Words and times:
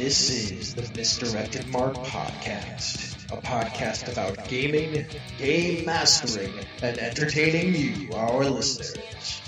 This 0.00 0.30
is 0.50 0.74
the 0.74 0.90
Misdirected 0.96 1.68
Mark 1.68 1.92
Podcast, 1.92 3.30
a 3.30 3.36
podcast 3.42 4.10
about 4.10 4.48
gaming, 4.48 5.04
game 5.36 5.84
mastering, 5.84 6.54
and 6.80 6.96
entertaining 6.96 7.74
you, 7.74 8.10
our 8.14 8.46
listeners. 8.46 9.42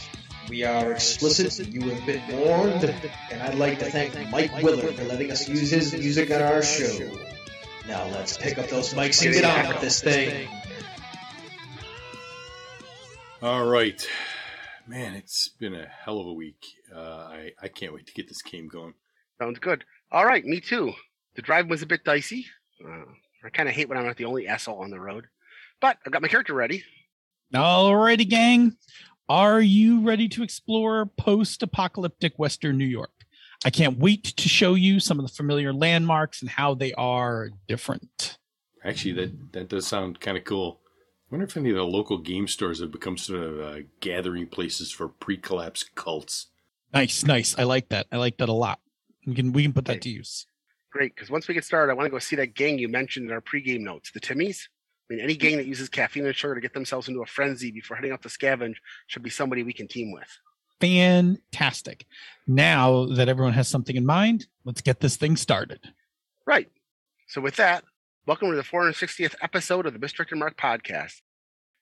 We 0.50 0.62
are 0.64 0.92
explicit, 0.92 1.58
you 1.68 1.88
have 1.88 2.04
been 2.04 2.20
warned, 2.38 2.84
and 3.30 3.42
I'd 3.42 3.54
like 3.54 3.78
to 3.78 3.86
thank 3.86 4.12
Mike 4.28 4.52
Willard 4.62 4.94
for 4.94 5.04
letting 5.04 5.30
us 5.30 5.49
use 5.49 5.71
his 5.71 5.94
music 5.94 6.30
on 6.30 6.42
our 6.42 6.60
show. 6.60 7.10
Now 7.88 8.08
let's 8.08 8.37
pick 8.37 8.58
up 8.58 8.69
those 8.69 8.92
mics 8.92 9.24
and 9.24 9.32
get 9.32 9.46
on 9.46 9.72
with 9.72 9.80
this 9.80 10.03
thing. 10.03 10.50
All 13.40 13.64
right. 13.64 14.06
Man, 14.87 15.14
it's 15.14 15.48
been 15.48 15.74
a 15.74 15.87
hell 15.87 16.20
of 16.20 16.27
a 16.27 16.32
week. 16.34 16.62
Uh, 16.95 16.98
I, 16.98 17.52
I 17.62 17.69
can't 17.69 17.95
wait 17.95 18.06
to 18.09 18.12
get 18.12 18.28
this 18.28 18.42
game 18.42 18.69
going. 18.69 18.92
Sounds 19.41 19.59
good. 19.59 19.84
All 20.12 20.27
right, 20.27 20.45
me 20.45 20.60
too. 20.60 20.92
The 21.36 21.42
drive 21.42 21.70
was 21.70 21.80
a 21.80 21.86
bit 21.86 22.05
dicey. 22.05 22.45
Uh, 22.84 23.05
I 23.42 23.48
kind 23.48 23.66
of 23.66 23.74
hate 23.74 23.88
when 23.88 23.96
I'm 23.96 24.05
not 24.05 24.19
the 24.19 24.27
only 24.27 24.46
asshole 24.46 24.82
on 24.82 24.91
the 24.91 25.00
road. 25.00 25.27
But 25.80 25.96
I've 26.05 26.12
got 26.12 26.20
my 26.20 26.28
character 26.28 26.52
ready. 26.52 26.84
All 27.55 27.91
Alrighty, 27.91 28.28
gang. 28.28 28.77
Are 29.30 29.62
you 29.62 30.02
ready 30.02 30.28
to 30.28 30.42
explore 30.42 31.06
post 31.06 31.62
apocalyptic 31.62 32.38
Western 32.38 32.77
New 32.77 32.84
York? 32.84 33.10
I 33.64 33.70
can't 33.70 33.98
wait 33.98 34.24
to 34.24 34.48
show 34.50 34.74
you 34.74 35.00
some 35.00 35.19
of 35.19 35.27
the 35.27 35.33
familiar 35.33 35.72
landmarks 35.72 36.42
and 36.42 36.50
how 36.50 36.74
they 36.74 36.92
are 36.92 37.48
different. 37.66 38.36
Actually, 38.84 39.14
that, 39.14 39.52
that 39.52 39.69
does 39.70 39.86
sound 39.86 40.20
kind 40.20 40.36
of 40.36 40.44
cool. 40.44 40.80
I 40.84 41.34
wonder 41.34 41.47
if 41.47 41.56
any 41.56 41.70
of 41.70 41.77
the 41.77 41.84
local 41.84 42.19
game 42.19 42.48
stores 42.48 42.80
have 42.80 42.91
become 42.91 43.16
sort 43.16 43.42
of 43.42 43.60
uh, 43.60 43.78
gathering 44.00 44.47
places 44.47 44.91
for 44.91 45.08
pre 45.08 45.38
collapse 45.38 45.84
cults. 45.94 46.48
Nice, 46.92 47.24
nice. 47.24 47.58
I 47.58 47.62
like 47.62 47.88
that. 47.88 48.08
I 48.12 48.19
like 48.19 48.36
that 48.36 48.50
a 48.50 48.52
lot. 48.52 48.78
We 49.26 49.34
can 49.34 49.52
we 49.52 49.62
can 49.62 49.72
put 49.72 49.84
that 49.86 50.02
to 50.02 50.10
use. 50.10 50.46
Great, 50.90 51.14
because 51.14 51.30
once 51.30 51.48
we 51.48 51.54
get 51.54 51.64
started, 51.64 51.90
I 51.90 51.94
want 51.94 52.06
to 52.06 52.10
go 52.10 52.18
see 52.18 52.36
that 52.36 52.54
gang 52.54 52.78
you 52.78 52.88
mentioned 52.88 53.27
in 53.27 53.33
our 53.33 53.41
pregame 53.41 53.80
notes, 53.80 54.10
the 54.10 54.20
Timmies. 54.20 54.69
I 55.10 55.14
mean, 55.14 55.24
any 55.24 55.36
gang 55.36 55.56
that 55.56 55.66
uses 55.66 55.88
caffeine 55.88 56.27
and 56.27 56.36
sugar 56.36 56.55
to 56.55 56.60
get 56.60 56.74
themselves 56.74 57.08
into 57.08 57.22
a 57.22 57.27
frenzy 57.27 57.70
before 57.70 57.97
heading 57.97 58.12
out 58.12 58.22
to 58.22 58.28
scavenge 58.28 58.77
should 59.06 59.22
be 59.22 59.30
somebody 59.30 59.62
we 59.62 59.72
can 59.72 59.88
team 59.88 60.12
with. 60.12 60.28
Fantastic. 60.80 62.06
Now 62.47 63.06
that 63.06 63.28
everyone 63.28 63.52
has 63.55 63.69
something 63.69 63.97
in 63.97 64.05
mind, 64.05 64.47
let's 64.64 64.80
get 64.80 65.00
this 65.00 65.16
thing 65.16 65.36
started. 65.36 65.80
Right. 66.47 66.69
So 67.28 67.41
with 67.41 67.56
that, 67.56 67.84
welcome 68.27 68.50
to 68.50 68.56
the 68.56 68.62
460th 68.62 69.34
episode 69.41 69.86
of 69.86 69.92
the 69.92 69.98
Misdirected 69.98 70.38
Mark 70.38 70.58
podcast. 70.58 71.20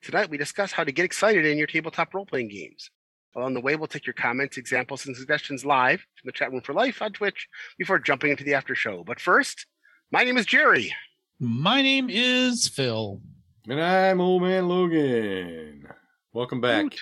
Tonight 0.02 0.30
we 0.30 0.38
discuss 0.38 0.72
how 0.72 0.84
to 0.84 0.92
get 0.92 1.04
excited 1.04 1.46
in 1.46 1.58
your 1.58 1.66
tabletop 1.66 2.14
role-playing 2.14 2.48
games. 2.48 2.90
Along 3.36 3.54
the 3.54 3.60
way, 3.60 3.76
we'll 3.76 3.86
take 3.86 4.06
your 4.06 4.14
comments, 4.14 4.56
examples, 4.56 5.06
and 5.06 5.16
suggestions 5.16 5.64
live 5.64 6.00
in 6.00 6.26
the 6.26 6.32
chat 6.32 6.50
room 6.50 6.62
for 6.62 6.72
life 6.72 7.00
on 7.00 7.12
Twitch 7.12 7.48
before 7.78 8.00
jumping 8.00 8.32
into 8.32 8.42
the 8.42 8.54
after 8.54 8.74
show. 8.74 9.04
But 9.04 9.20
first, 9.20 9.66
my 10.10 10.24
name 10.24 10.36
is 10.36 10.46
Jerry. 10.46 10.92
My 11.38 11.80
name 11.80 12.08
is 12.10 12.66
Phil. 12.66 13.20
And 13.68 13.80
I'm 13.80 14.20
Old 14.20 14.42
Man 14.42 14.68
Logan. 14.68 15.86
Welcome 16.32 16.60
back. 16.60 16.84
Woot. 16.84 17.00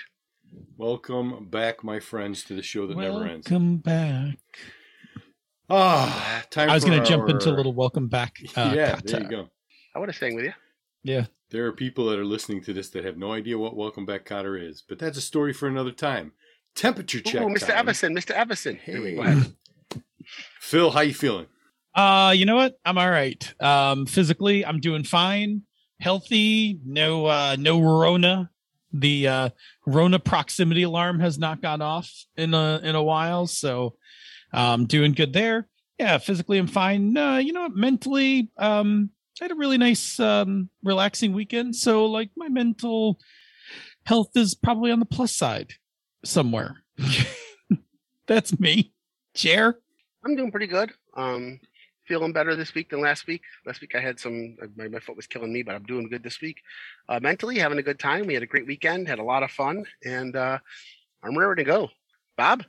Welcome 0.77 1.47
back, 1.49 1.83
my 1.83 1.99
friends, 1.99 2.43
to 2.43 2.53
the 2.53 2.61
show 2.61 2.85
that 2.85 2.97
never 2.97 3.25
ends. 3.25 3.49
Welcome 3.49 3.77
back. 3.77 4.37
Ah, 5.67 6.43
time 6.51 6.69
I 6.69 6.75
was 6.75 6.85
going 6.85 6.99
to 6.99 7.05
jump 7.05 7.27
into 7.27 7.49
a 7.49 7.53
little 7.53 7.73
welcome 7.73 8.07
back. 8.07 8.37
Uh, 8.55 8.71
yeah, 8.75 8.91
kata. 8.95 9.03
there 9.05 9.21
you 9.21 9.29
go. 9.29 9.49
I 9.95 9.99
want 9.99 10.11
to 10.11 10.17
sing 10.17 10.35
with 10.35 10.45
you. 10.45 10.53
Yeah. 11.03 11.25
There 11.51 11.65
are 11.65 11.71
people 11.71 12.05
that 12.09 12.19
are 12.19 12.25
listening 12.25 12.61
to 12.63 12.73
this 12.73 12.89
that 12.91 13.05
have 13.05 13.17
no 13.17 13.31
idea 13.33 13.57
what 13.57 13.75
Welcome 13.75 14.05
Back 14.05 14.25
Kotter 14.25 14.61
is, 14.61 14.83
but 14.87 14.99
that's 14.99 15.17
a 15.17 15.21
story 15.21 15.51
for 15.53 15.67
another 15.67 15.91
time. 15.91 16.33
Temperature 16.75 17.21
check. 17.21 17.41
Oh, 17.41 17.47
Mr. 17.47 17.67
time. 17.67 17.77
Everson, 17.77 18.15
Mr. 18.15 18.31
Everson. 18.31 18.75
Here 18.85 19.01
we 19.01 19.15
Hey. 19.15 19.35
go. 19.95 20.01
Phil, 20.59 20.91
how 20.91 21.01
you 21.01 21.13
feeling? 21.13 21.47
Uh, 21.95 22.33
you 22.35 22.45
know 22.45 22.55
what? 22.55 22.77
I'm 22.85 22.97
all 22.99 23.09
right. 23.09 23.53
Um, 23.59 24.05
physically, 24.05 24.63
I'm 24.63 24.79
doing 24.79 25.03
fine, 25.03 25.63
healthy. 25.99 26.79
No, 26.85 27.25
uh, 27.25 27.55
no 27.57 27.81
Rona. 27.81 28.51
The 28.93 29.27
uh, 29.27 29.49
Rona 29.87 30.19
proximity 30.19 30.83
alarm 30.83 31.19
has 31.19 31.37
not 31.39 31.61
gone 31.61 31.81
off 31.81 32.11
in 32.37 32.53
a 32.53 32.79
in 32.83 32.95
a 32.95 33.03
while, 33.03 33.47
so 33.47 33.95
um, 34.53 34.85
doing 34.85 35.13
good 35.13 35.33
there. 35.33 35.67
Yeah, 35.97 36.17
physically, 36.19 36.57
I'm 36.59 36.67
fine. 36.67 37.17
Uh, 37.17 37.37
you 37.37 37.53
know 37.53 37.63
what? 37.63 37.75
Mentally, 37.75 38.49
um, 38.57 39.09
I 39.41 39.45
had 39.45 39.51
a 39.51 39.55
really 39.55 39.77
nice, 39.77 40.19
um, 40.19 40.69
relaxing 40.83 41.33
weekend. 41.33 41.75
So, 41.75 42.05
like, 42.05 42.29
my 42.35 42.49
mental 42.49 43.19
health 44.05 44.31
is 44.35 44.55
probably 44.55 44.91
on 44.91 44.99
the 44.99 45.05
plus 45.05 45.35
side 45.35 45.73
somewhere. 46.25 46.83
That's 48.27 48.59
me. 48.59 48.93
Chair. 49.35 49.79
I'm 50.25 50.35
doing 50.35 50.51
pretty 50.51 50.67
good. 50.67 50.91
Um, 51.15 51.59
feeling 52.07 52.33
better 52.33 52.55
this 52.55 52.73
week 52.73 52.89
than 52.89 53.01
last 53.01 53.27
week. 53.27 53.43
Last 53.65 53.81
week 53.81 53.95
I 53.95 53.99
had 53.99 54.19
some, 54.19 54.57
my, 54.75 54.87
my 54.87 54.99
foot 54.99 55.15
was 55.15 55.27
killing 55.27 55.53
me, 55.53 55.63
but 55.63 55.75
I'm 55.75 55.83
doing 55.83 56.09
good 56.09 56.23
this 56.23 56.41
week. 56.41 56.57
Uh, 57.07 57.19
mentally, 57.21 57.59
having 57.59 57.77
a 57.77 57.83
good 57.83 57.99
time. 57.99 58.25
We 58.25 58.33
had 58.33 58.43
a 58.43 58.47
great 58.47 58.67
weekend, 58.67 59.07
had 59.07 59.19
a 59.19 59.23
lot 59.23 59.43
of 59.43 59.51
fun, 59.51 59.85
and 60.03 60.35
uh, 60.35 60.57
I'm 61.23 61.37
ready 61.37 61.63
to 61.63 61.67
go. 61.67 61.89
Bob? 62.35 62.63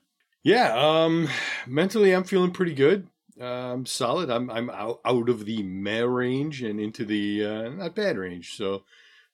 Yeah, 0.44 0.74
um, 0.76 1.28
mentally 1.66 2.12
I'm 2.12 2.24
feeling 2.24 2.52
pretty 2.52 2.74
good. 2.74 3.08
Um, 3.40 3.86
solid. 3.86 4.30
I'm 4.30 4.50
I'm 4.50 4.68
out, 4.70 5.00
out 5.04 5.28
of 5.28 5.46
the 5.46 5.62
meh 5.62 6.00
range 6.00 6.62
and 6.62 6.78
into 6.78 7.04
the 7.04 7.44
uh, 7.44 7.68
not 7.70 7.94
bad 7.94 8.18
range. 8.18 8.54
So 8.56 8.84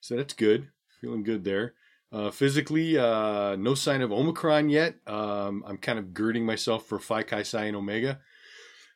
so 0.00 0.16
that's 0.16 0.34
good. 0.34 0.68
Feeling 1.00 1.24
good 1.24 1.44
there. 1.44 1.74
Uh, 2.12 2.30
physically, 2.30 2.96
uh, 2.96 3.56
no 3.56 3.74
sign 3.74 4.00
of 4.00 4.12
Omicron 4.12 4.68
yet. 4.68 4.94
Um, 5.06 5.64
I'm 5.66 5.76
kind 5.76 5.98
of 5.98 6.14
girding 6.14 6.46
myself 6.46 6.86
for 6.86 7.00
Phi 7.00 7.24
Chi 7.24 7.42
Psi 7.42 7.64
and 7.64 7.76
Omega, 7.76 8.20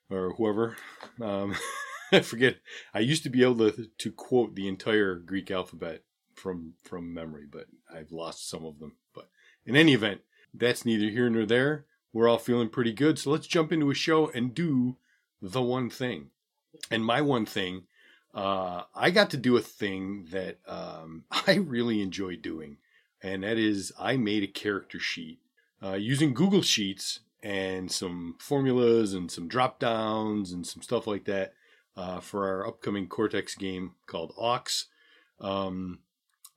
or 0.08 0.32
whoever. 0.34 0.76
Um, 1.20 1.56
I 2.12 2.20
forget. 2.20 2.56
I 2.94 3.00
used 3.00 3.24
to 3.24 3.30
be 3.30 3.42
able 3.42 3.70
to 3.70 3.86
to 3.98 4.12
quote 4.12 4.54
the 4.54 4.68
entire 4.68 5.16
Greek 5.16 5.50
alphabet 5.50 6.04
from 6.36 6.74
from 6.84 7.12
memory, 7.12 7.46
but 7.50 7.66
I've 7.92 8.12
lost 8.12 8.48
some 8.48 8.64
of 8.64 8.78
them. 8.78 8.96
But 9.12 9.28
in 9.66 9.74
any 9.74 9.92
event, 9.92 10.20
that's 10.54 10.84
neither 10.84 11.10
here 11.10 11.28
nor 11.28 11.46
there. 11.46 11.86
We're 12.12 12.28
all 12.28 12.38
feeling 12.38 12.68
pretty 12.68 12.92
good. 12.92 13.18
So 13.18 13.30
let's 13.30 13.46
jump 13.46 13.72
into 13.72 13.90
a 13.90 13.94
show 13.94 14.28
and 14.30 14.54
do 14.54 14.96
the 15.40 15.62
one 15.62 15.90
thing. 15.90 16.30
And 16.90 17.04
my 17.04 17.20
one 17.20 17.46
thing, 17.46 17.84
uh, 18.34 18.82
I 18.94 19.10
got 19.10 19.30
to 19.30 19.36
do 19.36 19.56
a 19.56 19.62
thing 19.62 20.26
that 20.30 20.58
um, 20.66 21.24
I 21.30 21.54
really 21.54 22.02
enjoy 22.02 22.36
doing. 22.36 22.78
And 23.22 23.42
that 23.42 23.58
is, 23.58 23.92
I 23.98 24.16
made 24.16 24.42
a 24.42 24.48
character 24.48 24.98
sheet 24.98 25.40
uh, 25.82 25.94
using 25.94 26.34
Google 26.34 26.62
Sheets 26.62 27.20
and 27.42 27.90
some 27.90 28.36
formulas 28.38 29.14
and 29.14 29.30
some 29.30 29.48
drop 29.48 29.78
downs 29.78 30.52
and 30.52 30.66
some 30.66 30.82
stuff 30.82 31.06
like 31.06 31.24
that 31.24 31.54
uh, 31.96 32.20
for 32.20 32.46
our 32.46 32.66
upcoming 32.66 33.06
Cortex 33.06 33.54
game 33.54 33.92
called 34.06 34.32
Ox. 34.38 34.86
Um, 35.40 36.00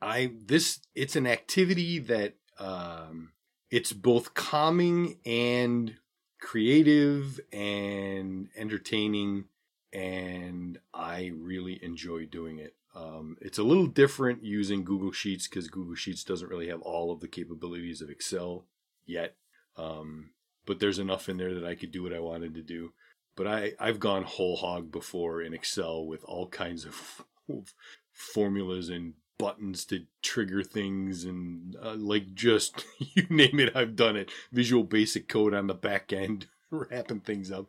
I 0.01 0.33
this 0.45 0.79
it's 0.95 1.15
an 1.15 1.25
activity 1.25 1.99
that 1.99 2.35
um, 2.59 3.31
it's 3.73 3.91
both 3.91 4.35
calming 4.35 5.17
and 5.25 5.95
creative 6.39 7.39
and 7.51 8.47
entertaining 8.55 9.45
and 9.91 10.77
i 10.93 11.31
really 11.35 11.83
enjoy 11.83 12.23
doing 12.25 12.59
it. 12.59 12.75
Um, 12.95 13.35
it's 13.41 13.57
a 13.57 13.63
little 13.63 13.87
different 13.87 14.43
using 14.43 14.83
google 14.83 15.11
sheets 15.11 15.47
because 15.47 15.69
google 15.69 15.95
sheets 15.95 16.23
doesn't 16.23 16.49
really 16.49 16.67
have 16.67 16.83
all 16.83 17.11
of 17.11 17.19
the 17.19 17.27
capabilities 17.27 17.99
of 17.99 18.11
excel 18.11 18.65
yet. 19.07 19.37
Um, 19.75 20.29
but 20.67 20.79
there's 20.79 20.99
enough 20.99 21.27
in 21.27 21.37
there 21.37 21.55
that 21.55 21.65
i 21.65 21.73
could 21.73 21.91
do 21.91 22.03
what 22.03 22.13
i 22.13 22.19
wanted 22.19 22.53
to 22.53 22.61
do. 22.61 22.93
But 23.35 23.47
I, 23.47 23.71
i've 23.79 23.99
gone 23.99 24.21
whole 24.21 24.57
hog 24.57 24.91
before 24.91 25.41
in 25.41 25.51
excel 25.55 26.05
with 26.05 26.23
all 26.25 26.47
kinds 26.47 26.85
of 26.85 27.25
formulas 28.11 28.89
and 28.89 29.15
buttons 29.37 29.85
to 29.85 30.05
trigger 30.21 30.63
things 30.63 31.23
and 31.23 31.75
uh, 31.83 31.95
like 31.95 32.33
just 32.33 32.85
you 32.99 33.25
name 33.29 33.59
it 33.59 33.75
i've 33.75 33.95
done 33.95 34.15
it. 34.15 34.31
Visual 34.51 34.83
basic 34.83 35.27
code 35.27 35.53
on 35.53 35.67
the 35.67 35.73
back 35.73 36.13
end 36.13 36.47
wrapping 36.71 37.21
things 37.21 37.51
up. 37.51 37.67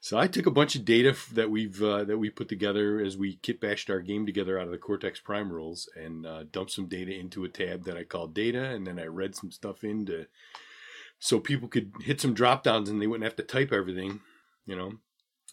So 0.00 0.18
i 0.18 0.26
took 0.26 0.46
a 0.46 0.52
bunch 0.52 0.76
of 0.76 0.84
data 0.84 1.16
that 1.32 1.50
we've 1.50 1.82
uh, 1.82 2.04
that 2.04 2.18
we 2.18 2.30
put 2.30 2.48
together 2.48 3.00
as 3.00 3.16
we 3.16 3.36
kit 3.36 3.60
bashed 3.60 3.90
our 3.90 4.00
game 4.00 4.26
together 4.26 4.58
out 4.58 4.66
of 4.66 4.72
the 4.72 4.78
cortex 4.78 5.20
prime 5.20 5.50
rules 5.50 5.88
and 5.96 6.26
uh, 6.26 6.44
dumped 6.52 6.72
some 6.72 6.86
data 6.86 7.12
into 7.12 7.44
a 7.44 7.48
tab 7.48 7.84
that 7.84 7.96
i 7.96 8.04
called 8.04 8.34
data 8.34 8.64
and 8.66 8.86
then 8.86 8.98
i 8.98 9.04
read 9.04 9.34
some 9.34 9.50
stuff 9.50 9.82
into 9.82 10.26
so 11.18 11.40
people 11.40 11.66
could 11.66 11.92
hit 12.02 12.20
some 12.20 12.34
drop 12.34 12.62
downs 12.62 12.88
and 12.88 13.00
they 13.00 13.06
wouldn't 13.06 13.24
have 13.24 13.36
to 13.36 13.42
type 13.42 13.72
everything 13.72 14.20
you 14.64 14.76
know 14.76 14.92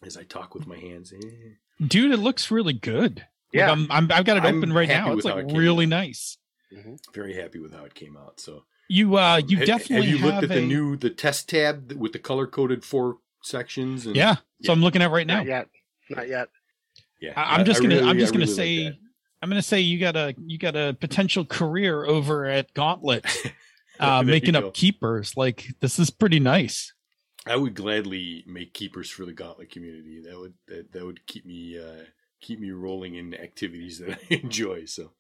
as 0.06 0.18
i 0.18 0.24
talk 0.24 0.54
with 0.54 0.68
my 0.68 0.78
hands. 0.78 1.12
Eh. 1.14 1.86
dude 1.88 2.12
it 2.12 2.18
looks 2.18 2.52
really 2.52 2.74
good 2.74 3.26
Like, 3.54 3.60
Yeah. 3.60 3.72
I'm, 3.72 3.88
I'm, 3.92 4.12
i've 4.12 4.26
got 4.26 4.38
it 4.38 4.44
I'm 4.44 4.58
open 4.58 4.74
right 4.74 4.88
now 4.90 5.14
it's 5.14 5.26
like 5.26 5.46
it 5.50 5.56
really 5.56 5.86
out. 5.86 5.90
nice 5.90 6.38
very 7.14 7.36
happy 7.36 7.60
with 7.60 7.74
how 7.74 7.84
it 7.86 7.94
came 7.94 8.18
out 8.18 8.40
so 8.40 8.64
you 8.90 9.16
uh 9.18 9.38
you 9.48 9.60
Ha- 9.60 9.66
definitely 9.66 10.08
have 10.08 10.16
you 10.20 10.26
looked 10.26 10.34
have 10.36 10.44
at 10.46 10.50
the 10.50 10.66
new 10.66 10.96
the 10.98 11.10
test 11.12 11.50
tab 11.50 11.92
with 11.94 12.14
the 12.14 12.20
color 12.20 12.48
coded 12.48 12.84
four 12.84 13.18
sections 13.44 14.06
and 14.08 14.16
yeah 14.16 14.36
so 14.36 14.42
Yeah. 14.62 14.72
i'm 14.72 14.82
looking 14.82 15.02
at 15.02 15.12
right 15.12 15.28
now 15.28 15.38
Not 15.38 15.46
yet. 15.46 15.68
Not 16.10 16.28
yet. 16.28 16.50
yeah 17.22 17.34
I, 17.36 17.56
i'm 17.58 17.66
just 17.66 17.82
gonna 17.82 17.96
really- 17.96 18.10
i'm 18.10 18.18
just 18.18 18.32
I 18.34 18.36
gonna 18.38 18.46
really 18.46 18.56
say 18.56 18.84
like 18.86 18.96
i'm 19.44 19.50
gonna 19.50 19.62
say 19.62 19.80
you 19.82 20.00
got 20.00 20.16
a 20.16 20.34
you 20.46 20.58
got 20.58 20.76
a 20.76 20.96
potential 21.00 21.46
career 21.46 22.06
over 22.06 22.46
at 22.46 22.74
gauntlet 22.74 23.26
uh 24.00 24.18
There 24.18 24.26
you 24.26 24.32
making 24.32 24.54
go. 24.54 24.68
up 24.70 24.74
keepers 24.74 25.38
like 25.38 25.68
this 25.80 26.00
is 26.00 26.10
pretty 26.10 26.40
nice 26.40 26.92
I 27.46 27.58
would 27.58 27.76
gladly 27.76 28.46
make 28.48 28.74
keepers 28.74 29.10
for 29.10 29.26
the 29.26 29.34
Gauntlet 29.34 29.70
community. 29.70 30.22
That 30.26 30.40
would 30.40 30.54
that, 30.70 30.94
that 30.94 31.04
would 31.06 31.28
keep 31.28 31.46
me 31.46 31.78
uh, 31.78 32.04
keep 32.44 32.60
me 32.60 32.72
rolling 32.72 33.16
in 33.16 33.34
activities 33.34 34.00
that 34.00 34.20
I 34.20 34.34
enjoy. 34.36 34.86
So, 34.86 35.12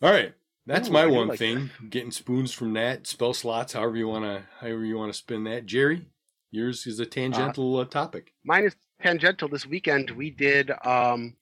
all 0.00 0.10
right, 0.10 0.32
that's 0.66 0.88
Ooh, 0.88 0.92
my 0.92 1.02
I 1.02 1.06
one 1.06 1.28
like 1.28 1.38
thing. 1.38 1.70
Getting 1.90 2.10
spoons 2.10 2.52
from 2.52 2.72
that 2.74 3.06
spell 3.06 3.34
slots, 3.34 3.74
however 3.74 3.96
you 3.96 4.08
wanna 4.08 4.44
however 4.60 4.84
you 4.84 4.96
wanna 4.96 5.12
spin 5.12 5.44
that. 5.44 5.66
Jerry, 5.66 6.06
yours 6.50 6.86
is 6.86 7.00
a 7.00 7.06
tangential 7.06 7.76
uh, 7.78 7.84
topic. 7.84 8.32
Mine 8.44 8.64
is 8.64 8.76
tangential. 9.02 9.48
This 9.48 9.66
weekend 9.66 10.10
we 10.12 10.30
did 10.30 10.70
um, 10.84 11.36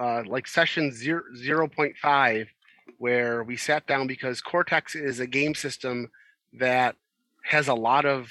uh, 0.00 0.22
like 0.26 0.46
session 0.46 0.92
zero 0.92 1.22
zero 1.36 1.68
point 1.68 1.96
five, 2.00 2.48
where 2.98 3.44
we 3.44 3.56
sat 3.56 3.86
down 3.86 4.06
because 4.06 4.40
Cortex 4.40 4.94
is 4.94 5.20
a 5.20 5.26
game 5.26 5.54
system 5.54 6.10
that 6.54 6.96
has 7.44 7.68
a 7.68 7.74
lot 7.74 8.06
of 8.06 8.28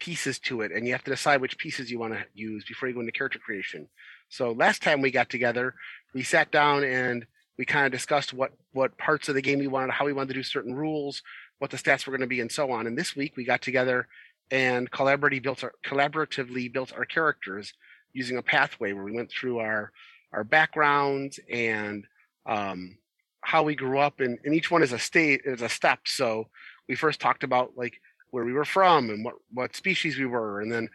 pieces 0.00 0.38
to 0.38 0.62
it, 0.62 0.72
and 0.72 0.86
you 0.86 0.92
have 0.92 1.04
to 1.04 1.10
decide 1.10 1.40
which 1.40 1.58
pieces 1.58 1.90
you 1.90 1.98
want 1.98 2.14
to 2.14 2.24
use 2.34 2.64
before 2.64 2.88
you 2.88 2.94
go 2.94 3.00
into 3.00 3.12
character 3.12 3.38
creation. 3.38 3.88
So 4.28 4.52
last 4.52 4.82
time 4.82 5.00
we 5.00 5.10
got 5.10 5.30
together, 5.30 5.74
we 6.14 6.22
sat 6.22 6.50
down 6.50 6.84
and 6.84 7.26
we 7.56 7.64
kind 7.64 7.86
of 7.86 7.92
discussed 7.92 8.32
what 8.32 8.52
what 8.72 8.96
parts 8.98 9.28
of 9.28 9.34
the 9.34 9.42
game 9.42 9.58
we 9.58 9.66
wanted, 9.66 9.92
how 9.92 10.04
we 10.06 10.12
wanted 10.12 10.28
to 10.28 10.34
do 10.34 10.42
certain 10.42 10.74
rules, 10.74 11.22
what 11.58 11.70
the 11.70 11.76
stats 11.76 12.06
were 12.06 12.12
going 12.12 12.20
to 12.20 12.26
be, 12.26 12.40
and 12.40 12.52
so 12.52 12.70
on. 12.70 12.86
And 12.86 12.96
this 12.96 13.16
week 13.16 13.36
we 13.36 13.44
got 13.44 13.62
together 13.62 14.06
and 14.50 14.90
collaboratively 14.90 15.42
built 15.42 15.64
our 15.64 15.74
collaboratively 15.84 16.72
built 16.72 16.92
our 16.94 17.04
characters 17.04 17.74
using 18.12 18.36
a 18.36 18.42
pathway 18.42 18.92
where 18.92 19.04
we 19.04 19.12
went 19.12 19.30
through 19.30 19.58
our 19.58 19.92
our 20.32 20.44
backgrounds 20.44 21.40
and 21.50 22.06
um, 22.46 22.96
how 23.40 23.62
we 23.62 23.74
grew 23.74 23.98
up, 23.98 24.20
and, 24.20 24.38
and 24.44 24.54
each 24.54 24.70
one 24.70 24.82
is 24.82 24.92
a 24.92 24.98
state 24.98 25.42
is 25.44 25.62
a 25.62 25.68
step. 25.68 26.00
So 26.06 26.48
we 26.88 26.94
first 26.94 27.20
talked 27.20 27.44
about 27.44 27.72
like 27.76 28.00
where 28.30 28.44
we 28.44 28.52
were 28.52 28.64
from 28.64 29.10
and 29.10 29.24
what 29.24 29.34
what 29.52 29.76
species 29.76 30.18
we 30.18 30.26
were, 30.26 30.60
and 30.60 30.70
then 30.70 30.88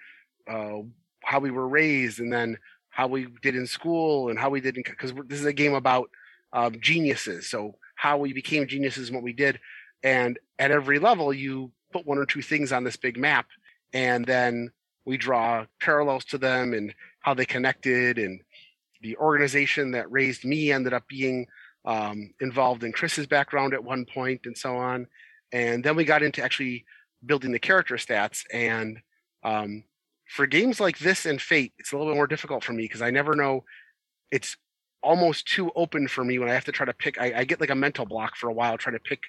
uh, 0.47 0.79
how 1.23 1.39
we 1.39 1.51
were 1.51 1.67
raised, 1.67 2.19
and 2.19 2.31
then 2.31 2.57
how 2.93 3.07
we 3.07 3.27
did 3.41 3.55
in 3.55 3.65
school 3.65 4.29
and 4.29 4.37
how 4.37 4.51
we 4.51 4.61
did 4.61 4.75
because 4.75 5.13
this 5.25 5.39
is 5.39 5.45
a 5.45 5.53
game 5.53 5.73
about 5.73 6.09
um, 6.53 6.79
geniuses. 6.79 7.49
So 7.49 7.75
how 7.95 8.19
we 8.19 8.33
became 8.33 8.67
geniuses 8.67 9.09
and 9.09 9.15
what 9.15 9.23
we 9.23 9.33
did, 9.33 9.59
and 10.03 10.37
at 10.59 10.71
every 10.71 10.99
level 10.99 11.33
you 11.33 11.71
put 11.91 12.05
one 12.05 12.19
or 12.19 12.25
two 12.25 12.43
things 12.43 12.71
on 12.71 12.83
this 12.83 12.95
big 12.95 13.17
map, 13.17 13.47
and 13.93 14.25
then 14.25 14.71
we 15.05 15.17
draw 15.17 15.65
parallels 15.79 16.23
to 16.25 16.37
them 16.37 16.73
and 16.73 16.93
how 17.19 17.33
they 17.33 17.45
connected 17.45 18.17
and 18.19 18.41
the 19.01 19.17
organization 19.17 19.91
that 19.91 20.11
raised 20.11 20.45
me 20.45 20.71
ended 20.71 20.93
up 20.93 21.07
being 21.07 21.47
um, 21.85 22.33
involved 22.39 22.83
in 22.83 22.93
Chris's 22.93 23.27
background 23.27 23.73
at 23.73 23.83
one 23.83 24.05
point 24.05 24.41
and 24.45 24.57
so 24.57 24.77
on. 24.77 25.07
And 25.51 25.83
then 25.83 25.95
we 25.95 26.05
got 26.05 26.23
into 26.23 26.43
actually 26.43 26.85
building 27.25 27.51
the 27.51 27.59
character 27.59 27.95
stats. 27.95 28.43
And 28.53 28.99
um, 29.43 29.83
for 30.33 30.47
games 30.47 30.79
like 30.79 30.97
this 30.97 31.27
and 31.27 31.39
Fate, 31.39 31.73
it's 31.77 31.91
a 31.91 31.95
little 31.95 32.11
bit 32.11 32.15
more 32.15 32.25
difficult 32.25 32.63
for 32.63 32.73
me 32.73 32.85
because 32.85 33.03
I 33.03 33.11
never 33.11 33.35
know. 33.35 33.65
It's 34.31 34.57
almost 35.03 35.47
too 35.47 35.71
open 35.75 36.07
for 36.07 36.25
me 36.25 36.39
when 36.39 36.49
I 36.49 36.55
have 36.55 36.65
to 36.65 36.71
try 36.71 36.87
to 36.87 36.93
pick. 36.93 37.21
I, 37.21 37.33
I 37.37 37.43
get 37.43 37.61
like 37.61 37.69
a 37.69 37.75
mental 37.75 38.07
block 38.07 38.35
for 38.35 38.49
a 38.49 38.53
while 38.53 38.75
trying 38.79 38.95
to 38.95 38.99
pick 38.99 39.21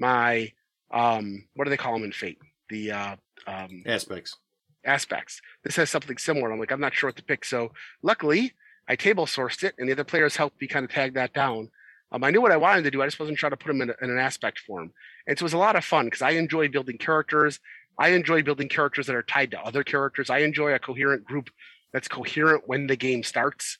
my 0.00 0.50
um, 0.90 1.46
what 1.54 1.64
do 1.64 1.70
they 1.70 1.76
call 1.76 1.92
them 1.92 2.02
in 2.02 2.10
Fate? 2.10 2.38
The 2.70 2.90
uh, 2.90 3.16
um, 3.46 3.84
aspects. 3.86 4.36
Aspects. 4.84 5.40
This 5.62 5.76
has 5.76 5.90
something 5.90 6.18
similar. 6.18 6.50
I'm 6.50 6.58
like, 6.58 6.72
I'm 6.72 6.80
not 6.80 6.94
sure 6.94 7.06
what 7.06 7.16
to 7.16 7.22
pick. 7.22 7.44
So 7.44 7.70
luckily, 8.02 8.52
I 8.88 8.96
table 8.96 9.26
sourced 9.26 9.62
it, 9.62 9.76
and 9.78 9.88
the 9.88 9.92
other 9.92 10.02
players 10.02 10.34
helped 10.34 10.60
me 10.60 10.66
kind 10.66 10.84
of 10.84 10.90
tag 10.90 11.14
that 11.14 11.34
down. 11.34 11.70
Um, 12.10 12.24
I 12.24 12.30
knew 12.30 12.40
what 12.40 12.52
I 12.52 12.56
wanted 12.56 12.82
to 12.82 12.90
do. 12.90 13.00
I 13.00 13.06
just 13.06 13.20
wasn't 13.20 13.38
trying 13.38 13.50
to 13.50 13.56
put 13.56 13.68
them 13.68 13.82
in, 13.82 13.90
a, 13.90 13.94
in 14.02 14.10
an 14.10 14.18
aspect 14.18 14.58
form. 14.58 14.90
And 15.28 15.38
so 15.38 15.42
it 15.42 15.44
was 15.44 15.52
a 15.52 15.58
lot 15.58 15.76
of 15.76 15.84
fun 15.84 16.06
because 16.06 16.22
I 16.22 16.30
enjoy 16.30 16.68
building 16.68 16.98
characters. 16.98 17.60
I 17.98 18.10
enjoy 18.10 18.42
building 18.42 18.68
characters 18.68 19.06
that 19.06 19.16
are 19.16 19.22
tied 19.22 19.50
to 19.50 19.60
other 19.60 19.82
characters. 19.82 20.30
I 20.30 20.38
enjoy 20.38 20.72
a 20.72 20.78
coherent 20.78 21.24
group 21.24 21.50
that's 21.92 22.08
coherent 22.08 22.64
when 22.66 22.86
the 22.86 22.96
game 22.96 23.22
starts. 23.22 23.78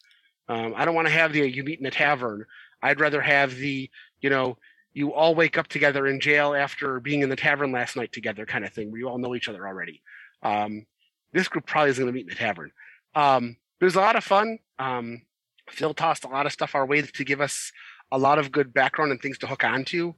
Um, 0.49 0.75
I 0.76 0.85
don't 0.85 0.94
want 0.94 1.06
to 1.06 1.12
have 1.12 1.32
the 1.32 1.49
you 1.49 1.62
meet 1.62 1.81
in 1.81 1.87
a 1.87 1.91
tavern. 1.91 2.47
I'd 2.82 3.00
rather 3.00 3.20
have 3.20 3.55
the 3.56 3.91
you 4.20 4.31
know 4.31 4.59
you 4.93 5.12
all 5.12 5.35
wake 5.35 5.59
up 5.59 5.69
together 5.69 6.06
in 6.06 6.20
jail 6.20 6.55
after 6.55 6.99
being 7.00 7.20
in 7.20 7.29
the 7.29 7.37
tavern 7.37 7.70
last 7.70 7.97
night 7.97 8.12
together 8.12 8.47
kind 8.47 8.65
of 8.65 8.73
thing 8.73 8.91
where 8.91 8.99
you 8.99 9.09
all 9.09 9.19
know 9.19 9.35
each 9.35 9.49
other 9.49 9.67
already. 9.67 10.03
Um, 10.43 10.87
this 11.32 11.49
group 11.49 11.67
probably 11.67 11.91
is 11.91 11.99
going 11.99 12.09
to 12.09 12.12
meet 12.12 12.23
in 12.23 12.31
the 12.31 12.35
tavern. 12.35 12.73
Um, 13.14 13.56
it 13.81 13.85
was 13.85 13.94
a 13.94 14.00
lot 14.00 14.17
of 14.17 14.25
fun. 14.25 14.59
Um, 14.79 15.23
Phil 15.71 15.94
tossed 15.94 16.25
a 16.25 16.29
lot 16.29 16.47
of 16.47 16.53
stuff 16.53 16.75
our 16.75 16.87
way 16.87 17.03
to 17.03 17.25
give 17.25 17.41
us 17.41 17.71
a 18.11 18.19
lot 18.19 18.38
of 18.38 18.50
good 18.50 18.73
background 18.73 19.12
and 19.12 19.21
things 19.21 19.38
to 19.38 19.47
hook 19.47 19.64
onto. 19.64 20.14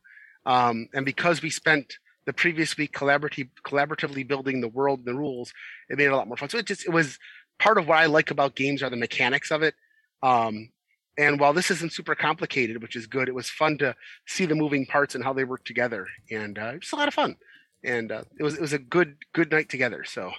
Um, 0.47 0.89
and 0.95 1.05
because 1.05 1.43
we 1.43 1.51
spent 1.51 1.99
the 2.27 2.33
previous 2.33 2.77
week 2.77 2.93
collaborative, 2.93 3.49
collaboratively 3.65 4.27
building 4.27 4.61
the 4.61 4.69
world 4.69 5.01
and 5.01 5.09
the 5.09 5.15
rules, 5.15 5.53
it 5.89 5.99
made 5.99 6.05
it 6.05 6.13
a 6.13 6.17
lot 6.17 6.29
more 6.29 6.37
fun. 6.37 6.49
So 6.49 6.59
it 6.59 6.67
just 6.67 6.87
it 6.87 6.91
was 6.91 7.19
part 7.59 7.79
of 7.79 7.89
what 7.89 7.99
I 7.99 8.07
like 8.07 8.31
about 8.31 8.55
games 8.55 8.83
are 8.83 8.91
the 8.91 8.97
mechanics 8.97 9.51
of 9.51 9.63
it. 9.63 9.75
Um, 10.23 10.71
and 11.19 11.39
while 11.39 11.53
this 11.53 11.71
isn't 11.71 11.93
super 11.93 12.15
complicated, 12.15 12.83
which 12.83 12.97
is 12.97 13.07
good, 13.07 13.29
it 13.29 13.35
was 13.35 13.51
fun 13.51 13.79
to 13.79 13.95
see 14.27 14.47
the 14.47 14.55
moving 14.55 14.87
parts 14.87 15.15
and 15.15 15.23
how 15.23 15.33
they 15.33 15.45
work 15.45 15.65
together, 15.65 16.07
and 16.31 16.59
uh, 16.59 16.73
it's 16.77 16.93
a 16.93 16.97
lot 16.97 17.09
of 17.09 17.15
fun. 17.15 17.37
And 17.85 18.13
uh, 18.13 18.25
it 18.39 18.43
was 18.43 18.55
it 18.55 18.61
was 18.61 18.73
a 18.73 18.79
good 18.79 19.17
good 19.33 19.51
night 19.51 19.69
together. 19.69 20.05
So, 20.05 20.33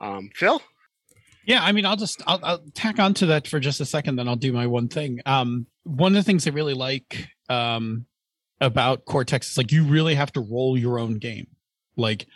um, 0.00 0.30
Phil. 0.34 0.62
Yeah, 1.46 1.62
I 1.62 1.72
mean, 1.72 1.86
I'll 1.86 1.96
just 1.96 2.22
I'll, 2.26 2.40
I'll 2.42 2.64
tack 2.74 2.98
on 2.98 3.14
to 3.14 3.26
that 3.26 3.46
for 3.46 3.60
just 3.60 3.80
a 3.80 3.84
second, 3.84 4.16
then 4.16 4.28
I'll 4.28 4.36
do 4.36 4.52
my 4.52 4.66
one 4.66 4.88
thing. 4.88 5.20
Um, 5.26 5.66
one 5.84 6.12
of 6.12 6.16
the 6.16 6.26
things 6.26 6.46
I 6.46 6.50
really 6.50 6.74
like 6.74 7.28
um, 7.48 8.06
about 8.60 9.04
Cortex 9.04 9.50
is 9.50 9.58
like 9.58 9.72
you 9.72 9.84
really 9.84 10.14
have 10.14 10.32
to 10.32 10.40
roll 10.40 10.78
your 10.78 10.98
own 10.98 11.18
game. 11.18 11.46
Like 11.96 12.26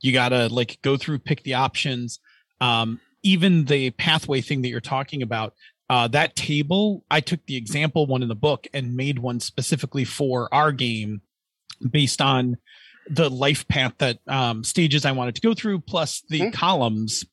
you 0.00 0.12
gotta 0.12 0.48
like 0.48 0.78
go 0.82 0.96
through, 0.96 1.20
pick 1.20 1.42
the 1.42 1.54
options. 1.54 2.20
Um, 2.60 3.00
even 3.22 3.64
the 3.64 3.90
pathway 3.90 4.40
thing 4.40 4.62
that 4.62 4.68
you're 4.68 4.80
talking 4.80 5.22
about, 5.22 5.54
uh, 5.90 6.08
that 6.08 6.36
table, 6.36 7.04
I 7.10 7.20
took 7.20 7.44
the 7.46 7.56
example 7.56 8.06
one 8.06 8.22
in 8.22 8.28
the 8.28 8.34
book 8.34 8.66
and 8.72 8.94
made 8.94 9.18
one 9.18 9.40
specifically 9.40 10.04
for 10.04 10.52
our 10.52 10.72
game 10.72 11.22
based 11.88 12.20
on 12.20 12.56
the 13.08 13.30
life 13.30 13.66
path 13.68 13.94
that 13.98 14.18
um, 14.26 14.62
stages 14.64 15.04
I 15.04 15.12
wanted 15.12 15.34
to 15.36 15.40
go 15.40 15.54
through, 15.54 15.80
plus 15.80 16.22
the 16.28 16.40
mm-hmm. 16.40 16.50
columns 16.50 17.24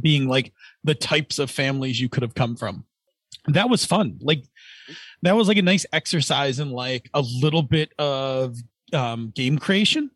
being 0.00 0.28
like 0.28 0.52
the 0.84 0.94
types 0.94 1.38
of 1.38 1.50
families 1.50 2.00
you 2.00 2.08
could 2.08 2.22
have 2.22 2.34
come 2.34 2.56
from. 2.56 2.84
That 3.48 3.68
was 3.68 3.84
fun. 3.84 4.18
Like 4.20 4.44
that 5.22 5.34
was 5.36 5.48
like 5.48 5.56
a 5.56 5.62
nice 5.62 5.86
exercise 5.92 6.58
in 6.60 6.70
like 6.70 7.08
a 7.14 7.20
little 7.20 7.62
bit 7.62 7.92
of 7.98 8.56
um, 8.92 9.32
game 9.34 9.58
creation 9.58 10.10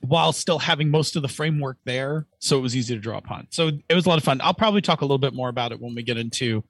while 0.00 0.32
still 0.32 0.58
having 0.58 0.90
most 0.90 1.14
of 1.14 1.22
the 1.22 1.28
framework 1.28 1.76
there 1.84 2.26
so 2.38 2.56
it 2.56 2.62
was 2.62 2.74
easy 2.74 2.94
to 2.94 3.00
draw 3.00 3.18
upon. 3.18 3.46
So 3.50 3.70
it 3.88 3.94
was 3.94 4.06
a 4.06 4.08
lot 4.08 4.18
of 4.18 4.24
fun. 4.24 4.40
I'll 4.42 4.54
probably 4.54 4.80
talk 4.80 5.02
a 5.02 5.04
little 5.04 5.18
bit 5.18 5.34
more 5.34 5.50
about 5.50 5.72
it 5.72 5.80
when 5.80 5.94
we 5.94 6.02
get 6.02 6.16
into 6.16 6.64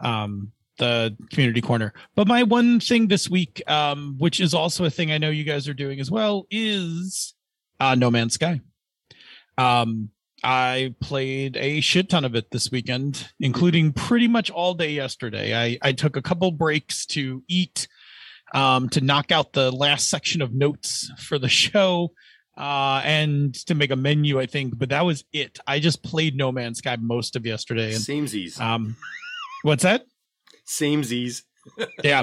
um, 0.00 0.52
the 0.78 1.16
community 1.30 1.62
corner. 1.62 1.94
But 2.14 2.28
my 2.28 2.42
one 2.42 2.80
thing 2.80 3.08
this 3.08 3.30
week 3.30 3.62
um, 3.66 4.16
which 4.18 4.40
is 4.40 4.52
also 4.52 4.84
a 4.84 4.90
thing 4.90 5.10
i 5.10 5.18
know 5.18 5.30
you 5.30 5.44
guys 5.44 5.68
are 5.68 5.74
doing 5.74 6.00
as 6.00 6.10
well 6.10 6.46
is 6.50 7.34
uh, 7.80 7.94
no 7.94 8.10
man's 8.10 8.34
sky. 8.34 8.60
Um, 9.58 10.10
I 10.46 10.94
played 11.00 11.56
a 11.56 11.80
shit 11.80 12.08
ton 12.08 12.24
of 12.24 12.36
it 12.36 12.52
this 12.52 12.70
weekend, 12.70 13.32
including 13.40 13.92
pretty 13.92 14.28
much 14.28 14.48
all 14.48 14.74
day 14.74 14.92
yesterday. 14.92 15.56
I, 15.56 15.76
I 15.82 15.90
took 15.90 16.16
a 16.16 16.22
couple 16.22 16.52
breaks 16.52 17.04
to 17.06 17.42
eat, 17.48 17.88
um, 18.54 18.88
to 18.90 19.00
knock 19.00 19.32
out 19.32 19.54
the 19.54 19.72
last 19.72 20.08
section 20.08 20.40
of 20.40 20.54
notes 20.54 21.10
for 21.18 21.40
the 21.40 21.48
show, 21.64 22.12
uh, 22.56 23.02
and 23.04 23.54
to 23.66 23.74
make 23.74 23.90
a 23.90 23.96
menu, 23.96 24.38
I 24.38 24.46
think. 24.46 24.78
But 24.78 24.90
that 24.90 25.04
was 25.04 25.24
it. 25.32 25.58
I 25.66 25.80
just 25.80 26.04
played 26.04 26.36
No 26.36 26.52
Man's 26.52 26.78
Sky 26.78 26.94
most 26.94 27.34
of 27.34 27.44
yesterday. 27.44 27.92
And, 27.92 28.00
Samesies. 28.04 28.60
Um, 28.60 28.94
what's 29.62 29.82
that? 29.82 30.04
Samesies. 30.64 31.42
yeah. 32.04 32.22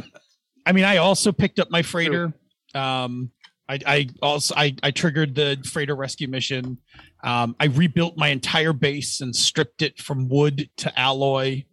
I 0.66 0.72
mean, 0.72 0.86
I 0.86 0.96
also 0.96 1.34
picked 1.34 1.60
up 1.60 1.70
my 1.70 1.82
freighter. 1.82 2.32
Um, 2.74 3.32
I, 3.70 3.80
I 3.86 4.10
also 4.22 4.54
I, 4.56 4.76
I 4.84 4.92
triggered 4.92 5.36
the 5.36 5.58
freighter 5.72 5.96
rescue 5.96 6.28
mission. 6.28 6.78
Um, 7.24 7.56
I 7.60 7.66
rebuilt 7.66 8.18
my 8.18 8.28
entire 8.28 8.74
base 8.74 9.22
and 9.22 9.36
stripped 9.36 9.82
it 9.82 10.02
from 10.02 10.28
wood 10.28 10.70
to 10.78 11.00
alloy, 11.00 11.64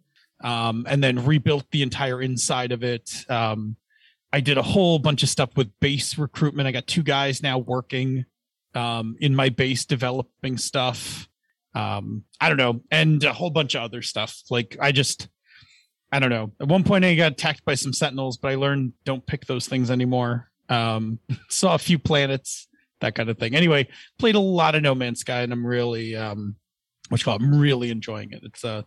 um, 0.43 0.85
and 0.87 1.03
then 1.03 1.25
rebuilt 1.25 1.65
the 1.71 1.81
entire 1.81 2.21
inside 2.21 2.71
of 2.71 2.83
it. 2.83 3.11
Um, 3.29 3.75
I 4.33 4.39
did 4.39 4.57
a 4.57 4.61
whole 4.61 4.99
bunch 4.99 5.23
of 5.23 5.29
stuff 5.29 5.49
with 5.57 5.67
base 5.81 6.17
recruitment. 6.17 6.67
I 6.67 6.71
got 6.71 6.87
two 6.87 7.03
guys 7.03 7.43
now 7.43 7.57
working 7.57 8.25
um, 8.73 9.17
in 9.19 9.35
my 9.35 9.49
base 9.49 9.85
developing 9.85 10.57
stuff. 10.57 11.27
Um, 11.75 12.23
I 12.39 12.47
don't 12.47 12.57
know, 12.57 12.81
and 12.91 13.23
a 13.23 13.33
whole 13.33 13.49
bunch 13.49 13.75
of 13.75 13.81
other 13.81 14.01
stuff. 14.01 14.41
Like 14.49 14.77
I 14.79 14.91
just, 14.91 15.27
I 16.11 16.19
don't 16.19 16.29
know. 16.29 16.51
At 16.59 16.67
one 16.67 16.83
point, 16.83 17.05
I 17.05 17.15
got 17.15 17.33
attacked 17.33 17.65
by 17.65 17.75
some 17.75 17.93
sentinels, 17.93 18.37
but 18.37 18.51
I 18.51 18.55
learned 18.55 18.93
don't 19.03 19.25
pick 19.25 19.45
those 19.45 19.67
things 19.67 19.91
anymore. 19.91 20.50
Um, 20.71 21.19
saw 21.49 21.75
a 21.75 21.79
few 21.79 21.99
planets, 21.99 22.67
that 23.01 23.15
kind 23.15 23.29
of 23.29 23.37
thing. 23.37 23.55
Anyway, 23.55 23.87
played 24.17 24.35
a 24.35 24.39
lot 24.39 24.75
of 24.75 24.81
No 24.81 24.95
Man's 24.95 25.19
Sky, 25.19 25.41
and 25.41 25.53
I'm 25.53 25.65
really, 25.65 26.15
um, 26.15 26.55
what 27.09 27.19
you 27.19 27.25
call 27.25 27.35
it, 27.35 27.41
I'm 27.41 27.59
really 27.59 27.91
enjoying 27.91 28.31
it. 28.31 28.41
It's 28.43 28.63
a, 28.63 28.85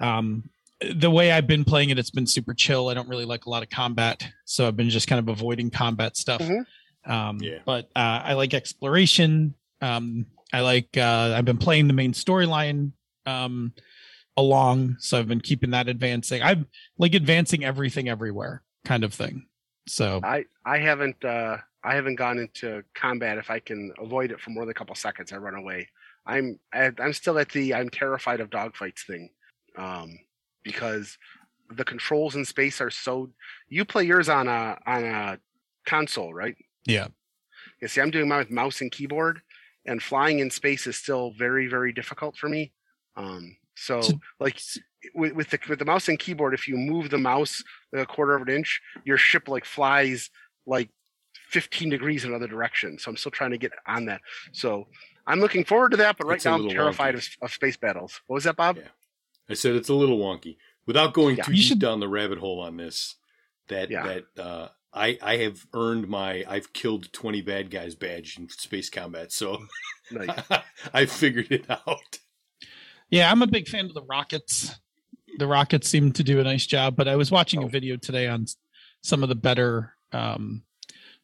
uh, 0.00 0.04
um, 0.04 0.50
the 0.96 1.10
way 1.10 1.30
I've 1.30 1.46
been 1.46 1.64
playing 1.64 1.90
it, 1.90 1.98
it's 1.98 2.10
been 2.10 2.26
super 2.26 2.54
chill. 2.54 2.88
I 2.88 2.94
don't 2.94 3.08
really 3.08 3.24
like 3.24 3.46
a 3.46 3.50
lot 3.50 3.62
of 3.62 3.70
combat, 3.70 4.26
so 4.44 4.66
I've 4.66 4.76
been 4.76 4.90
just 4.90 5.06
kind 5.06 5.20
of 5.20 5.28
avoiding 5.28 5.70
combat 5.70 6.16
stuff. 6.16 6.40
Mm-hmm. 6.40 7.12
Um, 7.12 7.38
yeah. 7.40 7.58
But 7.64 7.84
uh, 7.94 8.22
I 8.24 8.32
like 8.32 8.52
exploration. 8.52 9.54
Um, 9.80 10.26
I 10.52 10.60
like 10.60 10.96
uh 10.96 11.34
I've 11.34 11.44
been 11.44 11.58
playing 11.58 11.86
the 11.86 11.94
main 11.94 12.12
storyline 12.12 12.92
um 13.26 13.72
along, 14.36 14.96
so 14.98 15.18
I've 15.18 15.28
been 15.28 15.40
keeping 15.40 15.70
that 15.70 15.88
advancing. 15.88 16.42
I'm 16.42 16.66
like 16.98 17.14
advancing 17.14 17.64
everything 17.64 18.08
everywhere 18.08 18.62
kind 18.84 19.04
of 19.04 19.14
thing. 19.14 19.46
So 19.86 20.20
I 20.22 20.44
I 20.64 20.78
haven't 20.78 21.24
uh 21.24 21.58
I 21.84 21.94
haven't 21.94 22.14
gone 22.14 22.38
into 22.38 22.82
combat 22.94 23.38
if 23.38 23.50
I 23.50 23.58
can 23.58 23.92
avoid 23.98 24.30
it 24.30 24.40
for 24.40 24.50
more 24.50 24.64
than 24.64 24.70
a 24.70 24.74
couple 24.74 24.94
seconds. 24.94 25.32
I 25.32 25.36
run 25.36 25.54
away. 25.54 25.88
I'm 26.26 26.58
I, 26.72 26.92
I'm 26.98 27.12
still 27.12 27.38
at 27.38 27.50
the 27.50 27.74
I'm 27.74 27.88
terrified 27.88 28.40
of 28.40 28.50
dogfights 28.50 29.04
thing, 29.06 29.30
um, 29.76 30.18
because 30.62 31.18
the 31.70 31.84
controls 31.84 32.36
in 32.36 32.44
space 32.44 32.80
are 32.80 32.90
so. 32.90 33.30
You 33.68 33.84
play 33.84 34.04
yours 34.04 34.28
on 34.28 34.46
a 34.48 34.78
on 34.86 35.04
a 35.04 35.38
console, 35.84 36.32
right? 36.32 36.56
Yeah. 36.86 37.08
Yeah. 37.80 37.88
See, 37.88 38.00
I'm 38.00 38.10
doing 38.10 38.28
mine 38.28 38.38
with 38.38 38.50
mouse 38.50 38.80
and 38.80 38.92
keyboard, 38.92 39.42
and 39.86 40.02
flying 40.02 40.38
in 40.38 40.50
space 40.50 40.86
is 40.86 40.96
still 40.96 41.32
very 41.32 41.66
very 41.66 41.92
difficult 41.92 42.36
for 42.36 42.48
me. 42.48 42.72
Um, 43.16 43.56
so 43.74 44.00
So- 44.00 44.20
like 44.40 44.60
with, 45.14 45.32
with 45.32 45.50
the 45.50 45.58
with 45.68 45.78
the 45.78 45.84
mouse 45.84 46.08
and 46.08 46.18
keyboard, 46.18 46.54
if 46.54 46.68
you 46.68 46.76
move 46.76 47.10
the 47.10 47.18
mouse 47.18 47.62
a 47.92 48.06
quarter 48.06 48.34
of 48.34 48.42
an 48.42 48.48
inch, 48.48 48.80
your 49.04 49.16
ship 49.16 49.48
like 49.48 49.64
flies 49.64 50.30
like 50.66 50.90
15 51.48 51.90
degrees 51.90 52.24
in 52.24 52.30
another 52.30 52.46
direction. 52.46 52.98
So 52.98 53.10
I'm 53.10 53.16
still 53.16 53.32
trying 53.32 53.50
to 53.50 53.58
get 53.58 53.72
on 53.86 54.04
that. 54.06 54.20
So 54.52 54.86
I'm 55.26 55.40
looking 55.40 55.64
forward 55.64 55.90
to 55.90 55.96
that, 55.98 56.16
but 56.18 56.26
right 56.26 56.36
It's 56.36 56.44
now 56.44 56.54
I'm 56.54 56.68
terrified 56.68 57.14
of, 57.14 57.26
of 57.42 57.52
space 57.52 57.76
battles. 57.76 58.20
What 58.26 58.34
was 58.34 58.44
that, 58.44 58.56
Bob? 58.56 58.76
Yeah. 58.76 58.88
I 59.50 59.54
said 59.54 59.74
it's 59.74 59.88
a 59.88 59.94
little 59.94 60.18
wonky. 60.18 60.56
Without 60.86 61.14
going 61.14 61.36
Yeah. 61.36 61.44
too 61.44 61.52
You 61.52 61.56
deep 61.58 61.66
should- 61.68 61.78
down 61.80 62.00
the 62.00 62.08
rabbit 62.08 62.38
hole 62.38 62.60
on 62.60 62.76
this, 62.76 63.16
that 63.68 63.90
Yeah. 63.90 64.06
that 64.34 64.42
uh, 64.42 64.68
I 64.94 65.18
I 65.22 65.36
have 65.38 65.66
earned 65.74 66.08
my 66.08 66.44
I've 66.48 66.72
killed 66.72 67.12
twenty 67.12 67.42
bad 67.42 67.70
guys 67.70 67.94
badge 67.94 68.38
in 68.38 68.48
space 68.48 68.88
combat, 68.90 69.32
so 69.32 69.66
Nice. 70.10 70.28
I 70.94 71.06
figured 71.06 71.50
it 71.50 71.66
out. 71.70 72.18
Yeah, 73.12 73.30
I'm 73.30 73.42
a 73.42 73.46
big 73.46 73.68
fan 73.68 73.84
of 73.84 73.94
the 73.94 74.02
rockets. 74.02 74.74
The 75.36 75.46
rockets 75.46 75.86
seem 75.88 76.12
to 76.12 76.24
do 76.24 76.40
a 76.40 76.44
nice 76.44 76.66
job, 76.66 76.96
but 76.96 77.06
I 77.08 77.16
was 77.16 77.30
watching 77.30 77.62
a 77.62 77.66
Oh. 77.66 77.68
video 77.68 77.96
today 77.96 78.26
on 78.26 78.46
some 79.02 79.22
of 79.22 79.28
the 79.28 79.34
better 79.34 79.94
um 80.12 80.62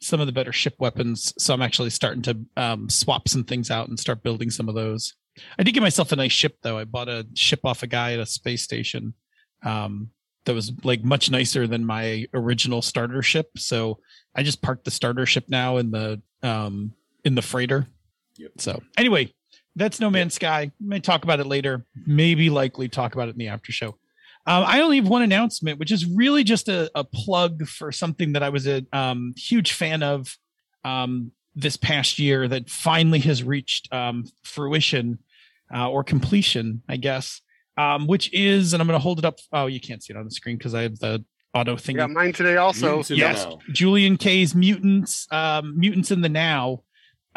some 0.00 0.20
of 0.20 0.26
the 0.26 0.32
better 0.32 0.52
ship 0.52 0.74
weapons. 0.78 1.32
So 1.38 1.52
I'm 1.54 1.62
actually 1.62 1.90
starting 1.90 2.22
to 2.22 2.38
um 2.58 2.88
swap 2.90 3.26
some 3.26 3.42
things 3.44 3.70
out 3.70 3.88
and 3.88 3.98
start 3.98 4.22
building 4.22 4.50
some 4.50 4.68
of 4.68 4.74
those. 4.74 5.14
I 5.58 5.62
did 5.62 5.72
get 5.72 5.82
myself 5.82 6.12
a 6.12 6.16
nice 6.16 6.32
ship 6.32 6.58
though. 6.62 6.78
I 6.78 6.84
bought 6.84 7.08
a 7.08 7.26
ship 7.34 7.60
off 7.64 7.82
a 7.82 7.86
guy 7.86 8.12
at 8.12 8.20
a 8.20 8.26
space 8.26 8.62
station. 8.62 9.14
Um 9.62 10.10
that 10.44 10.54
was 10.54 10.72
like 10.84 11.02
much 11.04 11.30
nicer 11.30 11.66
than 11.66 11.84
my 11.86 12.26
original 12.34 12.80
starter 12.82 13.22
ship. 13.22 13.48
So 13.56 13.98
I 14.34 14.42
just 14.42 14.60
parked 14.62 14.84
the 14.84 14.90
starter 14.90 15.24
ship 15.26 15.46
now 15.48 15.78
in 15.78 15.90
the 15.90 16.20
um 16.42 16.92
in 17.24 17.34
the 17.34 17.42
freighter. 17.42 17.86
Yep. 18.36 18.52
So 18.58 18.82
anyway, 18.96 19.32
that's 19.78 20.00
No 20.00 20.10
Man's 20.10 20.34
Sky. 20.34 20.70
We 20.80 20.86
May 20.86 21.00
talk 21.00 21.24
about 21.24 21.40
it 21.40 21.46
later. 21.46 21.84
Maybe 22.06 22.50
likely 22.50 22.88
talk 22.88 23.14
about 23.14 23.28
it 23.28 23.32
in 23.32 23.38
the 23.38 23.48
after 23.48 23.72
show. 23.72 23.96
Um, 24.46 24.64
I 24.66 24.80
only 24.80 24.96
have 24.96 25.08
one 25.08 25.22
announcement, 25.22 25.78
which 25.78 25.92
is 25.92 26.06
really 26.06 26.42
just 26.42 26.68
a, 26.68 26.90
a 26.94 27.04
plug 27.04 27.66
for 27.66 27.92
something 27.92 28.32
that 28.32 28.42
I 28.42 28.48
was 28.48 28.66
a 28.66 28.84
um, 28.92 29.34
huge 29.36 29.72
fan 29.72 30.02
of 30.02 30.36
um, 30.84 31.32
this 31.54 31.76
past 31.76 32.18
year 32.18 32.48
that 32.48 32.70
finally 32.70 33.18
has 33.20 33.42
reached 33.42 33.92
um, 33.92 34.24
fruition 34.42 35.18
uh, 35.74 35.90
or 35.90 36.02
completion, 36.02 36.82
I 36.88 36.96
guess. 36.96 37.42
Um, 37.76 38.08
which 38.08 38.32
is, 38.32 38.72
and 38.72 38.82
I'm 38.82 38.88
going 38.88 38.98
to 38.98 39.02
hold 39.02 39.20
it 39.20 39.24
up. 39.24 39.38
Oh, 39.52 39.66
you 39.66 39.80
can't 39.80 40.02
see 40.02 40.12
it 40.12 40.16
on 40.16 40.24
the 40.24 40.32
screen 40.32 40.56
because 40.56 40.74
I 40.74 40.82
have 40.82 40.98
the 40.98 41.24
auto 41.54 41.76
thing. 41.76 41.96
Yeah, 41.96 42.06
mine 42.06 42.32
today 42.32 42.56
also. 42.56 42.96
Mutants 42.96 43.10
yes. 43.10 43.46
Julian 43.70 44.16
K's 44.16 44.52
Mutants, 44.54 45.28
um, 45.30 45.78
Mutants 45.78 46.10
in 46.10 46.20
the 46.20 46.28
Now. 46.28 46.82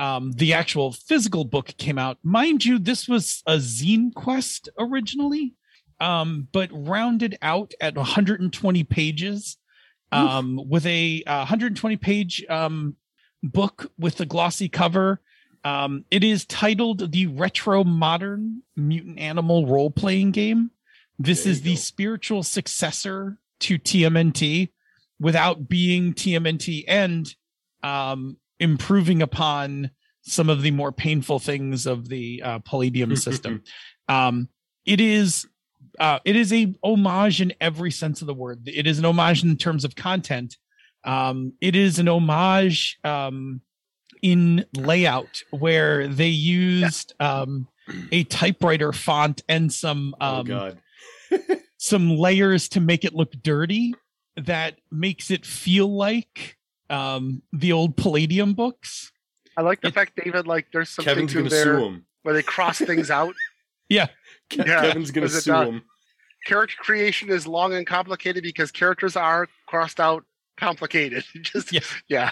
Um, 0.01 0.31
the 0.31 0.53
actual 0.53 0.93
physical 0.93 1.46
book 1.46 1.67
came 1.77 2.00
out. 2.00 2.17
Mind 2.24 2.65
you, 2.65 2.79
this 2.79 3.08
was 3.08 3.43
a 3.46 3.58
zine 3.58 4.12
quest 4.15 4.67
originally, 4.79 5.53
um, 6.00 6.48
but 6.51 6.72
rounded 6.74 7.38
out 7.43 7.75
at 7.79 7.96
120 7.96 8.84
pages 8.86 9.58
um, 10.12 10.60
with 10.67 10.88
a 10.88 11.22
uh, 11.27 11.38
120 11.41 11.98
page 11.98 12.43
um, 12.50 12.96
book 13.43 13.91
with 14.00 14.20
a 14.20 14.25
glossy 14.25 14.67
cover. 14.67 15.22
Um, 15.63 16.03
it 16.10 16.24
is 16.24 16.46
titled 16.46 17.12
the 17.12 17.27
Retro 17.27 17.84
Modern 17.84 18.63
Mutant 18.75 19.20
Animal 19.20 19.67
Role 19.67 19.91
Playing 19.91 20.31
Game. 20.31 20.72
This 21.20 21.43
There 21.43 21.51
is 21.51 21.62
the 21.62 21.75
go. 21.75 21.79
spiritual 21.79 22.41
successor 22.41 23.38
to 23.60 23.77
TMNT 23.77 24.70
without 25.20 25.70
being 25.70 26.15
TMNT 26.15 26.86
and 26.88 27.36
um, 27.84 28.38
improving 28.61 29.21
upon 29.21 29.91
some 30.21 30.49
of 30.49 30.61
the 30.61 30.71
more 30.71 30.91
painful 30.91 31.39
things 31.39 31.85
of 31.85 32.07
the 32.07 32.41
uh, 32.45 32.59
Palladium 32.59 33.15
system. 33.17 33.63
Um, 34.07 34.47
it 34.85 35.01
is 35.01 35.45
uh, 35.99 36.19
it 36.23 36.35
is 36.35 36.53
a 36.53 36.73
homage 36.83 37.41
in 37.41 37.53
every 37.59 37.91
sense 37.91 38.21
of 38.21 38.27
the 38.27 38.33
word. 38.33 38.61
It 38.67 38.87
is 38.87 38.99
an 38.99 39.05
homage 39.05 39.43
in 39.43 39.57
terms 39.57 39.83
of 39.83 39.95
content. 39.95 40.57
Um, 41.03 41.53
it 41.59 41.75
is 41.75 41.99
an 41.99 42.07
homage 42.07 42.97
um, 43.03 43.61
in 44.21 44.65
layout 44.77 45.41
where 45.49 46.07
they 46.07 46.27
used 46.27 47.13
um, 47.19 47.67
a 48.11 48.23
typewriter 48.25 48.93
font 48.93 49.41
and 49.49 49.73
some 49.73 50.15
oh 50.21 50.39
um, 50.39 50.45
God. 50.45 50.79
some 51.77 52.15
layers 52.15 52.69
to 52.69 52.79
make 52.79 53.03
it 53.03 53.15
look 53.15 53.31
dirty 53.41 53.95
that 54.37 54.75
makes 54.91 55.31
it 55.31 55.45
feel 55.45 55.87
like 55.93 56.57
um 56.91 57.41
the 57.53 57.71
old 57.71 57.95
palladium 57.98 58.53
books 58.53 59.12
I 59.57 59.62
like 59.63 59.81
the 59.81 59.89
It- 59.89 59.93
fact, 59.93 60.13
David, 60.24 60.48
like 60.48 60.67
there's 60.71 60.89
something 60.89 61.13
Kevin's 61.13 61.31
to 61.33 61.38
gonna 61.39 61.50
there 61.50 61.77
sue 61.79 62.01
where 62.24 62.33
they 62.33 62.41
cross 62.43 62.77
things 62.79 63.10
out. 63.12 63.33
yeah 63.89 64.07
Ke- 64.50 64.57
Yeah. 64.65 64.81
Kevin's 64.81 65.12
gonna 65.12 65.27
sue 65.29 65.51
not- 65.51 65.67
him. 65.67 65.81
Character 66.45 66.75
creation 66.79 67.29
is 67.29 67.45
long 67.45 67.74
and 67.74 67.86
complicated 67.86 68.43
because 68.43 68.71
characters 68.71 69.15
are 69.15 69.48
crossed 69.67 70.00
out 70.00 70.24
complicated. 70.57 71.24
Just 71.41 71.71
Yeah. 71.74 71.81
yeah. 72.07 72.31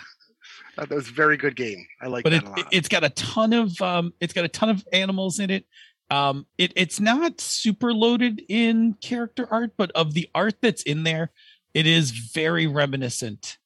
Uh, 0.77 0.85
That 0.85 0.95
was 0.95 1.09
a 1.09 1.11
very 1.11 1.35
good 1.37 1.55
game. 1.55 1.85
I 2.01 2.07
like 2.07 2.23
but 2.23 2.31
that 2.31 2.43
it, 2.43 2.47
a 2.47 2.49
lot. 2.49 2.67
it's 2.71 2.87
got 2.87 3.03
a 3.03 3.09
ton 3.09 3.53
of 3.53 3.79
um 3.81 4.13
it's 4.19 4.33
got 4.33 4.45
a 4.45 4.49
ton 4.49 4.69
of 4.69 4.83
animals 4.93 5.39
in 5.39 5.49
it 5.51 5.65
um 6.09 6.47
it, 6.57 6.73
it's 6.75 6.99
not 6.99 7.39
super 7.39 7.93
loaded 7.93 8.41
in 8.49 8.95
character 9.01 9.47
art 9.51 9.73
but 9.77 9.91
of 9.91 10.13
the 10.15 10.27
art 10.33 10.55
that's 10.61 10.81
in 10.83 11.03
there 11.03 11.29
it 11.75 11.85
is 11.85 12.09
very 12.09 12.65
reminiscent 12.65 13.58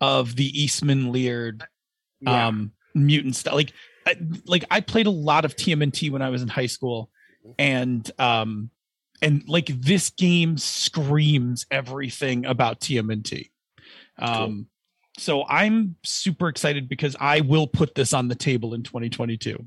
of 0.00 0.36
the 0.36 0.46
Eastman 0.62 1.12
Laird 1.12 1.64
Yeah. 2.20 2.46
um 2.48 2.72
mutant 2.94 3.36
stuff. 3.36 3.54
Like 3.54 3.72
I, 4.06 4.16
like 4.46 4.64
I 4.70 4.80
played 4.80 5.06
a 5.06 5.10
lot 5.10 5.44
of 5.44 5.56
TMNT 5.56 6.10
when 6.10 6.22
I 6.22 6.30
was 6.30 6.42
in 6.42 6.48
high 6.48 6.66
school 6.66 7.10
and 7.58 8.10
um 8.18 8.70
and 9.22 9.46
like 9.48 9.66
this 9.66 10.10
game 10.10 10.56
screams 10.58 11.66
everything 11.70 12.46
about 12.46 12.80
TMNT 12.80 13.50
um 14.18 14.66
so 15.18 15.44
I'm 15.46 15.96
super 16.04 16.48
excited 16.48 16.88
because 16.88 17.14
I 17.20 17.40
will 17.42 17.66
put 17.66 17.94
this 17.94 18.12
on 18.12 18.28
the 18.28 18.34
table 18.34 18.74
in 18.74 18.82
2022 18.82 19.66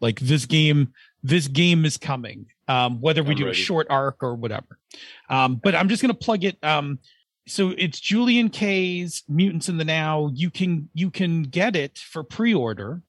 like 0.00 0.20
this 0.20 0.46
game 0.46 0.92
this 1.22 1.48
game 1.48 1.84
is 1.84 1.96
coming 1.96 2.46
um 2.68 3.00
whether 3.00 3.22
we 3.22 3.30
I'm 3.32 3.36
do 3.36 3.48
a 3.48 3.54
short 3.54 3.86
arc 3.90 4.22
or 4.22 4.34
whatever. 4.34 4.78
Um 5.28 5.56
but 5.56 5.74
I'm 5.74 5.88
just 5.88 6.02
going 6.02 6.14
to 6.14 6.18
plug 6.18 6.44
it. 6.44 6.56
Um 6.62 6.98
so 7.46 7.70
it's 7.76 7.98
Julian 8.00 8.48
K's 8.50 9.22
Mutants 9.28 9.68
in 9.68 9.76
the 9.78 9.84
Now. 9.84 10.30
You 10.34 10.50
can 10.50 10.88
you 10.94 11.10
can 11.10 11.42
get 11.44 11.74
it 11.76 11.98
for 11.98 12.22
pre-order. 12.22 13.02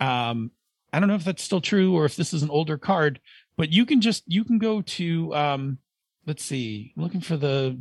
Um, 0.00 0.50
I 0.92 1.00
don't 1.00 1.08
know 1.08 1.14
if 1.16 1.24
that's 1.24 1.42
still 1.42 1.60
true 1.60 1.94
or 1.94 2.04
if 2.04 2.16
this 2.16 2.32
is 2.32 2.42
an 2.42 2.50
older 2.50 2.78
card, 2.78 3.20
but 3.56 3.70
you 3.72 3.84
can 3.86 4.00
just 4.00 4.24
you 4.26 4.44
can 4.44 4.58
go 4.58 4.80
to 4.82 5.34
um, 5.34 5.78
let's 6.26 6.44
see, 6.44 6.92
I'm 6.96 7.02
looking 7.02 7.20
for 7.20 7.36
the 7.36 7.78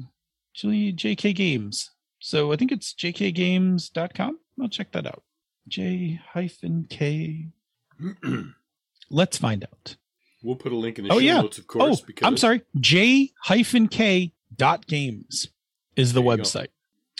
Julie 0.54 0.94
JK 0.94 1.36
Games. 1.36 1.92
So 2.20 2.52
I 2.52 2.56
think 2.56 2.72
it's 2.72 2.94
jkgames.com. 2.94 4.40
I'll 4.62 4.68
check 4.70 4.92
that 4.94 5.06
out. 5.06 5.24
J 5.68 6.20
hyphen 6.34 6.88
K. 6.90 7.50
Let's 9.10 9.38
find 9.38 9.64
out. 9.64 9.96
we'll 10.44 10.56
put 10.56 10.72
a 10.72 10.76
link 10.76 10.98
in 11.00 11.06
the 11.06 11.12
Oh, 11.14 11.16
show 11.20 11.20
yeah. 11.26 11.42
notes, 11.42 11.58
of 11.58 11.68
course. 11.68 12.00
oh, 12.02 12.06
because 12.06 12.26
I'm 12.28 12.38
sorry. 12.38 12.62
J 12.80 13.32
hyphen 13.44 13.88
K 13.88 14.34
dot 14.56 14.88
games 14.88 15.48
is 15.98 16.14
the 16.14 16.22
There 16.22 16.38
website. 16.38 16.68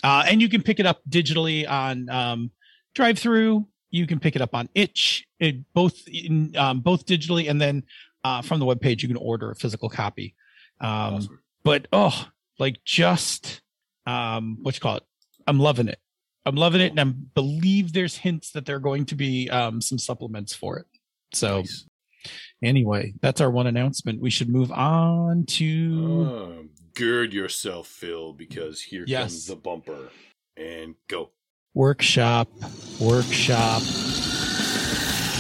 Uh, 0.04 0.24
and 0.28 0.42
you 0.42 0.48
can 0.48 0.62
pick 0.62 0.80
it 0.80 0.86
up 0.86 1.02
digitally 1.10 1.70
on 1.70 2.08
um, 2.10 2.52
DriveThru. 2.96 3.66
You 3.90 4.08
can 4.08 4.20
pick 4.20 4.36
it 4.36 4.42
up 4.42 4.54
on 4.54 4.70
itch, 4.76 5.28
it, 5.40 5.74
both 5.74 6.08
in, 6.08 6.56
um, 6.56 6.80
both 6.82 7.06
digitally 7.06 7.50
and 7.50 7.60
then 7.60 7.84
uh, 8.24 8.42
from 8.42 8.60
the 8.60 8.66
webpage 8.66 9.02
you 9.02 9.08
can 9.08 9.18
order 9.18 9.52
a 9.52 9.56
physical 9.56 9.90
copy. 9.90 10.36
Um, 10.80 11.16
Awesome. 11.16 11.40
but 11.64 11.88
oh, 11.92 12.28
like 12.60 12.84
just 12.86 13.62
um, 14.06 14.60
what 14.62 14.76
you 14.76 14.82
call 14.82 14.98
it? 14.98 15.04
I'm 15.48 15.60
loving 15.60 15.88
it. 15.88 16.00
I'm 16.46 16.56
loving 16.56 16.80
it, 16.80 16.92
and 16.92 17.00
I 17.00 17.04
believe 17.04 17.92
there's 17.92 18.16
hints 18.16 18.52
that 18.52 18.66
there 18.66 18.78
are 18.78 18.80
going 18.80 19.06
to 19.08 19.16
be 19.16 19.50
um, 19.50 19.82
some 19.82 19.98
supplements 19.98 20.54
for 20.54 20.78
it. 20.78 20.86
So 21.34 21.60
Nice. 21.60 21.86
Anyway, 22.62 23.14
that's 23.22 23.42
our 23.42 23.50
one 23.52 23.68
announcement. 23.68 24.22
We 24.22 24.30
should 24.30 24.50
move 24.50 24.72
on 24.72 25.46
to 25.46 26.28
Oh, 26.30 26.66
gird 26.94 27.34
yourself, 27.34 27.88
Phil, 27.88 28.34
because 28.34 28.82
here 28.82 29.04
Yes. 29.08 29.32
comes 29.32 29.46
the 29.48 29.56
bumper. 29.56 30.10
And 30.56 30.96
go. 31.08 31.32
workshop. 31.76 32.50
Workshop. 33.00 33.82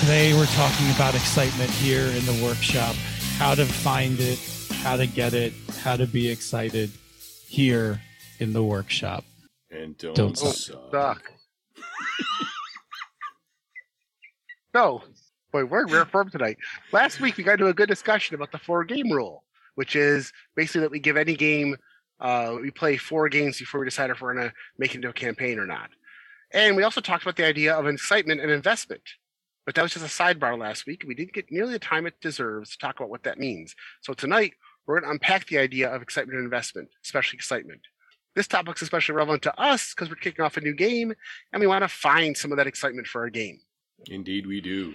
Today 0.02 0.34
we're 0.36 0.46
talking 0.46 0.90
about 0.96 1.16
excitement 1.16 1.72
here 1.72 2.06
in 2.06 2.24
the 2.28 2.40
workshop, 2.46 2.96
how 3.38 3.56
to 3.56 3.66
find 3.66 4.20
it, 4.20 4.38
how 4.84 4.96
to 4.96 5.08
get 5.08 5.34
it, 5.34 5.54
how 5.82 5.96
to 5.98 6.06
be 6.06 6.30
excited 6.30 6.92
here 7.48 8.00
in 8.40 8.54
the 8.54 8.64
workshop. 8.64 9.24
And 9.72 9.98
don't, 9.98 10.16
Don't 10.16 10.40
oh, 10.44 10.52
suck. 10.52 10.92
Suck. 10.92 11.32
so, 14.76 15.02
boy, 15.58 15.66
we're 15.66 15.86
in 15.86 15.92
rare 15.92 16.06
form 16.12 16.30
tonight. 16.30 16.58
Last 16.92 17.20
week 17.20 17.38
we 17.38 17.44
got 17.44 17.54
into 17.54 17.68
a 17.68 17.74
good 17.74 17.90
discussion 17.90 18.36
about 18.36 18.52
the 18.52 18.60
four 18.60 18.84
game 18.84 19.12
rule, 19.12 19.44
which 19.76 19.96
is 19.96 20.32
basically 20.56 20.82
that 20.82 20.92
we 20.92 21.00
give 21.00 21.18
any 21.18 21.36
game, 21.36 21.76
uh, 22.20 22.56
we 22.62 22.72
play 22.72 22.98
four 22.98 23.30
games 23.30 23.60
before 23.60 23.80
we 23.80 23.86
decide 23.86 24.10
if 24.10 24.22
we're 24.22 24.34
going 24.34 24.50
to 24.50 24.54
make 24.78 24.92
it 24.92 24.98
into 24.98 25.10
a 25.10 25.14
campaign 25.14 25.60
or 25.60 25.66
not. 25.66 25.90
And 26.52 26.76
we 26.76 26.84
also 26.84 27.02
talked 27.02 27.24
about 27.24 27.36
the 27.36 27.46
idea 27.46 27.76
of 27.76 27.88
excitement 27.88 28.42
and 28.42 28.52
investment. 28.52 29.02
But 29.66 29.76
that 29.76 29.82
was 29.82 29.94
just 29.94 30.06
a 30.06 30.24
sidebar 30.24 30.58
last 30.58 30.88
week. 30.88 31.04
We 31.06 31.14
didn't 31.14 31.34
get 31.34 31.52
nearly 31.52 31.74
the 31.74 31.80
time 31.80 32.08
it 32.08 32.22
deserves 32.22 32.72
to 32.72 32.78
talk 32.78 33.00
about 33.00 33.10
what 33.10 33.24
that 33.24 33.38
means. 33.38 33.76
So 34.02 34.14
tonight, 34.14 34.54
we're 34.86 35.02
going 35.02 35.10
to 35.10 35.12
unpack 35.12 35.48
the 35.48 35.58
idea 35.58 35.94
of 35.94 36.02
excitement 36.02 36.38
and 36.38 36.46
investment, 36.46 36.88
especially 37.04 37.36
excitement. 37.36 37.82
This 38.34 38.48
topic's 38.48 38.82
especially 38.82 39.16
relevant 39.16 39.44
to 39.44 39.60
us 39.60 39.94
because 39.94 40.10
we're 40.10 40.16
kicking 40.16 40.46
off 40.46 40.56
a 40.56 40.62
new 40.62 40.74
game 40.74 41.14
and 41.52 41.60
we 41.60 41.68
want 41.68 41.84
to 41.84 41.90
find 41.90 42.38
some 42.38 42.52
of 42.52 42.58
that 42.58 42.68
excitement 42.68 43.08
for 43.08 43.22
our 43.22 43.30
game. 43.30 43.60
Indeed, 44.10 44.48
we 44.48 44.62
do. 44.62 44.94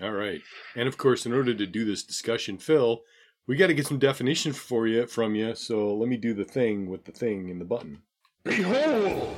All 0.00 0.12
right. 0.12 0.40
And 0.76 0.88
of 0.88 0.96
course, 0.96 1.26
in 1.26 1.32
order 1.32 1.54
to 1.54 1.66
do 1.66 1.84
this 1.84 2.02
discussion, 2.02 2.58
Phil, 2.58 3.02
we 3.46 3.56
got 3.56 3.66
to 3.66 3.74
get 3.74 3.86
some 3.86 3.98
definition 3.98 4.52
for 4.52 4.86
you 4.86 5.06
from 5.06 5.34
you. 5.34 5.54
So 5.54 5.94
let 5.94 6.08
me 6.08 6.16
do 6.16 6.32
the 6.34 6.44
thing 6.44 6.88
with 6.88 7.04
the 7.04 7.12
thing 7.12 7.48
in 7.48 7.58
the 7.58 7.64
button. 7.64 8.02
Behold! 8.44 9.36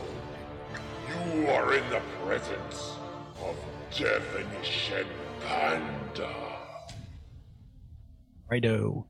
You 1.34 1.46
are 1.48 1.74
in 1.74 1.88
the 1.90 2.00
presence 2.24 2.94
of 3.42 3.56
Definition 3.90 5.06
Panda. 5.40 6.34
Righto. 8.50 9.06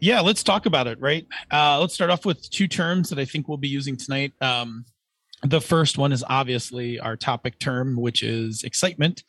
Yeah, 0.00 0.20
let's 0.20 0.42
talk 0.42 0.66
about 0.66 0.86
it, 0.86 0.98
right? 1.00 1.26
Uh, 1.50 1.78
let's 1.80 1.94
start 1.94 2.10
off 2.10 2.24
with 2.24 2.48
two 2.50 2.66
terms 2.66 3.10
that 3.10 3.18
I 3.18 3.24
think 3.24 3.48
we'll 3.48 3.58
be 3.58 3.68
using 3.68 3.96
tonight. 3.96 4.32
Um, 4.40 4.84
the 5.42 5.60
first 5.60 5.98
one 5.98 6.12
is 6.12 6.24
obviously 6.28 6.98
our 6.98 7.16
topic 7.16 7.58
term, 7.58 7.96
which 7.96 8.22
is 8.22 8.62
excitement, 8.62 9.24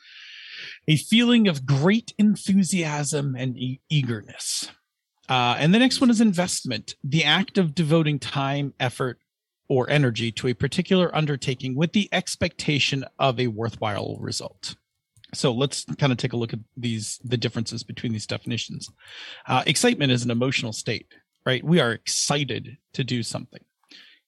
a 0.88 0.96
feeling 0.98 1.48
of 1.48 1.66
great 1.66 2.14
enthusiasm 2.18 3.36
and 3.36 3.58
e- 3.58 3.82
eagerness. 3.90 4.70
Uh, 5.30 5.56
and 5.58 5.74
the 5.74 5.80
next 5.80 6.02
one 6.02 6.10
is 6.10 6.20
investment, 6.20 6.96
the 7.04 7.24
act 7.24 7.58
of 7.58 7.74
devoting 7.74 8.20
time, 8.20 8.74
effort, 8.80 9.20
or 9.70 9.90
energy 9.90 10.32
to 10.34 10.50
a 10.50 10.54
particular 10.54 11.16
undertaking 11.16 11.76
with 11.76 11.94
the 11.94 12.10
expectation 12.12 13.06
of 13.18 13.40
a 13.40 13.48
worthwhile 13.48 14.18
result. 14.20 14.76
So 15.34 15.54
let's 15.54 15.86
kind 15.98 16.12
of 16.12 16.18
take 16.18 16.34
a 16.34 16.38
look 16.38 16.52
at 16.52 16.60
these 16.76 17.20
the 17.24 17.38
differences 17.38 17.84
between 17.84 18.12
these 18.12 18.28
definitions. 18.28 18.90
Uh, 19.48 19.64
excitement 19.66 20.12
is 20.12 20.26
an 20.26 20.32
emotional 20.32 20.74
state, 20.74 21.08
right? 21.46 21.64
We 21.64 21.80
are 21.80 21.94
excited 21.94 22.78
to 22.94 23.04
do 23.06 23.24
something. 23.24 23.64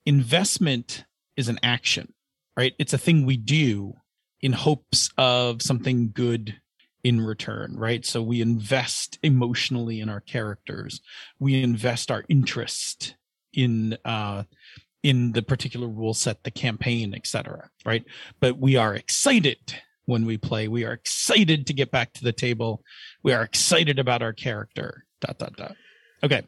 Investment 0.06 1.04
is 1.36 1.50
an 1.50 1.60
action, 1.62 2.14
right? 2.56 2.74
It's 2.80 2.94
a 2.94 2.98
thing 2.98 3.26
we 3.26 3.36
do 3.36 3.96
in 4.44 4.52
hopes 4.52 5.10
of 5.18 5.62
something 5.62 6.12
good 6.14 6.60
in 7.04 7.22
return, 7.22 7.76
right? 7.78 8.06
So 8.06 8.22
we 8.22 8.42
invest 8.42 9.18
emotionally 9.24 10.02
in 10.02 10.10
our 10.10 10.20
characters. 10.20 11.02
We 11.40 11.64
invest 11.64 12.12
our 12.12 12.26
interest 12.28 13.16
in 13.54 13.98
uh, 14.06 14.44
in 15.02 15.32
the 15.32 15.42
particular 15.42 15.88
rule 15.88 16.14
set, 16.14 16.44
the 16.44 16.52
campaign, 16.52 17.14
etc. 17.16 17.70
Right? 17.86 18.04
But 18.42 18.58
we 18.60 18.76
are 18.76 18.94
excited 18.94 19.76
when 20.06 20.26
we 20.26 20.38
play. 20.38 20.68
We 20.68 20.84
are 20.84 20.94
excited 20.94 21.66
to 21.68 21.74
get 21.74 21.90
back 21.90 22.14
to 22.14 22.24
the 22.24 22.34
table. 22.34 22.84
We 23.24 23.32
are 23.32 23.44
excited 23.44 23.98
about 23.98 24.22
our 24.22 24.34
character. 24.34 25.06
Dot 25.22 25.40
dot 25.40 25.56
dot. 25.56 25.76
Okay. 26.24 26.42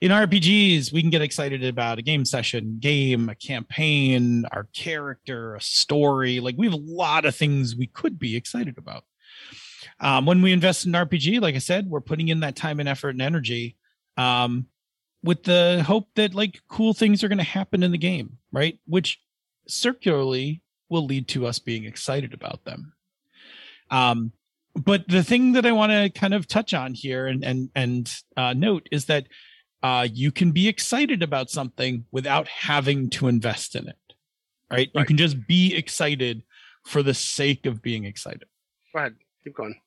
In 0.00 0.12
RPGs, 0.12 0.92
we 0.92 1.00
can 1.00 1.10
get 1.10 1.20
excited 1.20 1.64
about 1.64 1.98
a 1.98 2.02
game 2.02 2.24
session, 2.24 2.76
game, 2.78 3.28
a 3.28 3.34
campaign, 3.34 4.44
our 4.52 4.68
character, 4.72 5.56
a 5.56 5.60
story. 5.60 6.38
Like 6.38 6.54
we 6.56 6.66
have 6.66 6.74
a 6.74 6.82
lot 6.84 7.24
of 7.24 7.34
things 7.34 7.74
we 7.74 7.88
could 7.88 8.18
be 8.18 8.36
excited 8.36 8.78
about. 8.78 9.04
Um, 9.98 10.26
when 10.26 10.42
we 10.42 10.52
invest 10.52 10.86
in 10.86 10.92
RPG, 10.92 11.40
like 11.40 11.56
I 11.56 11.58
said, 11.58 11.90
we're 11.90 12.00
putting 12.00 12.28
in 12.28 12.40
that 12.40 12.54
time 12.54 12.78
and 12.78 12.88
effort 12.88 13.10
and 13.10 13.22
energy 13.22 13.76
um, 14.16 14.66
with 15.24 15.42
the 15.42 15.82
hope 15.84 16.08
that 16.14 16.34
like 16.34 16.60
cool 16.68 16.94
things 16.94 17.24
are 17.24 17.28
going 17.28 17.38
to 17.38 17.44
happen 17.44 17.82
in 17.82 17.92
the 17.92 17.98
game, 17.98 18.38
right? 18.52 18.78
Which 18.86 19.20
circularly 19.66 20.62
will 20.88 21.04
lead 21.04 21.26
to 21.28 21.46
us 21.46 21.58
being 21.58 21.84
excited 21.84 22.32
about 22.32 22.64
them. 22.64 22.92
Um, 23.90 24.32
but 24.76 25.08
the 25.08 25.24
thing 25.24 25.52
that 25.52 25.66
I 25.66 25.72
want 25.72 25.92
to 25.92 26.10
kind 26.10 26.34
of 26.34 26.46
touch 26.46 26.74
on 26.74 26.94
here 26.94 27.26
and 27.26 27.44
and 27.44 27.70
and 27.74 28.14
uh, 28.36 28.52
note 28.52 28.88
is 28.92 29.06
that 29.06 29.26
uh, 29.82 30.06
you 30.12 30.32
can 30.32 30.52
be 30.52 30.68
excited 30.68 31.22
about 31.22 31.50
something 31.50 32.04
without 32.10 32.48
having 32.48 33.10
to 33.10 33.28
invest 33.28 33.74
in 33.76 33.88
it, 33.88 34.14
right? 34.70 34.90
You 34.94 35.04
can 35.04 35.16
just 35.16 35.46
be 35.46 35.74
excited 35.74 36.42
for 36.84 37.02
the 37.02 37.14
sake 37.14 37.66
of 37.66 37.82
being 37.82 38.04
excited. 38.04 38.44
Go 38.92 39.00
ahead, 39.00 39.14
keep 39.44 39.54
going. 39.54 39.80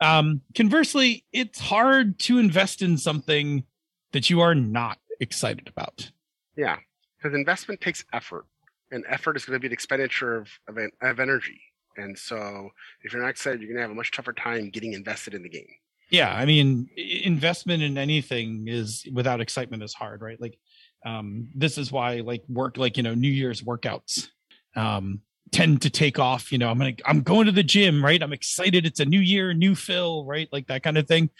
Um, 0.00 0.40
conversely, 0.54 1.24
it's 1.32 1.60
hard 1.60 2.18
to 2.20 2.38
invest 2.38 2.82
in 2.82 2.96
something 2.96 3.64
that 4.12 4.30
you 4.30 4.40
are 4.40 4.54
not 4.54 4.98
excited 5.20 5.68
about. 5.68 6.10
Yeah, 6.56 6.76
because 7.18 7.36
investment 7.36 7.80
takes 7.80 8.04
effort, 8.12 8.46
and 8.90 9.04
effort 9.08 9.36
is 9.36 9.44
going 9.44 9.58
to 9.58 9.60
be 9.60 9.68
the 9.68 9.74
expenditure 9.74 10.36
of, 10.36 10.48
of, 10.66 10.78
of 11.02 11.20
energy. 11.20 11.60
And 11.96 12.16
so, 12.18 12.70
if 13.02 13.12
you're 13.12 13.22
not 13.22 13.30
excited, 13.30 13.60
you're 13.60 13.68
going 13.68 13.76
to 13.76 13.82
have 13.82 13.90
a 13.90 13.94
much 13.94 14.12
tougher 14.12 14.32
time 14.32 14.70
getting 14.70 14.92
invested 14.94 15.34
in 15.34 15.42
the 15.42 15.48
game. 15.48 15.68
yeah 16.10 16.32
i 16.34 16.44
mean 16.44 16.88
investment 16.96 17.82
in 17.82 17.96
anything 17.96 18.66
is 18.66 19.06
without 19.12 19.40
excitement 19.40 19.82
is 19.82 19.94
hard 19.94 20.20
right? 20.22 20.40
Like 20.40 20.58
um 21.06 21.48
this 21.54 21.78
is 21.78 21.92
why 21.92 22.20
like 22.20 22.42
work 22.48 22.76
like 22.76 22.96
you 22.96 23.02
know 23.02 23.14
new 23.14 23.30
year's 23.30 23.62
workouts 23.62 24.28
um 24.76 25.20
tend 25.52 25.82
to 25.82 25.90
take 25.90 26.18
off 26.18 26.52
you 26.52 26.58
know 26.58 26.68
i'm 26.68 26.78
gonna 26.78 26.94
i'm 27.06 27.22
going 27.22 27.46
to 27.46 27.52
the 27.52 27.62
gym 27.62 28.04
right? 28.04 28.22
I'm 28.22 28.32
excited 28.32 28.86
it's 28.86 29.00
a 29.00 29.04
new 29.04 29.20
year 29.20 29.54
new 29.54 29.74
phil 29.74 30.24
right? 30.26 30.48
Like 30.52 30.66
that 30.68 30.82
kind 30.82 30.98
of 30.98 31.06
thing. 31.06 31.30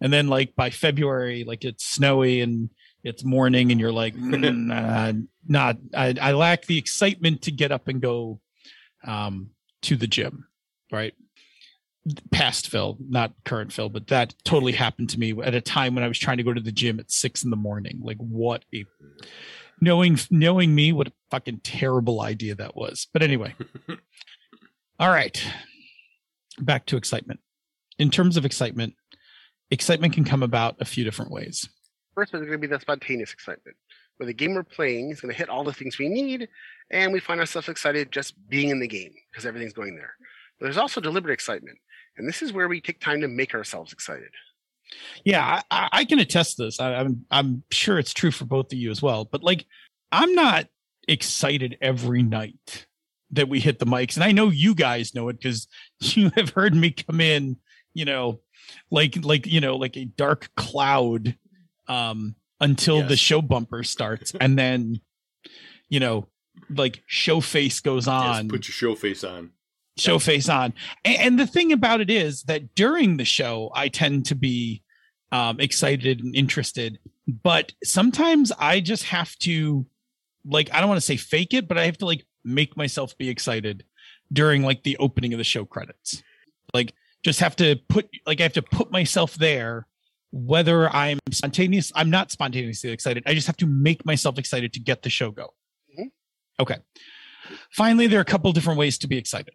And 0.00 0.12
then 0.12 0.28
like 0.28 0.54
by 0.54 0.70
february 0.70 1.44
like 1.44 1.64
it's 1.64 1.84
snowy 1.84 2.40
and 2.40 2.70
it's 3.04 3.24
morning 3.24 3.70
and 3.72 3.80
you're 3.80 3.92
like 4.04 4.14
"Mm, 4.14 4.70
uh, 4.72 5.12
not 5.46 5.76
I, 5.94 6.14
I 6.20 6.32
lack 6.32 6.66
the 6.66 6.78
excitement 6.78 7.42
to 7.42 7.50
get 7.50 7.72
up 7.72 7.88
and 7.88 8.00
go 8.00 8.40
um 9.04 9.50
to 9.82 9.96
the 9.96 10.06
gym 10.06 10.46
right 10.92 11.14
past 12.30 12.68
Phil, 12.68 12.96
not 13.00 13.32
current 13.44 13.72
Phil, 13.72 13.88
but 13.88 14.06
that 14.08 14.34
totally 14.44 14.72
happened 14.72 15.10
to 15.10 15.18
me 15.18 15.34
at 15.42 15.54
a 15.54 15.60
time 15.60 15.94
when 15.94 16.04
I 16.04 16.08
was 16.08 16.18
trying 16.18 16.38
to 16.38 16.42
go 16.42 16.54
to 16.54 16.60
the 16.60 16.72
gym 16.72 16.98
at 17.00 17.10
six 17.10 17.44
in 17.44 17.50
the 17.50 17.56
morning. 17.56 18.00
Like 18.02 18.16
what 18.18 18.64
a 18.74 18.84
knowing 19.80 20.18
knowing 20.30 20.74
me, 20.74 20.92
what 20.92 21.08
a 21.08 21.12
fucking 21.30 21.60
terrible 21.62 22.20
idea 22.20 22.54
that 22.54 22.76
was. 22.76 23.06
But 23.12 23.22
anyway. 23.22 23.54
All 25.00 25.10
right. 25.10 25.40
Back 26.58 26.86
to 26.86 26.96
excitement. 26.96 27.40
In 27.98 28.10
terms 28.10 28.36
of 28.36 28.44
excitement, 28.44 28.94
excitement 29.70 30.12
can 30.12 30.24
come 30.24 30.42
about 30.42 30.76
a 30.80 30.84
few 30.84 31.04
different 31.04 31.30
ways. 31.30 31.68
First, 32.14 32.32
there's 32.32 32.46
going 32.46 32.60
to 32.60 32.66
be 32.66 32.72
the 32.72 32.80
spontaneous 32.80 33.32
excitement, 33.32 33.76
where 34.18 34.26
the 34.26 34.34
game 34.34 34.54
we're 34.54 34.62
playing 34.62 35.10
is 35.10 35.20
going 35.20 35.32
to 35.32 35.38
hit 35.38 35.48
all 35.48 35.64
the 35.64 35.72
things 35.72 35.98
we 35.98 36.08
need, 36.08 36.48
and 36.90 37.12
we 37.12 37.20
find 37.20 37.40
ourselves 37.40 37.68
excited 37.68 38.12
just 38.12 38.34
being 38.48 38.68
in 38.68 38.80
the 38.80 38.88
game 38.88 39.12
because 39.32 39.46
everything's 39.46 39.72
going 39.72 39.96
there. 39.96 40.14
But 40.58 40.66
there's 40.66 40.76
also 40.76 41.00
deliberate 41.00 41.32
excitement, 41.32 41.78
and 42.16 42.28
this 42.28 42.42
is 42.42 42.52
where 42.52 42.68
we 42.68 42.80
take 42.80 43.00
time 43.00 43.20
to 43.22 43.28
make 43.28 43.54
ourselves 43.54 43.92
excited. 43.92 44.30
Yeah, 45.24 45.62
I, 45.70 45.88
I- 45.92 46.04
can 46.04 46.18
attest 46.18 46.58
this. 46.58 46.80
I, 46.80 46.94
I'm 46.94 47.24
I'm 47.30 47.62
sure 47.70 47.98
it's 47.98 48.12
true 48.12 48.30
for 48.30 48.44
both 48.44 48.72
of 48.72 48.78
you 48.78 48.90
as 48.90 49.00
well. 49.02 49.24
But 49.24 49.42
like, 49.42 49.66
I'm 50.12 50.34
not 50.34 50.66
excited 51.06 51.78
every 51.80 52.22
night 52.22 52.86
that 53.30 53.48
we 53.48 53.60
hit 53.60 53.78
the 53.78 53.86
mics, 53.86 54.16
and 54.16 54.24
I 54.24 54.32
know 54.32 54.48
you 54.50 54.74
guys 54.74 55.14
know 55.14 55.28
it 55.28 55.34
because 55.40 55.68
you 56.00 56.30
have 56.36 56.50
heard 56.50 56.74
me 56.74 56.90
come 56.90 57.20
in, 57.20 57.56
you 57.94 58.04
know, 58.04 58.40
like 58.90 59.22
like 59.22 59.46
you 59.46 59.60
know, 59.60 59.76
like 59.76 59.96
a 59.96 60.06
dark 60.06 60.48
cloud, 60.56 61.36
um, 61.86 62.34
until 62.60 63.06
the 63.06 63.16
show 63.16 63.40
bumper 63.40 63.82
starts, 63.84 64.32
and 64.40 64.58
then, 64.58 65.00
you 65.88 66.00
know, 66.00 66.26
like 66.70 67.02
show 67.06 67.40
face 67.40 67.80
goes 67.80 68.06
Yes, 68.06 68.14
on 68.14 68.48
put 68.48 68.66
your 68.66 68.72
show 68.72 68.94
face 68.94 69.22
on. 69.22 69.50
show 69.96 70.18
face 70.18 70.48
on. 70.48 70.74
And, 71.04 71.16
and 71.18 71.38
the 71.38 71.46
thing 71.46 71.72
about 71.72 72.00
it 72.00 72.10
is 72.10 72.42
that 72.44 72.74
during 72.74 73.16
the 73.16 73.24
show, 73.24 73.70
I 73.74 73.88
tend 73.88 74.26
to 74.26 74.34
be 74.34 74.82
um, 75.30 75.60
excited 75.60 76.20
and 76.20 76.34
interested, 76.34 76.98
but 77.44 77.72
sometimes 77.84 78.50
I 78.58 78.80
just 78.80 79.04
have 79.04 79.36
to, 79.40 79.86
like, 80.44 80.72
I 80.72 80.80
don't 80.80 80.88
want 80.88 81.00
to 81.00 81.06
say 81.06 81.16
fake 81.16 81.54
it, 81.54 81.68
but 81.68 81.78
I 81.78 81.84
have 81.84 81.98
to 81.98 82.06
like 82.06 82.26
make 82.44 82.76
myself 82.76 83.16
be 83.18 83.28
excited 83.28 83.84
during 84.32 84.62
like 84.62 84.82
the 84.82 84.96
opening 84.98 85.32
of 85.32 85.38
the 85.38 85.44
show 85.44 85.64
credits. 85.64 86.22
Like, 86.74 86.94
just 87.24 87.40
have 87.40 87.56
to 87.56 87.76
put, 87.88 88.08
like, 88.26 88.40
I 88.40 88.44
have 88.44 88.52
to 88.54 88.62
put 88.62 88.90
myself 88.90 89.34
there. 89.34 89.86
Whether 90.30 90.88
I'm 90.90 91.18
spontaneous, 91.32 91.90
I'm 91.94 92.10
not 92.10 92.30
spontaneously 92.30 92.90
excited. 92.90 93.22
I 93.26 93.34
just 93.34 93.46
have 93.46 93.56
to 93.58 93.66
make 93.66 94.04
myself 94.04 94.38
excited 94.38 94.72
to 94.74 94.80
get 94.80 95.02
the 95.02 95.10
show 95.10 95.30
go. 95.30 95.54
Mhm. 95.98 96.10
Okay. 96.60 96.76
Finally, 97.72 98.08
there 98.08 98.18
are 98.18 98.22
a 98.22 98.26
couple 98.26 98.52
different 98.52 98.78
ways 98.78 98.98
to 98.98 99.06
be 99.08 99.16
excited 99.16 99.54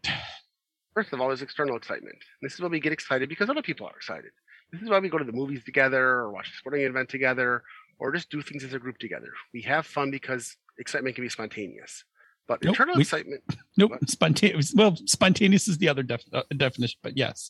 First 0.96 1.12
of 1.12 1.20
all, 1.22 1.28
there's 1.30 1.42
external 1.42 1.76
excitement. 1.76 2.18
This 2.44 2.54
is 2.54 2.60
when 2.62 2.70
we 2.72 2.80
get 2.80 2.92
excited 2.94 3.28
because 3.28 3.50
other 3.50 3.64
people 3.64 3.88
are 3.88 3.96
excited. 3.96 4.30
This 4.72 4.82
is 4.84 4.90
why 4.90 5.00
we 5.00 5.10
go 5.10 5.18
to 5.18 5.24
the 5.26 5.32
movies 5.32 5.64
together 5.64 6.04
or 6.04 6.32
watch 6.32 6.50
a 6.50 6.58
sporting 6.58 6.84
event 6.84 7.10
together 7.10 7.64
or 7.98 8.12
just 8.12 8.30
do 8.30 8.42
things 8.44 8.64
as 8.64 8.74
a 8.74 8.80
group 8.80 9.00
together. 9.00 9.34
We 9.56 9.62
have 9.64 9.88
fun 9.88 10.12
because 10.12 10.56
excitement 10.78 11.16
can 11.16 11.24
be 11.24 11.30
spontaneous. 11.30 12.04
But 12.48 12.64
Nope, 12.64 12.74
internal 12.74 12.96
we- 12.98 13.02
excitement, 13.02 13.42
Nope. 13.78 13.94
Spontaneous. 14.08 14.74
Well, 14.76 14.96
spontaneous 15.08 15.68
is 15.68 15.80
the 15.80 15.90
other 15.90 16.04
def- 16.04 16.26
uh, 16.32 16.44
definition, 16.56 17.00
but 17.02 17.18
yes. 17.18 17.50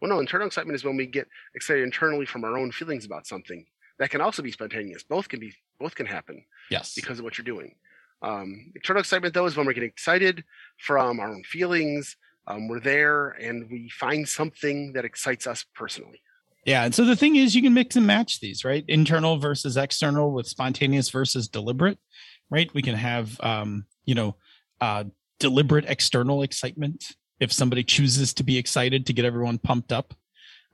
Well, 0.00 0.10
no, 0.10 0.20
internal 0.20 0.46
excitement 0.46 0.76
is 0.76 0.84
when 0.84 0.96
we 0.96 1.06
get 1.06 1.26
excited 1.54 1.82
internally 1.82 2.26
from 2.26 2.44
our 2.44 2.56
own 2.56 2.70
feelings 2.72 3.04
about 3.04 3.26
something. 3.26 3.66
That 3.98 4.10
can 4.10 4.20
also 4.20 4.42
be 4.42 4.52
spontaneous. 4.52 5.02
Both 5.02 5.28
can 5.28 5.40
be, 5.40 5.54
both 5.80 5.94
can 5.94 6.06
happen. 6.06 6.44
Yes. 6.70 6.94
because 6.94 7.18
of 7.18 7.24
what 7.24 7.38
you're 7.38 7.44
doing. 7.44 7.76
Um, 8.22 8.72
internal 8.74 9.00
excitement, 9.00 9.34
though, 9.34 9.46
is 9.46 9.56
when 9.56 9.66
we're 9.66 9.72
getting 9.72 9.88
excited 9.88 10.44
from 10.78 11.20
our 11.20 11.28
own 11.28 11.44
feelings. 11.44 12.16
Um, 12.46 12.68
we're 12.68 12.80
there 12.80 13.30
and 13.30 13.68
we 13.70 13.88
find 13.88 14.28
something 14.28 14.92
that 14.92 15.04
excites 15.04 15.46
us 15.46 15.64
personally. 15.74 16.20
Yeah. 16.64 16.84
And 16.84 16.94
so 16.94 17.04
the 17.04 17.16
thing 17.16 17.36
is, 17.36 17.54
you 17.54 17.62
can 17.62 17.74
mix 17.74 17.94
and 17.96 18.06
match 18.06 18.40
these, 18.40 18.64
right? 18.64 18.84
Internal 18.88 19.38
versus 19.38 19.76
external 19.76 20.32
with 20.32 20.46
spontaneous 20.46 21.10
versus 21.10 21.48
deliberate, 21.48 21.98
right? 22.50 22.72
We 22.74 22.82
can 22.82 22.96
have, 22.96 23.40
um, 23.40 23.86
you 24.04 24.14
know, 24.14 24.36
uh, 24.80 25.04
deliberate 25.38 25.84
external 25.86 26.42
excitement 26.42 27.12
if 27.40 27.52
somebody 27.52 27.84
chooses 27.84 28.34
to 28.34 28.42
be 28.42 28.58
excited 28.58 29.06
to 29.06 29.12
get 29.12 29.24
everyone 29.24 29.58
pumped 29.58 29.92
up. 29.92 30.14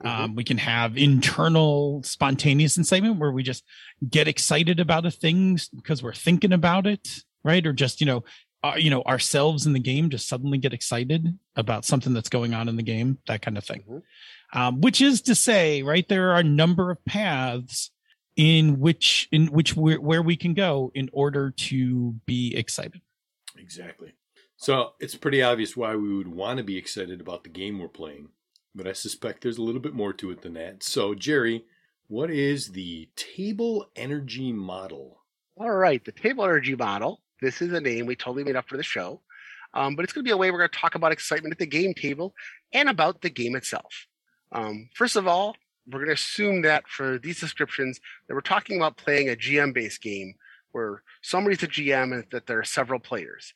Um, 0.05 0.35
we 0.35 0.43
can 0.43 0.59
have 0.59 0.99
internal 0.99 2.03
spontaneous 2.03 2.77
excitement 2.77 3.21
where 3.21 3.31
we 3.31 3.45
just 3.45 3.63
get 4.09 4.27
excited 4.27 4.81
about 4.81 5.07
a 5.07 5.13
thing 5.13 5.61
because 5.77 6.03
we're 6.03 6.13
thinking 6.13 6.53
about 6.53 6.89
it, 6.89 7.23
right? 7.45 7.65
Or 7.65 7.73
just, 7.73 8.01
you 8.01 8.07
know, 8.07 8.25
uh, 8.65 8.75
you 8.77 8.91
know, 8.91 9.03
ourselves 9.03 9.65
in 9.67 9.73
the 9.73 9.81
game 9.81 10.11
just 10.11 10.29
suddenly 10.29 10.59
get 10.59 10.73
excited 10.73 11.39
about 11.55 11.85
something 11.85 12.15
that's 12.15 12.29
going 12.29 12.53
on 12.53 12.69
in 12.69 12.77
the 12.77 12.83
game, 12.83 13.19
that 13.29 13.43
kind 13.43 13.57
of 13.57 13.65
thing. 13.65 13.85
Mhm. 13.89 14.03
Um, 14.55 14.81
which 14.81 15.01
is 15.01 15.21
to 15.23 15.35
say, 15.35 15.83
right, 15.83 16.09
there 16.09 16.33
are 16.33 16.41
a 16.41 16.45
number 16.45 16.91
of 16.91 17.05
paths 17.05 17.91
in 18.37 18.81
which 18.81 19.29
in 19.31 19.49
which 19.49 19.77
we're, 19.77 20.01
where 20.01 20.23
we 20.23 20.37
can 20.37 20.55
go 20.55 20.91
in 20.95 21.11
order 21.13 21.51
to 21.51 22.13
be 22.27 22.55
excited. 22.57 23.01
Exactly. 23.57 24.13
So 24.63 24.93
it's 25.01 25.17
pretty 25.17 25.43
obvious 25.43 25.77
why 25.77 25.97
we 25.97 26.15
would 26.15 26.29
want 26.29 26.59
to 26.59 26.63
be 26.63 26.77
excited 26.77 27.21
about 27.21 27.43
the 27.43 27.51
game 27.51 27.81
we're 27.81 27.89
playing, 27.89 28.29
but 28.77 28.87
I 28.87 28.93
suspect 28.93 29.43
there's 29.43 29.59
a 29.59 29.63
little 29.63 29.81
bit 29.81 29.93
more 29.93 30.13
to 30.13 30.31
it 30.31 30.43
than 30.43 30.53
that. 30.53 30.85
So, 30.85 31.17
Jerry, 31.17 31.65
what 32.07 32.31
is 32.31 32.69
the 32.69 33.09
table 33.17 33.91
energy 33.97 34.53
model? 34.53 35.19
All 35.57 35.73
right, 35.73 36.05
the 36.05 36.13
table 36.13 36.45
energy 36.45 36.77
model. 36.77 37.23
This 37.41 37.61
is 37.61 37.73
a 37.73 37.81
name 37.81 38.07
we 38.07 38.15
totally 38.15 38.45
made 38.45 38.55
up 38.55 38.69
for 38.69 38.77
the 38.77 38.85
show, 38.85 39.21
um, 39.75 39.97
but 39.97 40.05
it's 40.05 40.13
going 40.13 40.25
to 40.25 40.29
be 40.29 40.33
a 40.33 40.37
way 40.37 40.53
we're 40.53 40.59
going 40.59 40.71
to 40.71 40.79
talk 40.79 40.95
about 40.95 41.11
excitement 41.11 41.51
at 41.51 41.59
the 41.59 41.67
game 41.67 41.93
table 41.93 42.33
and 42.73 42.89
about 42.89 43.21
the 43.21 43.31
game 43.31 43.57
itself. 43.57 44.07
Um, 44.53 44.91
first 44.95 45.17
of 45.17 45.27
all, 45.27 45.57
we're 45.89 45.99
going 45.99 46.07
to 46.07 46.15
assume 46.15 46.63
that 46.63 46.87
for 46.87 47.19
these 47.19 47.41
descriptions 47.41 47.99
that 48.29 48.35
we're 48.35 48.41
talking 48.43 48.77
about 48.77 48.97
playing 48.97 49.29
a 49.29 49.35
GM-based 49.35 50.01
game 50.01 50.35
where 50.71 51.03
somebody's 51.21 51.65
a 51.65 51.67
GM 51.67 52.15
and 52.15 52.25
that 52.31 52.47
there 52.47 52.61
are 52.61 52.65
several 52.65 53.01
players. 53.01 53.55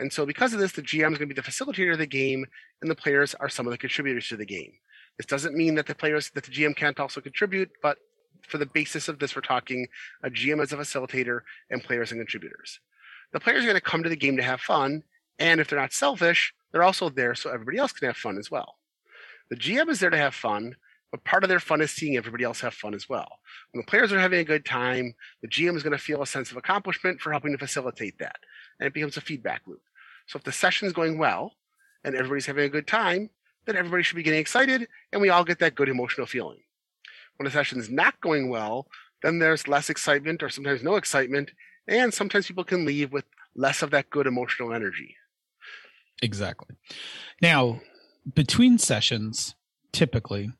And 0.00 0.10
so, 0.10 0.24
because 0.24 0.54
of 0.54 0.60
this, 0.60 0.72
the 0.72 0.82
GM 0.82 1.12
is 1.12 1.18
going 1.18 1.28
to 1.28 1.34
be 1.34 1.34
the 1.34 1.42
facilitator 1.42 1.92
of 1.92 1.98
the 1.98 2.06
game, 2.06 2.46
and 2.80 2.90
the 2.90 2.94
players 2.94 3.34
are 3.34 3.50
some 3.50 3.66
of 3.66 3.70
the 3.70 3.78
contributors 3.78 4.28
to 4.28 4.36
the 4.36 4.46
game. 4.46 4.72
This 5.18 5.26
doesn't 5.26 5.54
mean 5.54 5.74
that 5.74 5.86
the 5.86 5.94
players 5.94 6.30
that 6.30 6.44
the 6.44 6.50
GM 6.50 6.74
can't 6.74 6.98
also 6.98 7.20
contribute, 7.20 7.70
but 7.82 7.98
for 8.48 8.56
the 8.56 8.64
basis 8.64 9.08
of 9.08 9.18
this, 9.18 9.36
we're 9.36 9.42
talking 9.42 9.88
a 10.22 10.30
GM 10.30 10.62
as 10.62 10.72
a 10.72 10.78
facilitator 10.78 11.40
and 11.68 11.84
players 11.84 12.12
and 12.12 12.20
contributors. 12.20 12.80
The 13.34 13.40
players 13.40 13.62
are 13.62 13.66
going 13.66 13.74
to 13.74 13.82
come 13.82 14.02
to 14.02 14.08
the 14.08 14.16
game 14.16 14.38
to 14.38 14.42
have 14.42 14.62
fun, 14.62 15.02
and 15.38 15.60
if 15.60 15.68
they're 15.68 15.78
not 15.78 15.92
selfish, 15.92 16.54
they're 16.72 16.82
also 16.82 17.10
there 17.10 17.34
so 17.34 17.50
everybody 17.50 17.76
else 17.76 17.92
can 17.92 18.06
have 18.06 18.16
fun 18.16 18.38
as 18.38 18.50
well. 18.50 18.76
The 19.50 19.56
GM 19.56 19.90
is 19.90 20.00
there 20.00 20.08
to 20.08 20.16
have 20.16 20.34
fun, 20.34 20.76
but 21.10 21.24
part 21.24 21.42
of 21.42 21.50
their 21.50 21.60
fun 21.60 21.82
is 21.82 21.90
seeing 21.90 22.16
everybody 22.16 22.44
else 22.44 22.60
have 22.60 22.72
fun 22.72 22.94
as 22.94 23.06
well. 23.06 23.40
When 23.72 23.82
the 23.84 23.90
players 23.90 24.12
are 24.12 24.20
having 24.20 24.40
a 24.40 24.44
good 24.44 24.64
time, 24.64 25.14
the 25.42 25.48
GM 25.48 25.76
is 25.76 25.82
going 25.82 25.96
to 25.96 26.02
feel 26.02 26.22
a 26.22 26.26
sense 26.26 26.50
of 26.50 26.56
accomplishment 26.56 27.20
for 27.20 27.32
helping 27.32 27.52
to 27.52 27.58
facilitate 27.58 28.18
that, 28.20 28.36
and 28.78 28.86
it 28.86 28.94
becomes 28.94 29.18
a 29.18 29.20
feedback 29.20 29.60
loop. 29.66 29.82
So 30.30 30.36
if 30.36 30.44
the 30.44 30.52
session's 30.52 30.92
going 30.92 31.18
well 31.18 31.56
and 32.04 32.14
everybody's 32.14 32.46
having 32.46 32.64
a 32.64 32.68
good 32.68 32.86
time, 32.86 33.30
then 33.66 33.76
everybody 33.76 34.04
should 34.04 34.14
be 34.14 34.22
getting 34.22 34.38
excited, 34.38 34.86
and 35.12 35.20
we 35.20 35.28
all 35.28 35.42
get 35.42 35.58
that 35.58 35.74
good 35.74 35.88
emotional 35.88 36.24
feeling. 36.24 36.60
When 37.36 37.48
a 37.48 37.50
session's 37.50 37.90
not 37.90 38.20
going 38.20 38.48
well, 38.48 38.86
then 39.24 39.40
there's 39.40 39.66
less 39.66 39.90
excitement 39.90 40.40
or 40.44 40.48
sometimes 40.48 40.84
no 40.84 40.94
excitement, 40.94 41.50
and 41.88 42.14
sometimes 42.14 42.46
people 42.46 42.62
can 42.62 42.84
leave 42.84 43.12
with 43.12 43.24
less 43.56 43.82
of 43.82 43.90
that 43.90 44.08
good 44.08 44.28
emotional 44.28 44.72
energy. 44.72 45.16
Exactly. 46.22 46.76
Now, 47.42 47.80
between 48.32 48.78
sessions, 48.78 49.56
typically, 49.90 50.52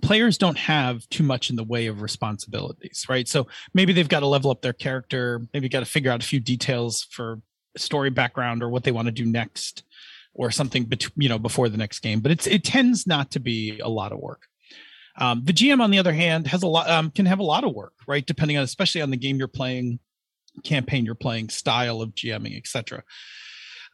players 0.00 0.38
don't 0.38 0.56
have 0.56 1.06
too 1.10 1.22
much 1.22 1.50
in 1.50 1.56
the 1.56 1.64
way 1.64 1.86
of 1.86 2.00
responsibilities, 2.00 3.04
right? 3.10 3.28
So 3.28 3.46
maybe 3.74 3.92
they've 3.92 4.08
got 4.08 4.20
to 4.20 4.26
level 4.26 4.50
up 4.50 4.62
their 4.62 4.72
character, 4.72 5.46
maybe 5.52 5.68
got 5.68 5.80
to 5.80 5.86
figure 5.86 6.10
out 6.10 6.22
a 6.22 6.26
few 6.26 6.40
details 6.40 7.06
for 7.10 7.42
story 7.76 8.10
background 8.10 8.62
or 8.62 8.68
what 8.68 8.84
they 8.84 8.92
want 8.92 9.06
to 9.06 9.12
do 9.12 9.24
next 9.24 9.84
or 10.34 10.50
something 10.50 10.84
bet- 10.84 11.10
you 11.16 11.28
know 11.28 11.38
before 11.38 11.68
the 11.68 11.76
next 11.76 12.00
game 12.00 12.20
but 12.20 12.30
it's 12.30 12.46
it 12.46 12.64
tends 12.64 13.06
not 13.06 13.30
to 13.30 13.40
be 13.40 13.78
a 13.80 13.88
lot 13.88 14.12
of 14.12 14.18
work. 14.18 14.42
Um, 15.18 15.42
the 15.44 15.52
gm 15.52 15.80
on 15.80 15.90
the 15.90 15.98
other 15.98 16.12
hand 16.12 16.46
has 16.48 16.62
a 16.62 16.66
lot 16.66 16.90
um, 16.90 17.10
can 17.10 17.26
have 17.26 17.38
a 17.38 17.44
lot 17.44 17.64
of 17.64 17.74
work 17.74 17.94
right? 18.06 18.24
Depending 18.24 18.56
on 18.56 18.64
especially 18.64 19.00
on 19.02 19.10
the 19.10 19.16
game 19.16 19.36
you're 19.36 19.48
playing 19.48 19.98
campaign 20.64 21.04
you're 21.04 21.14
playing 21.14 21.48
style 21.50 22.00
of 22.00 22.14
gming 22.14 22.56
etc 22.56 23.02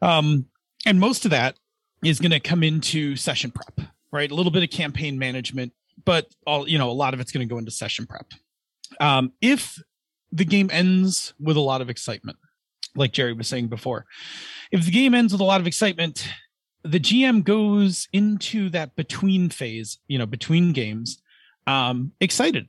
um, 0.01 0.47
and 0.85 0.99
most 0.99 1.25
of 1.25 1.31
that 1.31 1.57
is 2.05 2.19
going 2.19 2.33
to 2.33 2.41
come 2.41 2.63
into 2.63 3.17
session 3.17 3.51
prep 3.51 3.89
right? 4.13 4.31
A 4.31 4.35
little 4.35 4.53
bit 4.53 4.63
of 4.63 4.71
campaign 4.71 5.19
management 5.19 5.73
but 6.05 6.27
all 6.47 6.69
you 6.69 6.79
know 6.79 6.91
a 6.91 6.93
lot 6.93 7.15
of 7.15 7.21
it's 7.21 7.33
going 7.33 7.47
to 7.47 7.53
go 7.53 7.59
into 7.59 7.71
session 7.71 8.07
prep. 8.07 8.27
Um, 9.01 9.33
if 9.41 9.83
the 10.31 10.45
game 10.45 10.71
ends 10.73 11.35
with 11.39 11.57
a 11.57 11.61
lot 11.61 11.81
of 11.81 11.91
excitement 11.91 12.39
like 12.95 13.13
jerry 13.13 13.33
was 13.33 13.49
saying 13.49 13.69
before. 13.69 14.07
If 14.71 14.85
the 14.85 14.91
game 14.91 15.15
ends 15.15 15.33
with 15.33 15.41
a 15.41 15.45
lot 15.45 15.61
of 15.61 15.67
excitement 15.67 16.29
the 16.85 17.01
gm 17.01 17.45
goes 17.45 18.09
into 18.13 18.69
that 18.71 18.97
between 18.97 19.49
phase 19.49 19.99
you 20.09 20.19
know 20.19 20.27
between 20.27 20.73
games 20.73 21.23
um 21.67 22.13
excited 22.21 22.69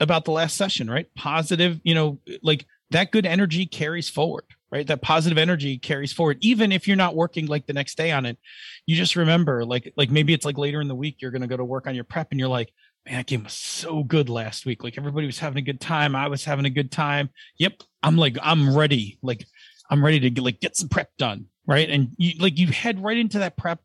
about 0.00 0.24
the 0.24 0.30
last 0.30 0.56
session 0.56 0.90
right? 0.90 1.06
Positive 1.14 1.80
you 1.84 1.94
know 1.94 2.18
like 2.42 2.66
that 2.90 3.10
good 3.10 3.26
energy 3.26 3.66
carries 3.66 4.08
forward 4.08 4.44
right? 4.70 4.86
That 4.86 5.02
positive 5.02 5.36
energy 5.36 5.76
carries 5.76 6.14
forward. 6.14 6.38
Even 6.40 6.72
if 6.72 6.88
you're 6.88 6.96
not 6.96 7.14
working 7.14 7.44
like 7.44 7.66
the 7.66 7.74
next 7.74 7.96
day 7.96 8.10
on 8.10 8.26
it 8.26 8.38
you 8.86 8.96
just 8.96 9.16
remember 9.16 9.64
like 9.64 9.92
like 9.96 10.10
maybe 10.10 10.32
it's 10.32 10.46
like 10.46 10.58
later 10.58 10.80
in 10.80 10.88
the 10.88 10.94
week 10.94 11.16
you're 11.20 11.30
going 11.30 11.42
to 11.42 11.48
go 11.48 11.56
to 11.56 11.64
work 11.64 11.86
on 11.86 11.94
your 11.94 12.04
prep 12.04 12.28
and 12.30 12.40
you're 12.40 12.48
like 12.48 12.72
man 13.04 13.16
that 13.16 13.26
game 13.26 13.44
was 13.44 13.52
so 13.52 14.02
good 14.04 14.28
last 14.28 14.64
week. 14.64 14.82
Like 14.82 14.96
everybody 14.96 15.26
was 15.26 15.40
having 15.40 15.58
a 15.58 15.62
good 15.62 15.80
time. 15.80 16.14
I 16.14 16.28
was 16.28 16.44
having 16.44 16.64
a 16.64 16.70
good 16.70 16.90
time. 16.90 17.30
Yep 17.58 17.82
i'm 18.02 18.16
like 18.16 18.36
i'm 18.42 18.74
ready. 18.76 19.18
Like 19.22 19.46
i'm 19.92 20.04
ready 20.04 20.18
to 20.18 20.30
get, 20.30 20.42
like 20.42 20.60
get 20.60 20.76
some 20.76 20.88
prep 20.88 21.16
done 21.18 21.46
right? 21.66 21.88
And 21.88 22.14
you 22.16 22.38
like 22.38 22.58
you 22.58 22.68
head 22.68 23.02
right 23.02 23.16
into 23.16 23.38
that 23.38 23.56
prep 23.56 23.80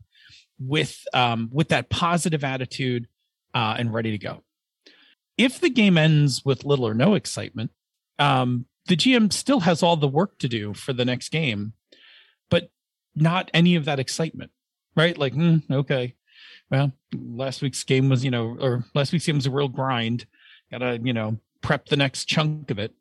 with 0.59 1.03
um 1.13 1.49
with 1.51 1.69
that 1.69 1.89
positive 1.89 2.43
attitude 2.43 3.07
uh 3.53 3.75
and 3.77 3.93
ready 3.93 4.11
to 4.11 4.17
go. 4.17 4.43
If 5.37 5.59
the 5.59 5.69
game 5.69 5.97
ends 5.97 6.43
with 6.43 6.65
little 6.65 6.87
or 6.87 6.93
no 6.93 7.13
excitement 7.13 7.71
um 8.19 8.65
the 8.87 8.95
gm 8.95 9.31
still 9.31 9.61
has 9.61 9.83
all 9.83 9.97
the 9.97 10.07
work 10.07 10.39
to 10.39 10.47
do 10.47 10.73
for 10.73 10.93
the 10.93 11.05
next 11.05 11.29
game 11.29 11.73
but 12.49 12.71
not 13.15 13.51
any 13.53 13.75
of 13.75 13.85
that 13.85 13.99
excitement 13.99 14.51
right? 14.95 15.17
Like 15.17 15.33
mm, 15.33 15.61
okay. 15.69 16.15
Well 16.71 16.91
last 17.13 17.61
week's 17.61 17.83
game 17.83 18.09
was 18.09 18.25
you 18.25 18.31
know 18.31 18.57
or 18.59 18.83
last 18.95 19.13
week's 19.13 19.25
game 19.25 19.35
was 19.35 19.45
a 19.45 19.51
real 19.51 19.67
grind. 19.67 20.25
Gotta 20.71 20.99
you 21.01 21.13
know 21.13 21.37
prep 21.61 21.85
the 21.87 21.97
next 21.97 22.25
chunk 22.25 22.71
of 22.71 22.79
it. 22.79 22.93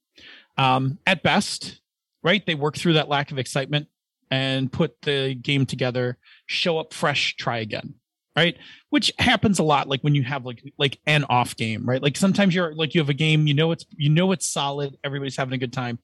Um 0.59 0.99
at 1.07 1.23
best 1.23 1.81
right? 2.27 2.45
They 2.45 2.55
work 2.55 2.77
through 2.77 2.95
that 2.95 3.09
lack 3.09 3.31
of 3.31 3.39
excitement 3.39 3.87
and 4.31 4.71
put 4.71 5.01
the 5.03 5.35
game 5.35 5.65
together 5.65 6.19
show 6.47 6.79
up 6.79 6.93
fresh 6.93 7.37
try 7.37 7.59
again 7.59 7.95
right? 8.37 8.59
Which 8.91 9.11
happens 9.19 9.59
a 9.59 9.62
lot 9.62 9.89
like 9.89 10.03
when 10.03 10.15
you 10.15 10.23
have 10.25 10.45
like 10.45 10.62
like 10.77 10.99
an 11.07 11.25
off 11.31 11.57
game 11.57 11.87
right? 11.89 12.03
Like 12.03 12.17
sometimes 12.17 12.55
you're 12.55 12.75
like 12.75 12.95
you 12.95 13.01
have 13.01 13.09
a 13.09 13.15
game 13.15 13.47
you 13.47 13.55
know 13.55 13.71
it's 13.73 13.87
you 13.97 14.11
know 14.11 14.33
it's 14.33 14.47
solid 14.47 14.99
everybody's 15.05 15.37
having 15.37 15.55
a 15.55 15.59
good 15.59 15.73
time 15.73 15.99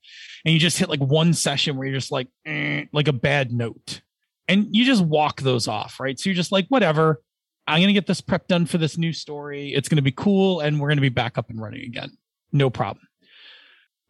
and 0.45 0.55
you 0.55 0.61
just 0.61 0.79
hit 0.79 0.89
like 0.89 1.01
one 1.01 1.35
session 1.35 1.77
where 1.77 1.87
you're 1.87 1.99
just 1.99 2.13
like 2.13 2.29
eh, 2.47 2.85
like 2.93 3.09
a 3.09 3.13
bad 3.13 3.53
note 3.53 4.01
and 4.49 4.69
you 4.71 4.85
just 4.85 5.05
walk 5.05 5.43
those 5.43 5.69
off 5.69 6.01
right? 6.01 6.19
So 6.19 6.31
you're 6.31 6.37
just 6.37 6.53
like 6.53 6.67
whatever 6.69 7.21
i'm 7.69 7.81
gonna 7.81 7.93
get 7.93 8.09
this 8.09 8.21
prep 8.21 8.49
done 8.49 8.67
for 8.67 8.77
this 8.77 8.99
new 8.99 9.13
story 9.13 9.73
it's 9.73 9.89
gonna 9.89 10.03
be 10.03 10.11
cool 10.11 10.59
and 10.59 10.81
we're 10.81 10.89
gonna 10.89 11.01
be 11.01 11.09
back 11.09 11.39
up 11.39 11.49
and 11.49 11.61
running 11.61 11.83
again 11.83 12.11
no 12.53 12.71
problem. 12.71 13.07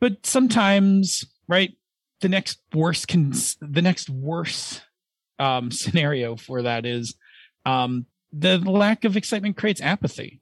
But 0.00 0.26
sometimes 0.26 1.24
right 1.48 1.72
the 2.22 2.28
next 2.28 2.60
worst 2.72 3.08
can 3.08 3.32
the 3.60 3.82
next 3.82 4.08
worst 4.08 4.82
um 5.38 5.70
scenario 5.82 6.36
for 6.36 6.62
that 6.62 6.86
is 6.86 7.14
um 7.66 8.06
the 8.32 8.58
lack 8.58 9.04
of 9.04 9.16
excitement 9.16 9.58
creates 9.58 9.82
apathy. 9.82 10.40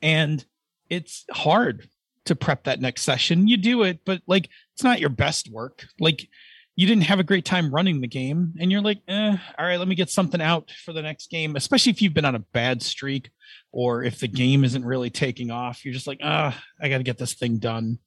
And 0.00 0.44
it's 0.88 1.24
hard 1.32 1.88
to 2.26 2.36
prep 2.36 2.64
that 2.64 2.80
next 2.80 3.02
session. 3.02 3.48
You 3.48 3.56
do 3.56 3.82
it 3.82 4.00
but 4.04 4.22
like 4.26 4.48
it's 4.74 4.84
not 4.84 5.00
your 5.00 5.10
best 5.10 5.50
work. 5.50 5.86
Like 5.98 6.28
you 6.76 6.86
didn't 6.86 7.04
have 7.04 7.20
a 7.20 7.24
great 7.24 7.44
time 7.44 7.74
running 7.74 8.00
the 8.00 8.08
game 8.08 8.54
and 8.60 8.70
you're 8.70 8.82
like 8.82 9.00
eh, 9.08 9.36
all 9.58 9.66
right 9.66 9.78
let 9.78 9.88
me 9.88 9.94
get 9.94 10.10
something 10.10 10.40
out 10.40 10.72
for 10.84 10.92
the 10.92 11.02
next 11.02 11.30
game 11.30 11.54
especially 11.56 11.90
if 11.90 12.02
you've 12.02 12.14
been 12.14 12.24
on 12.24 12.34
a 12.34 12.40
bad 12.52 12.82
streak 12.82 13.30
or 13.72 14.02
if 14.02 14.18
the 14.18 14.28
game 14.28 14.64
isn't 14.64 14.84
really 14.84 15.10
taking 15.10 15.50
off. 15.50 15.84
You're 15.84 15.94
just 15.94 16.06
like 16.06 16.20
ah 16.22 16.56
i 16.80 16.88
got 16.88 16.98
to 16.98 17.04
get 17.04 17.18
this 17.18 17.34
thing 17.34 17.58
done. 17.58 17.98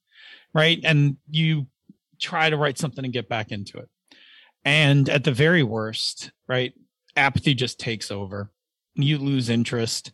Right? 0.54 0.80
And 0.84 1.18
you 1.30 1.66
try 2.20 2.50
to 2.50 2.56
write 2.56 2.78
something 2.78 3.04
and 3.04 3.12
get 3.12 3.28
back 3.28 3.50
into 3.50 3.78
it 3.78 3.88
and 4.64 5.08
at 5.08 5.24
the 5.24 5.32
very 5.32 5.62
worst 5.62 6.30
right 6.48 6.72
apathy 7.16 7.54
just 7.54 7.78
takes 7.78 8.10
over 8.10 8.50
you 8.94 9.18
lose 9.18 9.48
interest 9.48 10.12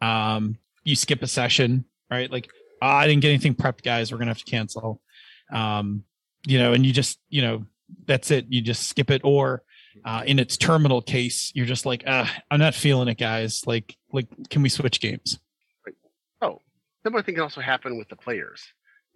um 0.00 0.56
you 0.84 0.96
skip 0.96 1.22
a 1.22 1.26
session 1.26 1.84
right 2.10 2.30
like 2.30 2.48
oh, 2.82 2.86
i 2.86 3.06
didn't 3.06 3.22
get 3.22 3.28
anything 3.28 3.54
prepped 3.54 3.82
guys 3.82 4.10
we're 4.10 4.18
gonna 4.18 4.30
have 4.30 4.38
to 4.38 4.44
cancel 4.44 5.00
um 5.52 6.04
you 6.46 6.58
know 6.58 6.72
and 6.72 6.86
you 6.86 6.92
just 6.92 7.18
you 7.28 7.42
know 7.42 7.64
that's 8.06 8.30
it. 8.30 8.46
You 8.48 8.60
just 8.60 8.88
skip 8.88 9.10
it. 9.10 9.22
Or 9.24 9.62
uh, 10.04 10.22
in 10.26 10.38
its 10.38 10.56
terminal 10.56 11.02
case, 11.02 11.52
you're 11.54 11.66
just 11.66 11.86
like, 11.86 12.04
uh, 12.06 12.26
I'm 12.50 12.60
not 12.60 12.74
feeling 12.74 13.08
it, 13.08 13.18
guys. 13.18 13.66
Like, 13.66 13.96
like, 14.12 14.28
can 14.48 14.62
we 14.62 14.68
switch 14.68 15.00
games? 15.00 15.38
Oh, 16.40 16.60
similar 17.04 17.22
thing 17.22 17.34
can 17.34 17.42
also 17.42 17.60
happen 17.60 17.98
with 17.98 18.08
the 18.08 18.16
players. 18.16 18.62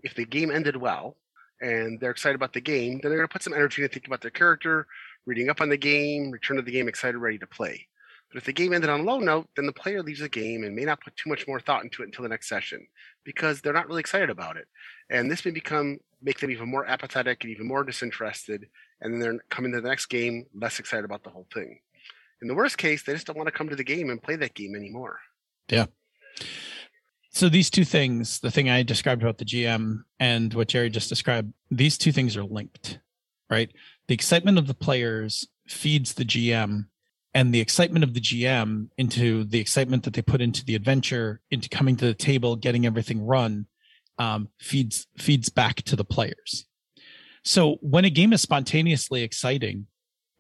If 0.03 0.15
the 0.15 0.25
game 0.25 0.51
ended 0.51 0.77
well 0.77 1.17
and 1.65 1.99
they're 1.99 2.11
excited 2.11 2.35
about 2.35 2.53
the 2.53 2.61
game, 2.61 3.01
then 3.01 3.11
they're 3.11 3.19
going 3.19 3.29
to 3.29 3.33
put 3.33 3.43
some 3.43 3.55
energy 3.55 3.83
into 3.83 3.93
thinking 3.93 4.11
about 4.11 4.21
their 4.21 4.31
character, 4.31 4.87
reading 5.25 5.49
up 5.49 5.63
on 5.63 5.71
the 5.71 5.77
game, 5.79 6.31
return 6.31 6.57
to 6.57 6.63
the 6.63 6.71
game 6.71 6.89
excited, 6.89 7.17
ready 7.17 7.39
to 7.39 7.47
play. 7.47 7.87
But 8.31 8.39
if 8.39 8.45
the 8.45 8.53
game 8.53 8.75
ended 8.75 8.91
on 8.91 9.01
a 9.01 9.03
low 9.05 9.19
note, 9.19 9.49
then 9.57 9.65
the 9.65 9.73
player 9.73 10.03
leaves 10.03 10.21
the 10.21 10.29
game 10.29 10.65
and 10.65 10.77
may 10.77 10.85
not 10.85 11.01
put 11.01 11.17
too 11.17 11.31
much 11.31 11.49
more 11.49 11.61
thought 11.61 11.83
into 11.83 12.03
it 12.03 12.07
until 12.07 12.25
the 12.25 12.29
next 12.29 12.49
session 12.49 12.87
because 13.25 13.61
they're 13.61 13.73
not 13.73 13.89
really 13.89 14.01
excited 14.01 14.29
about 14.29 14.59
it. 14.59 14.67
And 15.09 15.31
this 15.31 15.45
may 15.45 15.53
become 15.53 15.99
make 16.21 16.39
them 16.39 16.51
even 16.51 16.69
more 16.69 16.87
apathetic 16.87 17.45
and 17.45 17.53
even 17.53 17.67
more 17.67 17.85
disinterested, 17.85 18.67
and 19.01 19.15
then 19.15 19.21
they're 19.21 19.45
coming 19.51 19.73
to 19.73 19.81
the 19.81 19.89
next 19.89 20.07
game 20.07 20.47
less 20.55 20.79
excited 20.79 21.05
about 21.05 21.23
the 21.23 21.31
whole 21.31 21.47
thing. 21.53 21.79
In 22.43 22.49
the 22.49 22.55
worst 22.55 22.77
case, 22.77 23.03
they 23.03 23.15
just 23.15 23.27
don't 23.27 23.37
want 23.37 23.47
to 23.47 23.53
come 23.53 23.69
to 23.71 23.77
the 23.77 23.85
game 23.85 24.11
and 24.11 24.23
play 24.23 24.37
that 24.37 24.55
game 24.55 24.75
anymore. 24.75 25.19
Yeah. 25.71 25.87
So 27.35 27.49
these 27.49 27.69
two 27.69 27.85
things, 27.85 28.39
the 28.39 28.51
thing 28.51 28.71
I 28.71 28.85
described 28.85 29.23
about 29.23 29.39
the 29.39 29.45
GM 29.45 30.05
and 30.21 30.55
what 30.55 30.69
Jerry 30.69 30.89
just 30.89 31.09
described, 31.09 31.53
these 31.69 31.99
two 31.99 32.13
things 32.13 32.37
are 32.37 32.45
linked, 32.45 33.01
right? 33.51 33.73
The 34.07 34.15
excitement 34.15 34.57
of 34.57 34.69
the 34.69 34.75
players 34.75 35.49
feeds 35.67 36.15
the 36.15 36.25
GM 36.25 36.87
and 37.35 37.53
the 37.53 37.61
excitement 37.61 38.05
of 38.05 38.15
the 38.15 38.21
GM 38.21 38.89
into 38.99 39.43
the 39.43 39.59
excitement 39.59 40.05
that 40.05 40.15
they 40.15 40.23
put 40.23 40.41
into 40.41 40.65
the 40.65 40.77
adventure, 40.77 41.41
into 41.51 41.69
coming 41.69 41.97
to 41.97 42.07
the 42.07 42.15
table, 42.15 42.55
getting 42.55 42.87
everything 42.87 43.21
run, 43.21 43.67
um, 44.19 44.49
feeds 44.61 45.09
feeds 45.19 45.49
back 45.49 45.83
to 45.83 45.97
the 45.97 46.05
players. 46.05 46.67
So 47.43 47.79
when 47.81 48.05
a 48.05 48.11
game 48.11 48.33
is 48.33 48.43
spontaneously 48.43 49.25
exciting, 49.25 49.89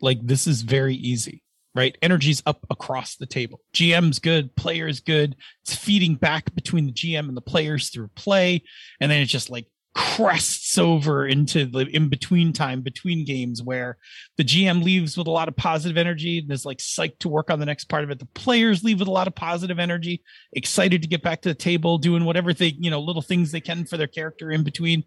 like 0.00 0.18
this 0.22 0.46
is 0.46 0.62
very 0.62 0.94
easy, 0.94 1.42
right? 1.74 1.96
Energy's 2.02 2.42
up 2.46 2.64
across 2.70 3.16
the 3.16 3.26
table. 3.26 3.60
GM's 3.74 4.18
good, 4.18 4.54
players 4.56 5.00
good. 5.00 5.36
It's 5.62 5.74
feeding 5.74 6.14
back 6.14 6.54
between 6.54 6.86
the 6.86 6.92
GM 6.92 7.28
and 7.28 7.36
the 7.36 7.42
players 7.42 7.90
through 7.90 8.08
play, 8.08 8.62
and 9.00 9.10
then 9.10 9.20
it 9.20 9.26
just 9.26 9.50
like 9.50 9.66
crests 9.94 10.76
over 10.76 11.24
into 11.24 11.66
the 11.66 11.86
in 11.94 12.08
between 12.08 12.52
time 12.52 12.80
between 12.80 13.24
games 13.24 13.62
where 13.62 13.96
the 14.36 14.42
GM 14.42 14.82
leaves 14.82 15.16
with 15.16 15.28
a 15.28 15.30
lot 15.30 15.46
of 15.46 15.56
positive 15.56 15.96
energy 15.96 16.38
and 16.38 16.50
is 16.50 16.66
like 16.66 16.78
psyched 16.78 17.20
to 17.20 17.28
work 17.28 17.48
on 17.48 17.60
the 17.60 17.66
next 17.66 17.84
part 17.84 18.02
of 18.02 18.10
it. 18.10 18.18
The 18.18 18.26
players 18.26 18.82
leave 18.82 18.98
with 18.98 19.08
a 19.08 19.12
lot 19.12 19.28
of 19.28 19.34
positive 19.34 19.78
energy, 19.78 20.22
excited 20.52 21.02
to 21.02 21.08
get 21.08 21.22
back 21.22 21.42
to 21.42 21.48
the 21.48 21.54
table, 21.54 21.98
doing 21.98 22.24
whatever 22.24 22.52
they, 22.52 22.74
you 22.78 22.90
know, 22.90 23.00
little 23.00 23.22
things 23.22 23.52
they 23.52 23.60
can 23.60 23.84
for 23.84 23.96
their 23.96 24.08
character 24.08 24.50
in 24.50 24.64
between. 24.64 25.04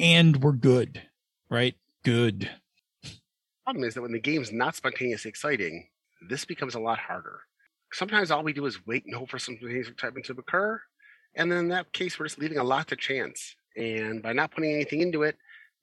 And 0.00 0.42
we're 0.42 0.52
good, 0.52 1.02
right? 1.50 1.74
Good. 2.02 2.50
Problem 3.64 3.84
is 3.84 3.94
that 3.94 4.02
when 4.02 4.12
the 4.12 4.20
game's 4.20 4.52
not 4.52 4.74
spontaneously 4.74 5.28
exciting, 5.28 5.86
this 6.28 6.44
becomes 6.44 6.74
a 6.74 6.80
lot 6.80 6.98
harder. 6.98 7.40
Sometimes 7.92 8.30
all 8.30 8.42
we 8.42 8.52
do 8.52 8.66
is 8.66 8.86
wait 8.86 9.04
and 9.06 9.14
hope 9.14 9.30
for 9.30 9.38
some 9.38 9.56
spontaneous 9.56 9.88
excitement 9.88 10.26
to 10.26 10.32
occur. 10.32 10.80
And 11.36 11.50
then 11.50 11.58
in 11.58 11.68
that 11.68 11.92
case, 11.92 12.18
we're 12.18 12.26
just 12.26 12.38
leaving 12.38 12.58
a 12.58 12.64
lot 12.64 12.88
to 12.88 12.96
chance 12.96 13.56
and 13.76 14.22
by 14.22 14.32
not 14.32 14.52
putting 14.52 14.72
anything 14.72 15.00
into 15.00 15.22
it, 15.22 15.36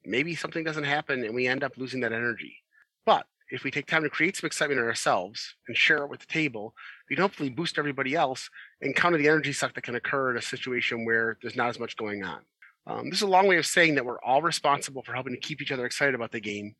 maybe 0.04 0.34
something 0.34 0.64
doesn't 0.64 0.84
happen 0.84 1.24
and 1.24 1.34
we 1.34 1.46
end 1.46 1.62
up 1.62 1.76
losing 1.76 2.00
that 2.00 2.12
energy. 2.12 2.56
But 3.04 3.26
if 3.50 3.64
we 3.64 3.70
take 3.70 3.86
time 3.86 4.02
to 4.02 4.10
create 4.10 4.36
some 4.36 4.46
excitement 4.46 4.80
in 4.80 4.86
ourselves 4.86 5.54
and 5.68 5.76
share 5.76 5.98
it 5.98 6.08
with 6.08 6.20
the 6.20 6.26
table, 6.26 6.74
we 7.08 7.16
can 7.16 7.22
hopefully 7.22 7.50
boost 7.50 7.78
everybody 7.78 8.14
else 8.14 8.48
and 8.80 8.96
counter 8.96 9.18
the 9.18 9.28
energy 9.28 9.52
suck 9.52 9.74
that 9.74 9.84
can 9.84 9.94
occur 9.94 10.30
in 10.30 10.38
a 10.38 10.42
situation 10.42 11.04
where 11.04 11.36
there's 11.42 11.56
not 11.56 11.68
as 11.68 11.78
much 11.78 11.96
going 11.96 12.24
on. 12.24 12.40
Um, 12.86 13.10
this 13.10 13.18
is 13.18 13.22
a 13.22 13.28
long 13.28 13.46
way 13.46 13.58
of 13.58 13.66
saying 13.66 13.94
that 13.94 14.04
we're 14.04 14.22
all 14.22 14.42
responsible 14.42 15.02
for 15.02 15.12
helping 15.12 15.34
to 15.34 15.40
keep 15.40 15.60
each 15.60 15.70
other 15.70 15.86
excited 15.86 16.14
about 16.14 16.32
the 16.32 16.40
game 16.40 16.74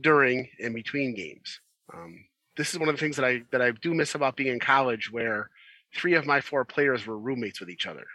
during 0.00 0.48
and 0.62 0.74
between 0.74 1.14
games. 1.14 1.60
Um, 1.92 2.24
this 2.56 2.72
is 2.72 2.78
one 2.78 2.88
of 2.88 2.94
the 2.94 3.00
things 3.00 3.16
that 3.16 3.24
I 3.24 3.42
that 3.50 3.62
I 3.62 3.70
do 3.70 3.94
miss 3.94 4.14
about 4.14 4.36
being 4.36 4.52
in 4.52 4.60
college, 4.60 5.10
where 5.10 5.50
three 5.94 6.14
of 6.14 6.26
my 6.26 6.40
four 6.40 6.64
players 6.64 7.06
were 7.06 7.18
roommates 7.18 7.60
with 7.60 7.70
each 7.70 7.86
other, 7.86 8.06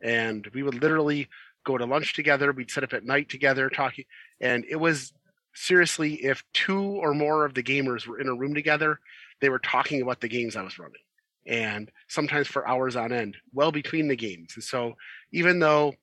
and 0.00 0.48
we 0.54 0.62
would 0.62 0.80
literally 0.80 1.28
go 1.64 1.78
to 1.78 1.86
lunch 1.86 2.14
together. 2.14 2.52
We'd 2.52 2.70
sit 2.70 2.84
up 2.84 2.92
at 2.92 3.04
night 3.04 3.28
together 3.28 3.68
talking. 3.68 4.04
And 4.40 4.64
it 4.68 4.76
was 4.76 5.12
seriously, 5.54 6.14
if 6.14 6.42
two 6.52 6.82
or 6.82 7.14
more 7.14 7.44
of 7.44 7.54
the 7.54 7.62
gamers 7.62 8.06
were 8.06 8.20
in 8.20 8.28
a 8.28 8.34
room 8.34 8.54
together, 8.54 8.98
they 9.40 9.48
were 9.48 9.58
talking 9.58 10.02
about 10.02 10.20
the 10.20 10.28
games 10.28 10.56
I 10.56 10.62
was 10.62 10.78
running. 10.78 11.00
And 11.46 11.90
sometimes 12.08 12.46
for 12.46 12.66
hours 12.66 12.96
on 12.96 13.12
end, 13.12 13.36
well 13.52 13.72
between 13.72 14.08
the 14.08 14.16
games. 14.16 14.52
And 14.54 14.64
so 14.64 14.94
even 15.32 15.58
though 15.58 15.94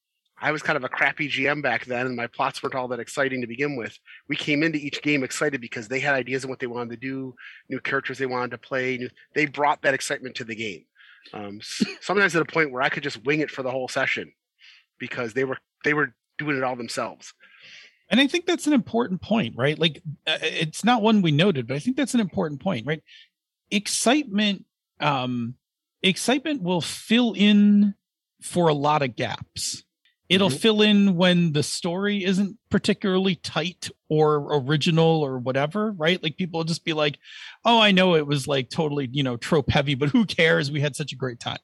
I 0.42 0.52
was 0.52 0.62
kind 0.62 0.78
of 0.78 0.84
a 0.84 0.90
crappy 0.90 1.28
GM 1.28 1.62
back 1.62 1.86
then 1.86 2.08
and 2.08 2.16
my 2.16 2.28
plots 2.28 2.64
weren't 2.64 2.76
all 2.76 2.88
that 2.90 3.00
exciting 3.00 3.42
to 3.42 3.48
begin 3.48 3.76
with, 3.76 3.98
we 4.28 4.36
came 4.36 4.64
into 4.64 4.78
each 4.78 5.02
game 5.02 5.24
excited 5.24 5.62
because 5.62 5.88
they 5.88 6.00
had 6.00 6.16
ideas 6.16 6.44
of 6.44 6.50
what 6.50 6.60
they 6.60 6.68
wanted 6.68 6.92
to 6.92 6.98
do, 6.98 7.36
new 7.70 7.80
characters 7.80 8.18
they 8.18 8.26
wanted 8.26 8.52
to 8.52 8.58
play. 8.58 8.98
New, 8.98 9.10
they 9.36 9.46
brought 9.46 9.82
that 9.82 9.94
excitement 9.94 10.36
to 10.36 10.44
the 10.44 10.56
game. 10.56 10.86
Um, 11.34 11.60
sometimes 12.02 12.36
at 12.36 12.42
a 12.42 12.46
point 12.46 12.72
where 12.72 12.82
I 12.82 12.90
could 12.90 13.04
just 13.04 13.24
wing 13.26 13.42
it 13.42 13.52
for 13.52 13.64
the 13.64 13.72
whole 13.72 13.88
session 13.88 14.32
because 15.00 15.34
they 15.34 15.44
were 15.44 15.58
they 15.84 15.94
were 15.94 16.14
doing 16.38 16.58
it 16.58 16.64
all 16.64 16.76
themselves. 16.76 17.34
And 18.10 18.20
I 18.20 18.28
think 18.28 18.48
that's 18.48 18.66
an 18.66 18.74
important 18.74 19.22
point, 19.22 19.56
right? 19.56 19.78
Like 19.78 20.02
uh, 20.26 20.38
it's 20.42 20.84
not 20.84 21.02
one 21.02 21.22
we 21.22 21.32
noted, 21.32 21.68
but 21.68 21.76
I 21.76 21.80
think 21.80 21.96
that's 21.96 22.14
an 22.14 22.20
important 22.20 22.62
point, 22.62 22.86
right? 22.86 23.04
Excitement 23.72 24.66
um 25.00 25.56
excitement 26.02 26.62
will 26.62 26.82
fill 26.82 27.34
in 27.34 27.94
for 28.42 28.68
a 28.68 28.74
lot 28.74 29.02
of 29.02 29.16
gaps. 29.16 29.84
It'll 30.30 30.50
mm-hmm. 30.50 30.58
fill 30.58 30.82
in 30.84 31.16
when 31.16 31.54
the 31.54 31.64
story 31.64 32.24
isn't 32.24 32.58
particularly 32.70 33.36
tight 33.36 33.90
or 34.10 34.60
original 34.60 35.24
or 35.24 35.40
whatever, 35.40 35.92
right? 35.92 36.22
Like 36.22 36.38
people 36.38 36.60
will 36.60 36.66
just 36.66 36.86
be 36.86 36.94
like, 36.94 37.18
"Oh, 37.66 37.82
I 37.82 37.92
know 37.92 38.16
it 38.16 38.28
was 38.28 38.48
like 38.48 38.70
totally, 38.70 39.10
you 39.12 39.24
know, 39.24 39.38
trope 39.38 39.72
heavy, 39.72 39.96
but 39.96 40.10
who 40.10 40.26
cares? 40.26 40.72
We 40.72 40.82
had 40.82 40.96
such 40.96 41.12
a 41.12 41.16
great 41.16 41.40
time." 41.40 41.58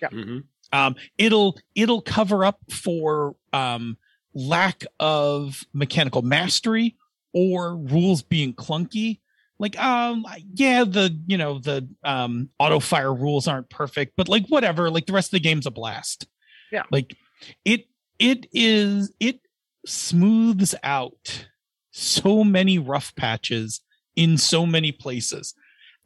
Yeah. 0.00 0.08
Mm-hmm. 0.08 0.38
Um, 0.72 0.94
it'll 1.18 1.58
it'll 1.74 2.00
cover 2.00 2.44
up 2.44 2.60
for 2.70 3.34
um, 3.52 3.98
lack 4.34 4.84
of 5.00 5.64
mechanical 5.72 6.22
mastery 6.22 6.96
or 7.32 7.76
rules 7.76 8.22
being 8.22 8.54
clunky. 8.54 9.18
Like, 9.58 9.78
um, 9.78 10.26
yeah, 10.54 10.84
the 10.84 11.16
you 11.26 11.38
know 11.38 11.58
the 11.58 11.88
um, 12.04 12.50
auto 12.58 12.80
fire 12.80 13.12
rules 13.12 13.46
aren't 13.48 13.68
perfect, 13.68 14.14
but 14.16 14.28
like 14.28 14.46
whatever. 14.46 14.90
Like 14.90 15.06
the 15.06 15.12
rest 15.12 15.28
of 15.28 15.32
the 15.32 15.40
game's 15.40 15.66
a 15.66 15.70
blast. 15.70 16.26
Yeah. 16.70 16.84
Like 16.90 17.16
it 17.64 17.86
it 18.22 18.46
is 18.52 19.12
it 19.18 19.40
smooths 19.84 20.74
out 20.84 21.46
so 21.90 22.44
many 22.44 22.78
rough 22.78 23.14
patches 23.16 23.80
in 24.16 24.38
so 24.38 24.64
many 24.64 24.92
places. 24.92 25.54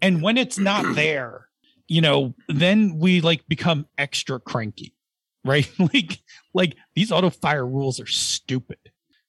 And 0.01 0.23
when 0.23 0.39
it's 0.39 0.59
not 0.59 0.85
there, 0.95 1.49
you 1.89 2.01
know, 2.01 2.35
then 2.49 2.99
we 2.99 3.21
like 3.21 3.47
become 3.47 3.87
extra 3.99 4.41
cranky, 4.41 4.95
right? 5.45 5.71
like, 5.79 6.19
like 6.55 6.77
these 6.95 7.13
auto 7.13 7.31
fire 7.31 7.67
rules 7.67 8.01
are 8.01 8.07
stupid. 8.07 8.79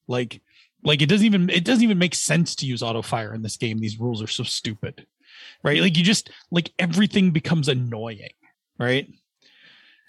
Like, 0.08 0.42
like 0.84 1.02
it 1.02 1.10
doesn't 1.10 1.26
even 1.26 1.50
it 1.50 1.66
doesn't 1.66 1.84
even 1.84 1.98
make 1.98 2.16
sense 2.16 2.56
to 2.56 2.66
use 2.66 2.82
auto 2.82 3.02
fire 3.02 3.34
in 3.34 3.42
this 3.42 3.58
game. 3.58 3.80
These 3.80 4.00
rules 4.00 4.22
are 4.22 4.28
so 4.28 4.44
stupid, 4.44 5.06
right? 5.64 5.82
Like 5.82 5.98
you 5.98 6.04
just 6.04 6.30
like 6.52 6.72
everything 6.80 7.32
becomes 7.32 7.68
annoying, 7.68 8.30
right? 8.80 9.08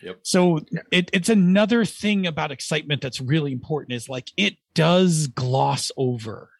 Yep. 0.02 0.20
So 0.22 0.60
it, 0.92 1.10
it's 1.12 1.28
another 1.28 1.84
thing 1.84 2.26
about 2.26 2.52
excitement 2.52 3.02
that's 3.02 3.20
really 3.20 3.52
important 3.52 3.94
is 3.94 4.08
like 4.08 4.30
it 4.36 4.56
does 4.74 5.26
gloss 5.28 5.90
over. 5.96 6.50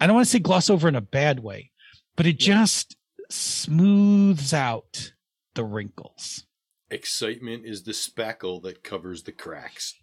I 0.00 0.06
don't 0.06 0.16
want 0.16 0.26
to 0.26 0.30
say 0.30 0.38
gloss 0.38 0.70
over 0.70 0.88
in 0.88 0.96
a 0.96 1.00
bad 1.00 1.40
way, 1.40 1.70
but 2.16 2.26
it 2.26 2.38
just 2.38 2.96
smooths 3.28 4.54
out 4.54 5.12
the 5.54 5.64
wrinkles. 5.64 6.44
Excitement 6.90 7.64
is 7.64 7.82
the 7.82 7.92
spackle 7.92 8.62
that 8.62 8.84
covers 8.84 9.24
the 9.24 9.32
cracks. 9.32 9.94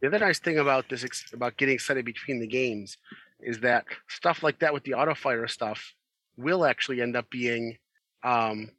The 0.00 0.06
other 0.06 0.18
nice 0.18 0.38
thing 0.38 0.58
about 0.58 0.88
this 0.88 1.04
about 1.32 1.56
getting 1.56 1.74
excited 1.74 2.04
between 2.04 2.40
the 2.40 2.46
games 2.46 2.96
is 3.40 3.60
that 3.60 3.84
stuff 4.08 4.42
like 4.42 4.58
that 4.60 4.72
with 4.72 4.84
the 4.84 4.94
auto 4.94 5.14
fire 5.14 5.46
stuff 5.46 5.94
will 6.36 6.64
actually 6.64 7.02
end 7.02 7.16
up 7.16 7.28
being 7.30 7.76
um, 8.22 8.70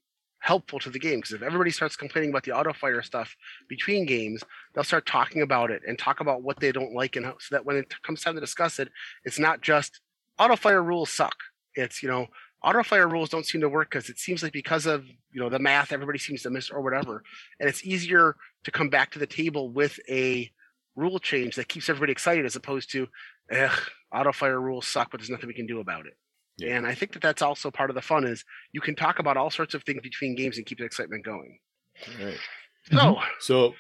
helpful 0.42 0.80
to 0.80 0.90
the 0.90 1.00
game 1.00 1.20
because 1.20 1.34
if 1.34 1.42
everybody 1.42 1.72
starts 1.72 1.96
complaining 1.96 2.32
about 2.32 2.44
the 2.44 2.52
auto 2.52 2.74
fire 2.74 3.02
stuff 3.02 3.36
between 3.70 4.06
games, 4.06 4.44
they'll 4.74 4.84
start 4.84 5.06
talking 5.06 5.42
about 5.42 5.72
it 5.72 5.82
and 5.88 5.98
talk 5.98 6.20
about 6.20 6.42
what 6.42 6.60
they 6.60 6.72
don't 6.72 6.94
like, 6.94 7.16
and 7.16 7.26
how, 7.26 7.36
so 7.40 7.56
that 7.56 7.66
when 7.66 7.78
it 7.78 7.94
comes 8.04 8.22
time 8.22 8.36
to 8.36 8.42
discuss 8.42 8.80
it, 8.80 8.90
it's 9.24 9.40
not 9.40 9.62
just 9.62 10.02
auto 10.38 10.56
fire 10.56 10.84
rules 10.84 11.12
suck. 11.12 11.36
It's 11.76 12.04
you 12.04 12.10
know 12.10 12.28
auto 12.64 12.84
fire 12.84 13.08
rules 13.08 13.30
don't 13.30 13.46
seem 13.46 13.62
to 13.62 13.70
work 13.70 13.90
because 13.92 14.10
it 14.10 14.20
seems 14.20 14.44
like 14.44 14.52
because 14.52 14.86
of 14.86 15.06
you 15.32 15.40
know 15.40 15.50
the 15.50 15.60
math 15.60 15.92
everybody 15.92 16.20
seems 16.20 16.42
to 16.42 16.50
miss 16.50 16.70
or 16.70 16.82
whatever, 16.82 17.24
and 17.60 17.70
it's 17.70 17.86
easier 17.86 18.36
to 18.64 18.72
come 18.72 18.90
back 18.90 19.12
to 19.12 19.20
the 19.20 19.28
table 19.28 19.70
with 19.70 20.00
a 20.10 20.52
rule 20.96 21.20
change 21.20 21.56
that 21.56 21.68
keeps 21.68 21.90
everybody 21.90 22.12
excited 22.12 22.46
as 22.46 22.56
opposed 22.56 22.92
to, 22.92 23.08
ugh, 23.56 23.80
auto 24.14 24.32
fire 24.32 24.60
rules 24.60 24.88
suck, 24.88 25.10
but 25.12 25.20
there's 25.20 25.30
nothing 25.30 25.48
we 25.48 25.54
can 25.54 25.68
do 25.68 25.80
about 25.80 26.06
it. 26.06 26.18
Yeah. 26.58 26.76
And 26.76 26.86
I 26.86 26.94
think 26.94 27.14
that 27.14 27.22
that's 27.22 27.42
also 27.42 27.72
part 27.72 27.90
of 27.90 27.96
the 27.96 28.02
fun 28.02 28.26
is 28.26 28.44
you 28.72 28.82
can 28.82 28.96
talk 28.96 29.20
about 29.20 29.38
all 29.38 29.50
sorts 29.50 29.74
of 29.74 29.84
things 29.84 30.02
between 30.02 30.36
games 30.36 30.58
and 30.58 30.66
keep 30.66 30.78
the 30.78 30.86
excitement 30.86 31.26
going. 31.26 31.60
All 32.08 32.26
right. 32.26 32.38
So 32.86 32.96
mm-hmm. 32.96 33.24
So 33.40 33.74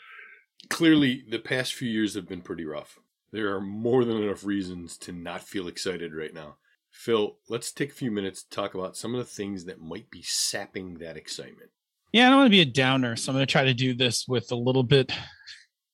clearly, 0.69 1.23
the 1.29 1.39
past 1.39 1.73
few 1.73 1.89
years 1.89 2.15
have 2.15 2.27
been 2.27 2.41
pretty 2.41 2.65
rough. 2.65 2.99
There 3.31 3.55
are 3.55 3.61
more 3.61 4.03
than 4.03 4.17
enough 4.17 4.43
reasons 4.43 4.97
to 4.99 5.11
not 5.11 5.41
feel 5.41 5.67
excited 5.67 6.13
right 6.13 6.33
now. 6.33 6.57
Phil, 6.91 7.37
let's 7.47 7.71
take 7.71 7.91
a 7.91 7.95
few 7.95 8.11
minutes 8.11 8.43
to 8.43 8.49
talk 8.49 8.73
about 8.73 8.97
some 8.97 9.15
of 9.15 9.19
the 9.19 9.31
things 9.31 9.65
that 9.65 9.79
might 9.79 10.11
be 10.11 10.21
sapping 10.21 10.95
that 10.95 11.15
excitement. 11.15 11.69
Yeah, 12.11 12.27
I 12.27 12.29
don't 12.29 12.39
want 12.39 12.47
to 12.47 12.51
be 12.51 12.61
a 12.61 12.65
downer, 12.65 13.15
so 13.15 13.31
I'm 13.31 13.37
going 13.37 13.47
to 13.47 13.51
try 13.51 13.63
to 13.63 13.73
do 13.73 13.93
this 13.93 14.27
with 14.27 14.51
a 14.51 14.55
little 14.55 14.83
bit, 14.83 15.13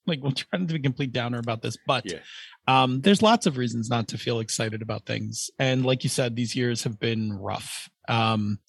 like 0.08 0.20
we're 0.22 0.32
trying 0.32 0.66
to 0.66 0.74
be 0.74 0.80
a 0.80 0.84
complete 0.84 1.14
downer 1.14 1.38
about 1.38 1.62
this, 1.62 1.78
but 1.86 2.12
Yeah. 2.12 2.20
Um, 2.68 3.02
there's 3.02 3.22
lots 3.22 3.46
of 3.46 3.58
reasons 3.58 3.90
not 3.90 4.10
to 4.10 4.18
feel 4.18 4.40
excited 4.40 4.82
about 4.82 5.06
things, 5.06 5.50
and 5.60 5.86
like 5.86 6.04
you 6.04 6.10
said, 6.10 6.36
these 6.36 6.56
years 6.56 6.84
have 6.84 7.00
been 7.00 7.34
rough. 7.34 7.90
Um, 8.08 8.60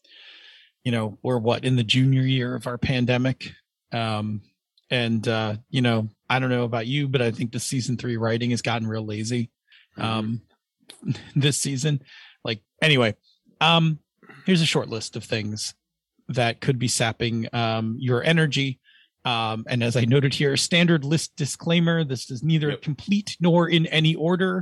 you 0.85 0.93
know, 0.93 1.19
we're 1.23 1.39
what 1.39 1.65
in 1.65 1.77
the 1.77 1.85
junior 1.85 2.23
year 2.23 2.55
of 2.55 2.67
our 2.67 2.79
pandemic, 2.79 3.53
um, 3.93 4.43
and 4.91 5.27
uh, 5.27 5.57
you 5.71 5.83
know, 5.83 6.09
I 6.31 6.39
don't 6.39 6.51
know 6.51 6.65
about 6.65 6.87
you, 6.87 7.09
but 7.09 7.23
I 7.23 7.31
think 7.31 7.53
the 7.53 7.61
season 7.61 7.97
three 7.97 8.17
writing 8.17 8.51
has 8.51 8.63
gotten 8.63 8.87
real 8.87 9.05
lazy 9.05 9.51
um 9.97 10.43
this 11.37 11.57
season. 11.57 12.01
Like 12.45 12.61
anyway 12.81 13.15
um 13.61 13.99
here's 14.45 14.63
a 14.63 14.67
short 14.67 14.89
list 14.89 15.17
of 15.17 15.25
things 15.25 15.75
that 16.29 16.61
could 16.61 16.79
be 16.79 16.89
sapping 16.89 17.49
um 17.53 17.97
your 17.99 18.23
energy 18.23 18.81
um 19.29 19.65
and 19.69 19.83
as 19.83 19.95
i 19.97 20.05
noted 20.05 20.33
here 20.35 20.57
standard 20.57 21.05
list 21.05 21.29
disclaimer 21.37 22.05
this 22.05 22.31
is 22.31 22.43
neither 22.43 22.71
Yep. 22.71 22.83
complete 22.83 23.37
nor 23.41 23.69
in 23.69 23.85
any 23.87 24.15
order 24.15 24.53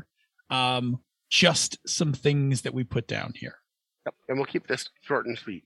um 0.51 0.99
just 1.31 1.79
some 1.87 2.13
things 2.13 2.63
that 2.63 2.75
we 2.75 2.83
put 2.85 3.07
down 3.17 3.33
here 3.35 3.57
Yep, 4.07 4.15
and 4.29 4.39
we'll 4.39 4.47
keep 4.47 4.67
this 4.69 4.89
short 5.03 5.27
and 5.27 5.37
sweet. 5.37 5.65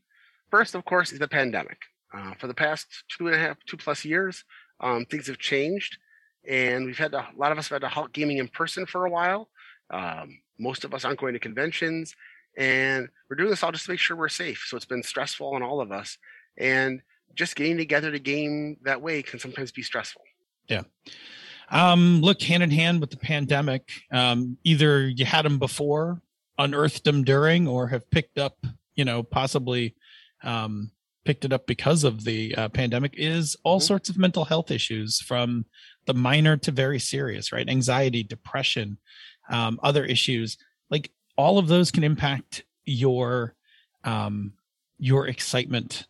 First, 0.51 0.75
of 0.75 0.83
course, 0.87 1.13
is 1.13 1.19
the 1.19 1.29
pandemic. 1.29 1.77
Uh, 2.17 2.33
for 2.41 2.47
the 2.47 2.55
past 2.55 2.87
two 3.15 3.27
and 3.29 3.37
a 3.37 3.39
half, 3.39 3.59
two 3.67 3.77
plus 3.77 4.03
years, 4.03 4.45
um, 4.81 5.05
things 5.05 5.27
have 5.27 5.37
changed, 5.39 5.99
and 6.49 6.87
we've 6.87 6.97
had 6.97 7.13
to, 7.13 7.19
a 7.19 7.37
lot 7.37 7.53
of 7.53 7.59
us 7.59 7.69
have 7.69 7.77
had 7.83 7.87
to 7.87 7.95
halt 7.95 8.15
gaming 8.15 8.39
in 8.39 8.49
person 8.49 8.87
for 8.87 9.05
a 9.05 9.11
while. 9.11 9.51
Um, 9.91 10.41
most 10.59 10.85
of 10.87 10.95
us 10.95 11.05
aren't 11.05 11.21
going 11.21 11.35
to 11.35 11.39
conventions, 11.39 12.17
and 12.57 13.11
we're 13.29 13.37
doing 13.37 13.51
this 13.51 13.63
all 13.63 13.73
just 13.73 13.85
to 13.85 13.91
make 13.93 14.01
sure 14.01 14.17
we're 14.17 14.29
safe. 14.31 14.65
So 14.67 14.77
it's 14.79 14.87
been 14.87 15.03
stressful 15.03 15.55
on 15.55 15.63
all 15.63 15.83
of 15.83 15.93
us, 15.93 16.17
and 16.57 17.03
just 17.35 17.57
getting 17.57 17.77
together 17.77 18.11
to 18.11 18.19
game 18.19 18.77
that 18.83 19.01
way 19.01 19.23
can 19.23 19.39
sometimes 19.39 19.73
be 19.73 19.83
stressful. 19.83 20.23
Yeah. 20.69 20.83
Um 21.71 22.21
look 22.21 22.43
hand 22.43 22.63
in 22.63 22.71
hand 22.71 23.01
with 23.01 23.11
the 23.11 23.17
pandemic 23.17 23.91
um 24.13 24.57
either 24.65 25.09
you 25.09 25.25
had 25.25 25.45
them 25.45 25.59
before 25.59 26.21
unearthed 26.59 27.05
them 27.05 27.23
during 27.25 27.67
or 27.69 27.87
have 27.89 28.11
picked 28.11 28.39
up 28.39 28.67
you 28.97 29.05
know 29.05 29.23
possibly 29.23 29.95
um 30.43 30.91
picked 31.25 31.45
it 31.45 31.53
up 31.53 31.67
because 31.67 32.03
of 32.03 32.25
the 32.25 32.55
uh, 32.57 32.69
pandemic 32.71 33.15
is 33.17 33.57
all 33.63 33.79
Mhm. 33.79 33.85
sorts 33.85 34.09
of 34.09 34.19
mental 34.19 34.45
health 34.45 34.71
issues 34.71 35.21
from 35.21 35.65
the 36.07 36.15
minor 36.15 36.57
to 36.57 36.71
very 36.73 36.99
serious 36.99 37.53
right 37.53 37.69
anxiety 37.69 38.23
depression 38.23 38.99
um 39.49 39.79
other 39.83 40.05
issues 40.05 40.57
like 40.91 41.13
all 41.37 41.59
of 41.59 41.69
those 41.69 41.91
can 41.91 42.03
impact 42.05 42.65
your 42.85 43.55
um 44.05 44.55
your 44.99 45.29
excitement 45.29 46.07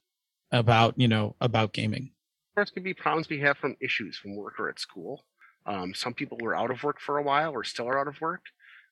about 0.52 0.98
you 0.98 1.08
know 1.08 1.36
about 1.40 1.72
gaming 1.72 2.10
course, 2.60 2.70
could 2.70 2.84
be 2.84 2.94
problems 2.94 3.28
we 3.28 3.40
have 3.40 3.56
from 3.56 3.76
issues 3.80 4.18
from 4.18 4.36
work 4.36 4.60
or 4.60 4.68
at 4.68 4.78
school. 4.78 5.24
Um, 5.64 5.94
some 5.94 6.12
people 6.12 6.38
were 6.42 6.54
out 6.54 6.70
of 6.70 6.82
work 6.82 7.00
for 7.00 7.16
a 7.16 7.22
while 7.22 7.52
or 7.52 7.64
still 7.64 7.88
are 7.88 7.98
out 7.98 8.08
of 8.08 8.20
work. 8.20 8.42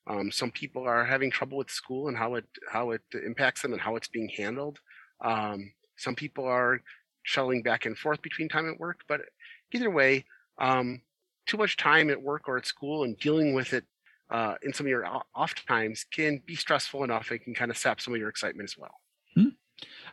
Um, 0.07 0.31
some 0.31 0.49
people 0.49 0.87
are 0.87 1.05
having 1.05 1.29
trouble 1.29 1.57
with 1.57 1.69
school 1.69 2.07
and 2.07 2.17
how 2.17 2.35
it 2.35 2.45
how 2.67 2.91
it 2.91 3.01
impacts 3.13 3.61
them 3.61 3.73
and 3.73 3.81
how 3.81 3.95
it's 3.95 4.07
being 4.07 4.29
handled. 4.29 4.79
Um, 5.21 5.71
some 5.97 6.15
people 6.15 6.45
are 6.45 6.81
shuttling 7.23 7.61
back 7.61 7.85
and 7.85 7.95
forth 7.97 8.21
between 8.23 8.49
time 8.49 8.67
at 8.67 8.79
work. 8.79 9.01
But 9.07 9.21
either 9.71 9.91
way, 9.91 10.25
um, 10.57 11.01
too 11.45 11.57
much 11.57 11.77
time 11.77 12.09
at 12.09 12.21
work 12.21 12.47
or 12.47 12.57
at 12.57 12.65
school 12.65 13.03
and 13.03 13.19
dealing 13.19 13.53
with 13.53 13.73
it 13.73 13.85
uh, 14.31 14.55
in 14.63 14.73
some 14.73 14.87
of 14.87 14.89
your 14.89 15.05
off 15.35 15.53
times 15.67 16.05
can 16.11 16.41
be 16.43 16.55
stressful 16.55 17.03
enough. 17.03 17.31
It 17.31 17.39
can 17.39 17.53
kind 17.53 17.69
of 17.69 17.77
sap 17.77 18.01
some 18.01 18.13
of 18.15 18.19
your 18.19 18.29
excitement 18.29 18.67
as 18.69 18.77
well. 18.77 18.95
Hmm. 19.35 19.49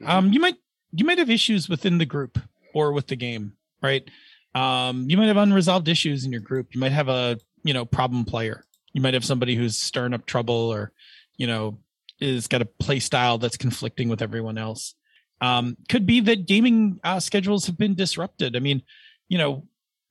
Mhm. 0.00 0.08
um 0.08 0.32
you 0.32 0.40
might 0.40 0.56
you 0.96 1.04
might 1.04 1.18
have 1.18 1.30
issues 1.30 1.68
within 1.68 1.98
the 1.98 2.06
group 2.06 2.38
or 2.74 2.92
with 2.92 3.06
the 3.06 3.16
game 3.16 3.52
right? 3.82 4.08
Um 4.54 5.06
you 5.08 5.16
might 5.16 5.26
have 5.26 5.36
unresolved 5.36 5.88
issues 5.88 6.24
in 6.24 6.32
your 6.32 6.40
group. 6.40 6.74
You 6.74 6.80
might 6.80 6.92
have 6.92 7.08
a 7.08 7.38
you 7.62 7.74
know 7.74 7.84
problem 7.84 8.24
player. 8.24 8.64
You 8.92 9.00
might 9.00 9.14
have 9.14 9.24
somebody 9.24 9.54
who's 9.54 9.76
stirring 9.76 10.14
up 10.14 10.26
trouble 10.26 10.72
or 10.72 10.92
you 11.36 11.46
know 11.46 11.78
is 12.20 12.46
got 12.46 12.62
a 12.62 12.66
play 12.66 12.98
style 12.98 13.38
that's 13.38 13.56
conflicting 13.58 14.08
with 14.08 14.22
everyone 14.22 14.58
else. 14.58 14.94
Um 15.40 15.76
could 15.88 16.06
be 16.06 16.20
that 16.20 16.46
gaming 16.46 17.00
uh, 17.04 17.20
schedules 17.20 17.66
have 17.66 17.78
been 17.78 17.94
disrupted. 17.94 18.56
I 18.56 18.60
mean 18.60 18.82
you 19.28 19.38
know 19.38 19.64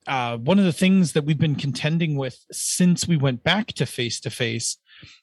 uh, 0.06 0.36
one 0.36 0.60
of 0.60 0.64
the 0.64 0.72
things 0.72 1.14
that 1.14 1.24
we've 1.24 1.36
been 1.36 1.56
contending 1.56 2.14
with 2.14 2.38
since 2.52 3.08
we 3.08 3.16
went 3.16 3.42
back 3.42 3.66
to 3.72 3.84
face 3.84 4.20
to 4.20 4.30
face 4.30 4.76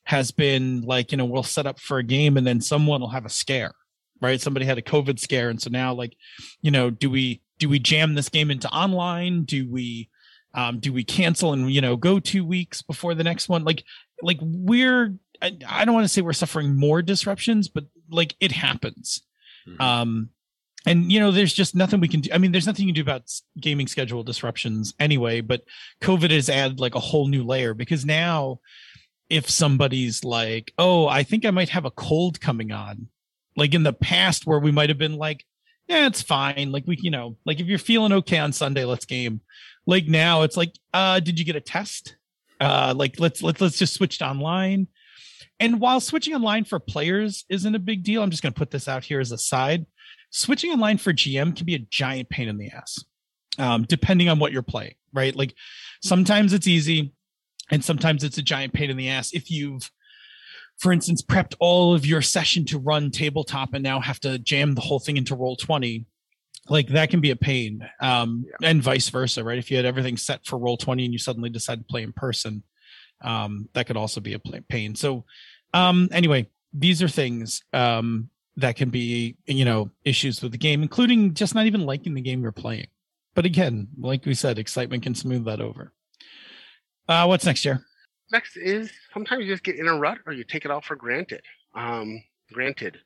has 0.04 0.32
been 0.32 0.82
like 0.82 1.12
you 1.12 1.18
know 1.18 1.24
we'll 1.24 1.42
set 1.42 1.66
up 1.66 1.80
for 1.80 2.00
a 2.00 2.04
game 2.04 2.36
and 2.36 2.46
then 2.46 2.60
someone 2.60 3.00
will 3.00 3.08
have 3.08 3.26
a 3.26 3.30
scare 3.30 3.74
right? 4.24 4.42
Somebody 4.42 4.66
had 4.66 4.78
a 4.78 4.82
covid 4.82 5.20
scare. 5.20 5.50
And 5.50 5.62
so 5.62 5.70
now 5.70 5.94
like 5.94 6.16
you 6.62 6.72
know 6.72 6.90
do 6.90 7.10
we 7.10 7.42
do 7.60 7.70
we 7.70 7.80
jam 7.80 8.16
this 8.16 8.30
game 8.30 8.50
into 8.50 8.70
online? 8.70 9.44
Do 9.44 9.70
we 9.70 10.10
um 10.54 10.80
do 10.80 10.92
we 10.94 11.04
cancel 11.04 11.54
and 11.54 11.72
you 11.72 11.82
know 11.82 11.96
go 11.96 12.20
two 12.20 12.46
weeks 12.46 12.82
before 12.82 13.14
the 13.14 13.24
next 13.24 13.50
one? 13.50 13.64
Like 13.64 13.84
like 14.22 14.40
we're 14.42 15.16
i, 15.42 15.52
I 15.68 15.86
don't 15.86 15.94
want 15.94 16.06
to 16.06 16.10
say 16.10 16.22
we're 16.22 16.34
suffering 16.34 16.76
more 16.76 17.02
disruptions 17.02 17.68
but 17.68 17.86
like 18.10 18.36
it 18.40 18.52
happens. 18.52 19.22
Mhm. 19.68 19.82
um 19.82 20.30
and 20.86 21.12
you 21.12 21.20
know 21.20 21.32
there's 21.32 21.54
just 21.54 21.76
nothing 21.76 22.00
we 22.02 22.08
can 22.08 22.20
do. 22.22 22.30
I 22.34 22.38
mean 22.38 22.52
there's 22.52 22.68
nothing 22.68 22.88
you 22.88 22.94
can 22.94 23.04
do 23.04 23.10
about 23.10 23.32
gaming 23.60 23.88
schedule 23.88 24.24
disruptions 24.24 24.94
anyway 25.00 25.42
but 25.42 25.64
covid 26.02 26.32
has 26.32 26.50
added 26.50 26.80
like 26.80 26.96
a 26.96 27.00
whole 27.00 27.28
new 27.28 27.44
layer 27.44 27.74
because 27.74 28.06
now 28.06 28.60
if 29.30 29.50
somebody's 29.50 30.24
like 30.24 30.74
oh 30.78 31.08
i 31.08 31.24
think 31.24 31.46
i 31.46 31.52
might 31.52 31.70
have 31.70 31.86
a 31.86 31.92
cold 31.92 32.40
coming 32.42 32.72
on 32.72 33.08
like 33.56 33.74
in 33.74 33.84
the 33.84 33.94
past 33.94 34.46
where 34.46 34.60
we 34.60 34.72
might 34.72 34.90
have 34.90 34.98
been 34.98 35.18
like 35.18 35.46
yeah 35.88 36.08
it's 36.08 36.22
fine. 36.22 36.72
Like 36.72 36.86
we 36.88 36.98
you 37.02 37.12
know 37.12 37.38
like 37.46 37.60
if 37.60 37.68
you're 37.68 37.80
feeling 37.80 38.14
okay 38.14 38.40
on 38.40 38.54
sunday 38.54 38.86
let's 38.86 39.06
game. 39.06 39.42
Like 39.86 40.08
now 40.08 40.44
it's 40.44 40.58
like 40.58 40.74
uh 40.94 41.20
did 41.20 41.40
you 41.40 41.46
get 41.46 41.56
a 41.56 41.62
test? 41.62 42.16
Uh 42.60 42.94
like 42.96 43.20
let's 43.20 43.42
let's 43.44 43.62
let's 43.62 43.78
just 43.78 43.94
switch 43.94 44.20
to 44.20 44.28
online. 44.28 44.88
And 45.60 45.80
while 45.80 46.00
switching 46.00 46.34
online 46.34 46.66
for 46.66 46.80
players 46.80 47.46
isn't 47.48 47.76
a 47.76 47.80
big 47.80 48.04
deal 48.04 48.22
i'm 48.22 48.32
just 48.32 48.44
going 48.44 48.52
to 48.52 48.58
put 48.58 48.72
this 48.72 48.88
out 48.88 49.04
here 49.04 49.20
as 49.20 49.32
a 49.32 49.38
side 49.38 49.86
switching 50.30 50.72
online 50.72 50.98
for 50.98 51.14
gm 51.14 51.56
can 51.56 51.66
be 51.66 51.76
a 51.76 51.80
giant 51.80 52.28
pain 52.28 52.50
in 52.50 52.58
the 52.58 52.70
ass 52.70 53.06
um 53.60 53.84
depending 53.84 54.28
on 54.28 54.40
what 54.40 54.52
you're 54.52 54.64
playing 54.64 54.96
right? 55.14 55.36
Like 55.36 55.56
sometimes 56.02 56.54
it's 56.54 56.68
easy 56.68 57.14
and 57.72 57.84
sometimes 57.86 58.24
it's 58.24 58.38
a 58.38 58.42
giant 58.42 58.74
pain 58.74 58.90
in 58.90 58.98
the 58.98 59.10
ass 59.10 59.32
if 59.32 59.50
you've 59.50 59.90
for 60.80 60.92
instance 60.92 61.22
prepped 61.22 61.56
all 61.60 61.94
of 61.94 62.06
your 62.06 62.22
session 62.22 62.66
to 62.66 62.78
run 62.78 63.12
tabletop 63.12 63.74
and 63.74 63.84
now 63.84 64.00
have 64.00 64.20
to 64.20 64.38
jam 64.40 64.76
the 64.76 64.82
whole 64.82 65.00
thing 65.00 65.18
into 65.18 65.36
Roll20 65.36 66.06
like 66.70 66.88
that 66.90 67.10
can 67.10 67.20
be 67.20 67.32
a 67.32 67.36
pain 67.36 67.88
um 68.00 68.46
and 68.62 68.82
vice 68.82 69.10
versa 69.10 69.44
right? 69.44 69.58
If 69.58 69.70
you 69.70 69.78
had 69.78 69.86
everything 69.86 70.18
set 70.18 70.46
for 70.46 70.60
Roll20 70.60 71.06
and 71.06 71.14
you 71.14 71.20
suddenly 71.20 71.50
decide 71.50 71.80
to 71.80 71.86
play 71.86 72.04
in 72.04 72.14
person 72.14 72.64
um 73.22 73.70
that 73.74 73.88
could 73.88 73.98
also 73.98 74.20
be 74.20 74.34
a 74.34 74.40
pain. 74.40 74.96
So 74.96 75.26
um 75.74 76.10
anyway 76.12 76.50
these 76.74 77.02
are 77.02 77.10
things 77.10 77.64
um 77.74 78.30
that 78.58 78.76
can 78.76 78.90
be 78.90 79.38
you 79.46 79.66
know 79.66 79.90
issues 80.04 80.42
with 80.42 80.52
the 80.52 80.58
game 80.58 80.82
including 80.82 81.34
just 81.34 81.56
not 81.56 81.66
even 81.66 81.86
liking 81.86 82.14
the 82.14 82.22
game 82.22 82.42
you're 82.42 82.52
playing. 82.52 82.88
But 83.36 83.46
again 83.46 83.88
like 84.00 84.26
we 84.26 84.34
said 84.34 84.60
excitement 84.60 85.04
can 85.04 85.16
smooth 85.16 85.46
that 85.46 85.62
over. 85.62 85.94
Uh 87.08 87.26
what's 87.26 87.46
next 87.46 87.66
year 87.66 87.86
Next 88.34 88.58
is 88.58 88.92
sometimes 89.14 89.46
you 89.46 89.54
just 89.54 89.64
get 89.64 89.76
in 89.76 89.88
a 89.88 89.96
rut 89.96 90.18
or 90.26 90.34
you 90.34 90.44
take 90.44 90.66
it 90.66 90.72
all 90.72 90.82
for 90.82 90.96
granted. 90.96 91.42
Um, 91.76 92.24
granted, 92.52 92.98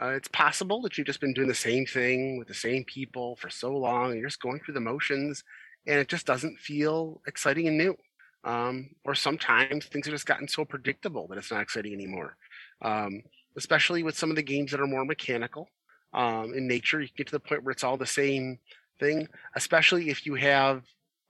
uh, 0.00 0.10
it's 0.10 0.28
possible 0.28 0.80
that 0.82 0.96
you've 0.96 1.08
just 1.08 1.20
been 1.20 1.34
doing 1.34 1.48
the 1.48 1.54
same 1.54 1.84
thing 1.84 2.38
with 2.38 2.46
the 2.46 2.54
same 2.54 2.84
people 2.84 3.34
for 3.34 3.50
so 3.50 3.76
long, 3.76 4.12
and 4.12 4.20
you're 4.20 4.28
just 4.28 4.40
going 4.40 4.60
through 4.60 4.74
the 4.74 4.80
motions, 4.80 5.42
and 5.88 5.98
it 5.98 6.06
just 6.06 6.24
doesn't 6.24 6.60
feel 6.60 7.20
exciting 7.26 7.66
and 7.66 7.76
new. 7.76 7.96
Um, 8.44 8.90
or 9.04 9.16
sometimes 9.16 9.86
things 9.86 10.06
have 10.06 10.14
just 10.14 10.24
gotten 10.24 10.46
so 10.46 10.64
predictable 10.64 11.26
that 11.26 11.36
it's 11.36 11.50
not 11.50 11.62
exciting 11.62 11.92
anymore. 11.92 12.36
Um, 12.80 13.22
especially 13.56 14.04
with 14.04 14.16
some 14.16 14.30
of 14.30 14.36
the 14.36 14.42
games 14.42 14.70
that 14.70 14.80
are 14.80 14.86
more 14.86 15.04
mechanical 15.04 15.68
um, 16.14 16.54
in 16.54 16.68
nature, 16.68 17.00
you 17.00 17.08
get 17.16 17.26
to 17.26 17.32
the 17.32 17.40
point 17.40 17.64
where 17.64 17.72
it's 17.72 17.84
all 17.84 17.96
the 17.96 18.06
same 18.06 18.60
thing. 19.00 19.26
Especially 19.56 20.10
if 20.10 20.24
you 20.24 20.36
have 20.36 20.84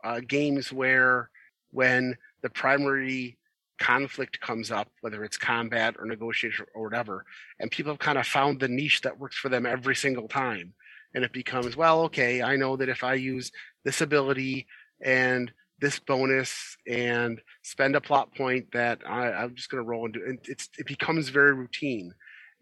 uh, 0.05 0.21
games 0.21 0.71
where 0.71 1.31
when 1.73 2.17
the 2.43 2.51
primary 2.51 3.39
conflict 3.79 4.41
comes 4.41 4.71
up, 4.71 4.89
whether 5.01 5.25
it's 5.25 5.39
combat 5.39 5.97
or 5.99 6.05
negotiation 6.05 6.67
or 6.75 6.85
whatever, 6.85 7.25
and 7.59 7.71
people 7.71 7.93
have 7.93 7.99
kind 7.99 8.19
of 8.19 8.27
found 8.27 8.61
the 8.61 8.69
niche 8.69 9.01
that 9.03 9.19
works 9.19 9.37
for 9.37 9.49
them 9.49 9.67
every 9.67 9.97
single 9.97 10.29
time. 10.29 10.75
And 11.15 11.25
it 11.25 11.33
becomes, 11.33 11.77
well, 11.77 12.03
okay, 12.03 12.43
I 12.43 12.57
know 12.57 12.77
that 12.77 12.89
if 12.89 13.03
I 13.03 13.15
use 13.15 13.51
this 13.85 14.01
ability 14.01 14.67
and 15.03 15.51
this 15.81 15.99
bonus 15.99 16.77
and 16.87 17.41
spend 17.63 17.97
a 17.97 18.01
plot 18.01 18.35
point 18.37 18.67
that 18.73 19.01
I, 19.07 19.33
I'm 19.33 19.55
just 19.55 19.71
going 19.71 19.83
to 19.83 19.89
roll 19.89 20.05
and 20.05 20.15
do. 20.15 20.37
It's 20.45 20.69
it 20.79 20.87
becomes 20.87 21.31
very 21.31 21.55
routine, 21.55 22.13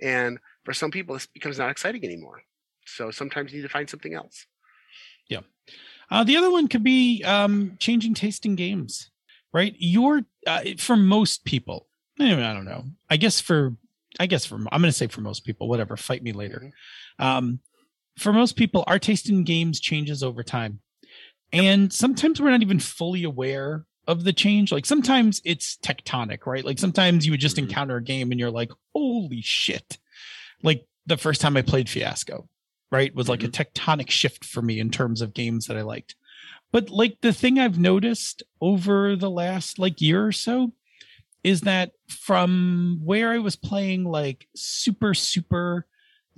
and 0.00 0.38
for 0.64 0.72
some 0.72 0.90
people, 0.90 1.14
this 1.14 1.26
becomes 1.26 1.58
not 1.58 1.70
exciting 1.70 2.04
anymore. 2.04 2.42
So 2.86 3.10
sometimes 3.10 3.52
you 3.52 3.58
need 3.58 3.64
to 3.66 3.72
find 3.72 3.90
something 3.90 4.14
else. 4.14 4.46
Yeah. 5.28 5.40
Uh, 6.10 6.24
the 6.24 6.36
other 6.36 6.50
one 6.50 6.68
could 6.68 6.84
be 6.84 7.22
um, 7.24 7.76
changing 7.78 8.14
taste 8.14 8.46
in 8.46 8.54
games, 8.54 9.10
right? 9.52 9.74
Your 9.78 10.22
uh, 10.46 10.60
for 10.78 10.96
most 10.96 11.44
people, 11.44 11.86
I 12.20 12.34
don't 12.34 12.64
know. 12.64 12.84
I 13.08 13.16
guess 13.16 13.40
for 13.40 13.74
I 14.18 14.26
guess 14.26 14.44
for 14.44 14.56
I'm 14.56 14.80
going 14.80 14.84
to 14.84 14.92
say 14.92 15.06
for 15.06 15.20
most 15.20 15.44
people, 15.44 15.68
whatever. 15.68 15.96
Fight 15.96 16.22
me 16.22 16.32
later. 16.32 16.62
Mm-hmm. 17.20 17.24
Um, 17.24 17.60
for 18.18 18.32
most 18.32 18.56
people, 18.56 18.84
our 18.86 18.98
taste 18.98 19.28
in 19.28 19.44
games 19.44 19.80
changes 19.80 20.22
over 20.22 20.42
time. 20.42 20.80
And 21.52 21.92
sometimes 21.92 22.40
we're 22.40 22.50
not 22.50 22.62
even 22.62 22.78
fully 22.78 23.24
aware 23.24 23.86
of 24.06 24.24
the 24.24 24.32
change. 24.32 24.72
Like 24.72 24.86
sometimes 24.86 25.40
it's 25.44 25.76
tectonic, 25.76 26.46
right? 26.46 26.64
Like 26.64 26.78
sometimes 26.78 27.24
you 27.24 27.32
would 27.32 27.40
just 27.40 27.56
mm-hmm. 27.56 27.68
encounter 27.68 27.96
a 27.96 28.02
game 28.02 28.30
and 28.30 28.40
you're 28.40 28.50
like, 28.50 28.72
holy 28.94 29.42
shit. 29.42 29.98
Like 30.62 30.86
the 31.06 31.16
first 31.16 31.40
time 31.40 31.56
I 31.56 31.62
played 31.62 31.88
Fiasco, 31.88 32.48
right? 32.90 33.14
Was 33.14 33.28
like 33.28 33.40
mm-hmm. 33.40 33.48
a 33.48 33.64
tectonic 33.64 34.10
shift 34.10 34.44
for 34.44 34.62
me 34.62 34.80
in 34.80 34.90
terms 34.90 35.22
of 35.22 35.34
games 35.34 35.66
that 35.66 35.76
I 35.76 35.82
liked. 35.82 36.16
But 36.72 36.90
like 36.90 37.18
the 37.22 37.32
thing 37.32 37.58
I've 37.58 37.78
noticed 37.78 38.42
over 38.60 39.16
the 39.16 39.30
last 39.30 39.78
like 39.78 40.00
year 40.00 40.26
or 40.26 40.32
so 40.32 40.72
is 41.42 41.62
that 41.62 41.92
from 42.08 43.00
where 43.02 43.30
I 43.30 43.38
was 43.38 43.56
playing 43.56 44.04
like 44.04 44.48
super, 44.54 45.14
super 45.14 45.86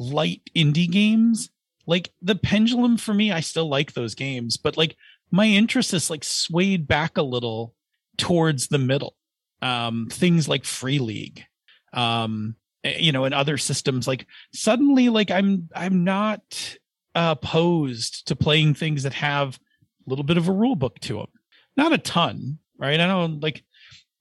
light 0.00 0.42
indie 0.56 0.90
games 0.90 1.50
like 1.86 2.12
the 2.22 2.34
pendulum 2.34 2.96
for 2.96 3.12
me 3.12 3.30
i 3.30 3.40
still 3.40 3.68
like 3.68 3.92
those 3.92 4.14
games 4.14 4.56
but 4.56 4.78
like 4.78 4.96
my 5.30 5.44
interest 5.44 5.92
is 5.92 6.08
like 6.08 6.24
swayed 6.24 6.88
back 6.88 7.18
a 7.18 7.22
little 7.22 7.74
towards 8.16 8.68
the 8.68 8.78
middle. 8.78 9.14
Um 9.62 10.08
things 10.10 10.48
like 10.48 10.64
free 10.64 10.98
league 10.98 11.44
um 11.92 12.56
eh, 12.82 12.96
you 12.98 13.12
know 13.12 13.24
and 13.24 13.34
other 13.34 13.58
systems 13.58 14.08
like 14.08 14.26
suddenly 14.54 15.10
like 15.10 15.30
i'm 15.30 15.68
i'm 15.74 16.02
not 16.02 16.78
opposed 17.14 18.26
to 18.28 18.36
playing 18.36 18.72
things 18.72 19.02
that 19.02 19.12
have 19.12 19.58
little 20.06 20.24
bit 20.24 20.36
of 20.36 20.48
a 20.48 20.52
rule 20.52 20.76
book 20.76 20.98
to 21.00 21.14
them 21.14 21.28
not 21.76 21.92
a 21.92 21.98
ton 21.98 22.58
right 22.78 23.00
i 23.00 23.06
don't 23.06 23.40
like 23.40 23.62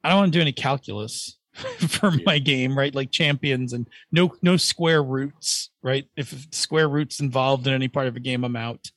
i 0.03 0.09
don't 0.09 0.19
want 0.19 0.33
to 0.33 0.37
do 0.37 0.41
any 0.41 0.51
calculus 0.51 1.39
for 1.87 2.11
my 2.25 2.39
game, 2.39 2.77
right? 2.77 2.93
Like 2.93 3.11
champions 3.11 3.73
and 3.73 3.87
no 4.11 4.35
no 4.41 4.57
square 4.57 5.03
roots, 5.03 5.69
right? 5.81 6.05
If 6.15 6.47
square 6.51 6.87
roots 6.87 7.19
involved 7.19 7.67
in 7.67 7.73
any 7.73 7.87
part 7.87 8.07
of 8.07 8.15
a 8.15 8.19
game, 8.19 8.43
I'm 8.43 8.55
out. 8.55 8.91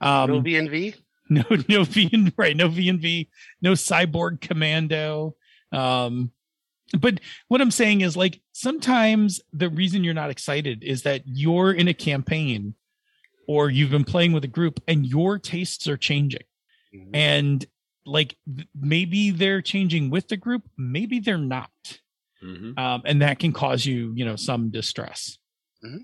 Um, 0.00 0.30
no 0.30 0.40
V 0.40 0.56
and 0.56 0.70
V. 0.70 0.94
No 1.30 1.44
no 1.66 1.84
V 1.84 2.10
and 2.12 2.30
right. 2.36 2.54
No 2.54 2.68
V 2.68 2.90
and 2.90 3.00
V. 3.00 3.30
No 3.62 3.72
cyborg 3.72 4.42
commando. 4.42 5.34
Um, 5.70 6.30
but 6.98 7.20
what 7.48 7.62
I'm 7.62 7.70
saying 7.70 8.02
is 8.02 8.18
like 8.18 8.42
sometimes 8.52 9.40
the 9.50 9.70
reason 9.70 10.04
you're 10.04 10.12
not 10.12 10.28
excited 10.28 10.82
is 10.82 11.04
that 11.04 11.22
you're 11.24 11.72
in 11.72 11.88
a 11.88 11.94
campaign 11.94 12.74
or 13.46 13.70
you've 13.70 13.90
been 13.90 14.04
playing 14.04 14.32
with 14.32 14.44
a 14.44 14.48
group 14.48 14.80
and 14.86 15.06
your 15.06 15.38
tastes 15.38 15.86
are 15.88 15.96
changing. 15.96 16.44
Mm-hmm. 16.94 17.14
And 17.14 17.66
like 18.04 18.36
maybe 18.78 19.30
they're 19.30 19.62
changing 19.62 20.10
with 20.10 20.28
the 20.28 20.36
group, 20.36 20.68
maybe 20.76 21.20
they're 21.20 21.38
not 21.38 21.70
mm-hmm. 22.42 22.78
um, 22.78 23.02
and 23.04 23.22
that 23.22 23.38
can 23.38 23.52
cause 23.52 23.86
you 23.86 24.12
you 24.14 24.24
know 24.24 24.36
some 24.36 24.70
distress 24.70 25.38
mm-hmm. 25.84 25.98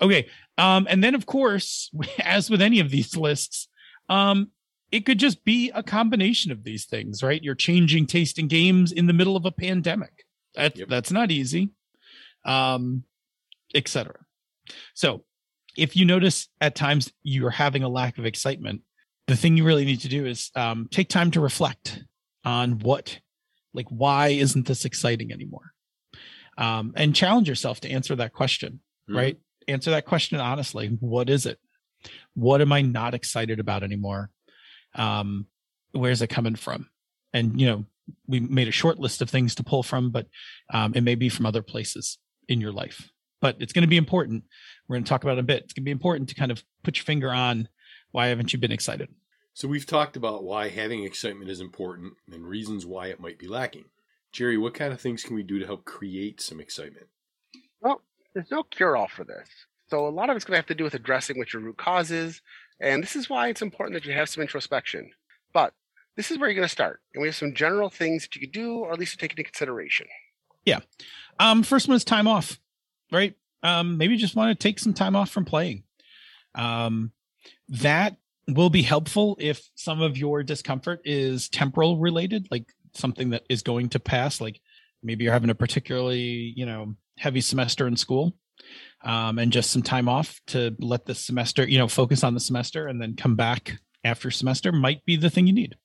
okay 0.00 0.28
um, 0.58 0.86
and 0.88 1.02
then 1.02 1.14
of 1.14 1.26
course 1.26 1.90
as 2.20 2.50
with 2.50 2.62
any 2.62 2.80
of 2.80 2.90
these 2.90 3.16
lists 3.16 3.68
um, 4.08 4.50
it 4.90 5.06
could 5.06 5.18
just 5.18 5.44
be 5.44 5.70
a 5.74 5.82
combination 5.82 6.52
of 6.52 6.64
these 6.64 6.84
things 6.84 7.22
right 7.22 7.42
you're 7.42 7.54
changing 7.54 8.06
taste 8.06 8.38
in 8.38 8.48
games 8.48 8.92
in 8.92 9.06
the 9.06 9.12
middle 9.12 9.36
of 9.36 9.44
a 9.44 9.52
pandemic 9.52 10.24
that, 10.54 10.76
yep. 10.76 10.88
that's 10.88 11.12
not 11.12 11.30
easy 11.30 11.70
um, 12.44 13.04
etc 13.74 14.14
so 14.94 15.24
if 15.76 15.96
you 15.96 16.04
notice 16.04 16.48
at 16.60 16.74
times 16.74 17.12
you're 17.22 17.50
having 17.50 17.82
a 17.82 17.88
lack 17.88 18.18
of 18.18 18.26
excitement 18.26 18.82
the 19.28 19.36
thing 19.36 19.56
you 19.56 19.64
really 19.64 19.84
need 19.84 20.00
to 20.00 20.08
do 20.08 20.26
is 20.26 20.50
um, 20.56 20.88
take 20.90 21.08
time 21.08 21.30
to 21.30 21.40
reflect 21.40 22.02
on 22.44 22.78
what 22.80 23.18
like 23.72 23.86
why 23.88 24.28
isn't 24.28 24.66
this 24.66 24.84
exciting 24.84 25.32
anymore 25.32 25.72
um, 26.58 26.92
and 26.96 27.14
challenge 27.14 27.48
yourself 27.48 27.80
to 27.80 27.90
answer 27.90 28.14
that 28.16 28.32
question, 28.32 28.80
mm-hmm. 29.08 29.16
right? 29.16 29.38
Answer 29.68 29.90
that 29.92 30.06
question 30.06 30.40
honestly. 30.40 30.88
What 31.00 31.30
is 31.30 31.46
it? 31.46 31.58
What 32.34 32.60
am 32.60 32.72
I 32.72 32.82
not 32.82 33.14
excited 33.14 33.60
about 33.60 33.82
anymore? 33.82 34.30
Um, 34.94 35.46
where's 35.92 36.22
it 36.22 36.28
coming 36.28 36.56
from? 36.56 36.88
And, 37.32 37.60
you 37.60 37.66
know, 37.66 37.84
we 38.26 38.40
made 38.40 38.68
a 38.68 38.72
short 38.72 38.98
list 38.98 39.22
of 39.22 39.30
things 39.30 39.54
to 39.54 39.64
pull 39.64 39.82
from, 39.82 40.10
but 40.10 40.26
um, 40.72 40.92
it 40.94 41.02
may 41.02 41.14
be 41.14 41.28
from 41.28 41.46
other 41.46 41.62
places 41.62 42.18
in 42.48 42.60
your 42.60 42.72
life. 42.72 43.08
But 43.40 43.56
it's 43.60 43.72
going 43.72 43.82
to 43.82 43.88
be 43.88 43.96
important. 43.96 44.44
We're 44.92 44.96
going 44.96 45.04
to 45.04 45.08
talk 45.08 45.24
about 45.24 45.38
it 45.38 45.40
a 45.40 45.44
bit. 45.44 45.62
It's 45.64 45.72
going 45.72 45.84
to 45.84 45.86
be 45.86 45.90
important 45.90 46.28
to 46.28 46.34
kind 46.34 46.52
of 46.52 46.62
put 46.82 46.98
your 46.98 47.04
finger 47.04 47.30
on 47.30 47.66
why 48.10 48.26
haven't 48.26 48.52
you 48.52 48.58
been 48.58 48.72
excited? 48.72 49.08
So 49.54 49.66
we've 49.66 49.86
talked 49.86 50.18
about 50.18 50.44
why 50.44 50.68
having 50.68 51.02
excitement 51.02 51.50
is 51.50 51.62
important 51.62 52.12
and 52.30 52.46
reasons 52.46 52.84
why 52.84 53.06
it 53.06 53.18
might 53.18 53.38
be 53.38 53.48
lacking. 53.48 53.86
Jerry, 54.32 54.58
what 54.58 54.74
kind 54.74 54.92
of 54.92 55.00
things 55.00 55.24
can 55.24 55.34
we 55.34 55.44
do 55.44 55.58
to 55.58 55.64
help 55.64 55.86
create 55.86 56.42
some 56.42 56.60
excitement? 56.60 57.06
Well, 57.80 58.02
there's 58.34 58.50
no 58.50 58.64
cure 58.64 58.94
all 58.94 59.08
for 59.08 59.24
this. 59.24 59.48
So 59.88 60.06
a 60.06 60.10
lot 60.10 60.28
of 60.28 60.36
it's 60.36 60.44
going 60.44 60.56
to 60.56 60.58
have 60.58 60.66
to 60.66 60.74
do 60.74 60.84
with 60.84 60.92
addressing 60.92 61.38
what 61.38 61.54
your 61.54 61.62
root 61.62 61.78
cause 61.78 62.10
is. 62.10 62.42
And 62.78 63.02
this 63.02 63.16
is 63.16 63.30
why 63.30 63.48
it's 63.48 63.62
important 63.62 63.94
that 63.94 64.06
you 64.06 64.12
have 64.12 64.28
some 64.28 64.42
introspection. 64.42 65.12
But 65.54 65.72
this 66.18 66.30
is 66.30 66.36
where 66.36 66.50
you're 66.50 66.56
going 66.56 66.68
to 66.68 66.70
start. 66.72 67.00
And 67.14 67.22
we 67.22 67.28
have 67.28 67.36
some 67.36 67.54
general 67.54 67.88
things 67.88 68.24
that 68.24 68.34
you 68.34 68.42
could 68.42 68.52
do, 68.52 68.74
or 68.74 68.92
at 68.92 68.98
least 68.98 69.18
take 69.18 69.32
into 69.32 69.44
consideration. 69.44 70.08
Yeah. 70.66 70.80
Um, 71.38 71.62
first 71.62 71.88
one 71.88 71.96
is 71.96 72.04
time 72.04 72.28
off, 72.28 72.60
right? 73.10 73.34
Um, 73.62 73.96
maybe 73.96 74.16
just 74.16 74.36
want 74.36 74.58
to 74.58 74.62
take 74.62 74.78
some 74.78 74.94
time 74.94 75.16
off 75.16 75.30
from 75.30 75.44
playing. 75.44 75.84
Um, 76.54 77.12
that 77.68 78.16
will 78.48 78.70
be 78.70 78.82
helpful 78.82 79.36
if 79.40 79.62
some 79.74 80.02
of 80.02 80.16
your 80.16 80.42
discomfort 80.42 81.00
is 81.04 81.48
temporal 81.48 81.98
related, 81.98 82.48
like 82.50 82.66
something 82.94 83.30
that 83.30 83.44
is 83.48 83.62
going 83.62 83.88
to 83.90 84.00
pass 84.00 84.40
like 84.40 84.60
maybe 85.02 85.24
you're 85.24 85.32
having 85.32 85.50
a 85.50 85.54
particularly 85.54 86.52
you 86.56 86.66
know 86.66 86.94
heavy 87.18 87.40
semester 87.40 87.86
in 87.86 87.96
school 87.96 88.34
um, 89.04 89.38
and 89.38 89.52
just 89.52 89.70
some 89.70 89.82
time 89.82 90.08
off 90.08 90.40
to 90.46 90.74
let 90.78 91.04
the 91.06 91.14
semester 91.14 91.66
you 91.68 91.78
know 91.78 91.88
focus 91.88 92.24
on 92.24 92.34
the 92.34 92.40
semester 92.40 92.86
and 92.86 93.00
then 93.00 93.16
come 93.16 93.36
back 93.36 93.78
after 94.04 94.30
semester 94.30 94.72
might 94.72 95.04
be 95.04 95.16
the 95.16 95.30
thing 95.30 95.46
you 95.46 95.52
need 95.52 95.76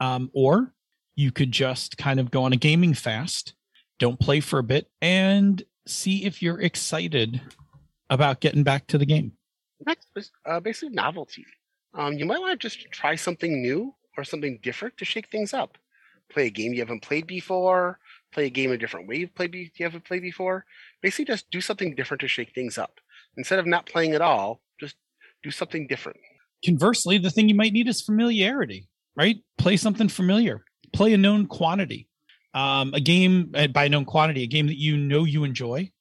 um, 0.00 0.30
or 0.34 0.72
you 1.14 1.32
could 1.32 1.52
just 1.52 1.96
kind 1.96 2.20
of 2.20 2.30
go 2.30 2.44
on 2.44 2.52
a 2.52 2.56
gaming 2.56 2.94
fast 2.94 3.54
don't 3.98 4.20
play 4.20 4.40
for 4.40 4.58
a 4.58 4.64
bit 4.64 4.88
and 5.00 5.62
see 5.86 6.24
if 6.24 6.42
you're 6.42 6.60
excited 6.60 7.40
about 8.10 8.40
getting 8.40 8.62
back 8.62 8.86
to 8.86 8.98
the 8.98 9.06
game 9.06 9.32
that's 9.84 10.30
uh, 10.44 10.60
basically 10.60 10.94
novelty 10.94 11.44
um, 11.94 12.14
you 12.14 12.26
might 12.26 12.40
want 12.40 12.58
to 12.60 12.68
just 12.68 12.90
try 12.90 13.14
something 13.14 13.62
new 13.62 13.94
or 14.16 14.24
something 14.24 14.58
different 14.62 14.96
to 14.96 15.04
shake 15.04 15.30
things 15.30 15.52
up 15.54 15.78
play 16.28 16.46
a 16.46 16.50
game 16.50 16.72
you 16.72 16.80
haven't 16.80 17.02
played 17.02 17.26
before, 17.26 17.98
play 18.32 18.46
a 18.46 18.50
game 18.50 18.72
a 18.72 18.78
different 18.78 19.08
way 19.08 19.16
you've 19.16 19.34
played 19.34 19.54
you 19.54 19.68
haven't 19.80 20.04
played 20.04 20.22
before. 20.22 20.64
Basically, 21.02 21.24
just 21.24 21.50
do 21.50 21.60
something 21.60 21.94
different 21.94 22.20
to 22.20 22.28
shake 22.28 22.54
things 22.54 22.78
up. 22.78 23.00
Instead 23.36 23.58
of 23.58 23.66
not 23.66 23.86
playing 23.86 24.12
at 24.12 24.22
all, 24.22 24.60
just 24.80 24.96
do 25.42 25.50
something 25.50 25.86
different. 25.86 26.18
Conversely, 26.64 27.18
the 27.18 27.30
thing 27.30 27.48
you 27.48 27.54
might 27.54 27.72
need 27.72 27.88
is 27.88 28.02
familiarity, 28.02 28.88
right? 29.14 29.36
Play 29.58 29.76
something 29.76 30.08
familiar. 30.08 30.64
Play 30.92 31.12
a 31.12 31.18
known 31.18 31.46
quantity. 31.46 32.08
Um, 32.56 32.92
a 32.94 33.00
game 33.00 33.52
uh, 33.54 33.68
by 33.68 33.86
known 33.86 34.04
quantity, 34.04 34.42
a 34.42 34.48
game 34.48 34.66
that 34.66 34.78
you 34.78 34.96
know 34.96 35.24
you 35.24 35.44
enjoy, 35.44 35.92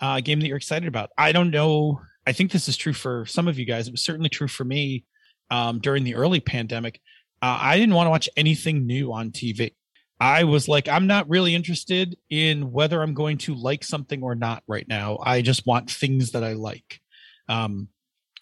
uh, 0.00 0.14
a 0.18 0.22
game 0.22 0.40
that 0.40 0.46
you're 0.46 0.56
excited 0.56 0.88
about. 0.88 1.10
I 1.18 1.32
don't 1.32 1.50
know. 1.50 2.00
I 2.26 2.32
think 2.32 2.52
this 2.52 2.68
is 2.68 2.76
true 2.76 2.92
for 2.92 3.26
some 3.26 3.48
of 3.48 3.58
you 3.58 3.66
guys. 3.66 3.88
It 3.88 3.92
was 3.92 4.02
certainly 4.02 4.28
true 4.28 4.48
for 4.48 4.64
me 4.64 5.04
um, 5.50 5.80
during 5.80 6.04
the 6.04 6.14
early 6.14 6.40
pandemic 6.40 7.00
uh, 7.42 7.58
I 7.60 7.78
didn't 7.78 7.94
want 7.94 8.06
to 8.06 8.10
watch 8.10 8.28
anything 8.36 8.86
new 8.86 9.12
on 9.12 9.30
TV. 9.30 9.74
I 10.18 10.44
was 10.44 10.68
like, 10.68 10.88
I'm 10.88 11.06
not 11.06 11.28
really 11.30 11.54
interested 11.54 12.16
in 12.28 12.70
whether 12.72 13.02
I'm 13.02 13.14
going 13.14 13.38
to 13.38 13.54
like 13.54 13.82
something 13.82 14.22
or 14.22 14.34
not 14.34 14.62
right 14.66 14.86
now. 14.86 15.18
I 15.22 15.40
just 15.40 15.66
want 15.66 15.90
things 15.90 16.32
that 16.32 16.44
I 16.44 16.52
like, 16.52 17.00
um, 17.48 17.88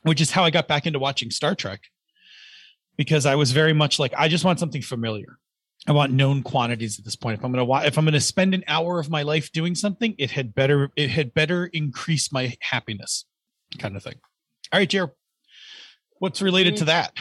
which 0.03 0.21
is 0.21 0.33
how 0.33 0.43
I 0.43 0.51
got 0.51 0.67
back 0.67 0.87
into 0.87 0.99
watching 0.99 1.31
Star 1.31 1.55
Trek 1.55 1.83
because 2.97 3.27
I 3.27 3.37
was 3.37 3.53
very 3.53 3.73
much 3.73 4.01
like, 4.01 4.13
I 4.19 4.27
just 4.27 4.45
want 4.45 4.59
something 4.59 4.83
familiar. 4.83 5.39
I 5.89 5.93
want 5.93 6.13
known 6.13 6.43
quantities 6.43 6.99
at 6.99 7.07
this 7.07 7.17
point. 7.17 7.39
If 7.39 7.45
I'm 7.45 7.51
gonna 7.51 7.87
if 7.87 7.97
I'm 7.97 8.05
gonna 8.05 8.21
spend 8.21 8.53
an 8.53 8.63
hour 8.69 9.01
of 9.01 9.09
my 9.09 9.23
life 9.23 9.51
doing 9.53 9.75
something, 9.75 10.15
it 10.19 10.31
had 10.31 10.55
better 10.55 10.91
it 10.97 11.09
had 11.09 11.33
better 11.33 11.65
increase 11.65 12.31
my 12.31 12.55
happiness, 12.61 13.25
kind 13.79 13.97
of 13.97 14.03
thing. 14.03 14.17
All 14.71 14.81
right, 14.81 14.89
Jerry, 14.89 15.09
what's 16.19 16.43
related 16.43 16.77
to 16.77 16.85
that? 16.85 17.17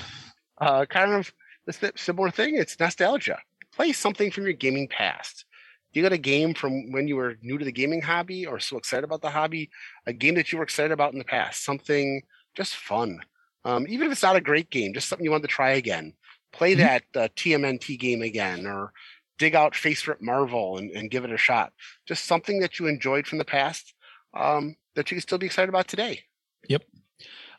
Uh, 0.60 0.86
kind 0.86 1.14
of 1.14 1.32
the 1.66 1.94
similar 1.96 2.30
thing. 2.30 2.56
It's 2.56 2.78
nostalgia. 2.78 3.40
Play 3.74 3.94
something 3.94 4.32
from 4.32 4.44
your 4.44 4.54
gaming 4.54 4.90
past. 4.90 5.46
you 5.94 6.04
got 6.04 6.12
a 6.12 6.18
game 6.18 6.54
from 6.54 6.92
when 6.92 7.08
you 7.08 7.16
were 7.16 7.36
new 7.42 7.58
to 7.58 7.64
the 7.64 7.72
gaming 7.72 8.02
hobby 8.02 8.46
or 8.46 8.60
so 8.60 8.78
excited 8.78 9.06
about 9.06 9.22
the 9.22 9.30
hobby, 9.30 9.70
a 10.06 10.12
game 10.12 10.36
that 10.36 10.52
you 10.52 10.58
were 10.58 10.64
excited 10.66 10.92
about 10.92 11.14
in 11.14 11.20
the 11.20 11.26
past, 11.26 11.64
something 11.64 12.22
just 12.54 12.76
fun. 12.76 13.22
Um, 13.64 13.86
even 13.88 14.08
if 14.08 14.12
it's 14.12 14.24
not 14.24 14.36
a 14.36 14.42
great 14.42 14.70
game, 14.70 14.94
just 14.94 15.08
something 15.08 15.24
you 15.24 15.32
want 15.32 15.44
to 15.44 15.48
try 15.48 15.72
again. 15.72 16.14
Play 16.54 16.74
mm-hmm. 16.74 16.82
that 16.82 17.04
uh, 17.16 17.28
TMNT 17.36 18.00
game 18.00 18.22
again, 18.22 18.66
or 18.66 18.94
dig 19.38 19.56
out 19.56 19.74
FASERIP 19.74 20.22
Marvel 20.22 20.78
and, 20.78 20.92
and, 20.92 21.12
give 21.12 21.24
it 21.24 21.32
a 21.32 21.38
shot. 21.38 21.72
Just 22.08 22.26
something 22.26 22.60
that 22.62 22.80
you 22.80 22.88
enjoyed 22.88 23.28
from 23.28 23.38
the 23.38 23.46
past 23.46 23.94
um, 24.34 24.76
that 24.96 25.12
you 25.12 25.16
can 25.16 25.22
still 25.22 25.38
be 25.38 25.46
excited 25.46 25.70
about 25.70 25.88
today. 25.88 26.22
Yep. 26.68 26.84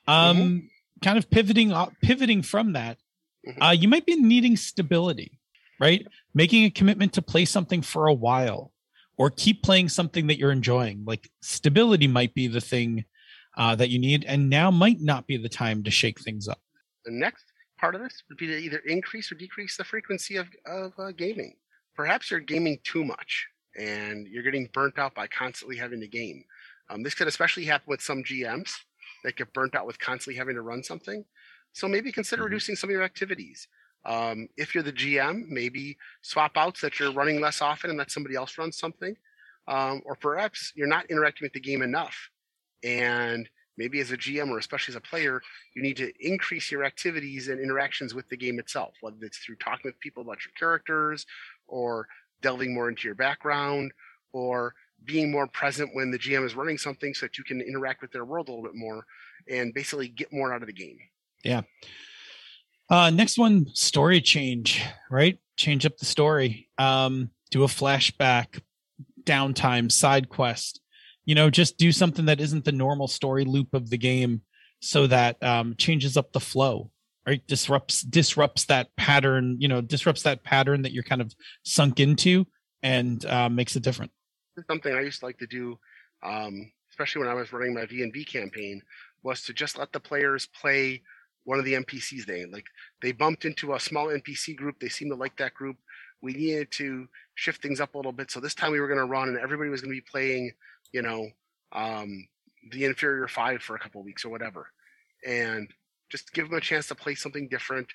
Um, 0.07 0.37
mm-hmm. 0.37 0.59
Kind 1.03 1.19
of 1.19 1.31
pivoting 1.31 1.73
pivoting 2.03 2.43
from 2.43 2.73
that, 2.73 2.99
mm-hmm. 3.47 3.63
uh, 3.63 3.71
you 3.71 3.89
might 3.89 4.07
be 4.07 4.17
needing 4.17 4.57
stability, 4.57 5.39
right? 5.79 6.05
Making 6.35 6.65
a 6.65 6.71
commitment 6.71 7.13
to 7.13 7.23
play 7.23 7.45
something 7.45 7.83
for 7.83 8.09
a 8.09 8.15
while, 8.15 8.73
or 9.17 9.31
keep 9.31 9.63
playing 9.63 9.91
something 9.91 10.27
that 10.27 10.39
you're 10.39 10.51
enjoying. 10.51 11.05
Like 11.07 11.31
stability 11.41 12.09
might 12.09 12.35
be 12.35 12.49
the 12.49 12.61
thing 12.61 13.05
uh, 13.57 13.77
that 13.77 13.91
you 13.91 13.99
need, 13.99 14.25
and 14.25 14.51
now 14.51 14.73
might 14.73 15.01
not 15.01 15.27
be 15.27 15.37
the 15.37 15.49
time 15.49 15.85
to 15.85 15.91
shake 15.91 16.21
things 16.21 16.49
up. 16.49 16.61
The 17.05 17.13
next 17.13 17.48
part 17.79 17.95
of 17.95 18.03
this 18.03 18.23
would 18.29 18.39
be 18.39 18.47
to 18.47 18.59
either 18.59 18.79
increase 18.79 19.31
or 19.33 19.37
decrease 19.37 19.77
the 19.77 19.85
frequency 19.85 20.37
of, 20.37 20.49
of 20.67 20.93
uh, 20.99 21.13
gaming. 21.13 21.55
Perhaps 21.95 22.31
you're 22.31 22.41
gaming 22.41 22.79
too 22.85 23.05
much 23.05 23.47
and 23.79 24.27
you're 24.27 24.43
getting 24.43 24.69
burnt 24.73 24.99
out 24.99 25.15
by 25.15 25.27
constantly 25.27 25.77
having 25.77 26.01
to 26.01 26.09
game. 26.09 26.45
Um, 26.91 27.03
this 27.03 27.15
could 27.15 27.29
especially 27.29 27.65
happen 27.65 27.87
with 27.87 28.01
some 28.01 28.23
GMs 28.23 28.71
that 29.25 29.37
get 29.37 29.53
burnt 29.53 29.75
out 29.75 29.87
with 29.87 29.99
constantly 29.99 30.39
having 30.39 30.55
to 30.55 30.63
run 30.63 30.83
something. 30.83 31.25
So 31.73 31.89
maybe 31.89 32.13
consider 32.13 32.43
mm-hmm. 32.43 32.53
reducing 32.53 32.77
some 32.77 32.91
of 32.91 32.93
your 32.93 33.03
activities. 33.03 33.69
Um, 34.05 34.49
if 34.57 34.75
you're 34.75 34.85
the 34.85 34.93
GM, 34.93 35.49
maybe 35.49 35.99
swap 36.23 36.57
out 36.57 36.79
so 36.79 36.87
that 36.87 36.99
you're 36.99 37.13
running 37.13 37.41
less 37.41 37.61
often 37.61 37.91
and 37.91 37.99
let 37.99 38.11
somebody 38.11 38.37
else 38.37 38.57
run 38.59 38.73
something. 38.73 39.17
Um, 39.67 40.03
or 40.07 40.15
perhaps 40.15 40.73
you're 40.75 40.87
not 40.87 41.07
interacting 41.11 41.45
with 41.45 41.53
the 41.53 41.61
game 41.61 41.83
enough. 41.83 42.31
And 42.83 43.49
maybe 43.79 44.01
as 44.01 44.11
a 44.11 44.17
GM 44.17 44.51
or 44.51 44.59
especially 44.59 44.93
as 44.93 44.97
a 44.97 45.01
player, 45.01 45.41
you 45.75 45.81
need 45.81 45.97
to 45.97 46.13
increase 46.21 46.71
your 46.71 46.85
activities 46.85 47.49
and 47.49 47.61
interactions 47.61 48.13
with 48.15 48.29
the 48.29 48.37
game 48.37 48.59
itself, 48.59 48.95
whether 49.01 49.17
it's 49.23 49.39
through 49.39 49.57
talking 49.57 49.83
with 49.85 49.99
people 50.01 50.23
about 50.23 50.45
your 50.45 50.53
characters 50.59 51.25
or 51.69 52.09
delving 52.43 52.75
more 52.75 52.89
into 52.89 53.07
your 53.07 53.15
background 53.15 53.93
or 54.33 54.75
being 55.05 55.31
more 55.31 55.47
present 55.47 55.95
when 55.95 56.11
the 56.11 56.19
GM 56.19 56.45
is 56.45 56.55
running 56.55 56.77
something 56.77 57.15
so 57.15 57.27
that 57.27 57.39
you 57.39 57.45
can 57.45 57.61
interact 57.61 58.03
with 58.03 58.13
their 58.13 58.25
world 58.25 58.49
a 58.49 58.51
little 58.51 58.65
bit 58.65 58.75
more 58.75 59.07
and 59.49 59.73
basically 59.73 60.09
get 60.09 60.33
more 60.33 60.53
out 60.53 60.61
of 60.61 60.67
the 60.67 60.73
game. 60.73 60.99
Yeah. 61.45 61.63
Uh, 62.91 63.11
next 63.11 63.39
one, 63.39 63.67
story 63.75 64.21
change, 64.21 64.83
right? 65.11 65.39
Change 65.57 65.87
up 65.87 65.97
the 65.99 66.05
story. 66.05 66.69
Um, 66.79 67.31
do 67.51 67.63
a 67.63 67.67
flashback, 67.67 68.61
downtime, 69.23 69.93
side 69.93 70.29
quest. 70.29 70.81
You 71.29 71.35
know, 71.37 71.51
just 71.51 71.77
do 71.77 71.93
something 71.93 72.25
that 72.25 72.41
isn't 72.41 72.65
the 72.65 72.73
normal 72.73 73.07
story 73.07 73.45
loop 73.45 73.75
of 73.75 73.91
the 73.91 73.99
game 73.99 74.43
so 74.81 75.07
that 75.07 75.41
um, 75.43 75.75
changes 75.77 76.17
up 76.17 76.33
the 76.33 76.41
flow 76.41 76.91
right? 77.29 77.47
Disrupts 77.47 78.01
disrupts 78.01 78.65
that 78.67 78.89
pattern 78.97 79.59
you 79.61 79.69
know 79.69 79.83
disrupts 79.83 80.23
that 80.23 80.43
pattern 80.43 80.81
that 80.83 80.93
you're 80.93 81.03
kind 81.03 81.21
of 81.21 81.35
sunk 81.63 82.01
into 82.01 82.47
and 82.83 83.25
uh, 83.27 83.51
makes 83.51 83.77
it 83.77 83.83
different. 83.83 84.11
Something 84.67 84.95
i 84.95 85.01
used 85.01 85.21
to 85.21 85.27
like 85.27 85.39
to 85.39 85.47
do 85.47 85.79
um, 86.23 86.73
especially 86.91 87.21
when 87.21 87.29
i 87.29 87.35
was 87.35 87.53
running 87.53 87.75
my 87.75 87.87
v&v 87.87 88.25
campaign 88.25 88.83
was 89.23 89.43
to 89.43 89.53
just 89.53 89.79
let 89.79 89.93
the 89.93 90.01
players 90.01 90.47
play 90.47 91.03
one 91.45 91.59
of 91.59 91.65
the 91.65 91.75
npcs 91.75 92.25
they 92.27 92.45
like 92.47 92.67
they 93.01 93.13
bumped 93.13 93.45
into 93.45 93.75
a 93.75 93.81
small 93.81 94.07
npc 94.07 94.57
group 94.57 94.81
they 94.81 94.89
seemed 94.89 95.13
to 95.13 95.17
like 95.17 95.37
that 95.37 95.55
group. 95.55 95.77
We 96.21 96.33
needed 96.33 96.73
to 96.73 97.07
shift 97.37 97.63
things 97.63 97.81
up 97.81 97.95
a 97.95 97.97
little 97.97 98.11
bit. 98.11 98.33
So 98.33 98.41
this 98.41 98.55
time 98.55 98.73
we 98.73 98.81
were 98.81 98.89
going 98.89 98.99
to 98.99 99.05
run 99.05 99.29
and 99.29 99.39
everybody 99.39 99.71
was 99.71 99.81
going 99.81 99.95
to 99.95 100.01
be 100.01 100.11
playing 100.11 100.51
you 100.93 101.03
know 101.03 101.29
um, 101.73 102.27
the 102.71 102.85
inferior 102.85 103.29
five 103.29 103.63
for 103.63 103.77
a 103.77 103.79
couple 103.79 104.03
weeks 104.03 104.25
or 104.25 104.31
whatever 104.31 104.69
and 105.27 105.69
just 106.11 106.33
give 106.33 106.49
them 106.49 106.59
a 106.59 106.61
chance 106.61 106.89
to 106.89 106.95
play 106.95 107.15
something 107.15 107.49
different. 107.49 107.89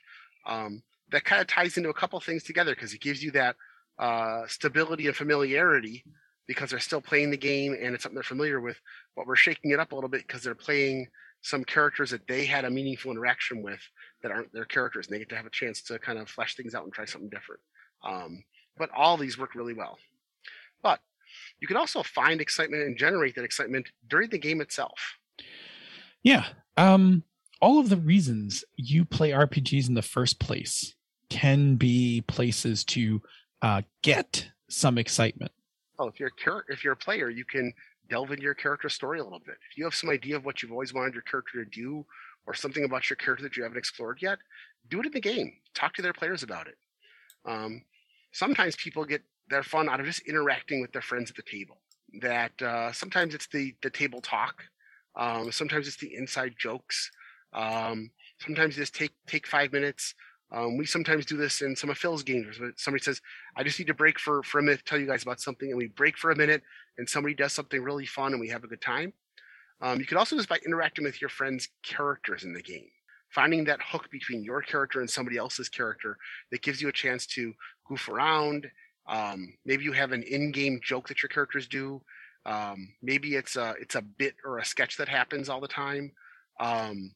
Um, 0.46 0.84
that 1.12 1.26
kind 1.26 1.42
of 1.42 1.48
ties 1.48 1.78
into 1.78 1.90
a 1.90 1.94
couple 1.94 2.20
things 2.20 2.44
together 2.44 2.76
because 2.76 2.94
it 2.94 3.02
gives 3.02 3.24
you 3.24 3.32
that 3.32 3.56
uh, 4.00 4.44
stability 4.48 5.08
and 5.08 5.16
familiarity 5.16 6.04
because 6.48 6.70
they're 6.70 6.80
still 6.80 7.02
playing 7.02 7.32
the 7.32 7.38
game 7.38 7.74
and 7.80 7.94
it's 7.94 8.04
something 8.04 8.16
they're 8.16 8.24
familiar 8.24 8.60
with. 8.60 8.78
But 9.16 9.28
we're 9.28 9.36
shaking 9.36 9.72
it 9.72 9.80
up 9.80 9.92
a 9.92 9.96
little 9.96 10.10
bit 10.10 10.28
because 10.28 10.44
they're 10.44 10.56
playing 10.56 11.08
some 11.42 11.64
characters 11.64 12.12
that 12.12 12.28
they 12.28 12.46
had 12.46 12.66
a 12.66 12.70
meaningful 12.70 13.12
interaction 13.12 13.62
with 13.62 13.80
that 14.22 14.32
aren't 14.32 14.54
their 14.54 14.66
characters, 14.66 15.08
and 15.08 15.16
they 15.16 15.20
get 15.20 15.30
to 15.30 15.36
have 15.36 15.46
a 15.46 15.52
chance 15.52 15.82
to 15.84 16.00
kind 16.00 16.18
of 16.18 16.30
flesh 16.30 16.56
things 16.56 16.74
out 16.74 16.84
and 16.84 16.94
try 16.94 17.06
something 17.06 17.30
different. 17.30 17.62
Um, 18.04 18.44
but 18.78 18.90
all 18.96 19.18
these 19.18 19.38
work 19.38 19.54
really 19.54 19.74
well. 19.74 19.98
But 20.82 21.00
you 21.64 21.68
can 21.68 21.78
also 21.78 22.04
find 22.04 22.42
excitement 22.42 22.84
and 22.84 22.98
generate 22.98 23.36
that 23.36 23.46
excitement 23.46 23.88
during 24.10 24.30
the 24.30 24.38
game 24.38 24.60
itself. 24.60 25.18
Yeah. 26.22 26.46
Um, 26.76 27.24
all 27.62 27.80
of 27.80 27.88
the 27.88 27.96
reasons 27.96 28.66
you 28.76 29.06
play 29.06 29.30
RPGs 29.30 29.88
in 29.88 29.94
the 29.94 30.02
first 30.02 30.42
place 30.42 30.94
can 31.30 31.76
be 31.76 32.22
places 32.28 32.84
to 32.84 33.22
uh, 33.62 33.84
get 34.02 34.50
some 34.68 34.98
excitement. 34.98 35.54
Oh, 35.98 36.10
if 36.10 36.20
you're 36.20 36.32
a 36.48 36.62
if 36.68 36.84
you're 36.84 36.92
a 36.92 36.98
player, 36.98 37.30
you 37.30 37.46
can 37.46 37.72
delve 38.10 38.32
into 38.32 38.44
your 38.44 38.56
character 38.56 38.90
story 38.90 39.22
a 39.22 39.24
little 39.24 39.40
bit. 39.40 39.56
If 39.72 39.78
you 39.78 39.86
have 39.86 39.96
some 39.96 40.10
idea 40.10 40.36
of 40.36 40.44
what 40.44 40.62
you've 40.62 40.74
always 40.74 40.94
wanted 40.94 41.14
your 41.14 41.24
character 41.24 41.64
to 41.64 41.70
do, 41.72 42.06
or 42.46 42.54
something 42.54 42.84
about 42.84 43.10
your 43.10 43.16
character 43.16 43.44
that 43.44 43.56
you 43.56 43.64
haven't 43.64 43.78
explored 43.78 44.22
yet, 44.22 44.40
do 44.90 45.00
it 45.00 45.06
in 45.06 45.14
the 45.14 45.22
game. 45.22 45.54
Talk 45.74 45.94
to 45.94 46.02
their 46.02 46.12
players 46.12 46.44
about 46.44 46.68
it. 46.68 46.76
Um, 47.46 47.84
sometimes 48.34 48.76
people 48.76 49.06
get 49.06 49.22
their 49.54 49.64
fun 49.64 49.88
out 49.90 50.00
of 50.00 50.06
just 50.06 50.28
interacting 50.28 50.82
with 50.82 50.92
their 50.92 51.02
friends 51.02 51.30
at 51.30 51.36
the 51.36 51.44
table. 51.44 51.78
That 52.22 52.62
uh, 52.62 52.92
sometimes 52.92 53.34
it's 53.34 53.48
the 53.48 53.76
the 53.82 53.90
table 53.90 54.22
talk. 54.22 54.64
Um, 55.16 55.52
sometimes 55.52 55.88
it's 55.88 55.98
the 55.98 56.14
inside 56.16 56.56
jokes. 56.58 57.12
Um, 57.54 58.12
sometimes 58.40 58.76
just 58.76 58.96
take 58.96 59.14
take 59.28 59.48
five 59.48 59.72
minutes. 59.72 60.16
Um, 60.52 60.78
we 60.78 60.86
sometimes 60.86 61.26
do 61.26 61.38
this 61.38 61.62
in 61.62 61.76
some 61.76 61.90
of 61.90 61.98
Phil's 61.98 62.24
games. 62.24 62.60
Where 62.60 62.74
somebody 62.78 63.04
says, 63.04 63.22
"I 63.56 63.64
just 63.64 63.80
need 63.80 63.88
to 63.88 63.94
break 63.94 64.20
for 64.20 64.44
for 64.44 64.60
a 64.60 64.64
minute 64.64 64.84
tell 64.86 65.00
you 65.00 65.08
guys 65.08 65.24
about 65.24 65.40
something," 65.40 65.70
and 65.70 65.78
we 65.78 65.88
break 65.88 66.18
for 66.18 66.32
a 66.32 66.36
minute, 66.36 66.62
and 66.98 67.10
somebody 67.10 67.34
does 67.36 67.54
something 67.54 67.82
really 67.82 68.06
fun, 68.06 68.34
and 68.34 68.42
we 68.42 68.50
have 68.50 68.64
a 68.64 68.68
good 68.68 68.82
time. 68.82 69.14
Um, 69.82 70.00
you 70.00 70.06
could 70.06 70.18
also 70.18 70.36
just 70.36 70.50
by 70.50 70.60
interacting 70.66 71.04
with 71.04 71.20
your 71.22 71.30
friends' 71.30 71.70
characters 71.84 72.44
in 72.44 72.54
the 72.54 72.62
game, 72.62 72.90
finding 73.30 73.66
that 73.66 73.82
hook 73.82 74.10
between 74.12 74.44
your 74.44 74.62
character 74.62 75.00
and 75.00 75.10
somebody 75.10 75.38
else's 75.38 75.70
character 75.70 76.18
that 76.52 76.62
gives 76.62 76.82
you 76.82 76.88
a 76.88 76.94
chance 76.94 77.26
to 77.28 77.54
goof 77.88 78.08
around. 78.08 78.68
Um, 79.08 79.54
maybe 79.66 79.84
you 79.84 79.92
have 79.92 80.12
an 80.12 80.24
in-game 80.24 80.80
joke 80.84 81.08
that 81.08 81.22
your 81.22 81.30
characters 81.30 81.68
do. 81.68 82.02
Um, 82.46 82.90
maybe 83.02 83.36
it's 83.36 83.56
a 83.56 83.76
it's 83.80 83.96
a 83.96 84.02
bit 84.02 84.36
or 84.46 84.60
a 84.60 84.66
sketch 84.66 84.98
that 84.98 85.10
happens 85.10 85.50
all 85.50 85.62
the 85.62 85.68
time. 85.68 86.12
Um, 86.60 87.14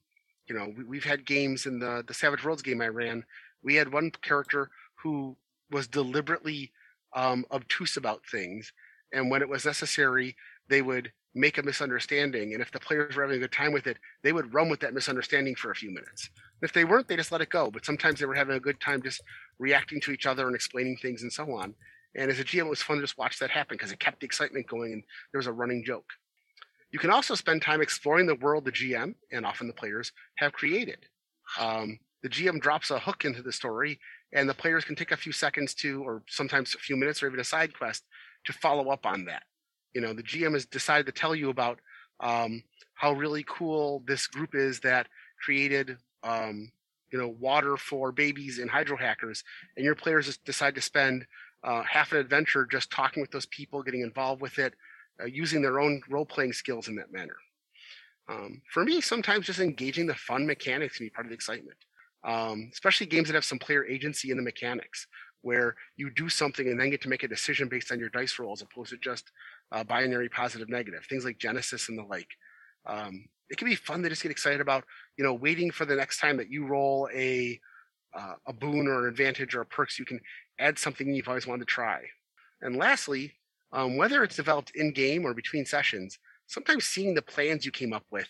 you 0.47 0.55
know, 0.55 0.73
we, 0.87 0.97
have 0.97 1.03
had 1.03 1.25
games 1.25 1.65
in 1.65 1.79
the 1.79 2.03
the 2.07 2.13
Savage 2.13 2.43
Worlds 2.43 2.61
game 2.61 2.81
I 2.81 2.87
ran. 2.87 3.23
We 3.63 3.75
had 3.75 3.91
one 3.91 4.11
character 4.21 4.69
who 4.95 5.35
was 5.71 5.87
deliberately 5.87 6.71
um, 7.15 7.45
obtuse 7.51 7.97
about 7.97 8.25
things, 8.25 8.71
and 9.11 9.29
when 9.29 9.41
it 9.41 9.49
was 9.49 9.65
necessary, 9.65 10.35
they 10.69 10.81
would 10.81 11.11
make 11.35 11.57
a 11.57 11.63
misunderstanding. 11.63 12.53
And 12.53 12.61
if 12.61 12.71
the 12.71 12.79
players 12.79 13.15
were 13.15 13.23
having 13.23 13.37
a 13.37 13.41
good 13.41 13.51
time 13.51 13.71
with 13.71 13.87
it, 13.87 13.97
they 14.23 14.33
would 14.33 14.53
run 14.53 14.69
with 14.69 14.79
that 14.79 14.93
misunderstanding 14.93 15.55
for 15.55 15.71
a 15.71 15.75
few 15.75 15.91
minutes. 15.91 16.29
If 16.61 16.73
they 16.73 16.83
weren't, 16.83 17.07
they 17.07 17.15
just 17.15 17.31
let 17.31 17.41
it 17.41 17.49
go. 17.49 17.69
But 17.69 17.85
sometimes 17.85 18.19
they 18.19 18.25
were 18.25 18.33
having 18.33 18.55
a 18.55 18.59
good 18.59 18.79
time 18.79 19.01
just 19.01 19.21
reacting 19.59 20.01
to 20.01 20.11
each 20.11 20.25
other 20.25 20.47
and 20.47 20.55
explaining 20.55 20.97
things 20.97 21.21
and 21.21 21.31
so 21.31 21.51
on. 21.53 21.73
And 22.15 22.31
as 22.31 22.39
a 22.39 22.43
GM, 22.43 22.65
it 22.65 22.69
was 22.69 22.81
fun 22.81 22.97
to 22.97 23.03
just 23.03 23.17
watch 23.17 23.39
that 23.39 23.51
happen 23.51 23.75
because 23.75 23.91
it 23.91 23.99
kept 23.99 24.19
the 24.21 24.25
excitement 24.25 24.67
going 24.67 24.93
and 24.93 25.03
there 25.31 25.39
was 25.39 25.47
a 25.47 25.51
running 25.51 25.83
joke. 25.83 26.11
You 26.91 26.99
can 26.99 27.09
also 27.09 27.35
spend 27.35 27.61
time 27.61 27.81
exploring 27.81 28.27
the 28.27 28.35
world 28.35 28.65
the 28.65 28.71
GM 28.71 29.15
and 29.31 29.45
often 29.45 29.67
the 29.67 29.73
players 29.73 30.11
have 30.37 30.53
created. 30.53 31.05
Um, 31.59 31.99
the 32.23 32.29
GM 32.29 32.59
drops 32.59 32.91
a 32.91 32.99
hook 32.99 33.25
into 33.25 33.41
the 33.41 33.51
story, 33.51 33.99
and 34.33 34.49
the 34.49 34.53
players 34.53 34.83
can 34.83 34.95
take 34.95 35.11
a 35.11 35.17
few 35.17 35.31
seconds 35.31 35.73
to, 35.75 36.03
or 36.03 36.23
sometimes 36.27 36.75
a 36.75 36.79
few 36.79 36.97
minutes, 36.97 37.21
or 37.21 37.27
even 37.27 37.39
a 37.39 37.43
side 37.43 37.77
quest 37.77 38.03
to 38.45 38.53
follow 38.53 38.89
up 38.89 39.05
on 39.05 39.25
that. 39.25 39.43
You 39.93 40.01
know, 40.01 40.13
the 40.13 40.23
GM 40.23 40.53
has 40.53 40.65
decided 40.65 41.05
to 41.05 41.11
tell 41.11 41.35
you 41.35 41.49
about 41.49 41.79
um, 42.19 42.63
how 42.95 43.13
really 43.13 43.45
cool 43.47 44.03
this 44.07 44.27
group 44.27 44.55
is 44.55 44.79
that 44.81 45.07
created, 45.43 45.97
um, 46.23 46.71
you 47.11 47.19
know, 47.19 47.35
water 47.39 47.77
for 47.77 48.11
babies 48.11 48.59
and 48.59 48.69
hydro 48.69 48.97
hackers, 48.97 49.43
and 49.75 49.85
your 49.85 49.95
players 49.95 50.37
decide 50.39 50.75
to 50.75 50.81
spend 50.81 51.25
uh, 51.63 51.83
half 51.83 52.11
an 52.11 52.19
adventure 52.19 52.65
just 52.65 52.91
talking 52.91 53.21
with 53.21 53.31
those 53.31 53.45
people, 53.47 53.83
getting 53.83 54.01
involved 54.01 54.41
with 54.41 54.59
it, 54.59 54.73
uh, 55.21 55.25
using 55.25 55.61
their 55.61 55.79
own 55.79 56.01
role 56.09 56.25
playing 56.25 56.53
skills 56.53 56.87
in 56.87 56.95
that 56.95 57.11
manner. 57.11 57.35
Um, 58.29 58.61
for 58.71 58.83
me, 58.83 59.01
sometimes 59.01 59.45
just 59.45 59.59
engaging 59.59 60.05
the 60.05 60.15
fun 60.15 60.45
mechanics 60.45 60.97
can 60.97 61.05
be 61.05 61.09
part 61.09 61.25
of 61.25 61.29
the 61.29 61.35
excitement, 61.35 61.77
um, 62.25 62.69
especially 62.73 63.07
games 63.07 63.27
that 63.27 63.35
have 63.35 63.45
some 63.45 63.59
player 63.59 63.85
agency 63.85 64.31
in 64.31 64.37
the 64.37 64.43
mechanics, 64.43 65.07
where 65.41 65.75
you 65.95 66.09
do 66.09 66.27
something 66.29 66.67
and 66.67 66.79
then 66.79 66.89
get 66.89 67.01
to 67.01 67.09
make 67.09 67.23
a 67.23 67.27
decision 67.27 67.69
based 67.69 67.91
on 67.91 67.99
your 67.99 68.09
dice 68.09 68.37
roll 68.37 68.51
as 68.51 68.61
opposed 68.61 68.89
to 68.89 68.97
just 68.97 69.31
uh, 69.71 69.83
binary 69.83 70.29
positive 70.29 70.69
negative. 70.69 71.05
Things 71.05 71.23
like 71.23 71.37
Genesys 71.37 71.89
and 71.89 71.97
the 71.97 72.03
like. 72.03 72.29
Um, 72.85 73.25
it 73.49 73.57
can 73.57 73.67
be 73.67 73.75
fun 73.75 74.03
to 74.03 74.09
just 74.09 74.23
get 74.23 74.31
excited 74.31 74.59
about, 74.59 74.83
you 75.17 75.23
know, 75.23 75.33
waiting 75.33 75.71
for 75.71 75.85
the 75.85 75.95
next 75.95 76.19
time 76.19 76.37
that 76.37 76.49
you 76.49 76.65
roll 76.65 77.09
a 77.13 77.59
uh, 78.15 78.33
a 78.47 78.53
boon 78.53 78.87
or 78.87 79.03
an 79.03 79.09
advantage 79.09 79.53
or 79.53 79.61
a 79.61 79.65
perk 79.65 79.91
so 79.91 80.01
you 80.01 80.05
can 80.05 80.19
add 80.59 80.79
something 80.79 81.13
you've 81.13 81.27
always 81.27 81.45
wanted 81.45 81.59
to 81.59 81.65
try. 81.65 82.01
And 82.61 82.75
lastly, 82.75 83.33
um, 83.71 83.97
whether 83.97 84.23
it's 84.23 84.35
developed 84.35 84.71
in 84.75 84.91
game 84.91 85.25
or 85.25 85.33
between 85.33 85.65
sessions, 85.65 86.17
sometimes 86.47 86.85
seeing 86.85 87.13
the 87.13 87.21
plans 87.21 87.65
you 87.65 87.71
came 87.71 87.93
up 87.93 88.05
with 88.11 88.29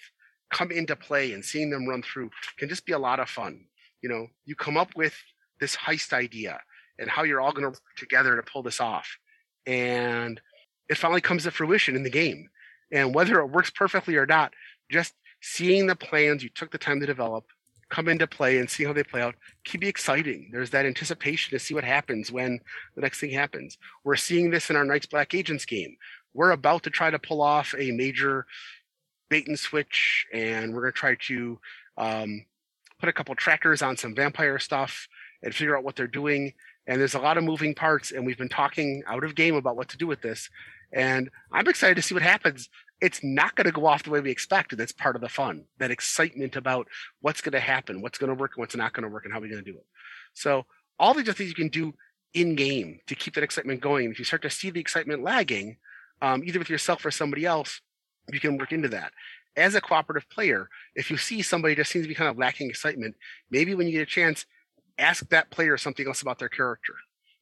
come 0.52 0.72
into 0.72 0.96
play 0.96 1.34
and 1.34 1.44
seeing 1.44 1.70
them 1.70 1.88
run 1.88 2.02
through 2.02 2.30
can 2.58 2.70
just 2.70 2.86
be 2.86 2.94
a 2.94 3.00
lot 3.00 3.20
of 3.20 3.30
fun. 3.30 3.66
You 4.02 4.10
know, 4.10 4.28
you 4.46 4.56
come 4.56 4.78
up 4.78 4.96
with 4.96 5.16
this 5.60 5.76
heist 5.76 6.14
idea 6.14 6.60
and 7.00 7.10
how 7.10 7.24
you're 7.24 7.42
all 7.42 7.52
going 7.52 7.64
to 7.64 7.70
work 7.70 7.96
together 7.98 8.36
to 8.36 8.44
pull 8.44 8.64
this 8.64 8.82
off. 8.82 9.18
And 9.66 10.42
it 10.90 10.98
finally 10.98 11.22
comes 11.22 11.44
to 11.44 11.52
fruition 11.52 11.96
in 11.96 12.04
the 12.04 12.10
game. 12.10 12.50
And 12.92 13.14
whether 13.14 13.40
it 13.40 13.48
works 13.48 13.70
perfectly 13.70 14.16
or 14.16 14.26
not, 14.26 14.54
just 14.90 15.14
seeing 15.42 15.88
the 15.88 15.96
plans 15.96 16.44
you 16.44 16.50
took 16.50 16.72
the 16.72 16.78
time 16.78 17.00
to 17.00 17.06
develop 17.06 17.46
come 17.90 18.10
into 18.10 18.28
play 18.28 18.58
and 18.58 18.70
see 18.70 18.84
how 18.84 18.94
they 18.94 19.04
play 19.04 19.22
out 19.22 19.36
can 19.64 19.80
be 19.80 19.88
exciting. 19.88 20.50
There's 20.52 20.72
that 20.72 20.86
anticipation 20.86 21.52
to 21.52 21.64
see 21.64 21.74
what 21.74 21.84
happens 21.84 22.32
when 22.32 22.60
the 22.96 23.02
next 23.02 23.20
thing 23.20 23.32
happens. 23.32 23.78
We're 24.04 24.16
seeing 24.16 24.50
this 24.50 24.70
in 24.70 24.76
our 24.76 24.84
Night's 24.84 25.06
Black 25.06 25.34
Agents 25.34 25.66
game. 25.66 25.96
We're 26.34 26.52
about 26.52 26.84
to 26.84 26.90
try 26.90 27.10
to 27.10 27.20
pull 27.20 27.42
off 27.42 27.74
a 27.78 27.92
major 27.92 28.46
bait 29.30 29.48
and 29.48 29.58
switch, 29.58 30.26
and 30.34 30.74
we're 30.74 30.82
going 30.82 30.94
to 30.94 31.00
try 31.00 31.16
to 31.28 31.60
um, 31.98 32.46
put 33.00 33.10
a 33.10 33.14
couple 33.14 33.34
trackers 33.36 33.82
on 33.82 33.98
some 33.98 34.16
vampire 34.16 34.60
stuff 34.60 35.08
and 35.42 35.54
figure 35.54 35.78
out 35.78 35.84
what 35.84 35.96
they're 35.96 36.08
doing. 36.08 36.54
And 36.88 37.00
there's 37.00 37.16
a 37.16 37.20
lot 37.20 37.38
of 37.38 37.44
moving 37.44 37.74
parts, 37.74 38.12
and 38.12 38.26
we've 38.26 38.38
been 38.38 38.50
talking 38.50 39.04
out 39.08 39.24
of 39.24 39.36
game 39.36 39.56
about 39.56 39.76
what 39.76 39.90
to 39.90 39.98
do 39.98 40.08
with 40.08 40.22
this. 40.22 40.50
And 40.94 41.30
I'm 41.52 41.68
excited 41.68 41.96
to 41.96 42.02
see 42.02 42.14
what 42.14 42.24
happens 42.24 42.70
it's 43.00 43.24
not 43.24 43.56
going 43.56 43.66
to 43.66 43.72
go 43.72 43.86
off 43.86 44.04
the 44.04 44.10
way 44.10 44.20
we 44.20 44.32
expected. 44.32 44.78
That's 44.78 44.92
part 44.92 45.16
of 45.16 45.22
the 45.22 45.30
fun, 45.30 45.66
that 45.78 45.92
excitement 45.92 46.56
about 46.56 46.88
what's 47.22 47.42
going 47.42 47.54
to 47.54 47.60
happen, 47.60 48.02
what's 48.02 48.18
going 48.18 48.30
to 48.30 48.36
work, 48.36 48.54
and 48.56 48.62
what's 48.62 48.76
not 48.76 48.94
going 48.94 49.04
to 49.04 49.10
work, 49.10 49.26
and 49.26 49.34
how 49.34 49.40
we're 49.40 49.50
going 49.50 49.64
to 49.64 49.72
do 49.72 49.78
it. 49.78 49.86
So 50.34 50.66
all 51.00 51.14
these 51.14 51.30
are 51.30 51.34
things 51.34 51.50
you 51.50 51.56
can 51.56 51.70
do 51.70 51.94
in 52.34 52.56
game 52.56 53.00
to 53.08 53.16
keep 53.16 53.36
that 53.36 53.44
excitement 53.44 53.82
going. 53.82 54.10
If 54.12 54.20
you 54.20 54.26
start 54.26 54.42
to 54.44 54.50
see 54.50 54.70
the 54.70 54.80
excitement 54.80 55.24
lagging, 55.24 55.78
um, 56.22 56.44
either 56.44 56.60
with 56.60 56.70
yourself 56.70 57.06
or 57.06 57.12
somebody 57.12 57.46
else, 57.46 57.82
you 58.32 58.40
can 58.40 58.58
work 58.58 58.72
into 58.72 58.90
that. 58.90 59.12
As 59.56 59.76
a 59.76 59.82
cooperative 59.82 60.30
player, 60.30 60.70
if 60.96 61.10
you 61.10 61.18
see 61.18 61.42
somebody 61.42 61.76
just 61.76 61.92
seems 61.92 62.06
to 62.06 62.10
be 62.10 62.16
kind 62.16 62.30
of 62.30 62.38
lacking 62.38 62.70
excitement, 62.70 63.16
maybe 63.50 63.76
when 63.76 63.88
you 63.88 63.94
get 63.94 64.02
a 64.02 64.06
chance, 64.06 64.46
ask 64.98 65.28
that 65.30 65.50
player 65.52 65.78
something 65.78 66.08
else 66.08 66.22
about 66.22 66.40
their 66.40 66.50
character. 66.50 66.94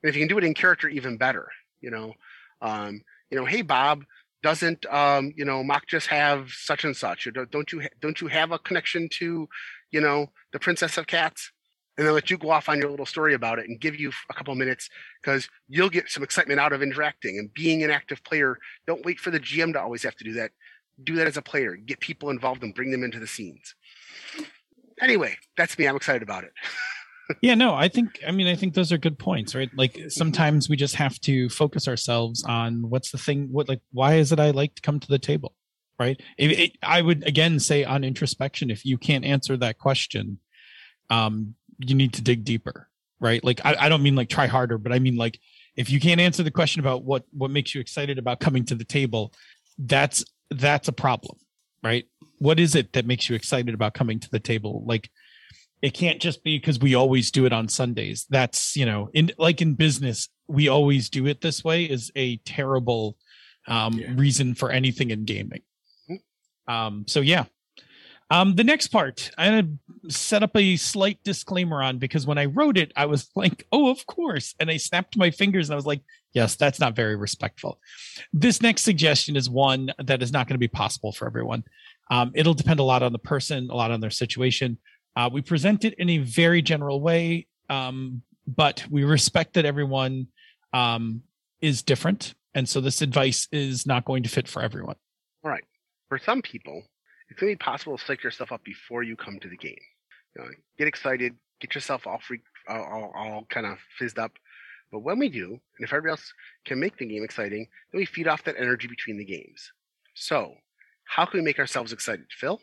And 0.03 0.09
if 0.09 0.15
you 0.15 0.21
can 0.21 0.27
do 0.27 0.37
it 0.37 0.43
in 0.43 0.53
character, 0.53 0.87
even 0.89 1.17
better. 1.17 1.47
You 1.81 1.91
know, 1.91 2.13
um, 2.61 3.01
you 3.35 3.41
know, 3.41 3.45
hey 3.45 3.63
Bob, 3.63 4.05
doesn't 4.43 4.85
um, 4.85 5.33
you 5.35 5.43
know 5.43 5.61
Mock 5.61 5.87
just 5.87 6.07
have 6.07 6.51
such 6.51 6.85
and 6.85 6.95
such? 6.95 7.27
Or 7.27 7.31
don't 7.31 7.69
you 7.73 7.81
don't 7.99 8.21
you 8.21 8.27
have 8.27 8.53
a 8.53 8.59
connection 8.59 9.09
to 9.19 9.49
you 9.91 9.99
know 9.99 10.27
the 10.53 10.59
Princess 10.59 10.97
of 10.97 11.05
Cats? 11.05 11.51
And 11.97 12.05
then 12.05 12.13
let 12.13 12.29
you 12.29 12.37
go 12.37 12.51
off 12.51 12.67
on 12.67 12.79
your 12.79 12.89
little 12.89 13.05
story 13.05 13.33
about 13.33 13.57
it 13.57 13.69
and 13.69 13.79
give 13.79 13.97
you 13.97 14.11
a 14.29 14.33
couple 14.33 14.53
minutes 14.55 14.89
because 15.21 15.47
you'll 15.69 15.89
get 15.89 16.09
some 16.09 16.23
excitement 16.23 16.59
out 16.59 16.73
of 16.73 16.81
interacting 16.81 17.39
and 17.39 17.53
being 17.53 17.83
an 17.83 17.89
active 17.89 18.21
player. 18.25 18.57
Don't 18.85 19.05
wait 19.05 19.17
for 19.17 19.31
the 19.31 19.39
GM 19.39 19.71
to 19.73 19.81
always 19.81 20.03
have 20.03 20.15
to 20.17 20.25
do 20.25 20.33
that. 20.33 20.51
Do 21.01 21.15
that 21.15 21.27
as 21.27 21.37
a 21.37 21.41
player. 21.41 21.77
Get 21.77 22.01
people 22.01 22.29
involved 22.29 22.63
and 22.63 22.75
bring 22.75 22.91
them 22.91 23.03
into 23.03 23.19
the 23.19 23.27
scenes. 23.27 23.75
Anyway, 25.01 25.37
that's 25.55 25.79
me. 25.79 25.87
I'm 25.87 25.95
excited 25.95 26.21
about 26.21 26.43
it. 26.43 26.51
yeah, 27.41 27.55
no, 27.55 27.73
I 27.73 27.87
think 27.87 28.19
I 28.25 28.31
mean 28.31 28.47
I 28.47 28.55
think 28.55 28.73
those 28.73 28.91
are 28.91 28.97
good 28.97 29.17
points, 29.17 29.55
right? 29.55 29.69
Like 29.75 29.99
sometimes 30.09 30.69
we 30.69 30.75
just 30.75 30.95
have 30.95 31.19
to 31.21 31.49
focus 31.49 31.87
ourselves 31.87 32.43
on 32.43 32.89
what's 32.89 33.11
the 33.11 33.17
thing 33.17 33.49
what 33.51 33.69
like 33.69 33.81
why 33.91 34.15
is 34.15 34.31
it 34.31 34.39
I 34.39 34.51
like 34.51 34.75
to 34.75 34.81
come 34.81 34.99
to 34.99 35.07
the 35.07 35.19
table? 35.19 35.55
Right? 35.97 36.19
It, 36.37 36.51
it, 36.51 36.71
I 36.83 37.01
would 37.01 37.25
again 37.27 37.59
say 37.59 37.83
on 37.83 38.03
introspection 38.03 38.69
if 38.69 38.85
you 38.85 38.97
can't 38.97 39.25
answer 39.25 39.57
that 39.57 39.79
question, 39.79 40.39
um 41.09 41.55
you 41.79 41.95
need 41.95 42.13
to 42.13 42.21
dig 42.21 42.43
deeper, 42.43 42.89
right? 43.19 43.43
Like 43.43 43.61
I, 43.65 43.75
I 43.79 43.89
don't 43.89 44.03
mean 44.03 44.15
like 44.15 44.29
try 44.29 44.47
harder, 44.47 44.77
but 44.77 44.91
I 44.91 44.99
mean 44.99 45.15
like 45.15 45.39
if 45.75 45.89
you 45.89 45.99
can't 45.99 46.21
answer 46.21 46.43
the 46.43 46.51
question 46.51 46.79
about 46.79 47.03
what 47.03 47.25
what 47.31 47.51
makes 47.51 47.73
you 47.73 47.81
excited 47.81 48.17
about 48.17 48.39
coming 48.39 48.65
to 48.65 48.75
the 48.75 48.85
table, 48.85 49.33
that's 49.77 50.23
that's 50.51 50.87
a 50.87 50.93
problem, 50.93 51.37
right? 51.83 52.05
What 52.39 52.59
is 52.59 52.75
it 52.75 52.93
that 52.93 53.05
makes 53.05 53.29
you 53.29 53.35
excited 53.35 53.73
about 53.73 53.93
coming 53.93 54.19
to 54.19 54.29
the 54.29 54.39
table? 54.39 54.83
Like 54.85 55.09
it 55.81 55.93
can't 55.93 56.21
just 56.21 56.43
be 56.43 56.57
because 56.57 56.79
we 56.79 56.95
always 56.95 57.31
do 57.31 57.45
it 57.45 57.53
on 57.53 57.67
Sundays. 57.67 58.25
That's, 58.29 58.75
you 58.75 58.85
know, 58.85 59.09
in 59.13 59.31
like 59.37 59.61
in 59.61 59.75
business, 59.75 60.29
we 60.47 60.67
always 60.67 61.09
do 61.09 61.27
it 61.27 61.41
this 61.41 61.63
way 61.63 61.85
is 61.85 62.11
a 62.15 62.37
terrible 62.37 63.17
um, 63.67 63.93
yeah. 63.93 64.11
reason 64.15 64.55
for 64.55 64.71
anything 64.71 65.11
in 65.11 65.25
gaming. 65.25 65.61
Hmm. 66.07 66.73
Um, 66.73 67.05
so 67.07 67.21
yeah. 67.21 67.45
Um, 68.31 68.55
the 68.55 68.63
next 68.63 68.87
part, 68.87 69.29
I 69.37 69.45
had 69.45 69.77
set 70.09 70.41
up 70.41 70.55
a 70.55 70.77
slight 70.77 71.19
disclaimer 71.23 71.83
on 71.83 71.99
because 71.99 72.25
when 72.25 72.39
I 72.39 72.45
wrote 72.45 72.77
it, 72.77 72.91
I 72.95 73.05
was 73.05 73.29
like, 73.35 73.67
oh, 73.71 73.89
of 73.89 74.05
course. 74.07 74.55
And 74.59 74.69
I 74.71 74.77
snapped 74.77 75.17
my 75.17 75.29
fingers 75.31 75.69
and 75.69 75.73
I 75.73 75.77
was 75.77 75.85
like, 75.85 76.01
yes, 76.33 76.55
that's 76.55 76.79
not 76.79 76.95
very 76.95 77.15
respectful. 77.15 77.79
This 78.33 78.61
next 78.61 78.81
suggestion 78.81 79.35
is 79.35 79.49
one 79.49 79.91
that 80.03 80.23
is 80.23 80.31
not 80.31 80.47
going 80.47 80.55
to 80.55 80.59
be 80.59 80.67
possible 80.67 81.11
for 81.11 81.27
everyone. 81.27 81.63
Um, 82.11 82.31
it'll 82.35 82.53
depend 82.53 82.79
a 82.79 82.83
lot 82.83 83.03
on 83.03 83.13
the 83.13 83.19
person, 83.19 83.69
a 83.69 83.75
lot 83.75 83.91
on 83.91 83.99
their 83.99 84.11
situation. 84.11 84.77
Uh, 85.15 85.29
we 85.31 85.41
present 85.41 85.85
it 85.85 85.93
in 85.95 86.09
a 86.09 86.17
very 86.19 86.61
general 86.61 87.01
way, 87.01 87.47
um, 87.69 88.21
but 88.47 88.85
we 88.89 89.03
respect 89.03 89.53
that 89.53 89.65
everyone 89.65 90.27
um, 90.73 91.21
is 91.61 91.81
different. 91.81 92.33
And 92.53 92.67
so 92.67 92.81
this 92.81 93.01
advice 93.01 93.47
is 93.51 93.85
not 93.85 94.05
going 94.05 94.23
to 94.23 94.29
fit 94.29 94.47
for 94.47 94.61
everyone. 94.61 94.95
All 95.43 95.51
right. 95.51 95.63
For 96.09 96.19
some 96.19 96.41
people, 96.41 96.83
it's 97.29 97.39
going 97.39 97.53
to 97.53 97.57
be 97.57 97.63
possible 97.63 97.97
to 97.97 98.03
psych 98.03 98.23
yourself 98.23 98.51
up 98.51 98.63
before 98.63 99.03
you 99.03 99.15
come 99.15 99.39
to 99.39 99.49
the 99.49 99.57
game. 99.57 99.79
You 100.35 100.43
know, 100.43 100.49
get 100.77 100.87
excited, 100.87 101.33
get 101.59 101.75
yourself 101.75 102.05
all 102.05 102.19
freak, 102.19 102.41
all, 102.67 102.83
all, 102.83 103.11
all 103.15 103.47
kind 103.49 103.65
of 103.65 103.77
fizzed 103.97 104.19
up. 104.19 104.33
But 104.91 104.99
when 104.99 105.19
we 105.19 105.29
do, 105.29 105.47
and 105.47 105.85
if 105.85 105.91
everybody 105.91 106.11
else 106.11 106.33
can 106.65 106.79
make 106.79 106.97
the 106.97 107.05
game 107.05 107.23
exciting, 107.23 107.67
then 107.91 107.99
we 107.99 108.05
feed 108.05 108.27
off 108.27 108.43
that 108.43 108.55
energy 108.57 108.87
between 108.87 109.17
the 109.17 109.25
games. 109.25 109.71
So, 110.13 110.55
how 111.03 111.25
can 111.25 111.39
we 111.39 111.43
make 111.43 111.59
ourselves 111.59 111.91
excited, 111.91 112.25
Phil? 112.29 112.61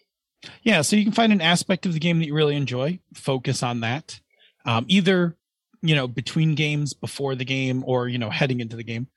Yeah, 0.63 0.83
so 0.83 0.97
you 0.97 1.05
can 1.05 1.13
find 1.13 1.33
an 1.33 1.41
aspect 1.41 1.87
of 1.87 1.93
the 1.93 2.01
game 2.01 2.19
that 2.19 2.27
you 2.27 2.35
really 2.35 2.57
enjoy, 2.57 2.99
focus 3.15 3.63
on 3.63 3.81
that. 3.81 4.21
Um, 4.65 4.85
either 4.89 5.37
you 5.83 5.95
know 5.95 6.07
between 6.07 6.55
games, 6.55 6.95
before 6.95 7.35
the 7.35 7.45
game, 7.45 7.85
or 7.87 8.09
you 8.09 8.19
know 8.19 8.31
heading 8.31 8.61
into 8.61 8.77
the 8.77 8.85
game. 8.85 9.09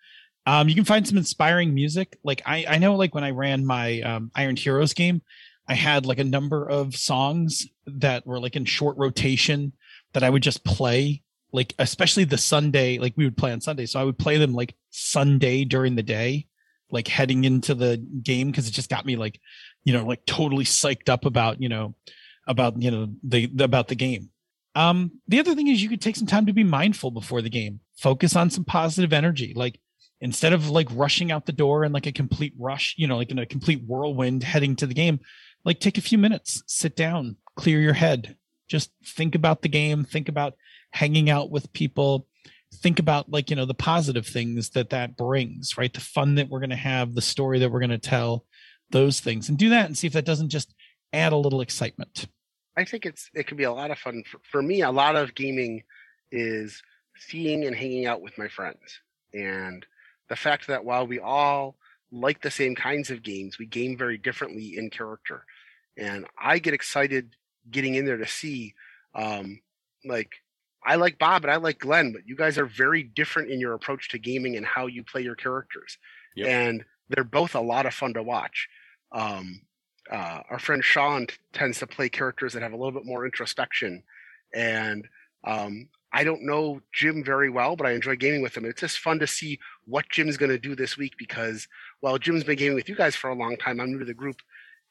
Um, 0.47 0.69
you 0.69 0.76
can 0.76 0.86
find 0.86 1.07
some 1.07 1.17
inspiring 1.17 1.73
music. 1.73 2.17
Like 2.23 2.41
I, 2.45 2.65
I 2.67 2.78
know, 2.78 2.95
like 2.95 3.15
when 3.15 3.23
I 3.23 3.32
ran 3.32 3.65
my 3.65 4.01
um, 4.01 4.32
Iron 4.36 4.55
Heroes 4.55 4.93
game, 4.93 5.21
I 5.67 5.73
had 5.73 6.05
like 6.05 6.19
a 6.19 6.23
number 6.23 6.69
of 6.69 6.95
songs 6.95 7.67
that 7.88 8.28
were 8.28 8.39
like 8.39 8.55
in 8.55 8.65
short 8.65 8.97
rotation 8.97 9.73
that 10.13 10.23
I 10.23 10.30
would 10.30 10.43
just 10.43 10.63
play. 10.63 11.23
Like 11.51 11.73
especially 11.80 12.26
the 12.26 12.38
Sunday, 12.38 12.99
like 12.99 13.13
we 13.15 13.23
would 13.23 13.38
play 13.38 13.51
on 13.51 13.61
Sunday, 13.61 13.86
so 13.86 13.99
I 13.99 14.03
would 14.03 14.19
play 14.19 14.38
them 14.38 14.53
like 14.53 14.76
Sunday 14.89 15.63
during 15.63 15.95
the 15.95 16.03
day, 16.03 16.47
like 16.91 17.07
heading 17.07 17.43
into 17.43 17.73
the 17.73 17.97
game 18.21 18.51
because 18.51 18.67
it 18.67 18.71
just 18.71 18.89
got 18.89 19.05
me 19.05 19.15
like 19.15 19.39
you 19.86 19.93
know, 19.93 20.05
like 20.05 20.25
totally 20.25 20.65
psyched 20.65 21.07
up 21.07 21.25
about, 21.25 21.61
you 21.61 21.69
know, 21.69 21.95
about, 22.47 22.81
you 22.81 22.91
know, 22.91 23.07
the, 23.23 23.45
the 23.47 23.63
about 23.63 23.88
the 23.88 23.95
game. 23.95 24.29
Um, 24.75 25.21
the 25.27 25.39
other 25.39 25.55
thing 25.55 25.67
is 25.67 25.81
you 25.81 25.88
could 25.88 26.01
take 26.01 26.17
some 26.17 26.27
time 26.27 26.47
to 26.47 26.53
be 26.53 26.63
mindful 26.63 27.11
before 27.11 27.41
the 27.41 27.49
game. 27.49 27.79
Focus 27.97 28.36
on 28.36 28.49
some 28.49 28.65
positive 28.65 29.13
energy. 29.13 29.53
Like 29.55 29.79
instead 30.19 30.51
of 30.51 30.69
like 30.69 30.89
rushing 30.91 31.31
out 31.31 31.45
the 31.45 31.53
door 31.53 31.86
in 31.86 31.93
like 31.93 32.07
a 32.07 32.11
complete 32.11 32.53
rush, 32.59 32.95
you 32.97 33.07
know, 33.07 33.15
like 33.15 33.31
in 33.31 33.39
a 33.39 33.45
complete 33.45 33.83
whirlwind 33.86 34.43
heading 34.43 34.75
to 34.77 34.88
the 34.88 34.93
game, 34.93 35.19
like 35.63 35.79
take 35.79 35.97
a 35.97 36.01
few 36.01 36.17
minutes, 36.17 36.61
sit 36.67 36.95
down, 36.95 37.38
clear 37.55 37.79
your 37.79 37.93
head, 37.93 38.36
just 38.67 38.91
think 39.03 39.36
about 39.36 39.61
the 39.61 39.69
game, 39.69 40.03
think 40.03 40.27
about 40.27 40.55
hanging 40.91 41.29
out 41.29 41.51
with 41.51 41.71
people, 41.71 42.27
think 42.73 42.99
about 42.99 43.31
like, 43.31 43.49
you 43.49 43.55
know, 43.55 43.65
the 43.65 43.73
positive 43.73 44.25
things 44.25 44.71
that 44.71 44.89
that 44.89 45.15
brings, 45.15 45.77
right? 45.77 45.93
The 45.93 46.01
fun 46.01 46.36
that 46.36 46.49
we're 46.49 46.59
going 46.59 46.69
to 46.71 46.75
have, 46.75 47.15
the 47.15 47.21
story 47.21 47.59
that 47.59 47.71
we're 47.71 47.79
going 47.79 47.89
to 47.91 47.97
tell, 47.97 48.45
those 48.95 49.19
things 49.19 49.49
and 49.49 49.57
do 49.57 49.67
that 49.69 49.87
and 49.87 49.97
see 49.97 50.07
if 50.07 50.13
that 50.13 50.23
doesn't 50.23 50.47
just 50.47 50.73
add 51.11 51.33
a 51.33 51.37
little 51.37 51.59
excitement. 51.59 52.27
I 52.77 52.85
think 52.85 53.05
it's 53.05 53.29
it 53.33 53.45
can 53.45 53.57
be 53.57 53.65
a 53.65 53.73
lot 53.73 53.91
of 53.91 53.99
fun 53.99 54.23
for, 54.29 54.39
for 54.49 54.61
me. 54.61 54.81
A 54.81 54.91
lot 54.91 55.17
of 55.17 55.35
gaming 55.35 55.83
is 56.31 56.81
seeing 57.17 57.65
and 57.65 57.75
hanging 57.75 58.05
out 58.05 58.21
with 58.21 58.37
my 58.37 58.47
friends, 58.47 59.01
and 59.33 59.85
the 60.29 60.37
fact 60.37 60.67
that 60.67 60.85
while 60.85 61.05
we 61.05 61.19
all 61.19 61.75
like 62.09 62.41
the 62.41 62.51
same 62.51 62.73
kinds 62.73 63.11
of 63.11 63.21
games, 63.21 63.59
we 63.59 63.65
game 63.65 63.97
very 63.97 64.17
differently 64.17 64.77
in 64.77 64.89
character, 64.89 65.43
and 65.97 66.25
I 66.41 66.59
get 66.59 66.73
excited 66.73 67.35
getting 67.69 67.95
in 67.95 68.05
there 68.05 68.17
to 68.17 68.27
see, 68.27 68.75
um, 69.13 69.59
like 70.05 70.31
I 70.85 70.95
like 70.95 71.19
Bob 71.19 71.43
and 71.43 71.51
I 71.51 71.57
like 71.57 71.79
Glenn, 71.79 72.13
but 72.13 72.25
you 72.25 72.37
guys 72.37 72.57
are 72.57 72.65
very 72.65 73.03
different 73.03 73.51
in 73.51 73.59
your 73.59 73.73
approach 73.73 74.09
to 74.09 74.19
gaming 74.19 74.55
and 74.55 74.65
how 74.65 74.87
you 74.87 75.03
play 75.03 75.21
your 75.21 75.35
characters, 75.35 75.97
yep. 76.33 76.47
and 76.47 76.85
they're 77.09 77.23
both 77.25 77.55
a 77.55 77.61
lot 77.61 77.85
of 77.85 77.93
fun 77.93 78.13
to 78.13 78.23
watch. 78.23 78.69
Um, 79.16 79.61
uh, 80.11 80.41
our 80.51 80.59
friend 80.59 80.84
Sean 80.84 81.26
t- 81.26 81.36
tends 81.53 81.80
to 81.80 81.88
play 81.88 82.09
characters 82.09 82.53
that 82.53 82.61
have 82.61 82.74
a 82.74 82.78
little 82.78 82.91
bit 82.91 83.05
more 83.05 83.26
introspection, 83.26 84.03
and 84.53 85.07
um, 85.43 85.89
I 86.16 86.24
don't 86.24 86.45
know 86.45 86.82
Jim 86.93 87.24
very 87.24 87.49
well, 87.49 87.76
but 87.76 87.88
I 87.88 87.91
enjoy 87.91 88.16
gaming 88.16 88.41
with 88.41 88.55
him. 88.55 88.66
It's 88.66 88.82
just 88.82 88.99
fun 88.99 89.20
to 89.20 89.28
see 89.28 89.59
what 89.86 90.09
Jim's 90.09 90.38
going 90.38 90.51
to 90.51 90.57
do 90.57 90.76
this 90.76 90.97
week 90.97 91.13
because 91.18 91.68
while 91.99 92.18
Jim's 92.18 92.43
been 92.45 92.57
gaming 92.57 92.76
with 92.76 92.88
you 92.88 92.95
guys 92.95 93.16
for 93.16 93.30
a 93.30 93.36
long 93.36 93.57
time, 93.57 93.80
I'm 93.82 93.91
new 93.91 93.99
to 93.99 94.05
the 94.05 94.13
group. 94.13 94.38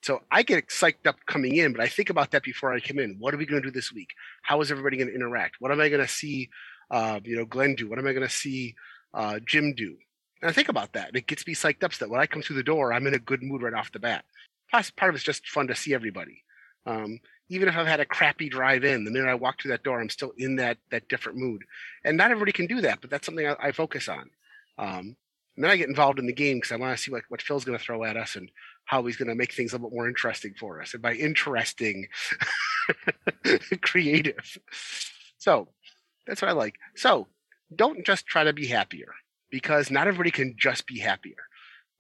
So 0.03 0.21
I 0.31 0.43
get 0.43 0.69
psyched 0.69 1.07
up 1.07 1.17
coming 1.27 1.57
in, 1.57 1.73
but 1.73 1.81
I 1.81 1.89
think 1.89 2.11
about 2.11 2.33
that 2.33 2.43
before 2.43 2.75
I 2.75 2.81
come 2.81 2.99
in. 2.99 3.17
What 3.19 3.33
are 3.33 3.39
we 3.39 3.47
going 3.47 3.63
to 3.63 3.69
do 3.69 3.73
this 3.73 3.91
week? 3.91 4.11
How 4.43 4.61
is 4.61 4.71
everybody 4.71 4.99
going 4.99 5.09
to 5.09 5.15
interact? 5.15 5.57
What 5.61 5.73
am 5.73 5.81
I 5.81 5.89
going 5.89 6.03
to 6.03 6.13
see, 6.13 6.51
uh, 6.91 7.21
you 7.25 7.37
know, 7.37 7.47
Glenn 7.47 7.75
do? 7.75 7.89
What 7.89 7.99
am 7.99 8.07
I 8.07 8.13
going 8.13 8.29
to 8.29 8.35
see 8.35 8.75
uh, 9.15 9.39
Jim 9.47 9.73
do? 9.73 9.97
And 10.45 10.51
I 10.51 10.53
think 10.53 10.69
about 10.69 10.93
that. 10.93 11.09
And 11.09 11.17
it 11.17 11.27
gets 11.27 11.47
me 11.47 11.55
psyched 11.55 11.83
up 11.83 11.95
so 11.95 12.05
that 12.05 12.11
when 12.11 12.21
I 12.21 12.27
come 12.27 12.43
through 12.43 12.57
the 12.57 12.63
door, 12.63 12.93
I'm 12.93 13.07
in 13.07 13.15
a 13.15 13.19
good 13.19 13.43
mood 13.43 13.63
right 13.63 13.73
off 13.73 13.93
the 13.93 13.99
bat. 13.99 14.27
Part 14.71 15.09
of 15.09 15.15
it's 15.15 15.25
just 15.25 15.49
fun 15.49 15.69
to 15.69 15.75
see 15.75 15.95
everybody. 15.95 16.43
Um, 16.85 17.19
even 17.49 17.67
if 17.67 17.75
I've 17.79 17.87
had 17.87 18.01
a 18.01 18.05
crappy 18.05 18.51
drive 18.51 18.85
in, 18.85 19.05
the 19.05 19.11
minute 19.11 19.31
I 19.31 19.37
walk 19.37 19.63
through 19.63 19.71
that 19.71 19.85
door, 19.85 20.03
I'm 20.03 20.11
still 20.11 20.33
in 20.37 20.57
that 20.57 20.77
that 20.91 21.09
different 21.09 21.39
mood. 21.39 21.63
And 22.05 22.19
not 22.19 22.31
everybody 22.31 22.53
can 22.53 22.67
do 22.67 22.83
that, 22.83 23.01
but 23.01 23.09
that's 23.09 23.25
something 23.25 23.47
I, 23.47 23.57
I 23.59 23.73
focus 23.73 24.07
on. 24.07 24.29
Um, 24.77 25.17
and 25.57 25.65
then 25.65 25.71
I 25.71 25.79
get 25.79 25.89
involved 25.89 26.19
in 26.19 26.27
the 26.27 26.33
game 26.35 26.59
because 26.59 26.73
I 26.73 26.77
want 26.77 26.95
to 26.95 27.03
see 27.03 27.11
what, 27.11 27.23
what 27.31 27.41
Phil's 27.41 27.65
going 27.65 27.79
to 27.79 27.83
throw 27.83 28.05
at 28.05 28.19
us 28.19 28.37
and 28.37 28.51
how 28.85 29.03
he's 29.07 29.17
going 29.17 29.29
to 29.29 29.35
make 29.35 29.55
things 29.55 29.73
a 29.73 29.77
little 29.77 29.89
bit 29.89 29.97
more 29.97 30.09
interesting 30.09 30.53
for 30.61 30.83
us. 30.83 30.93
And 30.93 31.03
by 31.03 31.15
interesting, 31.15 32.07
creative. 33.81 34.59
So 35.39 35.69
that's 36.27 36.43
what 36.43 36.51
I 36.51 36.55
like. 36.55 36.75
So 36.97 37.29
don't 37.75 38.05
just 38.05 38.27
try 38.27 38.45
to 38.45 38.53
be 38.53 38.67
happier 38.67 39.15
because 39.55 39.89
not 39.89 40.09
everybody 40.09 40.33
can 40.33 40.57
just 40.59 40.85
be 40.85 40.99
happier. 40.99 41.37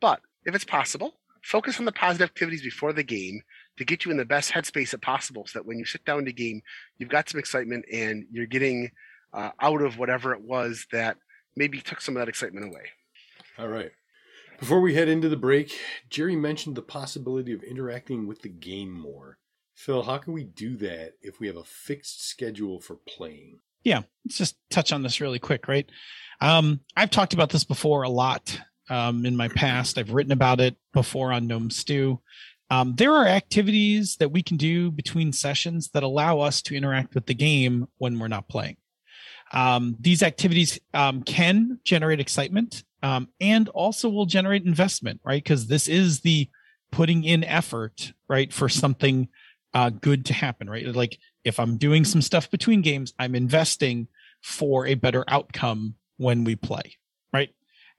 But 0.00 0.18
if 0.44 0.56
it's 0.56 0.64
possible, 0.64 1.20
focus 1.40 1.78
on 1.78 1.84
the 1.84 1.92
positive 1.92 2.24
activities 2.24 2.62
before 2.62 2.92
the 2.92 3.04
game 3.04 3.42
to 3.76 3.84
get 3.84 4.04
you 4.04 4.10
in 4.10 4.16
the 4.16 4.24
best 4.24 4.50
headspace 4.50 5.00
possible 5.00 5.46
so 5.46 5.60
that 5.60 5.64
when 5.64 5.78
you 5.78 5.84
sit 5.84 6.04
down 6.04 6.24
to 6.24 6.32
game, 6.32 6.62
you've 6.98 7.10
got 7.10 7.28
some 7.28 7.38
excitement 7.38 7.84
and 7.92 8.26
you're 8.32 8.46
getting 8.46 8.90
uh, 9.32 9.50
out 9.60 9.82
of 9.82 9.98
whatever 9.98 10.34
it 10.34 10.40
was 10.40 10.88
that 10.90 11.16
maybe 11.54 11.80
took 11.80 12.00
some 12.00 12.16
of 12.16 12.20
that 12.20 12.28
excitement 12.28 12.66
away. 12.66 12.86
All 13.56 13.68
right. 13.68 13.92
Before 14.58 14.80
we 14.80 14.96
head 14.96 15.08
into 15.08 15.28
the 15.28 15.36
break, 15.36 15.78
Jerry 16.10 16.34
mentioned 16.34 16.74
the 16.74 16.82
possibility 16.82 17.52
of 17.52 17.62
interacting 17.62 18.26
with 18.26 18.42
the 18.42 18.48
game 18.48 18.90
more. 18.90 19.38
Phil, 19.76 20.02
how 20.02 20.18
can 20.18 20.32
we 20.32 20.42
do 20.42 20.76
that 20.78 21.12
if 21.22 21.38
we 21.38 21.46
have 21.46 21.56
a 21.56 21.62
fixed 21.62 22.20
schedule 22.20 22.80
for 22.80 22.96
playing? 22.96 23.60
Yeah, 23.84 24.02
let's 24.24 24.38
just 24.38 24.56
touch 24.70 24.92
on 24.92 25.02
this 25.02 25.20
really 25.20 25.38
quick, 25.38 25.68
right? 25.68 25.88
Um, 26.40 26.80
I've 26.96 27.10
talked 27.10 27.34
about 27.34 27.50
this 27.50 27.64
before 27.64 28.02
a 28.02 28.08
lot 28.08 28.58
um, 28.90 29.24
in 29.24 29.36
my 29.36 29.48
past. 29.48 29.98
I've 29.98 30.12
written 30.12 30.32
about 30.32 30.60
it 30.60 30.76
before 30.92 31.32
on 31.32 31.46
Gnome 31.46 31.70
Stew. 31.70 32.20
Um, 32.70 32.94
there 32.96 33.12
are 33.12 33.26
activities 33.26 34.16
that 34.16 34.32
we 34.32 34.42
can 34.42 34.56
do 34.56 34.90
between 34.90 35.32
sessions 35.32 35.90
that 35.90 36.02
allow 36.02 36.40
us 36.40 36.62
to 36.62 36.74
interact 36.74 37.14
with 37.14 37.26
the 37.26 37.34
game 37.34 37.86
when 37.98 38.18
we're 38.18 38.28
not 38.28 38.48
playing. 38.48 38.78
Um, 39.52 39.96
these 40.00 40.22
activities 40.22 40.80
um, 40.94 41.22
can 41.22 41.78
generate 41.84 42.20
excitement 42.20 42.82
um, 43.02 43.28
and 43.40 43.68
also 43.68 44.08
will 44.08 44.26
generate 44.26 44.64
investment, 44.64 45.20
right? 45.24 45.42
Because 45.42 45.66
this 45.66 45.88
is 45.88 46.20
the 46.20 46.48
putting 46.90 47.24
in 47.24 47.44
effort, 47.44 48.12
right, 48.28 48.52
for 48.52 48.68
something 48.68 49.28
uh, 49.74 49.90
good 49.90 50.24
to 50.26 50.32
happen, 50.32 50.70
right? 50.70 50.86
Like 50.86 51.18
if 51.44 51.58
I'm 51.58 51.76
doing 51.76 52.04
some 52.04 52.22
stuff 52.22 52.50
between 52.50 52.80
games, 52.80 53.12
I'm 53.18 53.34
investing 53.34 54.08
for 54.42 54.86
a 54.86 54.94
better 54.94 55.24
outcome 55.28 55.94
when 56.16 56.44
we 56.44 56.56
play, 56.56 56.96
right? 57.32 57.50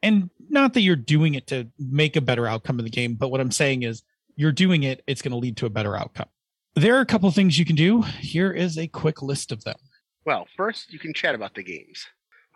And 0.02 0.30
not 0.50 0.74
that 0.74 0.82
you're 0.82 0.96
doing 0.96 1.36
it 1.36 1.48
to 1.48 1.68
make 1.78 2.16
a 2.16 2.22
better 2.22 2.48
outcome 2.48 2.80
in 2.80 2.86
the 2.86 2.92
game, 2.92 3.16
but 3.16 3.30
what 3.30 3.42
I'm 3.42 3.52
saying 3.52 3.84
is 3.84 4.04
you're 4.36 4.52
doing 4.52 4.84
it, 4.84 5.04
it's 5.08 5.22
going 5.22 5.32
to 5.32 5.38
lead 5.38 5.58
to 5.58 5.66
a 5.66 5.70
better 5.70 5.96
outcome. 5.98 6.28
There 6.76 6.96
are 6.96 7.02
a 7.02 7.06
couple 7.06 7.30
of 7.30 7.36
things 7.36 7.58
you 7.58 7.66
can 7.66 7.76
do. 7.76 8.02
Here 8.02 8.52
is 8.52 8.78
a 8.78 8.88
quick 8.88 9.22
list 9.22 9.52
of 9.52 9.64
them. 9.64 9.78
Well, 10.26 10.48
first, 10.58 10.92
you 10.92 11.00
can 11.00 11.14
chat 11.14 11.36
about 11.36 11.56
the 11.56 11.64
games. 11.64 12.06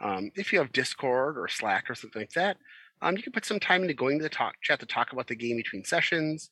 Um, 0.02 0.32
if 0.36 0.52
you 0.52 0.60
have 0.60 0.72
Discord 0.72 1.38
or 1.38 1.48
Slack 1.48 1.90
or 1.90 1.96
something 1.96 2.22
like 2.22 2.32
that, 2.32 2.58
um, 3.02 3.16
you 3.16 3.24
can 3.24 3.32
put 3.32 3.46
some 3.46 3.60
time 3.60 3.82
into 3.82 3.94
going 3.94 4.18
to 4.20 4.24
the 4.24 4.30
talk 4.30 4.56
chat 4.62 4.80
to 4.82 4.86
talk 4.86 5.14
about 5.14 5.28
the 5.28 5.36
game 5.36 5.58
between 5.58 5.84
sessions. 5.86 6.50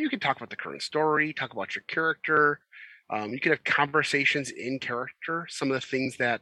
You 0.00 0.08
can 0.08 0.18
talk 0.18 0.38
about 0.38 0.48
the 0.48 0.56
current 0.56 0.80
story, 0.80 1.34
talk 1.34 1.52
about 1.52 1.74
your 1.74 1.84
character. 1.86 2.60
Um, 3.10 3.32
you 3.32 3.40
can 3.40 3.52
have 3.52 3.64
conversations 3.64 4.50
in 4.50 4.78
character. 4.78 5.46
Some 5.50 5.70
of 5.70 5.74
the 5.78 5.86
things 5.86 6.16
that 6.16 6.40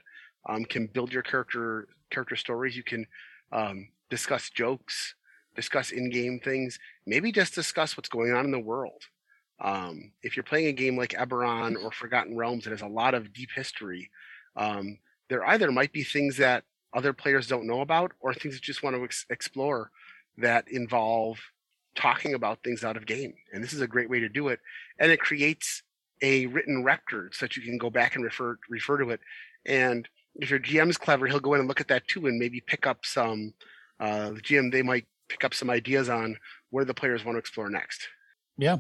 um, 0.49 0.65
can 0.65 0.87
build 0.87 1.13
your 1.13 1.23
character 1.23 1.89
character 2.11 2.37
stories. 2.37 2.77
You 2.77 2.85
can 2.85 3.05
um, 3.51 3.89
discuss 4.11 4.49
jokes, 4.51 5.17
discuss 5.57 5.91
in-game 5.91 6.39
things, 6.39 6.79
maybe 7.05 7.33
just 7.33 7.55
discuss 7.55 7.97
what's 7.97 8.09
going 8.09 8.33
on 8.33 8.45
in 8.45 8.53
the 8.53 8.61
world. 8.61 9.03
Um, 9.61 10.13
if 10.23 10.37
you're 10.37 10.45
playing 10.45 10.69
a 10.69 10.73
game 10.73 10.97
like 10.97 11.11
Eberron 11.11 11.83
or 11.83 11.91
Forgotten 11.91 12.37
Realms 12.37 12.65
that 12.65 12.71
has 12.71 12.83
a 12.83 12.87
lot 12.87 13.15
of 13.15 13.33
deep 13.33 13.51
history, 13.55 14.09
um, 14.55 14.99
there 15.29 15.45
either 15.45 15.73
might 15.73 15.93
be 15.93 16.05
things 16.05 16.37
that 16.37 16.63
other 16.95 17.13
players 17.13 17.49
don't 17.49 17.67
know 17.67 17.81
about 17.81 18.13
or 18.21 18.33
things 18.33 18.55
that 18.55 18.63
just 18.63 18.85
want 18.85 18.95
to 18.95 19.03
ex- 19.03 19.27
explore 19.31 19.91
that 20.37 20.69
involve 20.71 21.41
talking 21.99 22.33
about 22.33 22.63
things 22.63 22.85
out 22.85 22.97
of 22.97 23.05
game. 23.05 23.35
And 23.53 23.63
this 23.63 23.73
is 23.73 23.81
a 23.81 23.87
great 23.87 24.09
way 24.09 24.21
to 24.21 24.29
do 24.29 24.49
it. 24.49 24.61
And 24.99 25.13
it 25.13 25.21
creates 25.21 25.83
a 26.23 26.47
written 26.47 26.85
record 26.85 27.35
so 27.35 27.45
that 27.45 27.57
you 27.57 27.63
can 27.63 27.77
go 27.77 27.91
back 27.91 28.15
and 28.15 28.25
refer 28.25 28.57
refer 28.71 28.99
to 28.99 29.11
it. 29.11 29.21
And 29.67 30.09
if 30.37 30.51
your 30.51 30.61
GM's 30.61 30.97
clever, 30.97 31.27
he'll 31.27 31.41
go 31.41 31.55
in 31.55 31.61
and 31.61 31.69
look 31.69 31.81
at 31.81 31.89
that 31.89 32.07
too 32.09 32.27
and 32.27 32.39
maybe 32.39 32.61
pick 32.61 32.87
up 32.87 33.05
some 33.05 33.53
uh, 34.01 34.31
the 34.31 34.41
GM 34.41 34.73
they 34.73 34.83
might 34.83 35.07
pick 35.29 35.45
up 35.45 35.53
some 35.53 35.69
ideas 35.69 36.09
on 36.09 36.37
where 36.71 36.85
the 36.85 36.95
players 36.95 37.25
want 37.25 37.35
to 37.35 37.41
explore 37.41 37.69
next. 37.69 38.09
Yeah. 38.57 38.79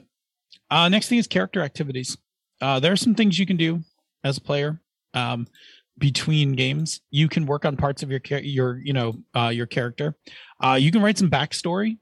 Uh, 0.71 0.89
next 0.89 1.09
thing 1.09 1.19
is 1.19 1.27
character 1.27 1.61
activities. 1.61 2.17
Uh, 2.61 2.81
there 2.81 2.93
are 2.93 2.97
some 2.97 3.15
things 3.15 3.39
you 3.39 3.47
can 3.47 3.57
do 3.57 3.83
as 4.25 4.39
a 4.39 4.41
player 4.41 4.81
um, 5.15 5.47
between 5.99 6.53
games. 6.53 7.01
You 7.11 7.29
can 7.29 7.47
work 7.47 7.65
on 7.65 7.77
parts 7.77 8.03
of 8.03 8.11
your 8.11 8.21
your 8.41 8.79
you 8.79 8.93
know 8.93 9.15
uh, 9.35 9.49
your 9.49 9.67
character. 9.67 10.17
Uh, 10.63 10.79
you 10.81 10.91
can 10.91 11.03
write 11.03 11.19
some 11.19 11.31
backstory. 11.31 11.99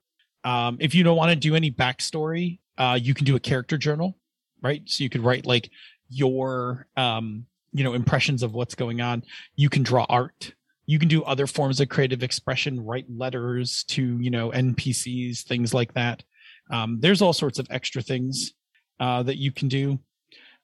Um, 0.46 0.76
if 0.78 0.94
you 0.94 1.02
don't 1.02 1.16
want 1.16 1.30
to 1.30 1.36
do 1.36 1.56
any 1.56 1.72
backstory, 1.72 2.60
uh, 2.78 2.96
you 3.02 3.14
can 3.14 3.24
do 3.24 3.34
a 3.34 3.40
character 3.40 3.76
journal, 3.76 4.16
right? 4.62 4.80
So 4.86 5.02
you 5.02 5.10
could 5.10 5.24
write 5.24 5.44
like 5.44 5.68
your 6.08 6.86
um, 6.96 7.46
you 7.72 7.82
know 7.82 7.94
impressions 7.94 8.44
of 8.44 8.54
what's 8.54 8.76
going 8.76 9.00
on. 9.00 9.24
You 9.56 9.68
can 9.68 9.82
draw 9.82 10.06
art. 10.08 10.54
You 10.86 11.00
can 11.00 11.08
do 11.08 11.24
other 11.24 11.48
forms 11.48 11.80
of 11.80 11.88
creative 11.88 12.22
expression 12.22 12.84
write 12.84 13.06
letters 13.10 13.82
to 13.88 14.18
you 14.20 14.30
know 14.30 14.52
npcs 14.52 15.42
things 15.42 15.74
like 15.74 15.92
that. 15.94 16.22
Um, 16.70 17.00
there's 17.00 17.22
all 17.22 17.32
sorts 17.32 17.58
of 17.58 17.66
extra 17.68 18.00
things 18.00 18.52
uh, 19.00 19.24
that 19.24 19.38
you 19.38 19.50
can 19.50 19.66
do. 19.66 19.98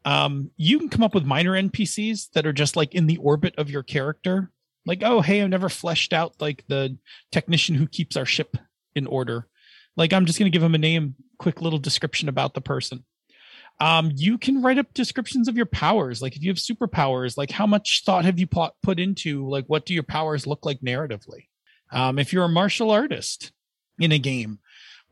Um, 0.05 0.53
you 0.57 0.79
can 0.79 0.91
come 0.91 1.03
up 1.03 1.15
with 1.15 1.25
minor 1.25 1.61
npcs 1.61 2.31
that 2.35 2.47
are 2.47 2.53
just 2.53 2.77
like 2.77 2.95
in 2.95 3.09
the 3.09 3.17
orbit 3.17 3.57
of 3.59 3.69
your 3.69 3.83
character. 3.83 4.53
Like 4.87 5.03
oh 5.05 5.21
hey 5.21 5.43
i've 5.43 5.49
never 5.49 5.69
fleshed 5.69 6.13
out 6.13 6.35
like 6.41 6.65
the 6.69 6.97
technician 7.31 7.77
who 7.77 7.87
keeps 7.87 8.17
our 8.17 8.27
ship 8.27 8.57
in 8.97 9.07
order 9.07 9.47
like 9.97 10.13
i'm 10.13 10.27
just 10.27 10.39
going 10.39 10.51
to 10.51 10.55
give 10.55 10.63
him 10.63 10.75
a 10.75 10.79
name 10.79 11.15
quick 11.39 11.61
little 11.61 11.79
description 11.79 12.29
about 12.29 12.55
the 12.55 12.61
person 12.61 13.05
um, 13.81 14.13
you 14.15 14.39
can 14.39 14.63
write 14.63 14.79
up 14.79 14.93
descriptions 14.95 15.49
of 15.49 15.57
your 15.57 15.67
powers. 15.67 16.23
Like 16.23 16.37
if 16.37 16.43
you 16.43 16.51
have 16.51 16.59
superpowers, 16.59 17.37
like 17.37 17.51
how 17.51 17.67
much 17.67 18.03
thought 18.05 18.25
have 18.25 18.39
you 18.39 18.47
put 18.47 19.01
into 19.01 19.49
like 19.49 19.65
what 19.67 19.87
do 19.87 19.95
your 19.95 20.05
powers 20.05 20.47
look 20.47 20.65
like 20.65 20.81
narratively? 20.83 21.47
Um, 21.91 22.19
if 22.19 22.33
you're 22.33 22.45
a 22.45 22.51
martial 22.51 22.91
artist 22.91 23.51
in 23.99 24.13
a 24.13 24.19
game, 24.19 24.61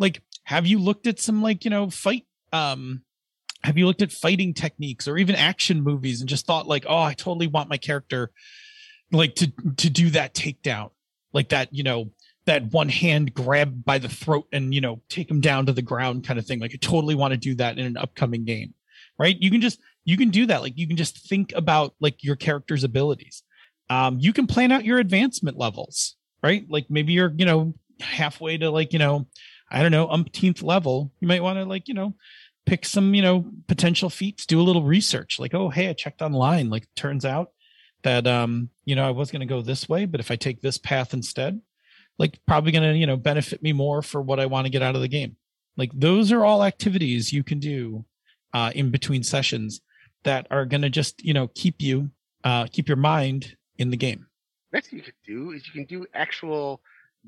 like 0.01 0.23
have 0.45 0.67
you 0.67 0.81
looked 0.81 1.07
at 1.07 1.21
some 1.21 1.43
like 1.43 1.65
you 1.65 1.71
know 1.71 1.89
fight 1.91 2.27
um 2.53 3.03
have 3.63 3.79
you 3.79 3.87
looked 3.87 4.03
at 4.03 4.11
fighting 4.11 4.53
techniques 4.53 5.07
or 5.07 5.17
even 5.17 5.37
action 5.37 5.83
movies 5.83 6.21
and 6.21 6.29
just 6.29 6.47
thought 6.47 6.67
like 6.67 6.85
oh 6.89 7.03
i 7.03 7.15
totally 7.15 7.47
want 7.47 7.69
my 7.69 7.77
character 7.77 8.33
like 9.13 9.37
to 9.37 9.53
to 9.77 9.89
do 9.89 10.11
that 10.11 10.35
takedown 10.35 10.91
like 11.33 11.51
that 11.51 11.73
you 11.73 11.85
know 11.85 12.11
that 12.47 12.73
one 12.73 12.89
hand 12.89 13.35
grab 13.35 13.85
by 13.85 13.99
the 13.99 14.09
throat 14.09 14.47
and 14.53 14.75
you 14.75 14.81
know 14.81 15.01
take 15.09 15.31
him 15.31 15.41
down 15.41 15.67
to 15.67 15.73
the 15.73 15.83
ground 15.83 16.27
kind 16.27 16.39
of 16.39 16.47
thing. 16.47 16.61
Like 16.61 16.73
i 16.75 16.79
totally 16.81 17.15
want 17.15 17.33
to 17.33 17.39
do 17.39 17.55
that 17.57 17.79
in 17.79 17.87
an 17.87 17.97
upcoming 17.97 18.45
game 18.45 18.75
right? 19.21 19.37
You 19.39 19.51
can 19.51 19.61
just 19.61 19.79
you 20.05 20.17
can 20.17 20.31
do 20.31 20.47
that. 20.47 20.63
Like 20.63 20.77
you 20.77 20.89
can 20.89 20.97
just 20.97 21.29
think 21.29 21.53
about 21.55 21.95
like 22.01 22.25
your 22.25 22.37
character's 22.37 22.85
abilities. 22.85 23.43
Um 23.91 24.19
you 24.19 24.33
can 24.33 24.47
plan 24.47 24.73
out 24.73 24.85
your 24.85 24.99
advancement 24.99 25.59
levels 25.59 26.17
right? 26.43 26.65
Like 26.69 26.87
maybe 26.89 27.13
you're 27.13 27.33
you 27.37 27.45
know 27.45 27.75
halfway 28.01 28.57
to 28.57 28.71
like 28.71 28.95
you 28.95 28.99
know 28.99 29.27
i 29.71 29.83
don't 29.83 29.93
know 29.93 30.09
umpteenth 30.09 30.63
level. 30.63 31.13
You 31.21 31.29
might 31.29 31.43
want 31.43 31.59
to 31.59 31.65
like 31.65 31.87
you 31.87 31.95
know 31.95 32.15
pick 32.67 32.85
some 32.87 33.15
you 33.15 33.23
know 33.23 33.45
potential 33.69 34.11
feats 34.11 34.47
do 34.47 34.61
a 34.61 34.65
little 34.65 34.83
research. 34.83 35.39
Like 35.39 35.55
oh 35.55 35.69
hey 35.69 35.89
i 35.89 35.93
checked 35.93 36.23
online. 36.23 36.71
Like 36.71 36.89
turns 36.97 37.25
out 37.25 37.51
that 38.03 38.27
um 38.27 38.71
you 38.87 38.97
know 38.97 39.07
i 39.07 39.11
was 39.11 39.31
going 39.31 39.41
to 39.41 39.47
go 39.47 39.61
this 39.61 39.87
way 39.87 40.07
but 40.07 40.21
if 40.21 40.31
i 40.31 40.37
take 40.37 40.63
this 40.63 40.79
path 40.79 41.13
instead 41.13 41.61
like 42.21 42.39
probably 42.47 42.71
going 42.71 42.85
to 42.85 42.97
you 42.97 43.07
know 43.07 43.17
benefit 43.17 43.63
me 43.63 43.73
more 43.73 44.03
for 44.03 44.21
what 44.21 44.39
i 44.39 44.45
want 44.45 44.67
to 44.67 44.71
get 44.71 44.83
out 44.83 44.95
of 44.95 45.01
the 45.01 45.09
game. 45.09 45.37
Like 45.77 45.91
those 45.95 46.31
are 46.31 46.45
all 46.45 46.63
activities 46.63 47.33
you 47.33 47.43
can 47.43 47.59
do 47.59 48.05
uh, 48.53 48.71
in 48.75 48.91
between 48.91 49.23
sessions 49.23 49.81
that 50.25 50.47
are 50.51 50.67
going 50.67 50.83
to 50.83 50.91
just 50.91 51.25
you 51.25 51.33
know 51.33 51.49
keep 51.55 51.81
you 51.81 52.11
uh, 52.45 52.67
keep 52.71 52.87
your 52.87 52.99
mind 52.99 53.57
in 53.79 53.91
the 53.91 53.97
game. 53.97 54.27
Next 54.73 54.91
thing 54.91 54.99
you 54.99 55.05
can 55.05 55.15
do 55.27 55.51
is 55.53 55.67
you 55.67 55.73
can 55.73 55.87
do 55.87 56.07
actual 56.15 56.83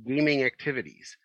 gaming 0.06 0.44
activities. 0.44 1.16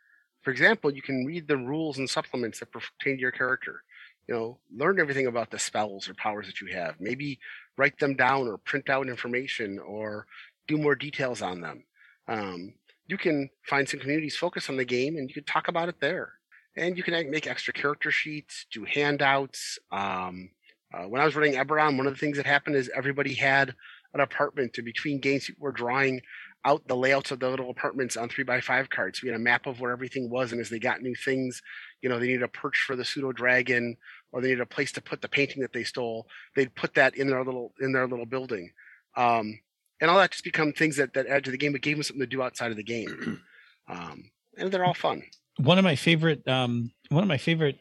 For 0.41 0.51
example 0.51 0.89
you 0.89 1.01
can 1.01 1.26
read 1.26 1.47
the 1.47 1.57
rules 1.57 1.97
and 1.97 2.09
supplements 2.09 2.59
that 2.59 2.72
pertain 2.72 3.18
to 3.18 3.22
your 3.22 3.32
character. 3.32 3.84
You 4.30 4.36
know 4.36 4.59
learn 4.74 4.97
everything 4.97 5.28
about 5.28 5.51
the 5.51 5.59
spells 5.59 6.07
or 6.07 6.13
powers 6.13 6.47
that 6.47 6.61
you 6.61 6.74
have. 6.74 7.01
Maybe 7.01 7.38
write 7.78 7.99
them 7.99 8.15
down 8.15 8.47
or 8.47 8.57
print 8.57 8.89
out 8.89 9.09
information 9.09 9.78
or 9.80 10.26
do 10.70 10.78
more 10.78 10.95
details 10.95 11.41
on 11.41 11.59
them. 11.59 11.84
Um, 12.30 12.74
you 13.07 13.17
can 13.17 13.49
find 13.65 13.87
some 13.87 13.99
communities 13.99 14.35
focused 14.35 14.69
on 14.69 14.77
the 14.77 14.85
game 14.85 15.15
and 15.15 15.29
you 15.29 15.33
can 15.33 15.43
talk 15.43 15.67
about 15.67 15.89
it 15.89 15.99
there. 15.99 16.33
And 16.75 16.95
you 16.95 17.03
can 17.03 17.31
make 17.31 17.47
extra 17.47 17.73
character 17.73 18.11
sheets, 18.11 18.67
do 18.71 18.83
handouts. 18.85 19.79
Um, 19.91 20.51
uh, 20.93 21.03
when 21.03 21.21
I 21.21 21.25
was 21.25 21.35
running 21.35 21.53
Eberron, 21.53 21.97
one 21.97 22.05
of 22.05 22.13
the 22.13 22.19
things 22.19 22.37
that 22.37 22.45
happened 22.45 22.75
is 22.75 22.89
everybody 22.95 23.33
had 23.33 23.73
an 24.13 24.19
apartment 24.19 24.77
in 24.77 24.85
between 24.85 25.19
games. 25.19 25.45
People 25.45 25.63
were 25.63 25.71
drawing 25.71 26.21
out 26.65 26.87
the 26.87 26.95
layouts 26.95 27.31
of 27.31 27.39
the 27.39 27.49
little 27.49 27.69
apartments 27.69 28.17
on 28.17 28.29
three 28.29 28.43
by 28.43 28.61
five 28.61 28.89
cards. 28.89 29.21
We 29.21 29.29
had 29.29 29.35
a 29.35 29.43
map 29.43 29.67
of 29.67 29.79
where 29.79 29.91
everything 29.91 30.29
was, 30.29 30.51
and 30.51 30.61
as 30.61 30.69
they 30.69 30.79
got 30.79 31.01
new 31.01 31.15
things, 31.15 31.61
you 32.01 32.09
know, 32.09 32.19
they 32.19 32.27
needed 32.27 32.43
a 32.43 32.47
perch 32.47 32.83
for 32.85 32.95
the 32.95 33.05
pseudo 33.05 33.31
dragon, 33.31 33.97
or 34.31 34.41
they 34.41 34.49
needed 34.49 34.61
a 34.61 34.65
place 34.65 34.91
to 34.93 35.01
put 35.01 35.21
the 35.21 35.29
painting 35.29 35.61
that 35.61 35.73
they 35.73 35.83
stole. 35.83 36.27
They'd 36.55 36.75
put 36.75 36.93
that 36.95 37.15
in 37.15 37.27
their 37.27 37.43
little 37.43 37.73
in 37.79 37.91
their 37.91 38.07
little 38.07 38.25
building, 38.25 38.71
um, 39.15 39.59
and 40.01 40.09
all 40.09 40.17
that 40.17 40.31
just 40.31 40.43
become 40.43 40.73
things 40.73 40.97
that 40.97 41.13
that 41.13 41.27
add 41.27 41.43
to 41.45 41.51
the 41.51 41.57
game, 41.57 41.71
but 41.71 41.81
gave 41.81 41.97
them 41.97 42.03
something 42.03 42.21
to 42.21 42.27
do 42.27 42.41
outside 42.41 42.71
of 42.71 42.77
the 42.77 42.83
game, 42.83 43.41
um, 43.87 44.31
and 44.57 44.71
they're 44.71 44.85
all 44.85 44.93
fun. 44.93 45.23
One 45.57 45.77
of 45.77 45.83
my 45.83 45.95
favorite, 45.95 46.47
um, 46.47 46.91
one 47.09 47.23
of 47.23 47.27
my 47.27 47.37
favorite 47.37 47.79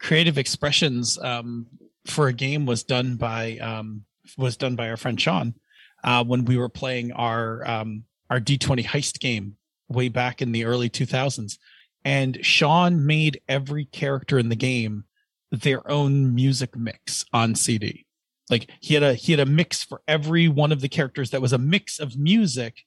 creative 0.00 0.36
expressions 0.38 1.18
um, 1.18 1.66
for 2.06 2.28
a 2.28 2.32
game 2.32 2.66
was 2.66 2.82
done 2.82 3.16
by 3.16 3.58
um, 3.58 4.04
was 4.36 4.56
done 4.56 4.76
by 4.76 4.88
our 4.90 4.96
friend 4.96 5.20
Sean 5.20 5.54
uh, 6.02 6.24
when 6.24 6.44
we 6.44 6.56
were 6.56 6.68
playing 6.68 7.12
our 7.12 7.66
um, 7.68 8.04
our 8.30 8.40
D20 8.40 8.84
heist 8.84 9.20
game 9.20 9.56
way 9.88 10.08
back 10.08 10.40
in 10.42 10.52
the 10.52 10.64
early 10.64 10.88
2000s. 10.88 11.58
And 12.04 12.44
Sean 12.44 13.06
made 13.06 13.40
every 13.48 13.86
character 13.86 14.38
in 14.38 14.50
the 14.50 14.56
game 14.56 15.04
their 15.50 15.88
own 15.90 16.34
music 16.34 16.76
mix 16.76 17.24
on 17.32 17.54
CD. 17.54 18.06
Like 18.50 18.70
he 18.80 18.94
had 18.94 19.02
a 19.02 19.14
he 19.14 19.32
had 19.32 19.40
a 19.40 19.46
mix 19.46 19.82
for 19.82 20.02
every 20.06 20.48
one 20.48 20.72
of 20.72 20.80
the 20.80 20.88
characters 20.88 21.30
that 21.30 21.40
was 21.40 21.52
a 21.52 21.58
mix 21.58 21.98
of 21.98 22.18
music 22.18 22.82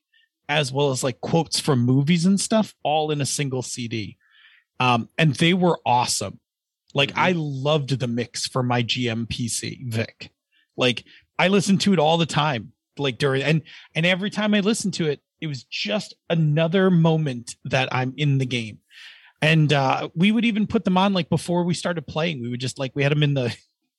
as 0.49 0.71
well 0.71 0.91
as 0.91 1.03
like 1.03 1.19
quotes 1.19 1.59
from 1.59 1.79
movies 1.79 2.25
and 2.25 2.39
stuff 2.39 2.73
all 2.83 3.11
in 3.11 3.21
a 3.21 3.25
single 3.25 3.61
CD. 3.61 4.17
Um, 4.79 5.09
and 5.17 5.35
they 5.35 5.53
were 5.53 5.79
awesome. 5.85 6.39
Like 6.93 7.09
mm-hmm. 7.09 7.19
I 7.19 7.33
loved 7.35 7.99
the 7.99 8.07
mix 8.07 8.47
for 8.47 8.63
my 8.63 8.83
GM 8.83 9.27
PC, 9.27 9.91
Vic. 9.91 10.31
Like 10.77 11.03
I 11.39 11.47
listened 11.47 11.81
to 11.81 11.93
it 11.93 11.99
all 11.99 12.17
the 12.17 12.25
time, 12.25 12.71
like 12.97 13.17
during 13.17 13.43
and 13.43 13.61
and 13.95 14.05
every 14.05 14.29
time 14.29 14.53
I 14.53 14.59
listened 14.59 14.93
to 14.95 15.07
it, 15.07 15.21
it 15.41 15.47
was 15.47 15.63
just 15.63 16.15
another 16.29 16.89
moment 16.89 17.55
that 17.65 17.89
I'm 17.91 18.13
in 18.17 18.37
the 18.37 18.45
game. 18.45 18.79
And 19.41 19.71
uh, 19.71 20.09
we 20.15 20.31
would 20.31 20.45
even 20.45 20.65
put 20.65 20.83
them 20.83 20.97
on 20.97 21.13
like 21.13 21.29
before 21.29 21.63
we 21.63 21.73
started 21.73 22.07
playing. 22.07 22.41
We 22.41 22.49
would 22.49 22.59
just 22.59 22.79
like 22.79 22.91
we 22.95 23.03
had 23.03 23.11
them 23.11 23.23
in 23.23 23.33
the 23.33 23.55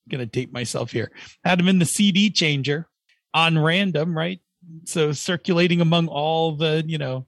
gonna 0.08 0.26
date 0.26 0.52
myself 0.52 0.90
here. 0.90 1.10
Had 1.44 1.58
them 1.58 1.68
in 1.68 1.78
the 1.78 1.84
CD 1.84 2.30
changer 2.30 2.88
on 3.34 3.58
random, 3.58 4.16
right? 4.16 4.40
So 4.84 5.12
circulating 5.12 5.80
among 5.80 6.08
all 6.08 6.56
the, 6.56 6.84
you 6.86 6.98
know, 6.98 7.26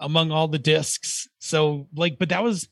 among 0.00 0.30
all 0.30 0.48
the 0.48 0.58
discs. 0.58 1.28
So 1.38 1.88
like, 1.94 2.18
but 2.18 2.30
that 2.30 2.42
was 2.42 2.68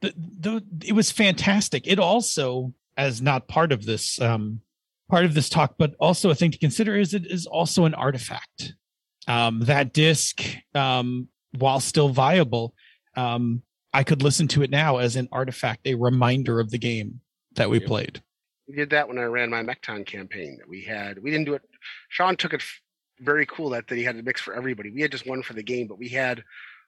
the, 0.00 0.12
the 0.16 0.64
it 0.86 0.92
was 0.92 1.10
fantastic. 1.10 1.86
It 1.86 1.98
also, 1.98 2.74
as 2.96 3.20
not 3.20 3.48
part 3.48 3.72
of 3.72 3.84
this 3.84 4.20
um 4.20 4.60
part 5.08 5.24
of 5.24 5.34
this 5.34 5.48
talk, 5.48 5.74
but 5.78 5.94
also 5.98 6.30
a 6.30 6.34
thing 6.34 6.50
to 6.50 6.58
consider 6.58 6.96
is 6.96 7.14
it 7.14 7.26
is 7.26 7.46
also 7.46 7.84
an 7.84 7.94
artifact 7.94 8.74
um, 9.26 9.60
that 9.60 9.92
disc, 9.92 10.42
um, 10.74 11.28
while 11.56 11.80
still 11.80 12.08
viable, 12.08 12.74
um, 13.16 13.62
I 13.92 14.02
could 14.02 14.22
listen 14.22 14.48
to 14.48 14.62
it 14.62 14.70
now 14.70 14.98
as 14.98 15.16
an 15.16 15.28
artifact, 15.30 15.86
a 15.86 15.94
reminder 15.94 16.60
of 16.60 16.70
the 16.70 16.78
game 16.78 17.20
that 17.54 17.70
we 17.70 17.80
played. 17.80 18.22
We 18.66 18.74
did 18.76 18.90
that 18.90 19.08
when 19.08 19.18
I 19.18 19.24
ran 19.24 19.50
my 19.50 19.62
Mekton 19.62 20.06
campaign. 20.06 20.56
That 20.58 20.68
we 20.68 20.82
had, 20.82 21.22
we 21.22 21.30
didn't 21.30 21.46
do 21.46 21.54
it. 21.54 21.62
Sean 22.08 22.36
took 22.36 22.54
it 22.54 22.62
very 23.20 23.46
cool 23.46 23.70
that, 23.70 23.88
that 23.88 23.96
he 23.96 24.04
had 24.04 24.16
a 24.16 24.22
mix 24.22 24.40
for 24.40 24.54
everybody. 24.54 24.90
We 24.90 25.02
had 25.02 25.12
just 25.12 25.26
one 25.26 25.42
for 25.42 25.52
the 25.52 25.62
game, 25.62 25.86
but 25.86 25.98
we 25.98 26.08
had 26.08 26.42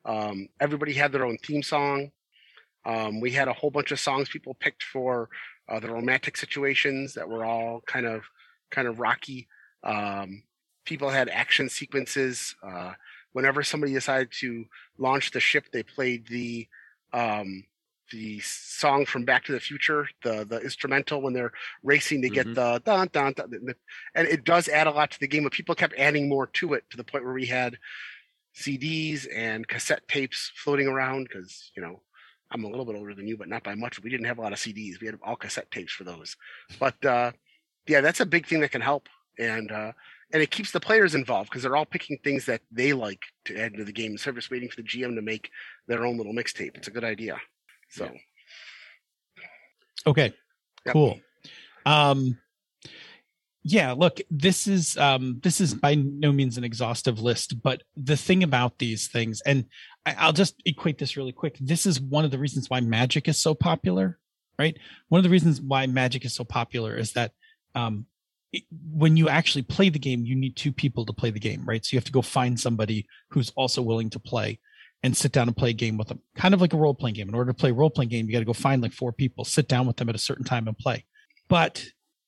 um, 0.05 0.49
everybody 0.61 0.93
had 0.93 1.12
their 1.12 1.27
own 1.27 1.39
theme 1.39 1.62
song. 1.62 2.11
Um, 2.85 3.20
we 3.20 3.33
had 3.33 3.49
a 3.49 3.53
whole 3.53 3.70
bunch 3.70 3.91
of 3.91 4.01
songs 4.01 4.29
people 4.29 4.55
picked 4.55 4.85
for 4.85 5.29
uh, 5.68 5.81
the 5.81 5.91
romantic 5.91 6.37
situations 6.37 7.14
that 7.14 7.29
were 7.29 7.45
all 7.45 7.83
kind 7.87 8.07
of 8.07 8.22
kind 8.70 8.89
of 8.89 9.01
rocky. 9.01 9.49
Um, 9.83 10.45
people 10.85 11.11
had 11.11 11.29
action 11.29 11.68
sequences. 11.68 12.55
Uh, 12.62 12.93
whenever 13.33 13.62
somebody 13.62 13.93
decided 13.93 14.31
to 14.41 14.64
launch 14.99 15.33
the 15.33 15.41
ship, 15.41 15.66
they 15.72 15.83
played 15.83 16.27
the 16.29 16.68
um, 17.12 17.64
the 18.12 18.40
song 18.40 19.07
from 19.07 19.24
Back 19.24 19.44
to 19.44 19.52
the 19.52 19.61
Future, 19.61 20.09
the 20.22 20.44
the 20.44 20.61
instrumental 20.61 21.22
when 21.22 21.32
they're 21.32 21.52
racing 21.82 22.22
to 22.22 22.28
get 22.28 22.46
mm-hmm. 22.46 22.54
the 22.54 22.82
dun, 22.84 23.09
dun, 23.12 23.32
dun, 23.32 23.74
and 24.14 24.28
it 24.28 24.44
does 24.44 24.68
add 24.68 24.86
a 24.86 24.90
lot 24.90 25.11
to 25.11 25.20
the 25.20 25.28
game. 25.28 25.44
But 25.44 25.52
people 25.52 25.74
kept 25.74 25.94
adding 25.98 26.28
more 26.28 26.46
to 26.46 26.74
it 26.74 26.84
to 26.90 26.96
the 26.96 27.04
point 27.04 27.24
where 27.24 27.34
we 27.34 27.46
had 27.46 27.78
CDs 28.54 29.26
and 29.34 29.66
cassette 29.66 30.07
tapes 30.09 30.50
floating 30.57 30.88
around 30.88 31.24
because 31.24 31.70
you 31.76 31.82
know 31.82 32.00
I'm 32.50 32.64
a 32.64 32.68
little 32.68 32.84
bit 32.84 32.96
older 32.96 33.14
than 33.14 33.26
you, 33.26 33.36
but 33.36 33.48
not 33.48 33.64
by 33.64 33.74
much. 33.74 34.02
We 34.02 34.11
didn't 34.11 34.26
have 34.26 34.38
a 34.38 34.42
lot 34.42 34.52
of 34.52 34.59
CDs. 34.59 35.00
We 35.00 35.07
had 35.07 35.18
all 35.22 35.36
cassette 35.36 35.70
tapes 35.70 35.92
for 35.92 36.04
those. 36.04 36.36
But 36.78 37.04
uh, 37.04 37.32
yeah, 37.86 38.00
that's 38.00 38.20
a 38.20 38.26
big 38.26 38.46
thing 38.46 38.61
that 38.61 38.70
can 38.70 38.80
help. 38.80 39.09
And 39.38 39.70
uh, 39.70 39.92
and 40.32 40.42
it 40.42 40.50
keeps 40.50 40.72
the 40.72 40.80
players 40.80 41.14
involved 41.14 41.50
because 41.50 41.62
they're 41.62 41.76
all 41.76 41.84
picking 41.84 42.18
things 42.22 42.46
that 42.46 42.61
they 42.70 42.92
like 42.92 43.22
to 43.44 43.59
add 43.59 43.74
to 43.74 43.84
the 43.84 43.92
game 43.92 44.12
instead 44.12 44.30
of 44.30 44.36
just 44.36 44.50
waiting 44.50 44.68
for 44.68 44.76
the 44.76 44.88
GM 44.88 45.14
to 45.14 45.22
make 45.22 45.50
their 45.86 46.04
own 46.04 46.16
little 46.16 46.32
mixtape. 46.32 46.76
It's 46.76 46.88
a 46.88 46.92
good 46.92 47.04
idea. 47.04 47.38
So, 47.97 48.11
okay, 50.07 50.34
yep. 50.84 50.92
cool. 50.92 51.18
Um, 51.86 52.38
yeah, 53.62 53.92
look, 53.92 54.20
this 54.30 54.66
is 54.66 54.97
um, 54.97 55.40
this 55.42 55.61
is 55.61 55.74
by 55.74 55.94
no 55.94 56.30
means 56.30 56.59
an 56.59 56.62
exhaustive 56.62 57.20
list, 57.20 57.62
but 57.62 57.82
the 57.97 58.16
thing 58.16 58.42
about 58.42 58.78
these 58.78 59.09
things, 59.09 59.40
and 59.47 59.64
I, 60.05 60.26
will 60.26 60.32
just 60.32 60.55
equate 60.64 60.99
this 60.99 61.16
really 61.16 61.32
quick. 61.32 61.57
This 61.61 61.86
is 61.86 62.01
one 62.01 62.24
of 62.24 62.30
the 62.30 62.38
reasons 62.38 62.68
why 62.68 62.80
Magic 62.80 63.28
is 63.28 63.38
so 63.38 63.55
popular, 63.55 64.18
right? 64.59 64.76
One 65.09 65.18
of 65.18 65.24
the 65.24 65.30
reasons 65.30 65.61
why 65.61 65.86
Magic 65.86 66.24
is 66.24 66.34
so 66.34 66.44
popular 66.44 66.97
is 66.97 67.14
that 67.14 67.32
um, 67.74 68.07
when 68.92 69.16
you 69.16 69.28
actually 69.28 69.62
play 69.62 69.88
the 69.88 69.99
game, 69.99 70.24
you 70.24 70.36
need 70.36 70.55
two 70.55 70.72
people 70.72 71.07
to 71.07 71.12
play 71.12 71.30
the 71.30 71.40
game, 71.40 71.64
right? 71.64 71.84
So 71.84 71.94
you 71.94 71.99
have 71.99 72.05
to 72.05 72.12
go 72.12 72.22
find 72.22 72.61
somebody 72.61 73.07
who's 73.30 73.53
also 73.57 73.82
willing 73.82 74.11
to 74.11 74.20
play 74.20 74.61
and 75.07 75.16
sit 75.16 75.30
down 75.30 75.46
and 75.46 75.57
play 75.57 75.70
a 75.70 75.72
game 75.72 75.96
with 75.96 76.09
them. 76.09 76.20
Kind 76.34 76.52
of 76.52 76.61
like 76.61 76.72
a 76.72 76.76
role 76.76 76.92
playing 76.92 77.14
game. 77.14 77.28
In 77.28 77.34
order 77.34 77.52
to 77.52 77.57
play 77.57 77.70
a 77.70 77.74
role 77.74 77.90
playing 77.90 78.09
game, 78.09 78.26
you 78.26 78.32
got 78.32 78.40
to 78.40 78.44
go 78.44 78.52
find 78.52 78.82
like 78.82 78.92
four 78.92 79.12
people, 79.12 79.44
sit 79.44 79.68
down 79.68 79.86
with 79.86 79.96
them 79.96 80.09
at 80.09 80.16
a 80.16 80.18
certain 80.18 80.44
time 80.44 80.66
and 80.66 80.76
play. 80.76 81.04
But 81.48 81.84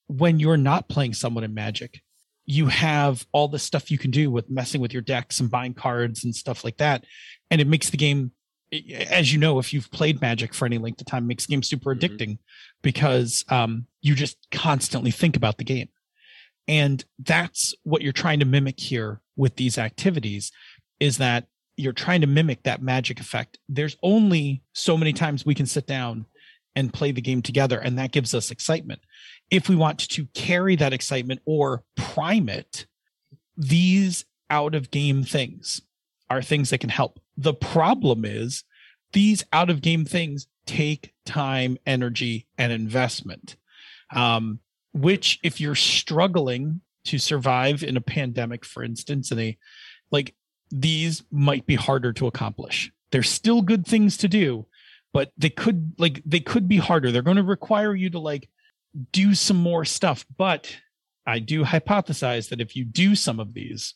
when 0.07 0.39
you're 0.39 0.57
not 0.57 0.89
playing 0.89 1.15
someone 1.15 1.43
in 1.43 1.53
Magic, 1.53 2.01
you 2.47 2.69
have 2.69 3.27
all 3.33 3.49
the 3.49 3.59
stuff 3.59 3.91
you 3.91 3.99
can 3.99 4.13
do 4.13 4.31
with 4.31 4.49
messing 4.49 4.81
with 4.81 4.93
your 4.93 5.03
decks 5.03 5.41
and 5.41 5.51
buying 5.51 5.75
cards 5.75 6.25
and 6.25 6.35
stuff 6.35 6.65
like 6.65 6.77
that. 6.79 7.05
And 7.51 7.61
it 7.61 7.67
makes 7.67 7.91
the 7.91 7.97
game, 7.97 8.31
as 9.11 9.33
you 9.33 9.41
know, 9.41 9.59
if 9.59 9.75
you've 9.75 9.91
played 9.91 10.21
Magic 10.21 10.55
for 10.55 10.65
any 10.65 10.79
length 10.79 11.01
of 11.01 11.09
time, 11.09 11.27
makes 11.27 11.47
the 11.47 11.51
game 11.51 11.65
super 11.65 11.95
mm-hmm. 11.95 12.15
addicting 12.15 12.39
because 12.81 13.45
um, 13.49 13.87
you 14.03 14.15
just 14.15 14.39
constantly 14.53 15.11
think 15.11 15.37
about 15.37 15.59
the 15.59 15.65
game. 15.65 15.89
And 16.69 17.05
that's 17.19 17.75
what 17.83 18.03
you're 18.03 18.13
trying 18.13 18.39
to 18.39 18.45
mimic 18.45 18.79
here 18.79 19.21
with 19.37 19.57
these 19.57 19.79
activities 19.79 20.53
is 21.01 21.19
that 21.19 21.47
you're 21.79 21.93
trying 21.93 22.21
to 22.21 22.27
mimic 22.27 22.65
that 22.65 22.83
magic 22.83 23.21
effect. 23.21 23.59
There's 23.69 23.97
only 24.03 24.63
so 24.73 24.97
many 24.97 25.13
times 25.13 25.47
we 25.47 25.55
can 25.55 25.67
sit 25.67 25.87
down 25.87 26.27
and 26.75 26.93
play 26.93 27.13
the 27.13 27.21
game 27.21 27.43
together, 27.43 27.79
and 27.79 27.99
that 27.99 28.13
gives 28.13 28.35
us 28.35 28.51
excitement. 28.51 29.01
If 29.51 29.69
we 29.69 29.77
want 29.77 29.99
to 30.11 30.27
carry 30.35 30.77
that 30.77 30.93
excitement 30.93 31.41
or 31.45 31.85
prime 31.97 32.49
it, 32.49 32.87
these 33.57 34.25
out 34.51 34.75
of 34.75 34.91
game 34.91 35.25
things 35.25 35.81
are 36.31 36.43
things 36.43 36.71
that 36.71 36.79
can 36.79 36.91
help. 36.91 37.21
The 37.37 37.55
problem 37.55 38.25
is 38.25 38.65
these 39.13 39.45
out 39.53 39.71
of 39.71 39.81
game 39.81 40.05
things 40.05 40.47
take 40.67 41.13
time, 41.25 41.79
energy, 41.87 42.47
and 42.59 42.73
investment. 42.73 43.57
Um, 44.15 44.61
which 44.93 45.39
if 45.43 45.61
you're 45.61 45.75
struggling 45.75 46.81
to 47.05 47.19
survive 47.19 47.83
in 47.83 47.97
a 47.97 48.03
pandemic 48.03 48.65
for 48.65 48.83
instance 48.83 49.31
and 49.31 49.41
a 49.41 49.59
like 50.11 50.35
these 50.71 51.23
might 51.31 51.67
be 51.67 51.75
harder 51.75 52.13
to 52.15 52.27
accomplish. 52.27 52.91
They're 53.11 53.23
still 53.23 53.63
good 53.63 53.87
things 53.87 54.17
to 54.19 54.29
do 54.29 54.67
but 55.13 55.33
they 55.39 55.51
could 55.51 55.95
like 55.99 56.23
they 56.27 56.39
could 56.39 56.69
be 56.69 56.77
harder. 56.77 57.11
They're 57.11 57.23
going 57.23 57.39
to 57.39 57.43
require 57.43 57.95
you 57.95 58.11
to 58.11 58.19
like 58.19 58.49
do 59.11 59.35
some 59.35 59.57
more 59.57 59.85
stuff. 59.85 60.25
But 60.37 60.77
i 61.29 61.39
do 61.39 61.63
hypothesize 61.63 62.49
that 62.49 62.61
if 62.61 62.75
you 62.75 62.85
do 62.85 63.15
some 63.15 63.39
of 63.39 63.53
these 63.53 63.95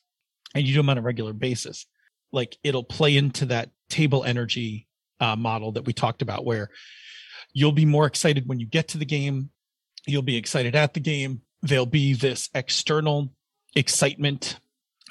and 0.54 0.64
you 0.66 0.74
do 0.74 0.80
them 0.80 0.90
on 0.90 0.98
a 0.98 1.02
regular 1.02 1.32
basis 1.32 1.86
like 2.30 2.58
it'll 2.62 2.84
play 2.84 3.16
into 3.16 3.46
that 3.46 3.70
table 3.88 4.22
energy 4.24 4.86
uh, 5.18 5.34
model 5.34 5.72
that 5.72 5.86
we 5.86 5.94
talked 5.94 6.20
about 6.20 6.44
where 6.44 6.68
you'll 7.54 7.72
be 7.72 7.86
more 7.86 8.06
excited 8.06 8.48
when 8.48 8.60
you 8.60 8.66
get 8.66 8.88
to 8.88 8.98
the 8.98 9.04
game. 9.04 9.50
You'll 10.06 10.22
be 10.22 10.36
excited 10.36 10.74
at 10.74 10.94
the 10.94 11.00
game. 11.00 11.42
There'll 11.62 11.86
be 11.86 12.12
this 12.14 12.50
external 12.54 13.32
excitement 13.76 14.58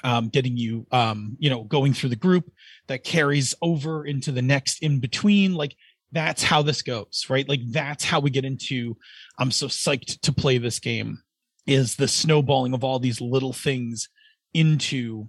um, 0.02 0.28
getting 0.28 0.56
you, 0.56 0.86
um, 0.92 1.36
you 1.38 1.50
know, 1.50 1.64
going 1.64 1.92
through 1.92 2.10
the 2.10 2.16
group 2.16 2.50
that 2.88 3.04
carries 3.04 3.54
over 3.62 4.06
into 4.06 4.32
the 4.32 4.42
next 4.42 4.82
in 4.82 5.00
between. 5.00 5.54
Like 5.54 5.76
that's 6.12 6.42
how 6.42 6.62
this 6.62 6.82
goes, 6.82 7.26
right? 7.28 7.48
Like 7.48 7.60
that's 7.68 8.04
how 8.04 8.20
we 8.20 8.30
get 8.30 8.44
into. 8.44 8.96
I'm 9.38 9.50
so 9.50 9.66
psyched 9.66 10.20
to 10.20 10.32
play 10.32 10.58
this 10.58 10.78
game. 10.78 11.18
Is 11.64 11.94
the 11.94 12.08
snowballing 12.08 12.74
of 12.74 12.82
all 12.82 12.98
these 12.98 13.20
little 13.20 13.52
things 13.52 14.08
into 14.52 15.28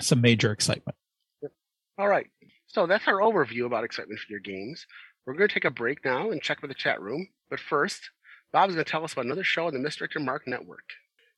some 0.00 0.20
major 0.20 0.52
excitement. 0.52 0.96
All 1.98 2.08
right. 2.08 2.26
So 2.66 2.86
that's 2.86 3.06
our 3.06 3.20
overview 3.20 3.66
about 3.66 3.84
excitement 3.84 4.20
for 4.20 4.30
your 4.30 4.40
games. 4.40 4.86
We're 5.26 5.34
going 5.34 5.48
to 5.48 5.54
take 5.54 5.64
a 5.64 5.70
break 5.70 6.04
now 6.04 6.30
and 6.30 6.42
check 6.42 6.62
with 6.62 6.70
the 6.70 6.74
chat 6.74 7.00
room. 7.00 7.28
But 7.50 7.60
first, 7.60 8.00
Bob's 8.52 8.74
going 8.74 8.84
to 8.84 8.90
tell 8.90 9.04
us 9.04 9.12
about 9.12 9.26
another 9.26 9.44
show 9.44 9.66
on 9.66 9.72
the 9.72 9.78
Misdirected 9.78 10.22
Mark 10.22 10.46
Network. 10.46 10.84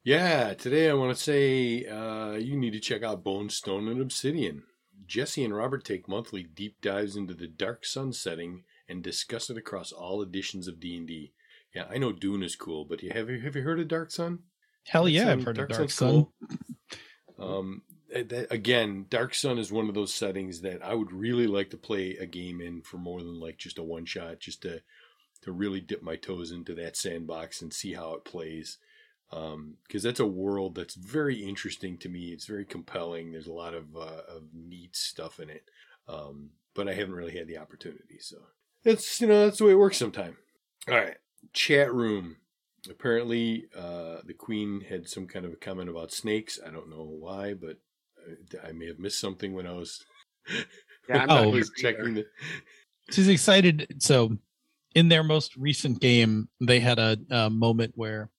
Yeah, 0.04 0.52
today 0.52 0.90
I 0.90 0.94
want 0.94 1.16
to 1.16 1.22
say 1.22 1.86
uh, 1.86 2.32
you 2.32 2.56
need 2.58 2.74
to 2.74 2.78
check 2.80 3.02
out 3.02 3.24
Bone 3.24 3.48
Stone 3.48 3.88
and 3.88 4.02
Obsidian. 4.02 4.64
Jesse 5.06 5.42
and 5.42 5.56
Robert 5.56 5.82
take 5.82 6.06
monthly 6.08 6.42
deep 6.42 6.80
dives 6.82 7.16
into 7.16 7.32
the 7.32 7.46
Dark 7.46 7.86
Sun 7.86 8.12
setting 8.12 8.64
and 8.86 9.02
discuss 9.02 9.48
it 9.48 9.56
across 9.56 9.92
all 9.92 10.20
editions 10.20 10.68
of 10.68 10.78
D&D. 10.78 11.32
Yeah, 11.74 11.86
I 11.90 11.96
know 11.96 12.12
Dune 12.12 12.42
is 12.42 12.54
cool, 12.54 12.84
but 12.84 13.00
have 13.00 13.30
you 13.30 13.40
have 13.40 13.56
you 13.56 13.62
heard 13.62 13.80
of 13.80 13.88
Dark 13.88 14.10
Sun? 14.10 14.40
Hell 14.86 15.08
yeah, 15.08 15.24
Sun- 15.24 15.38
I've 15.38 15.44
heard 15.44 15.58
of 15.58 15.68
Dark 15.70 15.90
Sun. 15.90 16.10
cool. 16.10 16.32
Um, 17.38 17.82
eh, 18.12 18.22
that- 18.24 18.52
again, 18.52 19.06
Dark 19.08 19.34
Sun 19.34 19.58
is 19.58 19.72
one 19.72 19.88
of 19.88 19.94
those 19.94 20.12
settings 20.12 20.60
that 20.60 20.84
I 20.84 20.94
would 20.94 21.12
really 21.12 21.46
like 21.46 21.70
to 21.70 21.78
play 21.78 22.16
a 22.18 22.26
game 22.26 22.60
in 22.60 22.82
for 22.82 22.98
more 22.98 23.20
than 23.22 23.40
like 23.40 23.56
just 23.56 23.78
a 23.78 23.82
one 23.82 24.04
shot, 24.04 24.38
just 24.40 24.60
to 24.62 24.82
to 25.42 25.52
really 25.52 25.80
dip 25.80 26.02
my 26.02 26.16
toes 26.16 26.52
into 26.52 26.74
that 26.74 26.96
sandbox 26.96 27.60
and 27.62 27.72
see 27.72 27.94
how 27.94 28.14
it 28.14 28.24
plays. 28.24 28.78
Because 29.86 30.02
that's 30.02 30.20
a 30.20 30.26
world 30.26 30.74
that's 30.74 30.94
very 30.94 31.36
interesting 31.42 31.98
to 31.98 32.08
me. 32.08 32.28
It's 32.28 32.46
very 32.46 32.64
compelling. 32.64 33.32
There's 33.32 33.46
a 33.48 33.52
lot 33.52 33.74
of 33.74 33.96
uh, 33.96 34.22
of 34.28 34.42
neat 34.52 34.94
stuff 34.96 35.40
in 35.40 35.50
it, 35.50 35.64
um, 36.08 36.50
but 36.74 36.88
I 36.88 36.94
haven't 36.94 37.14
really 37.14 37.36
had 37.36 37.48
the 37.48 37.58
opportunity. 37.58 38.18
So 38.20 38.36
that's 38.84 39.20
you 39.20 39.26
know 39.26 39.44
that's 39.44 39.58
the 39.58 39.64
way 39.64 39.72
it 39.72 39.78
works 39.78 39.96
sometime. 39.96 40.36
All 40.88 40.94
right, 40.94 41.16
chat 41.52 41.92
room 41.92 42.36
apparently 42.90 43.64
uh, 43.74 44.16
the 44.26 44.34
queen 44.34 44.82
had 44.82 45.08
some 45.08 45.26
kind 45.26 45.46
of 45.46 45.52
a 45.54 45.56
comment 45.56 45.88
about 45.88 46.12
snakes 46.12 46.58
i 46.66 46.70
don't 46.70 46.90
know 46.90 47.04
why 47.18 47.54
but 47.54 47.78
uh, 48.28 48.58
i 48.68 48.72
may 48.72 48.86
have 48.86 48.98
missed 48.98 49.18
something 49.18 49.54
when 49.54 49.66
i 49.66 49.72
was, 49.72 50.04
Yeah, 51.08 51.22
I'm 51.22 51.30
Oh. 51.30 51.44
not 51.44 51.52
was 51.52 51.70
checking 51.76 52.12
the 52.12 52.26
She's 53.10 53.28
excited. 53.28 53.96
So, 54.00 54.36
in 54.94 55.08
their 55.08 55.22
most 55.22 55.56
recent 55.56 56.00
game, 56.00 56.48
they 56.60 56.80
had 56.80 56.98
a, 56.98 57.18
a 57.30 57.50
moment 57.50 57.92
where 57.96 58.30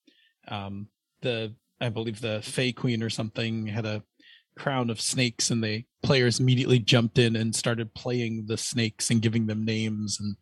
um, 0.47 0.87
the 1.21 1.53
I 1.81 1.89
believe 1.89 2.21
the 2.21 2.41
Fey 2.41 2.71
Queen 2.71 3.03
or 3.03 3.09
something 3.09 3.67
had 3.67 3.85
a 3.85 4.03
crown 4.57 4.89
of 4.89 5.01
snakes, 5.01 5.51
and 5.51 5.63
the 5.63 5.83
players 6.03 6.39
immediately 6.39 6.79
jumped 6.79 7.17
in 7.17 7.35
and 7.35 7.53
started 7.55 7.93
playing 7.93 8.45
the 8.47 8.57
snakes 8.57 9.09
and 9.09 9.21
giving 9.21 9.47
them 9.47 9.65
names 9.65 10.19
and 10.19 10.35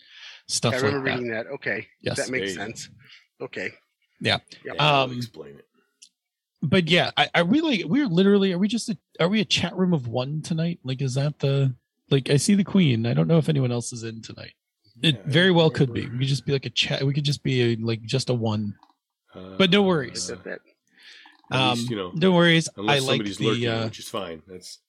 stuff 0.47 0.73
I 0.75 0.77
remember 0.77 1.09
that. 1.09 1.15
reading 1.15 1.31
that. 1.31 1.47
Okay, 1.47 1.87
Yes. 2.01 2.17
that 2.17 2.29
makes 2.29 2.53
There 2.53 2.65
you 2.65 2.71
go. 2.71 2.75
sense. 2.77 2.89
Okay, 3.41 3.71
yeah, 4.21 4.37
yeah 4.63 4.73
Um, 4.79 5.11
explain 5.17 5.55
it 5.55 5.65
But 6.61 6.87
yeah, 6.89 7.11
I, 7.17 7.29
I 7.33 7.39
really 7.41 7.83
we're 7.83 8.07
literally 8.07 8.53
are 8.53 8.59
we 8.59 8.67
just 8.67 8.89
a, 8.89 8.97
are 9.19 9.27
we 9.27 9.41
a 9.41 9.45
chat 9.45 9.75
room 9.75 9.93
of 9.93 10.07
one 10.07 10.41
tonight? 10.41 10.79
Like, 10.83 11.01
is 11.01 11.15
that 11.15 11.39
the 11.39 11.75
like 12.09 12.29
I 12.29 12.37
see 12.37 12.53
the 12.55 12.63
Queen? 12.63 13.05
I 13.05 13.13
don't 13.13 13.27
know 13.27 13.37
if 13.37 13.49
anyone 13.49 13.71
else 13.71 13.91
is 13.91 14.03
in 14.03 14.21
tonight. 14.21 14.53
It 15.01 15.15
Yeah, 15.15 15.21
very 15.25 15.47
don't 15.47 15.55
well 15.55 15.69
could 15.71 15.91
be. 15.93 16.01
We 16.07 16.19
could 16.19 16.27
just 16.27 16.45
be 16.45 16.53
like 16.53 16.65
a 16.67 16.69
chat. 16.69 17.03
We 17.03 17.13
could 17.13 17.25
just 17.25 17.41
be 17.43 17.73
a, 17.73 17.75
like 17.77 18.01
just 18.03 18.29
a 18.29 18.33
one. 18.33 18.75
Uh, 19.35 19.57
but 19.57 19.69
no 19.71 19.81
worries. 19.83 20.29
is 20.29 20.37
that? 20.43 20.59
Um, 21.51 21.71
least, 21.71 21.89
you 21.89 21.95
know 21.95 22.11
no 22.15 22.31
worries. 22.31 22.69
unless 22.77 22.95
I 22.95 22.99
like 22.99 23.07
somebody's 23.09 23.41
lurking 23.41 23.67
uh, 23.69 23.85
which 23.85 23.99
is 23.99 24.09
fine 24.09 24.41
that's 24.47 24.79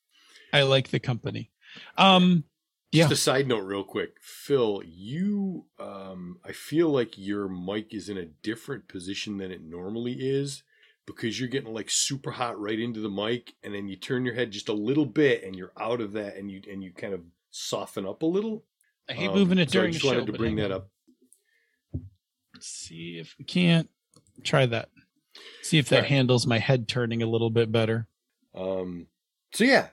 I 0.53 0.63
like 0.63 0.89
the 0.89 1.01
company. 1.01 1.51
Um, 1.99 2.45
just 2.93 3.11
Yeah. 3.11 3.13
a 3.13 3.17
side 3.17 3.49
note 3.49 3.65
real 3.65 3.83
quick 3.83 4.17
phil 4.23 4.81
you 4.87 5.67
um 5.81 6.39
i 6.45 6.53
feel 6.53 6.91
like 6.91 7.19
your 7.19 7.49
mic 7.49 7.93
is 7.93 8.09
in 8.09 8.17
a 8.19 8.27
different 8.45 8.87
position 8.87 9.37
than 9.39 9.51
it 9.51 9.63
normally 9.63 10.13
is 10.13 10.63
because 11.07 11.41
you're 11.41 11.49
getting 11.49 11.75
like 11.75 11.91
super 11.91 12.31
hot 12.31 12.59
right 12.61 12.79
into 12.79 13.01
the 13.01 13.09
mic 13.11 13.53
and 13.65 13.75
then 13.75 13.89
you 13.89 13.97
turn 13.97 14.25
your 14.25 14.35
head 14.35 14.53
just 14.53 14.69
a 14.69 14.73
little 14.73 15.07
bit 15.07 15.43
and 15.43 15.57
you're 15.57 15.73
out 15.79 16.01
of 16.01 16.13
that 16.13 16.37
and 16.37 16.51
you 16.53 16.63
and 16.71 16.85
you 16.85 16.93
kind 16.93 17.13
of 17.15 17.21
soften 17.51 18.07
up 18.07 18.23
a 18.23 18.27
little 18.27 18.65
I 19.09 19.13
hate 19.15 19.29
Um, 19.31 19.35
moving 19.35 19.59
it 19.59 19.71
so 19.71 19.81
I 19.81 19.83
during 19.83 19.93
the 19.93 19.99
just 19.99 20.05
show. 20.05 20.13
wanted 20.19 20.33
to 20.33 20.39
bring 20.39 20.57
that 20.57 20.71
up 20.71 20.89
Let's 22.55 22.69
see 22.69 23.19
if 23.19 23.35
we 23.39 23.45
can't 23.45 23.91
try 24.43 24.67
that. 24.67 24.89
See 25.63 25.79
if 25.79 25.89
that 25.89 25.97
Alright. 25.97 26.11
handles 26.11 26.47
my 26.47 26.59
head 26.59 26.89
turning 26.89 27.23
a 27.23 27.27
little 27.27 27.51
bit 27.51 27.71
better. 27.73 28.07
Um, 28.55 29.07
so 29.53 29.65
yeah, 29.65 29.89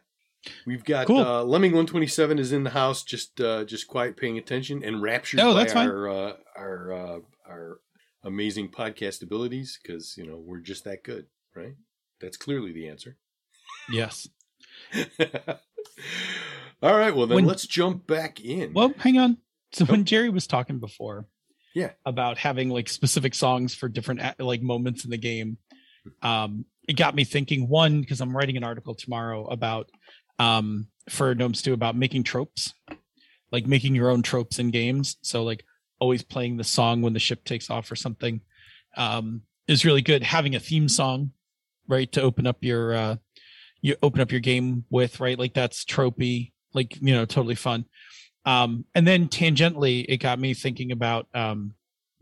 we've 0.66 0.84
got 0.84 1.08
Cool. 1.08 1.20
uh, 1.20 1.44
Lemming 1.44 1.74
one 1.74 1.86
twenty 1.88 2.08
seven 2.08 2.38
is 2.39 2.52
in 2.52 2.64
the 2.64 2.70
house, 2.72 3.04
just 3.04 3.39
uh, 3.42 3.64
just 3.64 3.88
quiet, 3.88 4.18
paying 4.18 4.38
attention, 4.38 4.84
and 4.84 5.02
raptured 5.02 5.39
Oh, 5.39 5.54
by 5.54 5.68
our 5.86 6.10
uh, 6.10 6.34
our 6.56 6.94
uh, 6.94 7.20
our 7.50 7.80
amazing 8.24 8.70
podcast 8.70 9.24
abilities 9.24 9.80
because 9.82 10.16
you 10.18 10.26
know 10.28 10.38
we're 10.38 10.60
just 10.60 10.84
that 10.84 11.04
good, 11.04 11.26
right? 11.56 11.76
That's 12.20 12.38
clearly 12.38 12.72
the 12.72 12.88
answer. 12.88 13.18
Yes. 13.92 14.28
All 16.84 16.98
right, 16.98 17.16
well 17.16 17.28
then 17.28 17.36
When- 17.36 17.46
let's 17.46 17.66
jump 17.68 18.08
back 18.08 18.39
in. 18.44 18.74
Well, 18.74 18.94
hang 19.00 19.18
on. 19.18 19.38
So 19.74 19.86
Oh. 19.88 19.92
when 19.92 20.06
Jerry 20.06 20.30
was 20.30 20.48
talking 20.48 20.80
before, 20.80 21.28
Yeah. 21.74 21.91
about 22.05 22.38
having 22.38 22.69
like 22.69 22.89
specific 22.89 23.34
songs 23.34 23.74
for 23.74 23.88
different 23.88 24.22
like 24.39 24.61
moments 24.61 25.05
in 25.05 25.11
the 25.11 25.17
game, 25.17 25.57
um, 26.22 26.65
it 26.88 26.97
got 26.97 27.15
me 27.15 27.24
thinking. 27.24 27.67
One, 27.69 28.01
because 28.01 28.22
I'm 28.22 28.36
writing 28.36 28.57
an 28.57 28.63
article 28.63 28.95
tomorrow 28.95 29.45
about 29.47 29.89
um 30.39 30.88
for 31.09 31.34
Gnome 31.36 31.53
Stew 31.53 31.74
about 31.74 31.95
making 31.95 32.24
tropes, 32.24 32.74
like 33.51 33.67
making 33.67 33.95
your 33.95 34.09
own 34.09 34.22
tropes 34.22 34.59
in 34.59 34.72
games. 34.72 35.17
So 35.22 35.43
like 35.43 35.63
always 35.99 36.24
playing 36.24 36.57
the 36.57 36.63
song 36.63 37.01
when 37.01 37.13
the 37.13 37.19
ship 37.19 37.43
takes 37.43 37.69
off 37.69 37.91
or 37.91 37.95
something 37.95 38.41
um, 38.97 39.43
is 39.67 39.86
really 39.86 40.01
good. 40.01 40.24
Having 40.24 40.55
a 40.55 40.59
theme 40.59 40.89
song, 40.89 41.32
right, 41.88 42.11
to 42.13 42.22
open 42.22 42.47
up 42.47 42.57
your 42.61 42.93
uh, 42.93 43.15
you 43.82 43.95
open 44.03 44.22
up 44.22 44.32
your 44.32 44.41
game 44.41 44.86
with, 44.89 45.19
right, 45.19 45.39
like 45.39 45.53
that's 45.53 45.86
tropey, 45.86 46.51
like 46.74 46.99
you 47.01 47.13
know, 47.13 47.26
totally 47.26 47.55
fun. 47.55 47.86
Um, 48.46 48.86
and 48.96 49.06
then 49.08 49.28
tangentially, 49.28 50.06
it 50.10 50.18
got 50.18 50.39
me 50.39 50.54
thinking 50.54 50.92
about, 50.92 51.28
um, 51.34 51.74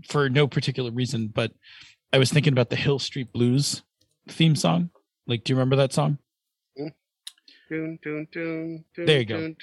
for 0.07 0.29
no 0.29 0.47
particular 0.47 0.91
reason, 0.91 1.27
but 1.27 1.51
I 2.13 2.17
was 2.17 2.31
thinking 2.31 2.53
about 2.53 2.69
the 2.69 2.75
Hill 2.75 2.99
Street 2.99 3.31
Blues 3.31 3.83
theme 4.27 4.55
song. 4.55 4.89
Like, 5.27 5.43
do 5.43 5.51
you 5.53 5.55
remember 5.57 5.75
that 5.77 5.93
song? 5.93 6.17
Dun, 7.69 7.99
dun, 8.03 8.27
dun, 8.33 8.83
dun, 8.95 9.05
There 9.05 9.19
you 9.19 9.25
go. 9.25 9.53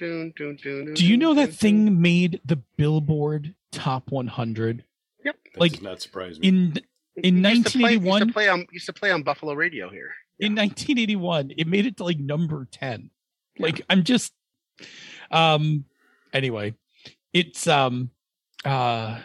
Do 0.95 1.05
you 1.07 1.17
know 1.17 1.35
that 1.35 1.53
thing 1.53 2.01
made 2.01 2.41
the 2.45 2.57
Billboard 2.77 3.55
Top 3.73 4.13
100 4.13 4.85
that 5.25 5.35
like, 5.57 5.73
does 5.73 5.83
not 5.83 6.01
surprise 6.01 6.39
me. 6.39 6.47
in 6.49 6.75
in 7.17 7.45
It 7.45 7.57
used 7.57 7.73
to 7.73 7.79
play- 7.79 7.97
1981 7.97 8.21
Used 8.21 8.29
to 8.29 8.33
play 8.33 8.49
on 8.49 8.67
used 8.71 8.87
to 8.87 8.93
play 8.93 9.11
on 9.11 9.23
Buffalo 9.25 9.55
Radio 9.55 9.91
here. 9.91 10.15
in 10.39 10.55
1981 10.55 11.53
it 11.59 11.67
made 11.67 11.85
it 11.85 11.97
to 11.97 12.05
like 12.05 12.19
number 12.19 12.69
10 12.71 13.11
like 13.59 13.81
i'm 13.91 14.05
just 14.05 14.33
um 15.33 15.85
anyway 16.33 16.75
it's 17.33 17.67
um 17.67 18.11
uh 18.65 19.19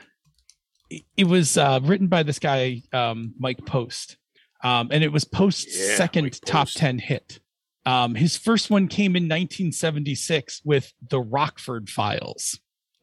it, 0.89 1.03
it 1.15 1.23
was 1.25 1.57
uh 1.57 1.79
written 1.83 2.07
by 2.07 2.23
this 2.23 2.39
guy 2.39 2.81
um 2.93 3.33
mike 3.39 3.65
post. 3.65 4.17
Um 4.63 4.89
and 4.91 5.03
it 5.03 5.11
was 5.11 5.23
post's 5.23 5.79
Yeah, 5.79 5.95
second 5.95 6.25
Mike 6.25 6.39
top 6.45 6.67
Post. 6.67 6.77
10 6.77 6.99
hit. 6.99 7.39
Um 7.85 8.15
his 8.15 8.37
first 8.37 8.69
one 8.69 8.87
came 8.87 9.15
in 9.15 9.23
1976 9.23 10.61
with 10.65 10.93
the 11.09 11.21
rockford 11.21 11.89
files 11.89 12.59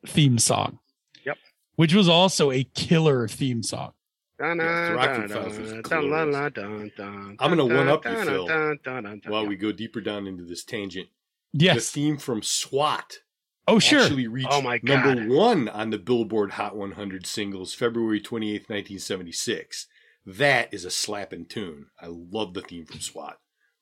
theme 0.07 0.38
song. 0.38 0.78
Yep. 1.24 1.38
which 1.76 1.94
was 1.94 2.09
also 2.09 2.51
a 2.53 2.64
killer 2.64 3.26
theme 3.28 3.62
song. 3.62 3.92
Dun, 4.38 4.59
Yes, 4.59 4.88
dun, 6.96 7.36
I'm 7.40 7.51
gonna 7.51 7.64
one-up 7.66 8.05
you, 8.05 8.24
Phil. 8.24 8.46
While 9.26 9.46
we 9.46 9.57
go 9.57 9.72
deeper 9.72 10.01
down 10.01 10.26
into 10.28 10.44
this 10.44 10.62
tangent, 10.62 11.09
yes. 11.53 11.74
the 11.76 12.01
theme 12.01 12.18
from 12.18 12.42
SWAT 12.42 13.18
oh 13.68 13.78
sure 13.78 14.00
actually 14.00 14.26
reached 14.26 14.48
Oh 14.50 14.62
my 14.62 14.80
number 14.82 15.26
one 15.34 15.68
on 15.68 15.90
the 15.90 15.98
Billboard 15.98 16.52
Hot 16.52 16.76
100 16.76 17.26
singles 17.26 17.74
February 17.74 18.20
28th, 18.20 18.68
1976. 18.68 19.86
That 20.26 20.74
is 20.74 20.84
a 20.84 20.90
slapping 20.90 21.46
tune. 21.46 21.86
I 22.00 22.06
love 22.08 22.54
the 22.54 22.60
theme 22.60 22.84
from 22.84 23.00
SWAT. 23.00 23.38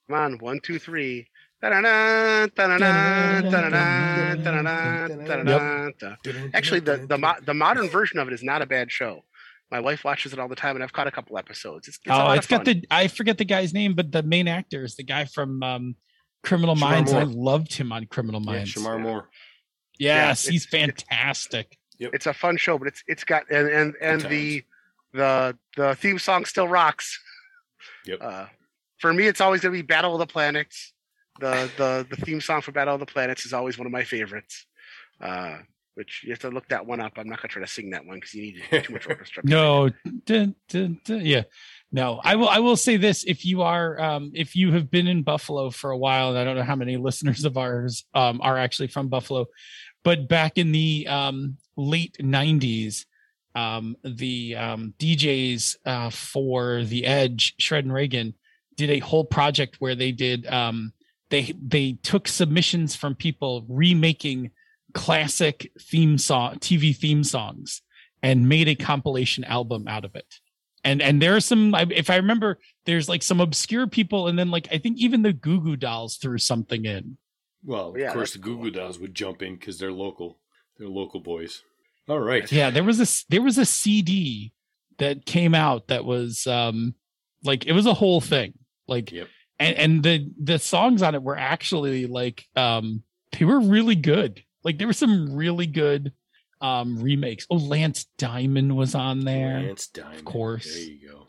Come 0.09 0.19
on, 0.19 0.39
one, 0.39 0.61
two, 0.61 0.79
three. 0.79 1.29
Actually, 6.55 6.81
the 6.81 7.07
the, 7.09 7.19
mo- 7.19 7.35
the 7.45 7.55
modern 7.55 7.89
version 7.89 8.19
of 8.19 8.29
it 8.29 8.35
is 8.35 8.43
not 8.43 8.63
a 8.63 8.67
bad 8.67 8.93
show. 8.93 9.25
My 9.71 9.81
wife 9.81 10.05
watches 10.05 10.33
it 10.33 10.39
all 10.39 10.49
the 10.49 10.55
time, 10.55 10.77
and 10.77 10.85
I've 10.85 10.93
caught 10.93 11.09
a 11.09 11.11
couple 11.11 11.37
episodes. 11.39 11.89
It's, 11.89 11.97
it's 11.97 12.07
oh, 12.09 12.19
lot 12.19 12.37
it's 12.37 12.47
of 12.47 12.51
fun. 12.51 12.59
got 12.59 12.65
the 12.67 12.85
I 12.91 13.09
forget 13.09 13.39
the 13.39 13.45
guy's 13.45 13.73
name, 13.75 13.95
but 13.95 14.13
the 14.13 14.23
main 14.23 14.47
actor 14.47 14.85
is 14.85 14.95
the 14.97 15.03
guy 15.03 15.25
from 15.25 15.63
um, 15.63 15.97
Criminal 16.45 16.77
Shemar 16.77 16.81
Minds. 16.81 17.13
I 17.13 17.25
loved 17.25 17.73
him 17.73 17.91
on 17.93 18.07
Criminal 18.07 18.41
Yeah, 18.43 18.53
Minds. 18.53 18.75
Shemar 18.75 19.01
Moore. 19.01 19.29
Yes, 19.99 20.45
Yeah, 20.47 20.53
he's 20.53 20.67
it's- 20.67 20.71
fantastic. 20.89 21.79
it's 21.99 22.27
a 22.27 22.33
fun 22.35 22.57
show, 22.57 22.79
but 22.79 22.89
it's 22.89 23.03
it's 23.07 23.25
got 23.25 23.51
and 23.51 23.69
and 23.69 23.95
and 24.01 24.23
Good 24.23 24.31
the 24.31 24.65
the 25.13 25.59
the 25.77 25.95
theme 25.97 26.19
song 26.19 26.45
still 26.45 26.69
rocks. 26.69 27.19
Yep. 28.07 28.19
Uh, 28.21 28.47
for 28.99 29.13
me, 29.13 29.27
it's 29.27 29.41
always 29.41 29.61
gonna 29.61 29.73
be 29.73 29.83
Battle 29.83 30.13
of 30.15 30.19
the 30.19 30.27
Planets. 30.27 30.93
The 31.41 31.71
the 31.77 32.07
the 32.09 32.17
theme 32.17 32.41
song 32.41 32.61
for 32.63 32.73
Battle 32.73 32.95
of 32.95 33.01
the 33.01 33.07
Planets 33.07 33.45
is 33.47 33.53
always 33.53 33.79
one 33.79 33.87
of 33.87 33.93
my 33.93 34.05
favorites. 34.05 34.67
Uh, 35.21 35.59
which 35.95 36.23
you 36.25 36.31
have 36.31 36.39
to 36.41 36.51
look 36.51 36.69
that 36.69 36.85
one 36.85 37.01
up. 37.01 37.15
I'm 37.17 37.27
not 37.27 37.41
gonna 37.41 37.49
try 37.49 37.63
to 37.63 37.67
sing 37.67 37.89
that 37.91 38.05
one 38.05 38.17
because 38.19 38.35
you 38.35 38.43
need 38.43 38.85
too 38.85 38.93
much 38.93 39.09
orchestra. 39.09 39.43
No, 39.47 39.89
dun, 40.27 40.55
dun, 40.69 41.01
dun, 41.07 41.25
yeah, 41.25 41.45
no. 41.91 42.21
I 42.23 42.37
will. 42.37 42.51
I 42.51 42.59
will 42.59 42.77
say 42.77 42.99
this: 42.99 43.25
if 43.25 43.47
you 43.47 43.63
are, 43.63 43.99
um, 43.99 44.31
if 44.35 44.55
you 44.55 44.73
have 44.73 44.91
been 44.91 45.07
in 45.07 45.23
Buffalo 45.23 45.71
for 45.71 45.91
a 45.91 45.97
while, 45.97 46.29
and 46.31 46.39
I 46.39 46.45
don't 46.45 46.57
know 46.57 46.65
how 46.65 46.77
many 46.77 46.97
listeners 46.99 47.47
of 47.47 47.57
ours 47.57 48.05
um, 48.13 48.41
are 48.43 48.59
actually 48.59 48.89
from 48.89 49.09
Buffalo, 49.09 49.47
but 50.07 50.29
back 50.29 50.57
in 50.57 50.71
the 50.71 51.05
um, 51.09 51.57
late 51.77 52.17
'90s, 52.21 53.07
um, 53.57 53.97
the 54.05 54.55
um, 54.55 54.95
DJs 55.01 55.79
uh, 55.85 56.11
for 56.11 56.85
the 56.85 57.05
Edge, 57.05 57.55
Shred 57.59 57.83
and 57.83 57.93
Regan, 57.93 58.33
did 58.77 58.89
a 58.89 59.01
whole 59.01 59.25
project 59.25 59.81
where 59.81 59.97
they 59.97 60.13
did 60.13 60.47
um, 60.47 60.93
they 61.31 61.53
they 61.61 61.99
took 62.05 62.29
submissions 62.29 62.95
from 62.95 63.17
people 63.17 63.67
remaking 63.69 64.53
classic 64.95 65.73
theme 65.81 66.19
song 66.19 66.55
TV 66.61 66.97
theme 66.97 67.25
songs 67.25 67.83
and 68.23 68.49
made 68.49 68.69
a 68.69 68.77
compilation 68.77 69.43
album 69.43 69.89
out 69.89 70.05
of 70.05 70.15
it. 70.15 70.37
And 70.85 71.03
and 71.03 71.21
there 71.21 71.35
are 71.35 71.41
some 71.41 71.75
if 71.75 72.11
I 72.11 72.17
remember 72.17 72.61
there's 72.85 73.09
like 73.09 73.25
some 73.25 73.41
obscure 73.41 73.89
people 73.89 74.29
and 74.29 74.39
then 74.39 74.53
like 74.53 74.69
I 74.71 74.79
think 74.79 74.99
even 74.99 75.23
the 75.23 75.33
Goo 75.33 75.61
Goo 75.61 75.75
Dolls 75.75 76.17
threw 76.17 76.39
something 76.39 76.85
in. 76.85 77.19
Well, 77.67 77.89
of 77.89 78.13
course, 78.15 78.33
the 78.33 78.39
that's 78.39 78.45
Goo 78.49 78.55
cool. 78.55 78.65
Goo 78.65 78.71
Dolls 78.71 78.99
would 78.99 79.15
jump 79.15 79.43
in 79.43 79.57
because 79.57 79.79
they're 79.79 79.93
local. 79.93 80.39
They're 80.79 80.89
local 80.89 81.21
boys. 81.21 81.63
All 82.09 82.21
right. 82.21 82.51
Yeah, 82.51 82.71
there 82.71 82.85
was 82.85 83.01
a 83.01 83.03
s- 83.03 83.25
there 83.29 83.43
was 83.43 83.59
a 83.59 83.67
CD 83.67 84.53
that 84.99 85.27
came 85.27 85.55
out 85.55 85.89
that 85.89 86.05
was 86.05 86.47
um 86.47 86.95
like 87.45 87.67
it 87.67 87.73
was 87.73 87.87
a 87.87 87.95
whole 87.95 88.21
thing. 88.21 88.55
Like 88.87 89.11
Yep. 89.13 89.29
and 89.59 89.77
and 89.77 90.03
the 90.03 90.31
the 90.41 90.59
songs 90.59 91.03
on 91.03 91.15
it 91.17 91.23
were 91.23 91.37
actually 91.37 92.07
like 92.07 92.47
um 92.55 93.03
they 93.39 93.45
were 93.45 93.61
really 93.61 93.97
good. 93.97 94.43
Like 94.63 94.79
there 94.79 94.87
were 94.87 94.93
some 94.93 95.35
really 95.35 95.67
good 95.67 96.13
um 96.61 96.99
remakes. 97.03 97.47
Oh, 97.51 97.57
Lance 97.57 98.07
Diamond 98.17 98.77
was 98.77 98.95
on 98.95 99.21
there. 99.25 99.59
Lance 99.61 99.89
Diamond. 99.89 100.19
Of 100.19 100.25
course. 100.25 100.73
There 100.73 100.85
you 100.85 101.09
go. 101.09 101.27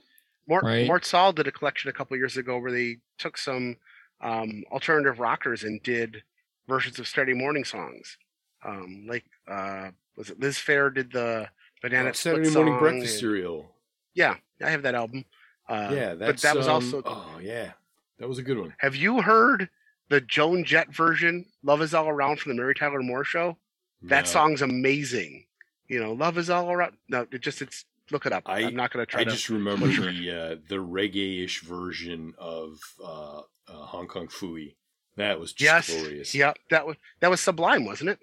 Mort, 0.47 0.63
Right. 0.63 0.88
Mort 0.88 1.03
Saul 1.05 1.33
did 1.33 1.47
a 1.47 1.51
collection 1.51 1.89
a 1.89 1.93
couple 1.93 2.15
years 2.15 2.38
ago 2.38 2.57
where 2.59 2.71
they 2.71 2.97
took 3.17 3.38
some 3.38 3.77
um, 4.22 4.63
alternative 4.72 5.20
rockers 5.20 5.63
and 5.63 5.82
did 5.84 6.24
versions 6.68 6.99
of 6.99 7.07
Saturday 7.07 7.34
morning 7.34 7.63
songs. 7.63 8.18
Um, 8.65 9.05
like 9.07 9.24
uh, 9.47 9.89
was 10.15 10.30
it 10.30 10.39
Liz 10.39 10.57
Phair 10.57 10.93
did 10.93 11.11
the 11.11 11.47
Banana 11.82 12.09
Oh, 12.09 12.13
Saturday 12.13 12.49
morning 12.49 12.78
breakfast 12.80 13.13
and- 13.13 13.20
cereal. 13.20 13.72
Yeah, 14.15 14.36
I 14.63 14.72
have 14.72 14.82
that 14.82 14.95
album. 14.95 15.26
Uh, 15.70 15.91
yeah, 15.93 16.15
that's 16.15 16.41
but 16.41 16.49
that 16.49 16.55
was 16.57 16.68
um, 16.68 16.74
also. 16.76 17.03
Oh 17.05 17.39
yeah, 17.41 17.72
that 18.20 18.28
was 18.28 18.39
a 18.39 18.43
good 18.43 18.57
one. 18.57 18.74
Have 18.80 18.95
you 18.95 19.22
heard 19.22 19.70
the 20.09 20.22
Joan 20.22 20.63
Jett 20.63 20.93
version? 20.95 21.45
"Love 21.61 21.82
Is 21.82 21.93
All 21.93 22.09
Around" 22.09 22.39
from 22.39 22.53
the 22.55 22.61
Mary 22.61 22.74
Tyler 22.74 23.01
Moore 23.03 23.24
Show. 23.24 23.57
That 24.03 24.26
No. 24.26 24.32
song's 24.32 24.61
amazing. 24.63 25.45
You 25.88 25.99
know, 25.99 26.13
"Love 26.13 26.38
Is 26.39 26.49
All 26.49 26.72
Around." 26.72 26.93
No, 27.09 27.28
it 27.32 27.41
just 27.41 27.61
it's 27.61 27.86
look 28.11 28.25
it 28.25 28.33
up. 28.33 28.43
I- 28.45 28.57
I, 28.57 28.59
am 28.61 28.75
not 28.75 28.91
going 28.91 29.05
to 29.05 29.09
try 29.11 29.21
I 29.21 29.23
to. 29.25 29.31
just 29.31 29.49
remember 29.49 29.87
the 29.87 30.31
uh, 30.31 30.55
the 30.69 30.75
reggae-ish 30.77 31.61
version 31.61 32.33
of 32.37 32.79
uh, 33.03 33.39
uh, 33.39 33.41
Hong 33.67 34.07
Kong 34.07 34.27
Phooey. 34.27 34.75
That 35.15 35.39
was 35.39 35.51
just 35.53 35.89
yes, 35.89 35.97
glorious. 35.99 36.35
yeah, 36.35 36.53
that 36.69 36.85
was 36.85 36.95
that 37.21 37.29
was 37.29 37.41
Sublime, 37.41 37.85
wasn't 37.85 38.11
it? 38.11 38.19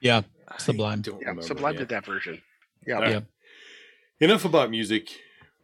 Yeah. 0.00 0.22
I 0.48 0.58
Sublime. 0.58 1.00
don't 1.00 1.14
Yeah, 1.20 1.28
remember, 1.28 1.42
Sublime 1.42 1.72
yeah. 1.74 1.78
did 1.80 1.88
that 1.88 2.04
version. 2.04 2.42
Yeah, 2.86 2.94
All 2.96 3.00
right. 3.02 3.10
Yeah. 3.12 3.20
Enough 4.20 4.44
about 4.44 4.70
music. 4.70 5.08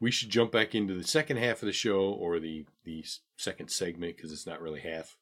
We 0.01 0.11
should 0.11 0.31
jump 0.31 0.51
back 0.53 0.75
into 0.75 0.95
the 0.95 1.05
second 1.05 1.37
half 1.37 1.61
of 1.63 1.67
the 1.67 1.73
show, 1.73 2.01
or 2.11 2.41
the 2.41 2.65
the 2.85 3.05
second 3.37 3.71
segment, 3.71 4.17
because 4.17 4.33
it's 4.33 4.47
not 4.47 4.61
really 4.63 4.81
half. 4.81 5.17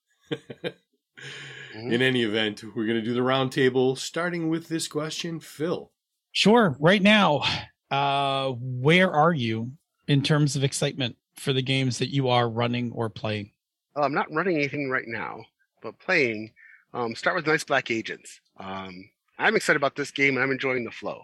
Mhm. 1.75 1.93
In 1.93 2.01
any 2.03 2.23
event, 2.23 2.63
we're 2.77 2.87
going 2.87 2.99
to 2.99 3.03
do 3.05 3.13
the 3.13 3.21
roundtable, 3.21 3.99
starting 3.99 4.49
with 4.49 4.69
this 4.69 4.87
question, 4.87 5.41
Phil. 5.41 5.91
Sure. 6.31 6.77
Right 6.79 7.03
now, 7.03 7.43
uh 7.91 8.51
where 8.59 9.11
are 9.11 9.33
you 9.33 9.73
in 10.07 10.23
terms 10.23 10.57
of 10.57 10.65
excitement 10.65 11.17
for 11.37 11.53
the 11.53 11.63
games 11.63 11.99
that 11.99 12.13
you 12.13 12.29
are 12.29 12.49
running 12.49 12.93
or 12.93 13.09
playing? 13.09 13.53
Well, 13.95 14.05
I'm 14.05 14.15
not 14.15 14.33
running 14.33 14.57
anything 14.57 14.91
right 14.91 15.07
now, 15.07 15.45
but 15.83 15.99
playing. 15.99 16.53
Um, 16.95 17.15
start 17.15 17.37
with 17.37 17.47
Night's 17.47 17.65
Black 17.65 17.91
Agents. 17.91 18.41
Um, 18.59 19.11
I'm 19.39 19.57
excited 19.57 19.77
about 19.77 19.95
this 19.95 20.11
game, 20.11 20.37
and 20.37 20.43
I'm 20.43 20.51
enjoying 20.51 20.85
the 20.85 20.91
flow. 20.91 21.23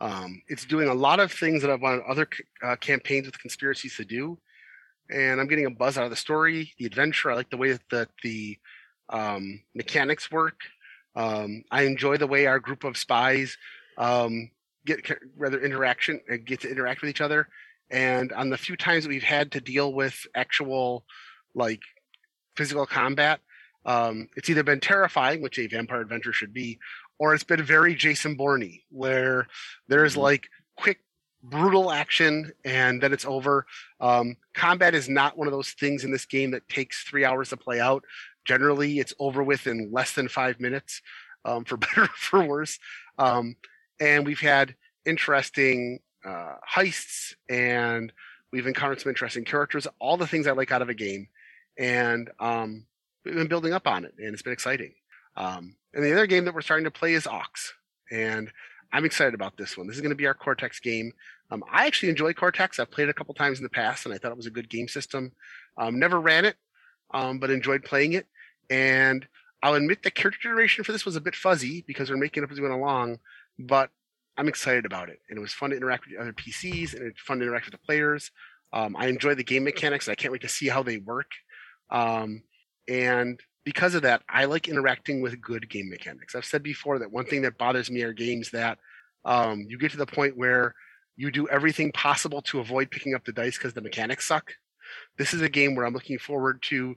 Um, 0.00 0.42
it's 0.48 0.64
doing 0.64 0.88
a 0.88 0.94
lot 0.94 1.20
of 1.20 1.32
things 1.32 1.62
that 1.62 1.70
I've 1.70 1.82
wanted 1.82 2.02
other 2.08 2.28
uh, 2.62 2.76
campaigns 2.76 3.26
with 3.26 3.38
conspiracies 3.38 3.96
to 3.96 4.04
do, 4.04 4.38
and 5.10 5.40
I'm 5.40 5.46
getting 5.46 5.66
a 5.66 5.70
buzz 5.70 5.98
out 5.98 6.04
of 6.04 6.10
the 6.10 6.16
story, 6.16 6.72
the 6.78 6.86
adventure. 6.86 7.30
I 7.30 7.34
like 7.34 7.50
the 7.50 7.56
way 7.56 7.72
that 7.72 7.82
the, 7.90 8.08
the 8.22 8.58
um, 9.10 9.60
mechanics 9.74 10.30
work. 10.30 10.60
Um, 11.14 11.64
I 11.70 11.82
enjoy 11.82 12.16
the 12.16 12.26
way 12.26 12.46
our 12.46 12.58
group 12.58 12.84
of 12.84 12.96
spies 12.96 13.56
um, 13.98 14.50
get 14.86 15.00
rather 15.36 15.60
interaction 15.60 16.20
uh, 16.30 16.36
get 16.44 16.60
to 16.60 16.70
interact 16.70 17.00
with 17.02 17.10
each 17.10 17.20
other. 17.20 17.48
And 17.90 18.32
on 18.32 18.50
the 18.50 18.56
few 18.56 18.76
times 18.76 19.04
that 19.04 19.10
we've 19.10 19.22
had 19.22 19.52
to 19.52 19.60
deal 19.60 19.92
with 19.92 20.26
actual 20.34 21.04
like 21.54 21.82
physical 22.56 22.86
combat, 22.86 23.40
um, 23.84 24.28
it's 24.36 24.48
either 24.48 24.62
been 24.62 24.80
terrifying, 24.80 25.42
which 25.42 25.58
a 25.58 25.66
vampire 25.66 26.00
adventure 26.00 26.32
should 26.32 26.54
be, 26.54 26.78
or 27.18 27.34
it's 27.34 27.44
been 27.44 27.62
very 27.62 27.94
Jason 27.94 28.34
Bourne, 28.36 28.78
where 28.90 29.46
there's 29.88 30.14
Mhm. 30.14 30.22
like 30.22 30.48
quick, 30.76 31.00
brutal 31.42 31.90
action 31.90 32.52
and 32.64 33.02
then 33.02 33.12
it's 33.12 33.24
over. 33.24 33.66
Um, 34.00 34.36
combat 34.54 34.94
is 34.94 35.08
not 35.08 35.36
one 35.36 35.48
of 35.48 35.52
those 35.52 35.72
things 35.72 36.04
in 36.04 36.12
this 36.12 36.24
game 36.24 36.52
that 36.52 36.68
takes 36.68 37.02
three 37.02 37.24
hours 37.24 37.48
to 37.48 37.56
play 37.56 37.80
out. 37.80 38.04
Generally, 38.44 39.00
it's 39.00 39.12
over 39.18 39.42
with 39.42 39.66
in 39.66 39.90
less 39.92 40.12
than 40.12 40.28
five 40.28 40.60
minutes, 40.60 41.02
um, 41.44 41.64
for 41.64 41.76
better 41.84 42.02
or 42.02 42.08
for 42.08 42.44
worse. 42.44 42.78
Um, 43.18 43.56
and 44.02 44.26
we've 44.26 44.40
had 44.40 44.74
interesting 45.06 46.00
uh, 46.24 46.56
heists 46.68 47.34
and 47.48 48.12
we've 48.50 48.66
encountered 48.66 49.00
some 49.00 49.10
interesting 49.10 49.44
characters, 49.44 49.86
all 50.00 50.16
the 50.16 50.26
things 50.26 50.48
I 50.48 50.52
like 50.52 50.72
out 50.72 50.82
of 50.82 50.88
a 50.88 50.94
game. 50.94 51.28
And 51.78 52.28
um, 52.40 52.84
we've 53.24 53.34
been 53.34 53.46
building 53.46 53.72
up 53.72 53.86
on 53.86 54.04
it 54.04 54.14
and 54.18 54.32
it's 54.32 54.42
been 54.42 54.52
exciting. 54.52 54.92
Um, 55.36 55.76
and 55.94 56.02
the 56.02 56.12
other 56.12 56.26
game 56.26 56.44
that 56.46 56.54
we're 56.54 56.62
starting 56.62 56.84
to 56.84 56.90
play 56.90 57.14
is 57.14 57.28
Ox. 57.28 57.74
And 58.10 58.50
I'm 58.92 59.04
excited 59.04 59.34
about 59.34 59.56
this 59.56 59.78
one. 59.78 59.86
This 59.86 59.94
is 59.94 60.02
going 60.02 60.10
to 60.10 60.16
be 60.16 60.26
our 60.26 60.34
Cortex 60.34 60.80
game. 60.80 61.12
Um, 61.52 61.62
I 61.70 61.86
actually 61.86 62.08
enjoy 62.08 62.32
Cortex. 62.32 62.80
I've 62.80 62.90
played 62.90 63.06
it 63.06 63.10
a 63.10 63.14
couple 63.14 63.34
times 63.34 63.58
in 63.58 63.62
the 63.62 63.70
past 63.70 64.04
and 64.04 64.12
I 64.12 64.18
thought 64.18 64.32
it 64.32 64.36
was 64.36 64.46
a 64.46 64.50
good 64.50 64.68
game 64.68 64.88
system. 64.88 65.30
Um, 65.78 66.00
never 66.00 66.20
ran 66.20 66.44
it, 66.44 66.56
um, 67.14 67.38
but 67.38 67.50
enjoyed 67.50 67.84
playing 67.84 68.14
it. 68.14 68.26
And 68.68 69.28
I'll 69.62 69.74
admit 69.74 70.02
the 70.02 70.10
character 70.10 70.40
generation 70.42 70.82
for 70.82 70.90
this 70.90 71.04
was 71.04 71.14
a 71.14 71.20
bit 71.20 71.36
fuzzy 71.36 71.84
because 71.86 72.10
we're 72.10 72.16
making 72.16 72.42
up 72.42 72.50
as 72.50 72.58
we 72.58 72.68
went 72.68 72.74
along, 72.74 73.20
but 73.66 73.90
I'm 74.36 74.48
excited 74.48 74.86
about 74.86 75.08
it. 75.08 75.18
And 75.28 75.38
it 75.38 75.40
was 75.40 75.52
fun 75.52 75.70
to 75.70 75.76
interact 75.76 76.06
with 76.06 76.16
the 76.16 76.20
other 76.20 76.32
PCs 76.32 76.94
and 76.94 77.06
it's 77.06 77.20
fun 77.20 77.38
to 77.38 77.44
interact 77.44 77.66
with 77.66 77.72
the 77.72 77.86
players. 77.86 78.30
Um, 78.72 78.96
I 78.96 79.06
enjoy 79.06 79.34
the 79.34 79.44
game 79.44 79.64
mechanics. 79.64 80.08
I 80.08 80.14
can't 80.14 80.32
wait 80.32 80.42
to 80.42 80.48
see 80.48 80.68
how 80.68 80.82
they 80.82 80.96
work. 80.98 81.30
Um, 81.90 82.42
and 82.88 83.38
because 83.64 83.94
of 83.94 84.02
that, 84.02 84.22
I 84.28 84.46
like 84.46 84.68
interacting 84.68 85.20
with 85.20 85.40
good 85.40 85.68
game 85.68 85.90
mechanics. 85.90 86.34
I've 86.34 86.44
said 86.44 86.62
before 86.62 86.98
that 86.98 87.12
one 87.12 87.26
thing 87.26 87.42
that 87.42 87.58
bothers 87.58 87.90
me 87.90 88.02
are 88.02 88.12
games 88.12 88.50
that 88.50 88.78
um, 89.24 89.66
you 89.68 89.78
get 89.78 89.92
to 89.92 89.98
the 89.98 90.06
point 90.06 90.36
where 90.36 90.74
you 91.16 91.30
do 91.30 91.46
everything 91.48 91.92
possible 91.92 92.42
to 92.42 92.60
avoid 92.60 92.90
picking 92.90 93.14
up 93.14 93.24
the 93.24 93.32
dice 93.32 93.58
because 93.58 93.74
the 93.74 93.80
mechanics 93.80 94.26
suck. 94.26 94.52
This 95.18 95.34
is 95.34 95.42
a 95.42 95.48
game 95.48 95.74
where 95.74 95.86
I'm 95.86 95.94
looking 95.94 96.18
forward 96.18 96.62
to 96.68 96.96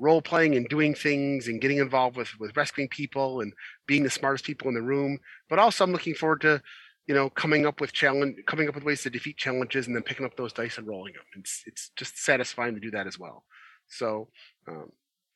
role 0.00 0.22
playing 0.22 0.56
and 0.56 0.66
doing 0.68 0.94
things 0.94 1.46
and 1.46 1.60
getting 1.60 1.78
involved 1.78 2.16
with 2.16 2.38
with 2.40 2.56
rescuing 2.56 2.88
people 2.88 3.40
and 3.40 3.52
being 3.86 4.02
the 4.02 4.10
smartest 4.10 4.44
people 4.44 4.68
in 4.68 4.74
the 4.74 4.82
room. 4.82 5.18
But 5.48 5.58
also, 5.58 5.84
I'm 5.84 5.92
looking 5.92 6.14
forward 6.14 6.40
to 6.40 6.62
you 7.06 7.14
know 7.14 7.30
coming 7.30 7.66
up 7.66 7.80
with 7.80 7.92
challenge, 7.92 8.38
coming 8.46 8.68
up 8.68 8.74
with 8.74 8.84
ways 8.84 9.02
to 9.02 9.10
defeat 9.10 9.36
challenges, 9.36 9.86
and 9.86 9.94
then 9.94 10.02
picking 10.02 10.26
up 10.26 10.36
those 10.36 10.52
dice 10.52 10.78
and 10.78 10.88
rolling 10.88 11.12
them. 11.12 11.22
It's 11.36 11.62
it's 11.66 11.90
just 11.96 12.18
satisfying 12.18 12.74
to 12.74 12.80
do 12.80 12.90
that 12.92 13.06
as 13.06 13.18
well. 13.18 13.44
So, 13.88 14.28
um, 14.66 14.90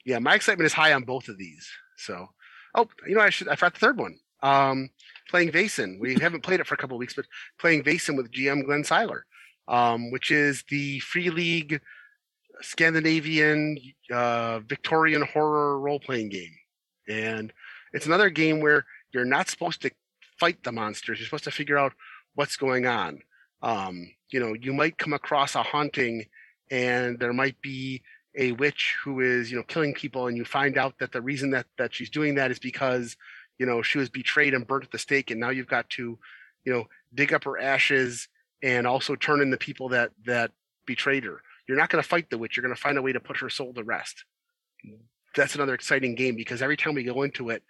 yeah, 0.04 0.18
my 0.18 0.34
excitement 0.34 0.66
is 0.66 0.72
high 0.72 0.92
on 0.92 1.02
both 1.02 1.28
of 1.28 1.38
these. 1.38 1.68
So, 1.96 2.28
oh, 2.74 2.88
you 3.06 3.14
know, 3.14 3.20
I 3.20 3.30
should 3.30 3.48
I 3.48 3.56
forgot 3.56 3.74
the 3.74 3.80
third 3.80 3.98
one. 3.98 4.18
Um, 4.42 4.90
playing 5.28 5.52
Vaesen. 5.52 6.00
We 6.00 6.14
haven't 6.20 6.42
played 6.42 6.60
it 6.60 6.66
for 6.66 6.74
a 6.74 6.78
couple 6.78 6.96
of 6.96 7.00
weeks, 7.00 7.14
but 7.14 7.26
playing 7.58 7.82
Vaesen 7.82 8.16
with 8.16 8.32
GM 8.32 8.64
Glenn 8.64 8.84
Seiler, 8.84 9.26
um, 9.68 10.10
which 10.10 10.30
is 10.30 10.64
the 10.70 11.00
Free 11.00 11.30
League 11.30 11.80
Scandinavian 12.60 13.78
uh, 14.10 14.60
Victorian 14.60 15.22
horror 15.22 15.78
role 15.78 16.00
playing 16.00 16.28
game. 16.30 16.54
And 17.08 17.52
it's 17.92 18.06
another 18.06 18.30
game 18.30 18.60
where 18.60 18.84
you're 19.12 19.24
not 19.24 19.48
supposed 19.48 19.82
to 19.82 19.90
fight 20.38 20.62
the 20.64 20.72
monsters. 20.72 21.18
You're 21.18 21.26
supposed 21.26 21.44
to 21.44 21.50
figure 21.50 21.78
out 21.78 21.92
what's 22.34 22.56
going 22.56 22.86
on. 22.86 23.20
Um, 23.62 24.10
you 24.30 24.40
know, 24.40 24.54
you 24.54 24.72
might 24.72 24.98
come 24.98 25.12
across 25.12 25.54
a 25.54 25.62
haunting 25.62 26.26
and 26.70 27.18
there 27.18 27.32
might 27.32 27.60
be 27.62 28.02
a 28.36 28.52
witch 28.52 28.96
who 29.04 29.20
is, 29.20 29.50
you 29.50 29.56
know, 29.56 29.62
killing 29.62 29.94
people 29.94 30.26
and 30.26 30.36
you 30.36 30.44
find 30.44 30.76
out 30.76 30.98
that 30.98 31.12
the 31.12 31.22
reason 31.22 31.50
that 31.50 31.66
that 31.78 31.94
she's 31.94 32.10
doing 32.10 32.34
that 32.34 32.50
is 32.50 32.58
because, 32.58 33.16
you 33.58 33.66
know, 33.66 33.80
she 33.80 33.98
was 33.98 34.10
betrayed 34.10 34.54
and 34.54 34.66
burnt 34.66 34.84
at 34.84 34.90
the 34.90 34.98
stake 34.98 35.30
and 35.30 35.40
now 35.40 35.50
you've 35.50 35.68
got 35.68 35.88
to, 35.90 36.18
you 36.64 36.72
know, 36.72 36.84
dig 37.14 37.32
up 37.32 37.44
her 37.44 37.58
ashes 37.58 38.28
and 38.62 38.86
also 38.86 39.14
turn 39.14 39.40
in 39.40 39.50
the 39.50 39.56
people 39.56 39.90
that 39.90 40.10
that 40.26 40.50
betrayed 40.86 41.24
her. 41.24 41.40
You're 41.68 41.78
not 41.78 41.90
going 41.90 42.02
to 42.02 42.08
fight 42.08 42.30
the 42.30 42.38
witch. 42.38 42.56
You're 42.56 42.64
going 42.64 42.74
to 42.74 42.80
find 42.80 42.98
a 42.98 43.02
way 43.02 43.12
to 43.12 43.20
put 43.20 43.38
her 43.38 43.48
soul 43.48 43.72
to 43.74 43.82
rest. 43.82 44.24
That's 45.36 45.54
another 45.54 45.74
exciting 45.74 46.14
game 46.14 46.36
because 46.36 46.62
every 46.62 46.76
time 46.76 46.94
we 46.94 47.04
go 47.04 47.22
into 47.22 47.50
it, 47.50 47.62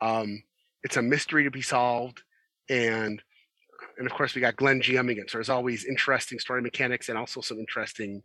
um, 0.00 0.42
it's 0.82 0.96
a 0.96 1.02
mystery 1.02 1.44
to 1.44 1.50
be 1.50 1.62
solved, 1.62 2.22
and 2.68 3.22
and 3.98 4.06
of 4.06 4.12
course 4.14 4.34
we 4.34 4.40
got 4.40 4.56
Glenn 4.56 4.80
GMing 4.80 5.18
it. 5.18 5.30
So 5.30 5.38
there's 5.38 5.50
always 5.50 5.84
interesting 5.84 6.38
story 6.38 6.62
mechanics 6.62 7.08
and 7.08 7.18
also 7.18 7.40
some 7.40 7.58
interesting 7.58 8.22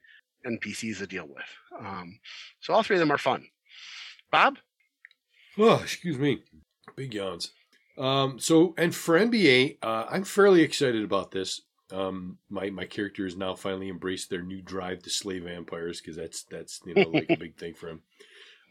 NPCs 0.48 1.00
to 1.00 1.08
deal 1.08 1.28
with. 1.28 1.44
Um, 1.78 2.20
so 2.62 2.74
all 2.74 2.84
three 2.84 2.96
of 2.96 3.02
them 3.02 3.12
are 3.12 3.18
fun. 3.18 3.48
Bob, 4.32 4.58
Oh, 5.58 5.80
excuse 5.82 6.18
me. 6.18 6.42
Big 6.96 7.14
yawns. 7.14 7.52
Um, 7.98 8.40
so, 8.40 8.74
and 8.78 8.94
for 8.94 9.18
NBA, 9.18 9.78
uh, 9.82 10.06
I'm 10.10 10.26
fairly 10.26 10.62
excited 10.62 11.04
about 11.04 11.32
this. 11.32 11.62
Um, 11.92 12.40
my 12.50 12.70
my 12.72 12.86
character 12.86 13.26
has 13.26 13.36
now 13.36 13.54
finally 13.56 13.90
embraced 13.90 14.30
their 14.30 14.42
new 14.42 14.62
drive 14.62 15.04
to 15.04 15.10
slay 15.10 15.40
vampires 15.40 16.02
because 16.02 16.16
that's 16.16 16.44
that's 16.44 16.82
you 16.86 16.96
know 16.96 17.08
like 17.10 17.30
a 17.30 17.36
big 17.36 17.58
thing 17.58 17.74
for 17.76 17.90
him. 17.90 18.02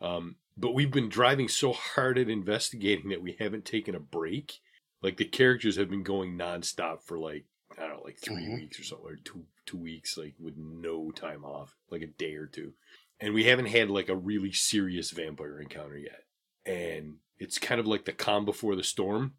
Um, 0.01 0.36
but 0.57 0.74
we've 0.74 0.91
been 0.91 1.09
driving 1.09 1.49
so 1.49 1.73
hard 1.73 2.19
at 2.19 2.28
investigating 2.28 3.11
that 3.11 3.23
we 3.23 3.36
haven't 3.39 3.65
taken 3.65 3.95
a 3.95 4.01
break. 4.01 4.61
Like 5.03 5.16
the 5.16 5.24
characters 5.24 5.77
have 5.77 5.91
been 5.91 6.03
going 6.03 6.36
nonstop 6.36 7.03
for 7.03 7.19
like 7.19 7.45
I 7.78 7.82
don't 7.82 7.91
know, 7.99 8.03
like 8.05 8.19
3 8.19 8.47
Mhm. 8.47 8.55
weeks 8.57 8.78
or 8.78 8.85
something, 8.85 9.07
or 9.07 9.16
two 9.16 9.47
two 9.66 9.78
weeks, 9.78 10.16
like 10.16 10.35
with 10.39 10.57
no 10.57 11.11
time 11.11 11.45
off, 11.45 11.77
like 11.91 12.03
a 12.03 12.07
day 12.07 12.35
or 12.35 12.47
two. 12.47 12.74
And 13.20 13.32
we 13.32 13.45
haven't 13.45 13.66
had 13.66 13.91
like 13.91 14.09
a 14.09 14.16
really 14.16 14.53
serious 14.53 15.11
vampire 15.11 15.61
encounter 15.61 15.97
yet. 15.99 16.24
And 16.66 17.19
it's 17.39 17.59
kind 17.59 17.81
of 17.81 17.86
like 17.86 18.05
the 18.05 18.12
calm 18.12 18.45
before 18.45 18.77
the 18.77 18.85
storm. 18.85 19.35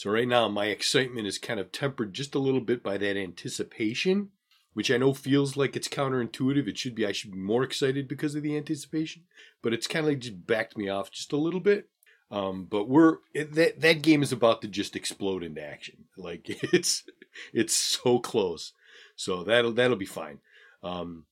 So 0.00 0.08
right 0.08 0.26
now 0.26 0.48
my 0.48 0.68
excitement 0.68 1.26
is 1.26 1.36
kind 1.36 1.60
of 1.60 1.72
tempered 1.72 2.14
just 2.14 2.34
a 2.34 2.38
little 2.38 2.62
bit 2.62 2.82
by 2.82 2.96
that 2.96 3.18
anticipation, 3.18 4.30
which 4.72 4.90
I 4.90 4.96
know 4.96 5.12
feels 5.12 5.58
like 5.58 5.76
it's 5.76 5.88
counterintuitive. 5.88 6.66
It 6.66 6.78
should 6.78 6.94
be 6.94 7.04
I 7.04 7.12
should 7.12 7.32
be 7.32 7.36
more 7.36 7.62
excited 7.62 8.08
because 8.08 8.34
of 8.34 8.42
the 8.42 8.56
anticipation, 8.56 9.24
but 9.60 9.74
it's 9.74 9.86
kind 9.86 10.06
of 10.06 10.12
like 10.12 10.20
just 10.20 10.46
backed 10.46 10.78
me 10.78 10.88
off 10.88 11.10
just 11.10 11.34
a 11.34 11.36
little 11.36 11.60
bit. 11.60 11.90
Um, 12.30 12.64
but 12.64 12.88
we're 12.88 13.18
that 13.34 13.82
that 13.82 14.00
game 14.00 14.22
is 14.22 14.32
about 14.32 14.62
to 14.62 14.68
just 14.68 14.96
explode 14.96 15.42
into 15.42 15.62
action. 15.62 16.06
Like 16.16 16.46
it's 16.72 17.04
it's 17.52 17.76
so 17.76 18.20
close. 18.20 18.72
So 19.16 19.44
that'll 19.44 19.72
that'll 19.72 19.98
be 19.98 20.06
fine. 20.06 20.38
Um, 20.82 21.26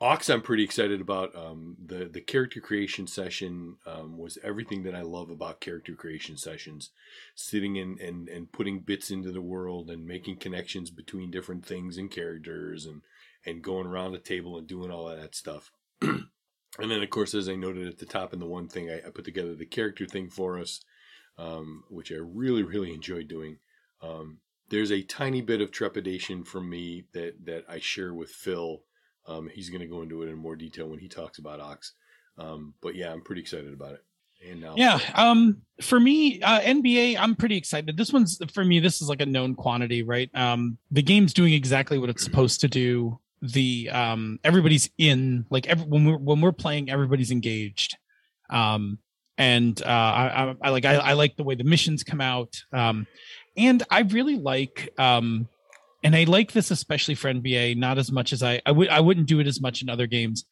Ox, 0.00 0.28
I'm 0.28 0.42
pretty 0.42 0.62
excited 0.62 1.00
about. 1.00 1.34
Um, 1.34 1.76
the 1.84 2.04
the 2.04 2.20
character 2.20 2.60
creation 2.60 3.08
session 3.08 3.78
um, 3.84 4.16
was 4.16 4.38
everything 4.44 4.84
that 4.84 4.94
I 4.94 5.00
love 5.02 5.28
about 5.28 5.60
character 5.60 5.94
creation 5.94 6.36
sessions. 6.36 6.90
Sitting 7.34 7.74
in 7.74 7.98
and 8.00 8.28
and 8.28 8.52
putting 8.52 8.78
bits 8.78 9.10
into 9.10 9.32
the 9.32 9.40
world 9.40 9.90
and 9.90 10.06
making 10.06 10.36
connections 10.36 10.90
between 10.90 11.32
different 11.32 11.66
things 11.66 11.98
and 11.98 12.12
characters 12.12 12.86
and 12.86 13.02
and 13.44 13.62
going 13.62 13.88
around 13.88 14.12
the 14.12 14.18
table 14.18 14.56
and 14.56 14.68
doing 14.68 14.92
all 14.92 15.08
of 15.08 15.18
that 15.20 15.34
stuff. 15.34 15.72
and 16.00 16.28
then, 16.78 17.02
of 17.02 17.10
course, 17.10 17.34
as 17.34 17.48
I 17.48 17.56
noted 17.56 17.88
at 17.88 17.98
the 17.98 18.06
top 18.06 18.32
in 18.32 18.38
the 18.38 18.46
one 18.46 18.68
thing, 18.68 18.88
I, 18.88 18.98
I 18.98 19.10
put 19.10 19.24
together 19.24 19.56
the 19.56 19.66
character 19.66 20.06
thing 20.06 20.30
for 20.30 20.60
us, 20.60 20.80
um, 21.38 21.82
which 21.90 22.12
I 22.12 22.18
really 22.20 22.62
really 22.62 22.94
enjoyed 22.94 23.26
doing. 23.26 23.58
Um, 24.00 24.38
there's 24.68 24.92
a 24.92 25.02
tiny 25.02 25.40
bit 25.40 25.60
of 25.60 25.72
trepidation 25.72 26.44
from 26.44 26.70
me 26.70 27.06
that 27.14 27.46
that 27.46 27.64
I 27.68 27.80
share 27.80 28.14
with 28.14 28.30
Phil. 28.30 28.82
Um, 29.28 29.48
he's 29.52 29.68
going 29.68 29.82
to 29.82 29.86
go 29.86 30.02
into 30.02 30.22
it 30.22 30.28
in 30.28 30.36
more 30.36 30.56
detail 30.56 30.88
when 30.88 30.98
he 30.98 31.06
talks 31.06 31.38
about 31.38 31.60
Ox. 31.60 31.92
Um, 32.38 32.74
but 32.80 32.94
yeah, 32.94 33.12
I'm 33.12 33.22
pretty 33.22 33.42
excited 33.42 33.72
about 33.72 33.92
it. 33.92 34.04
And 34.48 34.60
now, 34.60 34.74
Yeah. 34.76 35.00
Um, 35.14 35.62
for 35.82 35.98
me, 35.98 36.40
uh, 36.40 36.60
NBA, 36.60 37.16
I'm 37.18 37.34
pretty 37.34 37.56
excited. 37.56 37.96
This 37.96 38.12
one's 38.12 38.40
for 38.52 38.64
me. 38.64 38.80
This 38.80 39.02
is 39.02 39.08
like 39.08 39.20
a 39.20 39.26
known 39.26 39.54
quantity, 39.54 40.02
right? 40.02 40.30
Um, 40.34 40.78
the 40.90 41.02
game's 41.02 41.34
doing 41.34 41.52
exactly 41.52 41.98
what 41.98 42.08
it's 42.08 42.22
supposed 42.24 42.60
to 42.60 42.68
do. 42.68 43.18
The 43.42 43.90
um, 43.90 44.38
everybody's 44.44 44.90
in. 44.96 45.44
Like 45.50 45.66
every, 45.66 45.86
when 45.86 46.04
we're 46.04 46.18
when 46.18 46.40
we're 46.40 46.52
playing, 46.52 46.90
everybody's 46.90 47.30
engaged. 47.30 47.96
Um, 48.48 48.98
and 49.36 49.80
uh, 49.82 49.86
I, 49.86 50.26
I, 50.50 50.54
I 50.62 50.70
like 50.70 50.84
I, 50.84 50.94
I 50.94 51.12
like 51.12 51.36
the 51.36 51.44
way 51.44 51.54
the 51.54 51.64
missions 51.64 52.02
come 52.02 52.20
out. 52.20 52.62
Um, 52.72 53.06
and 53.56 53.82
I 53.90 54.00
really 54.00 54.36
like 54.36 54.92
um, 54.98 55.48
and 56.02 56.14
I 56.14 56.24
like 56.24 56.52
this 56.52 56.70
especially 56.70 57.14
for 57.14 57.32
NBA. 57.32 57.76
Not 57.76 57.98
as 57.98 58.12
much 58.12 58.32
as 58.32 58.42
I 58.42 58.60
I 58.64 58.72
would 58.72 58.88
I 58.88 59.00
wouldn't 59.00 59.26
do 59.26 59.40
it 59.40 59.46
as 59.46 59.60
much 59.60 59.82
in 59.82 59.88
other 59.88 60.06
games. 60.06 60.44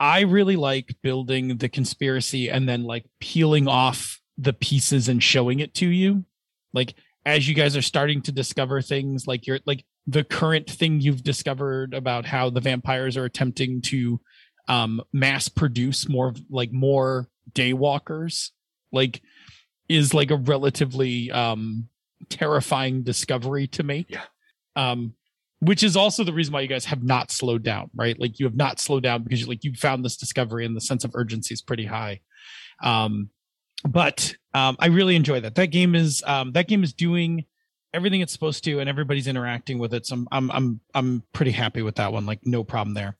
I 0.00 0.20
really 0.22 0.56
like 0.56 0.96
building 1.02 1.58
the 1.58 1.68
conspiracy 1.68 2.50
and 2.50 2.68
then 2.68 2.82
like 2.82 3.04
peeling 3.20 3.68
off 3.68 4.20
the 4.36 4.52
pieces 4.52 5.08
and 5.08 5.22
showing 5.22 5.60
it 5.60 5.74
to 5.74 5.86
you. 5.86 6.24
Like 6.72 6.94
as 7.24 7.48
you 7.48 7.54
guys 7.54 7.76
are 7.76 7.82
starting 7.82 8.22
to 8.22 8.32
discover 8.32 8.82
things 8.82 9.26
like 9.26 9.46
you're 9.46 9.60
like 9.64 9.84
the 10.06 10.24
current 10.24 10.68
thing 10.68 11.00
you've 11.00 11.22
discovered 11.22 11.94
about 11.94 12.26
how 12.26 12.50
the 12.50 12.60
vampires 12.60 13.16
are 13.16 13.24
attempting 13.24 13.80
to 13.80 14.20
um 14.66 15.00
mass 15.12 15.48
produce 15.48 16.08
more 16.08 16.32
like 16.50 16.72
more 16.72 17.28
daywalkers 17.52 18.50
like 18.90 19.22
is 19.88 20.14
like 20.14 20.30
a 20.30 20.36
relatively 20.36 21.30
um 21.30 21.88
terrifying 22.28 23.02
discovery 23.02 23.66
to 23.68 23.82
make. 23.82 24.10
Yeah. 24.10 24.22
Um 24.76 25.14
which 25.62 25.84
is 25.84 25.94
also 25.94 26.24
the 26.24 26.32
reason 26.32 26.52
why 26.52 26.60
you 26.60 26.66
guys 26.66 26.86
have 26.86 27.04
not 27.04 27.30
slowed 27.30 27.62
down, 27.62 27.88
right? 27.94 28.18
Like 28.18 28.40
you 28.40 28.46
have 28.46 28.56
not 28.56 28.80
slowed 28.80 29.04
down 29.04 29.22
because 29.22 29.40
you 29.40 29.46
like 29.46 29.62
you 29.62 29.72
found 29.74 30.04
this 30.04 30.16
discovery 30.16 30.66
and 30.66 30.74
the 30.76 30.80
sense 30.80 31.04
of 31.04 31.12
urgency 31.14 31.54
is 31.54 31.62
pretty 31.62 31.86
high. 31.86 32.20
Um, 32.82 33.30
but 33.88 34.34
um, 34.54 34.76
I 34.80 34.86
really 34.86 35.14
enjoy 35.14 35.38
that. 35.38 35.54
That 35.54 35.68
game 35.68 35.94
is 35.94 36.22
um, 36.26 36.50
that 36.52 36.66
game 36.66 36.82
is 36.82 36.92
doing 36.92 37.44
everything 37.94 38.22
it's 38.22 38.32
supposed 38.32 38.64
to, 38.64 38.80
and 38.80 38.88
everybody's 38.88 39.28
interacting 39.28 39.78
with 39.78 39.94
it. 39.94 40.04
So 40.04 40.16
I'm 40.16 40.26
I'm 40.32 40.50
I'm 40.50 40.80
I'm 40.94 41.22
pretty 41.32 41.52
happy 41.52 41.82
with 41.82 41.94
that 41.94 42.12
one. 42.12 42.26
Like 42.26 42.40
no 42.44 42.64
problem 42.64 42.94
there. 42.94 43.16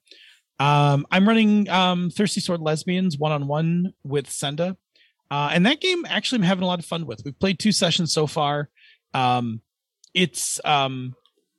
Um, 0.59 1.07
I'm 1.13 1.29
running 1.29 1.69
um, 1.69 2.11
Thirsty 2.11 2.41
Sword 2.41 2.61
Lesbians 2.61 3.19
one 3.19 3.31
on 3.31 3.47
one 3.47 3.93
with 4.03 4.29
Senda, 4.29 4.77
uh, 5.31 5.51
and 5.53 5.65
that 5.67 5.81
game 5.81 6.05
actually 6.09 6.39
I'm 6.39 6.45
having 6.45 6.65
a 6.65 6.67
lot 6.67 6.81
of 6.81 6.85
fun 6.85 7.07
with. 7.07 7.23
We've 7.25 7.39
played 7.39 7.61
two 7.61 7.73
sessions 7.73 8.13
so 8.13 8.27
far. 8.27 8.69
Um, 9.15 9.61
it's 10.13 10.61
um, 10.65 11.15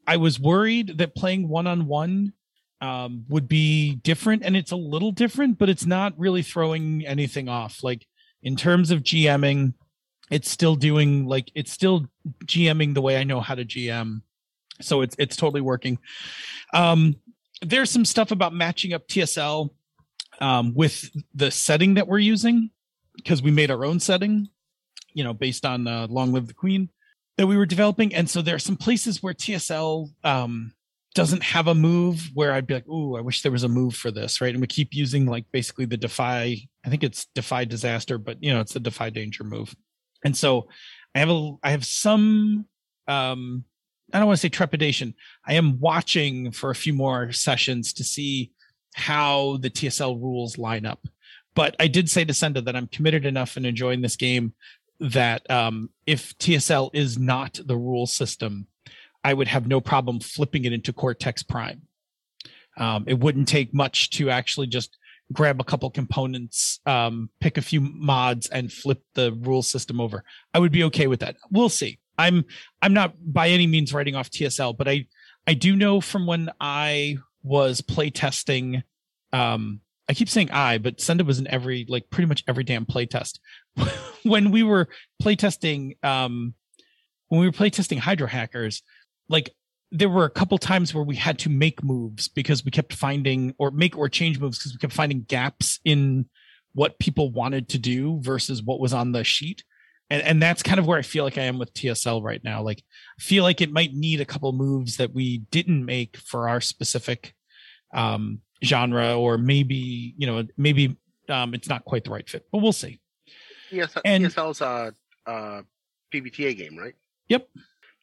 I 0.05 0.17
was 0.17 0.39
worried 0.39 0.97
that 0.97 1.15
playing 1.15 1.47
one 1.47 1.67
on 1.67 1.87
one 1.87 2.33
would 3.29 3.47
be 3.47 3.95
different, 3.95 4.43
and 4.43 4.55
it's 4.55 4.71
a 4.71 4.75
little 4.75 5.11
different, 5.11 5.57
but 5.57 5.69
it's 5.69 5.85
not 5.85 6.13
really 6.17 6.41
throwing 6.41 7.05
anything 7.05 7.47
off. 7.47 7.83
Like 7.83 8.05
in 8.41 8.55
terms 8.55 8.91
of 8.91 9.03
GMing, 9.03 9.73
it's 10.29 10.49
still 10.49 10.75
doing 10.75 11.25
like 11.25 11.51
it's 11.55 11.71
still 11.71 12.07
GMing 12.45 12.93
the 12.93 13.01
way 13.01 13.17
I 13.17 13.23
know 13.23 13.39
how 13.39 13.55
to 13.55 13.65
GM, 13.65 14.21
so 14.81 15.01
it's 15.01 15.15
it's 15.17 15.35
totally 15.35 15.61
working. 15.61 15.99
Um, 16.73 17.15
there's 17.61 17.89
some 17.89 18.05
stuff 18.05 18.31
about 18.31 18.53
matching 18.53 18.93
up 18.93 19.07
TSL 19.07 19.69
um, 20.41 20.73
with 20.73 21.09
the 21.33 21.51
setting 21.51 21.93
that 21.93 22.07
we're 22.07 22.19
using 22.19 22.71
because 23.15 23.41
we 23.41 23.51
made 23.51 23.71
our 23.71 23.85
own 23.85 23.99
setting, 23.99 24.49
you 25.13 25.23
know, 25.23 25.33
based 25.33 25.65
on 25.65 25.87
uh, 25.87 26.07
Long 26.09 26.33
Live 26.33 26.47
the 26.47 26.53
Queen 26.53 26.89
that 27.37 27.47
we 27.47 27.57
were 27.57 27.65
developing. 27.65 28.13
And 28.13 28.29
so 28.29 28.41
there 28.41 28.55
are 28.55 28.59
some 28.59 28.77
places 28.77 29.23
where 29.23 29.33
TSL 29.33 30.09
um, 30.23 30.73
doesn't 31.15 31.43
have 31.43 31.67
a 31.67 31.75
move 31.75 32.29
where 32.33 32.53
I'd 32.53 32.67
be 32.67 32.75
like, 32.75 32.87
"Ooh, 32.87 33.15
I 33.15 33.21
wish 33.21 33.41
there 33.41 33.51
was 33.51 33.63
a 33.63 33.69
move 33.69 33.95
for 33.95 34.11
this," 34.11 34.41
right? 34.41 34.53
And 34.53 34.61
we 34.61 34.67
keep 34.67 34.93
using 34.93 35.25
like 35.25 35.45
basically 35.51 35.85
the 35.85 35.97
defy. 35.97 36.57
I 36.85 36.89
think 36.89 37.03
it's 37.03 37.25
defy 37.35 37.65
disaster, 37.65 38.17
but 38.17 38.41
you 38.43 38.53
know, 38.53 38.61
it's 38.61 38.73
the 38.73 38.79
defy 38.79 39.09
danger 39.09 39.43
move. 39.43 39.75
And 40.23 40.35
so 40.35 40.67
I 41.15 41.19
have 41.19 41.29
a 41.29 41.51
I 41.63 41.71
have 41.71 41.85
some 41.85 42.65
um 43.07 43.65
I 44.11 44.19
don't 44.19 44.27
want 44.27 44.37
to 44.37 44.41
say 44.41 44.49
trepidation. 44.49 45.15
I 45.45 45.53
am 45.53 45.79
watching 45.79 46.51
for 46.51 46.69
a 46.69 46.75
few 46.75 46.93
more 46.93 47.31
sessions 47.31 47.93
to 47.93 48.03
see 48.03 48.51
how 48.93 49.57
the 49.57 49.71
TSL 49.71 50.21
rules 50.21 50.57
line 50.57 50.85
up. 50.85 51.07
But 51.55 51.75
I 51.79 51.87
did 51.87 52.09
say 52.09 52.25
to 52.25 52.33
Senda 52.33 52.61
that 52.61 52.75
I'm 52.75 52.87
committed 52.87 53.25
enough 53.25 53.57
and 53.57 53.65
enjoying 53.65 54.01
this 54.01 54.15
game 54.15 54.53
that 55.03 55.49
um, 55.51 55.89
if 56.07 56.37
TSL 56.37 56.89
is 56.93 57.19
not 57.19 57.59
the 57.65 57.77
rule 57.77 58.07
system, 58.07 58.67
I 59.23 59.33
would 59.33 59.49
have 59.49 59.67
no 59.67 59.81
problem 59.81 60.19
flipping 60.19 60.65
it 60.65 60.73
into 60.73 60.93
Cortex 60.93 61.43
Prime. 61.43 61.81
Um, 62.77 63.03
it 63.07 63.19
wouldn't 63.19 63.47
take 63.47 63.73
much 63.73 64.09
to 64.11 64.29
actually 64.29 64.67
just 64.67 64.97
grab 65.31 65.59
a 65.59 65.63
couple 65.63 65.89
components, 65.89 66.79
um, 66.85 67.29
pick 67.39 67.57
a 67.57 67.61
few 67.61 67.81
mods, 67.81 68.47
and 68.47 68.71
flip 68.71 69.01
the 69.13 69.33
rule 69.41 69.61
system 69.61 69.99
over. 69.99 70.23
I 70.53 70.59
would 70.59 70.71
be 70.71 70.83
okay 70.85 71.07
with 71.07 71.19
that. 71.19 71.35
We'll 71.51 71.69
see. 71.69 71.99
I'm 72.17 72.45
I'm 72.81 72.93
not 72.93 73.13
by 73.21 73.49
any 73.49 73.67
means 73.67 73.93
writing 73.93 74.15
off 74.15 74.29
TSL, 74.29 74.77
but 74.77 74.87
I 74.87 75.07
I 75.47 75.53
do 75.53 75.75
know 75.75 75.99
from 75.99 76.25
when 76.25 76.49
I 76.59 77.17
was 77.43 77.81
playtesting. 77.81 78.83
Um, 79.31 79.81
I 80.09 80.13
keep 80.13 80.29
saying 80.29 80.51
I, 80.51 80.77
but 80.77 80.99
Senda 80.99 81.23
was 81.23 81.39
in 81.39 81.47
every 81.47 81.85
like 81.87 82.09
pretty 82.09 82.27
much 82.27 82.43
every 82.47 82.63
damn 82.63 82.85
playtest. 82.85 83.39
when 84.23 84.51
we 84.51 84.63
were 84.63 84.89
playtesting, 85.21 86.03
um, 86.03 86.53
when 87.29 87.41
we 87.41 87.47
were 87.47 87.53
playtesting 87.53 87.99
Hydro 87.99 88.27
Hackers, 88.27 88.83
like 89.29 89.49
there 89.91 90.09
were 90.09 90.25
a 90.25 90.29
couple 90.29 90.57
times 90.57 90.93
where 90.93 91.03
we 91.03 91.15
had 91.15 91.39
to 91.39 91.49
make 91.49 91.83
moves 91.83 92.27
because 92.27 92.65
we 92.65 92.71
kept 92.71 92.93
finding 92.93 93.53
or 93.57 93.71
make 93.71 93.97
or 93.97 94.09
change 94.09 94.39
moves 94.39 94.57
because 94.57 94.73
we 94.73 94.79
kept 94.79 94.93
finding 94.93 95.21
gaps 95.21 95.79
in 95.85 96.25
what 96.73 96.99
people 96.99 97.31
wanted 97.31 97.69
to 97.69 97.77
do 97.77 98.19
versus 98.21 98.61
what 98.61 98.79
was 98.79 98.93
on 98.93 99.11
the 99.11 99.23
sheet. 99.23 99.63
And, 100.09 100.21
and 100.23 100.41
that's 100.41 100.63
kind 100.63 100.79
of 100.79 100.87
where 100.87 100.97
I 100.97 101.03
feel 101.03 101.23
like 101.23 101.37
I 101.37 101.43
am 101.43 101.59
with 101.59 101.73
TSL 101.73 102.23
right 102.23 102.43
now. 102.43 102.61
Like, 102.61 102.83
I 103.19 103.21
feel 103.21 103.43
like 103.43 103.61
it 103.61 103.71
might 103.71 103.93
need 103.93 104.19
a 104.19 104.25
couple 104.25 104.51
moves 104.51 104.97
that 104.97 105.13
we 105.13 105.39
didn't 105.51 105.85
make 105.85 106.17
for 106.17 106.49
our 106.49 106.59
specific 106.59 107.35
um, 107.93 108.39
genre, 108.63 109.17
or 109.17 109.37
maybe 109.37 110.13
you 110.17 110.27
know, 110.27 110.43
maybe 110.57 110.97
um, 111.29 111.53
it's 111.53 111.69
not 111.69 111.85
quite 111.85 112.03
the 112.03 112.11
right 112.11 112.27
fit, 112.29 112.45
but 112.51 112.59
we'll 112.61 112.71
see. 112.71 112.99
Yes, 113.71 113.95
And- 114.05 114.25
TSL's 114.25 114.61
a, 114.61 114.93
a 115.25 115.63
PBTA 116.13 116.57
game, 116.57 116.77
right? 116.77 116.93
Yep. 117.29 117.47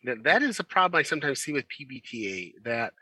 That 0.04 0.22
that 0.24 0.42
is 0.42 0.58
a 0.58 0.64
problem 0.64 0.98
I 0.98 1.02
sometimes 1.02 1.40
see 1.40 1.52
with 1.52 1.66
PBTA 1.68 2.54
that 2.64 2.94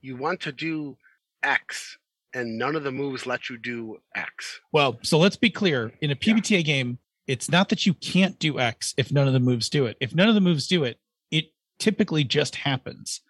you 0.00 0.16
want 0.16 0.40
to 0.42 0.52
do 0.52 0.96
X 1.42 1.98
and 2.32 2.58
none 2.58 2.76
of 2.76 2.82
the 2.84 2.92
moves 2.92 3.26
let 3.26 3.48
you 3.48 3.58
do 3.58 3.98
X. 4.14 4.60
Well, 4.72 4.98
so 5.02 5.18
let's 5.18 5.36
be 5.36 5.50
clear. 5.50 5.92
In 6.00 6.10
a 6.10 6.16
PBTA 6.16 6.64
game, 6.64 6.98
it's 7.26 7.50
not 7.50 7.68
that 7.70 7.86
you 7.86 7.94
can't 7.94 8.38
do 8.38 8.58
X 8.58 8.94
if 8.96 9.10
none 9.12 9.26
of 9.26 9.32
the 9.32 9.40
moves 9.40 9.68
do 9.68 9.86
it. 9.86 9.96
If 10.00 10.14
none 10.14 10.28
of 10.28 10.34
the 10.34 10.40
moves 10.40 10.66
do 10.66 10.84
it, 10.84 10.98
it 11.30 11.46
typically 11.78 12.24
just 12.24 12.56
happens. 12.56 13.20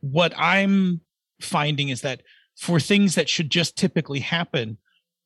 What 0.00 0.32
I'm 0.36 1.00
finding 1.40 1.88
is 1.90 2.00
that 2.02 2.22
for 2.60 2.78
things 2.78 3.14
that 3.14 3.26
should 3.26 3.48
just 3.48 3.74
typically 3.74 4.20
happen, 4.20 4.76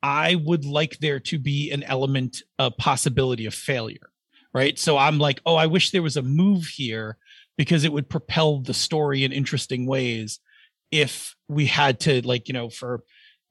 I 0.05 0.36
would 0.36 0.65
like 0.65 0.98
there 0.98 1.19
to 1.19 1.39
be 1.39 1.73
an 1.73 1.82
element 1.82 2.44
of 2.61 2.77
possibility 2.77 3.44
of 3.44 3.55
failure, 3.55 4.09
right? 4.52 4.78
So 4.78 4.97
I'm 4.97 5.19
like, 5.19 5.40
oh, 5.44 5.56
I 5.56 5.66
wish 5.66 5.90
there 5.90 6.01
was 6.01 6.16
a 6.16 6.23
move 6.23 6.66
here 6.66 7.19
because 7.59 7.82
it 7.82 7.93
would 7.93 8.09
propel 8.09 8.61
the 8.61 8.73
story 8.73 9.24
in 9.24 9.32
interesting 9.32 9.85
ways 9.85 10.39
if 10.93 11.35
we 11.48 11.66
had 11.66 11.98
to 12.01 12.24
like, 12.24 12.47
you 12.47 12.55
know, 12.55 12.70
for 12.70 13.02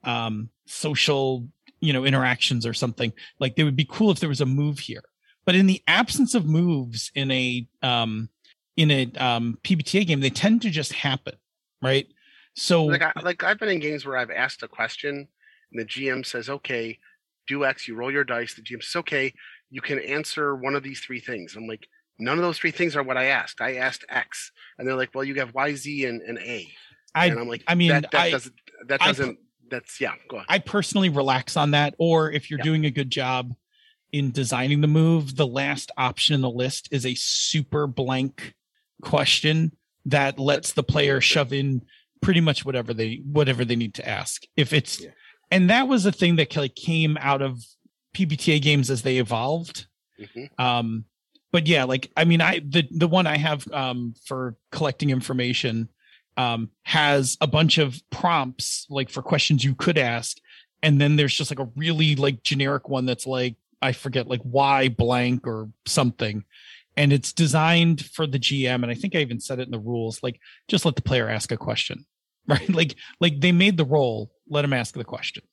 um 0.05 0.49
social, 0.65 1.45
you 1.81 1.91
know, 1.91 2.05
interactions 2.05 2.65
or 2.65 2.73
something. 2.73 3.11
Like 3.37 3.57
they 3.57 3.65
would 3.65 3.75
be 3.75 3.87
cool 3.89 4.11
if 4.11 4.21
there 4.21 4.29
was 4.29 4.41
a 4.41 4.45
move 4.45 4.79
here. 4.79 5.03
But 5.45 5.55
in 5.55 5.65
the 5.65 5.83
absence 5.87 6.35
of 6.35 6.45
moves 6.45 7.11
in 7.15 7.31
a 7.31 7.67
um 7.81 8.29
in 8.77 8.91
a 8.91 9.11
um 9.17 9.57
PBTA 9.61 10.07
game, 10.07 10.21
they 10.21 10.29
tend 10.29 10.61
to 10.61 10.69
just 10.69 10.93
happen, 10.93 11.35
right? 11.81 12.07
So 12.55 12.85
Like, 12.85 13.01
I, 13.01 13.11
like 13.21 13.43
I've 13.43 13.59
been 13.59 13.69
in 13.69 13.79
games 13.79 14.05
where 14.05 14.17
I've 14.17 14.29
asked 14.31 14.63
a 14.63 14.67
question 14.67 15.27
and 15.71 15.81
the 15.81 15.85
GM 15.85 16.25
says, 16.25 16.49
"Okay, 16.49 16.99
do 17.47 17.65
X." 17.65 17.87
You 17.87 17.95
roll 17.95 18.11
your 18.11 18.23
dice. 18.23 18.53
The 18.53 18.61
GM 18.61 18.81
says, 18.83 18.97
"Okay, 18.97 19.33
you 19.71 19.81
can 19.81 19.99
answer 19.99 20.55
one 20.55 20.75
of 20.75 20.83
these 20.83 20.99
three 20.99 21.19
things." 21.19 21.55
I'm 21.55 21.67
like, 21.67 21.87
none 22.19 22.37
of 22.37 22.43
those 22.43 22.59
three 22.59 22.71
things 22.71 22.95
are 22.95 23.01
what 23.03 23.17
I 23.17 23.25
asked. 23.25 23.59
I 23.59 23.75
asked 23.77 24.05
X, 24.09 24.51
and 24.77 24.87
they're 24.87 24.95
like, 24.95 25.15
"Well, 25.15 25.23
you 25.23 25.35
have 25.35 25.53
Y, 25.55 25.73
Z, 25.73 26.05
and, 26.05 26.21
and 26.21 26.37
A." 26.37 26.71
I 27.15 27.27
and 27.27 27.39
I'm 27.39 27.47
like, 27.47 27.63
I 27.67 27.73
mean, 27.75 27.89
that, 27.89 28.11
that 28.11 28.21
I- 28.21 28.31
doesn't. 28.31 28.53
That 28.87 28.99
doesn't. 28.99 29.39
that's 29.69 29.99
yeah. 30.01 30.13
Go 30.29 30.37
on. 30.37 30.45
I 30.49 30.59
personally 30.59 31.09
relax 31.09 31.57
on 31.57 31.71
that. 31.71 31.95
Or 31.97 32.29
if 32.31 32.49
you're 32.51 32.59
Yeah. 32.59 32.65
doing 32.65 32.85
a 32.85 32.91
good 32.91 33.09
job 33.09 33.53
in 34.11 34.29
designing 34.31 34.81
the 34.81 34.87
move, 34.87 35.35
the 35.37 35.47
last 35.47 35.89
option 35.97 36.35
in 36.35 36.41
the 36.41 36.49
list 36.49 36.87
is 36.91 37.03
a 37.05 37.15
super 37.15 37.87
blank 37.87 38.53
question 39.01 39.71
that 40.05 40.37
lets 40.37 40.73
the 40.73 40.83
player 40.83 41.19
shove 41.21 41.51
in 41.53 41.81
pretty 42.23 42.41
much 42.41 42.65
whatever 42.65 42.93
they 42.93 43.21
whatever 43.25 43.63
they 43.65 43.75
need 43.75 43.93
to 43.95 44.07
ask. 44.07 44.43
If 44.57 44.73
it's 44.73 45.01
Yeah. 45.01 45.09
and 45.51 45.69
that 45.69 45.87
was 45.87 46.05
a 46.05 46.11
thing 46.11 46.37
that 46.37 46.55
like 46.55 46.75
came 46.75 47.17
out 47.19 47.41
of 47.41 47.59
PBTA 48.15 48.61
games 48.61 48.89
as 48.89 49.01
they 49.03 49.17
evolved. 49.17 49.87
Mhm. 50.19 50.49
Um 50.59 51.05
but 51.51 51.67
yeah, 51.67 51.83
like 51.83 52.11
I 52.17 52.23
mean 52.25 52.41
I 52.41 52.59
the 52.59 52.87
the 52.89 53.07
one 53.07 53.27
I 53.27 53.37
have 53.37 53.67
um 53.71 54.13
for 54.25 54.55
collecting 54.71 55.09
information 55.11 55.89
um 56.37 56.69
has 56.83 57.37
a 57.41 57.47
bunch 57.47 57.77
of 57.77 58.01
prompts 58.09 58.87
like 58.89 59.09
for 59.09 59.21
questions 59.21 59.63
you 59.63 59.75
could 59.75 59.97
ask 59.99 60.37
and 60.81 60.99
then 60.99 61.15
there's 61.15 61.37
just 61.37 61.51
like 61.51 61.59
a 61.59 61.69
really 61.75 62.15
like 62.15 62.41
generic 62.41 62.89
one 62.89 63.05
that's 63.05 63.27
like 63.27 63.55
I 63.81 63.91
forget 63.91 64.27
like 64.27 64.41
why 64.41 64.87
blank 64.89 65.45
or 65.45 65.69
something 65.85 66.43
and 66.97 67.11
it's 67.13 67.33
designed 67.33 68.05
for 68.05 68.25
the 68.25 68.39
GM 68.39 68.81
and 68.83 68.85
I 68.89 68.93
think 68.95 69.13
I 69.15 69.19
even 69.19 69.39
said 69.39 69.59
it 69.59 69.63
in 69.67 69.71
the 69.71 69.79
rules 69.79 70.23
like 70.23 70.39
just 70.67 70.85
let 70.85 70.95
the 70.95 71.01
player 71.03 71.29
ask 71.29 71.51
a 71.51 71.57
question 71.57 72.05
right 72.47 72.69
like 72.69 72.95
like 73.19 73.39
they 73.39 73.51
made 73.51 73.77
the 73.77 73.85
role 73.85 74.31
let 74.49 74.63
them 74.63 74.73
ask 74.73 74.95
the 74.95 75.03
question 75.03 75.43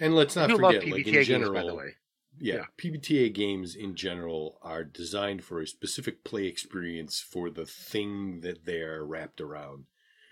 And 0.00 0.16
let's 0.16 0.34
not 0.34 0.50
I 0.50 0.54
do 0.54 0.58
forget, 0.58 0.88
like 0.88 1.06
in 1.06 1.12
games, 1.12 1.26
general, 1.28 1.52
by 1.52 1.64
the 1.64 1.74
way. 1.74 1.94
yeah, 2.38 2.54
Yeah. 2.54 2.64
PBTA 2.76 3.32
games 3.32 3.76
in 3.76 3.94
general 3.94 4.58
are 4.60 4.82
designed 4.82 5.44
for 5.44 5.60
a 5.60 5.66
specific 5.66 6.24
play 6.24 6.46
experience 6.46 7.20
for 7.20 7.50
the 7.50 7.66
thing 7.66 8.40
that 8.40 8.64
they're 8.64 9.04
wrapped 9.04 9.40
around. 9.40 9.84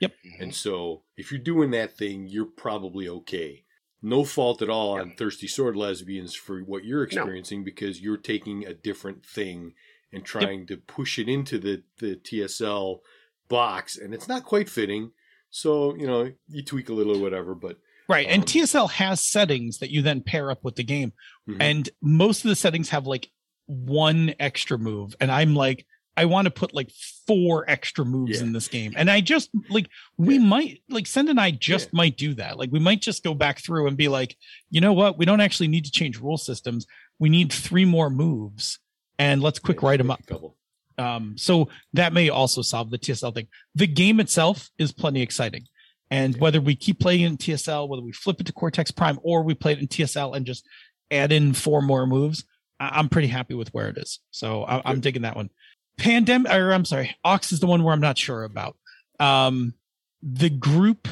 Mm-hmm. 0.08 0.42
And 0.42 0.54
so 0.54 1.04
if 1.16 1.30
you're 1.30 1.40
doing 1.40 1.70
that 1.70 1.96
thing, 1.96 2.26
you're 2.26 2.46
probably 2.46 3.08
okay. 3.08 3.64
No 4.02 4.24
fault 4.24 4.60
at 4.62 4.70
all 4.70 4.98
on 4.98 5.12
Thirsty 5.12 5.46
Sword 5.46 5.76
Lesbians 5.76 6.34
for 6.34 6.60
what 6.60 6.84
you're 6.84 7.02
experiencing 7.04 7.62
because 7.64 8.00
you're 8.00 8.16
taking 8.16 8.66
a 8.66 8.72
different 8.72 9.24
thing 9.24 9.74
and 10.10 10.24
trying 10.24 10.66
to 10.68 10.78
push 10.78 11.18
it 11.18 11.28
into 11.28 11.58
the, 11.58 11.82
the 11.98 12.16
TSL 12.16 13.00
box 13.48 13.98
and 13.98 14.14
it's 14.14 14.26
not 14.26 14.44
quite 14.44 14.70
fitting. 14.70 15.12
So, 15.50 15.94
you 15.96 16.06
know, 16.06 16.32
you 16.48 16.62
tweak 16.62 16.88
a 16.88 16.92
little 16.92 17.16
or 17.16 17.20
whatever, 17.20 17.54
but 17.54 17.76
right 18.08 18.26
and 18.28 18.42
Um, 18.42 18.46
TSL 18.46 18.90
has 18.90 19.20
settings 19.20 19.78
that 19.78 19.90
you 19.90 20.02
then 20.02 20.20
pair 20.20 20.50
up 20.50 20.64
with 20.64 20.74
the 20.76 20.82
game 20.84 21.12
Mhm. 21.48 21.56
and 21.60 21.88
most 22.02 22.44
of 22.44 22.48
the 22.48 22.56
settings 22.56 22.88
have 22.90 23.06
like 23.06 23.30
one 23.66 24.34
extra 24.40 24.76
move 24.76 25.14
and 25.20 25.30
i'm 25.30 25.54
like 25.54 25.86
i 26.16 26.24
want 26.24 26.46
to 26.46 26.50
put 26.50 26.74
like 26.74 26.90
four 27.24 27.64
extra 27.70 28.04
moves 28.04 28.38
Yeah. 28.40 28.46
in 28.46 28.52
this 28.52 28.66
game 28.66 28.94
and 28.96 29.08
i 29.08 29.20
just 29.20 29.48
like 29.68 29.88
we 30.16 30.34
Yeah. 30.38 30.40
might 30.40 30.82
like 30.88 31.06
send 31.06 31.28
and 31.28 31.38
i 31.40 31.52
just 31.52 31.90
Yeah. 31.92 31.98
might 31.98 32.16
do 32.16 32.34
that 32.34 32.58
like 32.58 32.72
we 32.72 32.80
might 32.80 33.00
just 33.00 33.22
go 33.22 33.32
back 33.32 33.62
through 33.62 33.86
and 33.86 33.96
be 33.96 34.08
like 34.08 34.36
you 34.70 34.80
know 34.80 34.92
what 34.92 35.18
we 35.18 35.24
don't 35.24 35.40
actually 35.40 35.68
need 35.68 35.84
to 35.84 35.92
change 35.92 36.18
rule 36.18 36.36
systems 36.36 36.84
we 37.20 37.28
need 37.28 37.52
three 37.52 37.84
more 37.84 38.10
moves 38.10 38.80
and 39.20 39.40
let's 39.40 39.60
quick 39.60 39.82
write 39.84 39.98
them 39.98 40.10
up 40.10 40.26
couple. 40.26 40.56
Um, 41.00 41.36
so 41.36 41.68
that 41.94 42.12
may 42.12 42.28
also 42.28 42.62
solve 42.62 42.90
the 42.90 42.98
TSL 42.98 43.34
thing. 43.34 43.48
The 43.74 43.86
game 43.86 44.20
itself 44.20 44.70
is 44.78 44.92
plenty 44.92 45.22
exciting. 45.22 45.64
And 46.10 46.34
Yeah. 46.34 46.40
whether 46.40 46.60
we 46.60 46.74
keep 46.76 46.98
playing 47.00 47.22
in 47.22 47.36
TSL, 47.36 47.88
whether 47.88 48.02
we 48.02 48.12
flip 48.12 48.40
it 48.40 48.46
to 48.46 48.52
Cortex 48.52 48.90
Prime, 48.90 49.18
or 49.22 49.42
we 49.42 49.54
play 49.54 49.72
it 49.72 49.78
in 49.78 49.86
TSL 49.88 50.34
and 50.34 50.44
just 50.44 50.66
add 51.10 51.32
in 51.32 51.54
four 51.54 51.80
more 51.80 52.06
moves, 52.06 52.44
I- 52.78 52.98
I'm 52.98 53.08
pretty 53.08 53.28
happy 53.28 53.54
with 53.54 53.72
where 53.72 53.88
it 53.88 53.96
is. 53.98 54.20
So 54.30 54.64
I- 54.64 54.82
I'm 54.84 55.00
digging 55.00 55.22
that 55.22 55.36
one. 55.36 55.50
Pandemic, 55.98 56.52
or 56.52 56.72
I'm 56.72 56.84
sorry, 56.84 57.16
Ox 57.24 57.52
is 57.52 57.60
the 57.60 57.66
one 57.66 57.82
where 57.82 57.94
I'm 57.94 58.00
not 58.00 58.18
sure 58.18 58.44
about. 58.44 58.76
Um, 59.18 59.74
the 60.22 60.50
group, 60.50 61.08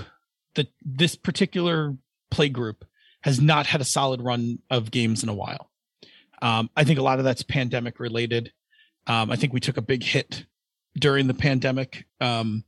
that 0.55 0.69
this 0.85 1.15
particular 1.15 1.97
play 2.31 2.49
group, 2.49 2.85
has 3.23 3.41
not 3.41 3.67
had 3.67 3.81
a 3.81 3.85
solid 3.85 4.21
run 4.21 4.59
of 4.71 4.91
games 4.91 5.23
in 5.23 5.29
a 5.29 5.35
while. 5.35 5.71
Um, 6.41 6.71
I 6.77 6.85
think 6.85 6.99
a 6.99 7.03
lot 7.03 7.19
of 7.19 7.25
that's 7.25 7.43
pandemic 7.43 8.01
related. 8.01 8.53
Um, 9.09 9.31
I 9.31 9.37
think 9.37 9.53
we 9.53 9.61
took 9.61 9.77
a 9.77 9.83
big 9.83 10.05
hit 10.05 10.45
during 10.97 11.27
the 11.27 11.35
pandemic. 11.35 12.07
Um, 12.21 12.65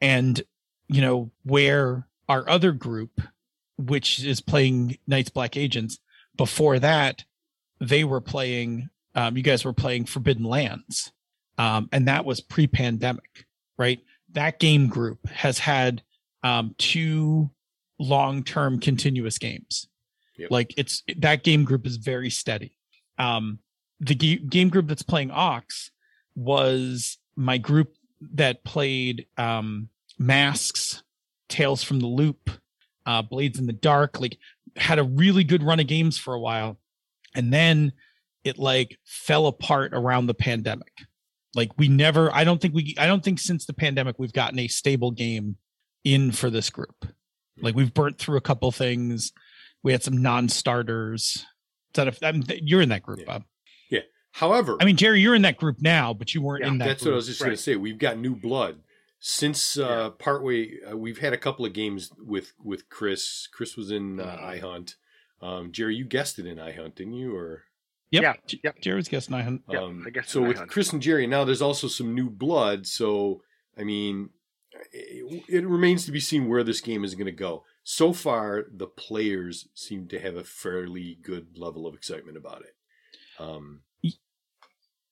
and, 0.00 0.42
you 0.88 1.00
know, 1.00 1.30
where 1.44 2.08
our 2.28 2.48
other 2.48 2.72
group, 2.72 3.20
which 3.76 4.24
is 4.24 4.40
playing 4.40 4.98
Night's 5.06 5.30
Black 5.30 5.56
Agents, 5.56 5.98
before 6.36 6.78
that, 6.78 7.24
they 7.80 8.04
were 8.04 8.20
playing, 8.20 8.88
um, 9.14 9.36
you 9.36 9.42
guys 9.42 9.64
were 9.64 9.72
playing 9.72 10.06
Forbidden 10.06 10.44
Lands. 10.44 11.12
Um, 11.58 11.88
and 11.92 12.08
that 12.08 12.24
was 12.24 12.40
pre 12.40 12.66
pandemic, 12.66 13.44
right? 13.76 14.00
That 14.32 14.58
game 14.58 14.88
group 14.88 15.26
has 15.28 15.58
had 15.58 16.02
um, 16.42 16.74
two 16.78 17.50
long 17.98 18.42
term 18.42 18.80
continuous 18.80 19.36
games. 19.36 19.86
Yep. 20.38 20.50
Like 20.50 20.74
it's 20.78 21.02
that 21.18 21.42
game 21.42 21.64
group 21.64 21.86
is 21.86 21.96
very 21.96 22.30
steady. 22.30 22.72
Um, 23.18 23.58
the 24.00 24.14
ga- 24.14 24.38
game 24.38 24.68
group 24.68 24.86
that's 24.88 25.02
playing 25.02 25.30
Ox 25.30 25.90
was 26.34 27.18
my 27.36 27.58
group 27.58 27.94
that 28.34 28.64
played 28.64 29.26
um, 29.36 29.88
Masks, 30.18 31.02
Tales 31.48 31.82
from 31.82 32.00
the 32.00 32.06
Loop, 32.06 32.50
uh, 33.06 33.22
Blades 33.22 33.58
in 33.58 33.66
the 33.66 33.72
Dark. 33.72 34.20
Like 34.20 34.38
had 34.76 34.98
a 34.98 35.04
really 35.04 35.44
good 35.44 35.62
run 35.62 35.80
of 35.80 35.86
games 35.86 36.16
for 36.18 36.34
a 36.34 36.40
while, 36.40 36.78
and 37.34 37.52
then 37.52 37.92
it 38.44 38.58
like 38.58 38.98
fell 39.04 39.46
apart 39.46 39.92
around 39.94 40.26
the 40.26 40.34
pandemic. 40.34 40.92
Like 41.54 41.70
we 41.76 41.88
never, 41.88 42.32
I 42.32 42.44
don't 42.44 42.60
think 42.60 42.74
we, 42.74 42.94
I 42.98 43.06
don't 43.06 43.24
think 43.24 43.38
since 43.40 43.66
the 43.66 43.72
pandemic 43.72 44.18
we've 44.18 44.32
gotten 44.32 44.58
a 44.60 44.68
stable 44.68 45.10
game 45.10 45.56
in 46.04 46.30
for 46.32 46.48
this 46.48 46.70
group. 46.70 47.06
Like 47.60 47.74
we've 47.74 47.92
burnt 47.92 48.18
through 48.18 48.38
a 48.38 48.40
couple 48.40 48.70
things. 48.72 49.32
We 49.82 49.92
had 49.92 50.02
some 50.02 50.22
non-starters. 50.22 51.22
Is 51.22 51.46
that 51.94 52.08
if 52.08 52.22
I 52.22 52.32
mean, 52.32 52.44
you're 52.62 52.80
in 52.80 52.88
that 52.90 53.02
group, 53.02 53.18
Yeah. 53.20 53.24
Bob? 53.26 53.44
However, 54.32 54.76
I 54.80 54.84
mean, 54.84 54.96
Jerry, 54.96 55.20
you're 55.20 55.34
in 55.34 55.42
that 55.42 55.56
group 55.56 55.80
now, 55.80 56.14
but 56.14 56.34
you 56.34 56.42
weren't 56.42 56.62
Yeah, 56.64 56.68
in 56.70 56.78
that. 56.78 56.84
that's 56.86 57.02
group. 57.02 57.12
what 57.12 57.14
I 57.14 57.16
was 57.16 57.26
just 57.26 57.40
going 57.40 57.50
to 57.52 57.56
say. 57.56 57.76
We've 57.76 57.98
got 57.98 58.18
new 58.18 58.36
blood 58.36 58.82
since 59.18 59.76
uh, 59.76 59.82
Yeah. 59.82 60.10
partway. 60.18 60.78
Uh, 60.90 60.96
we've 60.96 61.18
had 61.18 61.32
a 61.32 61.38
couple 61.38 61.64
of 61.66 61.72
games 61.72 62.10
with 62.18 62.52
with 62.62 62.88
Chris. 62.88 63.48
Chris 63.52 63.76
was 63.76 63.90
in 63.90 64.20
uh, 64.20 64.24
Mhm. 64.40 64.60
iHunt. 64.60 64.94
Um, 65.42 65.72
Jerry, 65.72 65.96
you 65.96 66.04
guessed 66.04 66.38
it 66.38 66.46
in 66.46 66.58
iHunt, 66.58 66.94
didn't 66.96 67.14
you? 67.14 67.34
Or 67.34 67.64
Yep. 68.12 68.22
Yeah, 68.22 68.34
J- 68.46 68.60
yep. 68.64 68.80
Jerry's 68.80 69.08
guessing 69.08 69.34
I 69.34 69.42
hadn't. 69.42 69.62
Yeah, 69.70 69.82
um, 69.82 70.02
I 70.06 70.10
guess 70.10 70.30
so 70.30 70.42
in 70.42 70.48
with 70.48 70.58
iHunt. 70.58 70.68
Chris 70.68 70.92
and 70.92 71.00
Jerry. 71.02 71.26
Now 71.26 71.44
there's 71.44 71.62
also 71.62 71.86
some 71.88 72.14
new 72.14 72.28
blood. 72.30 72.86
So 72.86 73.42
I 73.76 73.84
mean, 73.84 74.30
it, 74.92 75.44
it 75.48 75.66
remains 75.66 76.04
to 76.06 76.12
be 76.12 76.20
seen 76.20 76.48
where 76.48 76.62
this 76.64 76.80
game 76.80 77.04
is 77.04 77.14
going 77.14 77.26
to 77.26 77.32
go. 77.32 77.64
So 77.82 78.12
far, 78.12 78.66
the 78.70 78.86
players 78.86 79.68
seem 79.74 80.06
to 80.08 80.18
have 80.20 80.36
a 80.36 80.44
fairly 80.44 81.18
good 81.22 81.56
level 81.56 81.86
of 81.86 81.94
excitement 81.94 82.36
about 82.36 82.62
it. 82.62 82.76
Um, 83.38 83.82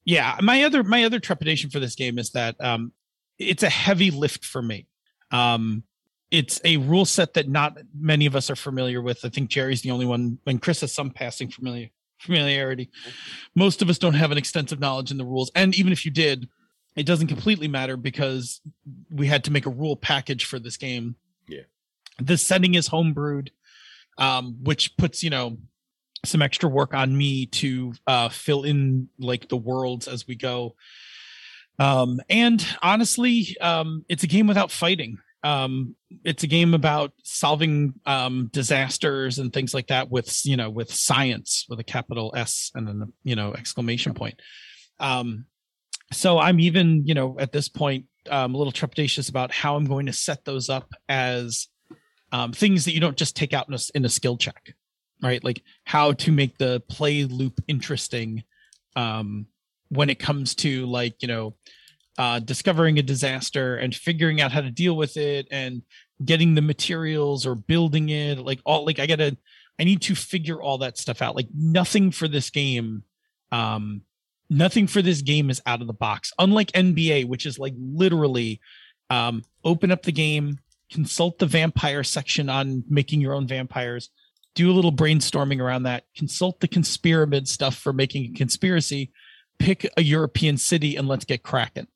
yeah 0.09 0.39
my 0.41 0.65
other 0.65 0.83
my 0.83 1.05
other 1.05 1.21
trepidation 1.21 1.69
for 1.69 1.81
this 1.81 1.95
game 1.95 2.19
is 2.19 2.31
that 2.31 2.57
um 2.61 2.93
it's 3.39 3.63
a 3.63 3.69
heavy 3.69 4.11
lift 4.11 4.45
for 4.45 4.63
me. 4.63 4.87
Um 5.31 5.85
it's 6.31 6.61
a 6.65 6.79
rule 6.79 7.05
set 7.05 7.35
that 7.35 7.49
not 7.49 7.79
many 7.99 8.27
of 8.27 8.35
us 8.35 8.51
are 8.51 8.57
familiar 8.57 9.03
with. 9.03 9.25
I 9.25 9.29
think 9.29 9.51
jerry's 9.51 9.83
the 9.83 9.91
only 9.91 10.07
one 10.07 10.39
and 10.47 10.63
chris 10.63 10.81
has 10.81 10.95
some 10.95 11.11
passing 11.11 11.51
familiar 11.51 11.91
familiarity 12.19 12.91
most 13.55 13.81
of 13.81 13.89
us 13.89 13.99
don't 13.99 14.15
have 14.15 14.33
an 14.33 14.39
extensive 14.39 14.81
knowledge 14.81 15.13
in 15.13 15.19
the 15.19 15.25
rules. 15.25 15.53
And 15.55 15.73
even 15.79 15.93
if 15.93 16.05
you 16.05 16.11
did 16.11 16.49
it 16.97 17.05
doesn't 17.07 17.29
completely 17.29 17.69
matter 17.69 17.97
because 17.97 18.61
we 19.11 19.27
had 19.29 19.45
to 19.45 19.53
make 19.53 19.67
a 19.67 19.71
rule 19.71 19.95
package 19.95 20.47
for 20.47 20.59
this 20.59 20.77
game. 20.79 21.15
Yeah. 21.47 21.67
the 22.19 22.39
setting 22.39 22.75
is 22.77 22.89
homebrewed 22.89 23.51
um 24.17 24.57
which 24.63 24.97
puts 24.97 25.23
you 25.23 25.31
know 25.31 25.59
some 26.25 26.43
extra 26.43 26.69
work 26.69 26.95
on 26.95 27.17
me 27.17 27.47
to 27.47 27.93
uh 28.07 28.29
fill 28.29 28.65
in 28.65 29.09
like 29.19 29.49
the 29.49 29.57
worlds 29.57 30.09
as 30.09 30.27
we 30.27 30.35
go. 30.35 30.75
Um 31.79 32.21
and 32.29 32.65
honestly 32.83 33.57
um 33.61 34.05
it's 34.09 34.25
a 34.25 34.29
game 34.29 34.47
without 34.47 34.71
fighting. 34.71 35.19
Um, 35.45 35.95
it's 36.25 36.43
a 36.43 36.49
game 36.49 36.75
about 36.75 37.13
solving 37.23 37.95
um, 38.07 38.51
disasters 38.53 39.39
and 39.39 39.53
things 39.53 39.73
like 39.73 39.87
that 39.87 40.11
with 40.11 40.45
you 40.45 40.57
know 40.57 40.69
with 40.69 40.93
science 40.93 41.65
with 41.69 41.79
a 41.79 41.85
capital 41.85 42.33
S 42.37 42.71
and 42.75 42.89
then 42.89 43.13
you 43.23 43.37
know 43.37 43.55
exclamation 43.55 44.15
point. 44.15 44.41
Um, 44.99 45.47
so 46.13 46.39
I'm 46.39 46.59
even 46.61 47.07
you 47.07 47.15
know 47.15 47.37
at 47.39 47.53
this 47.53 47.69
point 47.69 48.07
um, 48.31 48.55
a 48.55 48.59
little 48.59 48.73
trepidatious 48.73 49.31
about 49.31 49.53
how 49.53 49.77
I'm 49.77 49.85
going 49.85 50.07
to 50.07 50.13
set 50.13 50.45
those 50.45 50.69
up 50.69 50.93
as 51.09 51.69
um, 52.33 52.53
things 52.53 52.85
that 52.85 52.93
you 52.93 53.01
don't 53.01 53.17
just 53.17 53.37
take 53.37 53.53
out 53.53 53.69
in 53.69 53.75
a, 53.75 53.79
in 53.95 54.05
a 54.05 54.09
skill 54.09 54.37
check, 54.37 54.75
right? 55.23 55.43
Like 55.43 55.63
how 55.85 56.13
to 56.13 56.33
make 56.33 56.59
the 56.59 56.83
play 56.89 57.25
loop 57.25 57.61
interesting 57.69 58.45
um, 58.97 59.47
when 59.89 60.11
it 60.11 60.19
comes 60.19 60.55
to 60.57 60.87
like 60.87 61.23
you 61.23 61.29
know 61.29 61.55
uh, 62.19 62.41
discovering 62.41 62.99
a 62.99 63.03
disaster 63.03 63.77
and 63.77 63.95
figuring 63.95 64.41
out 64.41 64.53
how 64.53 64.61
to 64.61 64.71
deal 64.71 64.97
with 64.97 65.17
it 65.17 65.47
and 65.51 65.83
getting 66.25 66.55
the 66.55 66.63
materials 66.63 67.47
or 67.47 67.55
building 67.55 68.09
it 68.09 68.39
like 68.39 68.61
all 68.65 68.85
like 68.85 68.99
i 68.99 69.07
gotta 69.07 69.37
i 69.79 69.85
need 69.85 70.03
to 70.03 70.17
figure 70.17 70.61
all 70.61 70.79
that 70.79 70.99
stuff 70.99 71.23
out 71.23 71.37
like 71.37 71.47
nothing 71.55 72.11
for 72.11 72.27
this 72.27 72.51
game 72.51 73.05
um 73.53 74.03
nothing 74.51 74.89
for 74.89 75.01
this 75.01 75.23
game 75.23 75.49
is 75.49 75.63
out 75.65 75.81
of 75.81 75.87
the 75.87 75.93
box 75.93 76.33
unlike 76.41 76.73
nba 76.73 77.25
which 77.25 77.47
is 77.47 77.57
like 77.57 77.75
literally 77.79 78.61
um 79.11 79.45
open 79.65 79.93
up 79.93 80.03
the 80.03 80.11
game 80.11 80.59
consult 80.91 81.39
the 81.39 81.47
vampire 81.47 82.03
section 82.03 82.49
on 82.49 82.83
making 82.89 83.21
your 83.21 83.35
own 83.35 83.47
vampires 83.47 84.11
do 84.59 84.69
a 84.73 84.75
little 84.75 84.91
brainstorming 84.93 85.61
around 85.61 85.85
that 85.85 86.03
consult 86.17 86.59
the 86.59 86.67
Conspyramid 86.67 87.47
stuff 87.47 87.77
for 87.77 87.93
making 87.93 88.25
a 88.25 88.35
conspiracy 88.37 89.13
pick 89.61 89.89
a 89.97 90.03
european 90.03 90.57
city 90.57 90.97
and 90.97 91.07
let's 91.07 91.25
get 91.25 91.43
cracking 91.45 91.87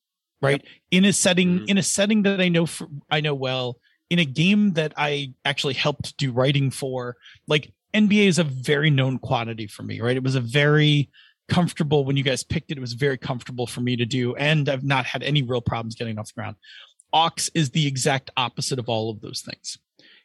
right? 0.40 0.64
In 0.90 1.05
a 1.05 1.12
setting 1.12 1.60
Mhm. 1.60 1.68
in 1.70 1.78
a 1.78 1.82
setting 1.82 2.22
that 2.22 2.40
i 2.40 2.48
know 2.48 2.66
for, 2.66 2.86
i 3.10 3.20
know 3.20 3.34
well 3.34 3.78
in 4.10 4.20
a 4.20 4.24
game 4.24 4.74
that 4.74 4.93
i 4.97 5.32
actually 5.44 5.74
helped 5.74 6.16
do 6.16 6.30
writing 6.30 6.70
for 6.70 7.16
like 7.48 7.72
nba 7.94 8.26
is 8.28 8.39
a 8.39 8.44
very 8.44 8.90
known 8.90 9.18
quantity 9.18 9.66
for 9.66 9.82
me 9.82 10.01
right? 10.01 10.16
It 10.16 10.22
was 10.22 10.36
a 10.36 10.40
very 10.40 11.10
comfortable 11.48 12.05
when 12.05 12.16
you 12.16 12.22
guys 12.22 12.44
picked 12.44 12.70
it 12.70 12.78
it 12.78 12.80
was 12.80 12.93
very 12.93 13.18
comfortable 13.18 13.66
for 13.66 13.80
me 13.80 13.97
to 13.97 14.06
do 14.06 14.36
and 14.36 14.68
i've 14.68 14.84
not 14.84 15.05
had 15.05 15.22
any 15.24 15.43
real 15.43 15.60
problems 15.60 15.97
getting 15.97 16.16
off 16.18 16.28
the 16.28 16.34
ground. 16.40 16.56
Ox 17.12 17.51
is 17.55 17.70
the 17.70 17.86
exact 17.86 18.30
opposite 18.36 18.78
of 18.78 18.89
all 18.89 19.10
of 19.10 19.20
those 19.20 19.40
things 19.43 19.78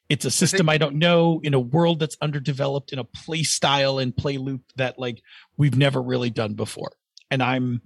it's 0.09 0.25
a 0.25 0.31
system 0.31 0.69
i 0.69 0.77
don't 0.77 0.95
know 0.95 1.39
in 1.43 1.53
a 1.53 1.59
world 1.59 1.99
that's 1.99 2.17
underdeveloped 2.21 2.93
in 2.93 2.99
a 2.99 3.03
play 3.03 3.43
style 3.43 3.99
and 3.99 4.15
play 4.15 4.37
loop 4.37 4.61
that 4.75 4.97
like 4.97 5.21
we've 5.57 5.77
never 5.77 6.01
really 6.01 6.29
done 6.29 6.53
before 6.53 6.91
and 7.29 7.43
i'm 7.43 7.81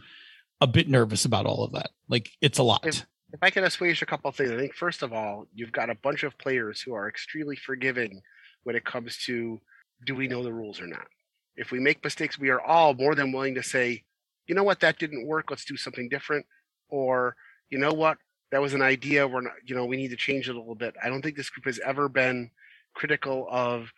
a 0.61 0.67
bit 0.67 0.87
nervous 0.87 1.25
about 1.25 1.45
all 1.47 1.63
of 1.63 1.73
that. 1.73 1.89
Like 2.07 2.29
it's 2.39 2.59
a 2.59 2.63
lot. 2.63 2.85
If- 2.85 3.05
if 3.33 3.41
I 3.41 3.49
can 3.49 3.63
assuage 3.63 4.01
a 4.01 4.05
couple 4.05 4.29
of 4.29 4.35
things, 4.35 4.51
I 4.51 4.57
think 4.57 4.75
first 4.75 5.03
of 5.03 5.13
all, 5.13 5.47
you've 5.53 5.71
got 5.71 5.89
a 5.89 5.95
bunch 5.95 6.23
of 6.23 6.37
players 6.37 6.81
who 6.81 6.93
are 6.93 7.07
extremely 7.07 7.55
forgiving 7.55 8.21
when 8.63 8.75
it 8.75 8.83
comes 8.83 9.17
to 9.19 9.61
do 10.05 10.15
we 10.15 10.27
know 10.27 10.43
the 10.43 10.51
rules 10.51 10.81
or 10.81 10.87
not. 10.87 11.07
If 11.55 11.71
we 11.71 11.79
make 11.79 12.03
mistakes, 12.03 12.37
we 12.37 12.49
are 12.49 12.59
all 12.59 12.93
more 12.93 13.15
than 13.15 13.31
willing 13.31 13.55
to 13.55 13.63
say, 13.63 14.03
you 14.47 14.53
know 14.53 14.63
what, 14.65 14.81
that 14.81 14.99
didn't 14.99 15.27
work. 15.27 15.49
Let's 15.49 15.63
do 15.63 15.77
something 15.77 16.09
different. 16.09 16.45
Or 16.89 17.37
you 17.69 17.77
know 17.77 17.93
what, 17.93 18.17
that 18.51 18.61
was 18.61 18.73
an 18.73 18.81
idea. 18.81 19.27
We're 19.27 19.41
not, 19.41 19.53
you 19.65 19.75
know, 19.75 19.85
we 19.85 19.97
need 19.97 20.09
to 20.09 20.17
change 20.17 20.49
it 20.49 20.55
a 20.55 20.59
little 20.59 20.75
bit. 20.75 20.95
I 21.01 21.09
don't 21.09 21.21
think 21.21 21.37
this 21.37 21.49
group 21.49 21.65
has 21.65 21.79
ever 21.79 22.09
been 22.09 22.51
critical 22.93 23.47
of 23.49 23.91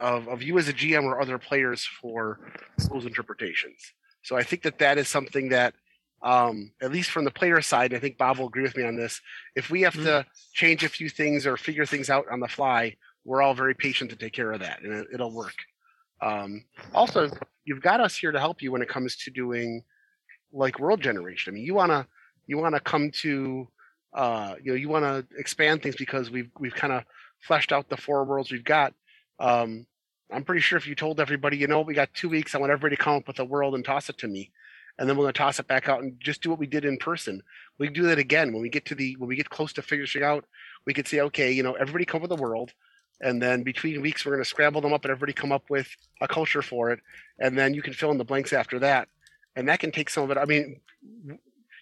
of 0.00 0.28
of 0.28 0.42
you 0.42 0.58
as 0.58 0.68
a 0.68 0.72
GM 0.72 1.04
or 1.04 1.20
other 1.20 1.38
players 1.38 1.84
for 1.84 2.38
those 2.90 3.06
interpretations. 3.06 3.92
So 4.22 4.36
I 4.36 4.42
think 4.42 4.62
that 4.62 4.78
that 4.78 4.98
is 4.98 5.08
something 5.08 5.48
that 5.50 5.74
um, 6.22 6.72
at 6.82 6.92
least 6.92 7.10
from 7.10 7.24
the 7.24 7.30
player 7.30 7.60
side, 7.62 7.94
I 7.94 7.98
think 7.98 8.18
Bob 8.18 8.38
will 8.38 8.48
agree 8.48 8.62
with 8.62 8.76
me 8.76 8.84
on 8.84 8.96
this. 8.96 9.20
If 9.54 9.70
we 9.70 9.82
have 9.82 9.94
to 9.94 10.26
change 10.52 10.82
a 10.82 10.88
few 10.88 11.08
things 11.08 11.46
or 11.46 11.56
figure 11.56 11.86
things 11.86 12.10
out 12.10 12.26
on 12.30 12.40
the 12.40 12.48
fly, 12.48 12.96
we're 13.24 13.42
all 13.42 13.54
very 13.54 13.74
patient 13.74 14.10
to 14.10 14.16
take 14.16 14.32
care 14.32 14.52
of 14.52 14.60
that, 14.60 14.82
and 14.82 14.92
it, 14.92 15.06
it'll 15.14 15.32
work. 15.32 15.54
Um, 16.20 16.64
also, 16.92 17.30
you've 17.64 17.82
got 17.82 18.00
us 18.00 18.16
here 18.16 18.32
to 18.32 18.40
help 18.40 18.62
you 18.62 18.72
when 18.72 18.82
it 18.82 18.88
comes 18.88 19.16
to 19.16 19.30
doing 19.30 19.82
like 20.52 20.80
world 20.80 21.00
generation. 21.00 21.52
I 21.52 21.54
mean, 21.54 21.64
you 21.64 21.74
wanna 21.74 22.06
you 22.46 22.58
wanna 22.58 22.80
come 22.80 23.10
to 23.22 23.68
uh, 24.18 24.54
you 24.62 24.72
know 24.72 24.76
you 24.76 24.88
want 24.88 25.04
to 25.04 25.26
expand 25.38 25.82
things 25.82 25.96
because 25.96 26.30
we've 26.30 26.50
we've 26.58 26.74
kind 26.74 26.92
of 26.92 27.04
fleshed 27.40 27.72
out 27.72 27.88
the 27.88 27.96
four 27.96 28.24
worlds 28.24 28.52
we've 28.52 28.64
got. 28.64 28.92
Um, 29.38 29.86
I'm 30.30 30.44
pretty 30.44 30.60
sure 30.60 30.76
if 30.76 30.86
you 30.86 30.94
told 30.94 31.20
everybody, 31.20 31.56
you 31.56 31.68
know, 31.68 31.80
we 31.80 31.94
got 31.94 32.12
two 32.12 32.28
weeks, 32.28 32.54
I 32.54 32.58
want 32.58 32.70
everybody 32.70 32.96
to 32.96 33.02
come 33.02 33.14
up 33.14 33.28
with 33.28 33.38
a 33.38 33.44
world 33.44 33.74
and 33.74 33.84
toss 33.84 34.10
it 34.10 34.18
to 34.18 34.28
me 34.28 34.50
and 34.98 35.08
then 35.08 35.16
we're 35.16 35.24
going 35.24 35.32
to 35.32 35.38
toss 35.38 35.60
it 35.60 35.68
back 35.68 35.88
out 35.88 36.02
and 36.02 36.18
just 36.18 36.42
do 36.42 36.50
what 36.50 36.58
we 36.58 36.66
did 36.66 36.84
in 36.84 36.96
person. 36.98 37.42
We 37.78 37.88
do 37.88 38.02
that 38.04 38.18
again 38.18 38.52
when 38.52 38.60
we 38.60 38.68
get 38.68 38.84
to 38.86 38.94
the 38.94 39.16
when 39.18 39.28
we 39.28 39.36
get 39.36 39.48
close 39.48 39.72
to 39.74 39.82
figuring 39.82 40.24
out. 40.24 40.44
We 40.86 40.94
could 40.94 41.06
say, 41.06 41.20
okay, 41.20 41.52
you 41.52 41.62
know, 41.62 41.74
everybody 41.74 42.04
come 42.04 42.18
up 42.18 42.30
with 42.30 42.38
a 42.38 42.42
world, 42.42 42.72
and 43.20 43.40
then 43.40 43.62
between 43.62 44.00
weeks 44.02 44.24
we're 44.24 44.32
going 44.32 44.44
to 44.44 44.48
scramble 44.48 44.80
them 44.80 44.92
up 44.92 45.04
and 45.04 45.12
everybody 45.12 45.32
come 45.32 45.52
up 45.52 45.70
with 45.70 45.88
a 46.20 46.26
culture 46.26 46.62
for 46.62 46.90
it, 46.90 47.00
and 47.38 47.56
then 47.56 47.74
you 47.74 47.82
can 47.82 47.92
fill 47.92 48.10
in 48.10 48.18
the 48.18 48.24
blanks 48.24 48.52
after 48.52 48.80
that, 48.80 49.08
and 49.54 49.68
that 49.68 49.78
can 49.78 49.92
take 49.92 50.10
some 50.10 50.24
of 50.24 50.30
it. 50.32 50.38
I 50.38 50.44
mean, 50.44 50.80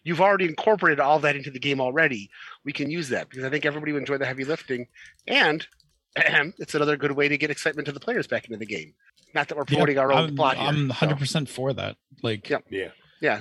you've 0.06 0.20
already 0.20 0.44
incorporated 0.46 1.00
all 1.00 1.18
that 1.18 1.34
into 1.36 1.50
the 1.50 1.58
game 1.58 1.80
already. 1.80 2.30
We 2.64 2.72
can 2.72 2.88
use 2.90 3.08
that 3.08 3.28
because 3.28 3.44
I 3.44 3.50
think 3.50 3.66
everybody 3.66 3.92
will 3.92 3.98
enjoy 3.98 4.18
the 4.18 4.26
heavy 4.26 4.44
lifting, 4.44 4.86
and 5.26 5.66
it's 6.16 6.74
another 6.74 6.96
good 6.96 7.12
way 7.12 7.28
to 7.28 7.36
get 7.36 7.50
excitement 7.50 7.86
to 7.86 7.92
the 7.92 8.00
players 8.00 8.26
back 8.26 8.44
into 8.46 8.56
the 8.56 8.66
game. 8.66 8.94
Not 9.34 9.48
that 9.48 9.56
we're 9.56 9.64
Yeah, 9.68 9.74
promoting 9.76 9.98
our 9.98 10.12
own 10.12 10.28
I'm, 10.30 10.36
plot 10.36 10.56
here. 10.56 10.68
I'm 10.68 10.88
so. 10.90 10.94
100% 10.94 11.48
for 11.48 11.72
that. 11.74 11.96
Like, 12.22 12.48
Yep. 12.48 12.64
Yeah. 12.70 13.40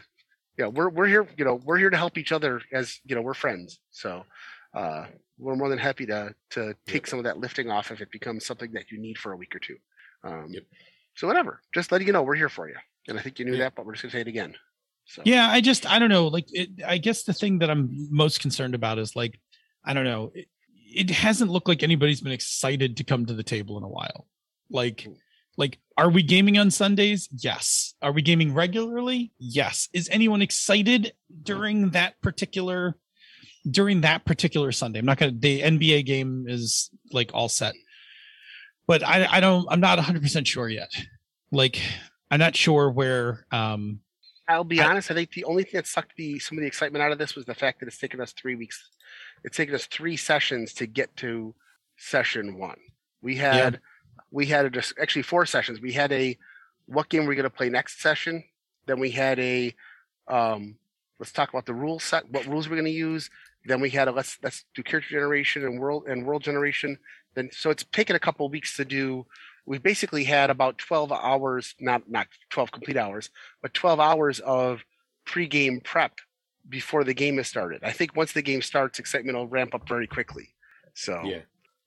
yeah, 0.57 0.67
we're 0.67 0.89
we're 0.89 1.07
here, 1.07 1.27
you 1.37 1.45
know, 1.45 1.55
we're 1.63 1.77
here 1.77 1.89
to 1.91 1.97
help 1.97 2.17
each 2.17 2.31
other 2.31 2.61
as 2.73 2.99
you 3.05 3.15
know, 3.15 3.21
we're 3.21 3.33
friends. 3.35 3.79
So 3.91 4.25
uh 4.73 5.05
we're 5.37 5.55
more 5.55 5.69
than 5.69 5.77
happy 5.77 6.05
to 6.07 6.33
to 6.51 6.75
take 6.87 7.05
some 7.07 7.19
of 7.19 7.25
that 7.25 7.37
lifting 7.37 7.69
off 7.69 7.91
if 7.91 8.01
it 8.01 8.09
becomes 8.11 8.45
something 8.45 8.71
that 8.73 8.89
you 8.91 8.97
need 8.99 9.17
for 9.17 9.31
a 9.33 9.37
week 9.37 9.55
or 9.55 9.59
two. 9.59 9.77
Um 10.23 10.47
Yep. 10.49 10.63
so 11.15 11.27
whatever. 11.27 11.61
Just 11.73 11.91
letting 11.91 12.07
you 12.07 12.13
know 12.13 12.23
we're 12.23 12.35
here 12.35 12.49
for 12.49 12.67
you. 12.67 12.75
And 13.07 13.19
I 13.19 13.21
think 13.21 13.37
you 13.39 13.45
knew 13.45 13.53
Yeah. 13.53 13.65
that, 13.65 13.75
but 13.75 13.85
we're 13.85 13.93
just 13.93 14.03
gonna 14.03 14.11
say 14.13 14.21
it 14.21 14.27
again. 14.27 14.55
So 15.07 15.21
yeah, 15.25 15.49
I 15.49 15.61
just, 15.61 15.85
I 15.85 15.99
don't 15.99 16.09
know. 16.09 16.27
Like, 16.27 16.45
it, 16.51 16.69
I 16.85 16.97
guess 16.97 17.23
the 17.23 17.33
thing 17.33 17.59
that 17.59 17.69
I'm 17.69 18.07
most 18.11 18.39
concerned 18.39 18.75
about 18.75 18.97
is 18.97 19.15
like, 19.15 19.39
I 19.83 19.93
don't 19.93 20.05
know. 20.05 20.31
It, 20.33 20.47
it 20.95 21.09
hasn't 21.09 21.51
looked 21.51 21.67
like 21.67 21.83
anybody's 21.83 22.21
been 22.21 22.31
excited 22.31 22.97
to 22.97 23.03
come 23.03 23.25
to 23.25 23.33
the 23.33 23.43
table 23.43 23.77
in 23.77 23.83
a 23.83 23.87
while. 23.87 24.27
Like, 24.69 25.07
like, 25.57 25.79
are 25.97 26.09
we 26.09 26.23
gaming 26.23 26.57
on 26.57 26.71
Sundays? 26.71 27.29
Yes. 27.31 27.93
Are 28.01 28.11
we 28.11 28.21
gaming 28.21 28.53
regularly? 28.53 29.31
Yes. 29.37 29.89
Is 29.93 30.09
anyone 30.11 30.41
excited 30.41 31.13
during 31.43 31.91
that 31.91 32.21
particular 32.21 32.97
during 33.69 34.01
that 34.01 34.25
particular 34.25 34.71
Sunday? 34.71 34.99
I'm 34.99 35.05
not 35.05 35.17
gonna 35.17 35.33
the 35.37 35.61
NBA 35.61 36.05
game 36.05 36.45
is 36.47 36.89
like 37.11 37.31
all 37.33 37.49
set. 37.49 37.73
But 38.87 39.03
I 39.03 39.25
I 39.25 39.39
don't 39.39 39.67
I'm 39.69 39.79
not 39.79 39.97
100 39.97 40.21
percent 40.21 40.47
sure 40.47 40.69
yet. 40.69 40.91
Like 41.51 41.81
I'm 42.29 42.39
not 42.39 42.55
sure 42.55 42.89
where 42.91 43.45
um 43.51 43.99
I'll 44.47 44.63
be 44.63 44.81
I- 44.81 44.87
honest, 44.89 45.11
I 45.11 45.13
think 45.13 45.31
the 45.31 45.45
only 45.45 45.63
thing 45.63 45.73
that 45.73 45.87
sucked 45.87 46.15
the 46.17 46.39
some 46.39 46.57
of 46.57 46.61
the 46.61 46.67
excitement 46.67 47.03
out 47.03 47.11
of 47.11 47.17
this 47.17 47.35
was 47.35 47.45
the 47.45 47.55
fact 47.55 47.79
that 47.79 47.87
it's 47.87 47.97
taken 47.97 48.21
us 48.21 48.31
three 48.33 48.55
weeks. 48.55 48.89
It's 49.43 49.57
taken 49.57 49.75
us 49.75 49.85
three 49.85 50.17
sessions 50.17 50.73
to 50.73 50.85
get 50.85 51.15
to 51.17 51.53
session 51.97 52.57
one. 52.57 52.77
We 53.21 53.35
had 53.35 53.79
we 54.31 54.45
had 54.47 54.65
a, 54.65 54.69
just 54.69 54.93
actually 55.01 55.23
four 55.23 55.45
sessions. 55.45 55.79
We 55.79 55.93
had 55.93 56.11
a 56.11 56.37
what 56.87 57.09
game 57.09 57.25
we're 57.25 57.35
gonna 57.35 57.49
play 57.49 57.69
next 57.69 58.01
session. 58.01 58.43
Then 58.85 58.99
we 58.99 59.11
had 59.11 59.39
a 59.39 59.73
um 60.27 60.75
let's 61.19 61.31
talk 61.31 61.49
about 61.49 61.65
the 61.65 61.73
rules 61.73 62.03
set 62.03 62.29
what 62.29 62.45
rules 62.45 62.69
we're 62.69 62.75
gonna 62.75 62.89
use. 62.89 63.29
Then 63.65 63.81
we 63.81 63.89
had 63.89 64.07
a 64.07 64.11
let's 64.11 64.37
let's 64.43 64.65
do 64.75 64.83
character 64.83 65.09
generation 65.09 65.65
and 65.65 65.79
world 65.79 66.07
and 66.07 66.25
world 66.25 66.43
generation. 66.43 66.99
Then 67.33 67.49
so 67.51 67.69
it's 67.69 67.83
taken 67.91 68.15
a 68.15 68.19
couple 68.19 68.45
of 68.45 68.51
weeks 68.51 68.75
to 68.77 68.85
do 68.85 69.25
we 69.65 69.77
basically 69.77 70.23
had 70.23 70.49
about 70.49 70.77
12 70.77 71.11
hours 71.11 71.75
not 71.79 72.09
not 72.09 72.27
12 72.49 72.71
complete 72.71 72.97
hours 72.97 73.29
but 73.61 73.73
12 73.73 73.99
hours 73.99 74.39
of 74.41 74.83
pre-game 75.25 75.81
prep 75.81 76.19
before 76.67 77.03
the 77.03 77.13
game 77.13 77.37
has 77.37 77.47
started. 77.47 77.83
I 77.83 77.91
think 77.91 78.15
once 78.15 78.33
the 78.33 78.41
game 78.41 78.61
starts, 78.61 78.99
excitement 78.99 79.37
will 79.37 79.47
ramp 79.47 79.75
up 79.75 79.87
very 79.87 80.07
quickly. 80.07 80.55
So 80.95 81.13
Yeah. 81.19 81.41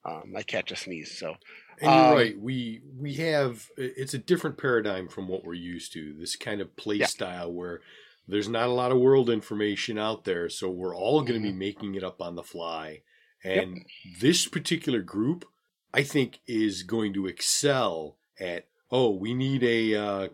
um, 0.05 0.31
my 0.31 0.43
cat 0.43 0.65
just 0.67 0.83
sneezed. 0.83 1.13
So 1.17 1.35
And 1.81 1.93
you're 1.93 2.05
Um, 2.13 2.17
right. 2.17 2.37
We 2.39 2.81
we 2.97 3.13
have 3.15 3.69
it's 3.77 4.13
a 4.13 4.17
different 4.19 4.57
paradigm 4.57 5.07
from 5.07 5.27
what 5.27 5.45
we're 5.45 5.53
used 5.53 5.93
to. 5.93 6.13
This 6.13 6.35
kind 6.35 6.61
of 6.61 6.75
play 6.75 6.99
Yeah. 6.99 7.07
style 7.07 7.51
where 7.53 7.81
there's 8.27 8.49
not 8.49 8.67
a 8.69 8.73
lot 8.73 8.91
of 8.91 8.99
world 8.99 9.29
information 9.29 9.97
out 9.97 10.23
there, 10.25 10.49
so 10.49 10.69
we're 10.69 10.95
all 10.95 11.21
going 11.21 11.35
to 11.35 11.39
Mm-hmm. 11.39 11.51
be 11.51 11.53
making 11.57 11.95
it 11.95 12.03
up 12.03 12.21
on 12.21 12.35
the 12.35 12.43
fly. 12.43 13.01
And 13.43 13.85
this 14.03 14.47
particular 14.47 15.01
group, 15.01 15.45
I 15.93 16.03
think, 16.03 16.39
is 16.47 16.83
going 16.83 17.13
to 17.13 17.27
excel 17.27 18.17
at. 18.39 18.65
Oh, 18.91 19.11
we 19.11 19.33
need 19.33 19.63
a 19.63 19.95
uh, 19.95 20.27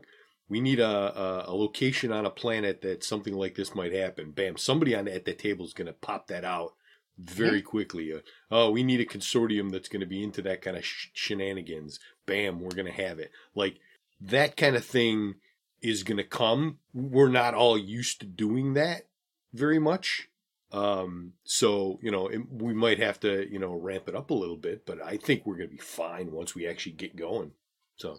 we 0.48 0.62
need 0.62 0.80
a, 0.80 0.86
a 0.88 1.46
a 1.48 1.56
location 1.56 2.12
on 2.12 2.26
a 2.26 2.30
planet 2.30 2.82
that 2.82 3.04
something 3.04 3.34
like 3.34 3.56
this 3.56 3.76
might 3.76 3.94
happen. 3.94 4.32
Bam! 4.32 4.58
Somebody 4.58 4.96
on 4.96 5.08
at 5.08 5.26
the 5.26 5.34
table 5.34 5.66
is 5.66 5.74
going 5.74 5.88
to 5.88 5.94
pop 5.94 6.28
that 6.28 6.46
out 6.46 6.74
very 7.18 7.62
quickly. 7.62 8.14
Uh, 8.14 8.20
oh, 8.52 8.72
we 8.72 8.84
need 8.84 9.00
a 9.00 9.06
consortium 9.06 9.72
that's 9.72 9.90
going 9.90 10.02
to 10.02 10.06
be 10.06 10.24
into 10.24 10.42
that 10.42 10.62
kind 10.62 10.78
of 10.78 10.86
sh- 10.86 11.10
shenanigans. 11.14 12.00
Bam, 12.26 12.60
we're 12.60 12.70
going 12.70 12.86
to 12.86 13.04
have 13.04 13.20
it. 13.20 13.32
Like 13.54 13.80
that 14.20 14.58
kind 14.58 14.76
of 14.76 14.86
thing 14.86 15.36
is 15.82 16.04
going 16.04 16.18
to 16.18 16.24
come. 16.24 16.80
We're 16.94 17.30
not 17.30 17.54
all 17.54 17.78
used 17.78 18.20
to 18.22 18.26
doing 18.26 18.74
that 18.74 19.08
very 19.54 19.80
much. 19.80 20.30
Um, 20.76 21.32
so 21.46 22.00
you 22.02 22.12
know, 22.12 22.28
it, 22.28 22.42
we 22.52 22.74
might 22.74 23.00
have 23.00 23.20
to 23.22 23.50
you 23.50 23.60
know 23.60 23.74
ramp 23.74 24.10
it 24.10 24.16
up 24.16 24.30
a 24.30 24.34
little 24.34 24.58
bit, 24.58 24.86
but 24.86 25.02
I 25.02 25.18
think 25.18 25.46
we're 25.46 25.56
going 25.56 25.70
to 25.70 25.76
be 25.76 25.82
fine 25.82 26.32
once 26.32 26.54
we 26.54 26.68
actually 26.68 26.94
get 26.94 27.16
going. 27.16 27.52
So 27.96 28.18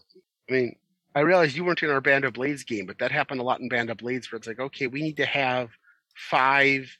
I 0.48 0.52
mean, 0.52 0.76
I 1.14 1.20
realized 1.20 1.56
you 1.56 1.64
weren't 1.64 1.82
in 1.82 1.90
our 1.90 2.00
Band 2.00 2.24
of 2.24 2.32
Blades 2.32 2.64
game, 2.64 2.86
but 2.86 2.98
that 2.98 3.12
happened 3.12 3.40
a 3.40 3.44
lot 3.44 3.60
in 3.60 3.68
Band 3.68 3.90
of 3.90 3.98
Blades 3.98 4.30
where 4.30 4.38
it's 4.38 4.46
like, 4.46 4.60
okay, 4.60 4.86
we 4.86 5.02
need 5.02 5.18
to 5.18 5.26
have 5.26 5.70
five, 6.14 6.90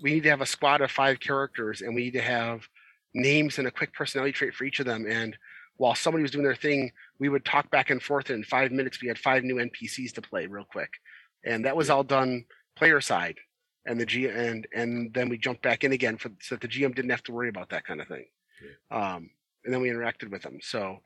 we 0.00 0.12
need 0.12 0.24
to 0.24 0.30
have 0.30 0.42
a 0.42 0.46
squad 0.46 0.82
of 0.82 0.90
five 0.90 1.20
characters 1.20 1.80
and 1.80 1.94
we 1.94 2.04
need 2.04 2.14
to 2.14 2.22
have 2.22 2.68
names 3.14 3.58
and 3.58 3.66
a 3.66 3.70
quick 3.70 3.94
personality 3.94 4.32
trait 4.32 4.54
for 4.54 4.64
each 4.64 4.80
of 4.80 4.86
them. 4.86 5.06
And 5.08 5.36
while 5.78 5.94
somebody 5.94 6.22
was 6.22 6.30
doing 6.30 6.44
their 6.44 6.54
thing, 6.54 6.92
we 7.18 7.28
would 7.28 7.44
talk 7.44 7.70
back 7.70 7.90
and 7.90 8.02
forth. 8.02 8.28
And 8.28 8.38
in 8.38 8.44
five 8.44 8.72
minutes, 8.72 9.00
we 9.00 9.08
had 9.08 9.18
five 9.18 9.44
new 9.44 9.56
NPCs 9.56 10.12
to 10.14 10.22
play 10.22 10.46
real 10.46 10.64
quick. 10.64 10.90
And 11.44 11.64
that 11.64 11.76
was 11.76 11.90
all 11.90 12.04
done 12.04 12.44
player 12.76 13.00
side. 13.00 13.36
And 13.86 14.00
the 14.00 14.06
G 14.06 14.26
and 14.26 14.66
and 14.74 15.12
then 15.14 15.28
we 15.28 15.38
jumped 15.38 15.62
back 15.62 15.84
in 15.84 15.92
again 15.92 16.16
for 16.16 16.30
so 16.40 16.56
that 16.56 16.62
the 16.62 16.68
GM 16.68 16.94
didn't 16.94 17.10
have 17.10 17.22
to 17.24 17.32
worry 17.32 17.48
about 17.48 17.70
that 17.70 17.84
kind 17.86 18.00
of 18.00 18.08
thing. 18.08 18.26
Um, 18.90 19.30
and 19.64 19.72
then 19.72 19.80
we 19.80 19.88
interacted 19.88 20.30
with 20.30 20.42
them. 20.42 20.58
So 20.60 20.98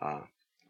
uh, 0.00 0.20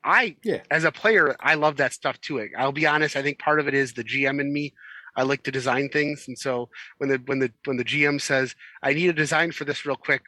I 0.04 0.36
Yeah. 0.42 0.62
as 0.70 0.84
a 0.84 0.92
player, 0.92 1.36
I 1.40 1.54
love 1.54 1.76
that 1.76 1.92
stuff 1.92 2.20
too. 2.20 2.48
I'll 2.56 2.72
be 2.72 2.86
honest, 2.86 3.16
I 3.16 3.22
think 3.22 3.38
part 3.38 3.60
of 3.60 3.68
it 3.68 3.74
is 3.74 3.92
the 3.92 4.04
GM 4.04 4.40
in 4.40 4.52
me. 4.52 4.72
I 5.16 5.22
like 5.22 5.42
to 5.44 5.50
design 5.50 5.88
things. 5.88 6.26
And 6.28 6.38
so 6.38 6.68
when 6.98 7.10
the 7.10 7.18
when 7.26 7.38
the 7.40 7.52
when 7.64 7.76
the 7.76 7.84
GM 7.84 8.20
says, 8.20 8.54
I 8.82 8.94
need 8.94 9.08
a 9.08 9.12
design 9.12 9.52
for 9.52 9.64
this 9.64 9.84
real 9.84 9.96
quick, 9.96 10.22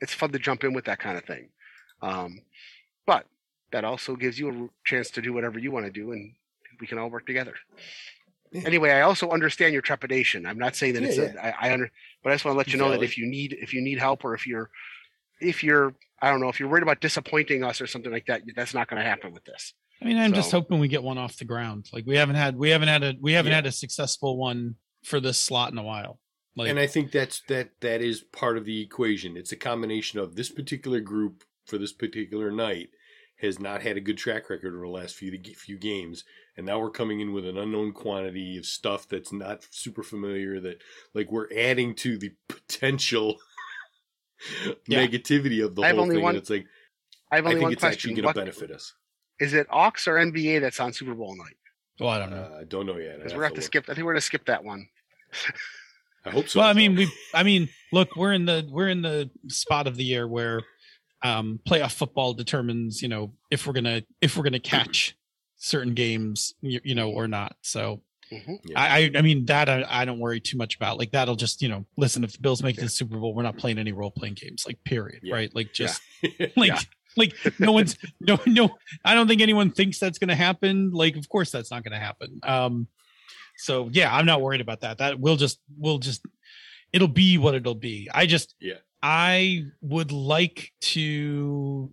it's 0.00 0.14
fun 0.14 0.32
to 0.32 0.38
jump 0.38 0.64
in 0.64 0.72
with 0.72 0.86
that 0.86 0.98
kind 0.98 1.16
of 1.18 1.24
thing. 1.24 1.50
Um, 2.02 2.40
but 3.06 3.26
that 3.70 3.84
also 3.84 4.16
gives 4.16 4.38
you 4.38 4.48
a 4.50 4.68
chance 4.84 5.10
to 5.10 5.22
do 5.22 5.32
whatever 5.32 5.58
you 5.58 5.70
want 5.70 5.86
to 5.86 5.92
do 5.92 6.12
and 6.12 6.32
we 6.80 6.86
can 6.86 6.98
all 6.98 7.10
work 7.10 7.26
together. 7.26 7.54
Yeah. 8.54 8.62
Anyway, 8.66 8.90
I 8.90 9.00
also 9.00 9.30
understand 9.30 9.72
your 9.72 9.82
trepidation. 9.82 10.46
I'm 10.46 10.58
not 10.58 10.76
saying 10.76 10.94
that 10.94 11.02
Yeah, 11.02 11.08
it's 11.08 11.18
a, 11.18 11.44
I, 11.44 11.68
I 11.68 11.72
under, 11.72 11.90
but 12.22 12.30
I 12.30 12.34
just 12.36 12.44
want 12.44 12.54
to 12.54 12.58
let 12.58 12.68
you 12.68 12.78
know 12.78 12.90
that 12.92 13.02
if 13.02 13.18
you 13.18 13.26
need 13.26 13.56
if 13.60 13.74
you 13.74 13.80
need 13.82 13.98
help 13.98 14.24
or 14.24 14.32
if 14.32 14.46
you're 14.46 14.70
if 15.40 15.64
you're 15.64 15.92
I 16.22 16.30
don't 16.30 16.40
know 16.40 16.48
if 16.48 16.60
you're 16.60 16.68
worried 16.68 16.84
about 16.84 17.00
disappointing 17.00 17.64
us 17.64 17.80
or 17.80 17.88
something 17.88 18.12
like 18.12 18.26
that, 18.26 18.42
that's 18.54 18.72
not 18.72 18.88
going 18.88 19.02
to 19.02 19.08
happen 19.08 19.32
with 19.32 19.44
this. 19.44 19.74
I 20.00 20.04
mean, 20.06 20.18
I'm 20.18 20.32
just 20.32 20.52
hoping 20.52 20.78
we 20.78 20.86
get 20.88 21.02
one 21.02 21.18
off 21.18 21.36
the 21.36 21.44
ground. 21.44 21.88
Like 21.92 22.06
we 22.06 22.16
haven't 22.16 22.36
had 22.36 22.56
we 22.56 22.70
haven't 22.70 22.88
had 22.88 23.02
a 23.02 23.14
we 23.20 23.32
haven't 23.32 23.50
Yeah. 23.50 23.56
had 23.56 23.66
a 23.66 23.72
successful 23.72 24.36
one 24.36 24.76
for 25.02 25.18
this 25.18 25.36
slot 25.38 25.72
in 25.72 25.78
a 25.78 25.82
while. 25.82 26.20
Like 26.56 26.70
and 26.70 26.78
I 26.78 26.86
think 26.86 27.10
that's 27.10 27.42
that 27.48 27.70
that 27.80 28.00
is 28.02 28.20
part 28.20 28.56
of 28.56 28.64
the 28.64 28.80
equation. 28.80 29.36
It's 29.36 29.50
a 29.50 29.56
combination 29.56 30.20
of 30.20 30.36
this 30.36 30.48
particular 30.48 31.00
group 31.00 31.42
for 31.66 31.76
this 31.78 31.92
particular 31.92 32.52
night 32.52 32.90
has 33.40 33.58
not 33.58 33.82
had 33.82 33.96
a 33.96 34.00
good 34.00 34.16
track 34.18 34.48
record 34.48 34.74
over 34.74 34.84
the 34.84 34.90
last 34.92 35.14
few 35.16 35.36
few 35.56 35.76
games, 35.78 36.24
and 36.56 36.64
now 36.66 36.78
we're 36.78 36.90
coming 36.90 37.20
in 37.20 37.32
with 37.32 37.46
an 37.46 37.58
unknown 37.58 37.92
quantity 37.92 38.56
of 38.58 38.64
stuff 38.66 39.08
that's 39.08 39.32
not 39.32 39.66
super 39.70 40.02
familiar. 40.02 40.60
That 40.60 40.82
like 41.14 41.30
we're 41.32 41.48
adding 41.56 41.94
to 41.96 42.16
the 42.18 42.32
potential 42.48 43.36
Yeah. 44.86 45.06
negativity 45.06 45.64
of 45.64 45.74
the 45.74 45.82
I 45.82 45.90
whole 45.90 46.00
only 46.02 46.16
thing. 46.16 46.22
one- 46.24 46.34
and 46.34 46.38
it's 46.42 46.50
like 46.50 46.66
I 47.30 47.36
have 47.36 47.46
I 47.46 47.50
think 47.50 47.62
one 47.62 47.72
it's 47.72 47.80
question. 47.80 48.10
actually 48.10 48.22
going 48.22 48.34
to 48.34 48.40
benefit 48.40 48.70
us. 48.70 48.92
Is 49.40 49.54
it 49.54 49.66
Ox 49.70 50.06
or 50.06 50.14
NBA 50.16 50.60
that's 50.60 50.78
on 50.80 50.92
Super 50.92 51.14
Bowl 51.14 51.34
night? 51.36 51.56
well, 51.98 52.10
I 52.10 52.18
don't 52.18 52.30
know. 52.30 52.50
Uh, 52.52 52.58
I 52.60 52.64
don't 52.64 52.86
know 52.86 52.96
yet. 52.98 53.16
Because 53.18 53.32
we're 53.32 53.38
gonna 53.38 53.46
have 53.46 53.52
to 53.54 53.60
look. 53.60 53.64
skip. 53.64 53.84
I 53.88 53.94
think 53.94 54.04
we're 54.04 54.12
gonna 54.12 54.20
skip 54.20 54.44
that 54.46 54.62
one. 54.64 54.86
I 56.26 56.30
hope 56.30 56.48
so. 56.48 56.60
well, 56.60 56.68
I 56.68 56.72
mean, 56.72 56.94
we 56.94 57.10
I 57.32 57.42
mean, 57.42 57.68
look, 57.92 58.16
we're 58.16 58.32
in 58.32 58.44
the 58.44 58.66
we're 58.70 58.88
in 58.88 59.02
the 59.02 59.30
spot 59.48 59.86
of 59.86 59.96
the 59.96 60.04
year 60.04 60.26
where 60.28 60.62
um 61.24 61.58
playoff 61.66 61.92
football 61.94 62.34
determines, 62.34 63.02
you 63.02 63.08
know, 63.08 63.32
if 63.50 63.66
we're 63.66 63.72
gonna 63.72 64.02
if 64.20 64.36
we're 64.36 64.44
gonna 64.44 64.60
catch 64.60 65.16
certain 65.56 65.94
games, 65.94 66.54
you, 66.60 66.80
you 66.84 66.94
know, 66.94 67.10
or 67.10 67.26
not. 67.26 67.56
So 67.62 68.02
Mhm. 68.32 68.58
Yeah. 68.64 68.80
I, 68.80 68.98
I 68.98 69.10
I 69.16 69.22
mean 69.22 69.44
that 69.46 69.68
I, 69.68 69.84
I 69.88 70.04
don't 70.06 70.18
worry 70.18 70.40
too 70.40 70.56
much 70.56 70.76
about. 70.76 70.98
Like 70.98 71.10
that'll 71.12 71.36
just 71.36 71.60
you 71.62 71.68
know 71.68 71.84
listen 71.96 72.24
if 72.24 72.32
the 72.32 72.38
Bills 72.40 72.62
make 72.62 72.76
it 72.76 72.80
to 72.80 72.86
the 72.86 72.90
Super 72.90 73.18
Bowl, 73.18 73.34
we're 73.34 73.42
not 73.42 73.56
playing 73.58 73.78
any 73.78 73.92
role 73.92 74.10
playing 74.10 74.34
games. 74.34 74.64
Like 74.66 74.82
period, 74.84 75.20
Yeah. 75.22 75.34
right? 75.34 75.54
Like 75.54 75.78
Yeah. 75.78 75.86
just 75.86 76.02
like 76.56 76.68
Yeah. 76.68 76.80
like 77.16 77.34
no 77.58 77.72
one's 77.72 77.96
no 78.20 78.38
no. 78.46 78.76
I 79.04 79.14
don't 79.14 79.28
think 79.28 79.40
anyone 79.42 79.70
thinks 79.72 79.98
that's 79.98 80.18
going 80.18 80.28
to 80.30 80.34
happen. 80.34 80.90
Like 80.90 81.16
of 81.16 81.28
course 81.28 81.50
that's 81.50 81.70
not 81.70 81.84
going 81.84 81.92
to 81.92 81.98
happen. 82.04 82.40
Um, 82.42 82.88
so 83.56 83.88
yeah, 83.92 84.14
I'm 84.14 84.26
not 84.26 84.40
worried 84.42 84.60
about 84.62 84.80
that. 84.80 84.98
That 84.98 85.20
we'll 85.20 85.36
just 85.36 85.60
we'll 85.78 85.98
just 85.98 86.22
it'll 86.92 87.08
be 87.08 87.38
what 87.38 87.54
it'll 87.54 87.74
be. 87.74 88.08
I 88.12 88.26
just 88.26 88.54
Yeah. 88.60 88.74
I 89.04 89.66
would 89.82 90.12
like 90.12 90.72
to 90.80 91.92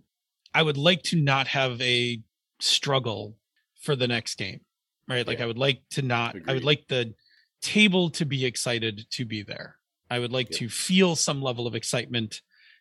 I 0.54 0.62
would 0.62 0.78
like 0.78 1.02
to 1.04 1.16
not 1.16 1.46
have 1.48 1.78
a 1.82 2.22
struggle 2.58 3.36
for 3.82 3.94
the 3.94 4.08
next 4.08 4.36
game. 4.36 4.62
Right? 5.06 5.26
Like 5.26 5.38
Yeah. 5.38 5.44
I 5.44 5.46
would 5.46 5.58
like 5.58 5.82
to 5.90 6.02
not 6.02 6.36
I 6.48 6.54
would 6.54 6.64
like 6.64 6.88
the 6.88 7.12
table 7.60 8.08
to 8.10 8.24
be 8.24 8.46
excited 8.46 9.06
to 9.10 9.26
be 9.26 9.42
there. 9.42 9.76
I 10.10 10.20
would 10.20 10.32
like 10.32 10.48
to 10.50 10.68
feel 10.70 11.14
some 11.14 11.42
level 11.42 11.66
of 11.66 11.74
excitement 11.74 12.40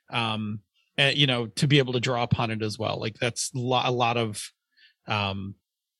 um 0.09 0.59
and 0.97 1.17
you 1.17 1.27
know 1.27 1.47
to 1.47 1.67
be 1.67 1.77
able 1.79 1.93
to 1.93 1.99
draw 1.99 2.23
upon 2.23 2.51
it 2.51 2.61
as 2.61 2.79
well. 2.79 2.99
Like 2.99 3.15
that's 3.19 3.51
a 3.53 3.59
lot, 3.59 3.85
a 3.85 3.91
lot 3.91 4.15
of 4.15 4.49
um 5.07 5.55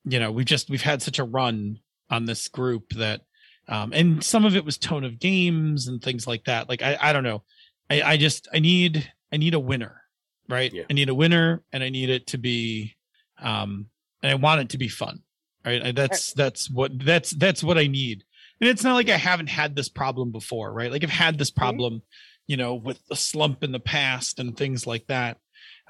you 0.06 0.20
know, 0.22 0.32
we've 0.32 0.46
just 0.46 0.70
we've 0.70 0.82
had 0.82 1.02
such 1.02 1.20
a 1.20 1.26
run 1.26 1.80
on 2.10 2.26
this 2.26 2.48
group 2.48 2.94
that 2.94 3.22
um 3.68 3.92
and 3.94 4.24
some 4.24 4.46
of 4.46 4.56
it 4.56 4.64
was 4.64 4.78
tone 4.78 5.04
of 5.04 5.20
games 5.20 5.88
and 5.90 6.02
things 6.02 6.26
like 6.26 6.46
that. 6.46 6.70
Like 6.70 6.82
I 6.82 6.98
I 7.02 7.12
don't 7.12 7.26
know. 7.26 7.44
I 7.92 8.12
I 8.14 8.18
just 8.18 8.48
I 8.54 8.60
need 8.60 9.12
I 9.34 9.38
need 9.38 9.54
a 9.54 9.60
winner, 9.60 10.02
right? 10.48 10.74
Yeah. 10.74 10.84
I 10.90 10.94
need 10.94 11.10
a 11.10 11.16
winner 11.16 11.64
and 11.74 11.84
I 11.84 11.90
need 11.90 12.10
it 12.10 12.28
to 12.28 12.38
be 12.38 12.96
um 13.40 13.88
and 14.24 14.32
I 14.32 14.36
want 14.36 14.62
it 14.62 14.70
to 14.70 14.78
be 14.78 14.88
fun. 14.88 15.22
Right? 15.66 15.84
I, 15.84 15.92
that's 15.92 16.34
that's 16.34 16.70
what 16.70 16.92
that's 17.06 17.32
that's 17.32 17.64
what 17.64 17.78
I 17.78 17.88
need. 17.88 18.24
And 18.60 18.70
it's 18.70 18.84
not 18.84 18.94
like 18.94 19.10
I 19.10 19.18
haven't 19.18 19.50
had 19.50 19.76
this 19.76 19.90
problem 19.90 20.32
before, 20.32 20.72
right? 20.72 20.92
Like 20.92 21.04
I've 21.04 21.10
had 21.10 21.38
this 21.38 21.52
problem, 21.52 22.02
you 22.48 22.58
know, 22.58 22.76
with 22.76 23.00
the 23.08 23.16
slump 23.16 23.64
in 23.64 23.72
the 23.72 23.80
past 23.80 24.40
and 24.40 24.56
things 24.56 24.88
like 24.88 25.06
that. 25.08 25.38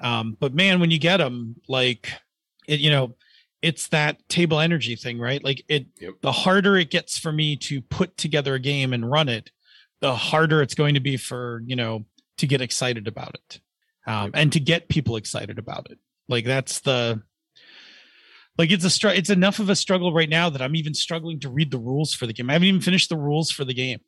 Um 0.00 0.36
but 0.40 0.54
man, 0.54 0.80
when 0.80 0.90
you 0.90 0.98
get 0.98 1.18
them 1.18 1.56
like 1.68 2.12
it 2.66 2.80
you 2.80 2.90
know, 2.90 3.14
it's 3.62 3.88
that 3.88 4.28
table 4.28 4.58
energy 4.58 4.96
thing, 4.96 5.20
right? 5.20 5.42
Like 5.42 5.62
it 5.68 5.86
Yep. 6.00 6.14
the 6.20 6.32
harder 6.32 6.76
it 6.76 6.90
gets 6.90 7.16
for 7.18 7.32
me 7.32 7.56
to 7.68 7.80
put 7.80 8.16
together 8.16 8.54
a 8.54 8.60
game 8.60 8.92
and 8.92 9.08
run 9.08 9.28
it, 9.28 9.50
the 10.02 10.14
harder 10.14 10.60
it's 10.60 10.74
going 10.74 10.94
to 10.94 11.00
be 11.00 11.16
for, 11.16 11.62
you 11.64 11.76
know, 11.76 12.04
to 12.38 12.46
get 12.46 12.60
excited 12.60 13.08
about 13.08 13.34
it. 13.34 13.60
Um, 14.04 14.32
and 14.34 14.52
to 14.52 14.60
get 14.60 14.88
people 14.88 15.16
excited 15.16 15.58
about 15.58 15.86
it. 15.90 15.98
Like 16.28 16.44
that's 16.44 16.80
the 16.80 17.22
like 18.58 18.70
it's 18.70 18.84
a 18.84 18.90
str- 18.90 19.08
it's 19.08 19.30
enough 19.30 19.60
of 19.60 19.70
a 19.70 19.76
struggle 19.76 20.12
right 20.12 20.28
now 20.28 20.50
that 20.50 20.60
I'm 20.60 20.74
even 20.74 20.92
struggling 20.92 21.38
to 21.40 21.48
read 21.48 21.70
the 21.70 21.78
rules 21.78 22.12
for 22.12 22.26
the 22.26 22.32
game. 22.32 22.50
I 22.50 22.54
haven't 22.54 22.68
even 22.68 22.80
finished 22.80 23.08
the 23.08 23.16
rules 23.16 23.50
for 23.50 23.64
the 23.64 23.74
game. 23.74 24.00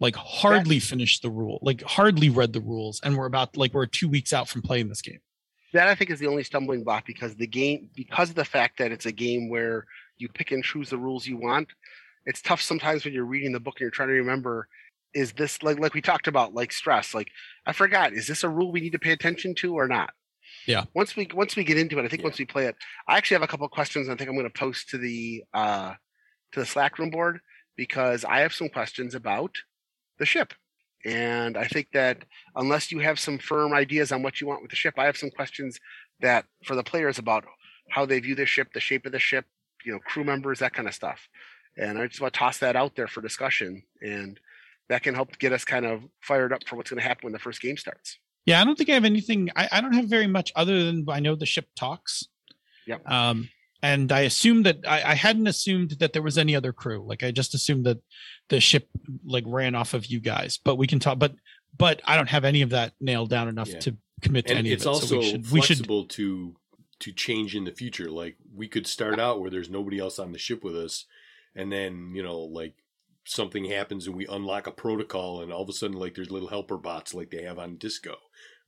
Like 0.00 0.14
hardly 0.14 0.78
finished 0.78 1.22
the 1.22 1.30
rule, 1.30 1.58
like 1.62 1.82
hardly 1.82 2.28
read 2.28 2.52
the 2.52 2.60
rules, 2.60 3.00
and 3.02 3.16
we're 3.16 3.26
about 3.26 3.56
like 3.56 3.74
we're 3.74 3.86
two 3.86 4.08
weeks 4.08 4.32
out 4.32 4.48
from 4.48 4.62
playing 4.62 4.88
this 4.88 5.02
game. 5.02 5.18
That 5.72 5.88
I 5.88 5.94
think 5.94 6.10
is 6.10 6.20
the 6.20 6.28
only 6.28 6.44
stumbling 6.44 6.84
block 6.84 7.04
because 7.04 7.34
the 7.34 7.48
game, 7.48 7.90
because 7.96 8.30
of 8.30 8.36
the 8.36 8.44
fact 8.44 8.78
that 8.78 8.92
it's 8.92 9.06
a 9.06 9.12
game 9.12 9.48
where 9.48 9.86
you 10.16 10.28
pick 10.28 10.52
and 10.52 10.62
choose 10.62 10.90
the 10.90 10.98
rules 10.98 11.26
you 11.26 11.36
want. 11.36 11.68
It's 12.26 12.42
tough 12.42 12.60
sometimes 12.60 13.04
when 13.04 13.14
you're 13.14 13.24
reading 13.24 13.52
the 13.52 13.60
book 13.60 13.76
and 13.76 13.80
you're 13.80 13.90
trying 13.90 14.08
to 14.08 14.14
remember, 14.14 14.68
is 15.14 15.32
this 15.32 15.62
like 15.62 15.78
like 15.78 15.94
we 15.94 16.00
talked 16.02 16.28
about 16.28 16.54
like 16.54 16.72
stress? 16.72 17.14
Like 17.14 17.28
I 17.66 17.72
forgot, 17.72 18.12
is 18.12 18.26
this 18.26 18.44
a 18.44 18.48
rule 18.48 18.72
we 18.72 18.80
need 18.80 18.92
to 18.92 18.98
pay 18.98 19.12
attention 19.12 19.54
to 19.56 19.74
or 19.74 19.88
not? 19.88 20.10
Yeah. 20.66 20.84
Once 20.94 21.16
we 21.16 21.28
once 21.34 21.56
we 21.56 21.64
get 21.64 21.78
into 21.78 21.98
it, 21.98 22.04
I 22.04 22.08
think 22.08 22.20
Yeah. 22.22 22.28
once 22.28 22.38
we 22.38 22.44
play 22.44 22.66
it, 22.66 22.76
I 23.06 23.16
actually 23.16 23.36
have 23.36 23.42
a 23.42 23.48
couple 23.48 23.66
of 23.66 23.72
questions. 23.72 24.08
I 24.08 24.14
think 24.16 24.28
I'm 24.28 24.36
going 24.36 24.50
to 24.50 24.58
post 24.58 24.90
to 24.90 24.98
the 24.98 25.44
uh 25.52 25.94
to 26.52 26.60
the 26.60 26.66
Slack 26.66 26.98
room 26.98 27.10
board 27.10 27.40
because 27.76 28.24
I 28.24 28.40
have 28.40 28.52
some 28.54 28.68
questions 28.68 29.14
about 29.14 29.54
the 30.18 30.26
ship. 30.26 30.52
And 31.04 31.56
I 31.56 31.66
think 31.68 31.88
that 31.92 32.24
unless 32.56 32.90
you 32.90 32.98
have 32.98 33.20
some 33.20 33.38
firm 33.38 33.72
ideas 33.72 34.10
on 34.10 34.22
what 34.22 34.40
you 34.40 34.46
want 34.46 34.62
with 34.62 34.70
the 34.70 34.76
ship, 34.76 34.94
I 34.98 35.04
have 35.04 35.16
some 35.16 35.30
questions 35.30 35.78
that 36.20 36.44
for 36.64 36.74
the 36.74 36.82
players 36.82 37.18
about 37.18 37.44
how 37.90 38.04
they 38.04 38.18
view 38.18 38.34
the 38.34 38.46
ship, 38.46 38.72
the 38.72 38.80
shape 38.80 39.06
of 39.06 39.12
the 39.12 39.20
ship, 39.20 39.46
you 39.84 39.92
know, 39.92 40.00
crew 40.00 40.24
members, 40.24 40.58
that 40.58 40.74
kind 40.74 40.88
of 40.88 40.94
stuff. 40.94 41.28
And 41.76 41.98
I 41.98 42.08
just 42.08 42.20
want 42.20 42.34
to 42.34 42.38
toss 42.38 42.58
that 42.58 42.74
out 42.74 42.96
there 42.96 43.06
for 43.06 43.20
discussion. 43.20 43.82
And 44.02 44.40
that 44.88 45.02
can 45.02 45.14
help 45.14 45.38
get 45.38 45.52
us 45.52 45.64
kind 45.64 45.86
of 45.86 46.02
fired 46.20 46.52
up 46.52 46.66
for 46.66 46.76
what's 46.76 46.90
going 46.90 47.00
to 47.00 47.06
happen 47.06 47.26
when 47.26 47.32
the 47.32 47.38
first 47.38 47.60
game 47.60 47.76
starts. 47.76 48.18
Yeah, 48.46 48.60
I 48.60 48.64
don't 48.64 48.76
think 48.76 48.88
I 48.88 48.94
have 48.94 49.04
anything. 49.04 49.50
I, 49.54 49.68
I 49.70 49.80
don't 49.80 49.92
have 49.92 50.06
very 50.06 50.26
much 50.26 50.52
other 50.56 50.84
than 50.84 51.04
I 51.08 51.20
know 51.20 51.34
the 51.34 51.44
ship 51.46 51.68
talks. 51.76 52.24
Yep. 52.86 53.08
Um, 53.10 53.50
and 53.82 54.10
I 54.10 54.20
assumed 54.20 54.66
that 54.66 54.78
I, 54.88 55.02
I 55.10 55.14
hadn't 55.14 55.46
assumed 55.46 55.90
that 56.00 56.12
there 56.12 56.22
was 56.22 56.38
any 56.38 56.56
other 56.56 56.72
crew. 56.72 57.04
Like 57.06 57.22
I 57.22 57.30
just 57.30 57.54
assumed 57.54 57.84
that 57.86 57.98
the 58.48 58.60
ship 58.60 58.88
like 59.24 59.44
ran 59.46 59.74
off 59.74 59.94
of 59.94 60.06
you 60.06 60.18
guys. 60.20 60.58
But 60.62 60.76
we 60.76 60.86
can 60.86 60.98
talk. 60.98 61.18
But 61.18 61.34
but 61.76 62.00
I 62.04 62.16
don't 62.16 62.28
have 62.30 62.44
any 62.44 62.62
of 62.62 62.70
that 62.70 62.94
nailed 63.00 63.30
down 63.30 63.48
enough 63.48 63.68
Yeah. 63.68 63.78
to 63.80 63.96
commit 64.22 64.46
to 64.46 64.52
and 64.52 64.60
any 64.60 64.72
it's 64.72 64.84
of 64.84 64.90
it. 64.90 64.94
also 64.94 65.06
so 65.06 65.18
we 65.18 65.30
should, 65.30 65.50
we 65.52 65.60
should 65.60 65.76
flexible 65.76 66.04
to 66.06 66.56
to 67.00 67.12
change 67.12 67.54
in 67.54 67.64
the 67.64 67.70
future. 67.72 68.10
Like 68.10 68.36
we 68.54 68.66
could 68.66 68.86
start 68.86 69.20
out 69.20 69.40
where 69.40 69.50
there's 69.50 69.70
nobody 69.70 69.98
else 69.98 70.18
on 70.18 70.32
the 70.32 70.38
ship 70.38 70.64
with 70.64 70.74
us, 70.76 71.04
and 71.54 71.70
then 71.70 72.12
you 72.14 72.22
know 72.22 72.38
like 72.40 72.74
something 73.28 73.64
happens 73.64 74.06
and 74.06 74.16
we 74.16 74.26
unlock 74.26 74.66
a 74.66 74.70
protocol, 74.72 75.42
and 75.42 75.52
all 75.52 75.62
of 75.62 75.68
a 75.68 75.72
sudden 75.72 75.96
like 75.96 76.14
there's 76.14 76.30
little 76.30 76.48
helper 76.48 76.76
bots 76.78 77.14
like 77.14 77.30
they 77.30 77.42
have 77.42 77.58
on 77.58 77.76
Disco, 77.76 78.16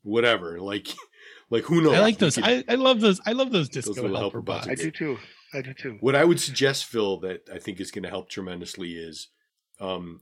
whatever. 0.02 0.60
Like 0.60 0.88
like 1.50 1.64
who 1.64 1.80
knows? 1.82 1.94
I 1.94 2.00
like 2.00 2.18
those. 2.18 2.34
could- 2.36 2.44
I, 2.44 2.64
I 2.68 2.74
love 2.76 3.00
those. 3.00 3.20
I 3.26 3.32
love 3.32 3.50
those 3.52 3.68
disco 3.68 3.92
little 3.92 4.10
helper, 4.10 4.20
helper 4.20 4.40
bots 4.42 4.66
bots. 4.66 4.80
I 4.80 4.84
do 4.84 4.90
too. 4.90 5.18
I 5.52 5.62
do 5.62 5.74
too. 5.74 5.96
What 6.00 6.14
I 6.14 6.24
would 6.24 6.38
suggest, 6.40 6.84
Phil, 6.84 7.18
that 7.20 7.48
I 7.52 7.58
think 7.58 7.80
is 7.80 7.90
going 7.90 8.04
to 8.04 8.08
help 8.08 8.28
tremendously 8.28 8.92
is 8.92 9.28
um, 9.80 10.20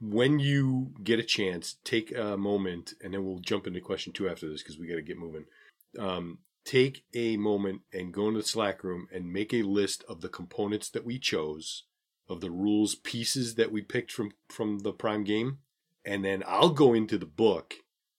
when 0.00 0.38
you 0.38 0.92
get 1.04 1.18
a 1.20 1.22
chance, 1.24 1.76
take 1.84 2.16
a 2.16 2.36
moment, 2.36 2.94
and 3.02 3.12
then 3.12 3.24
we'll 3.24 3.38
jump 3.40 3.66
into 3.66 3.80
question 3.80 4.12
two 4.12 4.28
after 4.28 4.48
this 4.48 4.62
because 4.62 4.78
we 4.78 4.86
got 4.88 4.96
to 4.96 5.02
get 5.02 5.18
moving. 5.18 5.44
Um, 5.98 6.38
take 6.64 7.04
a 7.14 7.36
moment 7.36 7.82
and 7.92 8.12
go 8.14 8.28
into 8.28 8.40
the 8.40 8.46
Slack 8.46 8.82
room 8.82 9.06
and 9.12 9.32
make 9.32 9.52
a 9.52 9.62
list 9.62 10.02
of 10.08 10.20
the 10.22 10.28
components 10.28 10.88
that 10.90 11.04
we 11.04 11.18
chose, 11.18 11.84
of 12.32 12.40
the 12.40 12.50
rules 12.50 12.94
pieces 12.94 13.54
that 13.56 13.70
we 13.70 13.82
picked 13.82 14.10
from 14.10 14.32
from 14.48 14.80
the 14.80 14.92
Prime 14.92 15.24
game, 15.24 15.58
and 16.04 16.24
then 16.24 16.42
I'll 16.46 16.70
go 16.70 16.94
into 16.94 17.18
the 17.18 17.26
book 17.26 17.74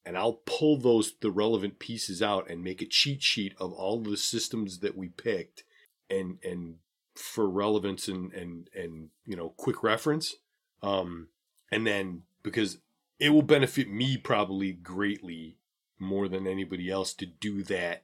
and 0.06 0.18
I'll 0.18 0.42
pull 0.46 0.78
those 0.78 1.14
the 1.22 1.32
relevant 1.32 1.80
pieces 1.80 2.22
out 2.22 2.50
and 2.50 2.64
make 2.64 2.82
a 2.82 2.86
cheat 2.86 3.24
sheet 3.24 3.54
of 3.60 3.72
all 3.72 4.02
the 4.02 4.18
systems 4.18 4.80
that 4.80 4.98
we 4.98 5.10
picked 5.10 5.64
and 6.10 6.38
and 6.44 6.76
for 7.16 7.50
relevance 7.50 8.08
and 8.08 8.32
and 8.34 8.70
and 8.76 9.10
you 9.26 9.36
know 9.36 9.50
quick 9.50 9.84
reference. 9.84 10.36
Um 10.82 11.30
and 11.72 11.88
then 11.88 12.24
because 12.44 12.80
it 13.20 13.30
will 13.30 13.42
benefit 13.42 13.90
me 13.90 14.18
probably 14.18 14.74
greatly 14.74 15.58
more 16.00 16.28
than 16.28 16.46
anybody 16.46 16.90
else 16.90 17.14
to 17.14 17.26
do 17.26 17.64
that 17.64 18.04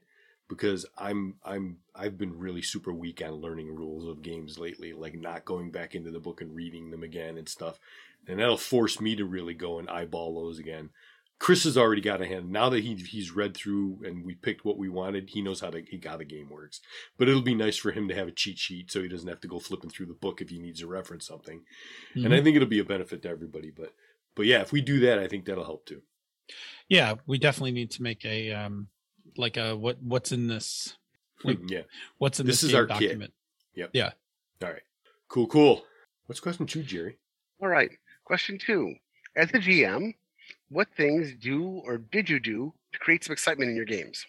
because 0.50 0.86
I'm 0.98 1.36
I'm 1.44 1.78
I've 1.96 2.18
been 2.18 2.38
really 2.38 2.62
super 2.62 2.92
weak 2.92 3.22
on 3.22 3.32
learning 3.34 3.74
rules 3.76 4.06
of 4.08 4.22
games 4.24 4.60
lately, 4.60 4.94
like 4.94 5.16
not 5.16 5.46
going 5.46 5.72
back 5.72 5.96
into 5.96 6.12
the 6.12 6.20
book 6.20 6.42
and 6.42 6.54
reading 6.56 6.92
them 6.92 7.04
again 7.04 7.38
and 7.38 7.48
stuff. 7.48 7.80
And 8.28 8.40
that'll 8.40 8.58
force 8.58 9.00
me 9.00 9.16
to 9.16 9.26
really 9.26 9.54
go 9.54 9.80
and 9.80 9.90
eyeball 9.90 10.36
those 10.36 10.60
again. 10.60 10.90
Chris 11.40 11.64
has 11.64 11.78
already 11.78 12.02
got 12.02 12.22
a 12.22 12.26
hand. 12.28 12.52
Now 12.52 12.68
that 12.70 12.84
he 12.84 12.96
he's 12.96 13.32
read 13.32 13.56
through 13.56 14.02
and 14.04 14.26
we 14.26 14.36
picked 14.36 14.66
what 14.66 14.78
we 14.78 14.90
wanted, 14.90 15.30
he 15.30 15.42
knows 15.42 15.62
how 15.62 15.70
to 15.70 15.82
he 15.82 16.02
how 16.04 16.18
the 16.18 16.26
game 16.26 16.50
works. 16.50 16.82
But 17.18 17.30
it'll 17.30 17.42
be 17.42 17.56
nice 17.56 17.78
for 17.78 17.92
him 17.92 18.10
to 18.10 18.16
have 18.16 18.28
a 18.28 18.32
cheat 18.32 18.58
sheet 18.58 18.92
so 18.92 19.02
he 19.02 19.08
doesn't 19.08 19.30
have 19.30 19.40
to 19.42 19.48
go 19.48 19.60
flipping 19.60 19.90
through 19.90 20.08
the 20.08 20.14
book 20.14 20.42
if 20.42 20.50
he 20.50 20.60
needs 20.60 20.82
to 20.82 20.88
reference 20.88 21.26
something. 21.26 21.64
Mhm. 22.16 22.26
And 22.26 22.34
I 22.34 22.42
think 22.42 22.58
it'll 22.58 22.68
be 22.68 22.80
a 22.80 22.84
benefit 22.84 23.22
to 23.22 23.30
everybody. 23.30 23.72
But 23.72 23.94
but 24.36 24.48
yeah, 24.48 24.62
if 24.62 24.74
we 24.74 24.82
do 24.82 25.00
that, 25.02 25.18
I 25.20 25.28
think 25.28 25.46
that'll 25.46 25.64
help 25.64 25.86
too. 25.86 26.02
yeah, 26.90 27.16
we 27.26 27.38
definitely 27.38 27.72
need 27.72 27.92
to 27.92 28.04
make 28.04 28.26
a 28.26 28.52
um 28.52 28.90
like 29.40 29.58
a 29.58 29.76
what 29.76 29.98
what's 30.04 30.32
in 30.32 30.48
this 30.48 30.96
Like, 31.44 31.60
yeah. 31.68 31.82
what's 32.18 32.40
in 32.40 32.46
This 32.46 32.62
this, 32.62 32.64
is 32.66 32.72
game 32.72 32.80
our 32.92 33.00
kit. 33.00 33.34
yeah 33.94 34.12
All 34.62 34.70
right. 34.70 34.82
Cool. 35.30 35.48
Cool. 35.48 35.84
What's 36.26 36.40
question 36.40 36.66
two, 36.66 36.84
Jerry? 36.84 37.18
All 37.62 37.70
right. 37.70 37.92
Question 38.26 38.58
two. 38.60 38.96
As 39.36 39.50
a 39.52 39.60
GM, 39.60 40.14
what 40.70 40.88
things 40.96 41.34
do 41.40 41.82
or 41.86 41.98
did 41.98 42.30
you 42.30 42.40
do 42.40 42.74
to 42.94 43.00
create 43.00 43.24
some 43.24 43.34
excitement 43.34 43.70
in 43.70 43.76
your 43.76 43.86
games? 43.86 44.26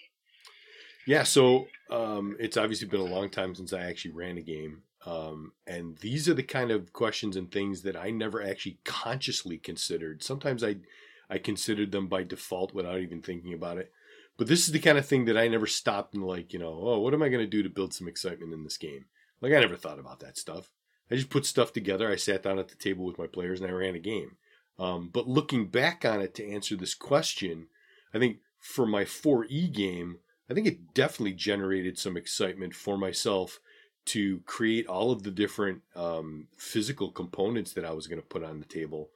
Yeah, 1.07 1.23
so 1.25 1.67
um, 1.91 2.37
it's 2.39 2.57
obviously 2.57 2.87
been 2.87 3.01
a 3.01 3.05
long 3.05 3.31
time 3.31 3.55
since 3.55 3.73
I 3.73 3.81
actually 3.81 4.13
ran 4.13 4.39
a 4.39 4.43
game. 4.43 4.83
Um, 5.07 5.53
and 5.67 5.97
these 5.99 6.29
are 6.29 6.35
the 6.35 6.43
kind 6.43 6.71
of 6.71 6.93
questions 6.93 7.37
and 7.37 7.51
things 7.51 7.83
that 7.83 7.97
I 7.97 8.11
never 8.11 8.43
actually 8.43 8.79
consciously 8.85 9.57
considered. 9.57 10.23
Sometimes 10.23 10.63
I, 10.63 10.77
I 11.31 11.39
considered 11.39 11.91
them 11.91 12.07
by 12.07 12.23
default 12.23 12.75
without 12.75 13.01
even 13.01 13.23
thinking 13.23 13.55
about 13.55 13.79
it. 13.79 13.91
But 14.41 14.49
this 14.49 14.61
is 14.61 14.73
the 14.73 14.79
kind 14.79 14.97
of 14.97 15.05
thing 15.05 15.27
that 15.27 15.37
I 15.37 15.49
never 15.49 15.67
stopped 15.67 16.15
and 16.15 16.27
like, 16.27 16.55
you 16.55 16.59
know, 16.59 16.73
oh, 16.83 16.99
what 17.01 17.13
am 17.13 17.23
I 17.23 17.29
going 17.29 17.45
to 17.45 17.47
do 17.47 17.63
to 17.63 17.69
build 17.69 17.93
some 17.93 18.09
excitement 18.09 18.55
in 18.55 18.65
this 18.65 18.79
game? 18.79 19.05
Like 19.43 19.53
I 19.53 19.61
never 19.61 19.77
thought 19.77 19.99
about 19.99 20.21
that 20.21 20.39
stuff. 20.39 20.71
I 21.11 21.17
just 21.17 21.29
put 21.29 21.45
stuff 21.45 21.75
together. 21.75 22.11
I 22.11 22.17
sat 22.17 22.43
down 22.43 22.59
at 22.59 22.69
the 22.69 22.75
table 22.75 23.05
with 23.05 23.19
my 23.19 23.27
players 23.27 23.61
and 23.61 23.69
I 23.69 23.75
ran 23.75 23.97
a 23.97 23.99
game. 23.99 24.39
Um, 24.79 25.11
but 25.13 25.29
looking 25.29 25.67
back 25.67 26.07
on 26.07 26.23
it 26.23 26.35
to 26.37 26.51
answer 26.51 26.75
this 26.75 26.95
question, 26.95 27.67
I 28.15 28.19
think 28.19 28.39
for 28.59 28.87
my 28.87 29.05
4E 29.05 29.75
game, 29.75 30.21
I 30.49 30.55
think 30.55 30.67
it 30.67 30.95
definitely 30.95 31.35
generated 31.35 31.99
some 31.99 32.17
excitement 32.17 32.75
for 32.75 32.97
myself 32.97 33.61
to 34.07 34.41
create 34.47 34.87
all 34.87 35.13
of 35.13 35.23
the 35.23 35.31
different 35.31 35.83
um, 35.95 36.49
physical 36.57 37.11
components 37.11 37.75
that 37.75 37.85
I 37.85 37.91
was 37.91 38.07
going 38.07 38.23
to 38.23 38.27
put 38.27 38.43
on 38.43 38.59
the 38.59 38.65
table. 38.65 39.11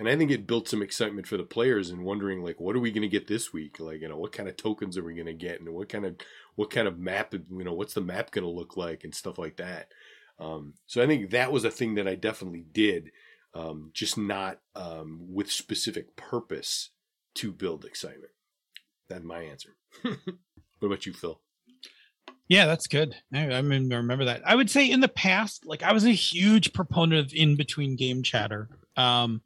And 0.00 0.08
I 0.08 0.16
think 0.16 0.30
it 0.30 0.46
built 0.46 0.66
some 0.66 0.80
excitement 0.80 1.26
for 1.26 1.36
the 1.36 1.42
players 1.42 1.90
and 1.90 2.02
wondering 2.02 2.42
like, 2.42 2.58
what 2.58 2.74
are 2.74 2.80
we 2.80 2.90
going 2.90 3.02
to 3.02 3.08
get 3.08 3.26
this 3.26 3.52
week? 3.52 3.78
Like, 3.78 4.00
you 4.00 4.08
know, 4.08 4.16
what 4.16 4.32
kind 4.32 4.48
of 4.48 4.56
tokens 4.56 4.96
are 4.96 5.04
we 5.04 5.14
going 5.14 5.26
to 5.26 5.34
get, 5.34 5.60
and 5.60 5.68
what 5.68 5.90
kind 5.90 6.06
of 6.06 6.16
what 6.56 6.70
kind 6.70 6.88
of 6.88 6.98
map, 6.98 7.34
you 7.34 7.64
know, 7.64 7.74
what's 7.74 7.92
the 7.92 8.00
map 8.00 8.30
going 8.30 8.44
to 8.44 8.50
look 8.50 8.78
like, 8.78 9.04
and 9.04 9.14
stuff 9.14 9.36
like 9.36 9.58
that. 9.58 9.88
Um, 10.38 10.72
so 10.86 11.02
I 11.02 11.06
think 11.06 11.30
that 11.30 11.52
was 11.52 11.66
a 11.66 11.70
thing 11.70 11.96
that 11.96 12.08
I 12.08 12.14
definitely 12.14 12.64
did, 12.72 13.10
um, 13.54 13.90
just 13.92 14.16
not 14.16 14.60
um, 14.74 15.20
with 15.28 15.52
specific 15.52 16.16
purpose 16.16 16.88
to 17.34 17.52
build 17.52 17.84
excitement. 17.84 18.32
That's 19.10 19.22
my 19.22 19.42
answer. 19.42 19.76
what 20.02 20.16
about 20.80 21.04
you, 21.04 21.12
Phil? 21.12 21.42
Yeah, 22.48 22.64
that's 22.64 22.86
good. 22.86 23.16
I, 23.34 23.50
I 23.50 23.60
mean, 23.60 23.92
I 23.92 23.96
remember 23.96 24.24
that. 24.24 24.40
I 24.46 24.54
would 24.54 24.70
say 24.70 24.90
in 24.90 25.00
the 25.00 25.08
past, 25.08 25.66
like 25.66 25.82
I 25.82 25.92
was 25.92 26.06
a 26.06 26.10
huge 26.10 26.72
proponent 26.72 27.26
of 27.26 27.34
in 27.34 27.56
between 27.56 27.96
game 27.96 28.22
chatter. 28.22 28.70
Um, 28.96 29.42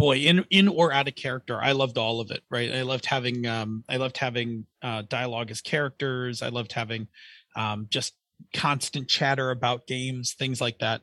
boy, 0.00 0.18
in 0.18 0.44
in 0.50 0.68
or 0.68 0.92
out 0.92 1.08
of 1.08 1.14
character, 1.14 1.60
I 1.62 1.72
loved 1.72 1.98
all 1.98 2.20
of 2.20 2.30
it. 2.30 2.42
Right, 2.50 2.72
I 2.72 2.82
loved 2.82 3.06
having 3.06 3.46
um, 3.46 3.84
I 3.88 3.96
loved 3.98 4.16
having 4.18 4.66
uh, 4.82 5.02
dialogue 5.08 5.50
as 5.52 5.60
characters. 5.60 6.42
I 6.42 6.48
loved 6.48 6.72
having 6.72 7.08
um, 7.56 7.86
just 7.90 8.14
constant 8.54 9.08
chatter 9.08 9.50
about 9.50 9.86
games, 9.86 10.34
things 10.34 10.60
like 10.60 10.78
that. 10.80 11.02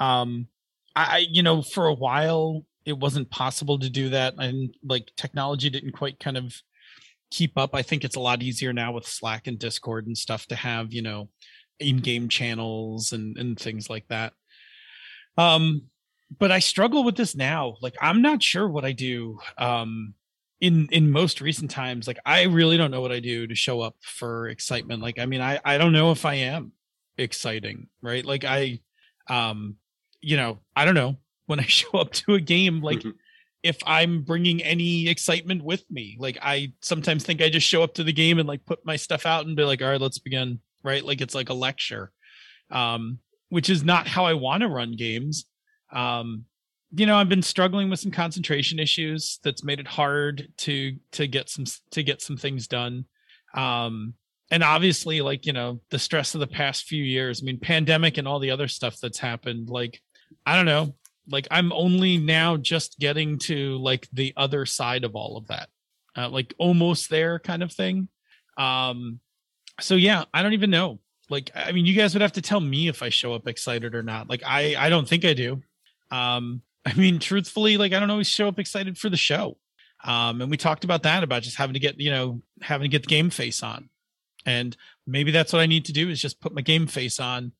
Um, 0.00 0.48
I, 0.96 1.04
I- 1.18 1.26
you 1.30 1.42
know, 1.42 1.62
for 1.62 1.86
a 1.86 1.94
while 1.94 2.64
it 2.84 2.98
wasn't 2.98 3.30
possible 3.30 3.78
to 3.78 3.88
do 3.90 4.10
that, 4.10 4.34
and 4.38 4.74
like 4.84 5.12
technology 5.16 5.70
didn't 5.70 5.92
quite 5.92 6.18
kind 6.20 6.36
of 6.36 6.54
keep 7.30 7.56
up. 7.56 7.74
I 7.74 7.82
think 7.82 8.04
it's 8.04 8.16
a 8.16 8.20
lot 8.20 8.42
easier 8.42 8.72
now 8.72 8.92
with 8.92 9.06
Slack 9.06 9.46
and 9.46 9.58
Discord 9.58 10.06
and 10.06 10.18
stuff 10.18 10.46
to 10.48 10.56
have, 10.56 10.92
you 10.92 11.02
know, 11.02 11.28
in-game 11.80 12.28
channels 12.28 13.12
and 13.12 13.38
and 13.38 13.58
things 13.58 13.88
like 13.90 14.08
that. 14.08 14.32
Um 15.38 15.82
but 16.38 16.50
I 16.52 16.58
struggle 16.60 17.04
with 17.04 17.16
this 17.16 17.34
now. 17.36 17.76
Like 17.80 17.94
I'm 18.00 18.22
not 18.22 18.42
sure 18.42 18.68
what 18.68 18.84
I 18.84 18.92
do 18.92 19.38
um 19.58 20.14
in 20.60 20.88
in 20.92 21.10
most 21.10 21.40
recent 21.40 21.70
times. 21.70 22.06
Like 22.06 22.18
I 22.24 22.42
really 22.44 22.76
don't 22.76 22.90
know 22.90 23.00
what 23.00 23.12
I 23.12 23.20
do 23.20 23.46
to 23.46 23.54
show 23.54 23.80
up 23.80 23.96
for 24.00 24.48
excitement. 24.48 25.02
Like 25.02 25.18
I 25.18 25.26
mean 25.26 25.40
I 25.40 25.60
I 25.64 25.78
don't 25.78 25.92
know 25.92 26.12
if 26.12 26.24
I 26.24 26.34
am 26.34 26.72
exciting, 27.18 27.88
right? 28.02 28.24
Like 28.24 28.44
I 28.44 28.80
um 29.28 29.76
you 30.20 30.36
know, 30.36 30.60
I 30.76 30.84
don't 30.84 30.94
know 30.94 31.16
when 31.46 31.60
I 31.60 31.64
show 31.64 31.98
up 31.98 32.12
to 32.12 32.34
a 32.34 32.40
game 32.40 32.80
like 32.82 33.00
Mhm. 33.00 33.14
if 33.62 33.78
I'm 33.86 34.22
bringing 34.22 34.62
any 34.62 35.08
excitement 35.08 35.62
with 35.64 35.84
me. 35.90 36.16
Like 36.18 36.38
I 36.40 36.72
sometimes 36.80 37.24
think 37.24 37.42
I 37.42 37.48
just 37.50 37.66
show 37.66 37.82
up 37.82 37.94
to 37.94 38.04
the 38.04 38.12
game 38.12 38.38
and 38.38 38.48
like 38.48 38.64
put 38.64 38.84
my 38.86 38.96
stuff 38.96 39.26
out 39.26 39.46
and 39.46 39.56
be 39.56 39.64
like, 39.64 39.82
all 39.82 39.88
right, 39.90 40.00
let's 40.00 40.18
begin. 40.18 40.60
Right. 40.84 41.04
Like 41.04 41.20
it's 41.20 41.34
like 41.34 41.48
a 41.50 41.54
lecture. 41.54 42.10
Um, 42.70 43.18
which 43.50 43.68
is 43.68 43.84
not 43.84 44.08
how 44.08 44.24
I 44.24 44.32
want 44.34 44.62
to 44.62 44.68
run 44.68 44.92
games. 44.96 45.44
Um, 45.92 46.44
you 46.94 47.06
know, 47.06 47.16
I've 47.16 47.28
been 47.28 47.42
struggling 47.42 47.88
with 47.88 48.00
some 48.00 48.10
concentration 48.10 48.78
issues 48.78 49.38
that's 49.42 49.64
made 49.64 49.80
it 49.80 49.88
hard 49.88 50.48
to 50.58 50.96
to 51.12 51.26
get 51.26 51.48
some 51.48 51.64
to 51.92 52.02
get 52.02 52.20
some 52.20 52.36
things 52.36 52.66
done. 52.66 53.06
Um 53.54 54.14
and 54.50 54.62
obviously 54.62 55.22
like, 55.22 55.46
you 55.46 55.54
know, 55.54 55.80
the 55.90 55.98
stress 55.98 56.34
of 56.34 56.40
the 56.40 56.46
past 56.46 56.84
few 56.84 57.02
years. 57.02 57.40
I 57.42 57.46
mean, 57.46 57.58
pandemic 57.58 58.18
and 58.18 58.28
all 58.28 58.38
the 58.38 58.50
other 58.50 58.68
stuff 58.68 58.98
that's 59.00 59.18
happened, 59.18 59.70
like 59.70 60.02
I 60.44 60.56
don't 60.56 60.66
know, 60.66 60.94
like 61.28 61.46
i'm 61.50 61.72
only 61.72 62.18
now 62.18 62.56
just 62.56 62.98
getting 62.98 63.38
to 63.38 63.76
like 63.78 64.08
the 64.12 64.32
other 64.36 64.66
side 64.66 65.04
of 65.04 65.14
all 65.14 65.36
of 65.36 65.46
that 65.48 65.68
uh, 66.16 66.28
like 66.28 66.54
almost 66.58 67.10
there 67.10 67.38
kind 67.38 67.62
of 67.62 67.72
thing 67.72 68.08
um 68.58 69.20
so 69.80 69.94
yeah 69.94 70.24
i 70.34 70.42
don't 70.42 70.52
even 70.52 70.70
know 70.70 70.98
like 71.30 71.50
i 71.54 71.72
mean 71.72 71.86
you 71.86 71.94
guys 71.94 72.14
would 72.14 72.22
have 72.22 72.32
to 72.32 72.42
tell 72.42 72.60
me 72.60 72.88
if 72.88 73.02
i 73.02 73.08
show 73.08 73.34
up 73.34 73.46
excited 73.46 73.94
or 73.94 74.02
not 74.02 74.28
like 74.28 74.42
i 74.44 74.74
i 74.78 74.88
don't 74.88 75.08
think 75.08 75.24
i 75.24 75.32
do 75.32 75.60
um 76.12 76.62
i 76.86 76.94
mean 76.94 77.18
truthfully 77.18 77.76
like 77.76 77.92
i 77.92 77.98
don't 78.00 78.10
always 78.10 78.28
show 78.28 78.48
up 78.48 78.58
excited 78.58 78.96
for 78.96 79.08
the 79.08 79.16
show 79.16 79.56
um 80.04 80.40
and 80.40 80.50
we 80.50 80.56
talked 80.56 80.84
about 80.84 81.02
that 81.02 81.24
about 81.24 81.42
just 81.42 81.56
having 81.56 81.74
to 81.74 81.80
get 81.80 81.98
you 81.98 82.10
know 82.10 82.40
having 82.60 82.84
to 82.84 82.88
get 82.88 83.02
the 83.02 83.08
game 83.08 83.30
face 83.30 83.62
on 83.62 83.88
and 84.46 84.76
maybe 85.06 85.30
that's 85.30 85.52
what 85.52 85.60
i 85.60 85.66
need 85.66 85.84
to 85.84 85.92
do 85.92 86.08
is 86.08 86.20
just 86.20 86.40
put 86.40 86.54
my 86.54 86.60
game 86.60 86.86
face 86.86 87.18
on 87.18 87.52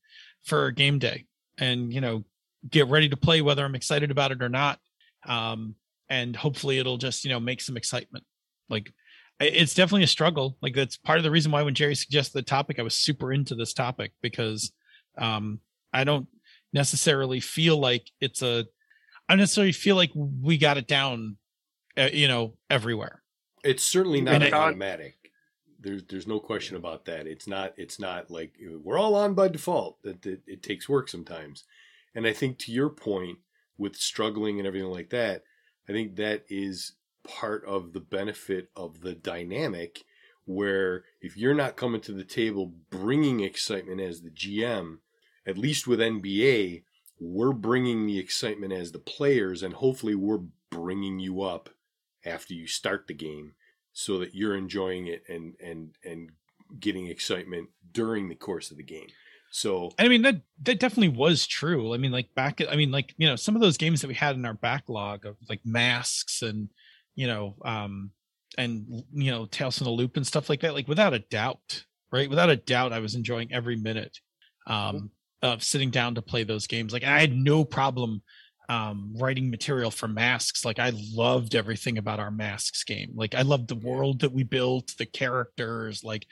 for 0.44 0.70
game 0.70 0.98
day 0.98 1.24
and 1.58 1.92
you 1.92 2.00
know 2.00 2.24
get 2.68 2.88
ready 2.88 3.08
to 3.08 3.16
play 3.16 3.40
whether 3.40 3.64
I'm 3.64 3.74
excited 3.74 4.10
about 4.10 4.32
it 4.32 4.42
or 4.42 4.48
not. 4.48 4.78
Um, 5.26 5.74
and 6.08 6.36
hopefully 6.36 6.78
it'll 6.78 6.98
just, 6.98 7.24
you 7.24 7.30
know, 7.30 7.40
make 7.40 7.60
some 7.60 7.76
excitement. 7.76 8.24
Like 8.68 8.92
it's 9.40 9.74
definitely 9.74 10.04
a 10.04 10.08
struggle. 10.08 10.56
Like 10.62 10.74
that's 10.74 10.96
part 10.96 11.18
of 11.18 11.24
the 11.24 11.30
reason 11.30 11.50
why 11.52 11.62
when 11.62 11.74
Jerry 11.74 11.94
suggested 11.94 12.34
the 12.34 12.42
topic, 12.42 12.78
I 12.78 12.82
was 12.82 12.94
super 12.94 13.32
into 13.32 13.54
this 13.54 13.72
topic 13.72 14.12
because 14.22 14.72
um 15.18 15.60
I 15.92 16.04
don't 16.04 16.26
necessarily 16.72 17.40
feel 17.40 17.78
like 17.78 18.10
it's 18.20 18.42
a 18.42 18.66
I 19.28 19.34
don't 19.34 19.38
necessarily 19.40 19.72
feel 19.72 19.96
like 19.96 20.10
we 20.14 20.58
got 20.58 20.78
it 20.78 20.86
down 20.88 21.36
uh, 21.96 22.08
you 22.12 22.26
know, 22.28 22.54
everywhere. 22.70 23.22
It's 23.64 23.84
certainly 23.84 24.20
not 24.20 24.34
And 24.34 24.44
it- 24.44 24.52
automatic. 24.52 25.16
There's 25.78 26.04
there's 26.04 26.28
no 26.28 26.38
question 26.38 26.76
about 26.76 27.04
that. 27.06 27.26
It's 27.26 27.48
not 27.48 27.72
it's 27.76 27.98
not 27.98 28.30
like 28.30 28.54
we're 28.84 28.98
all 28.98 29.16
on 29.16 29.34
by 29.34 29.48
default. 29.48 30.00
That 30.02 30.24
it, 30.24 30.42
it 30.46 30.62
takes 30.62 30.88
work 30.88 31.08
sometimes. 31.08 31.64
And 32.14 32.26
I 32.26 32.32
think 32.32 32.58
to 32.60 32.72
your 32.72 32.88
point 32.88 33.38
with 33.78 33.96
struggling 33.96 34.58
and 34.58 34.66
everything 34.66 34.90
like 34.90 35.10
that, 35.10 35.42
I 35.88 35.92
think 35.92 36.16
that 36.16 36.44
is 36.48 36.92
part 37.26 37.64
of 37.66 37.92
the 37.92 38.00
benefit 38.00 38.68
of 38.76 39.00
the 39.00 39.14
dynamic 39.14 40.04
where 40.44 41.04
if 41.20 41.36
you're 41.36 41.54
not 41.54 41.76
coming 41.76 42.00
to 42.02 42.12
the 42.12 42.24
table 42.24 42.72
bringing 42.90 43.40
excitement 43.40 44.00
as 44.00 44.20
the 44.20 44.30
GM, 44.30 44.98
at 45.46 45.58
least 45.58 45.86
with 45.86 46.00
NBA, 46.00 46.82
we're 47.18 47.52
bringing 47.52 48.06
the 48.06 48.18
excitement 48.18 48.72
as 48.72 48.92
the 48.92 48.98
players, 48.98 49.62
and 49.62 49.74
hopefully 49.74 50.14
we're 50.14 50.42
bringing 50.70 51.18
you 51.18 51.42
up 51.42 51.68
after 52.24 52.54
you 52.54 52.66
start 52.66 53.06
the 53.06 53.14
game 53.14 53.54
so 53.92 54.18
that 54.18 54.34
you're 54.34 54.56
enjoying 54.56 55.06
it 55.06 55.22
and 55.28 55.54
and 55.62 55.96
and 56.04 56.30
getting 56.80 57.06
excitement 57.06 57.68
during 57.92 58.28
the 58.28 58.34
course 58.34 58.70
of 58.70 58.76
the 58.76 58.82
game. 58.82 59.06
So 59.50 59.92
I 59.98 60.08
mean 60.08 60.22
that 60.22 60.40
that 60.62 60.80
definitely 60.80 61.16
was 61.16 61.46
true. 61.46 61.94
I 61.94 61.98
mean, 61.98 62.10
like 62.10 62.34
back, 62.34 62.60
I 62.68 62.74
mean, 62.74 62.90
like 62.90 63.14
you 63.18 63.28
know, 63.28 63.36
some 63.36 63.54
of 63.54 63.60
those 63.60 63.76
games 63.76 64.00
that 64.00 64.08
we 64.08 64.14
had 64.14 64.34
in 64.34 64.46
our 64.46 64.54
backlog 64.54 65.26
of 65.26 65.36
like 65.48 65.60
masks 65.64 66.42
and 66.42 66.70
you 67.14 67.26
know, 67.26 67.56
um, 67.64 68.10
and 68.56 69.04
you 69.12 69.30
know, 69.30 69.46
Tales 69.46 69.76
from 69.76 69.84
the 69.84 69.90
Loop 69.90 70.16
and 70.16 70.26
stuff 70.26 70.48
like 70.48 70.60
that. 70.60 70.74
Like 70.74 70.88
without 70.88 71.12
a 71.12 71.18
doubt, 71.18 71.84
right? 72.10 72.30
Without 72.30 72.50
a 72.50 72.56
doubt, 72.56 72.94
I 72.94 73.00
was 73.00 73.14
enjoying 73.14 73.52
every 73.52 73.76
minute 73.76 74.18
um, 74.66 75.10
of 75.42 75.62
sitting 75.62 75.90
down 75.90 76.14
to 76.14 76.22
play 76.22 76.44
those 76.44 76.66
games. 76.66 76.92
Like 76.92 77.04
I 77.04 77.20
had 77.20 77.34
no 77.34 77.64
problem 77.64 78.22
um, 78.68 79.14
writing 79.18 79.50
material 79.50 79.90
for 79.90 80.08
masks. 80.08 80.64
Like 80.64 80.78
I 80.78 80.92
loved 81.14 81.54
everything 81.54 81.98
about 81.98 82.20
our 82.20 82.30
masks 82.30 82.84
game. 82.84 83.10
Like 83.14 83.34
I 83.34 83.42
loved 83.42 83.68
the 83.68 83.74
world 83.74 84.20
that 84.20 84.32
we 84.32 84.44
built, 84.44 84.94
the 84.98 85.06
characters, 85.06 86.04
like 86.04 86.26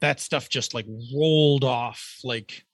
that 0.00 0.20
stuff 0.20 0.48
just 0.48 0.74
like 0.74 0.86
rolled 1.14 1.64
off 1.64 2.18
like 2.22 2.64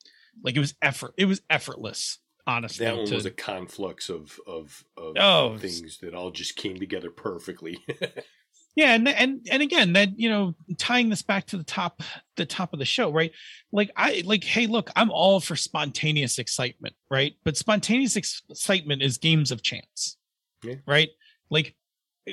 like 0.43 0.57
it 0.57 0.61
was 0.61 0.75
effort 0.83 1.13
it 1.19 1.27
was 1.27 1.41
effortless 1.51 2.19
honestly 2.47 2.87
that 2.87 2.97
one 2.97 3.07
to- 3.07 3.15
was 3.15 3.27
a 3.27 3.31
conflux 3.31 4.09
of 4.09 4.41
of, 4.47 4.83
of 4.97 5.15
Oh, 5.19 5.57
things 5.59 5.99
that 5.99 6.15
all 6.15 6.31
just 6.31 6.57
came 6.57 6.79
together 6.79 7.11
perfectly. 7.11 7.79
yeah 8.75 8.95
and 8.95 9.07
and 9.09 9.47
and 9.51 9.63
again 9.63 9.93
that 9.95 10.19
you 10.19 10.29
know 10.31 10.55
tying 10.79 11.09
this 11.11 11.23
back 11.23 11.47
to 11.47 11.57
the 11.57 11.65
top 11.65 12.03
the 12.37 12.47
top 12.47 12.73
of 12.73 12.79
the 12.79 12.85
show 12.85 13.11
right? 13.13 13.33
Like 13.73 13.91
i 13.97 14.23
like 14.25 14.45
hey 14.45 14.67
look 14.67 14.91
i'm 14.97 15.11
all 15.11 15.41
for 15.41 15.57
spontaneous 15.57 16.39
excitement 16.39 16.95
right? 17.11 17.35
But 17.45 17.57
spontaneous 17.57 18.17
ex- 18.17 18.43
excitement 18.49 19.03
is 19.03 19.19
games 19.19 19.51
of 19.51 19.63
chance 19.63 20.17
Yeah. 20.65 20.77
right? 20.87 21.11
Like 21.51 21.75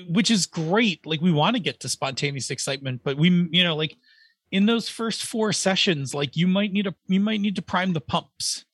which 0.07 0.29
is 0.29 0.45
great. 0.45 1.05
Like 1.05 1.19
we 1.19 1.31
want 1.31 1.55
to 1.55 1.59
get 1.61 1.79
to 1.81 1.89
spontaneous 1.89 2.51
excitement 2.51 3.01
but 3.03 3.17
we 3.17 3.29
you 3.51 3.63
know 3.63 3.75
like 3.75 3.95
in 4.51 4.65
those 4.65 4.87
first 4.89 5.25
four 5.25 5.51
sessions 5.53 6.13
like 6.13 6.35
you 6.37 6.47
might 6.47 6.71
need 6.71 6.87
a 6.87 6.95
you 7.07 7.19
might 7.19 7.41
need 7.41 7.55
to 7.57 7.61
prime 7.61 7.93
the 7.93 8.01
pumps. 8.01 8.65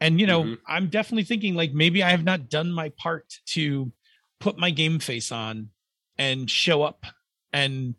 And 0.00 0.18
you 0.20 0.26
know 0.26 0.42
Mhm. 0.44 0.58
i'm 0.66 0.88
definitely 0.88 1.24
thinking 1.24 1.54
like 1.54 1.72
maybe 1.72 2.02
i 2.02 2.10
have 2.10 2.24
not 2.24 2.48
done 2.48 2.72
my 2.72 2.88
part 2.90 3.38
to 3.54 3.92
put 4.40 4.58
my 4.58 4.70
game 4.70 4.98
face 4.98 5.30
on 5.30 5.70
and 6.18 6.50
show 6.50 6.82
up 6.82 7.04
and 7.52 7.94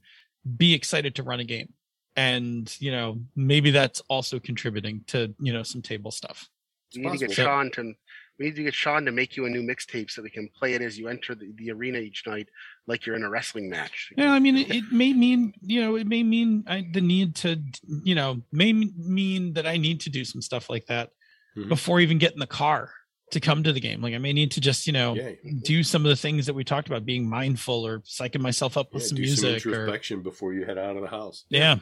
be 0.57 0.73
excited 0.73 1.15
to 1.15 1.23
run 1.23 1.39
a 1.39 1.43
game 1.43 1.73
and 2.15 2.75
you 2.79 2.91
know 2.91 3.19
maybe 3.35 3.71
that's 3.71 4.01
also 4.09 4.39
contributing 4.39 5.01
to 5.07 5.33
you 5.39 5.51
know 5.51 5.63
some 5.63 5.81
table 5.81 6.11
stuff 6.11 6.47
We 6.95 7.01
need 7.01 7.19
to 7.19 7.27
get. 7.27 7.35
Sean 7.35 7.71
to 7.71 7.93
we 8.37 8.45
need 8.45 8.55
to 8.57 8.63
get 8.63 8.73
Sean 8.73 9.05
to 9.05 9.11
make 9.11 9.37
you 9.37 9.45
a 9.45 9.49
new 9.49 9.61
mixtape 9.63 10.11
so 10.11 10.21
we 10.21 10.29
can 10.29 10.49
play 10.49 10.73
it 10.73 10.81
as 10.81 10.99
you 10.99 11.07
enter 11.07 11.35
the, 11.35 11.53
the 11.55 11.71
arena 11.71 11.99
each 11.99 12.27
night, 12.27 12.49
like 12.85 13.05
you're 13.05 13.15
in 13.15 13.23
a 13.23 13.29
wrestling 13.29 13.69
match. 13.69 14.11
yeah 14.17 14.31
i 14.31 14.39
mean 14.39 14.57
it, 14.57 14.69
it 14.69 14.83
may 14.91 15.13
mean 15.25 15.53
you 15.61 15.81
know 15.81 15.95
it 15.95 16.05
may 16.07 16.21
mean 16.23 16.63
I, 16.67 16.85
the 16.91 17.01
need 17.01 17.35
to 17.37 17.59
you 18.03 18.15
know 18.15 18.41
may 18.51 18.71
mean 18.73 19.53
that 19.53 19.65
i 19.65 19.77
need 19.77 20.01
to 20.01 20.09
do 20.09 20.23
some 20.25 20.41
stuff 20.41 20.69
like 20.69 20.85
that 20.87 21.09
Mhm. 21.57 21.69
before 21.69 22.01
even 22.01 22.17
getting 22.17 22.35
in 22.35 22.39
the 22.41 22.47
car 22.47 22.91
to 23.31 23.39
come 23.39 23.63
to 23.63 23.73
the 23.73 23.79
game. 23.79 24.01
Like 24.01 24.13
i 24.13 24.17
may 24.17 24.33
need 24.33 24.51
to 24.51 24.61
just 24.61 24.85
you 24.87 24.93
know 24.93 25.15
yeah, 25.15 25.31
do 25.63 25.83
some 25.83 26.05
of 26.05 26.09
the 26.09 26.15
things 26.15 26.45
that 26.45 26.53
we 26.53 26.63
talked 26.63 26.87
about 26.87 27.05
being 27.05 27.27
mindful 27.27 27.85
or 27.85 27.99
psyching 28.01 28.39
myself 28.41 28.77
up 28.77 28.93
with 28.93 29.03
yeah, 29.03 29.07
some 29.09 29.17
do 29.17 29.27
some 29.27 29.49
music 29.49 29.65
or 29.65 29.69
introspection 29.71 30.21
before 30.21 30.53
you 30.53 30.65
head 30.65 30.77
out 30.77 30.95
of 30.95 31.01
the 31.01 31.07
house. 31.09 31.45
yeah. 31.49 31.77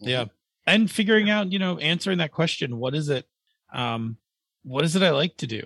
Yeah. 0.00 0.24
And 0.66 0.90
figuring 0.90 1.30
out 1.30 1.52
you 1.52 1.58
know 1.58 1.78
answering 1.78 2.18
that 2.18 2.32
question 2.32 2.78
what 2.78 2.94
is 2.94 3.08
it 3.08 3.26
um 3.72 4.16
what 4.64 4.84
is 4.84 4.96
it 4.96 5.02
i 5.02 5.10
like 5.10 5.36
to 5.38 5.46
do 5.46 5.62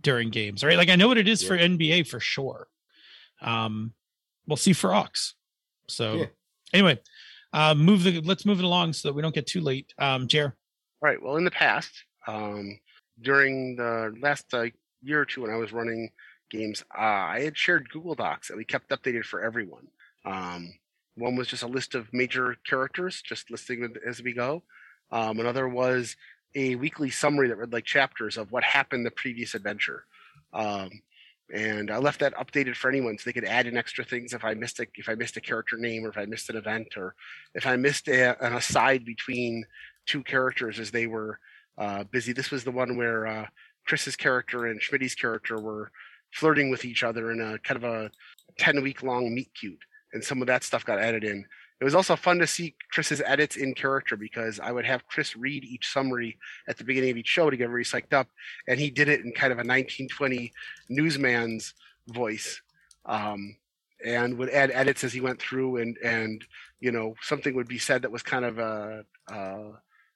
during 0.00 0.30
games 0.30 0.64
right? 0.64 0.76
Like 0.76 0.88
i 0.88 0.96
know 0.96 1.08
what 1.08 1.18
it 1.18 1.28
is 1.28 1.42
for 1.42 1.56
nba 1.56 2.06
for 2.06 2.20
sure. 2.20 2.66
Um 3.40 3.92
we'll 4.46 4.56
see 4.56 4.72
for 4.72 4.92
ox 4.94 5.34
so 5.88 6.14
Yeah. 6.14 6.26
anyway 6.72 7.00
uh 7.52 7.74
move 7.74 8.02
the 8.04 8.20
let's 8.22 8.44
move 8.46 8.58
it 8.58 8.64
along 8.64 8.92
so 8.92 9.08
that 9.08 9.14
we 9.14 9.22
don't 9.22 9.34
get 9.34 9.46
too 9.46 9.60
late. 9.60 9.92
Um 9.98 10.26
jer? 10.28 10.56
Right. 11.02 11.22
Well, 11.22 11.36
in 11.36 11.44
the 11.44 11.50
past, 11.50 11.90
um, 12.26 12.78
during 13.22 13.76
the 13.76 14.14
last 14.20 14.52
uh, 14.52 14.66
year 15.02 15.20
or 15.20 15.24
two 15.24 15.42
when 15.42 15.50
I 15.50 15.56
was 15.56 15.72
running 15.72 16.10
games, 16.50 16.84
uh, 16.96 17.00
I 17.00 17.40
had 17.40 17.56
shared 17.56 17.90
Google 17.90 18.14
Docs 18.14 18.48
that 18.48 18.56
we 18.56 18.64
kept 18.64 18.90
updated 18.90 19.24
for 19.24 19.42
everyone. 19.42 19.88
Um, 20.24 20.72
one 21.16 21.36
was 21.36 21.48
just 21.48 21.62
a 21.62 21.68
list 21.68 21.94
of 21.94 22.12
major 22.12 22.56
characters, 22.68 23.22
just 23.22 23.50
listing 23.50 23.80
them 23.80 23.94
as 24.06 24.22
we 24.22 24.32
go. 24.32 24.62
Um, 25.10 25.40
another 25.40 25.68
was 25.68 26.16
a 26.54 26.74
weekly 26.76 27.10
summary 27.10 27.48
that 27.48 27.56
read 27.56 27.72
like 27.72 27.84
chapters 27.84 28.36
of 28.36 28.52
what 28.52 28.64
happened 28.64 29.06
the 29.06 29.10
previous 29.10 29.54
adventure. 29.54 30.04
Um, 30.52 30.90
and 31.52 31.90
I 31.90 31.98
left 31.98 32.20
that 32.20 32.34
updated 32.36 32.76
for 32.76 32.88
anyone 32.88 33.18
so 33.18 33.24
they 33.24 33.32
could 33.32 33.44
add 33.44 33.66
in 33.66 33.76
extra 33.76 34.04
things 34.04 34.32
if 34.32 34.44
I 34.44 34.54
missed 34.54 34.78
a 34.78 34.86
if 34.94 35.08
I 35.08 35.14
missed 35.14 35.36
a 35.36 35.40
character 35.40 35.76
name 35.76 36.04
or 36.04 36.08
if 36.08 36.18
I 36.18 36.24
missed 36.26 36.48
an 36.48 36.56
event 36.56 36.96
or 36.96 37.14
if 37.54 37.66
I 37.66 37.76
missed 37.76 38.08
a, 38.08 38.44
an 38.44 38.54
aside 38.54 39.04
between 39.04 39.64
two 40.06 40.22
characters 40.22 40.78
as 40.78 40.92
they 40.92 41.06
were 41.06 41.40
uh, 41.78 42.04
busy. 42.04 42.32
This 42.32 42.50
was 42.50 42.64
the 42.64 42.70
one 42.70 42.96
where 42.96 43.26
uh, 43.26 43.46
Chris's 43.86 44.16
character 44.16 44.66
and 44.66 44.80
Schmidt's 44.80 45.14
character 45.14 45.60
were 45.60 45.90
flirting 46.32 46.70
with 46.70 46.84
each 46.84 47.02
other 47.02 47.30
in 47.30 47.40
a 47.40 47.58
kind 47.58 47.82
of 47.82 47.84
a 47.84 48.10
10 48.58 48.82
week 48.82 49.02
long 49.02 49.34
meet 49.34 49.50
cute. 49.54 49.80
And 50.12 50.22
some 50.22 50.40
of 50.40 50.46
that 50.48 50.64
stuff 50.64 50.84
got 50.84 50.98
added 50.98 51.24
in. 51.24 51.44
It 51.80 51.84
was 51.84 51.94
also 51.94 52.14
fun 52.14 52.38
to 52.40 52.46
see 52.46 52.74
Chris's 52.92 53.22
edits 53.24 53.56
in 53.56 53.74
character 53.74 54.16
because 54.16 54.60
I 54.60 54.70
would 54.70 54.84
have 54.84 55.06
Chris 55.06 55.34
read 55.34 55.64
each 55.64 55.90
summary 55.90 56.36
at 56.68 56.76
the 56.76 56.84
beginning 56.84 57.10
of 57.10 57.16
each 57.16 57.28
show 57.28 57.48
to 57.48 57.56
get 57.56 57.68
very 57.68 57.84
psyched 57.84 58.12
up. 58.12 58.28
And 58.68 58.78
he 58.78 58.90
did 58.90 59.08
it 59.08 59.24
in 59.24 59.32
kind 59.32 59.52
of 59.52 59.58
a 59.58 59.64
1920 59.64 60.52
newsman's 60.90 61.74
voice. 62.08 62.60
Um, 63.06 63.56
and 64.04 64.36
would 64.38 64.50
add 64.50 64.70
edits 64.70 65.04
as 65.04 65.12
he 65.12 65.20
went 65.20 65.40
through 65.40 65.76
and 65.76 65.98
and 65.98 66.44
you 66.80 66.90
know 66.90 67.14
something 67.20 67.54
would 67.54 67.68
be 67.68 67.78
said 67.78 68.02
that 68.02 68.10
was 68.10 68.22
kind 68.22 68.44
of 68.44 68.58
a, 68.58 69.04
uh, 69.30 69.72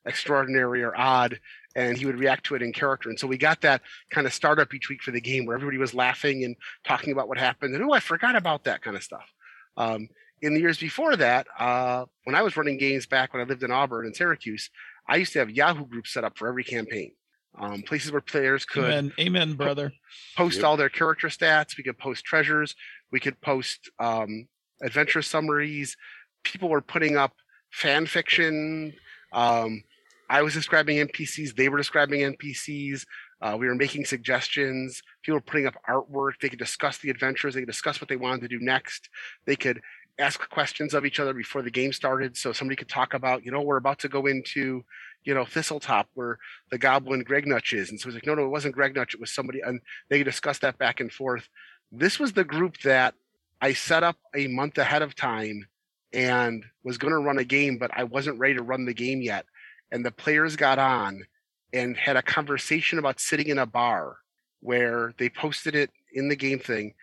extraordinary 0.07 0.83
or 0.83 0.97
odd 0.97 1.39
and 1.77 1.97
he 1.99 2.07
would 2.07 2.19
react 2.19 2.45
to 2.47 2.55
it 2.55 2.63
in 2.63 2.73
character 2.73 3.09
and 3.09 3.19
so 3.19 3.27
we 3.27 3.37
got 3.39 3.61
that 3.63 3.81
kind 4.11 4.27
of 4.27 4.33
startup 4.33 4.73
each 4.75 4.89
week 4.89 5.03
for 5.03 5.11
the 5.11 5.21
game 5.21 5.45
where 5.47 5.57
everybody 5.57 5.79
was 5.79 5.95
laughing 5.95 6.45
and 6.45 6.55
talking 6.87 7.13
about 7.13 7.27
what 7.29 7.39
happened 7.39 7.75
and 7.75 7.83
oh 7.85 7.93
i 7.93 8.01
forgot 8.01 8.37
about 8.37 8.65
that 8.65 8.83
kind 8.83 8.97
of 8.97 9.03
stuff 9.03 9.33
um, 9.77 10.09
in 10.43 10.55
the 10.55 10.61
years 10.61 10.79
before 10.79 11.17
that 11.17 11.47
uh, 11.59 12.05
when 12.25 12.35
i 12.37 12.43
was 12.43 12.57
running 12.57 12.77
games 12.79 13.07
back 13.07 13.33
when 13.33 13.43
i 13.43 13.45
lived 13.47 13.63
in 13.63 13.71
auburn 13.71 14.05
and 14.07 14.15
syracuse 14.15 14.71
i 15.09 15.17
used 15.17 15.33
to 15.33 15.39
have 15.39 15.51
yahoo 15.51 15.87
groups 15.87 16.13
set 16.13 16.23
up 16.25 16.37
for 16.39 16.49
every 16.49 16.65
campaign 16.65 17.11
um, 17.57 17.83
places 17.83 18.11
where 18.13 18.21
players 18.21 18.65
could 18.65 18.85
amen 18.85 19.13
amen 19.19 19.53
brother 19.55 19.93
post 20.37 20.57
Yep. 20.57 20.65
all 20.65 20.77
their 20.77 20.89
character 20.89 21.29
stats. 21.29 21.77
We 21.79 21.85
could 21.85 21.99
post 21.99 22.25
treasures. 22.25 22.75
We 23.13 23.21
could 23.21 23.41
post 23.41 23.91
um, 24.01 24.49
adventure 24.83 25.23
summaries. 25.23 25.97
People 26.43 26.69
were 26.69 26.81
putting 26.81 27.17
up 27.17 27.33
fan 27.71 28.07
fiction. 28.07 28.93
Um, 29.33 29.85
I 30.29 30.43
was 30.43 30.55
describing 30.55 31.07
NPCs. 31.07 31.55
They 31.55 31.69
were 31.69 31.77
describing 31.77 32.21
NPCs. 32.21 33.05
Uh, 33.41 33.57
we 33.59 33.67
were 33.67 33.75
making 33.75 34.05
suggestions. 34.05 35.03
People 35.23 35.37
were 35.37 35.43
putting 35.43 35.67
up 35.67 35.75
artwork. 35.89 36.41
They 36.41 36.49
could 36.49 36.59
discuss 36.59 36.99
the 36.99 37.11
adventures. 37.11 37.55
They 37.55 37.61
could 37.61 37.69
discuss 37.69 38.01
what 38.01 38.09
they 38.09 38.17
wanted 38.17 38.43
to 38.43 38.49
do 38.49 38.59
next. 38.61 39.09
They 39.47 39.57
could 39.57 39.81
ask 40.19 40.49
questions 40.49 40.95
of 40.95 41.05
each 41.05 41.21
other 41.21 41.35
before 41.35 41.63
the 41.63 41.71
game 41.71 41.93
started. 41.93 42.37
So 42.37 42.53
somebody 42.53 42.77
could 42.77 42.89
talk 42.89 43.15
about, 43.15 43.45
you 43.45 43.51
know, 43.51 43.61
we're 43.61 43.77
about 43.77 43.99
to 44.01 44.09
go 44.09 44.27
into, 44.27 44.85
you 45.25 45.35
know, 45.35 45.45
Thistletop 45.45 46.07
where 46.15 46.39
the 46.71 46.79
goblin 46.79 47.25
Gregnutch 47.25 47.77
is. 47.77 47.91
And 47.91 48.01
so 48.01 48.09
it's 48.09 48.15
like, 48.15 48.27
no, 48.27 48.35
no, 48.35 48.45
it 48.45 48.51
wasn't 48.51 48.77
Gregnutch. 48.77 49.15
It 49.15 49.21
was 49.21 49.35
somebody. 49.35 49.61
And 49.61 49.81
they 50.09 50.19
could 50.19 50.25
discuss 50.25 50.59
that 50.61 50.79
back 50.79 51.01
and 51.01 51.13
forth. 51.13 51.49
This 51.91 52.19
was 52.19 52.33
the 52.33 52.45
group 52.45 52.81
that 52.83 53.15
I 53.61 53.73
set 53.73 54.03
up 54.03 54.17
a 54.35 54.47
month 54.47 54.79
ahead 54.79 55.03
of 55.03 55.15
time 55.15 55.67
and 56.13 56.65
was 56.85 56.97
going 56.97 57.13
to 57.13 57.19
run 57.19 57.39
a 57.39 57.45
game, 57.45 57.77
but 57.77 57.91
I 57.95 58.05
wasn't 58.05 58.39
ready 58.39 58.55
to 58.55 58.63
run 58.63 58.85
the 58.85 58.95
game 58.95 59.21
yet. 59.21 59.47
And 59.95 60.05
the 60.05 60.11
players 60.11 60.57
got 60.57 60.81
on 60.81 61.23
and 61.73 61.97
had 61.97 62.17
a 62.17 62.23
conversation 62.23 62.99
about 62.99 63.21
sitting 63.21 63.47
in 63.47 63.61
a 63.61 63.65
bar 63.65 64.17
where 64.59 65.15
they 65.19 65.29
posted 65.29 65.77
it 65.77 65.91
in 66.13 66.29
the 66.29 66.35
game 66.35 66.59
thing 66.59 66.95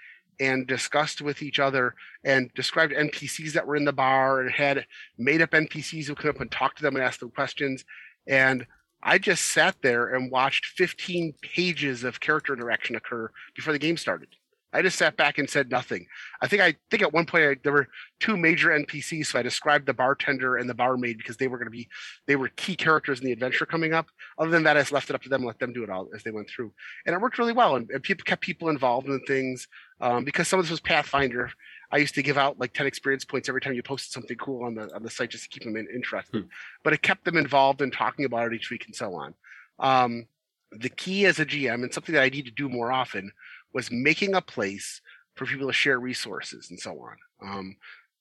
and 0.41 0.67
discussed 0.67 1.21
with 1.21 1.41
each 1.41 1.57
other 1.57 1.95
and 2.25 2.53
described 2.53 2.91
NPCs 2.91 3.53
that 3.53 3.65
were 3.65 3.77
in 3.77 3.85
the 3.85 3.93
bar 3.93 4.41
and 4.41 4.51
had 4.51 4.85
made 5.17 5.41
up 5.41 5.51
NPCs 5.51 6.07
who 6.07 6.15
come 6.15 6.31
up 6.31 6.41
and 6.41 6.51
talk 6.51 6.75
to 6.75 6.81
them 6.81 6.95
and 6.97 7.03
ask 7.05 7.21
them 7.21 7.31
questions. 7.31 7.85
And 8.27 8.67
I 9.01 9.19
just 9.19 9.45
sat 9.45 9.77
there 9.81 10.13
and 10.13 10.29
watched 10.29 10.65
15 10.65 11.35
pages 11.41 12.03
of 12.03 12.19
character 12.19 12.53
interaction 12.53 12.97
occur 12.97 13.31
before 13.55 13.71
the 13.71 13.79
game 13.79 13.95
started. 13.95 14.27
I 14.73 14.81
just 14.81 14.97
sat 14.97 15.17
back 15.17 15.37
and 15.37 15.49
said 15.49 15.69
nothing. 15.69 16.07
I 16.41 16.47
think 16.47 16.61
I 16.61 16.75
think 16.89 17.03
at 17.03 17.13
one 17.13 17.25
point 17.25 17.43
I, 17.43 17.55
there 17.63 17.73
were 17.73 17.87
two 18.19 18.37
major 18.37 18.69
NPCs, 18.69 19.27
so 19.27 19.39
I 19.39 19.41
described 19.41 19.85
the 19.85 19.93
bartender 19.93 20.55
and 20.55 20.69
the 20.69 20.73
barmaid 20.73 21.17
because 21.17 21.37
they 21.37 21.47
were 21.47 21.57
going 21.57 21.67
to 21.67 21.71
be 21.71 21.89
they 22.25 22.35
were 22.35 22.47
key 22.49 22.75
characters 22.75 23.19
in 23.19 23.25
the 23.25 23.31
adventure 23.31 23.65
coming 23.65 23.93
up. 23.93 24.07
Other 24.37 24.49
than 24.49 24.63
that, 24.63 24.77
I 24.77 24.81
just 24.81 24.91
left 24.91 25.09
it 25.09 25.15
up 25.15 25.21
to 25.23 25.29
them, 25.29 25.41
and 25.41 25.47
let 25.47 25.59
them 25.59 25.73
do 25.73 25.83
it 25.83 25.89
all 25.89 26.07
as 26.15 26.23
they 26.23 26.31
went 26.31 26.49
through, 26.49 26.71
and 27.05 27.13
it 27.13 27.21
worked 27.21 27.37
really 27.37 27.53
well. 27.53 27.75
And, 27.75 27.89
and 27.89 28.01
people 28.01 28.23
kept 28.23 28.41
people 28.41 28.69
involved 28.69 29.07
in 29.07 29.19
things 29.25 29.67
um, 29.99 30.23
because 30.23 30.47
some 30.47 30.59
of 30.59 30.65
this 30.65 30.71
was 30.71 30.79
Pathfinder. 30.79 31.51
I 31.91 31.97
used 31.97 32.15
to 32.15 32.23
give 32.23 32.37
out 32.37 32.57
like 32.57 32.73
10 32.73 32.87
experience 32.87 33.25
points 33.25 33.49
every 33.49 33.59
time 33.59 33.73
you 33.73 33.83
posted 33.83 34.13
something 34.13 34.37
cool 34.37 34.63
on 34.63 34.75
the 34.75 34.93
on 34.95 35.03
the 35.03 35.09
site 35.09 35.31
just 35.31 35.43
to 35.43 35.49
keep 35.49 35.63
them 35.63 35.75
in, 35.75 35.87
interested. 35.93 36.43
Hmm. 36.43 36.47
But 36.83 36.93
it 36.93 37.01
kept 37.01 37.25
them 37.25 37.35
involved 37.35 37.81
in 37.81 37.91
talking 37.91 38.23
about 38.25 38.47
it 38.47 38.53
each 38.53 38.69
week 38.69 38.85
and 38.85 38.95
so 38.95 39.13
on. 39.15 39.33
Um, 39.79 40.27
the 40.71 40.89
key 40.89 41.25
as 41.25 41.39
a 41.39 41.45
GM 41.45 41.83
and 41.83 41.93
something 41.93 42.15
that 42.15 42.23
I 42.23 42.29
need 42.29 42.45
to 42.45 42.51
do 42.51 42.69
more 42.69 42.91
often 42.91 43.31
was 43.73 43.91
making 43.91 44.33
a 44.35 44.41
place 44.41 45.01
for 45.35 45.45
people 45.45 45.67
to 45.67 45.73
share 45.73 45.99
resources 45.99 46.69
and 46.69 46.79
so 46.79 46.91
on. 46.99 47.17
Um, 47.41 47.75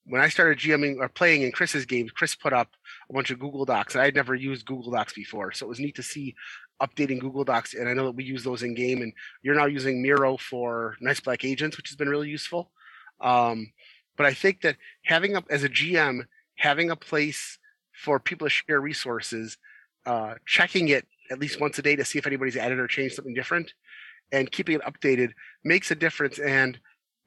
when 0.06 0.20
I 0.20 0.28
started 0.28 0.58
GMing 0.58 0.98
or 0.98 1.08
playing 1.08 1.42
in 1.42 1.52
Chris's 1.52 1.84
games, 1.86 2.10
Chris 2.10 2.34
put 2.34 2.52
up 2.52 2.68
a 3.08 3.12
bunch 3.12 3.30
of 3.30 3.38
Google 3.38 3.64
Docs, 3.64 3.94
and 3.94 4.02
I 4.02 4.06
had 4.06 4.14
never 4.14 4.34
used 4.34 4.66
Google 4.66 4.92
Docs 4.92 5.12
before, 5.12 5.52
so 5.52 5.66
it 5.66 5.68
was 5.68 5.80
neat 5.80 5.96
to 5.96 6.02
see 6.02 6.34
updating 6.80 7.20
Google 7.20 7.44
Docs. 7.44 7.74
And 7.74 7.88
I 7.88 7.92
know 7.92 8.06
that 8.06 8.16
we 8.16 8.24
use 8.24 8.42
those 8.42 8.62
in 8.62 8.74
game, 8.74 9.02
and 9.02 9.12
you're 9.42 9.54
now 9.54 9.66
using 9.66 10.02
Miro 10.02 10.36
for 10.36 10.96
Night's 11.00 11.20
Black 11.20 11.44
Agents, 11.44 11.76
which 11.76 11.90
has 11.90 11.96
been 11.96 12.08
really 12.08 12.28
useful. 12.28 12.70
Um, 13.20 13.72
but 14.16 14.26
I 14.26 14.34
think 14.34 14.62
that 14.62 14.76
having 15.04 15.36
up 15.36 15.44
as 15.50 15.64
a 15.64 15.68
GM, 15.68 16.26
having 16.56 16.90
a 16.90 16.96
place 16.96 17.58
for 17.92 18.18
people 18.18 18.46
to 18.46 18.50
share 18.50 18.80
resources, 18.80 19.58
uh, 20.06 20.34
checking 20.46 20.88
it 20.88 21.06
at 21.30 21.38
least 21.38 21.60
once 21.60 21.78
a 21.78 21.82
day 21.82 21.94
to 21.96 22.04
see 22.04 22.18
if 22.18 22.26
anybody's 22.26 22.56
added 22.56 22.78
or 22.78 22.86
changed 22.86 23.14
something 23.14 23.34
different, 23.34 23.72
and 24.32 24.50
keeping 24.50 24.76
it 24.76 24.82
updated 24.82 25.32
makes 25.64 25.90
a 25.90 25.94
difference. 25.94 26.38
And 26.38 26.78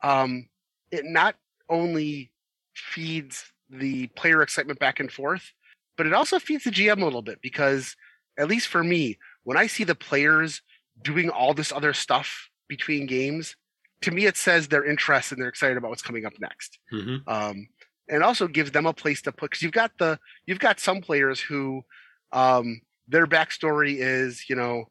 um, 0.03 0.47
it 0.91 1.05
not 1.05 1.35
only 1.69 2.31
feeds 2.75 3.45
the 3.69 4.07
player 4.07 4.41
excitement 4.41 4.79
back 4.79 4.99
and 4.99 5.11
forth, 5.11 5.51
but 5.97 6.05
it 6.05 6.13
also 6.13 6.39
feeds 6.39 6.63
the 6.63 6.71
GM 6.71 7.01
a 7.01 7.05
little 7.05 7.21
bit 7.21 7.39
because, 7.41 7.95
at 8.37 8.47
least 8.47 8.67
for 8.67 8.83
me, 8.83 9.17
when 9.43 9.57
I 9.57 9.67
see 9.67 9.83
the 9.83 9.95
players 9.95 10.61
doing 11.01 11.29
all 11.29 11.53
this 11.53 11.71
other 11.71 11.93
stuff 11.93 12.49
between 12.67 13.05
games, 13.05 13.55
to 14.01 14.11
me 14.11 14.25
it 14.25 14.37
says 14.37 14.67
they're 14.67 14.85
interested 14.85 15.35
and 15.37 15.43
they're 15.43 15.49
excited 15.49 15.77
about 15.77 15.89
what's 15.89 16.01
coming 16.01 16.25
up 16.25 16.33
next. 16.39 16.79
Mm-hmm. 16.91 17.27
Um, 17.27 17.67
and 18.09 18.23
also 18.23 18.47
gives 18.47 18.71
them 18.71 18.85
a 18.85 18.93
place 18.93 19.21
to 19.21 19.31
put 19.31 19.51
because 19.51 19.61
you've 19.61 19.71
got 19.71 19.91
the 19.97 20.19
you've 20.45 20.59
got 20.59 20.79
some 20.79 21.01
players 21.01 21.39
who 21.39 21.83
um, 22.31 22.81
their 23.07 23.25
backstory 23.27 23.95
is 23.97 24.49
you 24.49 24.55
know 24.55 24.85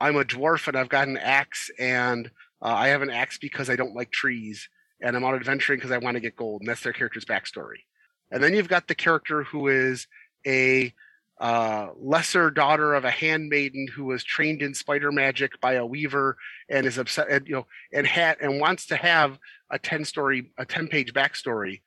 I'm 0.00 0.16
a 0.16 0.24
dwarf 0.24 0.66
and 0.68 0.76
I've 0.76 0.88
got 0.88 1.08
an 1.08 1.18
axe 1.18 1.70
and 1.78 2.30
uh, 2.62 2.74
I 2.74 2.88
have 2.88 3.02
an 3.02 3.10
axe 3.10 3.38
because 3.38 3.68
I 3.68 3.76
don't 3.76 3.94
like 3.94 4.10
trees 4.10 4.68
and 5.00 5.16
I'm 5.16 5.24
out 5.24 5.34
adventuring 5.34 5.78
because 5.78 5.92
I 5.92 5.98
want 5.98 6.14
to 6.14 6.20
get 6.20 6.36
gold 6.36 6.62
and 6.62 6.68
that's 6.68 6.82
their 6.82 6.92
character's 6.92 7.24
backstory. 7.24 7.84
And 8.30 8.42
then 8.42 8.54
you've 8.54 8.68
got 8.68 8.88
the 8.88 8.94
character 8.94 9.42
who 9.42 9.68
is 9.68 10.06
a 10.46 10.92
uh, 11.40 11.88
lesser 11.98 12.50
daughter 12.50 12.94
of 12.94 13.04
a 13.04 13.10
handmaiden 13.10 13.88
who 13.88 14.04
was 14.04 14.22
trained 14.22 14.60
in 14.60 14.74
spider 14.74 15.10
magic 15.10 15.58
by 15.60 15.74
a 15.74 15.86
weaver 15.86 16.36
and 16.68 16.86
is 16.86 16.98
upset 16.98 17.28
and 17.30 17.48
you 17.48 17.54
know 17.54 17.66
and 17.94 18.06
had 18.06 18.36
and 18.42 18.60
wants 18.60 18.86
to 18.86 18.96
have 18.96 19.38
a 19.70 19.78
10 19.78 20.04
story 20.04 20.52
a 20.58 20.66
10 20.66 20.88
page 20.88 21.14
backstory 21.14 21.80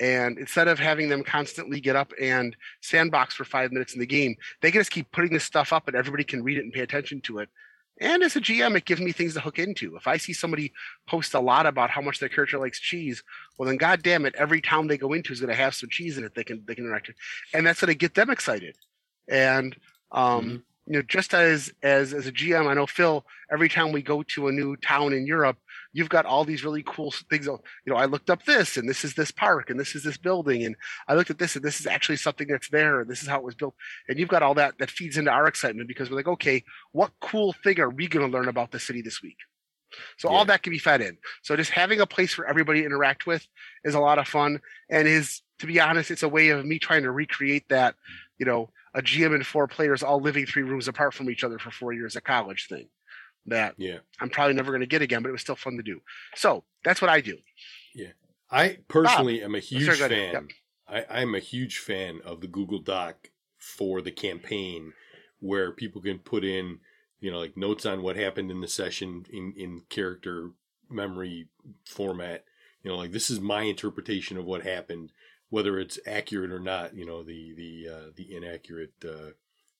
and 0.00 0.38
instead 0.38 0.68
of 0.68 0.78
having 0.78 1.08
them 1.08 1.24
constantly 1.24 1.80
get 1.80 1.96
up 1.96 2.12
and 2.20 2.56
sandbox 2.80 3.34
for 3.34 3.44
five 3.44 3.72
minutes 3.72 3.94
in 3.94 4.00
the 4.00 4.06
game 4.06 4.36
they 4.60 4.70
can 4.70 4.80
just 4.80 4.90
keep 4.90 5.10
putting 5.12 5.32
this 5.32 5.44
stuff 5.44 5.72
up 5.72 5.88
and 5.88 5.96
everybody 5.96 6.24
can 6.24 6.42
read 6.42 6.58
it 6.58 6.64
and 6.64 6.72
pay 6.72 6.80
attention 6.80 7.20
to 7.20 7.38
it. 7.38 7.48
And 8.00 8.22
as 8.22 8.36
a 8.36 8.40
gm 8.40 8.76
it 8.76 8.84
gives 8.84 9.00
me 9.00 9.12
things 9.12 9.34
to 9.34 9.40
hook 9.40 9.58
into. 9.58 9.96
If 9.96 10.06
i 10.06 10.16
see 10.16 10.32
somebody 10.32 10.72
post 11.08 11.34
a 11.34 11.40
lot 11.40 11.66
about 11.66 11.90
how 11.90 12.00
much 12.00 12.20
their 12.20 12.28
character 12.28 12.58
likes 12.58 12.78
cheese 12.80 13.22
well 13.58 13.66
then 13.66 13.76
god 13.76 14.02
damn 14.02 14.24
it 14.26 14.34
every 14.36 14.60
town 14.60 14.86
they 14.86 14.98
go 14.98 15.12
into 15.12 15.32
is 15.32 15.40
going 15.40 15.50
to 15.50 15.56
have 15.62 15.74
some 15.74 15.88
cheese 15.88 16.16
in 16.18 16.24
it 16.24 16.34
they 16.34 16.44
can 16.44 16.62
they 16.66 16.74
can 16.74 16.84
interact 16.84 17.08
with. 17.08 17.16
And 17.52 17.66
that's 17.66 17.80
to 17.80 17.94
get 17.94 18.14
them 18.14 18.30
excited. 18.30 18.76
And 19.28 19.76
um 20.12 20.44
Mhm. 20.44 20.62
You 20.88 20.94
know 20.94 21.02
just 21.02 21.34
as 21.34 21.70
as 21.82 22.14
as 22.14 22.26
a 22.26 22.32
gm 22.32 22.66
i 22.66 22.74
know 22.74 22.86
phil 22.86 23.24
every 23.52 23.68
time 23.68 23.92
we 23.92 24.02
go 24.02 24.22
to 24.22 24.48
a 24.48 24.52
new 24.52 24.74
town 24.76 25.12
in 25.12 25.26
europe 25.26 25.58
you've 25.92 26.08
got 26.08 26.24
all 26.24 26.44
these 26.44 26.64
really 26.64 26.82
cool 26.86 27.12
things 27.30 27.46
you 27.46 27.60
know 27.86 27.96
i 27.96 28.06
looked 28.06 28.30
up 28.30 28.42
this 28.44 28.76
and 28.76 28.88
this 28.88 29.04
is 29.04 29.14
this 29.14 29.30
park 29.30 29.68
and 29.68 29.78
this 29.78 29.94
is 29.94 30.02
this 30.02 30.16
building 30.16 30.64
and 30.64 30.76
i 31.06 31.14
looked 31.14 31.30
at 31.30 31.38
this 31.38 31.56
and 31.56 31.64
this 31.64 31.78
is 31.78 31.86
actually 31.86 32.16
something 32.16 32.48
that's 32.48 32.70
there 32.70 33.00
and 33.00 33.10
this 33.10 33.22
is 33.22 33.28
how 33.28 33.36
it 33.36 33.44
was 33.44 33.54
built. 33.54 33.74
And 34.08 34.18
you've 34.18 34.28
got 34.28 34.42
all 34.42 34.54
that 34.54 34.78
that 34.78 34.90
feeds 34.90 35.16
into 35.18 35.30
our 35.30 35.46
excitement 35.46 35.88
because 35.88 36.10
we're 36.10 36.16
like 36.16 36.28
okay 36.28 36.64
what 36.92 37.12
cool 37.20 37.52
thing 37.52 37.78
are 37.80 37.90
we 37.90 38.08
going 38.08 38.26
to 38.26 38.32
learn 38.32 38.48
about 38.48 38.70
the 38.70 38.80
city 38.80 39.02
this 39.02 39.22
week? 39.22 39.36
So 40.18 40.28
all 40.28 40.44
that 40.44 40.62
can 40.62 40.70
be 40.70 40.78
fed 40.78 41.00
in. 41.00 41.16
So 41.42 41.56
just 41.56 41.70
having 41.70 42.00
a 42.00 42.06
place 42.06 42.34
for 42.34 42.46
everybody 42.46 42.80
to 42.80 42.86
interact 42.86 43.26
with 43.26 43.46
is 43.84 43.94
a 43.94 44.00
lot 44.00 44.18
of 44.18 44.28
fun 44.28 44.60
and 44.90 45.08
is 45.08 45.42
to 45.60 45.66
be 45.66 45.80
honest 45.80 46.10
it's 46.10 46.22
a 46.22 46.28
way 46.28 46.50
of 46.50 46.64
me 46.64 46.78
trying 46.78 47.02
to 47.02 47.10
recreate 47.10 47.68
that 47.68 47.94
you 48.38 48.46
know 48.46 48.70
a 48.98 49.02
gm 49.02 49.34
and 49.34 49.46
four 49.46 49.66
players 49.66 50.02
all 50.02 50.20
living 50.20 50.44
three 50.46 50.62
rooms 50.62 50.88
apart 50.88 51.14
from 51.14 51.30
each 51.30 51.44
other 51.44 51.58
for 51.58 51.70
four 51.70 51.92
years 51.92 52.16
at 52.16 52.24
college 52.24 52.66
thing 52.68 52.88
that 53.46 53.74
Yeah. 53.78 53.98
i'm 54.20 54.28
probably 54.30 54.54
never 54.54 54.70
going 54.72 54.80
to 54.80 54.86
get 54.94 55.02
again 55.02 55.22
but 55.22 55.28
it 55.28 55.32
was 55.32 55.40
still 55.40 55.56
fun 55.56 55.76
to 55.76 55.82
do 55.82 56.00
so 56.34 56.64
that's 56.84 57.00
what 57.00 57.10
i 57.10 57.20
do 57.20 57.36
Yeah. 57.94 58.12
I 58.50 58.78
personally 58.88 59.42
am 59.42 59.54
a 59.54 59.58
oh, 59.58 59.60
huge 59.60 59.98
go 59.98 60.06
ahead. 60.06 60.32
fan. 60.32 60.48
I, 60.88 61.04
I'm 61.20 61.34
a 61.34 61.38
huge 61.38 61.76
fan 61.78 62.20
of 62.24 62.40
the 62.40 62.46
Google 62.46 62.78
Doc 62.78 63.28
for 63.58 64.00
the 64.00 64.10
campaign 64.10 64.94
where 65.38 65.70
people 65.70 66.00
can 66.00 66.18
put 66.18 66.44
in, 66.44 66.78
you 67.20 67.30
know, 67.30 67.38
like 67.38 67.58
notes 67.58 67.84
on 67.84 68.00
what 68.02 68.16
happened 68.16 68.50
in 68.50 68.62
the 68.62 68.66
session 68.68 69.26
in, 69.30 69.52
in 69.54 69.82
character 69.90 70.52
memory 70.88 71.48
format. 71.84 72.44
You 72.82 72.90
know, 72.90 72.96
like 72.96 73.12
this 73.12 73.28
is 73.28 73.38
my 73.38 73.64
interpretation 73.64 74.38
of 74.38 74.46
what 74.46 74.62
happened, 74.62 75.12
whether 75.50 75.78
it's 75.78 75.98
accurate 76.06 76.52
or 76.52 76.60
not, 76.60 76.94
you 76.94 77.06
know, 77.06 77.22
the 77.22 77.54
the 77.54 77.88
uh, 77.92 78.10
the 78.16 78.34
inaccurate 78.34 78.94
uh, 79.04 79.30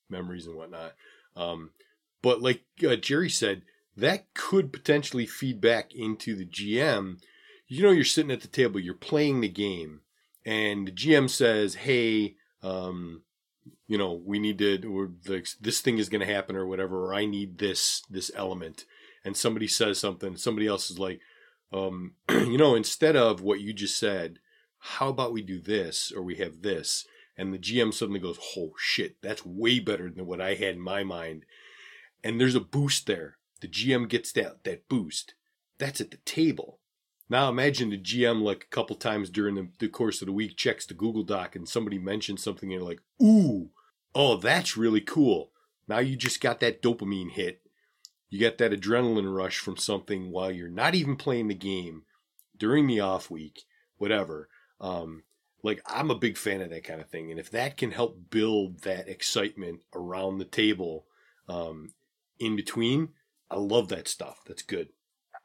memories 0.09 0.47
and 0.47 0.55
whatnot. 0.55 0.93
Um, 1.35 1.71
but 2.21 2.41
like 2.41 2.63
uh, 2.87 2.95
Jerry 2.95 3.29
said, 3.29 3.63
that 3.95 4.33
could 4.33 4.73
potentially 4.73 5.25
feed 5.25 5.61
back 5.61 5.93
into 5.93 6.35
the 6.35 6.45
GM 6.45 7.17
you 7.69 7.83
know 7.83 7.91
you're 7.91 8.03
sitting 8.03 8.31
at 8.31 8.41
the 8.41 8.47
table 8.47 8.79
you're 8.79 8.93
playing 8.93 9.39
the 9.39 9.47
game 9.47 10.01
and 10.45 10.87
the 10.87 10.91
gm 10.91 11.29
says 11.29 11.75
hey 11.75 12.35
um 12.63 13.21
you 13.87 13.97
know 13.97 14.21
we 14.25 14.39
need 14.39 14.57
to 14.57 15.13
this 15.61 15.79
thing 15.79 15.97
is 15.97 16.09
going 16.09 16.25
to 16.25 16.33
happen 16.33 16.57
or 16.57 16.65
whatever 16.65 17.05
or 17.05 17.13
i 17.13 17.25
need 17.25 17.59
this 17.59 18.03
this 18.09 18.29
element 18.35 18.85
and 19.23 19.37
somebody 19.37 19.67
says 19.67 19.97
something 19.97 20.35
somebody 20.35 20.67
else 20.67 20.91
is 20.91 20.99
like 20.99 21.21
um 21.71 22.13
you 22.29 22.57
know 22.57 22.75
instead 22.75 23.15
of 23.15 23.41
what 23.41 23.61
you 23.61 23.71
just 23.71 23.97
said 23.97 24.39
how 24.79 25.09
about 25.09 25.33
we 25.33 25.41
do 25.41 25.59
this 25.59 26.11
or 26.15 26.21
we 26.21 26.35
have 26.35 26.61
this 26.61 27.05
and 27.37 27.53
the 27.53 27.59
gm 27.59 27.93
suddenly 27.93 28.19
goes 28.19 28.39
oh 28.57 28.71
shit 28.77 29.17
that's 29.21 29.45
way 29.45 29.79
better 29.79 30.09
than 30.09 30.25
what 30.25 30.41
i 30.41 30.53
had 30.53 30.75
in 30.75 30.81
my 30.81 31.03
mind 31.03 31.45
and 32.23 32.39
there's 32.39 32.55
a 32.55 32.59
boost 32.59 33.07
there 33.07 33.37
the 33.61 33.67
gm 33.67 34.07
gets 34.07 34.31
that 34.31 34.63
that 34.63 34.87
boost 34.89 35.33
that's 35.77 36.01
at 36.01 36.11
the 36.11 36.17
table 36.17 36.79
now 37.29 37.47
imagine 37.47 37.91
the 37.91 37.97
GM 37.97 38.41
like 38.41 38.63
a 38.63 38.75
couple 38.75 38.95
times 38.95 39.29
during 39.29 39.53
the, 39.53 39.69
the 39.77 39.87
course 39.87 40.21
of 40.21 40.25
the 40.25 40.33
week 40.33 40.57
checks 40.57 40.85
the 40.85 40.95
Google 40.95 41.23
Doc 41.23 41.55
and 41.55 41.69
somebody 41.69 41.99
mentions 41.99 42.43
something 42.43 42.73
and 42.73 42.83
like, 42.83 43.01
ooh, 43.21 43.69
oh, 44.15 44.37
that's 44.37 44.75
really 44.75 45.01
cool. 45.01 45.51
Now 45.87 45.99
you 45.99 46.15
just 46.15 46.41
got 46.41 46.59
that 46.61 46.81
dopamine 46.81 47.31
hit. 47.31 47.61
You 48.29 48.39
get 48.39 48.57
that 48.57 48.71
adrenaline 48.71 49.33
rush 49.33 49.59
from 49.59 49.77
something 49.77 50.31
while 50.31 50.51
you're 50.51 50.69
not 50.69 50.95
even 50.95 51.15
playing 51.15 51.47
the 51.47 51.55
game 51.55 52.03
during 52.57 52.87
the 52.87 52.99
off 52.99 53.29
week, 53.29 53.63
whatever. 53.97 54.49
Um, 54.81 55.23
like 55.63 55.81
I'm 55.85 56.11
a 56.11 56.15
big 56.15 56.37
fan 56.37 56.61
of 56.61 56.69
that 56.69 56.83
kind 56.83 57.01
of 57.01 57.09
thing, 57.09 57.31
and 57.31 57.39
if 57.39 57.51
that 57.51 57.77
can 57.77 57.91
help 57.91 58.29
build 58.29 58.81
that 58.81 59.09
excitement 59.09 59.81
around 59.93 60.37
the 60.37 60.45
table, 60.45 61.05
um, 61.47 61.93
in 62.39 62.55
between, 62.55 63.09
I 63.51 63.57
love 63.57 63.89
that 63.89 64.07
stuff. 64.07 64.39
That's 64.47 64.61
good. 64.61 64.89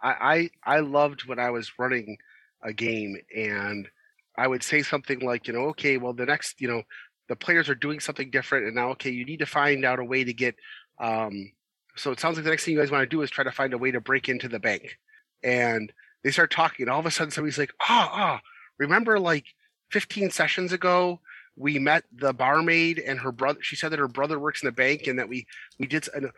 I, 0.02 0.50
I 0.64 0.76
I 0.76 0.80
loved 0.80 1.24
when 1.26 1.38
I 1.38 1.50
was 1.50 1.78
running 1.78 2.18
a 2.62 2.72
game 2.72 3.16
and 3.34 3.88
I 4.36 4.46
would 4.46 4.62
say 4.62 4.82
something 4.82 5.20
like, 5.20 5.46
you 5.46 5.54
know, 5.54 5.66
okay, 5.68 5.96
well 5.96 6.12
the 6.12 6.26
next, 6.26 6.60
you 6.60 6.68
know, 6.68 6.82
the 7.28 7.36
players 7.36 7.68
are 7.68 7.74
doing 7.74 8.00
something 8.00 8.30
different 8.30 8.66
and 8.66 8.74
now 8.74 8.90
okay, 8.90 9.10
you 9.10 9.24
need 9.24 9.38
to 9.38 9.46
find 9.46 9.84
out 9.84 9.98
a 9.98 10.04
way 10.04 10.24
to 10.24 10.32
get 10.32 10.54
um 10.98 11.52
so 11.96 12.10
it 12.10 12.20
sounds 12.20 12.36
like 12.36 12.44
the 12.44 12.50
next 12.50 12.64
thing 12.64 12.74
you 12.74 12.80
guys 12.80 12.90
want 12.90 13.02
to 13.02 13.16
do 13.16 13.22
is 13.22 13.30
try 13.30 13.44
to 13.44 13.52
find 13.52 13.72
a 13.72 13.78
way 13.78 13.92
to 13.92 14.00
break 14.00 14.28
into 14.28 14.48
the 14.48 14.58
bank. 14.58 14.98
And 15.42 15.92
they 16.22 16.30
start 16.30 16.50
talking 16.50 16.84
and 16.84 16.90
all 16.90 17.00
of 17.00 17.06
a 17.06 17.10
sudden 17.10 17.30
somebody's 17.30 17.58
like, 17.58 17.72
ah, 17.80 18.10
ah, 18.12 18.40
remember 18.78 19.18
like 19.18 19.46
15 19.90 20.30
sessions 20.30 20.72
ago 20.72 21.20
we 21.56 21.78
met 21.78 22.04
the 22.12 22.32
barmaid 22.32 22.98
and 22.98 23.20
her 23.20 23.32
brother 23.32 23.58
she 23.62 23.76
said 23.76 23.90
that 23.90 23.98
her 23.98 24.08
brother 24.08 24.38
works 24.38 24.62
in 24.62 24.66
the 24.66 24.72
bank 24.72 25.06
and 25.06 25.18
that 25.18 25.28
we 25.28 25.46
we 25.78 25.86
did 25.86 26.08
and 26.14 26.30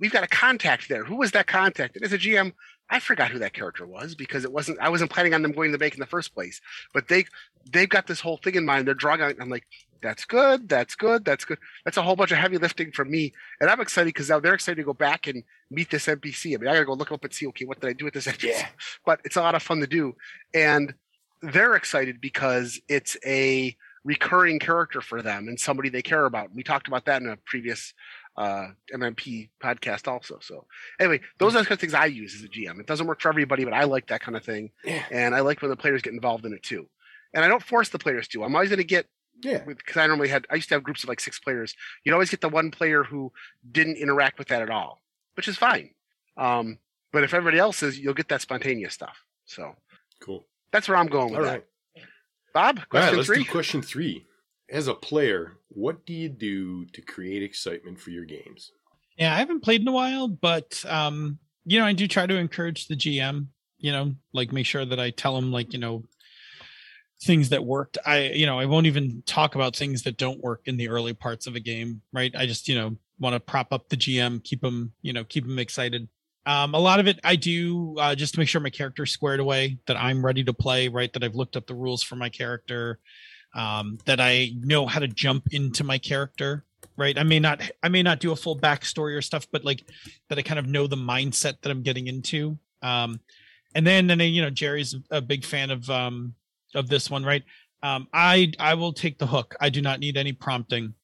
we've 0.00 0.12
got 0.12 0.24
a 0.24 0.28
contact 0.28 0.88
there 0.88 1.04
who 1.04 1.16
was 1.16 1.30
that 1.30 1.46
contact 1.46 1.96
and 1.96 2.04
as 2.04 2.12
a 2.12 2.18
gm 2.18 2.52
I 2.90 3.00
forgot 3.00 3.30
who 3.30 3.38
that 3.38 3.54
character 3.54 3.86
was 3.86 4.14
because 4.14 4.44
it 4.44 4.52
wasn't. 4.52 4.78
I 4.78 4.90
wasn't 4.90 5.10
planning 5.10 5.34
on 5.34 5.42
them 5.42 5.52
going 5.52 5.70
to 5.70 5.72
the 5.72 5.78
bank 5.78 5.94
in 5.94 6.00
the 6.00 6.06
first 6.06 6.34
place. 6.34 6.60
But 6.92 7.08
they 7.08 7.24
they've 7.70 7.88
got 7.88 8.06
this 8.06 8.20
whole 8.20 8.36
thing 8.36 8.56
in 8.56 8.66
mind. 8.66 8.86
They're 8.86 8.94
drawing 8.94 9.22
out. 9.22 9.36
I'm 9.40 9.48
like, 9.48 9.64
that's 10.02 10.26
good. 10.26 10.68
That's 10.68 10.94
good. 10.94 11.24
That's 11.24 11.46
good. 11.46 11.58
That's 11.84 11.96
a 11.96 12.02
whole 12.02 12.14
bunch 12.14 12.30
of 12.32 12.38
heavy 12.38 12.58
lifting 12.58 12.92
from 12.92 13.10
me, 13.10 13.32
and 13.60 13.70
I'm 13.70 13.80
excited 13.80 14.12
because 14.12 14.28
now 14.28 14.38
they're 14.38 14.54
excited 14.54 14.76
to 14.76 14.84
go 14.84 14.92
back 14.92 15.26
and 15.26 15.42
meet 15.70 15.90
this 15.90 16.06
NPC. 16.06 16.54
I 16.54 16.58
mean, 16.58 16.68
I 16.68 16.74
gotta 16.74 16.84
go 16.84 16.92
look 16.92 17.10
up 17.10 17.24
and 17.24 17.32
see. 17.32 17.46
Okay, 17.48 17.64
what 17.64 17.80
did 17.80 17.88
I 17.88 17.94
do 17.94 18.04
with 18.04 18.14
this 18.14 18.26
NPC? 18.26 18.50
Yeah. 18.50 18.68
But 19.06 19.20
it's 19.24 19.36
a 19.36 19.42
lot 19.42 19.54
of 19.54 19.62
fun 19.62 19.80
to 19.80 19.86
do, 19.86 20.14
and 20.52 20.94
they're 21.52 21.74
excited 21.74 22.20
because 22.20 22.80
it's 22.88 23.16
a 23.26 23.76
recurring 24.04 24.58
character 24.58 25.00
for 25.00 25.22
them 25.22 25.48
and 25.48 25.58
somebody 25.58 25.88
they 25.88 26.02
care 26.02 26.26
about. 26.26 26.54
We 26.54 26.62
talked 26.62 26.88
about 26.88 27.06
that 27.06 27.22
in 27.22 27.28
a 27.28 27.36
previous 27.38 27.94
uh, 28.36 28.68
MMP 28.92 29.48
podcast 29.62 30.06
also. 30.08 30.38
So 30.42 30.66
anyway, 31.00 31.20
those 31.38 31.54
are 31.54 31.58
the 31.60 31.64
kind 31.64 31.72
of 31.76 31.80
things 31.80 31.94
I 31.94 32.06
use 32.06 32.34
as 32.34 32.42
a 32.42 32.48
GM. 32.48 32.80
It 32.80 32.86
doesn't 32.86 33.06
work 33.06 33.20
for 33.20 33.28
everybody, 33.28 33.64
but 33.64 33.72
I 33.72 33.84
like 33.84 34.08
that 34.08 34.20
kind 34.20 34.36
of 34.36 34.44
thing. 34.44 34.70
Yeah. 34.84 35.04
And 35.10 35.34
I 35.34 35.40
like 35.40 35.62
when 35.62 35.70
the 35.70 35.76
players 35.76 36.02
get 36.02 36.12
involved 36.12 36.44
in 36.44 36.52
it 36.52 36.62
too. 36.62 36.86
And 37.32 37.44
I 37.44 37.48
don't 37.48 37.62
force 37.62 37.88
the 37.88 37.98
players 37.98 38.28
to. 38.28 38.44
I'm 38.44 38.54
always 38.54 38.68
going 38.70 38.78
to 38.78 38.84
get 38.84 39.06
Yeah. 39.42 39.64
because 39.66 39.96
I 39.96 40.06
normally 40.06 40.28
had 40.28 40.46
I 40.50 40.56
used 40.56 40.68
to 40.68 40.74
have 40.74 40.82
groups 40.82 41.02
of 41.02 41.08
like 41.08 41.20
six 41.20 41.38
players. 41.38 41.74
You'd 42.04 42.12
always 42.12 42.30
get 42.30 42.40
the 42.40 42.48
one 42.48 42.70
player 42.70 43.04
who 43.04 43.32
didn't 43.70 43.96
interact 43.96 44.38
with 44.38 44.48
that 44.48 44.62
at 44.62 44.70
all. 44.70 45.00
which 45.36 45.48
is 45.48 45.56
fine. 45.56 45.90
Um, 46.36 46.78
but 47.12 47.24
if 47.24 47.32
everybody 47.34 47.58
else 47.58 47.82
is, 47.82 47.98
you'll 47.98 48.14
get 48.14 48.28
that 48.28 48.40
spontaneous 48.40 48.94
stuff. 48.94 49.24
So 49.46 49.74
Cool. 50.20 50.46
That's 50.74 50.88
where 50.88 50.96
I'm 50.96 51.06
going 51.06 51.30
with 51.30 51.38
All 51.38 51.44
that. 51.44 51.52
right. 51.52 52.04
Bob, 52.52 52.78
All 52.78 52.82
right, 52.82 52.88
question 52.90 53.16
let's 53.16 53.26
three. 53.28 53.44
do 53.44 53.50
question 53.50 53.80
three. 53.80 54.26
As 54.68 54.88
a 54.88 54.94
player, 54.94 55.58
what 55.68 56.04
do 56.04 56.12
you 56.12 56.28
do 56.28 56.84
to 56.86 57.00
create 57.00 57.44
excitement 57.44 58.00
for 58.00 58.10
your 58.10 58.24
games? 58.24 58.72
Yeah, 59.16 59.32
I 59.32 59.38
haven't 59.38 59.60
played 59.60 59.82
in 59.82 59.88
a 59.88 59.92
while, 59.92 60.26
but 60.26 60.84
um, 60.88 61.38
you 61.64 61.78
know, 61.78 61.86
I 61.86 61.92
do 61.92 62.08
try 62.08 62.26
to 62.26 62.36
encourage 62.36 62.88
the 62.88 62.96
GM. 62.96 63.46
You 63.78 63.92
know, 63.92 64.14
like 64.32 64.50
make 64.50 64.66
sure 64.66 64.84
that 64.84 64.98
I 64.98 65.10
tell 65.10 65.36
him 65.36 65.52
like 65.52 65.72
you 65.72 65.78
know 65.78 66.02
things 67.22 67.50
that 67.50 67.64
worked. 67.64 67.98
I 68.04 68.30
you 68.30 68.46
know 68.46 68.58
I 68.58 68.64
won't 68.64 68.86
even 68.86 69.22
talk 69.26 69.54
about 69.54 69.76
things 69.76 70.02
that 70.02 70.16
don't 70.16 70.42
work 70.42 70.62
in 70.64 70.76
the 70.76 70.88
early 70.88 71.12
parts 71.14 71.46
of 71.46 71.54
a 71.54 71.60
game. 71.60 72.02
Right? 72.12 72.34
I 72.36 72.46
just 72.46 72.66
you 72.66 72.74
know 72.74 72.96
want 73.20 73.34
to 73.34 73.40
prop 73.40 73.72
up 73.72 73.88
the 73.90 73.96
GM, 73.96 74.42
keep 74.42 74.64
him 74.64 74.92
you 75.02 75.12
know 75.12 75.22
keep 75.22 75.44
him 75.44 75.60
excited. 75.60 76.08
Um, 76.46 76.74
a 76.74 76.78
lot 76.78 77.00
of 77.00 77.06
it 77.06 77.20
I 77.24 77.36
do 77.36 77.96
uh, 77.98 78.14
just 78.14 78.34
to 78.34 78.40
make 78.40 78.48
sure 78.48 78.60
my 78.60 78.70
character's 78.70 79.10
squared 79.10 79.40
away, 79.40 79.78
that 79.86 79.96
I'm 79.96 80.24
ready 80.24 80.44
to 80.44 80.52
play. 80.52 80.88
Right? 80.88 81.12
That 81.12 81.24
I've 81.24 81.34
looked 81.34 81.56
up 81.56 81.66
the 81.66 81.74
rules 81.74 82.02
for 82.02 82.16
my 82.16 82.28
character. 82.28 82.98
Um, 83.54 83.98
that 84.06 84.20
I 84.20 84.50
know 84.58 84.86
how 84.86 84.98
to 84.98 85.06
jump 85.06 85.48
into 85.52 85.84
my 85.84 85.96
character 85.98 86.64
right 86.96 87.18
i 87.18 87.22
may 87.22 87.38
not 87.38 87.60
i 87.82 87.88
may 87.88 88.02
not 88.02 88.20
do 88.20 88.32
a 88.32 88.36
full 88.36 88.58
backstory 88.58 89.16
or 89.16 89.22
stuff 89.22 89.46
but 89.50 89.64
like 89.64 89.82
that 90.28 90.38
i 90.38 90.42
kind 90.42 90.58
of 90.58 90.66
know 90.66 90.86
the 90.86 90.96
mindset 90.96 91.60
that 91.60 91.70
i'm 91.70 91.82
getting 91.82 92.06
into 92.06 92.58
um 92.82 93.20
and 93.74 93.86
then 93.86 94.10
and 94.10 94.20
then 94.20 94.32
you 94.32 94.42
know 94.42 94.50
jerry's 94.50 94.94
a 95.10 95.20
big 95.20 95.44
fan 95.44 95.70
of 95.70 95.88
um 95.90 96.34
of 96.74 96.88
this 96.88 97.10
one 97.10 97.24
right 97.24 97.42
um 97.82 98.06
i 98.12 98.52
i 98.58 98.74
will 98.74 98.92
take 98.92 99.18
the 99.18 99.26
hook 99.26 99.54
i 99.60 99.68
do 99.68 99.80
not 99.80 100.00
need 100.00 100.16
any 100.16 100.32
prompting 100.32 100.94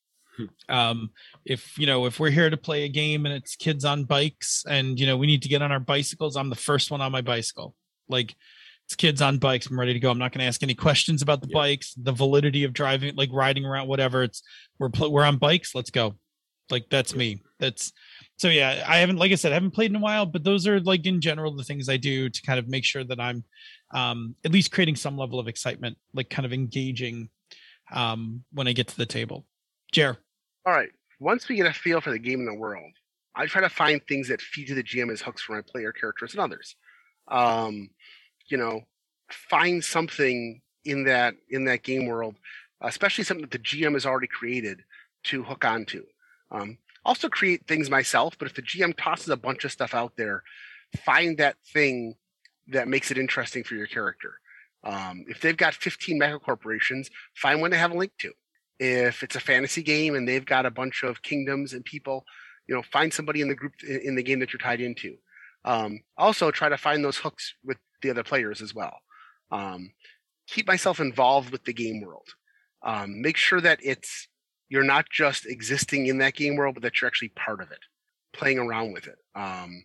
um 0.69 1.11
if 1.45 1.79
you 1.79 1.87
know 1.87 2.07
if 2.07 2.21
we're 2.21 2.31
here 2.31 2.51
to 2.51 2.57
play 2.57 2.85
a 2.85 2.89
game 2.89 3.27
and 3.27 3.35
it's 3.35 3.57
kids 3.57 3.85
on 3.85 4.05
bikes 4.05 4.65
and 4.69 4.99
you 5.01 5.07
know 5.07 5.17
we 5.17 5.27
need 5.27 5.43
to 5.43 5.49
get 5.49 5.63
on 5.63 5.73
our 5.73 5.81
bicycles 5.81 6.37
i'm 6.37 6.51
the 6.51 6.57
first 6.57 6.91
one 6.91 7.01
on 7.01 7.13
my 7.13 7.21
bicycle. 7.21 7.75
Like 8.09 8.35
it's 8.87 8.97
kids 8.97 9.23
on 9.23 9.39
bikes 9.39 9.67
i'm 9.69 9.79
ready 9.79 9.93
to 9.93 10.01
go. 10.01 10.11
I'm 10.11 10.19
not 10.19 10.33
going 10.33 10.41
to 10.41 10.47
ask 10.47 10.63
any 10.63 10.75
questions 10.75 11.23
about 11.23 11.41
the 11.43 11.49
Yeah. 11.49 11.61
bikes 11.61 11.95
the 11.95 12.13
validity 12.13 12.65
of 12.65 12.73
driving 12.73 13.15
like 13.17 13.31
riding 13.33 13.65
around 13.65 13.89
whatever. 13.89 14.23
It's 14.23 14.43
we're 14.79 14.91
we're 15.09 15.25
on 15.25 15.37
bikes 15.39 15.75
let's 15.75 15.91
go. 15.91 16.17
Like 16.71 16.87
that's 16.91 17.15
me. 17.15 17.43
That's 17.59 17.93
so 18.39 18.49
yeah 18.49 18.85
i 18.89 18.97
haven't 18.97 19.19
like 19.19 19.33
i 19.33 19.35
said 19.35 19.53
i 19.53 19.55
haven't 19.55 19.73
played 19.73 19.91
in 19.91 19.97
a 19.97 20.01
while 20.01 20.25
but 20.25 20.43
those 20.45 20.67
are 20.67 20.81
like 20.81 21.05
in 21.05 21.21
general 21.21 21.55
the 21.55 21.63
things 21.63 21.91
i 21.91 21.99
do 21.99 22.31
to 22.31 22.41
kind 22.41 22.59
of 22.59 22.67
make 22.69 22.87
sure 22.87 23.05
that 23.05 23.21
i'm 23.21 23.45
um 23.93 24.35
at 24.47 24.51
least 24.51 24.73
creating 24.73 24.97
some 24.97 25.19
level 25.19 25.39
of 25.39 25.47
excitement 25.47 25.99
like 26.15 26.31
kind 26.31 26.47
of 26.47 26.53
engaging 26.53 27.29
um 27.93 28.43
when 28.53 28.67
i 28.67 28.73
get 28.73 28.89
to 28.89 28.97
the 28.97 29.05
table. 29.05 29.45
Jer 29.93 30.17
All 30.67 30.73
right. 30.73 30.91
Once 31.19 31.49
we 31.49 31.57
get 31.57 31.67
a 31.67 31.73
feel 31.73 32.01
for 32.01 32.11
the 32.11 32.19
game 32.19 32.41
and 32.41 32.49
the 32.49 32.55
world, 32.55 32.93
I 33.35 33.47
try 33.47 33.63
to 33.63 33.69
find 33.69 34.01
things 34.07 34.29
that 34.29 34.43
feed 34.43 34.67
to 34.69 34.75
the 34.75 34.83
GM 34.83 35.11
as 35.11 35.23
hooks 35.23 35.43
for 35.43 35.55
my 35.55 35.63
player 35.63 35.93
characters 35.93 36.33
and 36.33 36.41
others. 36.41 36.77
Um, 37.29 37.91
you 38.49 38.57
know, 38.57 38.83
find 39.31 39.83
something 39.83 40.61
in 40.85 41.05
that 41.05 41.35
in 41.49 41.65
that 41.65 41.83
game 41.83 42.07
world, 42.07 42.37
especially 42.81 43.25
something 43.25 43.43
that 43.43 43.51
the 43.51 43.59
GM 43.59 43.95
has 43.95 44.07
already 44.07 44.27
created 44.27 44.83
to 45.25 45.43
hook 45.43 45.65
onto. 45.65 46.05
Um, 46.51 46.79
also 47.05 47.29
create 47.29 47.67
things 47.67 47.89
myself, 47.89 48.37
but 48.39 48.49
if 48.49 48.55
the 48.55 48.63
GM 48.63 48.95
tosses 48.97 49.29
a 49.29 49.37
bunch 49.37 49.65
of 49.65 49.73
stuff 49.73 49.95
out 49.95 50.17
there, 50.17 50.43
find 51.05 51.39
that 51.39 51.57
thing 51.73 52.17
that 52.69 52.89
makes 52.89 53.11
it 53.11 53.19
interesting 53.19 53.65
for 53.65 53.75
your 53.75 53.87
character. 53.87 54.35
Um, 54.83 55.25
if 55.29 55.41
they've 55.41 55.57
got 55.57 55.75
15 55.75 56.19
mega 56.19 56.39
corporations, 56.39 57.11
find 57.35 57.61
one 57.61 57.71
to 57.71 57.77
have 57.77 57.93
a 57.93 57.97
link 57.97 58.13
to 58.19 58.33
if 58.81 59.23
it's 59.23 59.37
a 59.37 59.41
fantasy 59.41 59.83
game 59.83 60.15
and 60.15 60.27
they've 60.27 60.45
got 60.45 60.67
a 60.67 60.71
bunch 60.71 61.05
of 61.05 61.23
kingdoms 61.23 61.73
and 61.73 61.85
people 61.85 62.25
you 62.67 62.75
know 62.75 62.83
find 62.83 63.13
somebody 63.13 63.41
in 63.41 63.49
the 63.49 63.55
group 63.55 63.75
in 63.83 64.17
the 64.17 64.23
game 64.23 64.41
that 64.41 64.53
you're 64.53 64.59
tied 64.59 64.81
into. 64.81 65.17
Um, 65.65 66.01
also 66.17 66.51
try 66.51 66.69
to 66.69 66.79
find 66.79 67.05
those 67.05 67.19
hooks 67.19 67.55
with 67.63 67.77
the 68.03 68.11
other 68.11 68.25
players 68.25 68.63
as 68.63 68.75
well. 68.75 68.97
Um, 69.53 69.93
keep 70.49 70.67
myself 70.67 70.99
involved 70.99 71.51
with 71.51 71.65
the 71.65 71.73
game 71.73 72.01
world. 72.01 72.29
Um, 72.83 73.21
make 73.21 73.37
sure 73.37 73.61
that 73.61 73.79
it's 73.83 74.27
you're 74.69 74.83
not 74.83 75.11
just 75.11 75.47
existing 75.47 76.07
in 76.07 76.19
that 76.19 76.35
game 76.35 76.57
world 76.57 76.75
but 76.75 76.83
that 76.83 77.01
you're 77.01 77.09
actually 77.09 77.29
part 77.31 77.61
of 77.61 77.71
it 77.71 77.81
playing 78.33 78.59
around 78.59 78.93
with 78.93 79.07
it. 79.07 79.19
Um, 79.35 79.85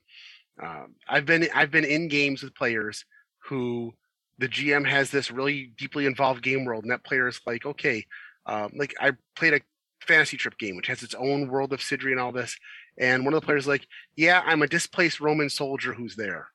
um, 0.62 0.96
i've 1.08 1.26
been 1.26 1.48
i've 1.54 1.72
been 1.72 1.84
in 1.84 2.08
games 2.08 2.42
with 2.42 2.56
players 2.56 3.06
who 3.50 3.94
the 4.38 4.48
gm 4.48 4.88
has 4.88 5.12
this 5.12 5.32
really 5.32 5.72
deeply 5.78 6.06
involved 6.06 6.42
game 6.42 6.66
world 6.66 6.84
and 6.84 6.92
that 6.92 7.04
player 7.04 7.28
is 7.28 7.42
like 7.46 7.66
okay 7.66 8.06
um, 8.46 8.72
like 8.76 8.96
I 9.00 9.12
played 9.36 9.54
a 9.54 9.62
fantasy 10.02 10.38
trip 10.38 10.58
game 10.58 10.76
which 10.76 10.88
has 10.88 11.02
its 11.02 11.16
own 11.16 11.48
world 11.48 11.74
of 11.74 11.80
Cidri 11.80 12.12
and 12.12 12.20
all 12.20 12.32
this, 12.32 12.58
and 12.98 13.26
one 13.26 13.34
of 13.34 13.42
the 13.42 13.46
players 13.46 13.68
like, 13.68 13.88
yeah, 14.16 14.42
I'm 14.46 14.62
a 14.62 14.68
displaced 14.68 15.20
Roman 15.20 15.50
soldier 15.50 15.94
who's 15.94 16.16
there. 16.16 16.48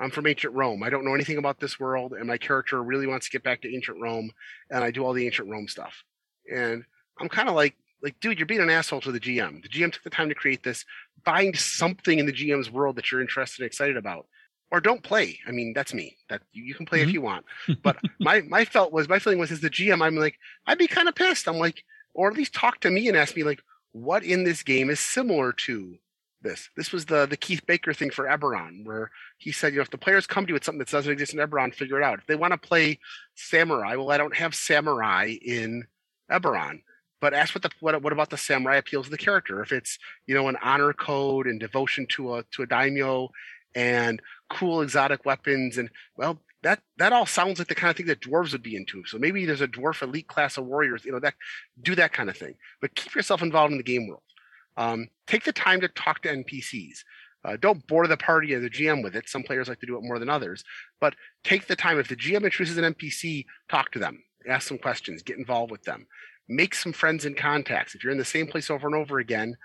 I'm 0.00 0.10
from 0.10 0.26
ancient 0.26 0.54
Rome. 0.54 0.82
I 0.82 0.90
don't 0.90 1.04
know 1.04 1.14
anything 1.14 1.38
about 1.38 1.58
this 1.58 1.80
world, 1.80 2.12
and 2.12 2.26
my 2.26 2.38
character 2.38 2.82
really 2.82 3.06
wants 3.06 3.26
to 3.26 3.32
get 3.32 3.42
back 3.42 3.62
to 3.62 3.74
ancient 3.74 3.98
Rome, 4.00 4.30
and 4.70 4.84
I 4.84 4.90
do 4.90 5.04
all 5.04 5.12
the 5.12 5.26
ancient 5.26 5.48
Rome 5.48 5.66
stuff. 5.66 6.04
And 6.52 6.84
I'm 7.18 7.28
kind 7.28 7.48
of 7.48 7.56
like, 7.56 7.74
like, 8.00 8.18
dude, 8.20 8.38
you're 8.38 8.46
being 8.46 8.60
an 8.60 8.70
asshole 8.70 9.00
to 9.02 9.12
the 9.12 9.18
GM. 9.18 9.60
The 9.60 9.68
GM 9.68 9.92
took 9.92 10.04
the 10.04 10.10
time 10.10 10.28
to 10.28 10.34
create 10.36 10.62
this. 10.62 10.84
Find 11.24 11.56
something 11.56 12.20
in 12.20 12.26
the 12.26 12.32
GM's 12.32 12.70
world 12.70 12.94
that 12.96 13.10
you're 13.10 13.20
interested 13.20 13.62
and 13.62 13.66
excited 13.66 13.96
about, 13.96 14.26
or 14.70 14.80
don't 14.80 15.02
play. 15.02 15.38
I 15.46 15.50
mean, 15.50 15.72
that's 15.74 15.94
me. 15.94 16.16
That 16.28 16.42
you, 16.52 16.62
you 16.64 16.74
can 16.74 16.86
play 16.86 17.00
if 17.00 17.08
Mhm. 17.08 17.12
you 17.14 17.22
want. 17.22 17.44
But 17.82 17.96
my 18.20 18.42
my 18.42 18.64
felt 18.64 18.92
was 18.92 19.08
my 19.08 19.18
feeling 19.18 19.38
was 19.38 19.50
as 19.52 19.60
the 19.60 19.70
GM, 19.70 20.02
I'm 20.02 20.16
like, 20.16 20.38
I'd 20.66 20.78
be 20.78 20.86
kind 20.86 21.08
of 21.08 21.14
pissed. 21.14 21.48
I'm 21.48 21.56
like, 21.58 21.84
or 22.14 22.28
at 22.30 22.36
least 22.36 22.54
talk 22.54 22.80
to 22.80 22.90
me 22.90 23.08
and 23.08 23.16
ask 23.16 23.36
me 23.36 23.44
like, 23.44 23.62
what 23.92 24.22
in 24.24 24.44
this 24.44 24.62
game 24.62 24.90
is 24.90 25.00
similar 25.00 25.52
to 25.52 25.96
this? 26.42 26.68
This 26.76 26.92
was 26.92 27.06
the 27.06 27.26
the 27.26 27.36
Keith 27.36 27.64
Baker 27.66 27.92
thing 27.94 28.10
for 28.10 28.26
Eberron, 28.26 28.84
where 28.84 29.10
he 29.38 29.52
said, 29.52 29.72
you 29.72 29.78
know, 29.78 29.82
if 29.82 29.90
the 29.90 29.98
players 29.98 30.26
come 30.26 30.44
to 30.44 30.50
you 30.50 30.54
with 30.54 30.64
something 30.64 30.78
that 30.80 30.88
doesn't 30.90 31.10
exist 31.12 31.32
in 31.34 31.40
Eberron, 31.40 31.74
figure 31.74 31.98
it 32.00 32.04
out. 32.04 32.18
If 32.18 32.26
they 32.26 32.36
want 32.36 32.52
to 32.52 32.58
play 32.58 32.98
Samurai, 33.34 33.94
well, 33.96 34.10
I 34.10 34.18
don't 34.18 34.36
have 34.36 34.54
Samurai 34.54 35.34
in 35.42 35.86
Eberron. 36.30 36.82
But 37.20 37.34
ask 37.34 37.52
what 37.54 37.62
the 37.62 37.70
what, 37.80 38.00
what 38.02 38.12
about 38.12 38.30
the 38.30 38.36
samurai 38.36 38.76
appeals 38.76 39.06
to 39.06 39.10
the 39.10 39.18
character? 39.18 39.60
If 39.60 39.72
it's 39.72 39.98
you 40.26 40.34
know 40.36 40.46
an 40.48 40.56
honor 40.62 40.92
code 40.92 41.46
and 41.48 41.58
devotion 41.58 42.06
to 42.10 42.34
a 42.36 42.42
to 42.52 42.62
a 42.62 42.66
daimyo 42.66 43.30
and 43.74 44.20
cool 44.50 44.80
exotic 44.80 45.24
weapons 45.24 45.78
and 45.78 45.90
well 46.16 46.40
that 46.62 46.80
that 46.96 47.12
all 47.12 47.26
sounds 47.26 47.58
like 47.58 47.68
the 47.68 47.74
kind 47.74 47.90
of 47.90 47.96
thing 47.96 48.06
that 48.06 48.20
dwarves 48.20 48.52
would 48.52 48.62
be 48.62 48.76
into. 48.76 49.04
So 49.06 49.18
maybe 49.18 49.44
there's 49.46 49.60
a 49.60 49.68
dwarf 49.68 50.02
elite 50.02 50.26
class 50.26 50.56
of 50.58 50.66
warriors, 50.66 51.04
you 51.04 51.12
know, 51.12 51.20
that 51.20 51.34
do 51.80 51.94
that 51.94 52.12
kind 52.12 52.28
of 52.28 52.36
thing. 52.36 52.54
But 52.80 52.94
keep 52.94 53.14
yourself 53.14 53.42
involved 53.42 53.72
in 53.72 53.78
the 53.78 53.84
game 53.84 54.08
world. 54.08 54.22
Um, 54.76 55.08
take 55.26 55.44
the 55.44 55.52
time 55.52 55.80
to 55.80 55.88
talk 55.88 56.22
to 56.22 56.28
NPCs. 56.28 56.98
Uh, 57.44 57.56
don't 57.56 57.86
bore 57.86 58.06
the 58.06 58.16
party 58.16 58.54
or 58.54 58.60
the 58.60 58.70
GM 58.70 59.02
with 59.02 59.14
it. 59.14 59.28
Some 59.28 59.44
players 59.44 59.68
like 59.68 59.80
to 59.80 59.86
do 59.86 59.96
it 59.96 60.02
more 60.02 60.18
than 60.18 60.28
others, 60.28 60.64
but 61.00 61.14
take 61.44 61.66
the 61.66 61.76
time. 61.76 61.98
If 61.98 62.08
the 62.08 62.16
GM 62.16 62.44
introduces 62.44 62.78
an 62.78 62.92
NPC, 62.92 63.46
talk 63.68 63.92
to 63.92 63.98
them, 64.00 64.22
ask 64.48 64.66
some 64.66 64.78
questions, 64.78 65.22
get 65.22 65.38
involved 65.38 65.70
with 65.70 65.84
them, 65.84 66.06
make 66.48 66.74
some 66.74 66.92
friends 66.92 67.24
and 67.24 67.36
contacts. 67.36 67.94
If 67.94 68.02
you're 68.02 68.12
in 68.12 68.18
the 68.18 68.24
same 68.24 68.48
place 68.48 68.70
over 68.70 68.88
and 68.88 68.96
over 68.96 69.20
again, 69.20 69.56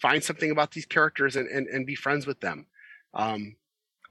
find 0.00 0.22
something 0.22 0.50
about 0.50 0.72
these 0.72 0.86
characters 0.86 1.36
and, 1.36 1.48
and, 1.48 1.68
and 1.68 1.86
be 1.86 1.94
friends 1.94 2.26
with 2.26 2.40
them. 2.40 2.66
Um, 3.14 3.56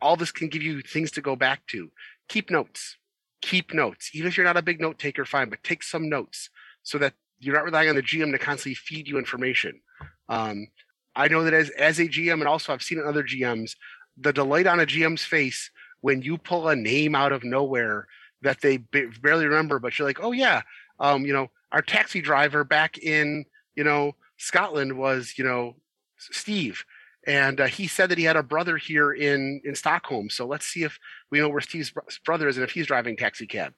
all 0.02 0.16
this 0.16 0.32
can 0.32 0.48
give 0.48 0.64
you 0.64 0.82
things 0.82 1.12
to 1.12 1.22
go 1.22 1.36
back 1.36 1.66
to. 1.68 1.92
Keep 2.28 2.50
notes. 2.50 2.98
Keep 3.42 3.74
notes. 3.74 4.12
Even 4.14 4.28
if 4.28 4.38
you're 4.38 4.46
not 4.46 4.58
a 4.58 4.62
big 4.62 4.80
note 4.80 5.00
taker, 5.00 5.26
fine, 5.26 5.50
but 5.50 5.64
take 5.64 5.84
some 5.84 6.10
notes 6.10 6.50
so 6.84 6.98
that 6.98 7.14
you're 7.40 7.56
not 7.56 7.66
relying 7.66 7.90
on 7.90 7.96
the 7.96 8.02
GM 8.02 8.32
to 8.32 8.38
constantly 8.38 8.76
feed 8.76 9.08
you 9.08 9.18
information. 9.18 9.82
Um, 10.28 10.68
I 11.16 11.28
know 11.28 11.44
that 11.44 11.54
as 11.54 11.70
as 11.72 12.00
a 12.00 12.08
GM, 12.08 12.34
and 12.34 12.48
also 12.48 12.74
I've 12.74 12.84
seen 12.84 13.00
in 13.00 13.06
other 13.06 13.24
GMs, 13.24 13.76
the 14.18 14.34
delight 14.34 14.68
on 14.68 14.80
a 14.80 14.86
GM's 14.86 15.24
face 15.24 15.72
when 16.02 16.22
you 16.22 16.38
pull 16.38 16.68
a 16.68 16.76
name 16.76 17.16
out 17.16 17.32
of 17.32 17.44
nowhere 17.44 18.08
that 18.42 18.62
they 18.62 18.78
ba- 18.78 19.10
barely 19.22 19.46
remember, 19.46 19.80
but 19.80 19.98
you're 19.98 20.08
like, 20.08 20.22
oh 20.22 20.32
yeah, 20.32 20.62
um, 21.00 21.26
you 21.26 21.34
know, 21.34 21.50
our 21.72 21.82
taxi 21.82 22.22
driver 22.22 22.64
back 22.64 22.98
in 22.98 23.46
you 23.76 23.84
know 23.84 24.16
Scotland 24.38 24.98
was 24.98 25.34
you 25.38 25.44
know 25.44 25.76
Steve, 26.18 26.86
and 27.30 27.62
uh, 27.62 27.68
he 27.68 27.86
said 27.86 28.10
that 28.10 28.18
he 28.18 28.24
had 28.24 28.36
a 28.36 28.42
brother 28.42 28.76
here 28.76 29.14
in 29.14 29.62
in 29.64 29.76
Stockholm. 29.76 30.32
So 30.32 30.48
let's 30.48 30.66
see 30.66 30.82
if 30.82 30.98
we 31.30 31.40
know 31.40 31.48
where 31.48 31.62
Steve's 31.62 31.94
brother 32.26 32.48
is 32.48 32.58
and 32.58 32.64
if 32.64 32.72
he's 32.72 32.88
driving 32.88 33.16
taxi 33.16 33.46
cab. 33.46 33.74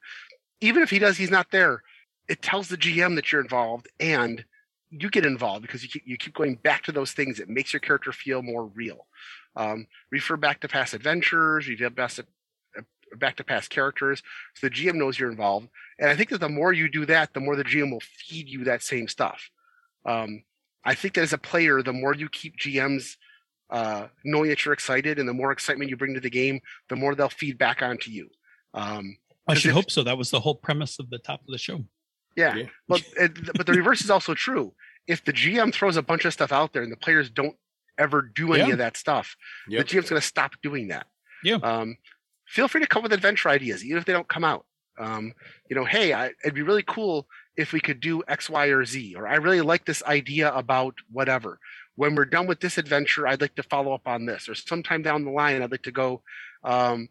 Even 0.61 0.81
if 0.81 0.89
he 0.89 0.99
does, 0.99 1.17
he's 1.17 1.29
not 1.29 1.51
there. 1.51 1.83
It 2.29 2.41
tells 2.41 2.69
the 2.69 2.77
GM 2.77 3.15
that 3.15 3.29
you're 3.29 3.41
involved 3.41 3.89
and 3.99 4.45
you 4.89 5.09
get 5.09 5.25
involved 5.25 5.63
because 5.63 5.83
you 5.83 5.89
keep, 5.89 6.03
you 6.05 6.15
keep 6.15 6.33
going 6.33 6.55
back 6.55 6.83
to 6.83 6.93
those 6.93 7.11
things. 7.11 7.41
It 7.41 7.49
makes 7.49 7.73
your 7.73 7.81
character 7.81 8.13
feel 8.13 8.41
more 8.41 8.67
real. 8.67 9.05
Um, 9.57 9.87
refer 10.11 10.37
back 10.37 10.61
to 10.61 10.69
past 10.69 10.93
adventures. 10.93 11.67
Refer 11.67 11.89
back 11.89 12.11
to, 12.11 12.25
back 13.17 13.35
to 13.35 13.43
past 13.43 13.69
characters, 13.69 14.23
so 14.55 14.67
the 14.67 14.73
GM 14.73 14.95
knows 14.95 15.19
you're 15.19 15.29
involved. 15.29 15.67
And 15.99 16.09
I 16.09 16.15
think 16.15 16.29
that 16.29 16.39
the 16.39 16.47
more 16.47 16.71
you 16.71 16.89
do 16.89 17.05
that, 17.07 17.33
the 17.33 17.41
more 17.41 17.57
the 17.57 17.65
GM 17.65 17.91
will 17.91 17.99
feed 17.99 18.47
you 18.47 18.63
that 18.63 18.81
same 18.81 19.09
stuff. 19.09 19.49
Um, 20.05 20.43
I 20.85 20.95
think 20.95 21.15
that 21.15 21.21
as 21.21 21.33
a 21.33 21.37
player, 21.37 21.81
the 21.81 21.91
more 21.91 22.15
you 22.15 22.29
keep 22.29 22.57
GMs 22.57 23.17
uh, 23.71 24.07
knowing 24.23 24.49
that 24.49 24.63
you're 24.65 24.73
excited, 24.73 25.17
and 25.19 25.27
the 25.27 25.33
more 25.33 25.51
excitement 25.51 25.89
you 25.89 25.97
bring 25.97 26.13
to 26.13 26.19
the 26.19 26.29
game, 26.29 26.59
the 26.89 26.95
more 26.95 27.15
they'll 27.15 27.29
feed 27.29 27.57
back 27.57 27.81
onto 27.81 28.11
you. 28.11 28.29
Um, 28.73 29.17
i 29.47 29.53
'Cause 29.53 29.61
should 29.61 29.69
if- 29.69 29.75
hope 29.75 29.91
so 29.91 30.03
that 30.03 30.17
was 30.17 30.29
the 30.29 30.39
whole 30.41 30.55
premise 30.55 30.99
of 30.99 31.09
the 31.09 31.17
top 31.17 31.41
of 31.41 31.47
the 31.47 31.57
show 31.57 31.83
yeah, 32.37 32.55
Yeah. 32.55 32.65
but 32.87 33.03
it, 33.17 33.33
but 33.57 33.65
the 33.65 33.73
reverse 33.73 34.01
is 34.01 34.09
also 34.09 34.33
true. 34.33 34.73
If 35.07 35.23
the 35.25 35.33
GM 35.33 35.73
throws 35.73 35.97
a 35.97 36.01
bunch 36.01 36.23
of 36.23 36.31
stuff 36.31 36.51
out 36.53 36.71
there 36.71 36.81
and 36.83 36.91
the 36.91 36.95
players 36.95 37.29
don't 37.29 37.57
ever 37.97 38.21
do 38.21 38.53
any 38.53 38.67
Yeah. 38.67 38.71
of 38.73 38.77
that 38.77 38.95
stuff. 38.95 39.35
Yep. 39.67 39.79
The 39.87 39.95
GM's 39.97 40.09
going 40.09 40.21
to 40.21 40.25
stop 40.25 40.53
doing 40.63 40.87
that. 40.89 41.07
Yeah. 41.43 41.55
Um, 41.55 41.97
feel 42.47 42.69
free 42.69 42.79
to 42.81 42.87
come 42.87 43.01
up 43.01 43.03
with 43.03 43.13
adventure 43.13 43.49
ideas, 43.49 43.83
even 43.83 43.97
if 43.97 44.05
they 44.05 44.13
don't 44.13 44.29
come 44.29 44.45
out. 44.45 44.65
Um, 44.97 45.33
you 45.69 45.75
know, 45.75 45.83
hey, 45.83 46.13
I, 46.13 46.27
it'd 46.43 46.53
be 46.55 46.61
really 46.61 46.83
cool 46.83 47.27
if 47.57 47.73
we 47.73 47.81
could 47.81 47.99
do 47.99 48.23
X, 48.29 48.49
Y, 48.49 48.67
or 48.67 48.85
Z, 48.85 49.15
or 49.17 49.27
I 49.27 49.35
really 49.35 49.59
like 49.61 49.83
this 49.83 50.01
idea 50.03 50.53
about 50.53 50.95
whatever. 51.11 51.59
When 52.01 52.15
we're 52.15 52.25
done 52.25 52.47
with 52.47 52.61
this 52.61 52.79
adventure, 52.79 53.27
I'd 53.27 53.41
like 53.41 53.53
to 53.57 53.61
follow 53.61 53.93
up 53.93 54.07
on 54.07 54.25
this, 54.25 54.49
or 54.49 54.55
sometime 54.55 55.03
down 55.03 55.23
the 55.23 55.29
line, 55.29 55.61
I'd 55.61 55.69
like 55.69 55.83
to 55.83 55.91
go 55.91 56.23
um, 56.63 57.09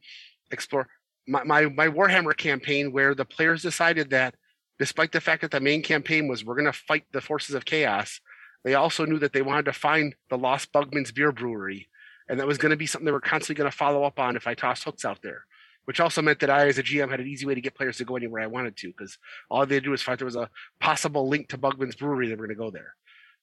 explore 0.51 0.89
my, 1.29 1.45
my 1.45 1.67
my 1.67 1.87
Warhammer 1.87 2.37
campaign, 2.37 2.91
where 2.91 3.15
the 3.15 3.25
players 3.25 3.63
decided 3.63 4.11
that, 4.11 4.35
despite 4.81 5.13
the 5.13 5.21
fact 5.21 5.43
that 5.43 5.53
the 5.53 5.61
main 5.61 5.85
campaign 5.85 6.27
was 6.27 6.45
we're 6.45 6.57
going 6.57 6.65
to 6.65 6.73
fight 6.73 7.05
the 7.13 7.21
forces 7.21 7.55
of 7.55 7.65
chaos, 7.65 8.21
they 8.65 8.75
also 8.75 9.05
knew 9.05 9.21
that 9.21 9.33
they 9.33 9.43
wanted 9.43 9.67
to 9.67 9.73
find 9.73 10.17
the 10.29 10.37
lost 10.37 10.73
Bugman's 10.73 11.13
Beer 11.13 11.31
Brewery, 11.31 11.87
and 12.29 12.41
that 12.41 12.49
was 12.49 12.59
going 12.59 12.71
to 12.71 12.77
be 12.77 12.87
something 12.87 13.07
they 13.07 13.13
were 13.13 13.21
constantly 13.21 13.61
going 13.61 13.71
to 13.71 13.77
follow 13.77 14.03
up 14.03 14.19
on 14.19 14.35
if 14.35 14.49
I 14.49 14.55
tossed 14.55 14.83
hooks 14.83 15.05
out 15.05 15.23
there. 15.23 15.45
Which 15.85 16.01
also 16.01 16.21
meant 16.21 16.41
that 16.41 16.51
I, 16.51 16.67
as 16.67 16.79
a 16.79 16.83
GM, 16.83 17.11
had 17.11 17.21
an 17.21 17.29
easy 17.29 17.47
way 17.47 17.55
to 17.55 17.61
get 17.61 17.77
players 17.77 17.99
to 17.99 18.05
go 18.05 18.17
anywhere 18.17 18.43
I 18.43 18.49
wanted 18.49 18.77
to, 18.79 18.89
because 18.89 19.19
all 19.49 19.65
they 19.67 19.77
had 19.77 19.85
to 19.85 19.87
do 19.87 19.91
was 19.93 20.03
find 20.03 20.19
there 20.19 20.25
was 20.25 20.35
a 20.35 20.51
possible 20.81 21.29
link 21.29 21.49
to 21.51 21.59
Bugman's 21.59 21.95
Brewery, 21.95 22.27
they 22.27 22.35
were 22.35 22.49
going 22.49 22.57
to 22.57 22.65
go 22.65 22.73
there. 22.73 22.97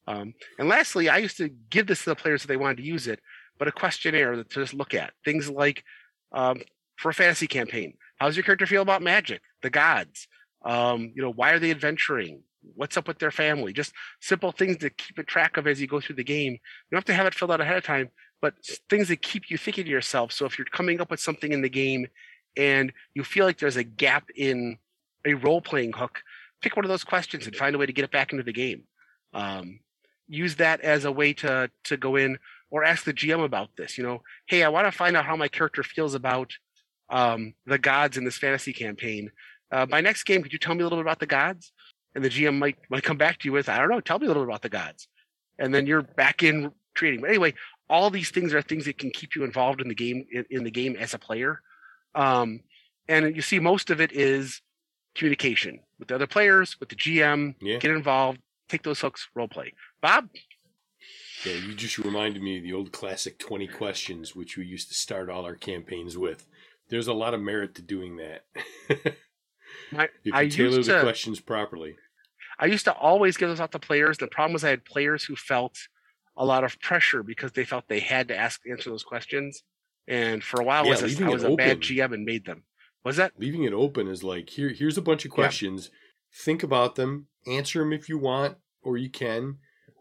Um, 0.08 0.34
and 0.58 0.70
lastly, 0.70 1.10
I 1.10 1.18
used 1.18 1.38
to 1.38 1.50
give 1.70 1.88
this 1.88 2.04
to 2.04 2.12
the 2.12 2.16
players 2.16 2.42
if 2.42 2.48
they 2.48 2.58
wanted 2.58 2.78
to 2.78 2.84
use 2.84 3.08
it, 3.08 3.20
but 3.60 3.68
a 3.68 3.72
questionnaire 3.72 4.36
to 4.36 4.44
just 4.46 4.74
look 4.74 4.94
at 4.94 5.14
things 5.26 5.50
like 5.50 5.84
um, 6.32 6.62
for 6.96 7.10
a 7.10 7.14
fantasy 7.14 7.48
campaign, 7.48 7.94
how's 8.18 8.36
your 8.36 8.44
character 8.44 8.66
feel 8.66 8.82
about 8.82 9.02
magic, 9.02 9.42
the 9.62 9.70
gods? 9.70 10.28
Um, 10.64 11.12
you 11.16 11.22
know, 11.22 11.32
why 11.32 11.52
are 11.52 11.60
they 11.60 11.72
adventuring? 11.72 12.42
What's 12.76 12.98
up 12.98 13.08
with 13.08 13.20
their 13.20 13.32
family? 13.32 13.74
Just 13.74 13.94
simple 14.22 14.52
things 14.52 14.78
to 14.78 14.90
keep 14.90 15.18
a 15.18 15.24
track 15.24 15.58
of 15.58 15.68
as 15.68 15.80
you 15.80 15.88
go 15.88 16.02
through 16.02 16.16
the 16.16 16.24
game. 16.24 16.54
You 16.54 16.60
don't 16.92 17.00
have 17.00 17.06
to 17.06 17.14
have 17.14 17.28
it 17.28 17.36
filled 17.36 17.52
out 17.52 17.62
ahead 17.62 17.78
of 17.78 17.84
time, 17.84 18.10
but 18.42 18.56
things 18.90 19.08
that 19.10 19.22
keep 19.22 19.50
you 19.50 19.58
thinking 19.58 19.86
to 19.86 19.92
yourself. 19.92 20.32
So 20.32 20.46
if 20.46 20.58
you're 20.58 20.66
coming 20.66 21.00
up 21.00 21.12
with 21.12 21.20
something 21.20 21.52
in 21.52 21.62
the 21.62 21.70
game 21.70 22.08
and 22.56 22.92
you 23.14 23.24
feel 23.24 23.46
like 23.46 23.60
there's 23.60 23.78
a 23.78 23.84
gap 23.84 24.30
in 24.36 24.78
a 25.26 25.34
role 25.36 25.62
playing 25.62 25.94
hook, 25.94 26.22
pick 26.62 26.76
one 26.76 26.86
of 26.86 26.90
those 26.90 27.04
questions 27.04 27.46
and 27.46 27.56
find 27.56 27.76
a 27.76 27.78
way 27.78 27.86
to 27.86 27.94
get 27.94 28.06
it 28.06 28.12
back 28.12 28.32
into 28.32 28.44
the 28.44 28.54
game. 28.54 28.84
Um, 29.34 29.80
use 30.28 30.56
that 30.58 30.82
as 30.82 31.06
a 31.06 31.12
way 31.12 31.34
to 31.34 31.70
to 31.86 31.98
go 31.98 32.16
in 32.16 32.38
or 32.70 32.84
ask 32.84 33.06
the 33.06 33.14
GM 33.14 33.44
about 33.44 33.70
this. 33.78 33.98
You 33.98 34.04
know, 34.04 34.22
hey, 34.48 34.64
I 34.64 34.70
want 34.70 34.86
to 34.88 34.92
find 34.92 35.16
out 35.16 35.26
how 35.26 35.36
my 35.36 35.48
character 35.48 35.84
feels 35.84 36.14
about 36.14 36.52
um, 37.10 37.54
the 37.66 37.78
gods 37.78 38.18
in 38.18 38.26
this 38.26 38.38
fantasy 38.38 38.74
campaign. 38.74 39.32
Uh, 39.72 39.86
my 39.90 40.02
next 40.02 40.24
game, 40.24 40.44
could 40.44 40.54
you 40.54 40.60
tell 40.60 40.76
me 40.76 40.82
a 40.82 40.84
little 40.84 40.98
bit 40.98 41.06
about 41.06 41.20
the 41.20 41.26
gods? 41.26 41.72
And 42.16 42.24
the 42.24 42.30
GM 42.30 42.58
might 42.58 42.78
might 42.90 43.04
come 43.04 43.18
back 43.18 43.40
to 43.40 43.48
you 43.48 43.52
with, 43.52 43.70
I 43.70 43.78
don't 43.78 43.90
know, 43.90 44.02
tell 44.02 44.20
me 44.20 44.26
a 44.26 44.30
little 44.30 44.44
bit 44.44 44.50
about 44.50 44.62
the 44.62 44.70
gods. 44.70 45.08
And 45.60 45.74
then 45.74 45.88
you're 45.88 46.02
back 46.02 46.44
in 46.44 46.72
creating. 46.96 47.22
But 47.22 47.30
anyway, 47.30 47.54
all 47.90 48.10
these 48.10 48.32
things 48.32 48.54
are 48.54 48.62
things 48.62 48.86
that 48.86 48.98
can 48.98 49.12
keep 49.12 49.36
you 49.36 49.44
involved 49.44 49.82
in 49.82 49.88
the 49.88 49.96
game 49.96 50.26
in, 50.32 50.46
in 50.50 50.64
the 50.64 50.72
game 50.72 50.96
as 50.96 51.14
a 51.14 51.20
player. 51.20 51.62
Um, 52.16 52.62
and 53.08 53.36
you 53.36 53.42
see, 53.42 53.60
most 53.60 53.90
of 53.90 54.02
it 54.02 54.12
is 54.12 54.62
communication 55.16 55.80
with 56.00 56.10
the 56.10 56.16
other 56.16 56.28
players, 56.28 56.80
with 56.80 56.90
the 56.90 56.96
GM. 56.96 57.56
Yeah. 57.62 57.78
Get 57.78 57.92
involved, 57.92 58.40
take 58.70 58.84
those 58.84 59.00
hooks, 59.00 59.28
role 59.36 59.48
play. 59.48 59.74
Bob, 60.02 60.30
Yeah, 61.46 61.54
you 61.54 61.74
just 61.74 61.98
reminded 61.98 62.42
me 62.42 62.58
of 62.58 62.64
the 62.64 62.74
old 62.74 62.92
classic 62.92 63.40
20 63.40 63.68
questions, 63.68 64.36
which 64.36 64.58
we 64.58 64.66
used 64.66 64.88
to 64.90 64.94
start 64.94 65.30
all 65.30 65.46
our 65.46 65.56
campaigns 65.56 66.18
with. 66.18 66.46
There's 66.90 67.08
a 67.08 67.14
lot 67.14 67.34
of 67.34 67.42
merit 67.42 67.76
to 67.76 67.82
doing 67.82 68.18
that. 68.18 68.46
I, 69.96 70.06
if 70.06 70.10
you 70.26 70.34
I 70.34 70.48
tailor 70.48 70.84
the 70.84 70.94
to 70.94 71.02
questions 71.02 71.40
properly. 71.40 71.96
I 72.60 72.66
used 72.66 72.86
to 72.86 72.94
always 72.94 73.38
give 73.38 73.50
those 73.50 73.60
out 73.60 73.72
to 73.74 73.80
players. 73.80 74.18
The 74.18 74.28
problem 74.28 74.54
was 74.54 74.64
I 74.64 74.70
had 74.70 74.86
players 74.86 75.24
who 75.24 75.36
felt 75.36 75.78
a 76.36 76.46
lot 76.46 76.64
of 76.64 76.80
pressure 76.80 77.24
because 77.24 77.52
they 77.52 77.66
felt 77.66 77.88
they 77.88 78.00
had 78.00 78.28
to 78.30 78.38
ask 78.38 78.62
answer 78.70 78.90
those 78.90 79.04
questions. 79.04 79.64
And 80.08 80.44
for 80.44 80.62
a 80.62 80.64
while, 80.64 80.86
Yeah, 80.86 80.92
was 81.02 81.20
a, 81.20 81.26
I 81.26 81.30
was 81.30 81.44
a 81.44 81.56
bad. 81.56 81.82
GM 81.82 82.14
and 82.14 82.24
made 82.26 82.46
them. 82.46 82.64
Was 83.04 83.18
that? 83.18 83.34
Leaving 83.38 83.64
it 83.64 83.74
open 83.74 84.08
is 84.08 84.24
like, 84.24 84.50
here, 84.50 84.70
here's 84.70 84.98
a 84.98 85.02
bunch 85.02 85.26
of 85.26 85.32
Yeah. 85.32 85.36
questions. 85.36 85.92
Think 86.34 86.64
about 86.64 86.96
them, 86.96 87.28
answer 87.46 87.80
them 87.80 87.94
if 87.94 88.10
you 88.10 88.18
want, 88.18 88.58
or 88.82 88.98
you 88.98 89.10
can, 89.10 89.58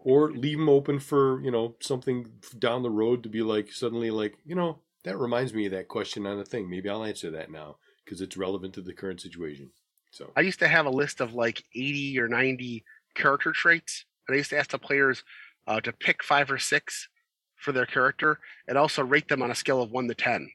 or 0.06 0.30
leave 0.30 0.56
them 0.56 0.68
open 0.68 1.00
for, 1.00 1.42
you 1.42 1.50
know, 1.50 1.74
something 1.80 2.28
down 2.60 2.84
the 2.84 2.90
road 2.90 3.24
to 3.24 3.28
be 3.28 3.42
like, 3.42 3.72
suddenly 3.72 4.08
like, 4.12 4.36
you 4.44 4.54
know, 4.54 4.78
that 5.02 5.18
reminds 5.18 5.52
me 5.52 5.66
of 5.66 5.72
that 5.72 5.88
question 5.88 6.26
on 6.26 6.38
a 6.38 6.44
thing. 6.44 6.70
Maybe 6.70 6.88
I'll 6.88 7.02
answer 7.02 7.28
that 7.32 7.50
now 7.50 7.78
because 8.04 8.20
it's 8.20 8.36
relevant 8.36 8.72
to 8.74 8.82
the 8.82 8.92
current 8.92 9.20
situation. 9.20 9.68
So, 10.12 10.30
I 10.36 10.42
used 10.42 10.60
to 10.60 10.68
have 10.68 10.86
a 10.86 10.90
list 10.90 11.20
of 11.20 11.34
like 11.34 11.64
80 11.74 12.20
or 12.20 12.28
90 12.28 12.84
character 13.16 13.50
traits. 13.50 14.04
And 14.28 14.36
I 14.36 14.38
used 14.38 14.50
to 14.50 14.58
ask 14.58 14.70
the 14.70 14.78
players 14.78 15.24
uh, 15.66 15.80
to 15.80 15.92
pick 15.92 16.22
five 16.22 16.52
or 16.52 16.58
six 16.58 17.08
for 17.56 17.72
their 17.72 17.86
character 17.86 18.38
and 18.68 18.78
also 18.78 19.02
rate 19.02 19.26
them 19.26 19.42
on 19.42 19.50
a 19.50 19.56
scale 19.56 19.82
of 19.82 19.90
one 19.90 20.06
to 20.06 20.14
10 20.14 20.48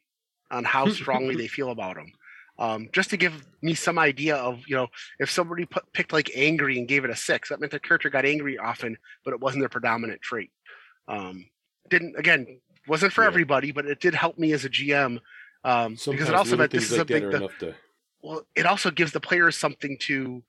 on 0.50 0.64
how 0.64 0.88
strongly 0.94 1.36
they 1.36 1.50
feel 1.50 1.72
about 1.72 1.98
them. 1.98 2.14
Um, 2.60 2.90
just 2.94 3.10
to 3.10 3.18
give 3.18 3.46
me 3.62 3.74
some 3.74 3.98
idea 3.98 4.36
of, 4.36 4.64
you 4.68 4.76
know, 4.76 4.88
if 5.20 5.32
somebody 5.32 5.66
put, 5.66 5.92
picked 5.94 6.14
like 6.14 6.32
angry 6.36 6.78
and 6.78 6.88
gave 6.88 7.04
it 7.04 7.10
a 7.10 7.16
six, 7.16 7.50
that 7.50 7.60
meant 7.60 7.72
their 7.72 7.80
character 7.80 8.10
got 8.10 8.26
angry 8.26 8.58
often, 8.58 8.98
but 9.26 9.34
it 9.34 9.40
wasn't 9.40 9.62
their 9.62 9.70
predominant 9.70 10.22
trait. 10.22 10.52
Um, 11.08 11.46
didn't, 11.90 12.18
again, 12.18 12.60
wasn't 12.88 13.14
for 13.14 13.24
Yeah. 13.24 13.28
everybody, 13.28 13.72
but 13.72 13.86
it 13.86 14.00
did 14.00 14.14
help 14.14 14.38
me 14.38 14.54
as 14.54 14.66
a 14.66 14.70
GM 14.70 15.20
um, 15.64 15.94
because 15.94 16.30
it 16.30 16.36
also 16.36 16.56
meant 16.56 16.72
this 16.72 16.86
is 16.86 16.92
like 16.92 16.98
something 17.00 17.30
the, 17.30 17.50
to. 17.60 17.76
well, 18.22 18.48
it 18.56 18.66
also 18.66 18.92
gives 18.92 19.12
the 19.12 19.20
players 19.20 19.58
something 19.58 19.98
to 20.02 20.44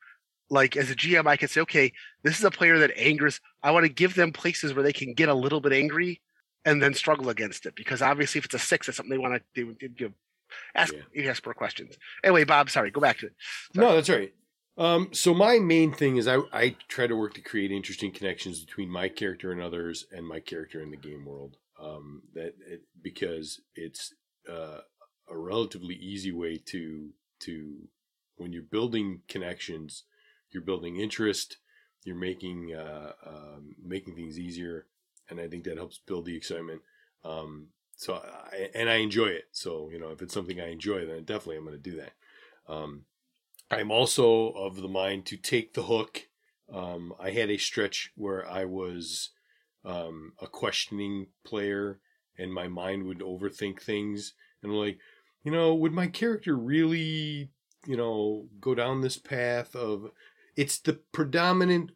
like 0.51 0.77
as 0.77 0.91
a 0.91 0.95
GM, 0.95 1.27
I 1.27 1.37
can 1.37 1.49
say, 1.49 1.63
okay, 1.63 1.93
this 2.23 2.39
is 2.39 2.45
a 2.45 2.51
player 2.51 2.79
that 2.79 2.93
angers. 2.97 3.41
I 3.63 3.71
want 3.71 3.85
to 3.85 3.93
give 3.93 4.15
them 4.15 4.33
places 4.33 4.75
where 4.75 4.83
they 4.83 4.93
can 4.93 5.15
get 5.15 5.31
a 5.31 5.35
little 5.35 5.61
bit 5.61 5.73
angry 5.73 6.21
and 6.65 6.83
then 6.83 6.95
struggle 6.95 7.31
against 7.31 7.65
it. 7.65 7.75
Because 7.75 8.03
obviously 8.03 8.39
if 8.39 8.45
it's 8.45 8.55
a 8.55 8.59
six, 8.59 8.87
that's 8.87 8.97
something 8.97 9.11
they 9.11 9.19
want 9.19 9.43
to 9.55 9.77
they 9.81 9.89
know, 10.05 10.13
ask 10.75 10.93
Yeah. 10.93 11.01
you 11.13 11.29
ask 11.31 11.45
more 11.45 11.55
questions. 11.55 11.97
Anyway, 12.25 12.45
Bob, 12.45 12.71
sorry, 12.71 12.91
go 12.91 13.01
back 13.01 13.19
to 13.19 13.27
it. 13.27 13.35
No, 13.75 13.95
that's 13.95 14.09
right. 14.11 14.33
Um, 14.79 15.11
so 15.13 15.35
my 15.35 15.59
main 15.59 15.93
thing 15.93 16.17
is 16.17 16.27
I, 16.27 16.39
I 16.53 16.77
try 16.89 17.07
to 17.07 17.15
work 17.15 17.35
to 17.35 17.43
create 17.43 17.71
interesting 17.71 18.11
connections 18.11 18.65
between 18.65 18.89
my 18.89 19.09
character 19.09 19.53
and 19.53 19.61
others 19.61 20.07
and 20.11 20.27
my 20.27 20.41
character 20.41 20.81
in 20.81 20.91
the 20.91 20.97
game 20.97 21.25
world. 21.27 21.57
Um, 21.81 22.23
that 22.35 22.55
it, 22.67 22.83
because 23.03 23.61
it's 23.75 24.15
uh, 24.49 24.79
a 25.29 25.37
relatively 25.37 25.95
easy 25.95 26.33
way 26.33 26.57
to 26.67 27.11
to 27.41 27.89
when 28.37 28.53
you're 28.53 28.63
building 28.63 29.23
connections, 29.29 30.05
you're 30.53 30.63
building 30.63 30.97
interest, 30.97 31.59
you're 32.05 32.17
making 32.17 32.73
uh, 32.75 33.13
um, 33.27 33.75
making 33.85 34.15
things 34.15 34.39
easier, 34.39 34.87
and 35.29 35.41
I 35.41 35.49
think 35.49 35.65
that 35.65 35.77
helps 35.77 35.99
build 35.99 36.25
the 36.25 36.37
excitement. 36.37 36.83
Um, 37.25 37.69
so 38.03 38.15
I, 38.15 38.69
and 38.75 38.91
I 38.91 38.97
enjoy 38.97 39.27
it. 39.27 39.45
So 39.53 39.89
you 39.93 40.01
know, 40.01 40.09
if 40.09 40.23
it's 40.23 40.35
something 40.35 40.61
I 40.61 40.73
enjoy, 40.73 41.07
then 41.07 41.23
definitely 41.23 41.59
I'm 41.59 41.65
going 41.65 41.81
to 41.81 41.91
do 41.91 41.97
that. 41.97 42.13
Um, 42.69 43.05
I'm 43.71 43.93
also 43.93 44.49
of 44.51 44.77
the 44.77 44.89
mind 44.89 45.25
to 45.27 45.37
take 45.37 45.75
the 45.75 45.85
hook. 45.85 46.29
Um, 46.73 47.15
I 47.21 47.31
had 47.31 47.49
a 47.49 47.59
stretch 47.59 48.11
where 48.17 48.49
I 48.51 48.65
was 48.65 49.31
um, 49.85 50.33
a 50.41 50.49
questioning 50.49 51.29
player, 51.45 52.01
and 52.37 52.53
my 52.53 52.67
mind 52.67 53.05
would 53.05 53.21
overthink 53.21 53.81
things, 53.81 54.35
and 54.63 54.73
I'm 54.73 54.79
like, 54.79 54.99
you 55.45 55.53
know, 55.53 55.73
would 55.73 55.93
my 55.93 56.09
character 56.09 56.57
really, 56.57 57.51
you 57.87 57.97
know, 57.97 58.49
go 58.61 58.75
down 58.75 59.01
this 59.01 59.19
path 59.19 59.77
of? 59.77 60.11
It's 60.57 60.79
the 60.79 60.95
predominant 61.13 61.93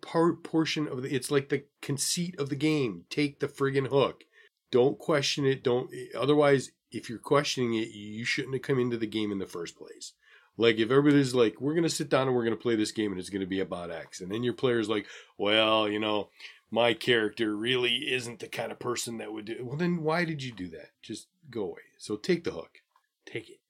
part 0.00 0.44
portion 0.44 0.86
of 0.86 1.02
the. 1.02 1.12
It's 1.12 1.32
like 1.32 1.48
the 1.48 1.64
conceit 1.80 2.38
of 2.38 2.48
the 2.48 2.56
game. 2.56 3.06
Take 3.10 3.40
the 3.40 3.48
friggin' 3.48 3.88
hook. 3.88 4.24
Don't 4.72 4.98
question 4.98 5.44
it. 5.46 5.62
Don't. 5.62 5.88
Otherwise, 6.18 6.72
if 6.90 7.08
you're 7.08 7.18
questioning 7.18 7.74
it, 7.74 7.90
you 7.90 8.24
shouldn't 8.24 8.54
have 8.54 8.62
come 8.62 8.80
into 8.80 8.96
the 8.96 9.06
game 9.06 9.30
in 9.30 9.38
the 9.38 9.46
first 9.46 9.76
place. 9.76 10.14
Like 10.56 10.78
if 10.78 10.90
everybody's 10.90 11.34
like, 11.34 11.60
we're 11.60 11.74
gonna 11.74 11.88
sit 11.88 12.08
down 12.08 12.26
and 12.26 12.34
we're 12.34 12.44
gonna 12.44 12.56
play 12.56 12.74
this 12.74 12.90
game 12.90 13.12
and 13.12 13.20
it's 13.20 13.30
gonna 13.30 13.46
be 13.46 13.60
about 13.60 13.90
X, 13.90 14.20
and 14.20 14.32
then 14.32 14.42
your 14.42 14.54
player's 14.54 14.88
like, 14.88 15.06
well, 15.38 15.88
you 15.88 16.00
know, 16.00 16.30
my 16.70 16.94
character 16.94 17.54
really 17.54 18.12
isn't 18.12 18.40
the 18.40 18.48
kind 18.48 18.72
of 18.72 18.78
person 18.78 19.18
that 19.18 19.32
would 19.32 19.44
do. 19.44 19.52
It. 19.52 19.64
Well, 19.64 19.76
then 19.76 20.02
why 20.02 20.24
did 20.24 20.42
you 20.42 20.52
do 20.52 20.68
that? 20.70 20.90
Just 21.02 21.28
go 21.50 21.64
away. 21.64 21.82
So 21.98 22.16
take 22.16 22.44
the 22.44 22.50
hook, 22.50 22.78
take 23.26 23.50
it, 23.50 23.60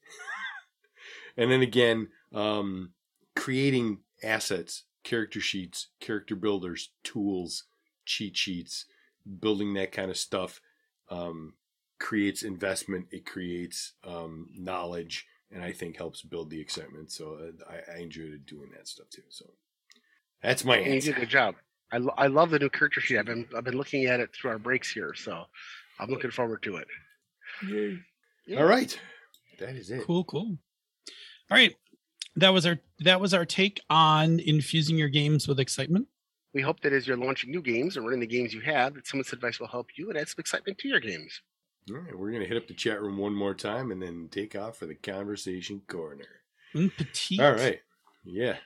and 1.36 1.50
then 1.50 1.62
again, 1.62 2.08
um, 2.32 2.92
creating 3.34 3.98
assets, 4.22 4.84
character 5.02 5.40
sheets, 5.40 5.88
character 5.98 6.36
builders, 6.36 6.90
tools, 7.02 7.64
cheat 8.04 8.36
sheets, 8.36 8.86
building 9.40 9.74
that 9.74 9.92
kind 9.92 10.10
of 10.10 10.16
stuff 10.16 10.60
um, 11.10 11.54
creates 11.98 12.42
investment. 12.42 13.06
It 13.10 13.26
creates 13.26 13.92
um, 14.04 14.48
knowledge 14.54 15.26
and 15.52 15.62
I 15.62 15.72
think 15.72 15.96
helps 15.96 16.22
build 16.22 16.50
the 16.50 16.60
excitement. 16.60 17.12
So 17.12 17.38
uh, 17.40 17.70
I, 17.70 17.98
I 17.98 18.00
enjoyed 18.00 18.46
doing 18.46 18.70
that 18.74 18.88
stuff 18.88 19.08
too. 19.10 19.22
So 19.28 19.46
that's 20.42 20.64
my 20.64 20.78
And 20.78 20.94
you 20.94 21.00
did 21.00 21.16
a 21.16 21.20
good 21.20 21.28
job. 21.28 21.54
I, 21.92 21.98
lo- 21.98 22.14
I 22.16 22.26
love 22.28 22.50
the 22.50 22.58
new 22.58 22.70
character 22.70 23.00
sheet. 23.00 23.18
I've 23.18 23.26
been 23.26 23.46
I've 23.54 23.64
been 23.64 23.76
looking 23.76 24.06
at 24.06 24.18
it 24.18 24.30
through 24.34 24.52
our 24.52 24.58
breaks 24.58 24.90
here, 24.90 25.12
so 25.14 25.44
I'm 26.00 26.08
looking 26.08 26.30
forward 26.30 26.62
to 26.62 26.76
it. 26.76 26.88
All 28.58 28.64
right, 28.64 28.98
that 29.58 29.76
is 29.76 29.90
it. 29.90 30.02
Cool, 30.04 30.24
cool. 30.24 30.56
All 31.50 31.58
right. 31.58 31.74
That 32.36 32.48
was 32.48 32.64
our 32.64 32.78
that 33.00 33.20
was 33.20 33.34
our 33.34 33.44
take 33.44 33.78
on 33.90 34.40
infusing 34.40 34.96
your 34.96 35.10
games 35.10 35.46
with 35.46 35.60
excitement. 35.60 36.06
We 36.54 36.62
hope 36.62 36.80
that 36.80 36.92
as 36.92 37.06
you're 37.06 37.16
launching 37.16 37.50
new 37.50 37.62
games 37.62 37.96
and 37.96 38.04
running 38.04 38.20
the 38.20 38.26
games 38.26 38.52
you 38.52 38.60
have, 38.60 38.94
that 38.94 39.06
some 39.06 39.20
of 39.20 39.26
this 39.26 39.32
advice 39.32 39.58
will 39.58 39.68
help 39.68 39.88
you 39.96 40.10
and 40.10 40.18
add 40.18 40.28
some 40.28 40.40
excitement 40.40 40.78
to 40.78 40.88
your 40.88 41.00
games. 41.00 41.40
All 41.90 41.96
right, 41.96 42.16
we're 42.16 42.30
gonna 42.30 42.44
hit 42.44 42.56
up 42.56 42.68
the 42.68 42.74
chat 42.74 43.00
room 43.00 43.18
one 43.18 43.34
more 43.34 43.54
time 43.54 43.90
and 43.90 44.00
then 44.00 44.28
take 44.30 44.54
off 44.54 44.76
for 44.76 44.86
the 44.86 44.94
conversation 44.94 45.82
corner. 45.88 46.26
Mm, 46.74 46.96
petite. 46.96 47.40
All 47.40 47.52
right, 47.52 47.80
yeah. 48.24 48.56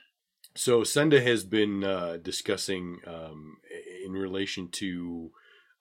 So 0.55 0.83
Senda 0.83 1.21
has 1.21 1.43
been 1.43 1.83
uh, 1.83 2.17
discussing 2.21 2.99
um, 3.07 3.57
in 4.03 4.11
relation 4.11 4.69
to 4.73 5.31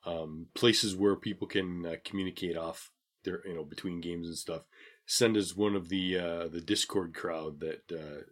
um, 0.05 0.47
places 0.55 0.95
where 0.95 1.17
people 1.17 1.47
can 1.47 1.85
uh, 1.85 1.95
communicate 2.05 2.57
off 2.57 2.91
their, 3.25 3.47
you 3.47 3.55
know, 3.55 3.65
between 3.65 4.01
games 4.01 4.29
and 4.29 4.37
stuff. 4.37 4.63
Senda's 5.07 5.57
one 5.57 5.77
of 5.77 5.89
the 5.89 6.19
uh, 6.19 6.49
the 6.49 6.61
Discord 6.61 7.15
crowd 7.15 7.61
that 7.61 7.83
uh, 7.93 8.23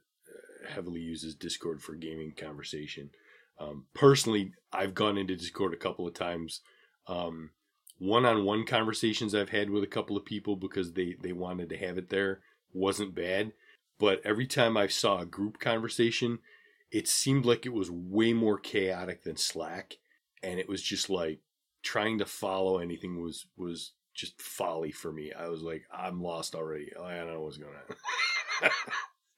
heavily 0.68 1.00
uses 1.00 1.34
Discord 1.34 1.82
for 1.82 1.94
gaming 1.94 2.32
conversation. 2.32 3.10
Um, 3.58 3.86
personally, 3.94 4.52
I've 4.72 4.94
gone 4.94 5.16
into 5.16 5.36
Discord 5.36 5.74
a 5.74 5.78
couple 5.78 6.06
of 6.06 6.14
times. 6.14 6.60
Um, 7.06 7.50
one-on-one 7.98 8.66
conversations 8.66 9.34
I've 9.34 9.50
had 9.50 9.70
with 9.70 9.84
a 9.84 9.88
couple 9.88 10.16
of 10.16 10.24
people 10.24 10.56
because 10.56 10.92
they 10.92 11.16
they 11.20 11.32
wanted 11.32 11.68
to 11.70 11.76
have 11.76 11.96
it 11.96 12.10
there 12.10 12.40
wasn't 12.72 13.14
bad, 13.14 13.52
but 13.98 14.20
every 14.24 14.46
time 14.46 14.76
I 14.76 14.88
saw 14.88 15.20
a 15.20 15.26
group 15.26 15.60
conversation, 15.60 16.40
it 16.90 17.08
seemed 17.08 17.46
like 17.46 17.66
it 17.66 17.72
was 17.72 17.90
way 17.90 18.32
more 18.32 18.58
chaotic 18.58 19.22
than 19.22 19.36
Slack, 19.36 19.98
and 20.42 20.58
it 20.58 20.68
was 20.68 20.82
just 20.82 21.08
like 21.08 21.40
trying 21.82 22.18
to 22.18 22.26
follow 22.26 22.78
anything 22.78 23.22
was 23.22 23.46
was 23.56 23.92
just 24.14 24.40
folly 24.40 24.92
for 24.92 25.12
me. 25.12 25.32
I 25.32 25.48
was 25.48 25.62
like, 25.62 25.84
I'm 25.92 26.22
lost 26.22 26.54
already. 26.54 26.90
I 27.00 27.16
don't 27.16 27.32
know 27.32 27.42
what's 27.42 27.58
going 27.58 27.74
on. 28.62 28.70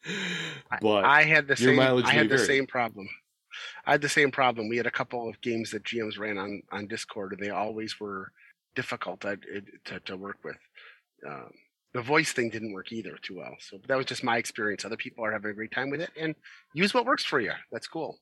but 0.80 1.04
I 1.04 1.22
had 1.24 1.48
the 1.48 1.56
same. 1.56 1.78
I 1.78 2.10
had 2.10 2.28
the 2.28 2.38
same 2.38 2.66
problem. 2.66 3.08
I 3.84 3.92
had 3.92 4.02
the 4.02 4.08
same 4.08 4.30
problem. 4.30 4.68
We 4.68 4.76
had 4.76 4.86
a 4.86 4.90
couple 4.90 5.28
of 5.28 5.40
games 5.40 5.70
that 5.70 5.84
GMs 5.84 6.18
ran 6.18 6.38
on 6.38 6.62
on 6.72 6.86
Discord, 6.86 7.32
and 7.32 7.40
they 7.40 7.50
always 7.50 7.98
were 8.00 8.32
difficult 8.74 9.20
to 9.22 9.36
to, 9.84 10.00
to 10.00 10.16
work 10.16 10.38
with. 10.44 10.56
Um, 11.26 11.50
the 11.94 12.02
voice 12.02 12.32
thing 12.32 12.50
didn't 12.50 12.72
work 12.74 12.92
either 12.92 13.16
too 13.22 13.36
well. 13.36 13.56
So 13.58 13.78
that 13.88 13.96
was 13.96 14.06
just 14.06 14.22
my 14.22 14.36
experience. 14.36 14.84
Other 14.84 14.98
people 14.98 15.24
are 15.24 15.32
having 15.32 15.50
a 15.50 15.54
great 15.54 15.72
time 15.72 15.90
with 15.90 16.02
it, 16.02 16.10
and 16.18 16.34
use 16.74 16.92
what 16.92 17.06
works 17.06 17.24
for 17.24 17.40
you. 17.40 17.52
That's 17.72 17.86
cool. 17.86 18.18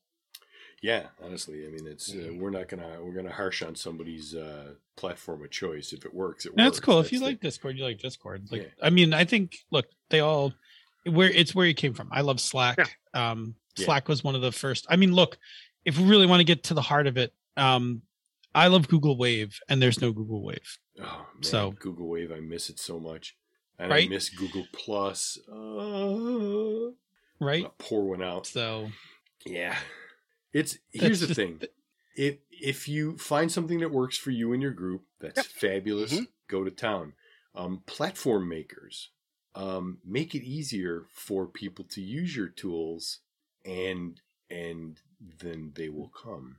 Yeah, 0.82 1.06
honestly, 1.24 1.66
I 1.66 1.70
mean, 1.70 1.86
it's 1.86 2.12
uh, 2.12 2.32
we're 2.35 2.51
not 2.51 2.69
gonna 2.69 2.98
we're 3.01 3.15
gonna 3.15 3.32
harsh 3.32 3.62
on 3.62 3.74
somebody's 3.74 4.35
uh, 4.35 4.74
platform 4.97 5.43
of 5.43 5.51
choice. 5.51 5.93
If 5.93 6.05
it 6.05 6.12
works, 6.12 6.44
it 6.44 6.52
That's 6.55 6.66
works. 6.66 6.77
That's 6.77 6.85
cool. 6.85 7.01
If 7.01 7.12
you 7.12 7.20
the- 7.20 7.24
like 7.27 7.40
Discord, 7.40 7.78
you 7.78 7.85
like 7.85 7.98
Discord. 7.98 8.43
Like, 8.51 8.62
Yeah. 8.62 8.69
I 8.82 8.90
mean, 8.90 9.15
I 9.15 9.24
think 9.24 9.56
look, 9.70 9.86
they 10.11 10.20
all 10.20 10.52
where 11.05 11.31
it's 11.31 11.55
where 11.55 11.66
you 11.66 11.74
came 11.74 11.94
from. 11.94 12.09
I 12.12 12.20
love 12.20 12.40
Slack. 12.40 12.78
Um, 13.15 13.55
Yeah. 13.77 13.85
Slack 13.87 14.09
was 14.09 14.23
one 14.25 14.35
of 14.35 14.41
the 14.43 14.53
first. 14.53 14.87
I 14.89 14.97
mean, 14.97 15.13
look, 15.13 15.39
if 15.85 15.99
we 15.99 16.05
really 16.05 16.27
want 16.27 16.41
to 16.41 16.45
get 16.45 16.65
to 16.65 16.75
the 16.75 16.83
heart 16.83 17.07
of 17.07 17.17
it, 17.17 17.33
um, 17.57 18.03
I 18.55 18.69
love 18.69 18.89
Google 18.89 19.17
Wave, 19.17 19.59
and 19.69 19.83
there's 19.83 20.01
no 20.01 20.13
Google 20.13 20.43
Wave. 20.43 20.79
Oh 21.01 21.27
man, 21.35 21.43
So- 21.43 21.73
Google 21.73 22.09
Wave, 22.09 22.31
I 22.31 22.41
miss 22.41 22.71
it 22.71 22.79
so 22.79 23.01
much, 23.01 23.37
and 23.79 23.91
Right? 23.91 24.07
I 24.07 24.09
miss 24.09 24.29
Google 24.31 24.67
Plus. 24.73 25.39
Uh, 25.51 26.91
Right. 27.41 27.65
I'll 27.65 27.75
pour 27.79 28.05
one 28.09 28.23
out. 28.23 28.47
So 28.47 28.91
Yeah, 29.45 29.77
it's 30.53 30.79
here's 30.93 31.21
the 31.21 31.27
just- 31.27 31.37
thing. 31.37 31.61
If 32.17 32.39
if 32.51 32.89
you 32.89 33.19
find 33.19 33.51
something 33.51 33.81
that 33.81 33.91
works 33.91 34.17
for 34.17 34.31
you 34.31 34.53
and 34.53 34.63
your 34.63 34.71
group, 34.71 35.03
that's 35.19 35.39
Yep. 35.39 35.47
fabulous. 35.47 36.13
Mhm. 36.15 36.29
Go 36.47 36.63
to 36.63 36.71
town. 36.71 37.15
Um, 37.55 37.83
platform 37.87 38.49
makers 38.49 39.11
um, 39.57 39.99
make 40.05 40.35
it 40.35 40.43
easier 40.45 41.07
for 41.13 41.47
people 41.47 41.85
to 41.85 42.01
use 42.03 42.35
your 42.35 42.49
tools, 42.49 43.21
and 43.65 44.20
and 44.51 45.01
then 45.41 45.73
they 45.74 45.89
will 45.89 46.11
come. 46.11 46.57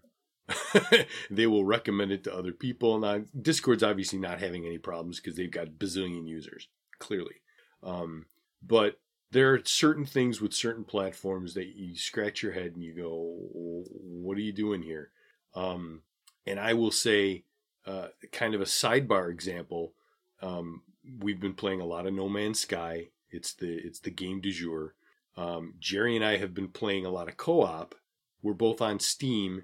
they 1.29 1.47
will 1.47 1.65
recommend 1.65 2.11
it 2.11 2.23
to 2.23 2.35
other 2.35 2.51
people. 2.51 2.99
Now, 2.99 3.21
Discord's 3.39 3.83
obviously 3.83 4.19
not 4.19 4.39
having 4.39 4.65
any 4.65 4.77
problems 4.77 5.19
because 5.19 5.37
they've 5.37 5.49
got 5.49 5.79
bazillion 5.79 6.27
users, 6.27 6.67
clearly. 6.99 7.35
Um, 7.81 8.25
but 8.61 8.99
there 9.31 9.53
are 9.53 9.61
certain 9.65 10.05
things 10.05 10.41
with 10.41 10.53
certain 10.53 10.83
platforms 10.83 11.53
that 11.55 11.75
you 11.75 11.95
scratch 11.95 12.43
your 12.43 12.51
head 12.51 12.73
and 12.75 12.83
you 12.83 12.93
go, 12.93 13.35
"What 13.53 14.37
are 14.37 14.41
you 14.41 14.53
doing 14.53 14.81
here?" 14.81 15.11
Um, 15.53 16.03
and 16.45 16.59
I 16.59 16.73
will 16.73 16.91
say, 16.91 17.43
uh, 17.85 18.09
kind 18.31 18.53
of 18.53 18.61
a 18.61 18.65
sidebar 18.65 19.31
example. 19.31 19.93
Um, 20.41 20.83
we've 21.19 21.39
been 21.39 21.53
playing 21.53 21.81
a 21.81 21.85
lot 21.85 22.05
of 22.07 22.13
No 22.13 22.29
Man's 22.29 22.59
Sky. 22.59 23.09
It's 23.29 23.53
the 23.53 23.73
it's 23.73 23.99
the 23.99 24.11
game 24.11 24.41
du 24.41 24.51
jour. 24.51 24.95
Um, 25.37 25.75
Jerry 25.79 26.15
and 26.15 26.23
I 26.23 26.37
have 26.37 26.53
been 26.53 26.69
playing 26.69 27.05
a 27.05 27.09
lot 27.09 27.27
of 27.27 27.37
co-op. 27.37 27.95
We're 28.41 28.53
both 28.53 28.81
on 28.81 28.99
Steam. 28.99 29.63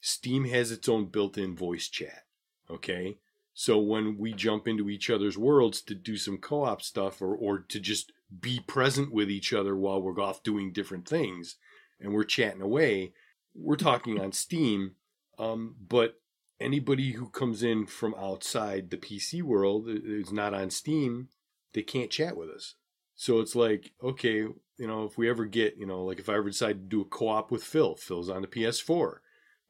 Steam 0.00 0.44
has 0.46 0.72
its 0.72 0.88
own 0.88 1.06
built-in 1.06 1.54
voice 1.54 1.88
chat. 1.88 2.24
Okay, 2.70 3.18
so 3.54 3.78
when 3.78 4.16
we 4.18 4.32
jump 4.32 4.66
into 4.66 4.88
each 4.88 5.10
other's 5.10 5.36
worlds 5.36 5.82
to 5.82 5.94
do 5.94 6.16
some 6.16 6.38
co-op 6.38 6.82
stuff 6.82 7.20
or 7.20 7.36
or 7.36 7.58
to 7.58 7.78
just 7.78 8.12
be 8.40 8.60
present 8.60 9.12
with 9.12 9.30
each 9.30 9.52
other 9.52 9.76
while 9.76 10.00
we're 10.00 10.20
off 10.20 10.42
doing 10.42 10.72
different 10.72 11.06
things 11.06 11.56
and 12.00 12.12
we're 12.12 12.24
chatting 12.24 12.62
away, 12.62 13.12
we're 13.54 13.76
talking 13.76 14.18
on 14.18 14.32
Steam. 14.32 14.92
Um, 15.38 15.76
but 15.86 16.20
anybody 16.60 17.12
who 17.12 17.28
comes 17.28 17.62
in 17.62 17.86
from 17.86 18.14
outside 18.14 18.90
the 18.90 18.96
PC 18.96 19.42
world 19.42 19.86
is 19.88 20.32
not 20.32 20.54
on 20.54 20.70
Steam, 20.70 21.28
they 21.74 21.82
can't 21.82 22.10
chat 22.10 22.36
with 22.36 22.48
us. 22.48 22.74
So 23.14 23.40
it's 23.40 23.54
like, 23.54 23.92
okay, 24.02 24.36
you 24.36 24.86
know, 24.86 25.04
if 25.04 25.16
we 25.16 25.28
ever 25.28 25.44
get, 25.44 25.76
you 25.76 25.86
know, 25.86 26.04
like 26.04 26.18
if 26.18 26.28
I 26.28 26.34
ever 26.34 26.50
decide 26.50 26.72
to 26.72 26.96
do 26.96 27.00
a 27.02 27.04
co-op 27.04 27.50
with 27.50 27.62
Phil, 27.62 27.94
Phil's 27.94 28.28
on 28.28 28.42
the 28.42 28.48
PS4. 28.48 29.16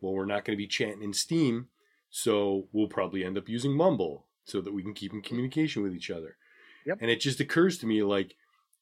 Well, 0.00 0.14
we're 0.14 0.24
not 0.24 0.44
going 0.44 0.56
to 0.56 0.62
be 0.62 0.66
chatting 0.66 1.02
in 1.02 1.12
Steam, 1.12 1.68
so 2.10 2.68
we'll 2.72 2.88
probably 2.88 3.24
end 3.24 3.38
up 3.38 3.48
using 3.48 3.72
Mumble 3.72 4.26
so 4.44 4.60
that 4.60 4.74
we 4.74 4.82
can 4.82 4.94
keep 4.94 5.12
in 5.12 5.22
communication 5.22 5.82
with 5.82 5.94
each 5.94 6.10
other. 6.10 6.36
Yep. 6.86 6.98
And 7.00 7.10
it 7.10 7.20
just 7.20 7.40
occurs 7.40 7.78
to 7.78 7.86
me 7.86 8.02
like 8.02 8.34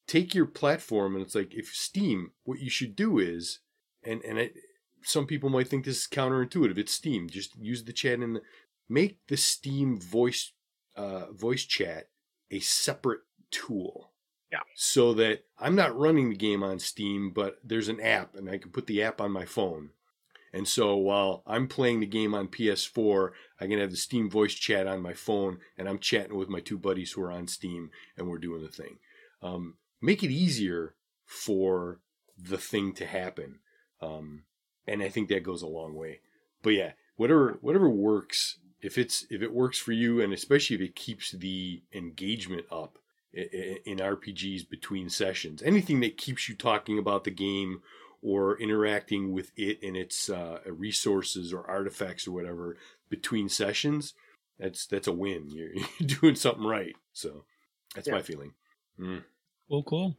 take 0.06 0.34
your 0.34 0.46
platform 0.46 1.14
and 1.14 1.24
it's 1.24 1.34
like 1.34 1.54
if 1.54 1.74
Steam, 1.74 2.32
what 2.44 2.60
you 2.60 2.70
should 2.70 2.96
do 2.96 3.18
is 3.18 3.60
and 4.02 4.22
and 4.24 4.38
it, 4.38 4.54
some 5.02 5.26
people 5.26 5.50
might 5.50 5.68
think 5.68 5.84
this 5.84 6.00
is 6.02 6.08
counterintuitive. 6.08 6.78
It's 6.78 6.94
Steam. 6.94 7.28
Just 7.28 7.56
use 7.56 7.84
the 7.84 7.92
chat 7.92 8.18
and 8.18 8.40
make 8.88 9.18
the 9.28 9.36
Steam 9.36 10.00
voice 10.00 10.52
uh, 10.96 11.32
voice 11.32 11.64
chat 11.64 12.08
a 12.50 12.60
separate 12.60 13.20
tool. 13.50 14.09
Yeah. 14.52 14.60
So 14.74 15.14
that 15.14 15.44
I'm 15.58 15.74
not 15.74 15.96
running 15.96 16.30
the 16.30 16.36
game 16.36 16.62
on 16.62 16.78
Steam, 16.78 17.30
but 17.30 17.58
there's 17.62 17.88
an 17.88 18.00
app 18.00 18.34
and 18.34 18.50
I 18.50 18.58
can 18.58 18.70
put 18.70 18.86
the 18.86 19.02
app 19.02 19.20
on 19.20 19.30
my 19.30 19.44
phone. 19.44 19.90
And 20.52 20.66
so 20.66 20.96
while 20.96 21.44
I'm 21.46 21.68
playing 21.68 22.00
the 22.00 22.06
game 22.06 22.34
on 22.34 22.48
PS4, 22.48 23.30
I 23.60 23.66
can 23.68 23.78
have 23.78 23.92
the 23.92 23.96
Steam 23.96 24.28
voice 24.28 24.54
chat 24.54 24.88
on 24.88 25.00
my 25.00 25.12
phone 25.12 25.58
and 25.78 25.88
I'm 25.88 26.00
chatting 26.00 26.36
with 26.36 26.48
my 26.48 26.60
two 26.60 26.78
buddies 26.78 27.12
who 27.12 27.22
are 27.22 27.30
on 27.30 27.46
Steam 27.46 27.90
and 28.16 28.28
we're 28.28 28.38
doing 28.38 28.62
the 28.62 28.68
thing. 28.68 28.98
Um, 29.42 29.76
make 30.00 30.24
it 30.24 30.30
easier 30.30 30.94
for 31.24 32.00
the 32.36 32.58
thing 32.58 32.92
to 32.94 33.06
happen. 33.06 33.60
Um, 34.02 34.44
and 34.86 35.02
I 35.02 35.08
think 35.08 35.28
that 35.28 35.44
goes 35.44 35.62
a 35.62 35.68
long 35.68 35.94
way. 35.94 36.20
But 36.62 36.70
yeah, 36.70 36.92
whatever 37.16 37.58
whatever 37.60 37.88
works, 37.88 38.58
if 38.82 38.98
it's 38.98 39.26
if 39.30 39.42
it 39.42 39.52
works 39.52 39.78
for 39.78 39.92
you, 39.92 40.20
and 40.20 40.32
especially 40.32 40.76
if 40.76 40.82
it 40.82 40.96
keeps 40.96 41.30
the 41.30 41.82
engagement 41.92 42.66
up 42.70 42.98
in 43.32 43.98
RPGs 43.98 44.68
between 44.68 45.08
sessions, 45.08 45.62
anything 45.62 46.00
that 46.00 46.16
keeps 46.16 46.48
you 46.48 46.54
talking 46.54 46.98
about 46.98 47.24
the 47.24 47.30
game 47.30 47.82
or 48.22 48.58
interacting 48.60 49.32
with 49.32 49.52
it 49.56 49.78
and 49.82 49.96
its 49.96 50.28
uh, 50.28 50.58
resources 50.66 51.52
or 51.52 51.68
artifacts 51.68 52.26
or 52.26 52.32
whatever 52.32 52.76
between 53.08 53.48
sessions, 53.48 54.14
that's 54.58 54.86
that's 54.86 55.06
a 55.08 55.12
win. 55.12 55.48
You're, 55.50 55.72
you're 55.74 56.18
doing 56.20 56.34
something 56.34 56.64
right. 56.64 56.94
So 57.12 57.44
that's 57.94 58.08
my 58.08 58.22
feeling. 58.22 58.52
Mm. 58.98 59.24
cool, 59.68 59.82
cool. 59.84 60.16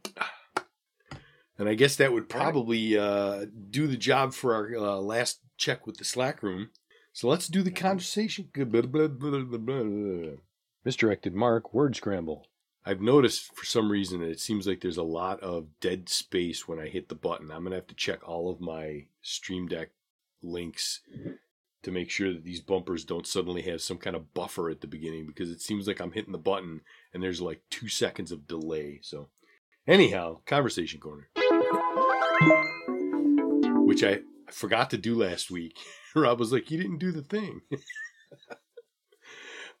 And 1.58 1.68
I 1.68 1.74
guess 1.74 1.96
that 1.96 2.12
would 2.12 2.28
probably 2.28 2.98
uh, 2.98 3.46
do 3.70 3.86
the 3.86 3.96
job 3.96 4.32
for 4.32 4.54
our 4.54 4.74
uh, 4.74 4.96
last 4.96 5.40
check 5.58 5.86
with 5.86 5.98
the 5.98 6.04
Slack 6.04 6.42
room. 6.42 6.70
So 7.12 7.28
let's 7.28 7.46
do 7.46 7.62
the 7.62 7.70
conversation. 7.70 8.48
Misdirected 10.84 11.34
Mark, 11.34 11.72
word 11.72 11.94
scramble. 11.94 12.46
I've 12.84 13.00
noticed 13.00 13.54
for 13.54 13.64
some 13.64 13.90
reason 13.90 14.20
that 14.20 14.30
it 14.30 14.40
seems 14.40 14.66
like 14.66 14.80
there's 14.80 14.96
a 14.96 15.02
lot 15.02 15.40
of 15.40 15.66
dead 15.80 16.08
space 16.08 16.66
when 16.66 16.80
I 16.80 16.88
hit 16.88 17.08
the 17.08 17.14
button. 17.14 17.50
I'm 17.50 17.62
going 17.62 17.70
to 17.70 17.76
have 17.76 17.86
to 17.88 17.94
check 17.94 18.28
all 18.28 18.50
of 18.50 18.60
my 18.60 19.06
Stream 19.22 19.68
Deck 19.68 19.90
links 20.42 21.00
to 21.82 21.90
make 21.90 22.10
sure 22.10 22.32
that 22.32 22.44
these 22.44 22.60
bumpers 22.60 23.04
don't 23.04 23.26
suddenly 23.26 23.62
have 23.62 23.80
some 23.80 23.98
kind 23.98 24.16
of 24.16 24.34
buffer 24.34 24.68
at 24.68 24.80
the 24.80 24.86
beginning 24.86 25.26
because 25.26 25.50
it 25.50 25.60
seems 25.60 25.86
like 25.86 26.00
I'm 26.00 26.12
hitting 26.12 26.32
the 26.32 26.38
button 26.38 26.80
and 27.14 27.22
there's 27.22 27.40
like 27.40 27.62
two 27.70 27.88
seconds 27.88 28.32
of 28.32 28.48
delay. 28.48 28.98
So, 29.02 29.28
anyhow, 29.86 30.38
conversation 30.46 31.00
corner 31.00 31.28
which 33.92 34.02
I 34.02 34.20
forgot 34.50 34.88
to 34.90 34.96
do 34.96 35.14
last 35.14 35.50
week. 35.50 35.76
Rob 36.14 36.40
was 36.40 36.50
like, 36.50 36.70
"You 36.70 36.78
didn't 36.78 36.98
do 36.98 37.12
the 37.12 37.22
thing." 37.22 37.60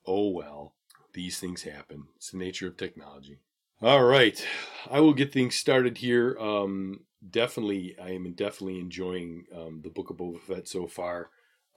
oh 0.06 0.28
well, 0.28 0.74
these 1.12 1.38
things 1.38 1.62
happen. 1.62 2.04
It's 2.16 2.30
the 2.30 2.38
nature 2.38 2.68
of 2.68 2.76
technology. 2.76 3.38
All 3.80 4.04
right, 4.04 4.44
I 4.90 5.00
will 5.00 5.14
get 5.14 5.32
things 5.32 5.56
started 5.56 5.98
here. 5.98 6.38
Um, 6.38 7.00
definitely, 7.28 7.96
I 8.00 8.10
am 8.10 8.32
definitely 8.32 8.78
enjoying 8.78 9.44
um, 9.54 9.80
the 9.82 9.90
Book 9.90 10.10
of 10.10 10.18
Boba 10.18 10.40
Fett 10.40 10.68
so 10.68 10.86
far. 10.86 11.30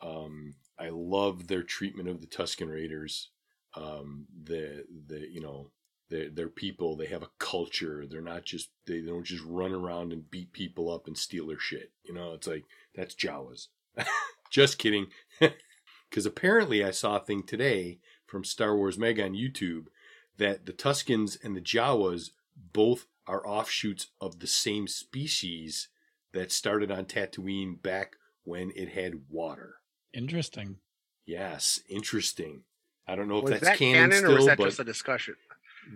Um, 0.03 0.53
I 0.77 0.89
love 0.89 1.47
their 1.47 1.63
treatment 1.63 2.09
of 2.09 2.21
the 2.21 2.27
Tusken 2.27 2.71
Raiders. 2.71 3.29
Um, 3.75 4.27
the 4.43 4.85
the 5.07 5.27
you 5.31 5.41
know 5.41 5.71
they're, 6.09 6.29
they're 6.29 6.47
people. 6.47 6.95
They 6.95 7.07
have 7.07 7.23
a 7.23 7.31
culture. 7.39 8.05
They're 8.05 8.21
not 8.21 8.45
just 8.45 8.69
they 8.85 9.01
don't 9.01 9.25
just 9.25 9.43
run 9.43 9.73
around 9.73 10.13
and 10.13 10.29
beat 10.29 10.53
people 10.53 10.91
up 10.91 11.07
and 11.07 11.17
steal 11.17 11.47
their 11.47 11.59
shit. 11.59 11.91
You 12.03 12.13
know, 12.13 12.33
it's 12.33 12.47
like 12.47 12.65
that's 12.93 13.15
Jawas. 13.15 13.67
just 14.51 14.77
kidding. 14.77 15.07
Because 16.09 16.27
apparently, 16.27 16.81
I 16.81 16.91
saw 16.91 17.17
a 17.17 17.19
thing 17.19 17.43
today 17.43 17.99
from 18.35 18.43
Star 18.43 18.75
Wars 18.75 18.97
Meg 18.97 19.17
on 19.17 19.31
YouTube 19.31 19.85
that 20.37 20.65
the 20.65 20.73
Tuskens 20.73 21.41
and 21.41 21.55
the 21.55 21.61
Jawas 21.61 22.31
both 22.73 23.05
are 23.25 23.47
offshoots 23.47 24.07
of 24.19 24.39
the 24.39 24.47
same 24.47 24.89
species 24.89 25.87
that 26.33 26.51
started 26.51 26.91
on 26.91 27.05
Tatooine 27.05 27.81
back 27.81 28.17
when 28.43 28.73
it 28.75 28.89
had 28.89 29.21
water. 29.29 29.75
Interesting. 30.13 30.79
Yes, 31.25 31.79
interesting. 31.87 32.63
I 33.07 33.15
don't 33.15 33.29
know 33.29 33.37
if 33.37 33.45
that's 33.45 33.61
that 33.63 33.77
canon, 33.77 34.09
canon, 34.09 34.17
still, 34.17 34.31
or 34.33 34.35
was 34.35 34.45
that 34.47 34.57
but 34.57 34.65
just 34.65 34.79
a 34.81 34.83
discussion? 34.83 35.35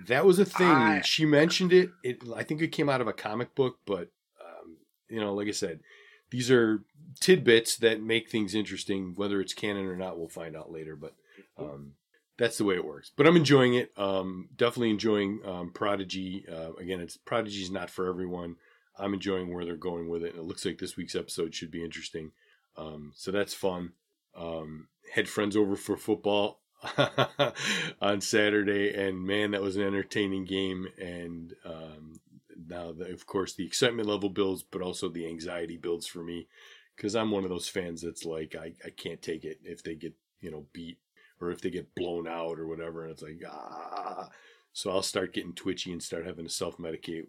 that 0.07 0.25
was 0.25 0.39
a 0.39 0.45
thing. 0.45 0.65
I- 0.65 1.01
she 1.01 1.25
mentioned 1.25 1.73
it. 1.73 1.89
It 2.05 2.23
I 2.33 2.43
think 2.43 2.61
it 2.61 2.69
came 2.69 2.87
out 2.87 3.01
of 3.01 3.07
a 3.09 3.13
comic 3.13 3.53
book, 3.53 3.79
but 3.85 4.11
um, 4.39 4.77
you 5.09 5.19
know, 5.19 5.33
like 5.33 5.49
I 5.49 5.51
said, 5.51 5.81
these 6.29 6.49
are 6.49 6.85
tidbits 7.19 7.75
that 7.77 8.01
make 8.01 8.29
things 8.29 8.55
interesting. 8.55 9.11
Whether 9.17 9.41
it's 9.41 9.53
canon 9.53 9.87
or 9.87 9.97
not, 9.97 10.17
we'll 10.17 10.29
find 10.29 10.55
out 10.55 10.71
later. 10.71 10.95
But 10.95 11.15
um, 11.57 11.95
that's 12.39 12.57
the 12.57 12.63
way 12.63 12.75
it 12.75 12.85
works. 12.85 13.11
But 13.15 13.27
I'm 13.27 13.35
enjoying 13.35 13.75
it. 13.75 13.91
Um, 13.97 14.47
definitely 14.55 14.91
enjoying 14.91 15.41
um, 15.45 15.71
Prodigy. 15.71 16.45
Uh, 16.49 16.73
again, 16.79 17.01
it's 17.01 17.17
Prodigy's 17.17 17.69
not 17.69 17.89
for 17.89 18.07
everyone. 18.07 18.55
I'm 18.97 19.13
enjoying 19.13 19.53
where 19.53 19.65
they're 19.65 19.75
going 19.75 20.09
with 20.09 20.23
it, 20.23 20.31
and 20.33 20.39
it 20.39 20.47
looks 20.47 20.65
like 20.65 20.79
this 20.79 20.97
week's 20.97 21.15
episode 21.15 21.53
should 21.53 21.69
be 21.69 21.83
interesting. 21.83 22.31
Um, 22.77 23.11
so 23.13 23.31
that's 23.31 23.53
fun. 23.53 23.91
Um, 24.35 24.87
had 25.13 25.27
friends 25.27 25.57
over 25.57 25.75
for 25.75 25.97
football 25.97 26.61
on 28.01 28.21
Saturday, 28.21 28.93
and 28.93 29.21
man, 29.21 29.51
that 29.51 29.61
was 29.61 29.75
an 29.75 29.83
entertaining 29.83 30.45
game. 30.45 30.87
And 30.97 31.53
um, 31.65 32.21
now, 32.67 32.93
the, 32.93 33.11
of 33.11 33.25
course, 33.25 33.53
the 33.53 33.65
excitement 33.65 34.07
level 34.07 34.29
builds, 34.29 34.63
but 34.63 34.81
also 34.81 35.09
the 35.09 35.27
anxiety 35.27 35.75
builds 35.75 36.07
for 36.07 36.23
me 36.23 36.47
because 36.95 37.15
I'm 37.15 37.31
one 37.31 37.43
of 37.43 37.49
those 37.49 37.67
fans 37.67 38.01
that's 38.01 38.23
like, 38.23 38.55
I, 38.55 38.73
I 38.85 38.91
can't 38.91 39.21
take 39.21 39.43
it 39.43 39.59
if 39.63 39.83
they 39.83 39.95
get 39.95 40.13
you 40.41 40.51
know 40.51 40.65
beat 40.73 40.99
or 41.41 41.51
if 41.51 41.61
they 41.61 41.69
get 41.69 41.95
blown 41.95 42.27
out 42.27 42.59
or 42.59 42.67
whatever, 42.67 43.03
and 43.03 43.11
it's 43.11 43.21
like 43.21 43.41
ah. 43.47 44.29
So 44.73 44.91
I'll 44.91 45.01
start 45.01 45.33
getting 45.33 45.53
twitchy 45.53 45.91
and 45.91 46.01
start 46.01 46.25
having 46.25 46.45
to 46.45 46.51
self 46.51 46.77
medicate. 46.77 47.27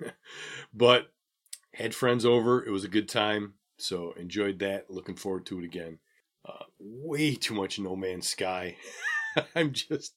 but 0.74 1.08
had 1.72 1.94
friends 1.94 2.24
over. 2.24 2.64
It 2.64 2.70
was 2.70 2.84
a 2.84 2.88
good 2.88 3.08
time. 3.08 3.54
So 3.78 4.12
enjoyed 4.12 4.60
that. 4.60 4.90
Looking 4.90 5.16
forward 5.16 5.46
to 5.46 5.58
it 5.58 5.64
again. 5.64 5.98
Uh, 6.46 6.64
way 6.78 7.34
too 7.34 7.54
much 7.54 7.78
No 7.78 7.96
Man's 7.96 8.28
Sky. 8.28 8.76
I'm 9.56 9.72
just, 9.72 10.14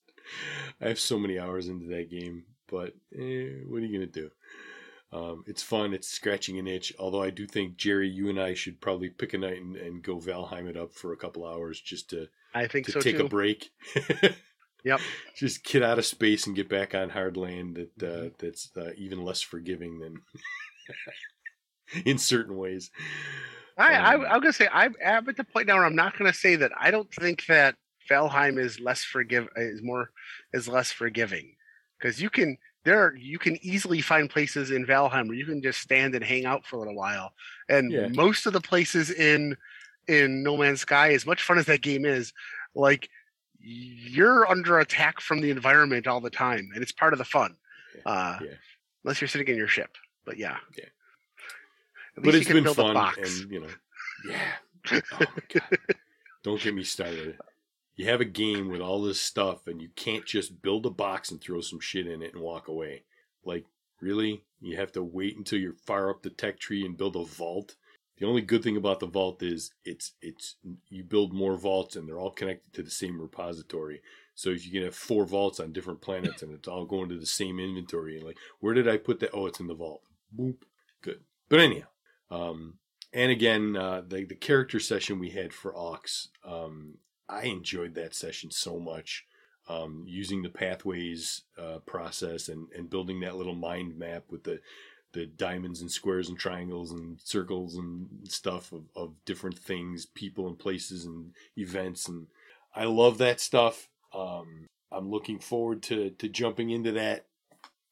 I 0.82 0.90
have 0.90 1.00
so 1.00 1.18
many 1.18 1.40
hours 1.40 1.68
into 1.68 1.88
that 1.88 2.12
game, 2.12 2.44
but 2.68 2.94
eh, 3.18 3.64
what 3.66 3.78
are 3.78 3.86
you 3.86 3.98
going 3.98 4.12
to 4.12 4.22
do? 4.22 4.30
Um, 5.14 5.44
it's 5.48 5.64
fun. 5.64 5.94
It's 5.94 6.10
scratching 6.10 6.60
an 6.60 6.68
itch. 6.68 6.94
Although 7.00 7.24
I 7.24 7.30
do 7.30 7.48
think, 7.48 7.78
Jerry, 7.78 8.10
you 8.10 8.30
and 8.30 8.40
I 8.40 8.54
should 8.54 8.82
probably 8.82 9.10
pick 9.10 9.34
a 9.34 9.38
night 9.38 9.62
and, 9.62 9.78
and 9.78 10.04
go 10.04 10.18
Valheim 10.20 10.68
it 10.68 10.78
up 10.78 10.94
for 10.94 11.14
a 11.14 11.18
couple 11.18 11.46
hours 11.46 11.80
just 11.80 12.10
to, 12.10 12.28
I 12.54 12.68
think 12.68 12.86
to 12.88 12.94
so 12.94 13.00
take 13.00 13.18
too. 13.18 13.26
a 13.26 13.30
break. 13.30 13.70
Yep. 14.84 15.02
Just 15.36 15.66
get 15.66 15.84
out 15.84 16.00
of 16.00 16.06
space 16.06 16.48
and 16.48 16.56
get 16.56 16.70
back 16.70 16.96
on 16.96 17.10
hard 17.10 17.36
land 17.36 17.76
that 17.76 18.08
uh, 18.08 18.30
that's 18.40 18.70
uh, 18.78 18.92
even 18.96 19.22
less 19.24 19.42
forgiving 19.42 20.00
than 20.00 20.22
in 22.06 22.18
certain 22.18 22.56
ways. 22.56 22.90
I, 23.78 23.96
I, 23.96 24.16
Um, 24.16 24.22
I'm 24.22 24.40
gonna 24.40 24.54
say 24.54 24.70
I'm, 24.72 24.96
I'm 25.06 25.28
at 25.28 25.36
the 25.36 25.44
point 25.44 25.68
now 25.68 25.76
where 25.76 25.86
I'm 25.86 25.96
not 25.96 26.18
gonna 26.18 26.34
say 26.34 26.56
that 26.56 26.72
I 26.80 26.90
don't 26.90 27.12
think 27.14 27.46
that 27.48 27.76
Valheim 28.10 28.58
is 28.58 28.80
less 28.80 29.04
forgive 29.04 29.50
is 29.58 29.82
more 29.84 30.10
is 30.54 30.68
less 30.68 30.92
forgiving 30.92 31.54
because 32.00 32.22
you 32.22 32.30
can 32.30 32.58
there 32.86 33.04
are, 33.04 33.16
you 33.18 33.38
can 33.38 33.58
easily 33.62 34.00
find 34.00 34.30
places 34.30 34.72
in 34.72 34.86
Valheim 34.86 35.28
where 35.28 35.36
you 35.36 35.46
can 35.46 35.62
just 35.62 35.82
stand 35.82 36.16
and 36.16 36.24
hang 36.24 36.46
out 36.46 36.66
for 36.66 36.78
a 36.78 36.80
little 36.80 36.96
while, 36.96 37.34
and 37.68 37.92
Yeah. 37.92 38.08
most 38.08 38.46
of 38.46 38.54
the 38.54 38.62
places 38.62 39.12
in 39.12 39.58
in 40.08 40.44
No 40.44 40.58
Man's 40.58 40.82
Sky, 40.82 41.14
as 41.14 41.26
much 41.26 41.44
fun 41.44 41.58
as 41.58 41.66
that 41.66 41.82
game 41.82 42.06
is, 42.06 42.34
like 42.76 43.10
you're 43.60 44.48
under 44.50 44.80
attack 44.80 45.20
from 45.20 45.42
the 45.42 45.50
environment 45.50 46.08
all 46.08 46.22
the 46.22 46.30
time, 46.30 46.70
and 46.74 46.82
it's 46.82 46.92
part 46.92 47.14
of 47.14 47.20
the 47.20 47.26
fun. 47.26 47.56
Uh, 48.06 48.38
Yeah. 48.42 48.52
Unless 49.04 49.22
you're 49.22 49.28
sitting 49.28 49.48
in 49.48 49.56
your 49.56 49.68
ship, 49.68 49.96
but 50.26 50.38
yeah. 50.38 50.58
Yeah. 50.78 50.86
But 52.18 52.36
it's 52.36 52.48
been 52.48 52.66
fun 52.74 52.96
and 53.18 53.52
you 53.52 53.60
know 53.62 53.68
yeah 54.28 54.42
oh 54.92 55.02
my 55.20 55.44
god 55.54 55.78
don't 56.44 56.62
get 56.62 56.74
me 56.74 56.84
started 56.84 57.38
you 57.96 58.06
have 58.06 58.22
a 58.22 58.26
game 58.26 58.70
with 58.70 58.82
all 58.82 59.02
this 59.02 59.22
stuff 59.22 59.68
and 59.68 59.82
you 59.82 59.90
can't 59.96 60.26
just 60.26 60.62
build 60.62 60.86
a 60.86 60.90
box 60.90 61.30
and 61.30 61.40
throw 61.42 61.62
some 61.62 61.80
shit 61.80 62.08
in 62.08 62.22
it 62.22 62.34
and 62.34 62.42
walk 62.42 62.68
away 62.68 63.04
like 63.46 63.66
really 64.02 64.44
you 64.62 64.78
have 64.78 64.92
to 64.92 65.04
wait 65.04 65.38
until 65.38 65.60
you're 65.60 65.76
far 65.86 66.10
up 66.10 66.24
the 66.24 66.30
tech 66.30 66.60
tree 66.60 66.84
and 66.86 66.98
build 66.98 67.16
a 67.16 67.24
vault 67.24 67.76
the 68.18 68.26
only 68.26 68.42
good 68.42 68.64
thing 68.64 68.78
about 68.78 69.00
the 69.00 69.06
vault 69.06 69.44
is 69.44 69.72
it's 69.86 70.14
it's 70.22 70.56
you 70.90 71.04
build 71.04 71.34
more 71.34 71.58
vaults 71.58 71.96
and 71.96 72.08
they're 72.08 72.20
all 72.20 72.32
connected 72.32 72.74
to 72.74 72.84
the 72.84 72.92
same 72.92 73.22
repository. 73.22 74.02
So 74.36 74.50
if 74.50 74.66
you 74.66 74.72
can 74.72 74.84
have 74.84 74.96
four 74.96 75.26
vaults 75.26 75.60
on 75.60 75.74
different 75.74 76.02
planets 76.02 76.42
and 76.44 76.54
it's 76.54 76.68
all 76.68 76.86
going 76.86 77.10
to 77.10 77.18
the 77.18 77.26
same 77.26 77.60
inventory 77.60 78.18
and 78.18 78.26
like 78.26 78.38
where 78.60 78.74
did 78.74 78.88
i 78.88 78.98
put 78.98 79.20
that? 79.20 79.32
Oh 79.34 79.46
it's 79.46 79.60
in 79.60 79.68
the 79.68 79.74
vault. 79.74 80.02
Boop. 80.36 80.58
Good. 81.02 81.22
But 81.50 81.60
anyhow 81.60 81.88
um, 82.30 82.76
and 83.14 83.32
again, 83.32 83.76
uh, 83.76 84.02
the 84.08 84.26
the 84.26 84.36
character 84.36 84.80
session 84.80 85.20
we 85.20 85.30
had 85.30 85.54
for 85.54 85.76
Ox, 85.76 86.30
um, 86.46 86.96
I 87.30 87.44
enjoyed 87.44 87.96
that 87.96 88.16
session 88.16 88.52
so 88.52 88.80
much. 88.80 89.26
Um, 89.70 90.06
using 90.08 90.44
the 90.44 90.50
pathways 90.50 91.42
uh, 91.62 91.80
process 91.80 92.48
and, 92.48 92.68
and 92.74 92.90
building 92.90 93.20
that 93.20 93.36
little 93.36 93.54
mind 93.54 93.98
map 94.00 94.24
with 94.30 94.46
the 94.46 94.62
the 95.14 95.26
diamonds 95.26 95.82
and 95.82 95.92
squares 95.92 96.30
and 96.30 96.38
triangles 96.38 96.92
and 96.92 97.20
circles 97.22 97.76
and 97.76 98.08
stuff 98.28 98.72
of, 98.72 98.84
of 98.96 99.14
different 99.26 99.58
things, 99.58 100.06
people 100.06 100.48
and 100.48 100.60
places 100.60 101.06
and 101.06 101.32
events, 101.58 102.08
and 102.08 102.28
I 102.76 102.86
love 102.86 103.18
that 103.18 103.40
stuff. 103.40 103.90
Um, 104.14 104.68
I'm 104.92 105.10
looking 105.10 105.40
forward 105.40 105.84
to 105.84 106.12
to 106.12 106.30
jumping 106.30 106.70
into 106.70 106.92
that 106.94 107.28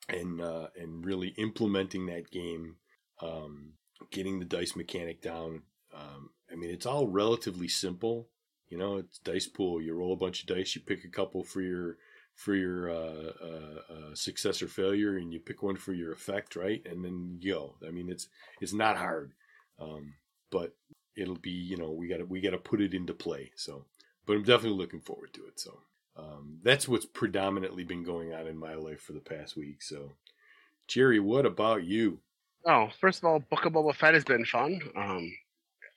and 0.09 0.41
uh, 0.41 0.67
and 0.77 1.05
really 1.05 1.29
implementing 1.29 2.05
that 2.07 2.31
game. 2.31 2.75
Um, 3.21 3.73
getting 4.11 4.39
the 4.39 4.45
dice 4.45 4.75
mechanic 4.75 5.21
down. 5.21 5.63
Um, 5.93 6.29
I 6.51 6.55
mean, 6.55 6.69
it's 6.69 6.85
all 6.85 7.07
relatively 7.07 7.67
simple. 7.67 8.27
You 8.69 8.77
know, 8.77 8.97
it's 8.97 9.19
dice 9.19 9.47
pool. 9.47 9.81
You 9.81 9.93
roll 9.93 10.13
a 10.13 10.17
bunch 10.17 10.41
of 10.41 10.47
dice. 10.47 10.75
You 10.75 10.81
pick 10.81 11.03
a 11.05 11.09
couple 11.09 11.43
for 11.43 11.61
your 11.61 11.97
for 12.35 12.53
your 12.53 12.89
uh, 12.89 13.31
uh, 13.41 13.93
uh, 13.93 14.15
success 14.15 14.61
or 14.61 14.67
failure, 14.67 15.17
and 15.17 15.33
you 15.33 15.39
pick 15.39 15.63
one 15.63 15.77
for 15.77 15.93
your 15.93 16.11
effect, 16.11 16.55
right? 16.55 16.85
And 16.85 17.03
then 17.03 17.37
you 17.39 17.53
go. 17.53 17.75
I 17.87 17.91
mean, 17.91 18.09
it's 18.09 18.27
it's 18.61 18.73
not 18.73 18.97
hard, 18.97 19.31
um, 19.79 20.13
but 20.51 20.75
it'll 21.17 21.37
be 21.37 21.51
you 21.51 21.77
know 21.77 21.91
we 21.91 22.07
got 22.07 22.17
to 22.17 22.25
we 22.25 22.41
got 22.41 22.51
to 22.51 22.57
put 22.57 22.81
it 22.81 22.93
into 22.93 23.13
play. 23.13 23.51
So, 23.55 23.85
but 24.25 24.33
I'm 24.33 24.43
definitely 24.43 24.77
looking 24.77 25.01
forward 25.01 25.33
to 25.33 25.45
it. 25.45 25.59
So 25.59 25.79
um, 26.17 26.59
that's 26.61 26.87
what's 26.87 27.05
predominantly 27.05 27.83
been 27.83 28.03
going 28.03 28.33
on 28.33 28.47
in 28.47 28.57
my 28.57 28.75
life 28.75 29.01
for 29.01 29.13
the 29.13 29.19
past 29.19 29.55
week. 29.55 29.81
So, 29.81 30.11
Jerry, 30.87 31.19
what 31.19 31.45
about 31.45 31.83
you? 31.83 32.19
Oh, 32.65 32.89
first 32.99 33.19
of 33.19 33.25
all, 33.25 33.39
Book 33.39 33.65
of 33.65 33.73
Boba 33.73 33.95
Fett 33.95 34.13
has 34.13 34.23
been 34.23 34.45
fun. 34.45 34.81
Um, 34.95 35.31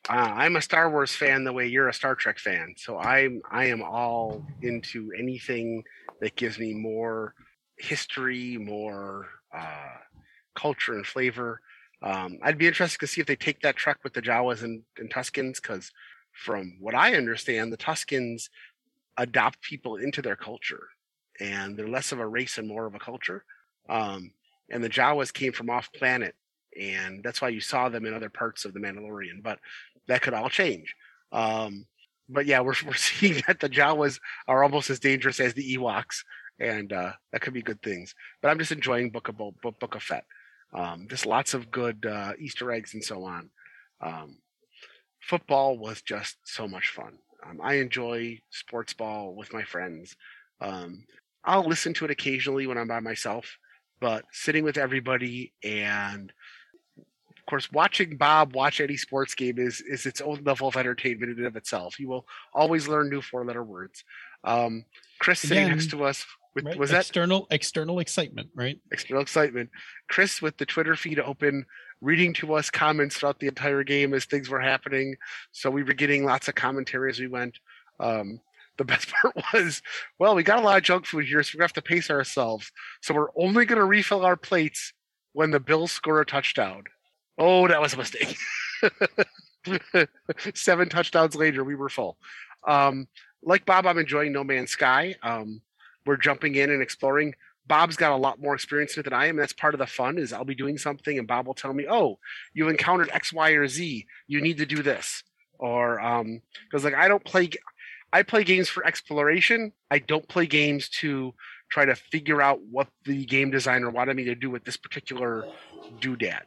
uh, 0.09 0.13
I'm 0.13 0.57
a 0.57 0.63
Star 0.63 0.91
Wars 0.91 1.13
fan 1.15 1.45
the 1.45 1.53
way 1.53 1.67
you're 1.67 1.89
a 1.89 1.95
Star 1.95 2.15
Trek 2.15 2.39
fan, 2.39 2.75
so 2.77 2.99
I'm 2.99 3.43
I 3.51 3.67
am 3.67 3.83
all 3.83 4.45
into 4.63 5.11
anything 5.19 5.83
that 6.21 6.37
gives 6.37 6.59
me 6.59 6.75
more 6.75 7.35
history, 7.79 8.57
more 8.57 9.27
uh, 9.57 9.97
culture 10.55 10.95
and 10.95 11.07
flavor. 11.07 11.61
Um, 12.03 12.39
I'd 12.43 12.59
be 12.59 12.67
interested 12.67 13.01
to 13.01 13.07
see 13.07 13.21
if 13.21 13.27
they 13.27 13.37
take 13.37 13.61
that 13.61 13.77
truck 13.77 13.99
with 14.05 14.15
the 14.15 14.23
Jawas 14.23 14.63
and, 14.63 14.83
and 14.99 15.11
Tuskens, 15.11 15.61
because 15.61 15.93
from 16.33 16.77
what 16.81 16.95
I 16.95 17.15
understand, 17.15 17.73
the 17.73 17.77
Tuskens 17.77 18.49
adopt 19.17 19.61
people 19.63 19.97
into 19.97 20.23
their 20.23 20.37
culture, 20.37 20.89
and 21.41 21.77
they're 21.77 21.89
less 21.89 22.13
of 22.13 22.21
a 22.21 22.27
race 22.27 22.59
and 22.59 22.69
more 22.69 22.87
of 22.87 22.95
a 22.95 23.01
culture. 23.01 23.45
Um, 23.89 24.33
and 24.71 24.85
the 24.85 24.91
Jawas 24.91 25.33
came 25.33 25.53
from 25.53 25.71
off 25.71 25.93
planet 25.93 26.35
and 26.79 27.23
that's 27.23 27.43
why 27.43 27.49
you 27.49 27.61
saw 27.61 27.89
them 27.89 28.07
in 28.07 28.15
other 28.15 28.31
parts 28.31 28.65
of 28.65 28.73
the 28.73 28.81
Mandalorian. 28.81 29.43
But 29.43 29.59
that 30.07 30.23
could 30.23 30.35
all 30.35 30.49
change. 30.49 30.95
Um, 31.33 31.87
but 32.29 32.47
yeah, 32.47 32.61
we're 32.61 32.75
we're 32.87 32.95
seeing 32.95 33.43
that 33.47 33.61
the 33.61 33.69
Jawas 33.69 34.21
are 34.47 34.63
almost 34.63 34.91
as 34.91 35.01
dangerous 35.01 35.41
as 35.41 35.55
the 35.55 35.77
Ewoks, 35.77 36.25
and 36.59 36.93
uh, 36.93 37.13
that 37.33 37.41
could 37.41 37.55
be 37.55 37.63
good 37.63 37.83
things. 37.83 38.15
But 38.43 38.49
I'm 38.49 38.59
just 38.59 38.73
enjoying 38.73 39.11
Book 39.11 39.29
of 39.29 39.37
Bo- 39.39 39.55
Bo- 39.63 39.77
Book 39.79 39.95
of 39.95 40.03
Fett. 40.03 40.25
Um, 40.73 41.07
just 41.09 41.27
lots 41.27 41.55
of 41.55 41.71
good 41.71 42.05
uh, 42.05 42.33
Easter 42.39 42.71
eggs 42.71 42.95
and 42.95 43.03
so 43.03 43.25
on. 43.25 43.51
Um, 44.01 44.37
football 45.21 45.79
was 45.79 46.03
just 46.03 46.37
so 46.45 46.69
much 46.69 46.89
fun. 46.89 47.19
Um, 47.49 47.61
I 47.63 47.75
enjoy 47.75 48.41
sports 48.51 48.93
ball 48.93 49.35
with 49.35 49.53
my 49.53 49.63
friends. 49.63 50.17
Um, 50.61 51.05
I'll 51.45 51.67
listen 51.67 51.95
to 51.95 52.05
it 52.05 52.11
occasionally 52.11 52.67
when 52.67 52.77
I'm 52.77 52.89
by 52.89 53.01
myself, 53.01 53.59
but 54.01 54.25
sitting 54.33 54.65
with 54.65 54.77
everybody 54.77 55.53
and 55.63 56.33
course 57.49 57.73
watching 57.73 58.17
Bob 58.17 58.55
watch 58.55 58.81
any 58.81 58.97
sports 58.97 59.35
game 59.35 59.59
is 59.59 59.81
is 59.81 60.07
its 60.07 60.21
own 60.21 60.43
level 60.45 60.69
of 60.69 60.77
entertainment 60.77 61.33
in 61.33 61.39
and 61.39 61.47
of 61.47 61.57
itself. 61.57 61.99
You 61.99 62.09
will 62.09 62.27
always 62.53 62.87
learn 62.89 63.09
new 63.09 63.21
four 63.21 63.45
letter 63.45 63.65
words. 63.65 64.05
Um, 64.45 64.85
Chris 65.19 65.41
sitting 65.41 65.69
next 65.69 65.91
to 65.91 66.05
us 66.05 66.25
with 66.55 66.65
Right? 66.65 66.79
was 66.79 66.91
that 66.91 67.01
external 67.01 67.47
external 67.51 68.01
excitement, 68.01 68.51
right? 68.55 68.79
external 68.93 69.23
excitement. 69.23 69.71
Chris 70.09 70.43
with 70.43 70.59
the 70.59 70.67
Twitter 70.67 70.97
feed 70.97 71.21
open, 71.21 71.67
reading 72.01 72.33
to 72.35 72.55
us 72.55 72.71
comments 72.71 73.17
throughout 73.17 73.41
the 73.41 73.49
entire 73.49 73.83
game 73.83 74.15
as 74.15 74.25
things 74.25 74.49
were 74.49 74.61
happening. 74.61 75.17
So 75.53 75.71
we 75.71 75.83
were 75.83 75.95
getting 75.95 76.25
lots 76.25 76.49
of 76.49 76.55
commentary 76.55 77.11
as 77.11 77.19
we 77.19 77.29
went. 77.29 77.59
Um, 78.01 78.41
the 78.77 78.85
best 78.93 79.09
part 79.11 79.37
was, 79.53 79.83
well, 80.19 80.35
we 80.35 80.43
got 80.43 80.59
a 80.59 80.63
lot 80.63 80.77
of 80.79 80.85
junk 80.85 81.07
food 81.07 81.27
here, 81.27 81.43
so 81.43 81.53
we're 81.55 81.59
gonna 81.61 81.69
have 81.69 81.73
to 81.75 81.83
pace 81.83 82.11
ourselves. 82.11 82.71
So 83.03 83.15
we're 83.15 83.31
only 83.37 83.65
gonna 83.65 83.85
refill 83.85 84.25
our 84.25 84.37
plates 84.37 84.93
when 85.33 85.51
the 85.51 85.61
Bills 85.61 85.93
score 85.93 86.21
a 86.21 86.27
touchdown. 86.27 86.85
Oh, 87.39 87.69
that 87.69 87.81
was 87.81 87.95
a 87.95 87.99
mistake. 87.99 88.37
Seven 90.55 90.89
touchdowns 90.89 91.35
later, 91.35 91.63
we 91.65 91.75
were 91.75 91.89
full. 91.89 92.19
Um, 92.67 93.07
like 93.43 93.65
Bob, 93.65 93.87
I'm 93.87 93.99
enjoying 93.99 94.33
No 94.33 94.43
Man's 94.43 94.73
Sky. 94.73 95.15
Um, 95.23 95.61
we're 96.05 96.17
jumping 96.17 96.57
in 96.57 96.71
and 96.71 96.83
exploring. 96.83 97.35
Bob's 97.67 97.97
got 97.97 98.13
a 98.13 98.17
lot 98.17 98.41
more 98.41 98.55
experience 98.55 98.97
in 98.97 99.01
it 99.01 99.05
than 99.05 99.13
I 99.13 99.27
am, 99.27 99.37
and 99.37 99.41
that's 99.41 99.53
part 99.53 99.75
of 99.75 99.79
the 99.79 99.87
fun. 99.87 100.19
Is 100.19 100.33
I'll 100.33 100.45
be 100.45 100.55
doing 100.55 100.79
something, 100.79 101.19
and 101.19 101.29
Bob 101.29 101.47
will 101.47 101.55
tell 101.55 101.73
me, 101.73 101.87
"Oh, 101.89 102.19
you 102.55 102.69
encountered 102.69 103.11
X, 103.13 103.33
Y, 103.33 103.51
or 103.51 103.69
Z. 103.69 104.07
You 104.27 104.41
need 104.41 104.59
to 104.59 104.67
do 104.67 104.83
this." 104.83 105.23
Or 105.59 106.01
um, 106.01 106.41
because 106.65 106.85
like 106.85 106.95
I 106.95 107.09
don't 107.09 107.25
play, 107.25 107.51
I 108.13 108.23
play 108.23 108.43
games 108.43 108.69
for 108.69 108.87
exploration. 108.87 109.73
I 109.91 109.99
don't 109.99 110.27
play 110.29 110.47
games 110.47 110.89
to 111.01 111.35
try 111.71 111.85
to 111.85 111.95
figure 111.95 112.41
out 112.41 112.61
what 112.63 112.89
the 113.05 113.27
game 113.27 113.51
designer 113.51 113.91
wanted 113.91 114.17
me 114.17 114.25
to 114.25 114.35
do 114.35 114.51
with 114.51 114.65
this 114.65 114.79
particular 114.79 115.47
doodad. 116.01 116.45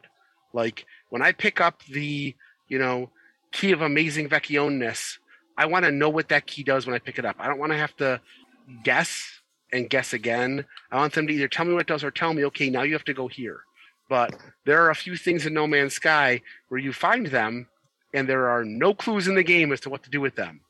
Like 0.52 0.86
when 1.10 1.22
I 1.22 1.32
pick 1.32 1.60
up 1.60 1.82
the, 1.84 2.34
you 2.68 2.78
know, 2.78 3.10
key 3.52 3.72
of 3.72 3.82
amazing 3.82 4.28
vecchionness, 4.28 5.18
I 5.56 5.66
want 5.66 5.84
to 5.84 5.90
know 5.92 6.08
what 6.08 6.28
that 6.30 6.46
key 6.46 6.62
does 6.62 6.86
when 6.86 6.94
I 6.94 6.98
pick 6.98 7.18
it 7.18 7.24
up. 7.24 7.36
I 7.38 7.46
don't 7.46 7.58
want 7.58 7.72
to 7.72 7.78
have 7.78 7.96
to 7.96 8.20
guess 8.84 9.40
and 9.72 9.88
guess 9.88 10.12
again. 10.12 10.64
I 10.90 10.96
want 10.96 11.14
them 11.14 11.26
to 11.26 11.32
either 11.32 11.48
tell 11.48 11.64
me 11.64 11.72
what 11.72 11.82
it 11.82 11.86
does 11.86 12.04
or 12.04 12.10
tell 12.10 12.32
me, 12.32 12.44
okay, 12.46 12.70
now 12.70 12.82
you 12.82 12.92
have 12.94 13.04
to 13.04 13.14
go 13.14 13.28
here. 13.28 13.60
But 14.08 14.34
there 14.64 14.82
are 14.82 14.90
a 14.90 14.94
few 14.94 15.16
things 15.16 15.46
in 15.46 15.54
No 15.54 15.66
Man's 15.66 15.94
Sky 15.94 16.42
where 16.68 16.80
you 16.80 16.92
find 16.92 17.26
them 17.26 17.68
and 18.14 18.28
there 18.28 18.48
are 18.48 18.64
no 18.64 18.94
clues 18.94 19.28
in 19.28 19.34
the 19.34 19.42
game 19.42 19.72
as 19.72 19.80
to 19.80 19.90
what 19.90 20.02
to 20.04 20.10
do 20.10 20.20
with 20.20 20.36
them. 20.36 20.60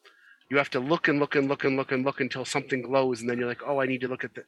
You 0.50 0.58
have 0.58 0.70
to 0.70 0.80
look 0.80 1.08
and 1.08 1.18
look 1.18 1.34
and 1.34 1.48
look 1.48 1.64
and 1.64 1.76
look 1.76 1.92
and 1.92 2.04
look 2.04 2.20
until 2.20 2.44
something 2.44 2.82
glows, 2.82 3.20
and 3.20 3.30
then 3.30 3.38
you're 3.38 3.48
like, 3.48 3.62
oh, 3.66 3.80
I 3.80 3.86
need 3.86 4.02
to 4.02 4.08
look 4.08 4.22
at 4.22 4.34
the. 4.34 4.44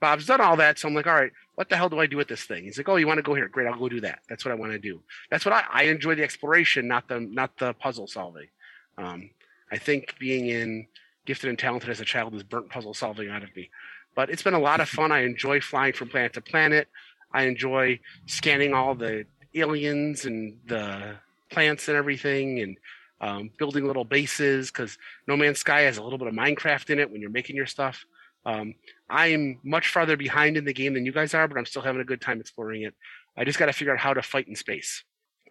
Bob's 0.00 0.26
done 0.26 0.40
all 0.40 0.56
that, 0.56 0.78
so 0.78 0.88
I'm 0.88 0.94
like, 0.94 1.06
all 1.06 1.14
right, 1.14 1.32
what 1.56 1.68
the 1.68 1.76
hell 1.76 1.88
do 1.88 1.98
I 1.98 2.06
do 2.06 2.16
with 2.16 2.28
this 2.28 2.44
thing? 2.44 2.64
He's 2.64 2.78
like, 2.78 2.88
oh, 2.88 2.96
you 2.96 3.06
want 3.06 3.18
to 3.18 3.22
go 3.22 3.34
here? 3.34 3.48
Great, 3.48 3.66
I'll 3.66 3.78
go 3.78 3.88
do 3.88 4.00
that. 4.02 4.20
That's 4.28 4.44
what 4.44 4.52
I 4.52 4.54
want 4.54 4.72
to 4.72 4.78
do. 4.78 5.00
That's 5.30 5.44
what 5.44 5.52
I, 5.52 5.64
I 5.72 5.82
enjoy 5.84 6.14
the 6.14 6.22
exploration, 6.22 6.86
not 6.86 7.08
the 7.08 7.20
not 7.20 7.56
the 7.58 7.72
puzzle 7.74 8.06
solving. 8.06 8.48
Um, 8.96 9.30
I 9.72 9.78
think 9.78 10.14
being 10.18 10.48
in 10.48 10.86
gifted 11.26 11.50
and 11.50 11.58
talented 11.58 11.90
as 11.90 12.00
a 12.00 12.04
child 12.04 12.32
has 12.32 12.42
burnt 12.42 12.70
puzzle 12.70 12.94
solving 12.94 13.28
out 13.28 13.42
of 13.42 13.54
me. 13.54 13.70
But 14.14 14.30
it's 14.30 14.42
been 14.42 14.54
a 14.54 14.58
lot 14.58 14.80
of 14.80 14.88
fun. 14.88 15.12
I 15.12 15.20
enjoy 15.20 15.60
flying 15.60 15.92
from 15.92 16.08
planet 16.08 16.32
to 16.34 16.40
planet. 16.40 16.88
I 17.32 17.44
enjoy 17.44 18.00
scanning 18.26 18.72
all 18.72 18.94
the 18.94 19.26
aliens 19.54 20.24
and 20.24 20.58
the 20.66 21.16
plants 21.50 21.88
and 21.88 21.96
everything 21.96 22.60
and 22.60 22.76
um, 23.20 23.50
building 23.58 23.86
little 23.86 24.04
bases 24.04 24.70
because 24.70 24.96
No 25.26 25.36
Man's 25.36 25.58
Sky 25.58 25.82
has 25.82 25.98
a 25.98 26.02
little 26.02 26.18
bit 26.18 26.28
of 26.28 26.34
Minecraft 26.34 26.90
in 26.90 26.98
it 26.98 27.10
when 27.10 27.20
you're 27.20 27.30
making 27.30 27.56
your 27.56 27.66
stuff. 27.66 28.04
Um, 28.48 28.74
I'm 29.10 29.60
much 29.62 29.88
farther 29.88 30.16
behind 30.16 30.56
in 30.56 30.64
the 30.64 30.72
game 30.72 30.94
than 30.94 31.04
you 31.04 31.12
guys 31.12 31.34
are, 31.34 31.46
but 31.46 31.58
I'm 31.58 31.66
still 31.66 31.82
having 31.82 32.00
a 32.00 32.04
good 32.04 32.22
time 32.22 32.40
exploring 32.40 32.82
it. 32.82 32.94
I 33.36 33.44
just 33.44 33.58
got 33.58 33.66
to 33.66 33.74
figure 33.74 33.92
out 33.92 33.98
how 33.98 34.14
to 34.14 34.22
fight 34.22 34.48
in 34.48 34.56
space. 34.56 35.04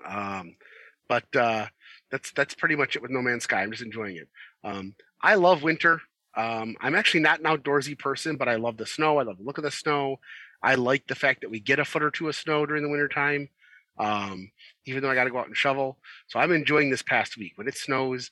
Um, 0.03 0.55
but 1.07 1.35
uh, 1.35 1.67
that's 2.11 2.31
that's 2.31 2.55
pretty 2.55 2.75
much 2.75 2.95
it 2.95 3.01
with 3.03 3.11
No 3.11 3.21
Man's 3.21 3.43
Sky. 3.43 3.61
I'm 3.61 3.71
just 3.71 3.83
enjoying 3.83 4.17
it. 4.17 4.27
Um, 4.63 4.95
I 5.21 5.35
love 5.35 5.61
winter. 5.61 6.01
Um, 6.35 6.75
I'm 6.81 6.95
actually 6.95 7.19
not 7.21 7.39
an 7.39 7.45
outdoorsy 7.45 7.97
person, 7.97 8.35
but 8.35 8.49
I 8.49 8.55
love 8.55 8.77
the 8.77 8.85
snow. 8.85 9.19
I 9.19 9.23
love 9.23 9.37
the 9.37 9.43
look 9.43 9.59
of 9.59 9.63
the 9.63 9.71
snow. 9.71 10.19
I 10.63 10.75
like 10.75 11.05
the 11.07 11.15
fact 11.15 11.41
that 11.41 11.51
we 11.51 11.59
get 11.59 11.79
a 11.79 11.85
foot 11.85 12.03
or 12.03 12.11
two 12.11 12.29
of 12.29 12.35
snow 12.35 12.65
during 12.65 12.83
the 12.83 12.89
wintertime, 12.89 13.49
um, 13.99 14.51
even 14.85 15.03
though 15.03 15.09
I 15.09 15.15
got 15.15 15.25
to 15.25 15.29
go 15.29 15.37
out 15.37 15.47
and 15.47 15.55
shovel. 15.55 15.99
So 16.27 16.39
I'm 16.39 16.51
enjoying 16.51 16.89
this 16.89 17.03
past 17.03 17.37
week. 17.37 17.53
When 17.55 17.67
it 17.67 17.77
snows, 17.77 18.31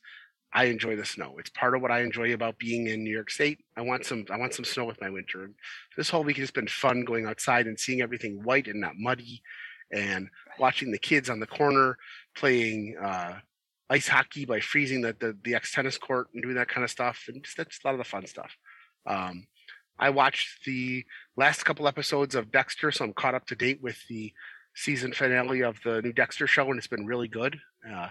I 0.55 0.65
enjoy 0.65 0.95
the 0.95 1.03
snow. 1.03 1.35
It's 1.37 1.49
part 1.49 1.75
of 1.75 1.81
what 1.81 1.91
I 1.91 2.01
enjoy 2.01 2.33
about 2.33 2.57
being 2.57 2.87
in 2.87 3.03
New 3.03 3.11
York 3.11 3.29
State. 3.29 3.59
I 3.75 3.81
want 3.81 4.05
some 4.05 4.25
I 4.31 4.37
want 4.37 4.53
some 4.53 4.63
snow 4.63 4.85
with 4.85 5.01
my 5.01 5.09
winter. 5.09 5.51
This 5.97 6.09
whole 6.09 6.23
week 6.23 6.37
has 6.37 6.49
been 6.49 6.67
fun 6.67 7.03
going 7.03 7.25
outside 7.25 7.67
and 7.67 7.77
seeing 7.77 8.01
everything 8.01 8.41
white 8.41 8.67
and 8.67 8.79
not 8.79 8.97
muddy 8.97 9.41
and 9.91 10.29
watching 10.57 10.91
the 10.91 10.97
kids 10.97 11.29
on 11.29 11.41
the 11.41 11.45
corner 11.45 11.97
playing 12.37 12.95
uh, 13.03 13.33
ice 13.89 14.07
hockey 14.07 14.45
by 14.45 14.61
freezing 14.61 15.01
the, 15.01 15.13
the, 15.19 15.37
the 15.43 15.55
X 15.55 15.73
tennis 15.73 15.97
court 15.97 16.27
and 16.33 16.41
doing 16.41 16.55
that 16.55 16.69
kind 16.69 16.85
of 16.85 16.89
stuff. 16.89 17.25
And 17.27 17.43
just, 17.43 17.57
that's 17.57 17.79
a 17.83 17.87
lot 17.87 17.93
of 17.93 17.99
the 17.99 18.05
fun 18.05 18.25
stuff. 18.25 18.55
Um, 19.05 19.47
I 19.99 20.09
watched 20.09 20.63
the 20.65 21.03
last 21.35 21.63
couple 21.63 21.85
episodes 21.87 22.33
of 22.33 22.51
Dexter, 22.51 22.91
so 22.91 23.03
I'm 23.03 23.13
caught 23.13 23.35
up 23.35 23.45
to 23.47 23.55
date 23.55 23.81
with 23.81 23.97
the 24.07 24.31
season 24.73 25.11
finale 25.11 25.63
of 25.63 25.79
the 25.83 26.01
new 26.01 26.13
Dexter 26.13 26.47
show, 26.47 26.69
and 26.69 26.77
it's 26.77 26.87
been 26.87 27.05
really 27.05 27.27
good. 27.27 27.59
Uh, 27.89 28.09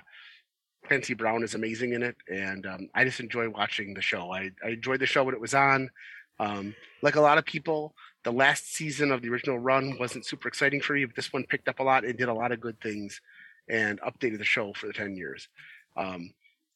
Clancy 0.87 1.15
Brown 1.15 1.43
is 1.43 1.55
amazing 1.55 1.93
in 1.93 2.03
it, 2.03 2.17
and 2.31 2.67
um, 2.67 2.89
I 2.95 3.05
just 3.05 3.21
enjoy 3.21 3.49
watching 3.49 3.95
the 3.95 4.03
show. 4.03 4.33
I, 4.33 4.51
I 4.65 4.71
enjoyed 4.71 5.01
the 5.01 5.07
show 5.07 5.25
when 5.25 5.35
it 5.35 5.41
was 5.41 5.55
on. 5.55 5.91
Um, 6.39 6.75
like 7.03 7.17
a 7.17 7.21
lot 7.21 7.39
of 7.39 7.45
people, 7.45 7.95
the 8.25 8.33
last 8.33 8.75
season 8.75 9.11
of 9.11 9.23
the 9.23 9.29
original 9.29 9.59
run 9.59 9.97
wasn't 9.99 10.27
super 10.27 10.49
exciting 10.49 10.81
for 10.81 10.95
me, 10.95 11.05
but 11.05 11.17
this 11.17 11.33
one 11.33 11.45
picked 11.45 11.69
up 11.69 11.81
a 11.81 11.83
lot 11.83 12.05
and 12.05 12.19
did 12.19 12.29
a 12.29 12.35
lot 12.35 12.53
of 12.53 12.61
good 12.61 12.81
things 12.81 13.21
and 13.69 14.01
updated 14.01 14.39
the 14.39 14.45
show 14.45 14.73
for 14.73 14.87
the 14.87 14.93
10 14.93 15.17
years. 15.17 15.49
Um, 15.97 16.33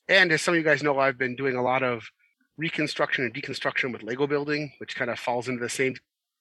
and 0.09 0.33
as 0.33 0.43
some 0.43 0.55
of 0.55 0.59
you 0.59 0.65
guys 0.65 0.83
know, 0.83 0.99
I've 0.99 1.19
been 1.19 1.37
doing 1.37 1.57
a 1.57 1.63
lot 1.63 1.83
of 1.83 2.11
reconstruction 2.57 3.25
and 3.25 3.35
deconstruction 3.35 3.93
with 3.93 4.03
Lego 4.03 4.27
building, 4.27 4.73
which 4.79 4.97
kind 4.97 5.11
of 5.11 5.19
falls 5.19 5.49
into 5.49 5.61
the 5.61 5.69
same 5.69 5.97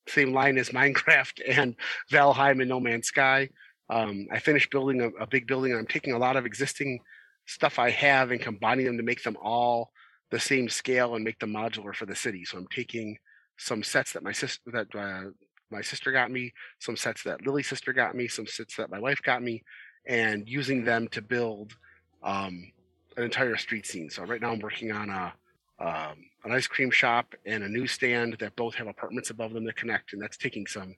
same 0.07 0.31
line 0.31 0.57
as 0.57 0.69
Minecraft 0.69 1.41
and 1.47 1.75
Valheim 2.11 2.61
and 2.61 2.69
No 2.69 2.79
Man's 2.79 3.07
Sky. 3.07 3.49
Um, 3.89 4.27
I 4.31 4.39
finished 4.39 4.71
building 4.71 5.01
a, 5.01 5.07
a 5.21 5.27
big 5.27 5.47
building. 5.47 5.73
I'm 5.73 5.85
taking 5.85 6.13
a 6.13 6.17
lot 6.17 6.37
of 6.37 6.45
existing 6.45 6.99
stuff 7.47 7.79
I 7.79 7.89
have 7.89 8.31
and 8.31 8.39
combining 8.39 8.85
them 8.85 8.97
to 8.97 9.03
make 9.03 9.23
them 9.23 9.37
all 9.41 9.91
the 10.29 10.39
same 10.39 10.69
scale 10.69 11.15
and 11.15 11.23
make 11.23 11.39
them 11.39 11.53
modular 11.53 11.95
for 11.95 12.05
the 12.05 12.15
city. 12.15 12.45
So 12.45 12.57
I'm 12.57 12.67
taking 12.67 13.17
some 13.57 13.81
sets 13.81 14.13
that 14.13 14.23
my 14.23 14.33
sister 14.33 14.61
that 14.71 14.93
uh, 14.93 15.31
my 15.71 15.81
sister 15.81 16.11
got 16.11 16.29
me, 16.29 16.53
some 16.79 16.95
sets 16.95 17.23
that 17.23 17.45
Lily's 17.45 17.67
sister 17.67 17.93
got 17.93 18.15
me, 18.15 18.27
some 18.27 18.45
sets 18.45 18.75
that 18.75 18.91
my 18.91 18.99
wife 18.99 19.21
got 19.23 19.41
me, 19.41 19.63
and 20.05 20.47
using 20.47 20.83
them 20.83 21.07
to 21.09 21.21
build 21.21 21.75
um, 22.23 22.71
an 23.15 23.23
entire 23.23 23.57
street 23.57 23.87
scene. 23.87 24.09
So 24.09 24.23
right 24.23 24.41
now 24.41 24.51
I'm 24.51 24.59
working 24.59 24.91
on 24.91 25.09
a 25.09 25.33
um, 25.79 26.15
an 26.43 26.51
ice 26.51 26.67
cream 26.67 26.91
shop 26.91 27.35
and 27.45 27.63
a 27.63 27.69
newsstand 27.69 28.37
that 28.39 28.55
both 28.55 28.75
have 28.75 28.87
apartments 28.87 29.29
above 29.29 29.53
them 29.53 29.65
that 29.65 29.75
connect, 29.75 30.13
and 30.13 30.21
that's 30.21 30.37
taking 30.37 30.67
some 30.67 30.95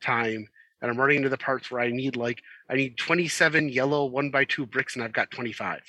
time. 0.00 0.48
And 0.82 0.90
I'm 0.90 0.98
running 0.98 1.16
into 1.18 1.28
the 1.30 1.38
parts 1.38 1.70
where 1.70 1.80
I 1.80 1.90
need 1.90 2.16
like 2.16 2.42
I 2.68 2.74
need 2.74 2.98
27 2.98 3.68
yellow 3.70 4.04
one 4.04 4.30
by 4.30 4.44
two 4.44 4.66
bricks, 4.66 4.94
and 4.96 5.02
I've 5.04 5.12
got 5.14 5.30
25. 5.30 5.80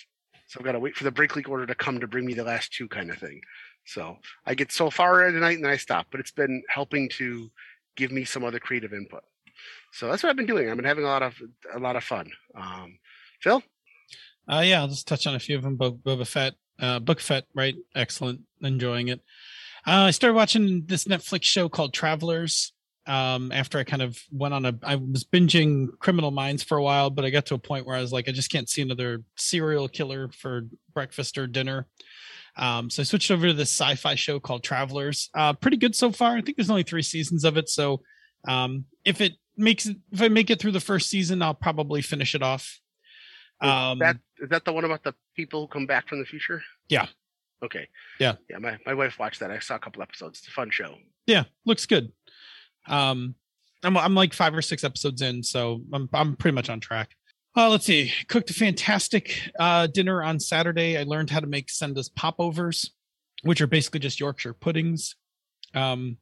So 0.48 0.60
I've 0.60 0.66
got 0.66 0.74
to 0.74 0.80
wait 0.80 0.96
for 0.96 1.04
the 1.04 1.12
BrickLink 1.12 1.50
order 1.50 1.66
to 1.66 1.74
come 1.76 2.00
to 2.00 2.08
bring 2.08 2.26
me 2.26 2.34
the 2.36 2.44
last 2.44 2.72
two 2.72 2.88
kind 2.88 3.10
of 3.10 3.18
thing. 3.18 3.42
So 3.86 4.18
I 4.46 4.54
get 4.54 4.72
so 4.72 4.90
far 4.90 5.26
at 5.28 5.34
night 5.34 5.56
and 5.56 5.66
then 5.66 5.72
I 5.72 5.78
stop, 5.78 6.08
but 6.12 6.20
it's 6.20 6.32
been 6.32 6.62
helping 6.70 7.10
to 7.18 7.50
give 7.98 8.12
me 8.12 8.24
some 8.24 8.44
other 8.44 8.60
creative 8.60 8.94
input. 8.94 9.24
So 9.92 10.08
that's 10.08 10.22
what 10.24 10.30
I've 10.30 10.36
been 10.36 10.46
doing. 10.46 10.70
I've 10.70 10.76
been 10.78 10.86
having 10.86 11.04
a 11.04 11.08
lot 11.08 11.24
of 11.24 11.36
a 11.76 11.80
lot 11.80 11.96
of 11.96 12.04
fun. 12.04 12.32
Um, 12.56 13.00
Phil, 13.42 13.62
Uh, 14.48 14.62
yeah, 14.64 14.82
I'll 14.82 14.88
just 14.88 15.08
touch 15.08 15.26
on 15.26 15.36
a 15.36 15.40
few 15.40 15.58
of 15.58 15.64
them. 15.64 15.76
Bo- 15.76 15.94
Boba 15.94 16.28
Fett, 16.28 16.54
uh, 16.80 17.00
Book 17.00 17.20
Fett, 17.20 17.46
right? 17.56 17.76
Excellent, 17.96 18.42
enjoying 18.62 19.08
it. 19.08 19.22
Uh, 19.88 20.08
I 20.08 20.12
started 20.12 20.36
watching 20.36 20.86
this 20.86 21.06
Netflix 21.06 21.44
show 21.44 21.68
called 21.68 21.94
Travelers. 21.94 22.74
Um, 23.06 23.52
after 23.52 23.78
I 23.78 23.84
kind 23.84 24.02
of 24.02 24.18
went 24.32 24.54
on 24.54 24.66
a, 24.66 24.74
I 24.82 24.96
was 24.96 25.26
binging 25.26 25.90
Criminal 26.00 26.32
Minds 26.32 26.64
for 26.64 26.78
a 26.78 26.84
while, 26.84 27.10
but 27.10 27.26
I 27.26 27.30
got 27.30 27.46
to 27.48 27.56
a 27.56 27.60
point 27.60 27.86
where 27.86 27.98
I 27.98 28.02
was 28.02 28.14
like, 28.14 28.30
I 28.30 28.32
just 28.32 28.52
can't 28.52 28.70
see 28.70 28.82
another 28.82 29.24
serial 29.36 29.90
killer 29.90 30.30
for 30.30 30.68
breakfast 30.94 31.38
or 31.38 31.46
dinner. 31.46 31.88
Um, 32.56 32.90
so 32.90 33.02
I 33.02 33.04
switched 33.04 33.30
over 33.32 33.48
to 33.48 33.54
this 33.54 33.72
sci-fi 33.72 34.16
show 34.16 34.40
called 34.40 34.64
Travelers. 34.64 35.30
Uh, 35.34 35.54
pretty 35.54 35.78
good 35.78 35.96
so 35.96 36.12
far. 36.12 36.38
I 36.38 36.42
think 36.42 36.56
there's 36.56 36.70
only 36.70 36.84
three 36.84 37.02
seasons 37.02 37.44
of 37.44 37.58
it, 37.58 37.68
so 37.68 38.02
um, 38.48 38.86
if 39.04 39.22
it 39.22 39.34
makes 39.58 39.86
it, 39.86 39.98
if 40.12 40.22
I 40.22 40.28
make 40.28 40.50
it 40.50 40.60
through 40.60 40.72
the 40.72 40.80
first 40.80 41.10
season, 41.10 41.42
I'll 41.42 41.54
probably 41.54 42.02
finish 42.02 42.36
it 42.36 42.44
off. 42.44 42.80
is 43.62 43.70
Um, 43.70 44.00
that 44.00 44.18
is 44.40 44.50
that 44.50 44.66
the 44.66 44.74
one 44.74 44.86
about 44.86 45.04
the 45.04 45.14
people 45.36 45.62
who 45.62 45.68
come 45.68 45.86
back 45.86 46.08
from 46.08 46.20
the 46.20 46.26
future? 46.26 46.62
Yeah. 46.90 47.08
Okay. 47.64 47.88
Yeah. 48.20 48.36
Yeah. 48.50 48.58
My, 48.60 48.78
my 48.86 48.94
wife 48.94 49.18
watched 49.20 49.40
that. 49.40 49.52
I 49.52 49.60
saw 49.60 49.76
a 49.76 49.80
couple 49.80 50.02
episodes. 50.02 50.40
It's 50.40 50.48
a 50.48 50.52
fun 50.52 50.70
show. 50.70 50.96
yeah, 51.28 51.46
looks 51.66 51.86
good. 51.86 52.12
Um, 52.88 53.36
I'm 53.84 53.98
I'm 53.98 54.16
like 54.16 54.34
five 54.34 54.54
or 54.56 54.62
six 54.62 54.84
episodes 54.84 55.22
in, 55.22 55.44
so 55.44 55.82
I'm 55.92 56.10
I'm 56.14 56.36
pretty 56.36 56.56
much 56.56 56.70
on 56.70 56.80
track. 56.80 57.16
Uh, 57.56 57.70
let's 57.70 57.86
see. 57.86 58.12
Cooked 58.28 58.50
a 58.50 58.54
fantastic 58.54 59.52
uh, 59.60 59.88
dinner 59.88 60.24
on 60.24 60.40
Saturday. 60.40 60.98
I 60.98 61.04
learned 61.04 61.30
how 61.30 61.40
to 61.40 61.48
make 61.48 61.68
Senda's 61.68 62.10
popovers, 62.10 62.92
which 63.44 63.62
are 63.62 63.68
basically 63.68 64.00
just 64.00 64.20
Yorkshire 64.20 64.54
puddings. 64.54 65.16
Um, 65.76 66.18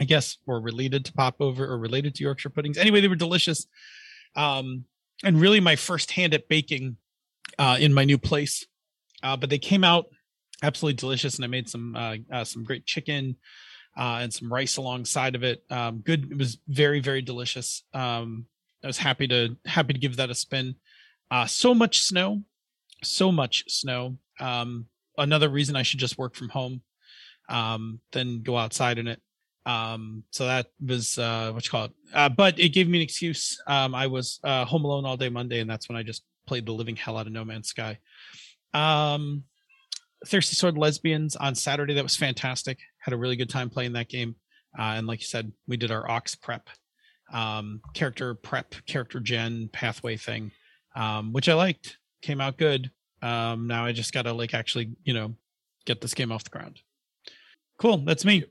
I 0.00 0.04
guess, 0.04 0.36
or 0.46 0.60
related 0.60 1.04
to 1.06 1.12
popover 1.12 1.64
or 1.64 1.78
related 1.78 2.14
to 2.16 2.22
Yorkshire 2.24 2.50
puddings. 2.50 2.76
Anyway, 2.76 3.00
they 3.00 3.08
were 3.08 3.16
delicious. 3.16 3.66
Um, 4.34 4.84
and 5.24 5.40
really 5.40 5.60
my 5.60 5.76
first 5.76 6.10
hand 6.10 6.34
at 6.34 6.48
baking 6.48 6.96
uh, 7.58 7.78
in 7.80 7.94
my 7.94 8.04
new 8.04 8.18
place. 8.18 8.66
Uh, 9.22 9.36
but 9.36 9.48
they 9.48 9.58
came 9.58 9.84
out 9.84 10.06
absolutely 10.62 10.96
delicious, 10.96 11.36
and 11.36 11.44
I 11.44 11.48
made 11.48 11.68
some 11.68 11.96
uh, 11.96 12.16
uh, 12.30 12.44
some 12.44 12.64
great 12.64 12.84
chicken 12.84 13.36
uh, 13.96 14.18
and 14.20 14.32
some 14.32 14.52
rice 14.52 14.76
alongside 14.76 15.34
of 15.34 15.42
it. 15.42 15.62
Um, 15.70 15.98
good. 15.98 16.30
It 16.32 16.38
was 16.38 16.58
very 16.68 17.00
very 17.00 17.22
delicious. 17.22 17.82
Um, 17.94 18.46
I 18.82 18.86
was 18.86 18.98
happy 18.98 19.26
to 19.28 19.56
happy 19.64 19.94
to 19.94 19.98
give 19.98 20.16
that 20.16 20.30
a 20.30 20.34
spin. 20.34 20.76
Uh, 21.30 21.46
so 21.46 21.74
much 21.74 22.02
snow, 22.02 22.42
so 23.02 23.32
much 23.32 23.64
snow. 23.68 24.16
Um, 24.38 24.86
another 25.18 25.48
reason 25.48 25.76
I 25.76 25.82
should 25.82 25.98
just 25.98 26.18
work 26.18 26.34
from 26.34 26.50
home 26.50 26.82
um, 27.48 28.00
than 28.12 28.42
go 28.42 28.56
outside 28.56 28.98
in 28.98 29.08
it. 29.08 29.20
Um, 29.64 30.22
so 30.30 30.46
that 30.46 30.68
was 30.84 31.18
uh, 31.18 31.50
what 31.52 31.64
you 31.64 31.70
call 31.70 31.86
it. 31.86 31.92
Uh, 32.14 32.28
but 32.28 32.58
it 32.60 32.68
gave 32.68 32.88
me 32.88 32.98
an 32.98 33.02
excuse. 33.02 33.60
Um, 33.66 33.94
I 33.94 34.06
was 34.06 34.38
uh, 34.44 34.64
home 34.64 34.84
alone 34.84 35.04
all 35.04 35.16
day 35.16 35.28
Monday, 35.28 35.58
and 35.60 35.68
that's 35.68 35.88
when 35.88 35.96
I 35.96 36.04
just 36.04 36.22
played 36.46 36.66
the 36.66 36.72
living 36.72 36.94
hell 36.94 37.16
out 37.16 37.26
of 37.26 37.32
No 37.32 37.44
Man's 37.44 37.68
Sky. 37.68 37.98
Um, 38.72 39.42
Thirsty 40.26 40.56
Sword 40.56 40.78
Lesbians 40.78 41.36
on 41.36 41.54
Saturday. 41.54 41.94
That 41.94 42.02
was 42.02 42.16
fantastic. 42.16 42.78
Had 42.98 43.14
a 43.14 43.16
really 43.16 43.36
good 43.36 43.50
time 43.50 43.68
playing 43.68 43.92
that 43.94 44.08
game. 44.08 44.36
Uh, 44.78 44.94
and 44.96 45.06
like 45.06 45.20
you 45.20 45.26
said, 45.26 45.52
we 45.66 45.76
did 45.76 45.90
our 45.90 46.08
Ox 46.10 46.34
prep, 46.34 46.68
um, 47.32 47.80
character 47.94 48.34
prep, 48.34 48.74
character 48.86 49.20
gen 49.20 49.68
pathway 49.72 50.16
thing, 50.16 50.52
um, 50.94 51.32
which 51.32 51.48
I 51.48 51.54
liked. 51.54 51.98
Came 52.22 52.40
out 52.40 52.56
good. 52.56 52.90
Um, 53.22 53.66
now 53.66 53.84
I 53.84 53.92
just 53.92 54.12
gotta 54.12 54.32
like 54.32 54.54
actually, 54.54 54.96
you 55.04 55.14
know, 55.14 55.34
get 55.84 56.00
this 56.00 56.14
game 56.14 56.32
off 56.32 56.44
the 56.44 56.50
ground. 56.50 56.80
Cool. 57.78 57.98
That's 57.98 58.24
me. 58.24 58.44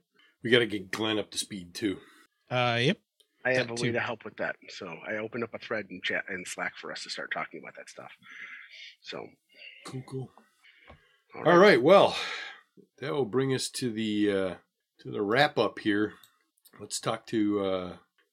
We 0.44 0.52
got 0.52 0.60
to 0.60 0.68
get 0.68 0.92
Glenn 0.92 1.18
up 1.18 1.32
to 1.32 1.38
speed 1.38 1.74
too. 1.74 1.98
Uh, 2.50 2.78
yep. 2.80 2.98
I 3.44 3.54
have 3.54 3.68
That 3.68 3.80
a 3.80 3.82
way 3.82 3.92
to 3.92 4.00
help 4.00 4.24
with 4.24 4.38
that. 4.38 4.56
So 4.70 4.96
I 5.08 5.18
opened 5.18 5.44
up 5.44 5.54
a 5.54 5.60
thread 5.60 5.88
in 5.90 6.02
chat 6.04 6.26
and 6.30 6.48
Slack 6.48 6.74
for 6.78 6.92
us 6.92 7.04
to 7.04 7.10
start 7.10 7.32
talking 7.32 7.60
about 7.64 7.76
that 7.76 7.90
stuff. 7.90 8.12
So 9.02 9.28
Cool, 9.86 10.04
cool. 10.08 10.32
All 11.38 11.50
All 11.50 11.58
right. 11.58 11.82
Well, 11.82 12.16
that 13.00 13.14
will 13.14 13.26
bring 13.26 13.54
us 13.54 13.70
to 13.70 13.92
the 13.92 14.32
uh, 14.32 14.56
to 15.00 15.12
the 15.12 15.22
wrap 15.22 15.58
up 15.58 15.80
here. 15.80 16.14
Let's 16.80 17.00
talk 17.00 17.26
to 17.28 17.66
uh, 17.66 17.90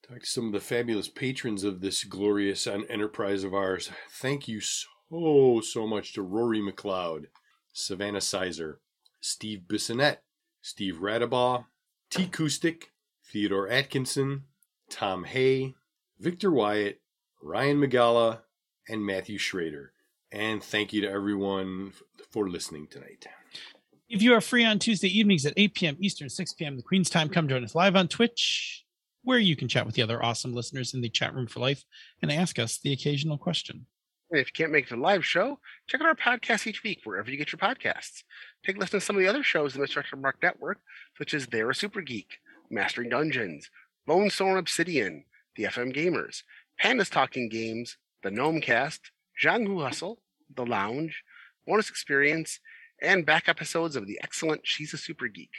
talk 0.07 0.21
to 0.21 0.25
some 0.25 0.47
of 0.47 0.53
the 0.53 0.59
fabulous 0.59 1.07
patrons 1.07 1.63
of 1.63 1.81
this 1.81 2.03
glorious 2.03 2.67
enterprise 2.67 3.43
of 3.43 3.53
ours. 3.53 3.89
Thank 4.09 4.47
you 4.47 4.61
so 4.61 5.61
so 5.61 5.87
much 5.87 6.13
to 6.13 6.21
Rory 6.21 6.59
McLeod, 6.59 7.25
Savannah 7.73 8.21
Sizer, 8.21 8.79
Steve 9.21 9.63
Bissonette, 9.67 10.17
Steve 10.61 10.99
Radabaugh, 11.01 11.65
T. 12.09 12.25
Kustik, 12.25 12.85
Theodore 13.31 13.69
Atkinson, 13.69 14.43
Tom 14.89 15.25
Hay, 15.25 15.75
Victor 16.19 16.51
Wyatt, 16.51 17.01
Ryan 17.41 17.79
Magala, 17.79 18.41
and 18.87 19.05
Matthew 19.05 19.37
Schrader. 19.37 19.92
And 20.33 20.63
thank 20.63 20.91
you 20.91 21.01
to 21.01 21.09
everyone 21.09 21.93
for 22.31 22.49
listening 22.49 22.87
tonight. 22.87 23.27
If 24.09 24.23
you 24.23 24.33
are 24.33 24.41
free 24.41 24.65
on 24.65 24.79
Tuesday 24.79 25.07
evenings 25.07 25.45
at 25.45 25.53
8 25.55 25.75
p.m. 25.75 25.97
Eastern, 25.99 26.27
6 26.27 26.53
p.m. 26.53 26.75
the 26.75 26.81
Queen's 26.81 27.11
Time, 27.11 27.29
come 27.29 27.47
join 27.47 27.63
us 27.63 27.75
live 27.75 27.95
on 27.95 28.07
Twitch, 28.07 28.83
where 29.21 29.37
you 29.37 29.55
can 29.55 29.67
chat 29.67 29.85
with 29.85 29.93
the 29.93 30.01
other 30.01 30.25
awesome 30.25 30.51
listeners 30.51 30.95
in 30.95 31.01
the 31.01 31.09
chat 31.09 31.35
room 31.35 31.45
for 31.45 31.59
life 31.59 31.83
and 32.23 32.31
ask 32.31 32.57
us 32.57 32.79
the 32.79 32.91
occasional 32.91 33.37
question. 33.37 33.85
And 34.31 34.39
if 34.39 34.47
you 34.47 34.53
can't 34.53 34.71
make 34.71 34.89
the 34.89 34.95
live 34.95 35.23
show, 35.23 35.59
check 35.87 36.01
out 36.01 36.07
our 36.07 36.15
podcast 36.15 36.65
each 36.65 36.81
week 36.81 37.01
wherever 37.03 37.29
you 37.29 37.37
get 37.37 37.51
your 37.51 37.59
podcasts. 37.59 38.23
Take 38.65 38.77
a 38.77 38.79
listen 38.79 38.99
to 38.99 39.05
some 39.05 39.15
of 39.15 39.21
the 39.21 39.27
other 39.27 39.43
shows 39.43 39.75
in 39.75 39.81
the 39.81 39.87
Mr. 39.87 40.19
Mark 40.19 40.37
Network, 40.41 40.79
such 41.15 41.35
as 41.35 41.45
They're 41.45 41.69
a 41.69 41.75
Super 41.75 42.01
Geek, 42.01 42.39
Mastering 42.71 43.09
Dungeons, 43.09 43.69
Bone 44.07 44.31
Storm 44.31 44.57
Obsidian, 44.57 45.25
The 45.55 45.65
FM 45.65 45.95
Gamers, 45.95 46.41
Pandas 46.81 47.11
Talking 47.11 47.49
Games, 47.49 47.97
The 48.23 48.31
Gnome 48.31 48.61
Cast, 48.61 49.11
Jianghu 49.41 49.83
Hustle, 49.83 50.19
The 50.55 50.65
Lounge, 50.65 51.23
Bonus 51.65 51.89
Experience, 51.89 52.59
and 53.01 53.25
back 53.25 53.47
episodes 53.47 53.95
of 53.95 54.07
the 54.07 54.19
excellent 54.23 54.61
She's 54.63 54.93
a 54.93 54.97
Super 54.97 55.27
Geek. 55.27 55.51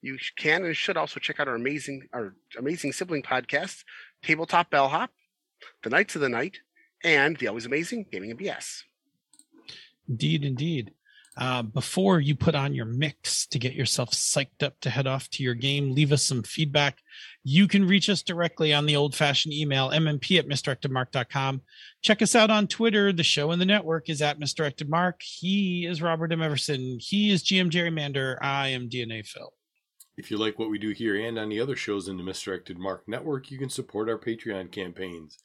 You 0.00 0.18
can 0.36 0.64
and 0.64 0.76
should 0.76 0.96
also 0.96 1.18
check 1.18 1.40
out 1.40 1.48
our 1.48 1.54
amazing 1.54 2.08
our 2.12 2.34
amazing 2.58 2.92
sibling 2.92 3.22
podcasts, 3.22 3.84
Tabletop 4.22 4.70
Bellhop, 4.70 5.10
The 5.82 5.90
Knights 5.90 6.14
of 6.14 6.20
the 6.20 6.28
Night, 6.28 6.58
and 7.02 7.36
the 7.38 7.48
always 7.48 7.66
amazing 7.66 8.06
Gaming 8.12 8.30
and 8.30 8.38
BS. 8.38 8.82
Indeed, 10.08 10.44
indeed. 10.44 10.92
Uh, 11.36 11.62
before 11.62 12.20
you 12.20 12.36
put 12.36 12.54
on 12.54 12.74
your 12.74 12.84
mix 12.84 13.46
to 13.48 13.58
get 13.58 13.74
yourself 13.74 14.10
psyched 14.10 14.62
up 14.62 14.78
to 14.80 14.88
head 14.88 15.06
off 15.06 15.28
to 15.30 15.42
your 15.42 15.54
game, 15.54 15.92
leave 15.92 16.12
us 16.12 16.22
some 16.22 16.44
feedback. 16.44 16.98
You 17.42 17.66
can 17.66 17.88
reach 17.88 18.08
us 18.08 18.22
directly 18.22 18.72
on 18.72 18.86
the 18.86 18.94
old 18.94 19.16
fashioned 19.16 19.52
email, 19.52 19.90
mmp 19.90 20.38
at 20.38 20.48
misdirectedmark.com. 20.48 21.62
Check 22.02 22.22
us 22.22 22.36
out 22.36 22.50
on 22.50 22.68
Twitter. 22.68 23.12
The 23.12 23.24
show 23.24 23.50
and 23.50 23.60
the 23.60 23.66
network 23.66 24.08
is 24.08 24.22
at 24.22 24.38
misdirected 24.38 24.88
mark. 24.88 25.22
He 25.22 25.86
is 25.86 26.00
Robert 26.00 26.32
M. 26.32 26.40
Everson. 26.40 26.98
He 27.00 27.30
is 27.30 27.42
GM 27.42 27.70
Gerrymander. 27.70 28.36
I 28.40 28.68
am 28.68 28.88
DNA 28.88 29.26
Phil. 29.26 29.52
If 30.16 30.30
you 30.30 30.36
like 30.36 30.58
what 30.60 30.70
we 30.70 30.78
do 30.78 30.90
here 30.90 31.16
and 31.26 31.36
on 31.38 31.48
the 31.48 31.60
other 31.60 31.74
shows 31.74 32.06
in 32.06 32.16
the 32.16 32.22
Misdirected 32.22 32.78
Mark 32.78 33.02
Network, 33.08 33.50
you 33.50 33.58
can 33.58 33.68
support 33.68 34.08
our 34.08 34.18
Patreon 34.18 34.70
campaigns. 34.70 35.38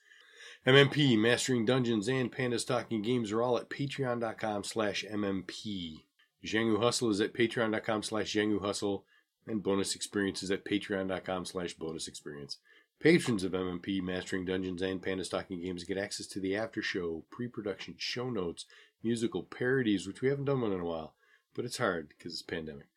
MMP, 0.68 1.18
Mastering 1.18 1.66
Dungeons, 1.66 2.10
and 2.10 2.32
Pandas 2.32 2.68
Talking 2.68 3.02
Games 3.02 3.32
are 3.32 3.42
all 3.42 3.58
at 3.58 3.70
patreon.com 3.70 4.66
slash 4.66 5.06
MMP. 5.10 6.04
Jianghu 6.46 6.82
Hustle 6.82 7.10
is 7.10 7.22
at 7.22 7.34
patreon.com 7.34 8.04
slash 8.04 8.34
Jianghu 8.34 8.62
Hustle, 8.62 9.06
and 9.48 9.64
Bonus 9.64 9.96
Experience 9.96 10.44
is 10.44 10.52
at 10.52 10.66
patreon.com 10.66 11.46
slash 11.46 11.76
Bonus 11.76 12.10
Experience. 12.10 12.58
Patrons 13.00 13.46
of 13.46 13.54
MMP, 13.54 14.02
Mastering 14.02 14.44
Dungeons, 14.44 14.82
and 14.82 15.02
Pandas 15.02 15.30
Talking 15.30 15.62
Games 15.62 15.86
get 15.86 15.98
access 15.98 16.28
to 16.28 16.42
the 16.42 16.58
after 16.58 16.82
show, 16.82 17.24
pre-production 17.32 17.96
show 17.98 18.30
notes, 18.30 18.66
musical 19.02 19.44
parodies, 19.44 20.06
which 20.06 20.22
we 20.22 20.28
haven't 20.28 20.46
done 20.46 20.60
one 20.60 20.74
in 20.74 20.82
a 20.82 20.86
while, 20.86 21.14
but 21.56 21.64
it's 21.64 21.78
hard 21.78 22.10
because 22.10 22.34
it's 22.34 22.42
pandemic. 22.42 22.88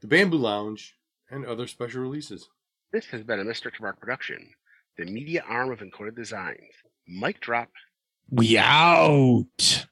The 0.00 0.06
Bamboo 0.06 0.38
Lounge, 0.38 0.96
and 1.30 1.44
other 1.44 1.66
special 1.66 2.00
releases. 2.00 2.48
This 2.92 3.06
has 3.06 3.22
been 3.22 3.40
a 3.40 3.44
Mr. 3.44 3.70
Mark 3.80 4.00
production, 4.00 4.54
the 4.96 5.04
media 5.04 5.44
arm 5.46 5.70
of 5.70 5.80
Encoded 5.80 6.16
Designs. 6.16 6.72
Mic 7.10 7.40
drop. 7.40 7.70
We 8.30 8.56
out. 8.56 9.86